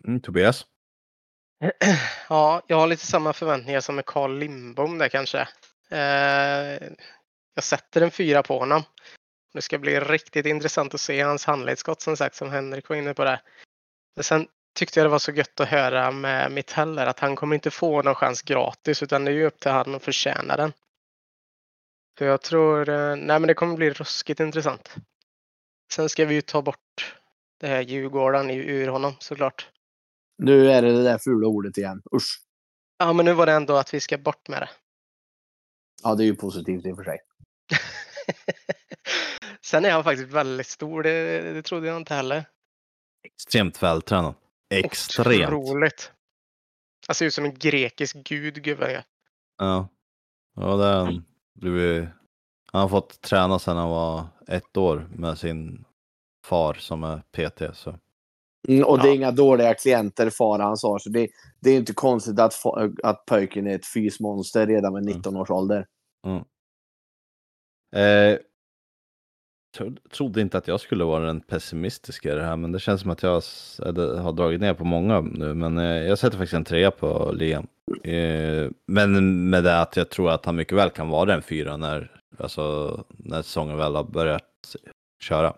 Mm, 0.07 0.21
Tobias? 0.21 0.65
Ja, 2.29 2.61
jag 2.67 2.77
har 2.77 2.87
lite 2.87 3.05
samma 3.05 3.33
förväntningar 3.33 3.79
som 3.79 3.95
med 3.95 4.05
Carl 4.05 4.37
Lindbom 4.37 4.97
där 4.97 5.09
kanske. 5.09 5.47
Eh, 5.89 6.89
jag 7.53 7.63
sätter 7.63 8.01
en 8.01 8.11
fyra 8.11 8.43
på 8.43 8.59
honom. 8.59 8.83
Det 9.53 9.61
ska 9.61 9.77
bli 9.77 9.99
riktigt 9.99 10.45
intressant 10.45 10.93
att 10.93 11.01
se 11.01 11.21
hans 11.21 11.45
handledsskott 11.45 12.01
som 12.01 12.17
sagt 12.17 12.35
som 12.35 12.49
Henrik 12.49 12.89
var 12.89 12.95
inne 12.95 13.13
på 13.13 13.23
där. 13.23 13.41
Men 14.15 14.23
sen 14.23 14.47
tyckte 14.75 14.99
jag 14.99 15.05
det 15.05 15.09
var 15.09 15.19
så 15.19 15.31
gött 15.31 15.59
att 15.59 15.67
höra 15.67 16.11
med 16.11 16.51
mitt 16.51 16.71
heller 16.71 17.05
att 17.05 17.19
han 17.19 17.35
kommer 17.35 17.55
inte 17.55 17.71
få 17.71 18.01
någon 18.01 18.15
chans 18.15 18.41
gratis 18.41 19.03
utan 19.03 19.25
det 19.25 19.31
är 19.31 19.35
ju 19.35 19.45
upp 19.45 19.59
till 19.59 19.71
han 19.71 19.95
att 19.95 20.03
förtjäna 20.03 20.57
den. 20.57 20.73
Så 22.17 22.23
jag 22.23 22.41
tror, 22.41 22.89
eh, 22.89 23.15
nej 23.15 23.39
men 23.39 23.47
det 23.47 23.53
kommer 23.53 23.75
bli 23.75 23.89
ruskigt 23.89 24.39
intressant. 24.39 24.95
Sen 25.91 26.09
ska 26.09 26.25
vi 26.25 26.33
ju 26.33 26.41
ta 26.41 26.61
bort 26.61 27.15
det 27.59 27.67
här 27.67 27.81
Djurgården 27.81 28.49
ur 28.49 28.87
honom 28.87 29.13
såklart. 29.19 29.69
Nu 30.37 30.71
är 30.71 30.81
det 30.81 30.91
det 30.91 31.03
där 31.03 31.17
fula 31.17 31.47
ordet 31.47 31.77
igen. 31.77 32.01
Usch. 32.15 32.41
Ja 32.97 33.13
men 33.13 33.25
nu 33.25 33.33
var 33.33 33.45
det 33.45 33.51
ändå 33.51 33.77
att 33.77 33.93
vi 33.93 33.99
ska 33.99 34.17
bort 34.17 34.47
med 34.47 34.61
det. 34.61 34.69
Ja, 36.03 36.15
det 36.15 36.23
är 36.23 36.25
ju 36.25 36.35
positivt 36.35 36.85
i 36.85 36.91
och 36.91 36.95
för 36.97 37.03
sig. 37.03 37.19
Sen 39.61 39.85
är 39.85 39.91
han 39.91 40.03
faktiskt 40.03 40.31
väldigt 40.31 40.67
stor, 40.67 41.03
det, 41.03 41.41
det 41.53 41.61
trodde 41.61 41.87
jag 41.87 41.97
inte 41.97 42.13
heller. 42.13 42.45
Extremt 43.23 43.83
vältränad. 43.83 44.33
Extremt. 44.69 45.53
Otroligt. 45.53 46.11
Han 47.07 47.15
ser 47.15 47.25
ut 47.25 47.33
som 47.33 47.45
en 47.45 47.57
grekisk 47.57 48.15
gud, 48.15 48.67
jag 48.67 49.03
Ja. 49.57 49.87
Ja, 50.55 50.75
det 50.75 50.83
har 50.85 51.05
han 51.05 51.25
blivit. 51.53 52.09
Han 52.71 52.81
har 52.81 52.89
fått 52.89 53.21
träna 53.21 53.59
sedan 53.59 53.77
han 53.77 53.89
var 53.89 54.27
ett 54.47 54.77
år 54.77 55.09
med 55.15 55.37
sin 55.37 55.85
far 56.45 56.73
som 56.73 57.03
är 57.03 57.17
PT. 57.31 57.77
Så. 57.77 57.99
Mm, 58.67 58.83
och 58.83 58.97
det 58.99 59.03
är 59.03 59.09
Ja. 59.09 59.15
inga 59.15 59.31
dåliga 59.31 59.73
klienter 59.73 60.29
far 60.29 60.59
hans 60.59 60.83
har, 60.83 60.99
så 60.99 61.09
det, 61.09 61.27
det 61.59 61.69
är 61.69 61.77
inte 61.77 61.93
konstigt 61.93 62.39
att, 62.39 62.53
att 63.03 63.25
pojken 63.25 63.67
är 63.67 63.75
ett 63.75 63.93
fysmonster 63.93 64.67
redan 64.67 64.93
med 64.93 65.03
19 65.03 65.37
års 65.37 65.49
ålder. 65.49 65.85
Eh, 67.91 68.37
trodde 70.11 70.41
inte 70.41 70.57
att 70.57 70.67
jag 70.67 70.79
skulle 70.79 71.03
vara 71.03 71.25
den 71.25 71.41
pessimistiska 71.41 72.31
i 72.31 72.35
det 72.35 72.43
här, 72.43 72.55
men 72.55 72.71
det 72.71 72.79
känns 72.79 73.01
som 73.01 73.11
att 73.11 73.23
jag 73.23 73.33
har 74.21 74.31
dragit 74.31 74.61
ner 74.61 74.73
på 74.73 74.85
många 74.85 75.21
nu. 75.21 75.53
Men 75.53 75.77
eh, 75.77 75.83
jag 75.83 76.19
sätter 76.19 76.37
faktiskt 76.37 76.53
en 76.53 76.63
trea 76.63 76.91
på 76.91 77.31
Liam. 77.31 77.67
Eh, 78.03 78.69
men 78.85 79.49
med 79.49 79.63
det 79.63 79.81
att 79.81 79.97
jag 79.97 80.09
tror 80.09 80.31
att 80.31 80.45
han 80.45 80.55
mycket 80.55 80.77
väl 80.77 80.89
kan 80.89 81.09
vara 81.09 81.33
en 81.33 81.41
fyra 81.41 81.77
när, 81.77 82.21
alltså, 82.37 83.03
när 83.09 83.41
säsongen 83.41 83.77
väl 83.77 83.95
har 83.95 84.03
börjat 84.03 84.75
köra. 85.21 85.53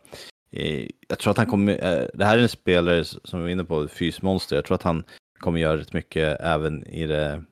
Jag 1.08 1.20
tror 1.20 1.32
att 1.32 1.38
han 1.38 1.48
kommer, 1.48 1.74
eh, 1.74 2.08
det 2.14 2.26
här 2.26 2.38
är 2.38 2.42
en 2.42 2.50
spelare 2.50 3.04
som 3.04 3.40
vi 3.40 3.42
var 3.42 3.50
inne 3.50 3.64
på, 3.64 3.88
fysmonster. 3.88 4.56
Jag 4.56 4.66
tror 4.66 4.76
att 4.76 4.84
han 4.84 5.04
kommer 5.40 5.60
göra 5.60 5.78
rätt 5.78 5.94
mycket 5.94 6.42
även 6.42 6.88
i 6.88 7.08
det, 7.08 7.44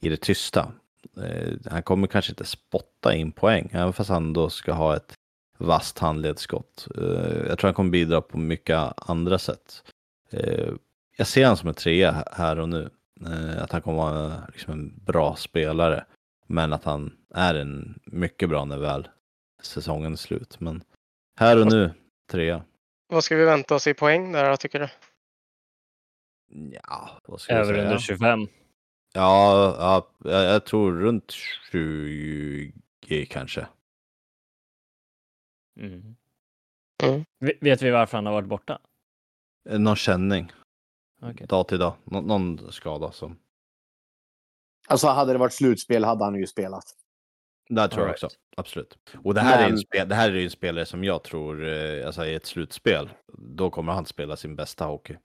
i 0.00 0.08
det 0.08 0.20
tysta. 0.20 0.72
Eh, 1.16 1.52
han 1.70 1.82
kommer 1.82 2.06
kanske 2.06 2.32
inte 2.32 2.44
spotta 2.44 3.14
in 3.14 3.32
poäng, 3.32 3.70
även 3.72 3.92
fast 3.92 4.10
han 4.10 4.32
då 4.32 4.50
ska 4.50 4.72
ha 4.72 4.96
ett 4.96 5.12
vasst 5.58 5.98
handledsskott. 5.98 6.88
Eh, 6.96 7.46
jag 7.48 7.58
tror 7.58 7.68
han 7.68 7.74
kommer 7.74 7.90
bidra 7.90 8.20
på 8.20 8.38
mycket 8.38 8.92
andra 8.96 9.38
sätt. 9.38 9.82
Eh, 10.30 10.68
jag 11.16 11.26
ser 11.26 11.44
honom 11.44 11.56
som 11.56 11.68
en 11.68 11.74
trea 11.74 12.24
här 12.32 12.58
och 12.58 12.68
nu. 12.68 12.90
Eh, 13.26 13.62
att 13.62 13.72
han 13.72 13.82
kommer 13.82 13.96
vara 13.98 14.32
liksom 14.52 14.72
en 14.72 15.04
bra 15.04 15.36
spelare. 15.36 16.04
Men 16.46 16.72
att 16.72 16.84
han 16.84 17.12
är 17.34 17.54
en 17.54 17.98
mycket 18.04 18.48
bra 18.48 18.64
när 18.64 18.78
väl 18.78 19.08
säsongen 19.62 20.12
är 20.12 20.16
slut. 20.16 20.60
Men 20.60 20.82
här 21.38 21.60
och 21.60 21.66
nu, 21.72 21.90
trea. 22.30 22.62
Vad 23.08 23.24
ska 23.24 23.36
vi 23.36 23.44
vänta 23.44 23.74
oss 23.74 23.86
i 23.86 23.94
poäng 23.94 24.32
där 24.32 24.56
tycker 24.56 24.80
du? 24.80 24.88
Ja, 26.82 27.10
vad 27.24 27.40
ska 27.40 27.52
Över 27.52 27.74
säga? 27.74 27.84
under 27.84 27.98
25. 27.98 28.46
Ja, 29.12 29.74
ja 29.78 30.30
jag, 30.30 30.44
jag 30.44 30.66
tror 30.66 30.92
runt 31.00 31.30
20 31.72 32.72
kanske. 33.30 33.66
Mm. 35.80 36.16
Mm. 37.02 37.24
Vet 37.60 37.82
vi 37.82 37.90
varför 37.90 38.16
han 38.18 38.26
har 38.26 38.32
varit 38.32 38.48
borta? 38.48 38.78
Eh, 39.68 39.78
Någon 39.78 39.96
känning, 39.96 40.52
Okej. 41.22 41.46
dag 41.46 41.68
till 41.68 41.78
dag. 41.78 41.96
Nå- 42.04 42.20
någon 42.20 42.72
skada 42.72 43.12
som. 43.12 43.38
Alltså 44.88 45.06
hade 45.06 45.32
det 45.32 45.38
varit 45.38 45.52
slutspel 45.52 46.04
hade 46.04 46.24
han 46.24 46.34
ju 46.34 46.46
spelat. 46.46 46.84
Det 47.68 47.88
tror 47.88 47.90
jag 47.92 48.00
All 48.00 48.06
right. 48.06 48.24
också, 48.24 48.36
absolut. 48.56 48.98
Och 49.24 49.34
det 49.34 49.40
här, 49.40 49.56
är 49.58 49.60
ju 49.60 49.64
en 49.66 49.70
Men- 49.72 49.78
spel, 49.80 50.08
det 50.08 50.14
här 50.14 50.32
är 50.32 50.44
en 50.44 50.50
spelare 50.50 50.86
som 50.86 51.04
jag 51.04 51.24
tror, 51.24 51.66
eh, 51.68 52.06
alltså 52.06 52.26
i 52.26 52.34
ett 52.34 52.46
slutspel, 52.46 53.10
då 53.38 53.70
kommer 53.70 53.92
han 53.92 54.06
spela 54.06 54.36
sin 54.36 54.56
bästa 54.56 54.84
hockey. 54.84 55.16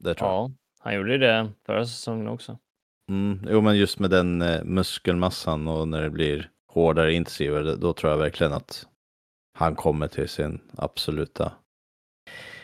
Det 0.00 0.14
tror 0.14 0.30
jag. 0.30 0.52
Han 0.84 0.94
gjorde 0.94 1.18
det 1.18 1.52
förra 1.66 1.86
säsongen 1.86 2.28
också. 2.28 2.58
Mm, 3.10 3.46
jo, 3.50 3.60
men 3.60 3.76
just 3.76 3.98
med 3.98 4.10
den 4.10 4.42
eh, 4.42 4.64
muskelmassan 4.64 5.68
och 5.68 5.88
när 5.88 6.02
det 6.02 6.10
blir 6.10 6.50
hårdare, 6.68 7.14
intensivare, 7.14 7.76
då 7.76 7.92
tror 7.92 8.12
jag 8.12 8.18
verkligen 8.18 8.52
att 8.52 8.86
han 9.54 9.76
kommer 9.76 10.08
till 10.08 10.28
sin 10.28 10.60
absoluta 10.76 11.52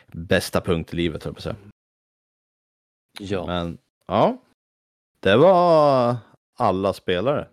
bästa 0.06 0.60
punkt 0.60 0.92
i 0.92 0.97
livet, 0.97 1.24
höll 1.24 1.30
jag 1.30 1.34
på 1.34 1.38
att 1.38 1.56
säga. 1.56 1.56
Ja. 3.18 3.47
Men 3.47 3.78
ja, 4.06 4.38
det 5.20 5.36
var 5.36 6.16
alla 6.56 6.92
spelare. 6.92 7.48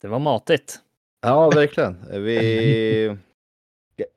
Det 0.00 0.08
var 0.08 0.18
matigt. 0.18 0.80
Ja, 1.20 1.50
verkligen. 1.50 2.22
Vi... 2.24 3.16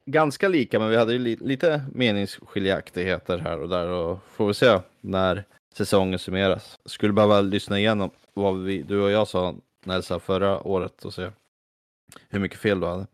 Ganska 0.06 0.48
lika, 0.48 0.80
men 0.80 0.90
vi 0.90 0.96
hade 0.96 1.14
ju 1.14 1.20
li- 1.20 1.38
lite 1.42 1.86
meningsskiljaktigheter 1.94 3.38
här 3.38 3.62
och 3.62 3.70
där 3.70 3.88
och 3.88 4.20
får 4.32 4.48
vi 4.48 4.54
se 4.54 4.80
när 5.02 5.44
säsongen 5.74 6.20
summeras. 6.20 6.80
Skulle 6.86 7.14
behöva 7.14 7.42
lyssna 7.42 7.80
igenom 7.80 8.10
vad 8.34 8.64
vi, 8.64 8.82
du 8.82 9.02
och 9.02 9.12
jag 9.12 9.28
sa 9.28 9.56
Nelsa 9.86 10.20
förra 10.20 10.68
året 10.68 11.06
och 11.06 11.14
se 11.14 11.32
hur 12.30 12.40
mycket 12.40 12.60
fel 12.60 12.80
du 12.80 12.88
hade. 12.88 13.08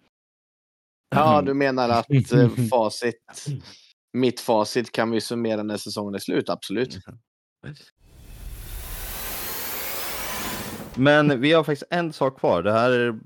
Ja, 1.16 1.42
du 1.42 1.54
menar 1.54 1.90
att 1.90 2.32
eh, 2.34 2.50
facit, 2.72 3.46
mitt 4.14 4.40
facit 4.40 4.92
kan 4.92 5.12
vi 5.12 5.22
summera 5.22 5.64
när 5.64 5.78
säsongen 5.78 6.16
är 6.16 6.20
slut? 6.20 6.50
Absolut. 6.50 6.98
Men 10.96 11.42
vi 11.42 11.54
har 11.54 11.64
faktiskt 11.64 11.92
en 11.92 12.14
sak 12.14 12.40
kvar. 12.40 12.64
Det 12.64 12.72
här 12.72 13.20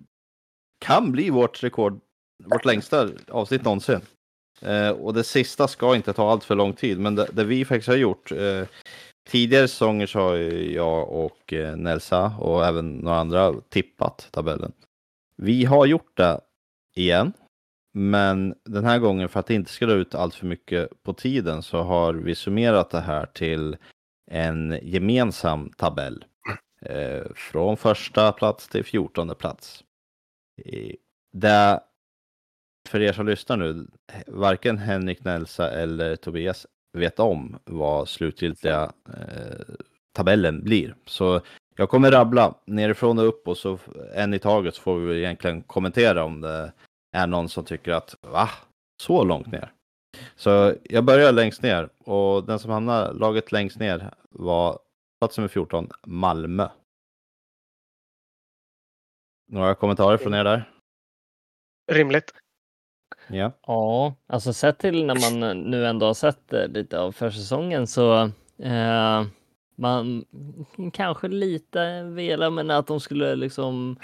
kan 0.79 1.11
bli 1.11 1.29
vårt 1.29 1.63
rekord, 1.63 2.01
vårt 2.43 2.65
längsta 2.65 3.09
avsnitt 3.27 3.63
någonsin. 3.63 4.01
Eh, 4.61 4.89
och 4.89 5.13
det 5.13 5.23
sista 5.23 5.67
ska 5.67 5.95
inte 5.95 6.13
ta 6.13 6.31
allt 6.31 6.43
för 6.43 6.55
lång 6.55 6.73
tid, 6.73 6.99
men 6.99 7.15
det, 7.15 7.29
det 7.33 7.43
vi 7.43 7.65
faktiskt 7.65 7.87
har 7.87 7.95
gjort. 7.95 8.31
Eh, 8.31 8.63
tidigare 9.29 9.67
säsonger 9.67 10.07
så 10.07 10.19
har 10.19 10.35
jag 10.35 11.09
och 11.09 11.53
eh, 11.53 11.75
Nelsa 11.77 12.33
och 12.39 12.65
även 12.65 12.93
några 12.97 13.17
andra 13.17 13.53
tippat 13.69 14.27
tabellen. 14.31 14.71
Vi 15.37 15.65
har 15.65 15.85
gjort 15.85 16.17
det 16.17 16.41
igen, 16.95 17.33
men 17.93 18.55
den 18.65 18.85
här 18.85 18.99
gången 18.99 19.29
för 19.29 19.39
att 19.39 19.47
det 19.47 19.53
inte 19.53 19.71
ska 19.71 19.85
dra 19.85 19.93
ut 19.93 20.15
allt 20.15 20.35
för 20.35 20.45
mycket 20.45 21.03
på 21.03 21.13
tiden 21.13 21.63
så 21.63 21.81
har 21.81 22.13
vi 22.13 22.35
summerat 22.35 22.89
det 22.89 22.99
här 22.99 23.25
till 23.25 23.77
en 24.31 24.79
gemensam 24.83 25.69
tabell. 25.69 26.25
Eh, 26.81 27.25
från 27.35 27.77
första 27.77 28.31
plats 28.31 28.67
till 28.67 28.83
fjortonde 28.83 29.35
plats. 29.35 29.83
Eh, 30.65 30.95
det, 31.33 31.79
för 32.87 33.01
er 33.01 33.13
som 33.13 33.25
lyssnar 33.25 33.57
nu, 33.57 33.87
varken 34.27 34.77
Henrik 34.77 35.23
Nelsa 35.23 35.71
eller 35.71 36.15
Tobias 36.15 36.67
vet 36.93 37.19
om 37.19 37.59
vad 37.65 38.09
slutgiltiga 38.09 38.91
eh, 39.07 39.75
tabellen 40.13 40.63
blir. 40.63 40.95
Så 41.05 41.41
jag 41.75 41.89
kommer 41.89 42.11
rabbla 42.11 42.53
nerifrån 42.65 43.19
och 43.19 43.27
upp 43.27 43.47
och 43.47 43.57
så 43.57 43.79
en 44.13 44.33
i 44.33 44.39
taget 44.39 44.75
så 44.75 44.81
får 44.81 44.99
vi 44.99 45.19
egentligen 45.19 45.61
kommentera 45.61 46.23
om 46.23 46.41
det 46.41 46.71
är 47.11 47.27
någon 47.27 47.49
som 47.49 47.65
tycker 47.65 47.91
att 47.91 48.15
va? 48.21 48.49
Så 49.01 49.23
långt 49.23 49.47
ner? 49.47 49.71
Så 50.35 50.75
jag 50.83 51.03
börjar 51.05 51.31
längst 51.31 51.61
ner 51.61 51.89
och 51.97 52.45
den 52.45 52.59
som 52.59 52.71
hamnar 52.71 53.13
laget 53.13 53.51
längst 53.51 53.79
ner 53.79 54.13
var 54.29 54.79
plats 55.19 55.37
nummer 55.37 55.47
14, 55.47 55.89
Malmö. 56.07 56.69
Några 59.47 59.75
kommentarer 59.75 60.17
från 60.17 60.33
er 60.33 60.43
där? 60.43 60.71
Rimligt. 61.91 62.33
Ja. 63.27 63.51
Ja, 63.67 64.15
alltså 64.27 64.53
sett 64.53 64.77
till 64.79 65.05
när 65.05 65.39
man 65.41 65.61
nu 65.71 65.85
ändå 65.87 66.05
har 66.05 66.13
sett 66.13 66.53
eh, 66.53 66.67
lite 66.67 66.99
av 66.99 67.11
försäsongen 67.11 67.87
så 67.87 68.21
eh, 68.63 69.23
man 69.77 70.25
kanske 70.93 71.27
lite 71.27 72.03
velar 72.03 72.49
men 72.49 72.71
att 72.71 72.87
de 72.87 72.99
skulle 72.99 73.35
liksom 73.35 73.97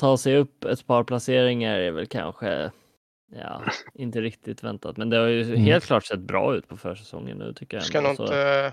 ta 0.00 0.16
sig 0.16 0.36
upp 0.36 0.64
ett 0.64 0.86
par 0.86 1.04
placeringar 1.04 1.78
är 1.78 1.90
väl 1.90 2.06
kanske 2.06 2.70
ja, 3.34 3.62
inte 3.94 4.20
riktigt 4.20 4.64
väntat. 4.64 4.96
Men 4.96 5.10
det 5.10 5.16
har 5.16 5.26
ju 5.26 5.42
Mm. 5.42 5.56
helt 5.60 5.84
klart 5.84 6.04
sett 6.04 6.20
bra 6.20 6.54
ut 6.56 6.68
på 6.68 6.76
försäsongen 6.76 7.38
nu 7.38 7.52
tycker 7.52 7.76
jag. 7.76 7.84
Ska 7.86 7.98
ändå, 7.98 8.08
nog 8.08 8.16
så- 8.16 8.22
inte 8.22 8.38
eh, 8.66 8.72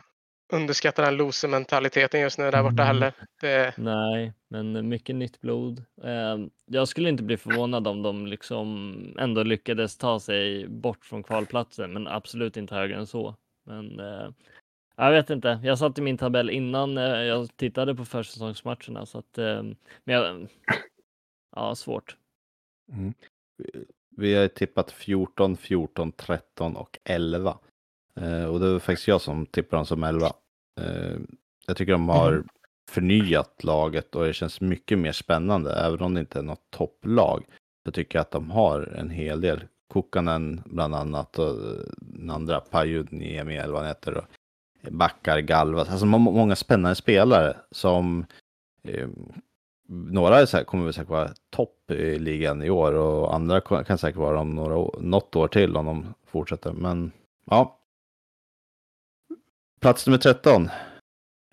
underskatta 0.50 1.02
den 1.06 1.18
loser-mentaliteten 1.18 2.22
just 2.22 2.38
nu 2.40 2.52
där 2.52 2.64
borta 2.64 2.84
Mm. 2.84 2.88
heller. 2.88 3.14
Det, 3.42 3.74
Nej, 3.78 4.34
men 4.48 4.90
mycket 4.90 5.16
nytt 5.16 5.42
blod. 5.42 5.84
Eh, 6.04 6.38
jag 6.66 6.88
skulle 6.88 7.10
inte 7.10 7.24
bli 7.24 7.38
förvånad 7.38 7.88
om 7.88 8.02
de 8.04 8.28
liksom 8.28 8.96
ändå 9.20 9.44
lyckades 9.44 9.98
ta 9.98 10.20
sig 10.20 10.68
bort 10.68 11.06
från 11.06 11.24
kvalplatsen, 11.24 11.94
men 11.94 12.08
absolut 12.08 12.58
inte 12.58 12.76
högre 12.76 12.96
än 12.98 13.08
så. 13.08 13.36
Men 13.66 14.00
eh, 14.00 14.30
jag 14.96 15.12
vet 15.12 15.30
inte. 15.30 15.60
Jag 15.64 15.78
satt 15.80 15.98
i 15.98 16.02
min 16.02 16.18
tabell 16.18 16.50
innan 16.50 16.98
eh, 16.98 17.04
jag 17.04 17.58
tittade 17.58 17.96
på 17.96 18.06
försäsongsmatcherna 18.06 19.06
så 19.06 19.18
att 19.18 19.38
eh, 19.38 19.64
men 20.04 20.16
jag, 20.16 20.48
ja, 21.56 21.76
svårt. 21.76 22.16
Vi 24.18 24.36
har 24.36 24.48
tippat 24.48 24.92
14, 24.92 25.58
14, 25.58 26.12
13 26.12 26.76
och 26.76 27.00
11. 27.04 27.58
Eh, 28.22 28.46
och 28.46 28.60
det 28.60 28.72
var 28.72 28.80
faktiskt 28.80 29.08
jag 29.08 29.22
som 29.22 29.46
tippade 29.46 29.78
dem 29.80 29.86
som 29.86 30.04
11. 30.04 30.26
Eh, 30.82 31.18
jag 31.68 31.78
tycker 31.78 31.92
de 31.92 32.10
har 32.10 32.44
förnyat 32.92 33.64
laget 33.64 34.16
och 34.16 34.26
det 34.26 34.34
känns 34.34 34.62
mycket 34.62 35.00
mer 35.00 35.12
spännande. 35.12 35.74
Även 35.74 36.02
om 36.02 36.14
det 36.14 36.20
inte 36.20 36.40
är 36.40 36.44
något 36.44 36.72
topplag 36.72 37.44
så 37.86 37.92
tycker 37.92 38.18
jag 38.18 38.22
att 38.22 38.32
de 38.32 38.52
har 38.52 38.82
en 38.82 39.10
hel 39.10 39.42
del. 39.42 39.64
Kokkanen 39.94 40.62
bland 40.66 40.96
annat 40.96 41.40
och 41.40 41.56
den 41.98 42.30
andra 42.30 42.60
Pajuniemi 42.60 43.58
eller 43.58 43.74
vad 43.74 43.82
han 43.82 43.88
heter. 43.88 44.18
Och 44.18 44.24
Backar, 44.92 45.40
Galvas. 45.40 45.90
Alltså 45.90 46.06
må- 46.06 46.18
många 46.18 46.56
spännande 46.56 46.96
spelare 46.96 47.58
som 47.72 48.26
eh, 48.84 49.08
några 49.90 50.40
är 50.40 50.46
så 50.46 50.58
här, 50.58 50.64
kommer 50.64 50.92
säkert 50.92 51.10
vara 51.10 51.30
topp 51.50 51.92
i 51.92 52.20
ligan 52.20 52.64
i 52.64 52.70
år 52.70 52.94
och 52.94 53.36
andra 53.36 53.62
kan 53.62 53.98
säkert 53.98 54.20
vara 54.20 54.40
om 54.40 54.56
några, 54.56 55.00
något 55.00 55.36
år 55.36 55.48
till 55.48 55.78
om 55.78 55.86
de 55.86 56.14
fortsätter. 56.26 56.72
Men 56.72 57.12
ja. 57.46 57.79
Plats 59.80 60.08
nummer 60.08 60.18
13. 60.18 60.70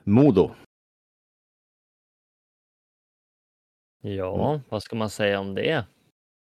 Modo. 0.04 0.50
Ja, 4.02 4.60
vad 4.68 4.82
ska 4.82 4.96
man 4.96 5.10
säga 5.10 5.40
om 5.40 5.54
det? 5.54 5.84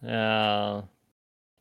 Eh, 0.03 0.83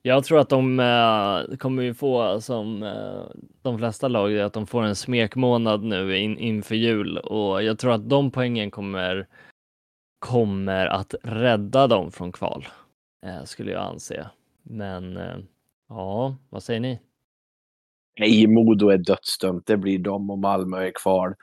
jag 0.02 0.24
tror 0.24 0.38
att 0.38 0.48
de 0.48 0.80
eh, 0.80 1.56
kommer 1.56 1.82
ju 1.82 1.94
få 1.94 2.40
som 2.40 2.82
eh, 2.82 3.22
de 3.62 3.78
flesta 3.78 4.08
lag, 4.08 4.38
att 4.38 4.52
de 4.52 4.66
får 4.66 4.82
en 4.82 4.96
smekmånad 4.96 5.82
nu 5.82 6.18
in, 6.18 6.38
inför 6.38 6.74
jul 6.74 7.18
och 7.18 7.62
jag 7.62 7.78
tror 7.78 7.92
att 7.92 8.08
de 8.08 8.30
poängen 8.30 8.70
kommer 8.70 9.26
kommer 10.18 10.86
att 10.86 11.14
rädda 11.22 11.86
dem 11.86 12.12
från 12.12 12.32
kval, 12.32 12.68
skulle 13.44 13.72
jag 13.72 13.82
anse. 13.82 14.30
Men 14.62 15.18
ja, 15.88 16.36
vad 16.48 16.62
säger 16.62 16.80
ni? 16.80 16.98
Nej, 18.18 18.46
Modo 18.46 18.88
är 18.88 18.98
dödsdömt. 18.98 19.66
Det 19.66 19.76
blir 19.76 19.98
de 19.98 20.30
och 20.30 20.38
Malmö 20.38 20.86
är 20.86 20.90
kvar. 20.90 21.36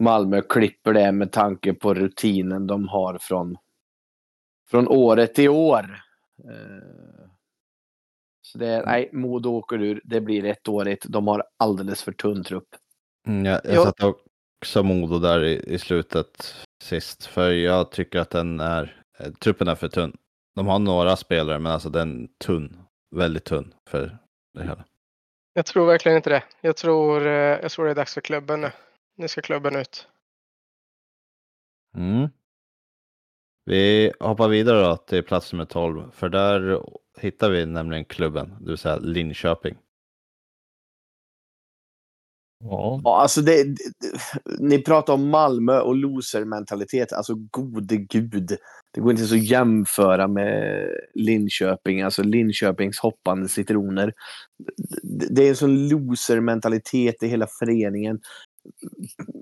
Malmö 0.00 0.42
klipper 0.48 0.92
det 0.92 1.12
med 1.12 1.32
tanke 1.32 1.74
på 1.74 1.94
rutinen 1.94 2.66
de 2.66 2.88
har 2.88 3.18
från, 3.20 3.56
från 4.70 4.88
året 4.88 5.34
till 5.34 5.48
år. 5.48 6.02
Eh, 6.44 7.28
Så 8.42 8.58
det 8.58 8.66
är, 8.66 8.86
nej, 8.86 9.08
Modo 9.12 9.50
åker 9.50 9.82
ur. 9.82 10.00
Det 10.04 10.20
blir 10.20 10.44
ettårigt. 10.44 11.04
De 11.08 11.28
har 11.28 11.44
alldeles 11.56 12.02
för 12.02 12.12
tunn 12.12 12.44
trupp. 12.44 12.68
Mm, 13.26 13.44
jag 13.44 13.60
jag 13.64 13.74
Ja. 13.74 13.84
satte 13.84 14.06
också 14.62 14.82
Modo 14.82 15.18
där 15.18 15.44
i, 15.44 15.74
i 15.74 15.78
slutet 15.78 16.54
sist. 16.84 17.26
För 17.26 17.50
jag 17.50 17.90
tycker 17.90 18.18
att 18.18 18.30
den 18.30 18.60
är, 18.60 19.02
eh, 19.18 19.32
truppen 19.32 19.68
är 19.68 19.74
för 19.74 19.88
tunn. 19.88 20.16
De 20.54 20.66
har 20.66 20.78
några 20.78 21.16
spelare 21.16 21.58
men 21.58 21.72
alltså 21.72 21.88
den 21.90 22.22
är 22.24 22.28
tunn. 22.44 22.76
Väldigt 23.16 23.44
tunn 23.44 23.74
för 23.90 24.18
det 24.54 24.62
hela 24.62 24.84
jag 25.52 25.66
tror 25.66 25.86
verkligen 25.86 26.16
inte 26.16 26.30
det. 26.30 26.42
Jag 26.60 26.76
tror, 26.76 27.26
eh, 27.26 27.32
jag 27.32 27.70
tror 27.70 27.84
det 27.84 27.90
är 27.90 27.94
dags 27.94 28.14
för 28.14 28.20
klubben 28.20 28.60
nu. 28.60 28.70
Nu 29.16 29.28
ska 29.28 29.40
klubben 29.40 29.76
ut. 29.76 30.08
Mm. 31.96 32.28
Vi 33.64 34.12
hoppar 34.20 34.48
vidare 34.48 34.82
då 34.82 34.96
till 34.96 35.22
plats 35.22 35.52
nummer 35.52 35.64
12. 35.64 36.10
För 36.10 36.28
där 36.28 36.82
hittar 37.20 37.50
vi 37.50 37.66
nämligen 37.66 38.04
klubben, 38.04 38.56
det 38.60 38.70
vill 38.70 38.78
säga 38.78 38.96
Linköping. 38.96 39.76
Ja, 42.64 43.00
Ja, 43.04 43.20
alltså 43.22 43.42
det, 43.42 43.64
det, 43.64 43.92
ni 44.58 44.82
pratar 44.82 45.12
om 45.12 45.28
Malmö 45.28 45.80
och 45.80 45.96
loser-mentalitet. 45.96 47.12
Alltså 47.12 47.34
gode 47.34 47.96
gud. 47.96 48.56
Det 48.94 49.00
går 49.00 49.10
inte 49.10 49.26
så 49.26 49.34
att 49.34 49.44
jämföra 49.44 50.28
med 50.28 50.86
Linköping. 51.14 52.02
Alltså 52.02 52.22
Linköpings 52.22 52.98
hoppande 52.98 53.48
citroner. 53.48 54.12
Det, 55.02 55.26
det 55.34 55.44
är 55.44 55.48
en 55.48 55.56
sån 55.56 55.88
loser-mentalitet 55.88 57.22
i 57.22 57.28
hela 57.28 57.46
föreningen. 57.58 58.20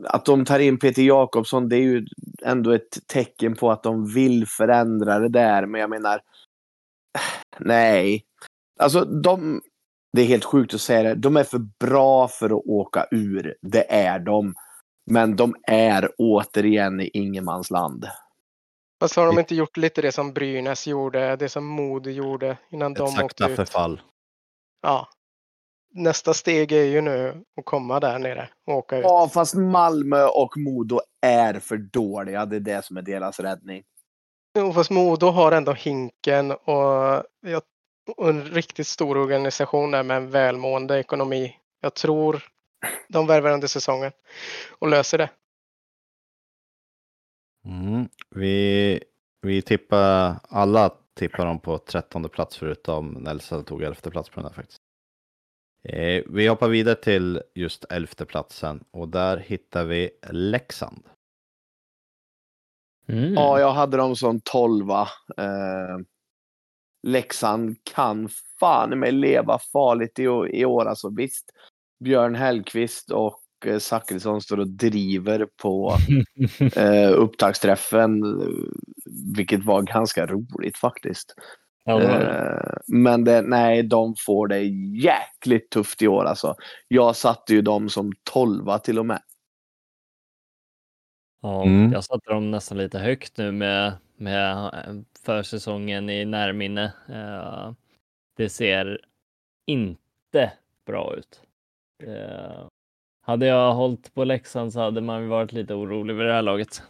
Att 0.05 0.25
de 0.25 0.45
tar 0.45 0.59
in 0.59 0.79
Peter 0.79 1.03
Jakobsson, 1.03 1.69
det 1.69 1.77
är 1.77 1.83
ju 1.83 2.07
ändå 2.43 2.71
ett 2.71 3.07
tecken 3.07 3.55
på 3.55 3.71
att 3.71 3.83
de 3.83 4.13
vill 4.13 4.47
förändra 4.47 5.19
det 5.19 5.29
där. 5.29 5.67
Men 5.67 5.81
jag 5.81 5.91
menar, 5.91 6.21
nej. 7.59 8.25
Alltså 8.79 9.05
de, 9.05 9.61
det 10.13 10.23
är 10.23 10.27
helt 10.27 10.45
sjukt 10.45 10.75
att 10.75 10.81
säga 10.81 11.03
det. 11.03 11.15
De 11.15 11.37
är 11.37 11.45
för 11.45 11.59
bra 11.59 12.29
för 12.29 12.47
att 12.47 12.67
åka 12.67 13.07
ur. 13.11 13.57
Det 13.63 13.93
är 13.93 14.19
de. 14.19 14.55
Men 15.11 15.37
de 15.37 15.57
är 15.63 16.11
återigen 16.19 17.01
i 17.01 17.11
ingenmansland. 17.15 18.07
Fast 19.01 19.17
har 19.17 19.27
de 19.27 19.39
inte 19.39 19.55
gjort 19.55 19.77
lite 19.77 20.03
det 20.03 20.13
som 20.13 20.33
Brynäs 20.33 20.87
gjorde, 20.87 21.37
det 21.37 21.49
som 21.49 21.67
Modo 21.67 22.11
gjorde 22.11 22.59
innan 22.71 22.93
Ett 22.93 22.99
de 22.99 23.05
åkte 23.05 23.17
sakta 23.21 23.49
ut? 23.49 23.57
förfall. 23.57 24.01
Ja. 24.83 25.09
Nästa 25.95 26.35
steg 26.35 26.73
är 26.73 26.85
ju 26.85 27.01
nu 27.01 27.45
att 27.59 27.65
komma 27.65 28.01
där 28.01 28.19
nere 28.19 28.49
och 28.67 28.75
åka 28.75 28.97
ut. 28.97 29.05
Ja, 29.05 29.31
fast 29.35 29.55
Malmö 29.55 30.25
och 30.25 30.57
Modo 30.57 31.01
är 31.21 31.61
för 31.61 31.77
dåliga. 31.77 32.47
Det 32.47 32.57
är 32.57 32.61
det 32.61 32.85
som 32.85 32.97
är 32.97 33.03
deras 33.03 33.41
räddning. 33.41 33.83
Jo, 34.59 34.73
fast 34.73 34.91
Modo 34.91 35.27
har 35.27 35.53
ändå 35.53 35.73
hinken 35.73 36.51
och, 36.51 37.25
jag, 37.41 37.57
och 37.57 37.63
en 38.19 38.45
riktigt 38.45 38.87
stor 38.87 39.17
organisation 39.17 39.91
där 39.91 40.03
med 40.03 40.17
en 40.17 40.31
välmående 40.31 40.99
ekonomi. 40.99 41.57
Jag 41.81 41.95
tror 41.95 42.43
de 43.09 43.27
värvar 43.27 43.53
under 43.53 43.69
säsongen 43.69 44.13
och 44.79 44.89
löser 44.89 45.19
det. 45.19 45.31
Mm. 47.65 48.09
Vi, 48.31 49.01
vi 49.41 49.63
tippar, 49.63 50.37
alla 50.43 50.91
tippar 51.15 51.47
dem 51.47 51.61
på 51.61 51.79
trettonde 51.79 52.29
plats 52.29 52.57
förutom 52.57 53.09
Nelson 53.09 53.65
tog 53.65 53.83
elfte 53.83 54.11
plats 54.11 54.29
på 54.29 54.41
den 54.41 54.45
här 54.45 54.55
faktiskt. 54.55 54.83
Eh, 55.85 56.23
vi 56.27 56.47
hoppar 56.47 56.69
vidare 56.69 56.95
till 56.95 57.43
just 57.55 57.85
elfte 57.85 58.25
platsen 58.25 58.85
och 58.91 59.09
där 59.09 59.37
hittar 59.37 59.85
vi 59.85 60.11
Leksand. 60.31 61.03
Mm. 63.09 63.35
Ja, 63.35 63.61
jag 63.61 63.73
hade 63.73 63.97
dem 63.97 64.17
som 64.17 64.41
tolva. 64.41 65.09
Eh, 65.37 65.99
Leksand 67.03 67.77
kan 67.95 68.29
fan 68.61 68.99
med 68.99 69.15
leva 69.15 69.59
farligt 69.73 70.19
i, 70.19 70.23
i 70.53 70.65
år. 70.65 70.85
Alltså, 70.87 71.11
visst, 71.17 71.51
Björn 72.05 72.35
Hellkvist 72.35 73.11
och 73.11 73.41
eh, 73.67 73.79
Zachrisson 73.79 74.41
står 74.43 74.61
och 74.61 74.69
driver 74.69 75.49
på 75.63 75.93
eh, 76.77 77.11
upptaktsträffen, 77.13 78.23
vilket 79.37 79.65
var 79.65 79.83
ganska 79.83 80.27
roligt 80.27 80.77
faktiskt. 80.79 81.35
Ja. 81.85 82.01
Eh, 82.03 82.77
men 82.87 83.25
det, 83.25 83.43
nej, 83.43 83.83
de 83.83 84.15
får 84.27 84.49
det 84.49 84.61
jäkligt 85.03 85.71
tufft 85.71 86.03
i 86.03 86.09
år 86.09 86.25
alltså. 86.25 86.55
Jag 86.89 87.17
satte 87.17 87.55
ju 87.55 87.63
dem 87.63 87.89
som 87.89 88.13
tolva 88.33 88.79
till 88.79 88.99
och 88.99 89.07
med. 89.07 89.23
Ja, 91.43 91.63
Mm. 91.63 91.93
jag 91.93 92.05
satte 92.05 92.31
dem 92.31 92.51
nästan 92.51 92.79
lite 92.79 92.99
högt 92.99 93.39
nu 93.39 93.53
med, 93.53 93.93
med 94.17 94.57
eh, 94.75 94.95
försäsongen 95.25 96.11
i 96.11 96.25
närminne. 96.25 96.93
Eh, 97.09 97.73
Det 98.37 98.49
ser 98.49 99.01
inte 99.67 100.53
bra 100.87 101.15
ut. 101.17 101.41
Eh, 102.03 102.67
Hade 103.23 103.47
jag 103.47 103.75
hållit 103.75 104.15
på 104.15 104.25
Leksand 104.25 104.73
så 104.73 104.81
hade 104.81 105.01
man 105.01 105.23
ju 105.23 105.29
varit 105.29 105.53
lite 105.53 105.75
orolig 105.75 106.15
vid 106.15 106.27
det 106.27 106.33
här 106.33 106.43
laget. 106.43 106.83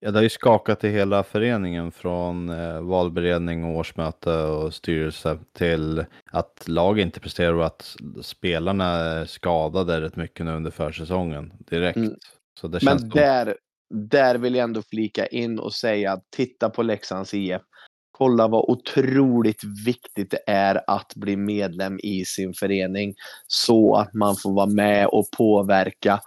Ja, 0.00 0.10
det 0.10 0.18
har 0.18 0.22
ju 0.22 0.28
skakat 0.28 0.84
i 0.84 0.88
hela 0.88 1.22
föreningen 1.24 1.92
från 1.92 2.48
eh, 2.48 2.80
valberedning 2.80 3.64
och 3.64 3.76
årsmöte 3.76 4.34
och 4.42 4.74
styrelse 4.74 5.38
till 5.52 6.04
att 6.30 6.68
lag 6.68 6.98
inte 7.00 7.20
presterar 7.20 7.52
och 7.52 7.66
att 7.66 7.96
spelarna 8.22 8.84
är 8.84 9.24
skadade 9.24 10.00
rätt 10.00 10.16
mycket 10.16 10.46
nu 10.46 10.52
under 10.52 10.70
försäsongen 10.70 11.52
direkt. 11.58 11.96
Mm. 11.96 12.14
Så 12.60 12.68
det 12.68 12.80
känns 12.80 13.02
Men 13.02 13.10
där, 13.10 13.56
där 13.92 14.38
vill 14.38 14.54
jag 14.54 14.64
ändå 14.64 14.82
flika 14.82 15.26
in 15.26 15.58
och 15.58 15.74
säga 15.74 16.12
att 16.12 16.24
titta 16.30 16.70
på 16.70 16.82
Leksands 16.82 17.34
IF. 17.34 17.62
Kolla 18.10 18.48
vad 18.48 18.70
otroligt 18.70 19.64
viktigt 19.86 20.30
det 20.30 20.42
är 20.46 20.82
att 20.86 21.12
bli 21.16 21.36
medlem 21.36 21.98
i 22.02 22.24
sin 22.24 22.54
förening 22.54 23.14
så 23.46 23.96
att 23.96 24.14
man 24.14 24.36
får 24.36 24.54
vara 24.54 24.66
med 24.66 25.06
och 25.06 25.30
påverka 25.36 26.20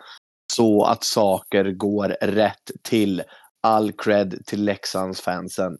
så 0.53 0.83
att 0.83 1.03
saker 1.03 1.71
går 1.71 2.15
rätt 2.21 2.71
till. 2.83 3.23
All 3.61 3.91
cred 3.91 4.45
till 4.45 4.63
Leksands 4.63 5.21
fansen. 5.21 5.77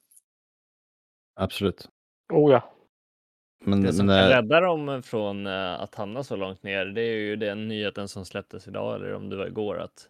Absolut. 1.35 1.87
Oh 2.33 2.51
ja. 2.51 2.71
Men, 3.65 3.81
Det 3.81 3.93
som 3.93 4.05
men, 4.05 4.21
kan 4.21 4.31
eh, 4.31 4.35
rädda 4.35 4.59
dem 4.59 5.03
från 5.03 5.47
eh, 5.47 5.81
att 5.81 5.95
hamna 5.95 6.23
så 6.23 6.35
långt 6.35 6.63
ner, 6.63 6.85
det 6.85 7.01
är 7.01 7.15
ju 7.15 7.35
den 7.35 7.67
nyheten 7.67 8.07
som 8.07 8.25
släpptes 8.25 8.67
idag, 8.67 8.95
eller 8.95 9.13
om 9.13 9.29
det 9.29 9.35
var 9.35 9.45
igår, 9.45 9.79
att 9.79 10.09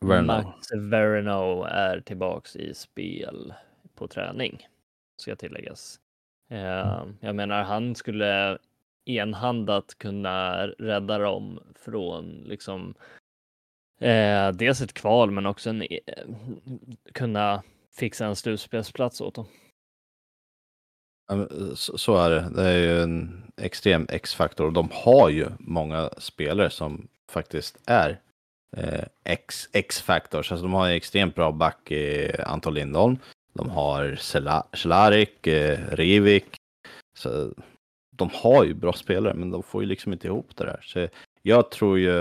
Verno. 0.00 0.26
Max 0.26 0.72
Verno 0.72 1.62
är 1.62 2.00
tillbaks 2.00 2.56
i 2.56 2.74
spel 2.74 3.54
på 3.94 4.08
träning, 4.08 4.68
ska 5.16 5.36
tilläggas. 5.36 6.00
Eh, 6.50 7.04
jag 7.20 7.34
menar, 7.36 7.62
han 7.62 7.94
skulle 7.94 8.58
enhandat 9.04 9.94
kunna 9.98 10.66
rädda 10.66 11.18
dem 11.18 11.60
från 11.74 12.44
liksom 12.46 12.94
eh, 14.00 14.52
dels 14.52 14.80
ett 14.80 14.92
kval, 14.92 15.30
men 15.30 15.46
också 15.46 15.70
en, 15.70 15.82
eh, 15.82 15.88
kunna 17.12 17.62
fixa 17.96 18.26
en 18.26 18.36
slutspelsplats 18.36 19.20
åt 19.20 19.34
dem. 19.34 19.46
Så, 21.74 21.98
så 21.98 22.16
är 22.16 22.30
det. 22.30 22.50
Det 22.54 22.62
är 22.62 22.78
ju 22.78 23.02
en 23.02 23.42
extrem 23.56 24.06
X-faktor 24.10 24.66
och 24.66 24.72
de 24.72 24.88
har 24.92 25.28
ju 25.28 25.46
många 25.58 26.10
spelare 26.18 26.70
som 26.70 27.08
faktiskt 27.30 27.78
är 27.86 28.20
eh, 28.76 29.04
X- 29.24 29.68
X-factors. 29.72 30.52
Alltså 30.52 30.62
de 30.66 30.72
har 30.74 30.86
en 30.88 30.94
extremt 30.94 31.34
bra 31.34 31.52
back 31.52 31.90
i 31.90 32.32
Anton 32.46 32.74
Lindholm. 32.74 33.18
De 33.52 33.70
har 33.70 34.16
Cehlárik, 34.74 35.46
eh, 35.46 35.78
Rivik. 35.90 36.56
Så 37.18 37.52
de 38.10 38.30
har 38.32 38.64
ju 38.64 38.74
bra 38.74 38.92
spelare, 38.92 39.34
men 39.34 39.50
de 39.50 39.62
får 39.62 39.82
ju 39.82 39.88
liksom 39.88 40.12
inte 40.12 40.26
ihop 40.26 40.56
det 40.56 40.64
där. 40.64 40.80
Så 40.82 41.08
jag 41.42 41.70
tror 41.70 41.98
ju, 41.98 42.12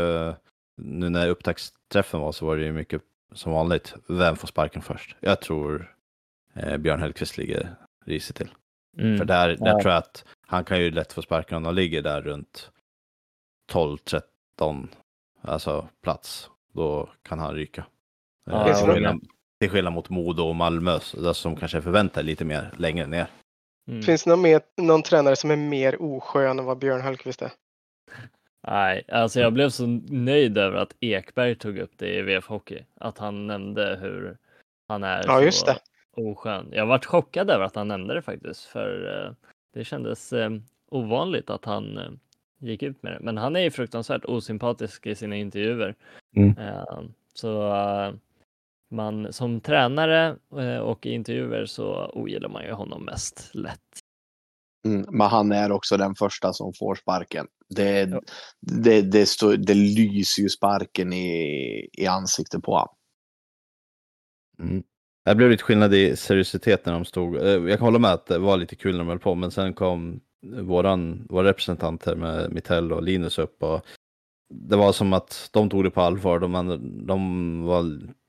nu 0.82 1.09
när 1.09 1.30
upptaktsträffen 1.30 2.19
var 2.19 2.32
så 2.32 2.45
var 2.45 2.58
det 2.58 2.64
ju 2.66 2.72
mycket 2.74 3.01
som 3.34 3.51
vanligt, 3.51 3.93
vem 4.08 4.35
får 4.35 4.48
sparken 4.48 4.82
först? 4.82 5.16
Jag 5.19 5.42
tror 5.42 5.95
eh, 6.53 6.77
Björn 6.77 7.00
Hellkvist 7.01 7.38
ligger 7.38 7.76
risigt 8.06 8.38
till. 8.38 8.50
Mm. 8.98 9.17
För 9.17 9.26
där, 9.26 9.48
där 9.48 9.58
Ja. 9.67 9.80
tror 9.82 9.92
jag 9.93 9.98
att 10.00 10.26
han 10.48 10.64
kan 10.66 10.80
ju 10.80 10.92
lätt 10.92 11.14
få 11.14 11.22
sparken 11.22 11.58
om 11.58 11.64
de 11.64 11.76
ligger 11.76 12.01
där 12.01 12.22
runt 12.22 12.72
12-13 13.72 14.88
alltså 15.41 15.88
plats. 16.03 16.49
Då 16.74 17.09
kan 17.22 17.40
han 17.40 17.56
ryka. 17.56 17.85
Ja, 18.45 18.69
Eh, 18.69 18.77
till, 18.77 18.93
skillnad, 18.93 19.19
till 19.59 19.69
skillnad 19.69 19.93
mot 19.93 20.09
Modo 20.09 20.43
och 20.43 20.56
Malmö 20.56 20.99
som 21.33 21.56
kanske 21.56 21.82
förväntar 21.82 22.24
lite 22.24 22.45
mer 22.45 22.74
längre 22.77 23.07
ner. 23.07 23.27
Mm. 23.88 24.01
Finns 24.01 24.24
det 24.24 24.30
någon, 24.30 24.41
mer, 24.41 24.61
någon 24.77 25.03
tränare 25.03 25.35
som 25.35 25.51
är 25.51 25.56
mer 25.56 26.01
oskön 26.01 26.59
än 26.59 26.66
vad 26.66 26.77
Björn 26.80 27.01
Hellkvist 27.01 27.41
är? 27.41 27.51
Nej, 28.67 29.03
alltså 29.11 29.40
jag 29.40 29.53
blev 29.53 29.69
så 29.69 29.88
nöjd 30.09 30.57
över 30.57 30.77
att 30.77 30.95
Ekberg 30.99 31.56
tog 31.56 31.77
upp 31.77 31.91
det 31.98 32.14
i 32.17 32.22
VF 32.22 32.48
Hockey. 32.48 32.83
Att 32.95 33.17
han 33.17 33.48
nämnde 33.48 33.98
hur 34.01 34.38
han 34.88 35.03
är 35.03 35.24
Ja, 35.25 35.41
just 35.41 35.59
så 35.59 35.66
det. 35.66 35.80
oskön. 36.22 36.69
Jag 36.72 36.85
varit 36.85 37.06
chockad 37.06 37.49
över 37.49 37.66
att 37.66 37.75
han 37.75 37.88
nämnde 37.88 38.14
det 38.14 38.22
faktiskt, 38.22 38.61
för 38.66 39.25
eh, 39.25 39.32
det 39.74 39.83
kändes 39.85 40.33
eh, 40.33 40.49
ovanligt 40.91 41.49
att 41.49 41.66
han 41.66 42.19
gick 42.59 42.83
ut 42.83 43.03
med 43.03 43.11
det. 43.13 43.19
Men 43.21 43.37
han 43.37 43.55
är 43.55 43.59
ju 43.59 43.71
fruktansvärt 43.71 44.25
osympatisk 44.25 45.05
i 45.07 45.15
sina 45.15 45.35
intervjuer. 45.35 45.95
Mm. 46.35 46.57
Eh, 46.57 47.01
så 47.33 47.75
eh, 47.75 48.13
man 48.91 49.33
som 49.33 49.61
tränare 49.61 50.37
eh, 50.59 50.77
och 50.77 51.05
i 51.05 51.11
intervjuer 51.11 51.65
så 51.65 52.11
ogillar 52.13 52.49
man 52.49 52.63
ju 52.63 52.71
honom 52.71 53.05
mest 53.05 53.49
lätt. 53.53 53.81
Mm, 54.85 55.05
men 55.09 55.27
han 55.27 55.51
är 55.51 55.71
också 55.71 55.97
den 55.97 56.15
första 56.15 56.53
som 56.53 56.73
får 56.73 56.95
sparken. 56.95 57.47
Det, 57.69 58.09
Ja. 58.09 58.21
det, 58.61 59.01
det, 59.01 59.25
står, 59.25 59.57
det 59.57 59.73
lyser 59.73 60.43
ju 60.43 60.49
sparken 60.49 61.13
i, 61.13 61.89
i 61.93 62.05
ansiktet 62.07 62.63
på 62.63 62.71
honom. 62.71 62.95
Mm. 64.59 64.83
Det 65.25 65.35
blev 65.35 65.49
lite 65.49 65.63
skillnad 65.63 65.93
i 65.93 66.15
seriositet 66.15 66.85
när 66.85 66.93
de 66.93 67.05
stod. 67.05 67.35
Jag 67.35 67.79
kan 67.79 67.85
hålla 67.87 67.99
med 67.99 68.11
att 68.11 68.25
det 68.25 68.37
var 68.37 68.57
lite 68.57 68.75
kul 68.75 68.91
när 68.91 68.99
de 68.99 69.07
höll 69.07 69.19
på, 69.19 69.35
men 69.35 69.51
sen 69.51 69.73
kom 69.73 70.19
våran, 70.61 71.27
våra 71.30 71.48
representanter 71.48 72.16
med 72.16 72.51
Mitell 72.51 72.91
och 72.91 73.03
Linus 73.03 73.40
upp 73.40 73.64
och 73.64 73.85
det 74.49 74.75
var 74.75 74.91
som 74.91 75.14
att 75.14 75.49
de 75.53 75.69
tog 75.69 75.83
det 75.83 75.91
på 75.91 76.01
allvar. 76.01 76.40
De, 76.40 76.80
de 77.07 77.64
var 77.64 77.83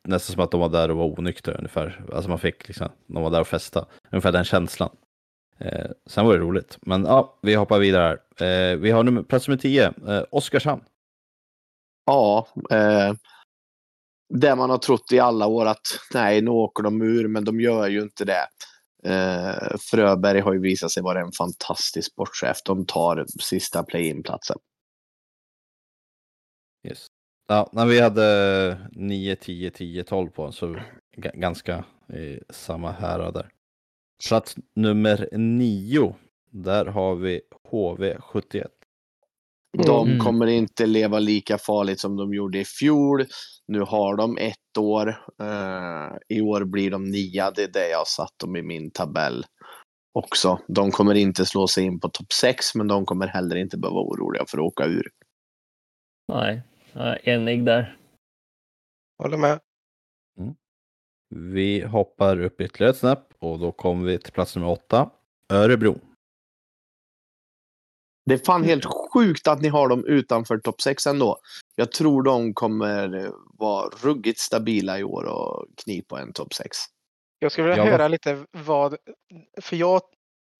nästan 0.08 0.34
som 0.34 0.44
att 0.44 0.50
de 0.50 0.60
var 0.60 0.68
där 0.68 0.90
och 0.90 0.96
var 0.96 1.18
onyktra 1.18 1.54
ungefär. 1.54 2.04
Alltså 2.12 2.30
man 2.30 2.38
fick 2.38 2.68
liksom, 2.68 2.88
de 3.06 3.22
var 3.22 3.30
där 3.30 3.40
och 3.40 3.46
festa. 3.46 3.86
Ungefär 4.10 4.32
den 4.32 4.44
känslan. 4.44 4.90
Eh, 5.58 5.90
sen 6.06 6.26
var 6.26 6.32
det 6.32 6.38
roligt. 6.38 6.78
Men 6.82 7.04
ja, 7.04 7.38
vi 7.42 7.54
hoppar 7.54 7.78
vidare 7.78 8.18
här. 8.38 8.72
Eh, 8.72 8.76
vi 8.76 8.90
har 8.90 9.02
nummer, 9.02 9.22
plats 9.22 9.48
nummer 9.48 9.58
10, 9.58 9.92
eh, 10.08 10.22
Oskarshamn. 10.30 10.82
Ja, 12.06 12.48
eh, 12.70 13.12
det 14.34 14.56
man 14.56 14.70
har 14.70 14.78
trott 14.78 15.12
i 15.12 15.18
alla 15.18 15.46
år 15.46 15.66
att 15.66 15.86
nej, 16.14 16.42
nu 16.42 16.50
åker 16.50 16.82
de 16.82 17.02
ur, 17.02 17.28
men 17.28 17.44
de 17.44 17.60
gör 17.60 17.88
ju 17.88 18.02
inte 18.02 18.24
det. 18.24 18.46
Eh, 19.04 19.76
Fröberg 19.80 20.40
har 20.40 20.52
ju 20.52 20.60
visat 20.60 20.90
sig 20.90 21.02
vara 21.02 21.20
en 21.20 21.32
fantastisk 21.32 22.12
sportchef. 22.12 22.62
De 22.64 22.86
tar 22.86 23.26
sista 23.40 23.82
play-in-platsen. 23.82 24.58
Yes. 26.88 27.06
Ja, 27.48 27.70
när 27.72 27.86
vi 27.86 28.00
hade 28.00 28.88
9, 28.92 29.36
10, 29.36 29.70
10, 29.70 30.04
12 30.04 30.30
på 30.30 30.52
så 30.52 30.76
ganska 31.16 31.84
i 32.14 32.40
samma 32.50 32.90
härad 32.90 33.34
där. 33.34 33.50
Plats 34.28 34.56
nummer 34.74 35.28
9, 35.32 36.14
där 36.50 36.86
har 36.86 37.14
vi 37.14 37.40
HV71. 37.70 38.66
De 39.76 40.08
Mm. 40.08 40.18
kommer 40.24 40.46
inte 40.46 40.86
leva 40.86 41.18
lika 41.18 41.58
farligt 41.58 42.00
som 42.00 42.16
de 42.16 42.34
gjorde 42.34 42.58
i 42.58 42.64
fjol. 42.64 43.24
Nu 43.66 43.80
har 43.80 44.16
de 44.16 44.38
ett 44.38 44.78
år. 44.78 45.08
Eh, 45.42 46.36
I 46.36 46.40
år 46.40 46.64
blir 46.64 46.90
de 46.90 47.04
nia. 47.10 47.50
Det 47.50 47.62
är 47.62 47.68
det 47.72 47.88
jag 47.90 47.98
har 47.98 48.04
satt 48.04 48.32
dem 48.36 48.56
i 48.56 48.62
min 48.62 48.90
tabell 48.90 49.44
också. 50.12 50.58
De 50.68 50.90
kommer 50.90 51.14
inte 51.14 51.46
slå 51.46 51.68
sig 51.68 51.84
in 51.84 52.00
på 52.00 52.08
topp 52.08 52.32
6, 52.32 52.74
men 52.74 52.88
de 52.88 53.06
kommer 53.06 53.26
heller 53.26 53.56
inte 53.56 53.78
behöva 53.78 53.94
vara 53.94 54.04
oroliga 54.04 54.44
för 54.48 54.58
att 54.58 54.64
åka 54.64 54.84
ur. 54.84 55.08
Nej, 56.32 56.62
jag 56.92 57.06
är 57.06 57.28
enig 57.28 57.64
där. 57.64 57.96
Håller 59.22 59.36
med. 59.38 59.60
Vi 61.34 61.80
hoppar 61.84 62.40
upp 62.40 62.60
ytterligare 62.60 62.90
ett 62.90 62.96
snäpp 62.98 63.24
och 63.38 63.58
då 63.58 63.72
kommer 63.72 64.06
vi 64.06 64.18
till 64.18 64.32
plats 64.32 64.56
nummer 64.56 64.68
8, 64.68 65.10
Örebro. 65.52 66.00
Det 68.28 68.34
är 68.34 68.38
fan 68.38 68.64
helt 68.64 68.84
sjukt 68.84 69.48
att 69.48 69.60
ni 69.60 69.68
har 69.68 69.88
dem 69.88 70.04
utanför 70.06 70.58
topp 70.58 70.80
6 70.80 71.06
ändå. 71.06 71.38
Jag 71.76 71.92
tror 71.92 72.22
de 72.22 72.54
kommer 72.54 73.30
vara 73.58 73.88
ruggigt 73.88 74.40
stabila 74.40 74.98
i 74.98 75.04
år 75.04 75.24
och 75.24 75.66
knipa 75.84 76.20
en 76.20 76.32
topp 76.32 76.54
6. 76.54 76.76
Jag 77.38 77.52
skulle 77.52 77.68
vilja 77.68 77.84
Ja, 77.84 77.90
höra 77.90 78.08
lite 78.08 78.44
vad, 78.50 78.96
för 79.60 79.76
jag 79.76 80.00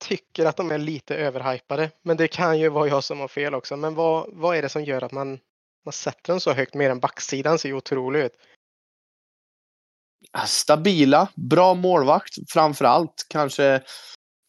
tycker 0.05 0.47
att 0.47 0.57
de 0.57 0.71
är 0.71 0.79
lite 0.79 1.17
överhypade. 1.17 1.91
Men 2.03 2.17
det 2.17 2.29
kan 2.29 2.59
ju 2.59 2.69
vara 2.69 2.89
jag 2.89 3.05
som 3.05 3.21
har 3.21 3.29
fel 3.29 3.55
också. 3.55 3.77
Men 3.77 3.95
vad, 3.95 4.31
vad 4.33 4.57
är 4.57 4.63
det 4.63 4.69
som 4.69 4.85
gör 4.85 5.05
att 5.05 5.13
man, 5.13 5.39
man 5.85 5.93
sätter 5.93 6.33
dem 6.33 6.41
så 6.41 6.53
högt? 6.53 6.75
Mer 6.75 6.91
än 6.91 7.01
backsidan 7.01 7.59
ser 7.59 7.69
ju 7.69 7.75
otrolig 7.75 8.21
ut. 8.21 8.33
Stabila, 10.47 11.29
bra 11.35 11.75
målvakt 11.75 12.35
framför 12.49 12.85
allt. 12.85 13.27
Kanske, 13.29 13.83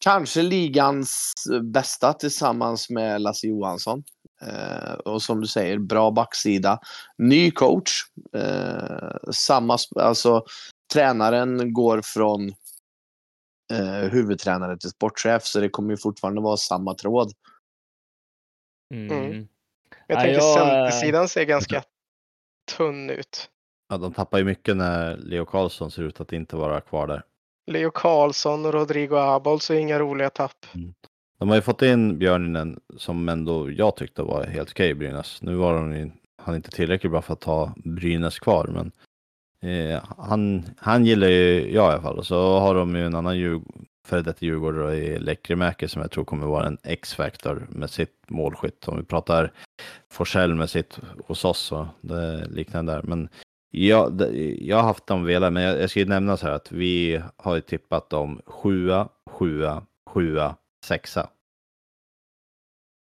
kanske 0.00 0.42
ligans 0.42 1.32
bästa 1.62 2.12
tillsammans 2.12 2.90
med 2.90 3.20
Lasse 3.20 3.46
Johansson. 3.46 4.04
Eh, 4.42 4.92
och 4.92 5.22
som 5.22 5.40
du 5.40 5.46
säger, 5.46 5.78
bra 5.78 6.10
backsida. 6.10 6.78
Ny 7.18 7.50
coach. 7.50 7.90
Eh, 8.36 9.30
samma, 9.32 9.78
alltså 9.96 10.44
tränaren 10.92 11.72
går 11.72 12.00
från 12.04 12.48
eh, 13.72 14.10
huvudtränare 14.10 14.78
till 14.78 14.90
sportchef 14.90 15.44
så 15.44 15.60
det 15.60 15.68
kommer 15.68 15.90
ju 15.90 15.96
fortfarande 15.96 16.40
vara 16.40 16.56
samma 16.56 16.94
tråd. 16.94 17.32
Mm. 18.94 19.24
Mm. 19.24 19.48
Jag 20.06 20.16
Ja, 20.18 20.20
tänker 20.20 20.40
jag, 20.40 20.58
eh, 20.58 20.90
centersidan 20.90 21.28
ser 21.28 21.44
ganska 21.44 21.82
tunn 22.76 23.10
ut. 23.10 23.50
Ja, 23.88 23.98
de 23.98 24.12
tappar 24.12 24.38
ju 24.38 24.44
mycket 24.44 24.76
när 24.76 25.16
Leo 25.16 25.44
Karlsson 25.44 25.90
ser 25.90 26.02
ut 26.02 26.20
att 26.20 26.32
inte 26.32 26.56
vara 26.56 26.80
kvar 26.80 27.06
där. 27.06 27.22
Leo 27.70 27.90
Karlsson 27.90 28.66
och 28.66 28.72
Rodrigo 28.72 29.16
Abols 29.16 29.64
så 29.64 29.74
inga 29.74 29.98
roliga 29.98 30.30
tapp. 30.30 30.66
Mm. 30.74 30.94
De 31.38 31.48
har 31.48 31.56
ju 31.56 31.62
fått 31.62 31.82
in 31.82 32.18
Björninen 32.18 32.80
som 32.96 33.28
ändå 33.28 33.70
jag 33.70 33.96
tyckte 33.96 34.22
var 34.22 34.44
helt 34.44 34.70
okej 34.70 34.90
i 34.90 34.94
Brynäs. 34.94 35.42
Nu 35.42 35.54
var 35.54 35.74
de 35.74 36.12
han 36.42 36.56
inte 36.56 36.70
tillräckligt 36.70 37.12
bra 37.12 37.22
för 37.22 37.32
att 37.32 37.40
ta 37.40 37.72
Brynäs 37.76 38.38
kvar, 38.38 38.66
men 38.66 38.92
eh, 39.70 40.02
han, 40.18 40.64
han 40.78 41.04
gillar 41.04 41.28
ju 41.28 41.72
jag 41.72 41.90
i 41.90 41.92
alla 41.92 42.02
fall. 42.02 42.18
Och 42.18 42.26
så 42.26 42.58
har 42.58 42.74
de 42.74 42.96
ju 42.96 43.06
en 43.06 43.14
annan 43.14 43.38
djur, 43.38 43.62
före 44.06 44.22
detta 44.22 44.46
djurgårdare 44.46 44.96
i 44.96 45.18
Lekkerimäki 45.18 45.88
som 45.88 46.02
jag 46.02 46.10
tror 46.10 46.24
kommer 46.24 46.46
vara 46.46 46.66
en 46.66 46.78
X-factor 46.82 47.66
med 47.68 47.90
sitt 47.90 48.16
målskytt. 48.28 48.88
Om 48.88 48.96
vi 48.96 49.02
pratar 49.02 49.52
Forsell 50.12 50.54
med 50.54 50.70
sitt 50.70 50.98
hos 51.26 51.44
oss 51.44 51.58
så 51.58 51.88
det 52.00 52.46
liknande 52.46 52.92
där. 52.92 53.02
Men 53.02 53.28
jag, 53.70 54.12
det- 54.12 54.56
jag 54.60 54.76
har 54.76 54.82
haft 54.82 55.06
dem 55.06 55.24
velat, 55.24 55.52
men 55.52 55.62
jag, 55.62 55.80
jag 55.82 55.90
ska 55.90 56.00
ju 56.00 56.06
nämna 56.06 56.36
så 56.36 56.46
här 56.46 56.54
att 56.54 56.72
vi 56.72 57.22
har 57.36 57.54
ju 57.54 57.60
tippat 57.60 58.10
dem 58.10 58.40
sjua, 58.46 59.08
sjua, 59.26 59.82
sjua, 60.10 60.56
sexa. 60.84 61.30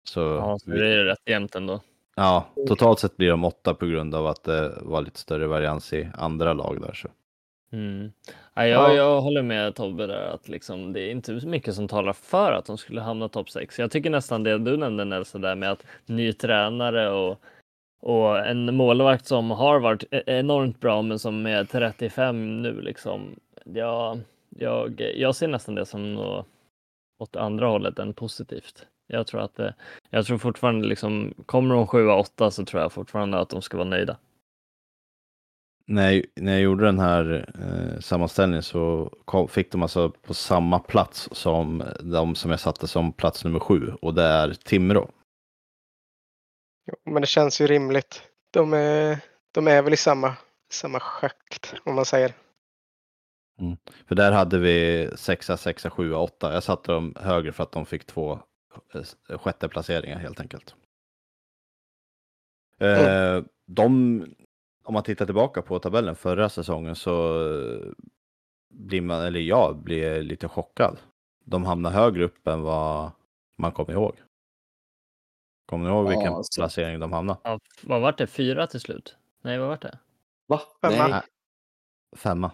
Så, 0.08 0.20
Ja, 0.20 0.58
så 0.58 0.70
vi, 0.70 0.78
det 0.78 0.86
är 0.88 1.04
rätt 1.04 1.22
jämnt 1.26 1.54
ändå. 1.54 1.80
ja, 2.16 2.46
totalt 2.68 2.98
sett 2.98 3.16
blir 3.16 3.30
de 3.30 3.44
åtta 3.44 3.74
på 3.74 3.86
grund 3.86 4.14
av 4.14 4.26
att 4.26 4.44
det 4.44 4.78
var 4.82 5.02
lite 5.02 5.18
större 5.18 5.46
varians 5.46 5.92
i 5.92 6.08
andra 6.14 6.52
lag 6.52 6.80
där. 6.80 6.92
Så. 6.92 7.08
Mm. 7.72 8.12
Ja, 8.54 8.66
jag, 8.66 8.90
Ja. 8.90 8.94
jag 8.94 9.20
håller 9.20 9.42
med 9.42 9.74
Tobbe 9.74 10.06
där 10.06 10.26
att 10.34 10.48
liksom, 10.48 10.92
det 10.92 11.00
är 11.00 11.10
inte 11.10 11.40
så 11.40 11.48
mycket 11.48 11.74
som 11.74 11.88
talar 11.88 12.12
för 12.12 12.52
att 12.52 12.66
de 12.66 12.78
skulle 12.78 13.00
hamna 13.00 13.28
topp 13.28 13.50
6. 13.50 13.78
Jag 13.78 13.90
tycker 13.90 14.10
nästan 14.10 14.42
det 14.42 14.58
du 14.58 14.76
nämnde 14.76 15.04
Nelson 15.04 15.40
där 15.40 15.54
med 15.54 15.70
att 15.70 15.86
ny 16.06 16.32
tränare 16.32 17.10
och, 17.10 17.38
och 18.04 18.46
en 18.46 18.76
målvakt 18.76 19.26
som 19.26 19.50
har 19.50 19.80
varit 19.80 20.04
e-, 20.10 20.22
enormt 20.26 20.80
bra 20.80 21.02
men 21.02 21.18
som 21.18 21.46
är 21.46 21.64
35 21.64 22.62
nu 22.62 22.80
liksom. 22.80 23.36
Jag, 23.64 24.20
jag, 24.48 25.00
jag 25.16 25.36
ser 25.36 25.48
nästan 25.48 25.74
det 25.74 25.86
som 25.86 26.14
något 26.14 26.46
åt 27.18 27.36
andra 27.36 27.66
hållet 27.66 27.98
än 27.98 28.14
positivt. 28.14 28.86
Jag 29.06 29.26
tror 29.26 29.40
att 29.40 29.58
eh, 29.58 29.70
jag 30.10 30.26
tror 30.26 30.38
fortfarande 30.38 30.88
liksom 30.88 31.34
kommer 31.46 31.74
de 31.74 31.86
7-8 31.86 32.50
så 32.50 32.64
tror 32.64 32.82
jag 32.82 32.92
fortfarande 32.92 33.38
att 33.38 33.48
de 33.48 33.62
ska 33.62 33.76
vara 33.76 33.88
nöjda. 33.88 34.16
När, 35.86 36.10
jag, 36.10 36.24
när 36.34 36.52
jag 36.52 36.60
gjorde 36.60 36.84
den 36.84 36.98
här 36.98 37.50
eh, 37.54 38.00
sammanställningen 38.00 38.62
så 38.62 39.10
kom, 39.24 39.48
fick 39.48 39.72
de 39.72 39.82
alltså 39.82 40.10
på 40.10 40.34
samma 40.34 40.78
plats 40.78 41.28
som 41.32 41.82
de 42.00 42.34
som 42.34 42.50
jag 42.50 42.60
satte 42.60 42.88
som 42.88 43.12
plats 43.12 43.44
nummer 43.44 43.60
sju 43.60 43.92
och 44.00 44.14
det 44.14 44.22
är 44.22 44.50
Timrå. 44.50 45.10
Men 47.04 47.20
det 47.20 47.26
känns 47.26 47.60
ju 47.60 47.66
rimligt. 47.66 48.22
De 48.50 48.72
är, 48.72 49.18
de 49.52 49.68
är 49.68 49.82
väl 49.82 49.92
i 49.92 49.96
samma, 49.96 50.36
samma 50.70 51.00
schakt 51.00 51.74
om 51.84 51.94
man 51.94 52.04
säger. 52.04 52.32
För 54.06 54.14
där 54.14 54.32
hade 54.32 54.58
vi 54.58 55.10
sexa, 55.16 55.56
sexa, 55.56 55.90
sjua, 55.90 56.18
åtta. 56.18 56.54
Jag 56.54 56.62
satte 56.62 56.92
dem 56.92 57.14
högre 57.20 57.52
för 57.52 57.62
att 57.62 57.72
de 57.72 57.86
fick 57.86 58.06
två 58.06 58.38
eh, 59.28 59.38
sjätte 59.38 59.68
placeringar 59.68 60.18
helt 60.18 60.40
enkelt. 60.40 60.74
Eh, 62.78 63.42
de, 63.66 63.86
om 64.84 64.94
man 64.94 65.02
tittar 65.02 65.24
tillbaka 65.24 65.62
på 65.62 65.78
tabellen 65.78 66.16
förra 66.16 66.48
säsongen 66.48 66.94
så 66.94 67.44
blir 68.70 69.00
man, 69.00 69.22
eller 69.22 69.40
jag 69.40 69.76
blir 69.76 70.22
lite 70.22 70.48
chockad. 70.48 70.98
De 71.44 71.64
hamnar 71.64 71.90
högre 71.90 72.24
upp 72.24 72.46
än 72.46 72.62
vad 72.62 73.10
man 73.58 73.72
kommer 73.72 73.92
ihåg. 73.92 74.16
Kommer 75.66 75.84
ni 75.84 75.90
ihåg 75.90 76.04
Ja, 76.04 76.08
vilken 76.08 76.34
alltså. 76.34 76.60
placering 76.60 77.00
de 77.00 77.12
hamnade? 77.12 77.38
Ja, 77.44 77.58
vad 77.82 78.00
var 78.00 78.12
det? 78.12 78.26
Fyra 78.26 78.66
till 78.66 78.80
slut? 78.80 79.16
Nej, 79.42 79.58
vad 79.58 79.68
var 79.68 79.76
det? 79.80 79.98
Va? 80.46 80.60
Femma. 80.80 81.08
Nej. 81.08 81.20
Femma. 82.16 82.50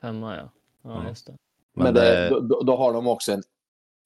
Femma 0.00 0.36
ja. 0.36 0.50
Ja, 0.82 1.02
Ja. 1.02 1.08
just 1.08 1.26
det. 1.26 1.36
Men, 1.74 1.84
Men 1.84 1.94
det, 1.94 2.00
det, 2.00 2.28
då, 2.48 2.62
då- 2.62 2.76
har 2.76 2.92
de 2.92 3.06
också 3.06 3.32
en 3.32 3.42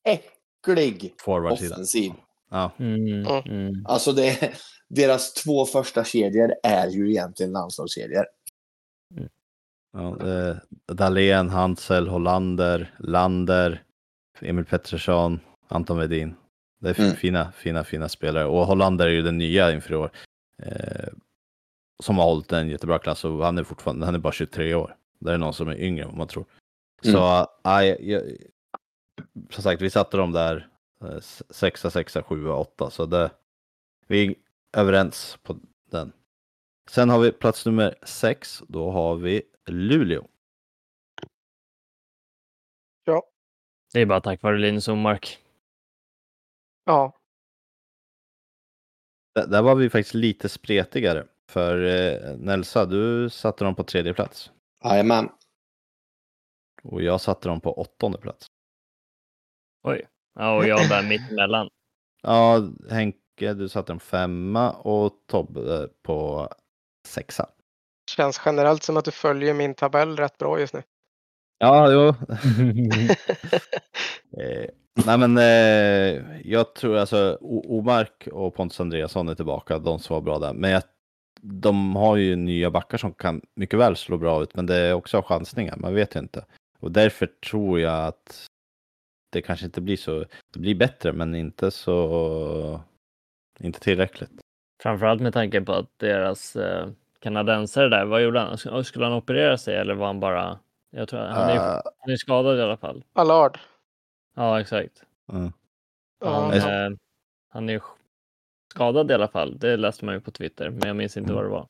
äcklig 0.04 1.14
offensiv. 1.26 2.12
Ja, 2.50 2.70
Mm, 2.78 3.22
Ja. 3.22 3.42
mm. 3.46 3.86
Alltså 3.86 4.12
det, 4.12 4.54
deras 4.88 5.34
två 5.34 5.64
första 5.66 6.04
kedjor 6.04 6.52
är 6.62 6.86
ju 6.88 7.10
egentligen 7.10 7.52
landslagskedjor. 7.52 8.26
ja, 9.92 10.26
eh, 10.28 10.56
Dahlén, 10.94 11.50
Hansel, 11.50 12.08
Hollander, 12.08 12.94
Lander, 12.98 13.82
Emil 14.40 14.64
Pettersson, 14.64 15.40
Anton 15.68 15.98
Wedin. 15.98 16.34
Det 16.81 16.99
är 16.99 17.00
Mm. 17.05 17.17
fina, 17.17 17.52
fina, 17.52 17.84
fina 17.84 18.09
spelare. 18.09 18.44
Och 18.44 18.67
Hollander 18.67 19.07
är 19.07 19.10
ju 19.10 19.23
den 19.23 19.39
nya 19.39 19.73
inför 19.73 19.92
i 19.92 19.97
år. 19.97 20.10
Eh, 20.59 21.09
som 22.02 22.18
har 22.18 22.25
hållit 22.25 22.52
en 22.52 22.68
jättebra 22.68 22.99
klass 22.99 23.25
och 23.25 23.44
han 23.44 23.59
är 23.59 23.65
fortfarande, 23.65 24.07
han 24.07 24.15
är 24.15 24.18
bara 24.18 24.33
23 24.33 24.75
år. 24.75 24.97
Det 25.18 25.33
är 25.33 25.39
någon 25.39 25.55
som 25.55 25.68
är 25.68 25.76
yngre 25.81 26.05
än 26.05 26.17
man 26.17 26.28
tror. 26.28 26.44
Så, 27.02 27.47
aj, 27.62 28.10
jag, 28.10 28.23
som 29.50 29.62
sagt, 29.62 29.83
vi 29.83 29.91
satte 29.91 30.17
dem 30.17 30.33
där 30.33 30.68
eh, 31.05 31.18
sexa, 31.50 31.91
sexa, 31.91 32.23
sjua, 32.23 32.55
åtta. 32.55 32.91
Så 32.91 33.07
det, 33.07 33.31
vi 34.07 34.26
är 34.26 34.34
överens 34.81 35.39
på 35.42 35.57
den. 35.91 36.12
Sen 36.91 37.10
har 37.10 37.18
vi 37.18 37.33
plats 37.33 37.67
nummer 37.67 37.94
sex. 38.02 38.62
Då 38.68 38.91
har 38.91 39.17
vi 39.17 39.42
Luleå. 39.67 40.26
Det 43.92 44.00
är 44.00 44.07
bara 44.07 44.20
tack 44.20 44.42
vare 44.42 44.59
Linus 44.59 44.89
Omark. 44.89 45.39
Ja, 46.84 47.20
Där, 49.34 49.47
där 49.47 49.62
var 49.62 49.75
vi 49.75 49.91
faktiskt 49.91 50.15
lite 50.15 50.49
spretigare. 50.49 51.26
För 51.50 51.84
eh, 51.84 52.36
Nelsa, 52.36 52.86
du 52.86 53.31
satte 53.31 53.65
dem 53.65 53.75
på 53.75 53.84
tredje 53.84 54.15
plats. 54.15 54.50
Jajamän. 54.84 55.28
Och 56.83 57.02
jag 57.02 57.20
satte 57.20 57.49
dem 57.49 57.60
på 57.60 57.81
åttonde 57.81 58.18
plats. 58.18 58.47
Oj. 59.83 60.07
Ja, 60.34 60.57
och 60.57 60.67
jag 60.67 60.89
där 60.89 61.09
mitt 61.09 61.31
emellan. 61.31 61.68
Ja, 62.23 62.68
Henke, 62.91 63.55
du 63.55 63.68
satte 63.68 63.92
dem 63.92 64.00
femma 64.00 64.73
och 64.73 65.12
Tobbe 65.26 65.89
på 66.02 66.49
sexa. 67.09 67.50
känns 68.17 68.41
generellt 68.44 68.83
som 68.83 68.97
att 68.97 69.05
du 69.05 69.10
följer 69.10 69.55
min 69.55 69.75
tabell 69.75 70.17
rätt 70.17 70.39
bra 70.39 70.60
just 70.60 70.75
nu. 70.75 70.83
Ja, 71.59 71.92
jo. 71.92 72.09
eh, 74.42 74.70
nej, 75.07 75.19
men 75.19 75.39
eh, 75.39 76.41
jag 76.51 76.75
tror 76.75 76.97
alltså 76.97 77.39
O- 77.41 77.78
Omark 77.78 78.28
och 78.33 78.55
Pontus 78.55 78.81
Andreasson 78.81 79.28
är 79.28 79.35
tillbaka. 79.35 79.78
De 79.78 79.99
som 79.99 80.15
var 80.15 80.20
bra 80.20 80.39
där. 80.39 80.52
Men 80.52 80.70
jag, 80.70 80.83
de 81.41 81.97
har 81.97 82.17
ju 82.17 82.36
nya 82.36 82.70
backar 82.70 82.99
som 82.99 83.12
kan 83.15 83.41
mycket 83.55 83.78
väl 83.78 83.97
slå 83.97 84.17
bra 84.17 84.43
ut. 84.43 84.55
Men 84.55 84.67
det 84.67 84.77
är 84.77 84.93
också 84.94 85.23
chansningar. 85.23 85.77
Man 85.77 85.94
vet 85.94 86.17
ju 86.17 86.20
inte. 86.20 86.44
Och 86.81 86.93
därför 86.93 87.27
tror 87.27 87.81
jag 87.81 88.07
att 88.07 88.47
det 89.33 89.43
kanske 89.43 89.67
inte 89.67 89.81
blir 89.81 89.97
så. 89.97 90.25
Det 90.52 90.59
blir 90.60 90.75
bättre, 90.75 91.12
men 91.12 91.35
inte 91.35 91.70
så. 91.70 92.81
Inte 93.60 93.81
tillräckligt. 93.81 94.31
Framförallt 94.83 95.20
med 95.23 95.33
tanke 95.33 95.60
på 95.60 95.73
att 95.73 95.99
deras 95.99 96.57
eh, 96.57 96.89
kanadensare 97.19 97.89
där, 97.89 98.05
vad 98.05 98.23
gjorde 98.23 98.41
han? 98.41 98.55
Sk- 98.57 98.83
Skulle 98.83 99.05
han 99.05 99.15
operera 99.15 99.59
sig 99.59 99.77
eller 99.77 99.94
var 99.94 100.07
han 100.07 100.20
bara... 100.20 100.59
Jag 100.91 101.09
tror 101.09 101.20
han 101.20 101.51
är, 101.51 101.55
Eh, 101.57 101.81
han 101.99 102.10
är 102.12 102.17
skadad 102.17 102.59
i 102.59 102.62
alla 102.62 102.77
fall. 102.77 103.05
Allard. 103.12 103.59
Ja, 104.36 104.60
exakt. 104.60 105.02
mm. 105.33 105.52
Han, 106.25 106.50
Ja, 106.50 106.86
eh, 106.86 106.91
han 107.49 107.68
är 107.68 107.73
ju 107.73 107.81
skadad 108.75 109.10
i 109.10 109.15
alla 109.15 109.28
fall. 109.28 109.59
Det 109.59 109.76
läste 109.76 110.05
man 110.05 110.15
ju 110.15 110.20
på 110.20 110.31
Twitter, 110.31 110.70
men 110.70 110.89
jag 110.89 110.97
minns 110.97 111.17
inte 111.17 111.33
vad 111.33 111.44
det 111.44 111.49
var. 111.49 111.67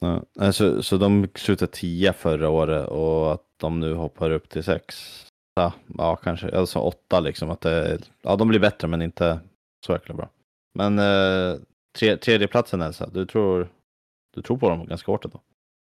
Ja, 0.00 0.22
alltså, 0.38 0.82
så 0.82 0.96
de 0.96 1.28
slutade 1.34 1.72
10 1.72 2.12
förra 2.12 2.48
året 2.48 2.88
och 2.88 3.32
att 3.32 3.44
de 3.56 3.80
nu 3.80 3.94
hoppar 3.94 4.30
upp 4.30 4.48
till 4.48 4.64
6. 4.64 5.26
Ja, 5.54 5.72
ja 5.98 6.16
kanske, 6.16 6.58
alltså 6.58 6.78
8 6.78 7.20
liksom. 7.20 7.50
Att 7.50 7.60
det, 7.60 7.98
ja, 8.22 8.36
de 8.36 8.48
blir 8.48 8.60
bättre 8.60 8.88
men 8.88 9.02
inte 9.02 9.40
så 9.86 9.92
jäkla 9.92 10.14
bra. 10.14 10.30
Men 10.74 10.98
eh, 10.98 11.60
tre, 11.98 12.16
tredjeplatsen 12.16 12.82
Elsa, 12.82 13.10
du 13.12 13.26
tror, 13.26 13.68
du 14.34 14.42
tror 14.42 14.56
på 14.56 14.68
dem 14.68 14.86
ganska 14.86 15.12
hårt 15.12 15.24
ändå? 15.24 15.40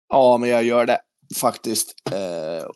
Ja, 0.10 0.38
men 0.38 0.50
jag 0.50 0.64
gör 0.64 0.86
det 0.86 1.02
faktiskt. 1.42 1.96
Eh, 2.12 2.70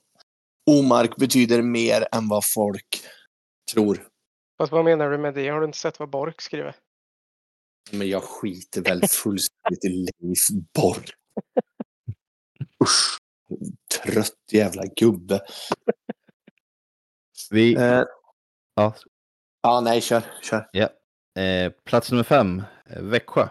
Omark 0.71 1.15
betyder 1.15 1.61
mer 1.61 2.07
än 2.11 2.27
vad 2.27 2.45
folk 2.45 3.01
tror. 3.73 4.07
Fast 4.57 4.71
vad 4.71 4.85
menar 4.85 5.09
du 5.09 5.17
med 5.17 5.33
det? 5.33 5.49
Har 5.49 5.59
du 5.59 5.65
inte 5.65 5.77
sett 5.77 5.99
vad 5.99 6.09
Bork 6.09 6.41
skriver? 6.41 6.75
Men 7.91 8.09
jag 8.09 8.23
skiter 8.23 8.81
väl 8.81 9.01
fullständigt 9.07 9.85
i 9.85 9.89
Leif 9.89 10.49
Borg. 10.73 11.05
Usch. 12.83 13.17
Trött 14.03 14.37
jävla 14.51 14.83
gubbe. 14.85 15.41
Vi, 17.51 17.75
Eh, 17.75 18.03
ja, 18.75 18.95
ja, 19.61 19.81
nej, 19.81 20.01
kör. 20.01 20.23
kör. 20.41 20.69
eh, 21.43 21.71
plats 21.83 22.11
nummer 22.11 22.23
fem, 22.23 22.63
Växjö. 22.85 23.47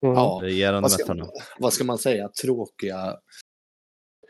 Ja, 0.00 0.40
Regerande 0.42 0.80
vad, 0.80 0.90
ska, 0.92 1.26
vad 1.58 1.72
ska 1.72 1.84
man 1.84 1.98
säga? 1.98 2.28
Tråkiga, 2.28 3.20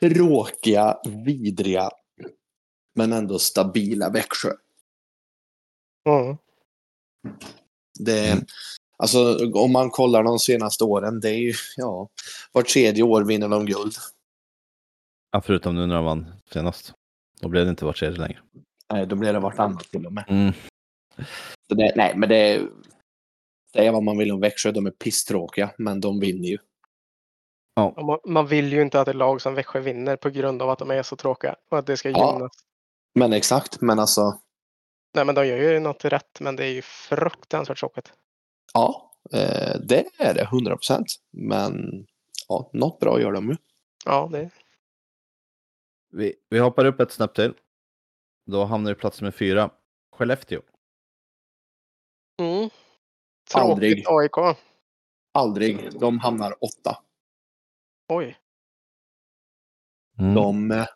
tråkiga, 0.00 1.00
vidriga, 1.26 1.90
men 2.94 3.12
ändå 3.12 3.38
stabila 3.38 4.10
Växjö. 4.10 4.52
Mm. 6.08 6.36
Det. 7.98 8.44
Alltså, 8.96 9.50
om 9.54 9.72
man 9.72 9.90
kollar 9.90 10.22
de 10.22 10.38
senaste 10.38 10.84
åren, 10.84 11.20
det 11.20 11.28
är 11.28 11.38
ju, 11.38 11.54
ja, 11.76 12.08
var 12.52 12.62
tredje 12.62 13.02
år 13.02 13.24
vinner 13.24 13.48
de 13.48 13.66
guld. 13.66 13.94
Ja, 15.30 15.40
förutom 15.40 15.74
nu 15.74 15.86
när 15.86 15.94
de 15.94 16.04
vann 16.04 16.32
senast. 16.52 16.92
Då 17.40 17.48
blev 17.48 17.64
det 17.64 17.70
inte 17.70 17.84
vart 17.84 17.96
tredje 17.96 18.18
längre. 18.18 18.38
Nej, 18.92 19.06
då 19.06 19.16
blir 19.16 19.32
det 19.32 19.38
vartannat 19.38 19.84
till 19.90 20.06
och 20.06 20.12
med. 20.12 20.24
Mm. 20.28 20.52
Så 21.68 21.74
det, 21.74 21.92
nej, 21.96 22.12
men 22.16 22.28
det 22.28 22.68
Säga 23.74 23.92
vad 23.92 24.02
man 24.02 24.18
vill 24.18 24.32
om 24.32 24.40
Växjö, 24.40 24.72
de 24.72 24.86
är 24.86 24.90
pisstråkiga, 24.90 25.70
men 25.78 26.00
de 26.00 26.20
vinner 26.20 26.48
ju. 26.48 26.58
Och 27.80 28.30
Man, 28.30 28.46
vill 28.46 28.72
ju 28.72 28.82
inte 28.82 29.00
att 29.00 29.08
ett 29.08 29.16
lag 29.16 29.40
som 29.40 29.54
Växjö 29.54 29.80
vinner 29.80 30.16
på 30.16 30.30
grund 30.30 30.62
av 30.62 30.70
att 30.70 30.78
de 30.78 30.90
är 30.90 31.02
så 31.02 31.16
tråkiga 31.16 31.56
och 31.68 31.78
att 31.78 31.86
det 31.86 31.96
ska 31.96 32.10
Ja. 32.10 32.48
Men 33.14 33.32
exakt, 33.32 33.80
men 33.80 33.98
alltså, 33.98 34.38
Nej, 35.14 35.24
men 35.24 35.34
de 35.34 35.46
gör 35.46 35.56
ju 35.56 35.80
något 35.80 36.04
rätt, 36.04 36.40
men 36.40 36.56
det 36.56 36.64
är 36.64 36.72
ju 36.72 36.82
fruktansvärt 36.82 37.78
tråkigt. 37.78 38.12
ja, 38.74 39.12
eh, 39.32 39.80
det 39.80 40.06
är 40.18 40.34
det, 40.34 40.42
100 40.42 40.76
procent. 40.76 41.06
Men 41.30 42.06
ja, 42.48 42.70
något 42.72 43.00
bra 43.00 43.20
gör 43.20 43.32
de 43.32 43.48
ju. 43.50 43.56
Ja, 44.04 44.28
det 44.32 44.50
Vi, 46.10 46.34
vi 46.48 46.58
hoppar 46.58 46.84
upp 46.84 47.00
ett 47.00 47.12
snäpp 47.12 47.34
till. 47.34 47.54
Då 48.46 48.64
hamnar 48.64 48.90
vi 48.90 48.94
plats 48.94 49.20
med 49.22 49.34
fyra. 49.34 49.70
Skellefteå. 50.12 50.60
mm. 52.40 52.70
Aldrig. 53.54 54.04
AIK. 54.06 54.56
Aldrig. 55.32 56.00
De 56.00 56.18
hamnar 56.18 56.64
åtta. 56.64 56.98
Oj. 58.08 58.38
Mm. 60.18 60.34
De, 60.34 60.70
eh, 60.70 60.86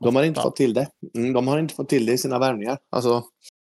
de 0.00 0.16
har 0.16 0.22
inte 0.22 0.40
fått 0.40 0.56
till 0.56 0.74
det. 0.74 0.88
Mm, 1.14 1.32
de 1.32 1.48
har 1.48 1.58
inte 1.58 1.74
fått 1.74 1.88
till 1.88 2.06
det 2.06 2.12
i 2.12 2.18
sina 2.18 2.38
värvningar. 2.38 2.78
Alltså, 2.90 3.22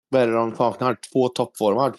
vad 0.08 0.22
är 0.22 0.26
det 0.26 0.32
de 0.32 0.56
saknar? 0.56 0.96
Två 1.12 1.28
toppforward. 1.28 1.94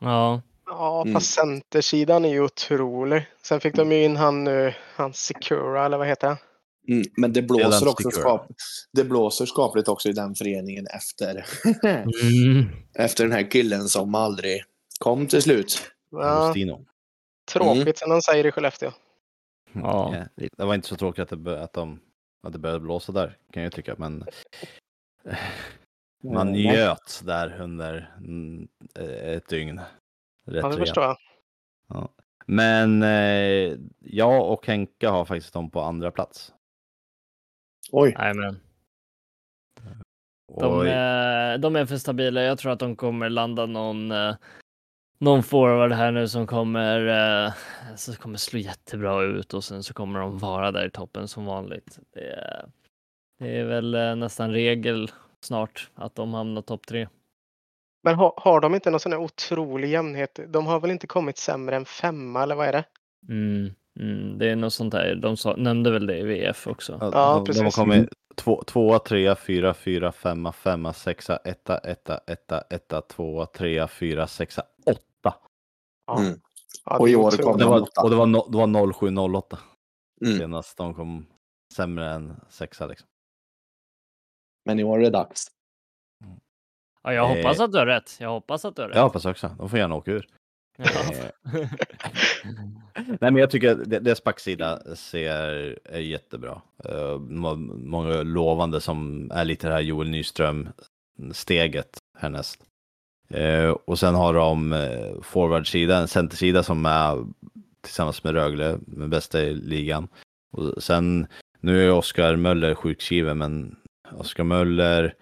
Ja, 0.00 0.42
Ja, 0.70 1.00
Mm. 1.02 1.14
fast 1.14 1.34
centersidan 1.34 2.24
är 2.24 2.28
ju 2.28 2.40
otrolig. 2.42 3.26
Sen 3.42 3.60
fick 3.60 3.74
de 3.74 3.92
ju 3.92 4.04
in 4.04 4.16
han 4.16 4.44
nu, 4.44 4.74
han 4.96 5.12
Secura, 5.14 5.84
eller 5.86 5.98
vad 5.98 6.06
heter 6.06 6.26
han? 6.28 6.36
Mm, 6.88 7.02
men 7.16 7.32
det 7.32 7.42
blåser 7.42 7.88
också 7.88 8.10
skap, 8.10 8.46
Det 8.92 9.04
blåser 9.04 9.46
skapligt 9.46 9.88
också 9.88 10.08
i 10.08 10.12
den 10.12 10.34
föreningen 10.34 10.86
efter, 10.86 11.46
mm. 12.22 12.68
efter 12.94 13.24
den 13.24 13.32
här 13.32 13.50
killen 13.50 13.88
som 13.88 14.14
aldrig 14.14 14.62
kom 14.98 15.26
till 15.26 15.42
slut. 15.42 15.82
Ja, 16.10 16.54
tråkigt 17.52 17.98
som 17.98 18.10
de 18.10 18.22
säger 18.22 18.46
i 18.46 18.52
Skellefteå. 18.52 18.90
Ja. 19.72 20.14
Ja, 20.36 20.46
det 20.56 20.64
var 20.64 20.74
inte 20.74 20.88
så 20.88 20.96
tråkigt 20.96 21.22
att 21.22 21.28
det, 21.28 21.36
bör- 21.36 21.58
att 21.58 21.72
de 21.72 22.00
att 22.42 22.52
det 22.52 22.58
började 22.58 22.80
blåsa 22.80 23.12
där, 23.12 23.38
kan 23.52 23.62
jag 23.62 23.72
tycka. 23.72 23.94
Men 23.98 24.24
man 26.22 26.48
Eh, 26.48 26.54
njöt 26.54 27.22
där 27.24 27.60
under 27.60 28.14
eh, 28.94 29.32
ett 29.32 29.48
dygn. 29.48 29.80
Rätt 30.46 30.62
Ja, 30.62 30.68
det 30.68 30.76
förstår 30.76 31.04
jag. 31.04 31.16
Men 32.46 33.02
eh, 33.02 33.78
jag 33.98 34.52
och 34.52 34.66
Henka 34.66 35.10
har 35.10 35.24
faktiskt 35.24 35.52
dem 35.52 35.70
på 35.70 35.80
andra 35.80 36.10
plats. 36.10 36.54
Oj. 37.92 38.14
nej 38.18 38.34
men. 38.34 38.60
De, 40.60 40.78
Oj. 40.78 40.88
är, 40.88 41.58
de 41.58 41.76
är 41.76 41.86
för 41.86 41.96
stabila. 41.96 42.42
Jag 42.42 42.58
tror 42.58 42.72
att 42.72 42.78
de 42.78 42.96
kommer 42.96 43.28
landa 43.28 43.66
någon, 43.66 44.10
eh, 44.12 44.36
någon 45.18 45.42
forward 45.42 45.92
här 45.92 46.12
nu 46.12 46.28
som 46.28 46.46
kommer, 46.46 47.06
eh, 47.46 47.52
som 47.96 48.14
kommer 48.14 48.38
slå 48.38 48.58
jättebra 48.58 49.22
ut 49.22 49.54
och 49.54 49.64
sen 49.64 49.82
så 49.82 49.94
kommer 49.94 50.20
de 50.20 50.38
vara 50.38 50.72
där 50.72 50.86
i 50.86 50.90
toppen 50.90 51.28
som 51.28 51.44
vanligt. 51.44 51.98
Det 52.14 52.20
är, 52.30 52.66
det 53.38 53.58
är 53.58 53.64
väl 53.64 53.94
eh, 53.94 54.16
nästan 54.16 54.52
regel 54.52 55.10
snart 55.40 55.90
att 55.94 56.14
de 56.14 56.34
hamnar 56.34 56.62
topp 56.62 56.86
tre. 56.86 57.08
Men 58.02 58.14
har, 58.14 58.34
har 58.36 58.60
de 58.60 58.74
inte 58.74 58.90
någon 58.90 59.00
sån 59.00 59.12
här 59.12 59.20
otrolig 59.20 59.88
jämnhet? 59.88 60.40
De 60.48 60.66
har 60.66 60.80
väl 60.80 60.90
inte 60.90 61.06
kommit 61.06 61.38
sämre 61.38 61.76
än 61.76 61.84
femma, 61.84 62.42
eller 62.42 62.54
vad 62.54 62.68
är 62.68 62.72
det? 62.72 62.84
Mm, 63.28 63.70
mm, 64.00 64.38
det 64.38 64.50
är 64.50 64.56
något 64.56 64.72
sånt 64.72 64.92
där. 64.92 65.14
De 65.14 65.36
sa, 65.36 65.56
nämnde 65.56 65.90
väl 65.90 66.06
det 66.06 66.18
i 66.18 66.22
VF 66.22 66.66
också. 66.66 66.98
Ja, 67.00 67.10
Ja, 67.12 67.42
de, 67.46 67.52
de 67.52 67.58
har 67.58 67.64
precis. 67.64 67.74
kommit 67.74 68.08
två, 68.36 68.62
tvåa, 68.62 68.98
trea, 68.98 69.36
fyra, 69.36 69.74
fyra, 69.74 70.12
femma, 70.12 70.52
femma, 70.52 70.92
sexa, 70.92 71.36
etta, 71.36 71.78
etta, 71.78 72.20
etta, 72.26 72.60
etta, 72.70 73.00
tvåa, 73.00 73.46
trea, 73.46 73.88
fyra, 73.88 74.26
sexa, 74.26 74.62
åtta. 74.86 75.00
Ja. 76.08 76.20
Mm. 76.20 76.40
Ja, 76.84 76.98
Och 76.98 77.06
det 77.06 77.12
i 77.12 77.16
år 77.16 77.26
Och 77.26 77.32
kommer 77.40 77.58
det 77.58 77.64
de 77.64 77.70
var, 77.70 77.80
åtta. 77.80 78.02
och 78.02 78.10
det 78.10 78.16
var, 78.16 78.26
no, 78.26 78.48
det 78.50 78.56
var 78.58 78.92
0708 78.92 79.58
Mm. 80.26 80.38
senast 80.38 80.76
de 80.76 80.94
kom 80.94 81.26
sämre 81.74 82.10
än 82.10 82.40
sexa 82.48 82.86
liksom. 82.86 83.08
Men 84.64 84.78
i 84.80 84.84
år 84.84 84.98
är 84.98 85.02
det 85.02 85.10
dags. 85.10 85.46
Ja, 87.02 87.12
jag 87.12 87.30
Eh. 87.30 87.36
hoppas 87.36 87.60
att 87.60 87.72
du 87.72 87.78
har 87.78 87.86
rätt. 87.86 88.16
Jag 88.20 88.30
hoppas 88.30 88.64
att 88.64 88.76
du 88.76 88.82
har 88.82 88.88
rätt. 88.88 88.96
Jag 88.96 89.02
hoppas 89.02 89.24
också. 89.24 89.54
De 89.58 89.68
får 89.70 89.78
gärna 89.78 89.94
åka 89.94 90.10
ur. 90.10 90.28
Ja. 90.76 90.84
Nej, 92.94 93.18
men 93.20 93.36
jag 93.36 93.50
tycker 93.50 93.70
att 93.72 93.90
det- 93.90 94.00
deras 94.00 94.24
backsida 94.24 94.94
ser 94.96 95.78
är 95.84 96.00
jättebra. 96.00 96.62
Uh, 96.92 97.18
många 97.18 98.22
lovande 98.22 98.80
som 98.80 99.30
är 99.34 99.44
lite 99.44 99.66
det 99.68 99.72
här 99.74 99.80
Joel 99.80 100.10
Nyström-steget 100.10 101.98
härnäst. 102.18 102.64
Eh, 103.30 103.70
och 103.70 103.98
sen 103.98 104.14
har 104.14 104.34
de 104.34 104.72
uh, 104.72 105.20
forwardsida, 105.22 105.98
en 105.98 106.08
centersida 106.08 106.62
som 106.62 106.86
är 106.86 107.24
tillsammans 107.80 108.24
med 108.24 108.34
Rögle, 108.34 108.78
med 108.86 109.08
bästa 109.08 109.40
i 109.40 109.54
ligan. 109.54 110.08
Och 110.52 110.82
sen, 110.82 111.26
nu 111.60 111.84
är 111.84 111.92
Oskar 111.92 112.36
Möller 112.36 112.74
sjukskriven, 112.74 113.38
men 113.38 113.76
Oskar 114.12 114.44
Möller 114.44 115.14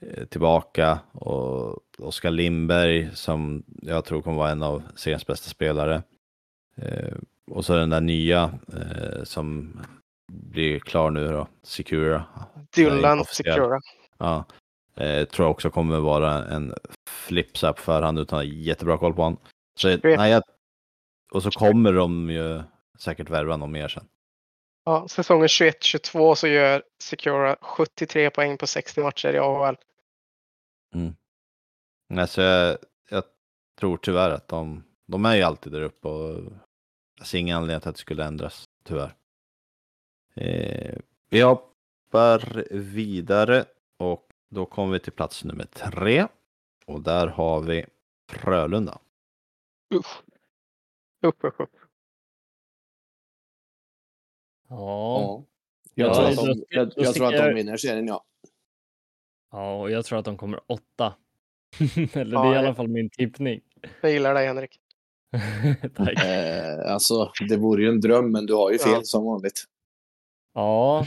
eh, 0.00 0.24
tillbaka 0.24 0.98
och 1.12 1.78
Oskar 1.98 2.30
Lindberg 2.30 3.10
som 3.14 3.62
jag 3.82 4.04
tror 4.04 4.22
kommer 4.22 4.38
vara 4.38 4.50
en 4.50 4.62
av 4.62 4.82
seriens 4.94 5.26
bästa 5.26 5.50
spelare. 5.50 6.02
Eh, 6.76 7.16
och 7.50 7.64
så 7.64 7.76
den 7.76 7.90
där 7.90 8.00
nya 8.00 8.58
eh, 8.68 9.24
som 9.24 9.80
blir 10.32 10.78
klar 10.78 11.10
nu 11.10 11.28
då, 11.28 11.48
Secura. 11.62 12.24
Dylan. 12.74 13.24
Secura. 13.24 13.80
Ja, 14.18 14.44
eh, 15.00 15.24
tror 15.24 15.44
jag 15.44 15.50
också 15.50 15.70
kommer 15.70 15.98
vara 15.98 16.44
en 16.44 16.74
flipsap 17.10 17.78
för 17.78 18.02
han 18.02 18.18
utan 18.18 18.48
jättebra 18.48 18.98
koll 18.98 19.14
på 19.14 19.22
honom. 19.22 19.40
Så, 19.78 19.88
Vet- 19.88 20.18
nej, 20.18 20.30
jag, 20.30 20.42
och 21.32 21.42
så 21.42 21.50
kommer 21.50 21.92
de 21.92 22.30
ju 22.30 22.62
säkert 22.98 23.30
värva 23.30 23.56
någon 23.56 23.72
mer 23.72 23.88
sen. 23.88 24.04
Ja, 24.84 25.08
säsongen 25.08 25.46
21-22 25.46 26.34
så 26.34 26.46
gör 26.46 26.82
Secura 27.02 27.56
73 27.60 28.30
poäng 28.30 28.58
på 28.58 28.66
60 28.66 29.00
matcher 29.02 29.32
i 29.34 29.38
AHL. 29.38 29.76
Nej, 32.08 32.28
så 32.28 32.40
jag, 32.40 32.78
jag 33.10 33.24
tror 33.80 33.96
tyvärr 33.96 34.30
att 34.30 34.48
de, 34.48 34.84
de 35.06 35.24
är 35.24 35.36
ju 35.36 35.42
alltid 35.42 35.72
där 35.72 35.82
uppe 35.82 36.08
och 36.08 36.52
jag 37.18 37.26
ser 37.26 37.38
ingen 37.38 37.56
anledning 37.56 37.80
till 37.80 37.88
att 37.88 37.94
det 37.94 38.00
skulle 38.00 38.24
ändras, 38.24 38.64
tyvärr. 38.84 39.14
Eh, 40.34 40.98
vi 41.30 41.40
hoppar 41.40 42.64
vidare 42.70 43.64
och 43.98 44.27
då 44.48 44.66
kommer 44.66 44.92
vi 44.92 45.00
till 45.00 45.12
plats 45.12 45.44
nummer 45.44 45.64
tre. 45.64 46.26
Och 46.86 47.00
där 47.02 47.26
har 47.26 47.60
vi 47.60 47.84
Frölunda. 48.32 48.98
Usch. 49.94 50.22
Upp, 51.26 51.44
upp, 51.44 51.60
upp. 51.60 51.76
ja. 54.68 55.44
Jag, 55.94 56.08
Ja, 56.08 56.14
tror, 56.14 56.28
att 56.28 56.36
de, 56.56 56.64
jag, 56.68 56.92
jag 56.96 57.14
tror 57.14 57.26
att 57.26 57.32
de 57.46 57.54
vinner 57.54 57.76
serien, 57.76 58.06
ja. 58.06 58.24
ja, 59.50 59.80
och 59.80 59.90
jag 59.90 60.04
tror 60.04 60.18
att 60.18 60.24
de 60.24 60.36
kommer 60.36 60.60
åtta. 60.66 61.14
Eller 62.12 62.32
Ja, 62.36 62.42
det 62.42 62.48
är 62.48 62.54
i 62.54 62.58
alla 62.58 62.74
fall 62.74 62.88
min 62.88 63.10
tippning. 63.10 63.60
Jag 64.00 64.10
gillar 64.12 64.34
dig 64.34 64.46
Henrik. 64.46 64.80
Tack. 65.94 66.24
Eh, 66.24 66.92
alltså, 66.92 67.32
det 67.48 67.56
vore 67.56 67.82
ju 67.82 67.88
en 67.88 68.00
dröm, 68.00 68.32
men 68.32 68.46
du 68.46 68.54
har 68.54 68.70
ju 68.70 68.78
fel 68.78 68.92
Ja. 68.92 69.00
som 69.02 69.24
vanligt. 69.24 69.64
Ja, 70.54 71.06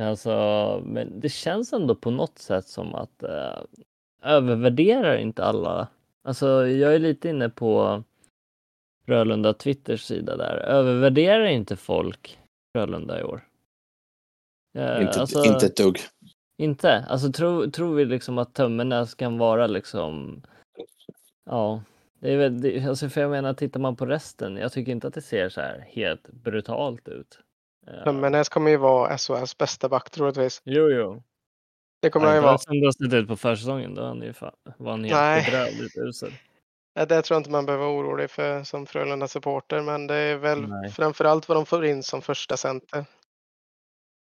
alltså, 0.00 0.82
men 0.86 1.20
det 1.20 1.28
känns 1.28 1.72
ändå 1.72 1.94
på 1.94 2.10
något 2.10 2.38
sätt 2.38 2.66
som 2.66 2.94
att 2.94 3.22
eh, 3.22 3.58
övervärderar 4.22 5.16
inte 5.16 5.44
alla 5.44 5.88
Alltså, 6.24 6.66
jag 6.66 6.94
är 6.94 6.98
lite 6.98 7.28
inne 7.28 7.48
på 7.48 8.02
Frölunda 9.06 9.54
Twitters 9.54 10.02
sida 10.02 10.36
där. 10.36 10.56
Övervärderar 10.56 11.44
inte 11.44 11.76
folk 11.76 12.38
Frölunda 12.72 13.20
i 13.20 13.22
år? 13.22 13.48
Eh, 14.74 15.02
Inte, 15.02 15.20
alltså, 15.20 15.44
inte 15.44 15.66
ett 15.66 15.76
dugg. 15.76 15.98
Inte? 16.58 17.06
Alltså 17.08 17.32
tror, 17.32 17.66
tror 17.66 17.94
vi 17.94 18.04
liksom 18.04 18.38
att 18.38 18.54
Tömmernes 18.54 19.14
kan 19.14 19.38
vara 19.38 19.66
liksom... 19.66 20.42
Ja, 21.44 21.82
det 22.20 22.32
är 22.32 22.36
väl, 22.36 22.60
det, 22.60 22.84
alltså 22.86 23.08
för 23.08 23.20
jag 23.20 23.30
menar 23.30 23.54
tittar 23.54 23.80
man 23.80 23.96
på 23.96 24.06
resten, 24.06 24.56
jag 24.56 24.72
tycker 24.72 24.92
inte 24.92 25.06
att 25.06 25.14
det 25.14 25.22
ser 25.22 25.48
så 25.48 25.60
här 25.60 25.86
helt 25.88 26.28
brutalt 26.28 27.08
ut. 27.08 27.38
Eh, 27.86 28.04
Tömmernes 28.04 28.48
kommer 28.48 28.70
ju 28.70 28.76
vara 28.76 29.18
SHLs 29.18 29.58
bästa 29.58 29.88
back 29.88 30.10
troligtvis. 30.10 30.62
Jo, 30.64 30.90
jo. 30.90 31.22
Det 32.02 32.10
kommer 32.10 32.26
han 32.26 32.34
ju 32.34 32.38
inte 32.38 32.46
vara. 32.46 32.80
det 32.80 32.86
har 32.86 32.92
sett 32.92 33.12
ut 33.14 33.28
på 33.28 33.36
försäsongen, 33.36 33.94
då 33.94 34.00
var 34.02 34.08
han 34.08 34.22
ju 34.22 34.32
fan, 34.32 34.52
var 34.76 34.90
han 34.90 35.04
helt 35.04 35.46
bedrövligt 35.46 35.96
usel. 35.96 36.32
Ja, 36.94 37.06
Det 37.06 37.22
tror 37.22 37.34
jag 37.36 37.40
inte 37.40 37.50
man 37.50 37.66
behöver 37.66 37.84
vara 37.84 37.94
orolig 37.96 38.30
för 38.30 38.64
som 38.64 38.86
Frölunda 38.86 39.28
supporter, 39.28 39.82
men 39.82 40.06
det 40.06 40.14
är 40.14 40.36
väl 40.36 40.68
Nej. 40.68 40.90
framförallt 40.90 41.48
vad 41.48 41.56
de 41.58 41.66
får 41.66 41.84
in 41.84 42.02
som 42.02 42.22
första 42.22 42.56
center. 42.56 43.04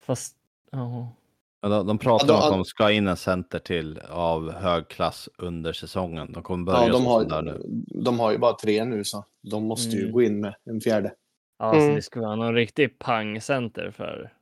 Fast, 0.05 0.37
ja. 0.71 1.13
Ja, 1.61 1.69
de, 1.69 1.87
de 1.87 1.99
pratar 1.99 2.27
Ja, 2.29 2.35
om 2.35 2.41
då- 2.41 2.47
att 2.47 2.53
de 2.53 2.65
ska 2.65 2.91
in 2.91 3.09
en 3.09 3.17
center 3.17 3.59
till 3.59 3.99
av 4.11 4.53
hög 4.53 4.89
klass 4.89 5.29
under 5.39 5.73
säsongen. 5.73 6.33
De 6.33 6.43
kommer 6.43 6.65
börja 6.65 6.87
Ja, 6.87 6.93
de, 6.93 7.05
så 7.05 7.23
där 7.25 7.35
har, 7.37 7.43
nu. 7.43 7.63
de 8.05 8.21
har 8.21 8.33
ju 8.33 8.39
bara 8.39 8.53
tre 8.55 8.85
nu, 8.85 9.05
så 9.05 9.25
de 9.43 9.65
måste 9.65 9.97
ju 9.97 10.01
Mm. 10.03 10.13
gå 10.13 10.23
in 10.23 10.41
med 10.41 10.55
en 10.65 10.81
fjärde. 10.81 11.15
Ja, 11.59 11.65
Alltså 11.65 11.83
Mm. 11.83 11.95
det 11.95 12.03
skulle 12.03 12.25
vara 12.27 12.37
någon 12.37 12.55
riktig 12.55 12.99
pangcenter 12.99 13.91
för. 13.91 14.33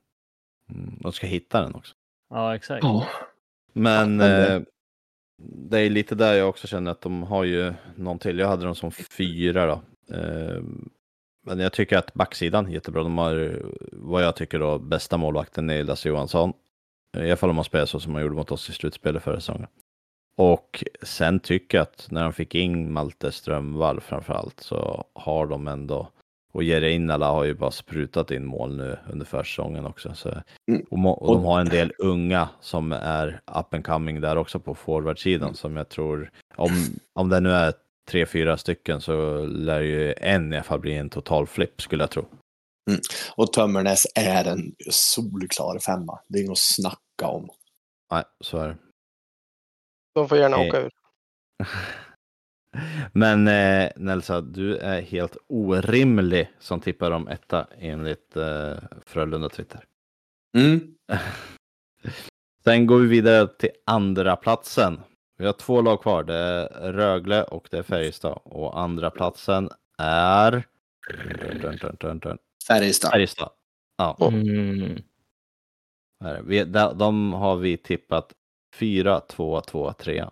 Mm, 0.70 0.98
de 1.00 1.12
ska 1.12 1.26
hitta 1.26 1.62
den 1.62 1.74
också. 1.74 1.94
Ja, 2.30 2.54
exakt. 2.54 2.84
Ja. 2.84 3.06
Men 3.72 4.20
eh, 4.20 4.60
det 5.42 5.78
är 5.80 5.90
lite 5.90 6.14
där 6.14 6.34
jag 6.34 6.48
också 6.48 6.66
känner 6.66 6.90
att 6.90 7.00
de 7.00 7.22
har 7.22 7.44
ju 7.44 7.74
någon 7.96 8.18
till. 8.18 8.38
Jag 8.38 8.48
hade 8.48 8.64
dem 8.64 8.74
som 8.74 8.90
fyra 8.90 9.66
då. 9.66 9.82
Eh, 10.16 10.62
men 11.46 11.58
jag 11.58 11.72
tycker 11.72 11.98
att 11.98 12.14
backsidan 12.14 12.66
är 12.66 12.70
jättebra. 12.70 13.02
De 13.02 13.18
har 13.18 13.36
eh, 13.36 13.56
vad 13.92 14.22
jag 14.24 14.36
tycker 14.36 14.58
då 14.58 14.78
bästa 14.78 15.16
målvakten 15.16 15.70
är 15.70 15.84
Lasse 15.84 16.08
Johansson. 16.08 16.52
Eh, 17.16 17.22
I 17.24 17.26
alla 17.30 17.36
fall 17.36 17.50
om 17.50 17.56
man 17.56 17.64
spelar 17.64 17.86
så 17.86 18.00
som 18.00 18.12
man 18.12 18.22
gjorde 18.22 18.34
mot 18.34 18.50
oss 18.52 18.70
i 18.70 18.72
slutspelet 18.72 19.22
förra 19.22 19.36
säsongen. 19.40 19.66
Och 20.36 20.84
sen 21.02 21.40
tycker 21.40 21.78
jag 21.78 21.82
att 21.82 22.06
när 22.10 22.22
de 22.22 22.32
fick 22.32 22.54
in 22.54 22.92
Malte 22.92 23.32
Strömvall 23.32 24.00
framförallt 24.00 24.60
så 24.60 25.04
har 25.12 25.46
de 25.46 25.68
ändå 25.68 26.08
och 26.54 26.62
Jere 26.62 26.90
Innala 26.92 27.30
har 27.30 27.44
ju 27.44 27.54
bara 27.54 27.70
sprutat 27.70 28.30
in 28.30 28.44
mål 28.44 28.76
nu 28.76 28.98
under 29.12 29.26
försäsongen 29.26 29.86
också. 29.86 30.14
Så, 30.14 30.34
Mm. 30.68 30.82
och, 31.06 31.22
och 31.22 31.34
de 31.36 31.44
har 31.44 31.60
en 31.60 31.68
del 31.68 31.92
unga 31.98 32.48
som 32.60 32.92
är 32.92 33.40
up 33.46 33.74
and 33.74 33.84
coming 33.86 34.20
där 34.20 34.36
också 34.36 34.60
på 34.60 34.74
forwardsidan 34.74 35.42
Mm. 35.48 35.54
som 35.54 35.76
jag 35.76 35.88
tror, 35.88 36.30
om, 36.56 36.70
om 37.12 37.28
det 37.28 37.40
nu 37.40 37.50
är 37.50 37.72
tre, 38.08 38.26
fyra 38.26 38.56
stycken 38.56 39.00
så 39.00 39.44
lär 39.46 39.80
ju 39.80 40.14
en 40.16 40.52
i 40.52 40.56
alla 40.56 40.64
fall 40.64 40.80
bli 40.80 40.94
en 40.94 41.10
total 41.10 41.46
flipp 41.46 41.82
skulle 41.82 42.02
jag 42.02 42.10
tro. 42.10 42.26
Och 43.36 43.52
Tömmernes 43.52 44.06
är 44.14 44.44
en 44.44 44.74
solklar 44.90 45.78
femma. 45.78 46.20
Det 46.28 46.38
är 46.38 46.42
inget 46.42 46.50
att 46.52 46.58
snacka 46.58 47.26
om. 47.28 47.48
Nej, 48.12 48.24
så 48.40 48.58
är 48.58 48.68
det. 48.68 48.76
De 50.14 50.28
får 50.28 50.38
gärna 50.38 50.56
Eh. 50.56 50.68
åka 50.68 50.80
ur. 50.80 50.90
Men 53.12 53.48
eh, 53.48 53.90
Nelsa, 53.96 54.40
du 54.40 54.76
är 54.76 55.00
helt 55.00 55.36
orimlig 55.48 56.50
som 56.58 56.80
tippar 56.80 57.10
om 57.10 57.28
etta 57.28 57.66
enligt 57.78 58.36
eh, 58.36 58.72
Frölunda 59.06 59.48
Twitter. 59.48 59.84
Mm. 60.56 60.80
Sen 62.64 62.86
går 62.86 62.98
vi 62.98 63.06
vidare 63.06 63.48
till 63.48 63.70
andra 63.86 64.36
platsen. 64.36 65.00
Vi 65.38 65.46
har 65.46 65.52
två 65.52 65.82
lag 65.82 66.02
kvar. 66.02 66.24
Det 66.24 66.34
är 66.34 66.92
Rögle 66.92 67.42
och 67.42 67.68
det 67.70 67.78
är 67.78 67.82
Färjestad. 67.82 68.38
Och 68.44 68.80
andra 68.80 69.10
platsen 69.10 69.70
är... 69.98 70.66
Färjestad. 72.68 73.10
Färjestad. 73.10 73.50
Ja, 73.96 74.16
Mm. 74.20 75.02
de 76.98 77.32
har 77.32 77.56
vi 77.56 77.76
tippat 77.76 78.32
4, 78.74 79.20
2, 79.20 79.60
2, 79.60 79.92
3. 79.92 80.24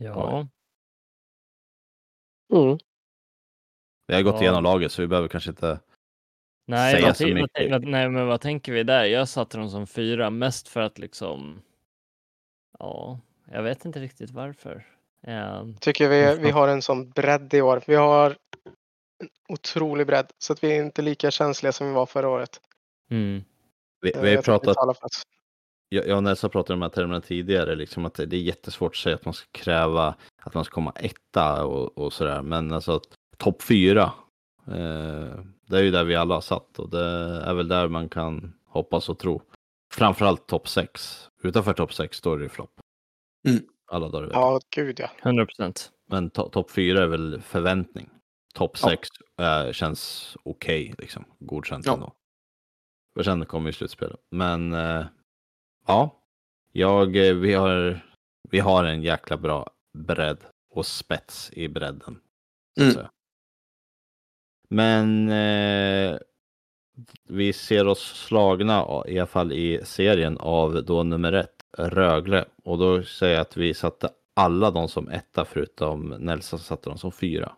Ja, 0.00 0.46
Mm. 2.52 2.78
Vi 4.06 4.14
har 4.14 4.22
gått 4.22 4.34
Ja. 4.34 4.40
igenom 4.42 4.64
laget 4.64 4.92
så 4.92 5.02
vi 5.02 5.08
behöver 5.08 5.28
kanske 5.28 5.50
inte... 5.50 5.80
nej, 6.66 6.94
säga 6.94 7.06
vad, 7.06 7.16
så 7.16 7.26
mycket. 7.26 7.70
vad, 7.70 7.84
nej, 7.84 8.08
men 8.08 8.26
vad 8.26 8.40
tänker 8.40 8.72
vi 8.72 8.82
där? 8.82 9.04
Jag 9.04 9.28
satte 9.28 9.58
dem 9.58 9.70
som 9.70 9.86
fyra, 9.86 10.30
mest 10.30 10.68
för 10.68 10.80
att 10.80 10.98
liksom. 10.98 11.62
Ja, 12.78 13.20
jag 13.50 13.62
vet 13.62 13.84
inte 13.84 14.00
riktigt 14.00 14.30
varför. 14.30 14.86
Eh, 15.26 15.66
Tycker 15.80 16.08
vi, 16.08 16.42
vi 16.42 16.50
har 16.50 16.68
en 16.68 16.82
sån 16.82 17.10
bredd 17.10 17.54
i 17.54 17.60
år. 17.62 17.82
Vi 17.86 17.94
har 17.94 18.30
en 19.18 19.28
otrolig 19.48 20.06
bredd 20.06 20.32
så 20.38 20.52
att 20.52 20.64
vi 20.64 20.72
är 20.78 20.84
inte 20.84 21.02
lika 21.02 21.30
känsliga 21.30 21.72
som 21.72 21.86
vi 21.86 21.92
var 21.92 22.06
förra 22.06 22.28
året. 22.28 22.60
mm. 23.10 23.44
Vi, 24.00 24.12
Eh, 24.14 24.22
vi 24.22 24.34
har 24.36 24.42
tror 24.42 24.54
det 24.54 24.60
pratat. 24.74 25.12
Jag 25.92 26.06
jag 26.08 26.16
och 26.16 26.22
Nelsa 26.22 26.48
pratade 26.48 26.74
om 26.74 26.80
de 26.80 26.84
här 26.86 26.90
termerna 26.90 27.20
tidigare, 27.20 27.74
liksom 27.74 28.06
att 28.06 28.14
det 28.14 28.22
är 28.36 28.40
jättesvårt 28.40 28.92
att 28.92 28.96
säga 28.96 29.14
att 29.14 29.24
man 29.24 29.34
ska 29.34 29.48
kräva 29.52 30.14
att 30.42 30.54
man 30.54 30.64
ska 30.64 30.74
komma 30.74 30.90
etta 30.96 31.64
och, 31.66 31.98
och 31.98 32.12
sådär. 32.12 32.42
Men 32.42 32.72
alltså 32.72 33.00
topp 33.36 33.62
fyra, 33.62 34.12
eh, 34.66 35.40
det 35.66 35.78
är 35.78 35.82
ju 35.82 35.90
där 35.90 36.04
vi 36.04 36.16
alla 36.16 36.34
har 36.34 36.40
satt 36.40 36.78
och 36.78 36.90
det 36.90 37.04
är 37.44 37.54
väl 37.54 37.68
där 37.68 37.88
man 37.88 38.08
kan 38.08 38.52
hoppas 38.66 39.08
och 39.08 39.18
tro. 39.18 39.42
Framförallt 39.94 40.46
topp 40.46 40.68
sex. 40.68 41.20
Utanför 41.42 41.72
topp 41.72 41.94
sex 41.94 42.20
då 42.20 42.32
är 42.32 42.36
det 42.38 42.42
ju 42.42 42.48
flopp. 42.48 42.80
Mm. 43.48 43.60
Alla 43.92 44.08
dagar 44.08 44.24
i 44.24 44.26
veckan. 44.26 44.40
Ja, 44.42 44.60
gud 44.76 45.00
ja. 45.00 45.10
100 45.22 45.46
procent. 45.46 45.90
Men 46.10 46.30
to- 46.30 46.50
topp 46.50 46.70
fyra 46.70 47.02
är 47.02 47.06
väl 47.06 47.40
förväntning. 47.40 48.10
Topp 48.54 48.78
Ja. 48.82 48.88
sex 48.88 49.08
eh, 49.40 49.72
känns 49.72 50.36
okej, 50.42 50.94
liksom. 50.98 51.24
Godkänt 51.38 51.86
Ja. 51.86 51.94
ändå. 51.94 52.12
Och 53.18 53.24
sen 53.24 53.46
kommer 53.46 53.68
ju 53.68 53.72
slutspelet. 53.72 54.20
Men 54.30 54.72
eh, 54.72 55.04
ja, 55.86 56.20
jag, 56.72 57.16
eh, 57.16 57.34
vi, 57.34 57.54
har, 57.54 58.00
vi 58.50 58.58
har 58.58 58.84
en 58.84 59.02
jäkla 59.02 59.36
bra 59.36 59.70
bredd 59.98 60.38
och 60.70 60.86
spets 60.86 61.50
i 61.52 61.68
bredden. 61.68 62.20
Mm. 62.80 63.06
Men 64.68 65.28
eh, 65.28 66.18
vi 67.24 67.52
ser 67.52 67.86
oss 67.86 68.24
slagna, 68.26 69.04
i 69.06 69.18
alla 69.18 69.26
fall 69.26 69.52
i 69.52 69.80
serien, 69.84 70.38
av 70.38 70.84
då 70.84 71.02
nummer 71.02 71.32
ett, 71.32 71.54
Rögle. 71.78 72.44
Och 72.64 72.78
då 72.78 73.02
säger 73.02 73.34
jag 73.34 73.40
att 73.40 73.56
vi 73.56 73.74
satte 73.74 74.10
alla 74.36 74.70
de 74.70 74.88
som 74.88 75.08
etta 75.08 75.44
förutom 75.44 76.08
Nelson 76.08 76.58
satte 76.58 76.88
dem 76.88 76.98
som 76.98 77.12
fyra. 77.12 77.52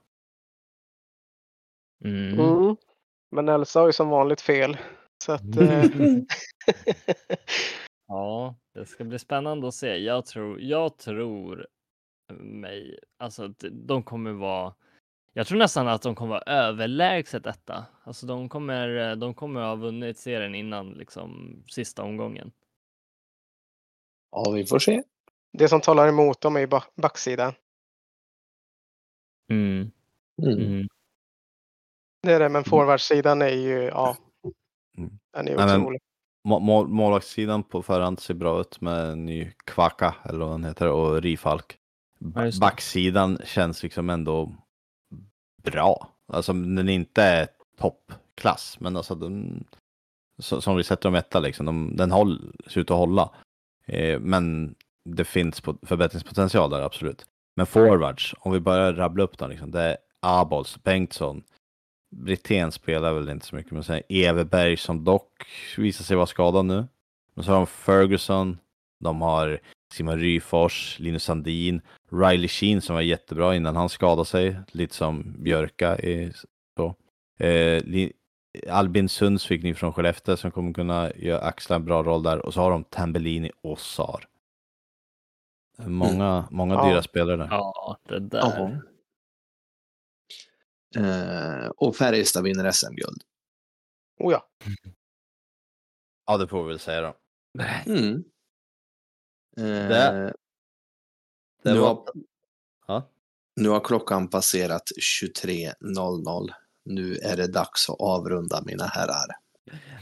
Mm. 2.04 2.40
Mm. 2.40 2.76
Men 3.30 3.48
Elsa 3.48 3.80
har 3.80 3.86
ju 3.86 3.92
som 3.92 4.08
vanligt 4.08 4.40
fel. 4.40 4.76
Så 5.24 5.32
att, 5.32 5.56
eh, 5.56 5.84
Ja, 8.12 8.54
det 8.74 8.86
ska 8.86 9.04
bli 9.04 9.18
spännande 9.18 9.68
att 9.68 9.74
se. 9.74 9.96
Jag 9.96 10.26
tror, 10.26 10.60
jag 10.60 10.96
tror 10.98 11.66
mig, 12.38 12.98
alltså 13.18 13.44
att 13.44 13.64
de 13.72 14.02
kommer 14.02 14.32
vara, 14.32 14.74
jag 15.32 15.46
tror 15.46 15.58
nästan 15.58 15.88
att 15.88 16.02
de 16.02 16.14
kommer 16.14 16.30
vara 16.30 16.42
överlägset 16.42 17.44
detta. 17.44 17.86
Alltså 18.04 18.26
de 18.26 18.48
kommer, 18.48 19.16
de 19.16 19.34
kommer 19.34 19.60
ha 19.60 19.74
vunnit 19.74 20.18
serien 20.18 20.54
innan 20.54 20.90
liksom 20.90 21.62
sista 21.68 22.02
omgången. 22.02 22.52
Ja, 24.30 24.50
vi 24.50 24.66
får 24.66 24.78
se. 24.78 25.02
det 25.52 25.68
som 25.68 25.80
talar 25.80 26.08
emot 26.08 26.40
dem 26.40 26.56
är 26.56 26.60
ju 26.60 26.66
ba- 26.66 26.90
backsidan. 26.94 27.52
Mm. 29.50 29.90
Mm. 30.42 30.58
Mm. 30.58 30.88
Det 32.22 32.32
är 32.32 32.40
det, 32.40 32.48
men 32.48 32.64
forwardsidan 32.64 33.42
är 33.42 33.48
ju, 33.48 33.82
ja. 33.82 34.16
Mm. 34.98 35.18
Den 35.32 35.48
är 35.48 35.76
otrolig. 35.76 36.00
Må- 36.44 36.58
Mål, 36.60 36.88
målvaktssidan 36.88 37.62
på 37.62 37.82
förhand 37.82 38.20
ser 38.20 38.34
bra 38.34 38.60
ut 38.60 38.80
med 38.80 39.04
en 39.10 39.26
ny 39.26 39.52
Kvaka, 39.64 40.14
eller 40.24 40.38
vad 40.38 40.50
han 40.50 40.64
heter, 40.64 40.88
och 40.88 41.22
Rifalk. 41.22 41.78
Ja. 42.34 42.50
Backsidan 42.60 43.38
känns 43.44 43.82
liksom 43.82 44.10
ändå 44.10 44.54
bra. 45.62 46.08
Alltså 46.26 46.52
den 46.52 46.88
är 46.88 46.92
inte 46.92 47.48
toppklass, 47.78 48.76
men 48.80 48.96
alltså 48.96 49.14
den, 49.14 49.64
som 50.38 50.76
vi 50.76 50.84
sätter 50.84 51.02
dem 51.08 51.14
etta 51.14 51.40
liksom, 51.40 51.66
de, 51.66 51.96
den 51.96 52.10
håll, 52.10 52.52
ser 52.66 52.80
ut 52.80 52.90
att 52.90 52.96
hålla. 52.96 53.30
Eh, 53.86 54.20
men 54.20 54.74
det 55.04 55.24
finns 55.24 55.60
förbättringspotential 55.82 56.70
där, 56.70 56.80
absolut. 56.82 57.26
Men 57.56 57.66
forwards, 57.66 58.34
om 58.38 58.52
vi 58.52 58.60
börjar 58.60 58.92
rabbla 58.92 59.24
upp 59.24 59.38
dem, 59.38 59.50
liksom, 59.50 59.70
det 59.70 59.80
är 59.82 59.96
Abols, 60.20 60.82
Bengtsson, 60.82 61.42
Brithén 62.12 62.72
spelar 62.72 63.12
väl 63.12 63.28
inte 63.28 63.46
så 63.46 63.56
mycket, 63.56 63.72
men 63.72 63.84
sen 63.84 64.02
Everberg 64.08 64.76
som 64.76 65.04
dock 65.04 65.46
visar 65.76 66.04
sig 66.04 66.16
vara 66.16 66.26
skadad 66.26 66.64
nu. 66.64 66.86
Men 67.34 67.44
så 67.44 67.50
har 67.50 67.56
de 67.58 67.66
Ferguson, 67.66 68.58
de 69.00 69.20
har 69.22 69.60
Simon 69.94 70.18
Ryfors, 70.18 70.98
Linus 70.98 71.24
Sandin, 71.24 71.80
Riley 72.10 72.48
Sheen 72.48 72.80
som 72.80 72.94
var 72.94 73.02
jättebra 73.02 73.56
innan 73.56 73.76
han 73.76 73.88
skadade 73.88 74.24
sig, 74.24 74.56
lite 74.72 74.94
som 74.94 75.34
Björka. 75.38 75.96
Är 75.96 76.32
så. 76.76 76.94
Eh, 77.44 77.82
Albin 78.70 79.08
Sundsvik 79.08 79.62
ny 79.62 79.74
från 79.74 79.92
Skellefteå 79.92 80.36
som 80.36 80.50
kommer 80.50 80.72
kunna 80.72 81.10
göra, 81.16 81.40
axla 81.40 81.76
en 81.76 81.84
bra 81.84 82.02
roll 82.02 82.22
där. 82.22 82.46
Och 82.46 82.54
så 82.54 82.60
har 82.60 82.70
de 82.70 82.84
Tambellini 82.84 83.50
och 83.62 83.78
Sar. 83.78 84.24
Många, 85.78 86.44
många 86.50 86.74
Ja. 86.74 86.88
dyra 86.88 87.02
spelare 87.02 87.36
där. 87.36 87.48
Ja, 87.50 87.96
det 88.08 88.18
där. 88.18 88.80
Eh, 90.96 91.66
och 91.76 91.96
Färjestad 91.96 92.44
vinner 92.44 92.70
SM-guld. 92.72 93.22
Oh 94.18 94.32
ja. 94.32 94.48
Ja, 96.26 96.36
det 96.36 96.48
får 96.48 96.62
vi 96.62 96.68
väl 96.68 96.78
säga 96.78 97.00
då. 97.00 97.14
Mm. 97.86 98.24
Eh, 99.56 99.64
Det- 99.88 100.34
det 101.62 101.72
nu, 101.72 101.78
var- 101.78 101.88
har, 101.88 102.04
Ja. 102.86 103.08
nu 103.56 103.68
har 103.68 103.80
klockan 103.80 104.28
passerat 104.28 104.82
23.00. 105.00 106.50
Nu 106.84 107.16
är 107.16 107.36
det 107.36 107.46
dags 107.46 107.90
att 107.90 108.00
avrunda 108.00 108.62
mina 108.66 108.84
herrar. 108.84 109.26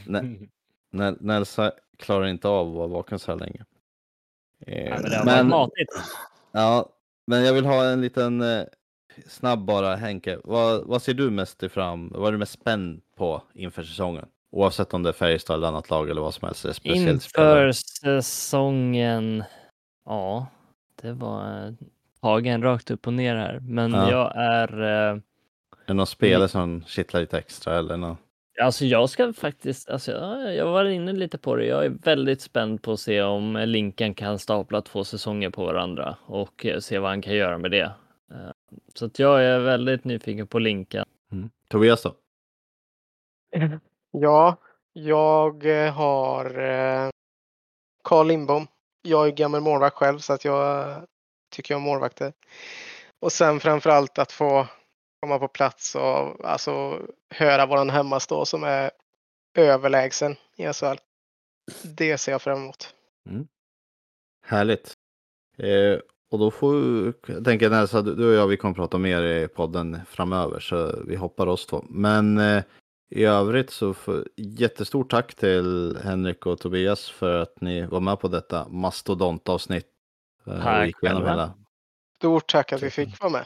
Nelsa 1.19 1.71
klarar 1.97 2.27
inte 2.27 2.47
av 2.47 2.67
att 2.67 2.73
vara 2.75 2.87
vaken 2.87 3.19
så 3.19 3.31
här 3.31 3.39
länge. 3.39 3.65
Eh, 4.59 4.89
Nej, 4.89 4.99
men 5.01 5.09
det 5.09 5.17
har 5.17 5.25
men, 5.25 5.49
varit 5.49 5.69
matigt. 5.69 5.89
ja, 6.51 6.89
men 7.27 7.43
jag 7.43 7.53
vill 7.53 7.65
ha 7.65 7.85
en 7.85 8.01
liten 8.01 8.41
eh, 8.41 8.65
snabb 9.27 9.59
bara, 9.65 9.95
Henke. 9.95 10.37
Vad, 10.43 10.85
vad 10.87 11.01
ser 11.01 11.13
du 11.13 11.29
mest 11.29 11.63
fram 11.71 12.09
Vad 12.15 12.27
är 12.27 12.31
du 12.31 12.37
mest 12.37 12.51
spänd 12.53 13.01
på 13.17 13.41
inför 13.53 13.83
säsongen? 13.83 14.25
Oavsett 14.51 14.93
om 14.93 15.03
det 15.03 15.09
är 15.09 15.13
Färjestad 15.13 15.55
eller 15.55 15.67
annat 15.67 15.89
lag 15.89 16.09
eller 16.09 16.21
vad 16.21 16.33
som 16.33 16.45
helst. 16.45 16.59
Speciellt. 16.75 17.09
Inför 17.25 17.71
säsongen. 17.71 19.43
Ja, 20.05 20.47
det 21.01 21.11
var 21.13 21.65
eh, 21.67 21.73
tagen 22.21 22.63
rakt 22.63 22.91
upp 22.91 23.07
och 23.07 23.13
ner 23.13 23.35
här. 23.35 23.59
Men 23.61 23.91
Ja. 23.91 24.11
jag 24.11 24.33
är. 24.35 24.81
Eh, 24.81 25.15
Är 25.17 25.21
det 25.87 25.93
någon 25.93 26.07
spelare 26.07 26.47
som 26.47 26.83
kittlar 26.87 27.21
lite 27.21 27.37
extra 27.37 27.77
eller 27.77 27.97
något? 27.97 28.17
alltså 28.61 28.85
jag 28.85 29.09
ska 29.09 29.33
faktiskt. 29.33 29.89
Alltså 29.89 30.11
jag, 30.11 30.55
jag 30.55 30.65
var 30.65 30.85
inne 30.85 31.13
lite 31.13 31.37
på 31.37 31.55
det. 31.55 31.65
Jag 31.65 31.85
är 31.85 31.89
väldigt 31.89 32.41
spänd 32.41 32.81
på 32.81 32.91
att 32.91 32.99
se 32.99 33.21
om 33.21 33.63
Linkan 33.65 34.13
kan 34.13 34.39
stapla 34.39 34.81
två 34.81 35.03
säsonger 35.03 35.49
på 35.49 35.65
varandra 35.65 36.15
och 36.25 36.65
eh, 36.65 36.79
se 36.79 36.99
vad 36.99 37.09
han 37.09 37.21
kan 37.21 37.33
göra 37.33 37.57
med 37.57 37.71
det. 37.71 37.91
Så 38.93 39.05
att 39.05 39.19
jag 39.19 39.43
är 39.43 39.59
väldigt 39.59 40.03
nyfiken 40.03 40.47
på 40.47 40.59
Linkan. 40.59 41.05
Mm. 41.31 41.49
Tobias 41.67 42.03
då? 42.03 42.15
Ja, 44.13 44.57
jag 44.93 45.65
eh, 45.65 45.93
har 45.93 46.59
eh, 46.59 47.09
Carl 48.03 48.27
Lindbom. 48.27 48.67
Jag 49.01 49.27
är 49.27 49.31
gammal 49.31 49.61
målvakt 49.61 49.95
själv 49.95 50.19
så 50.19 50.33
att 50.33 50.45
jag 50.45 50.89
eh, 50.89 51.03
tycker 51.51 51.75
om 51.75 51.81
målvakter. 51.81 52.33
Och 53.19 53.31
sen 53.31 53.59
framförallt 53.59 54.19
att 54.19 54.31
få 54.31 54.67
komma 55.19 55.39
på 55.39 55.47
plats 55.47 55.95
och 55.95 56.45
alltså 56.45 57.01
höra 57.29 57.65
våran 57.65 57.89
hemmastå 57.89 58.45
som 58.45 58.63
är 58.63 58.91
överlägsen 59.57 60.35
i 60.55 60.73
SHL. 60.73 60.97
Det 61.83 62.17
ser 62.17 62.31
jag 62.31 62.41
fram 62.41 62.57
emot. 62.59 62.95
Härligt. 64.45 64.93
Eh, 65.57 65.99
och 66.31 66.39
då 66.39 66.51
får 66.51 66.75
jag 67.27 67.45
tänker 67.45 67.69
Nelsa, 67.69 68.01
du 68.01 68.15
du 68.15 68.27
och 68.27 68.33
jag 68.33 68.47
vi 68.47 68.57
kommer 68.57 68.75
prata 68.75 68.97
mer 68.97 69.21
i 69.21 69.47
podden 69.47 69.99
framöver 70.07 70.59
så 70.59 71.03
vi 71.07 71.15
hoppar 71.15 71.47
oss 71.47 71.65
två. 71.65 71.85
Men 71.89 72.37
eh, 72.37 72.63
i 73.09 73.23
övrigt 73.23 73.69
så 73.69 73.93
får, 73.93 74.27
jättestort 74.37 75.11
tack 75.11 75.35
till 75.35 75.97
Henrik 76.03 76.45
och 76.45 76.59
Tobias 76.59 77.09
för 77.09 77.41
att 77.41 77.61
ni 77.61 77.85
var 77.85 77.99
med 77.99 78.19
på 78.19 78.27
detta 78.27 78.67
mastodontavsnitt. 78.67 79.87
eh, 80.47 80.63
Tack 80.63 80.95
själva. 80.95 81.29
hela. 81.29 81.53
Stort 82.15 82.51
tack 82.51 82.73
att 82.73 82.83
vi 82.83 82.89
fick 82.89 83.21
vara 83.21 83.31
med. 83.31 83.45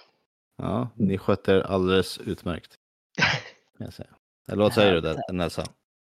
Ja, 0.57 0.89
ni 0.95 1.17
skötte 1.17 1.51
er 1.51 1.61
alldeles 1.61 2.17
utmärkt. 2.17 2.75
kan 3.77 3.85
jag 3.85 3.93
säga. 3.93 4.09
Eller 4.47 4.63
vad 4.63 4.73
säger 4.73 5.01
du 5.01 5.33
Nelsa? 5.33 5.63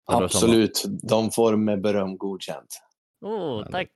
Absolut, 0.06 0.84
de 1.02 1.30
får 1.30 1.56
med 1.56 1.80
beröm 1.80 2.18
godkänt. 2.18 2.82
Åh, 3.20 3.66
tack! 3.70 3.90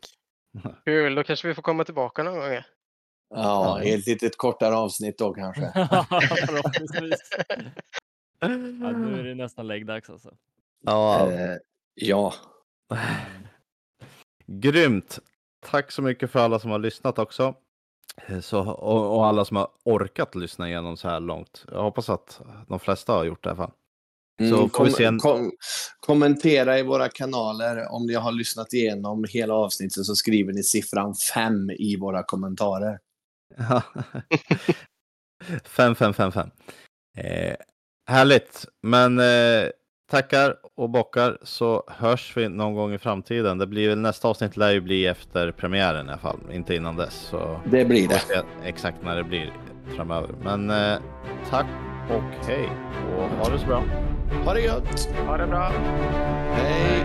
Kul, 0.85 1.15
då 1.15 1.25
kanske 1.25 1.49
vi 1.49 1.55
får 1.55 1.62
komma 1.62 1.85
tillbaka 1.85 2.23
någon 2.23 2.35
gång. 2.35 2.62
Ja, 3.35 3.81
Ja. 3.83 3.85
ett 3.85 4.07
litet 4.07 4.36
kortare 4.36 4.77
avsnitt 4.77 5.19
då 5.19 5.35
kanske. 5.35 5.62
Ja, 8.41 8.49
nu 8.93 9.19
är 9.20 9.25
det 9.25 9.35
nästan 9.35 9.67
läggdags 9.67 10.11
alltså. 10.11 10.31
Ja, 10.85 11.33
Eh, 11.33 11.57
ja, 11.94 12.35
Grymt! 14.47 15.19
Tack 15.70 15.91
så 15.93 16.02
mycket 16.02 16.31
för 16.31 16.39
alla 16.41 16.59
som 16.59 16.70
har 16.70 16.78
lyssnat 16.78 17.19
också. 17.19 17.55
Eh, 18.27 18.41
Så, 18.41 18.61
och, 18.70 19.17
och 19.17 19.27
alla 19.27 19.44
som 19.44 19.57
har 19.57 19.69
orkat 19.85 20.35
lyssna 20.35 20.69
igenom 20.69 20.97
så 20.97 21.09
här 21.09 21.20
långt. 21.20 21.65
Jag 21.73 21.83
hoppas 21.83 22.09
att 22.09 22.41
de 22.69 22.81
flesta 22.81 23.12
har 23.12 23.25
gjort 23.25 23.43
det 23.44 23.49
i 23.49 23.51
alla 23.51 23.57
fall. 23.57 23.73
Så 24.39 24.81
Mm, 24.83 24.93
se 24.93 25.05
en- 25.05 25.19
kom, 25.19 25.52
kommentera 26.01 26.78
i 26.78 26.83
våra 26.83 27.09
kanaler. 27.09 27.93
Om 27.93 28.07
ni 28.07 28.15
har 28.15 28.33
lyssnat 28.33 28.73
igenom 28.73 29.25
hela 29.28 29.55
avsnittet 29.55 30.05
så 30.05 30.15
skriver 30.15 30.52
ni 30.52 30.62
siffran 30.62 31.15
5 31.35 31.70
i 31.70 31.97
våra 31.97 32.23
kommentarer. 32.23 32.99
Fem, 35.64 35.94
fem, 35.94 36.12
fem, 36.14 36.32
fem. 36.32 36.50
Eh, 37.18 37.55
härligt, 38.10 38.64
men 38.82 39.18
eh, 39.18 39.68
tackar 40.10 40.56
och 40.76 40.90
bockar 40.90 41.39
så 41.42 41.84
hörs 41.89 42.36
vi 42.36 42.48
någon 42.48 42.74
gång 42.74 42.92
i 42.94 42.98
framtiden. 42.98 43.58
Det 43.58 43.66
blir 43.66 43.89
väl 43.89 43.98
nästa 43.98 44.28
avsnitt 44.28 44.56
lär 44.56 44.70
ju 44.70 44.81
bli 44.81 45.06
efter 45.06 45.52
premiären 45.52 46.06
i 46.06 46.08
alla 46.08 46.18
fall, 46.18 46.39
inte 46.52 46.74
innan 46.74 46.97
dess. 46.97 47.14
Så 47.14 47.60
Det 47.64 47.84
blir 47.84 48.08
det. 48.08 48.44
exakt 48.64 49.02
när 49.02 49.16
det 49.16 49.24
blir 49.24 49.52
framöver. 49.97 50.28
Men 50.42 50.70
eh, 50.70 50.98
tack 51.50 51.66
och 52.10 52.47
hej 52.47 52.68
och 53.16 53.22
ha 53.22 53.48
det 53.52 53.58
så 53.58 53.66
bra. 53.66 53.84
Ha 54.44 54.55
det 54.55 54.60
gött! 54.60 55.08
Ha 55.26 55.36
det 55.36 55.47
bra! 55.47 55.72
Hej! 56.55 57.05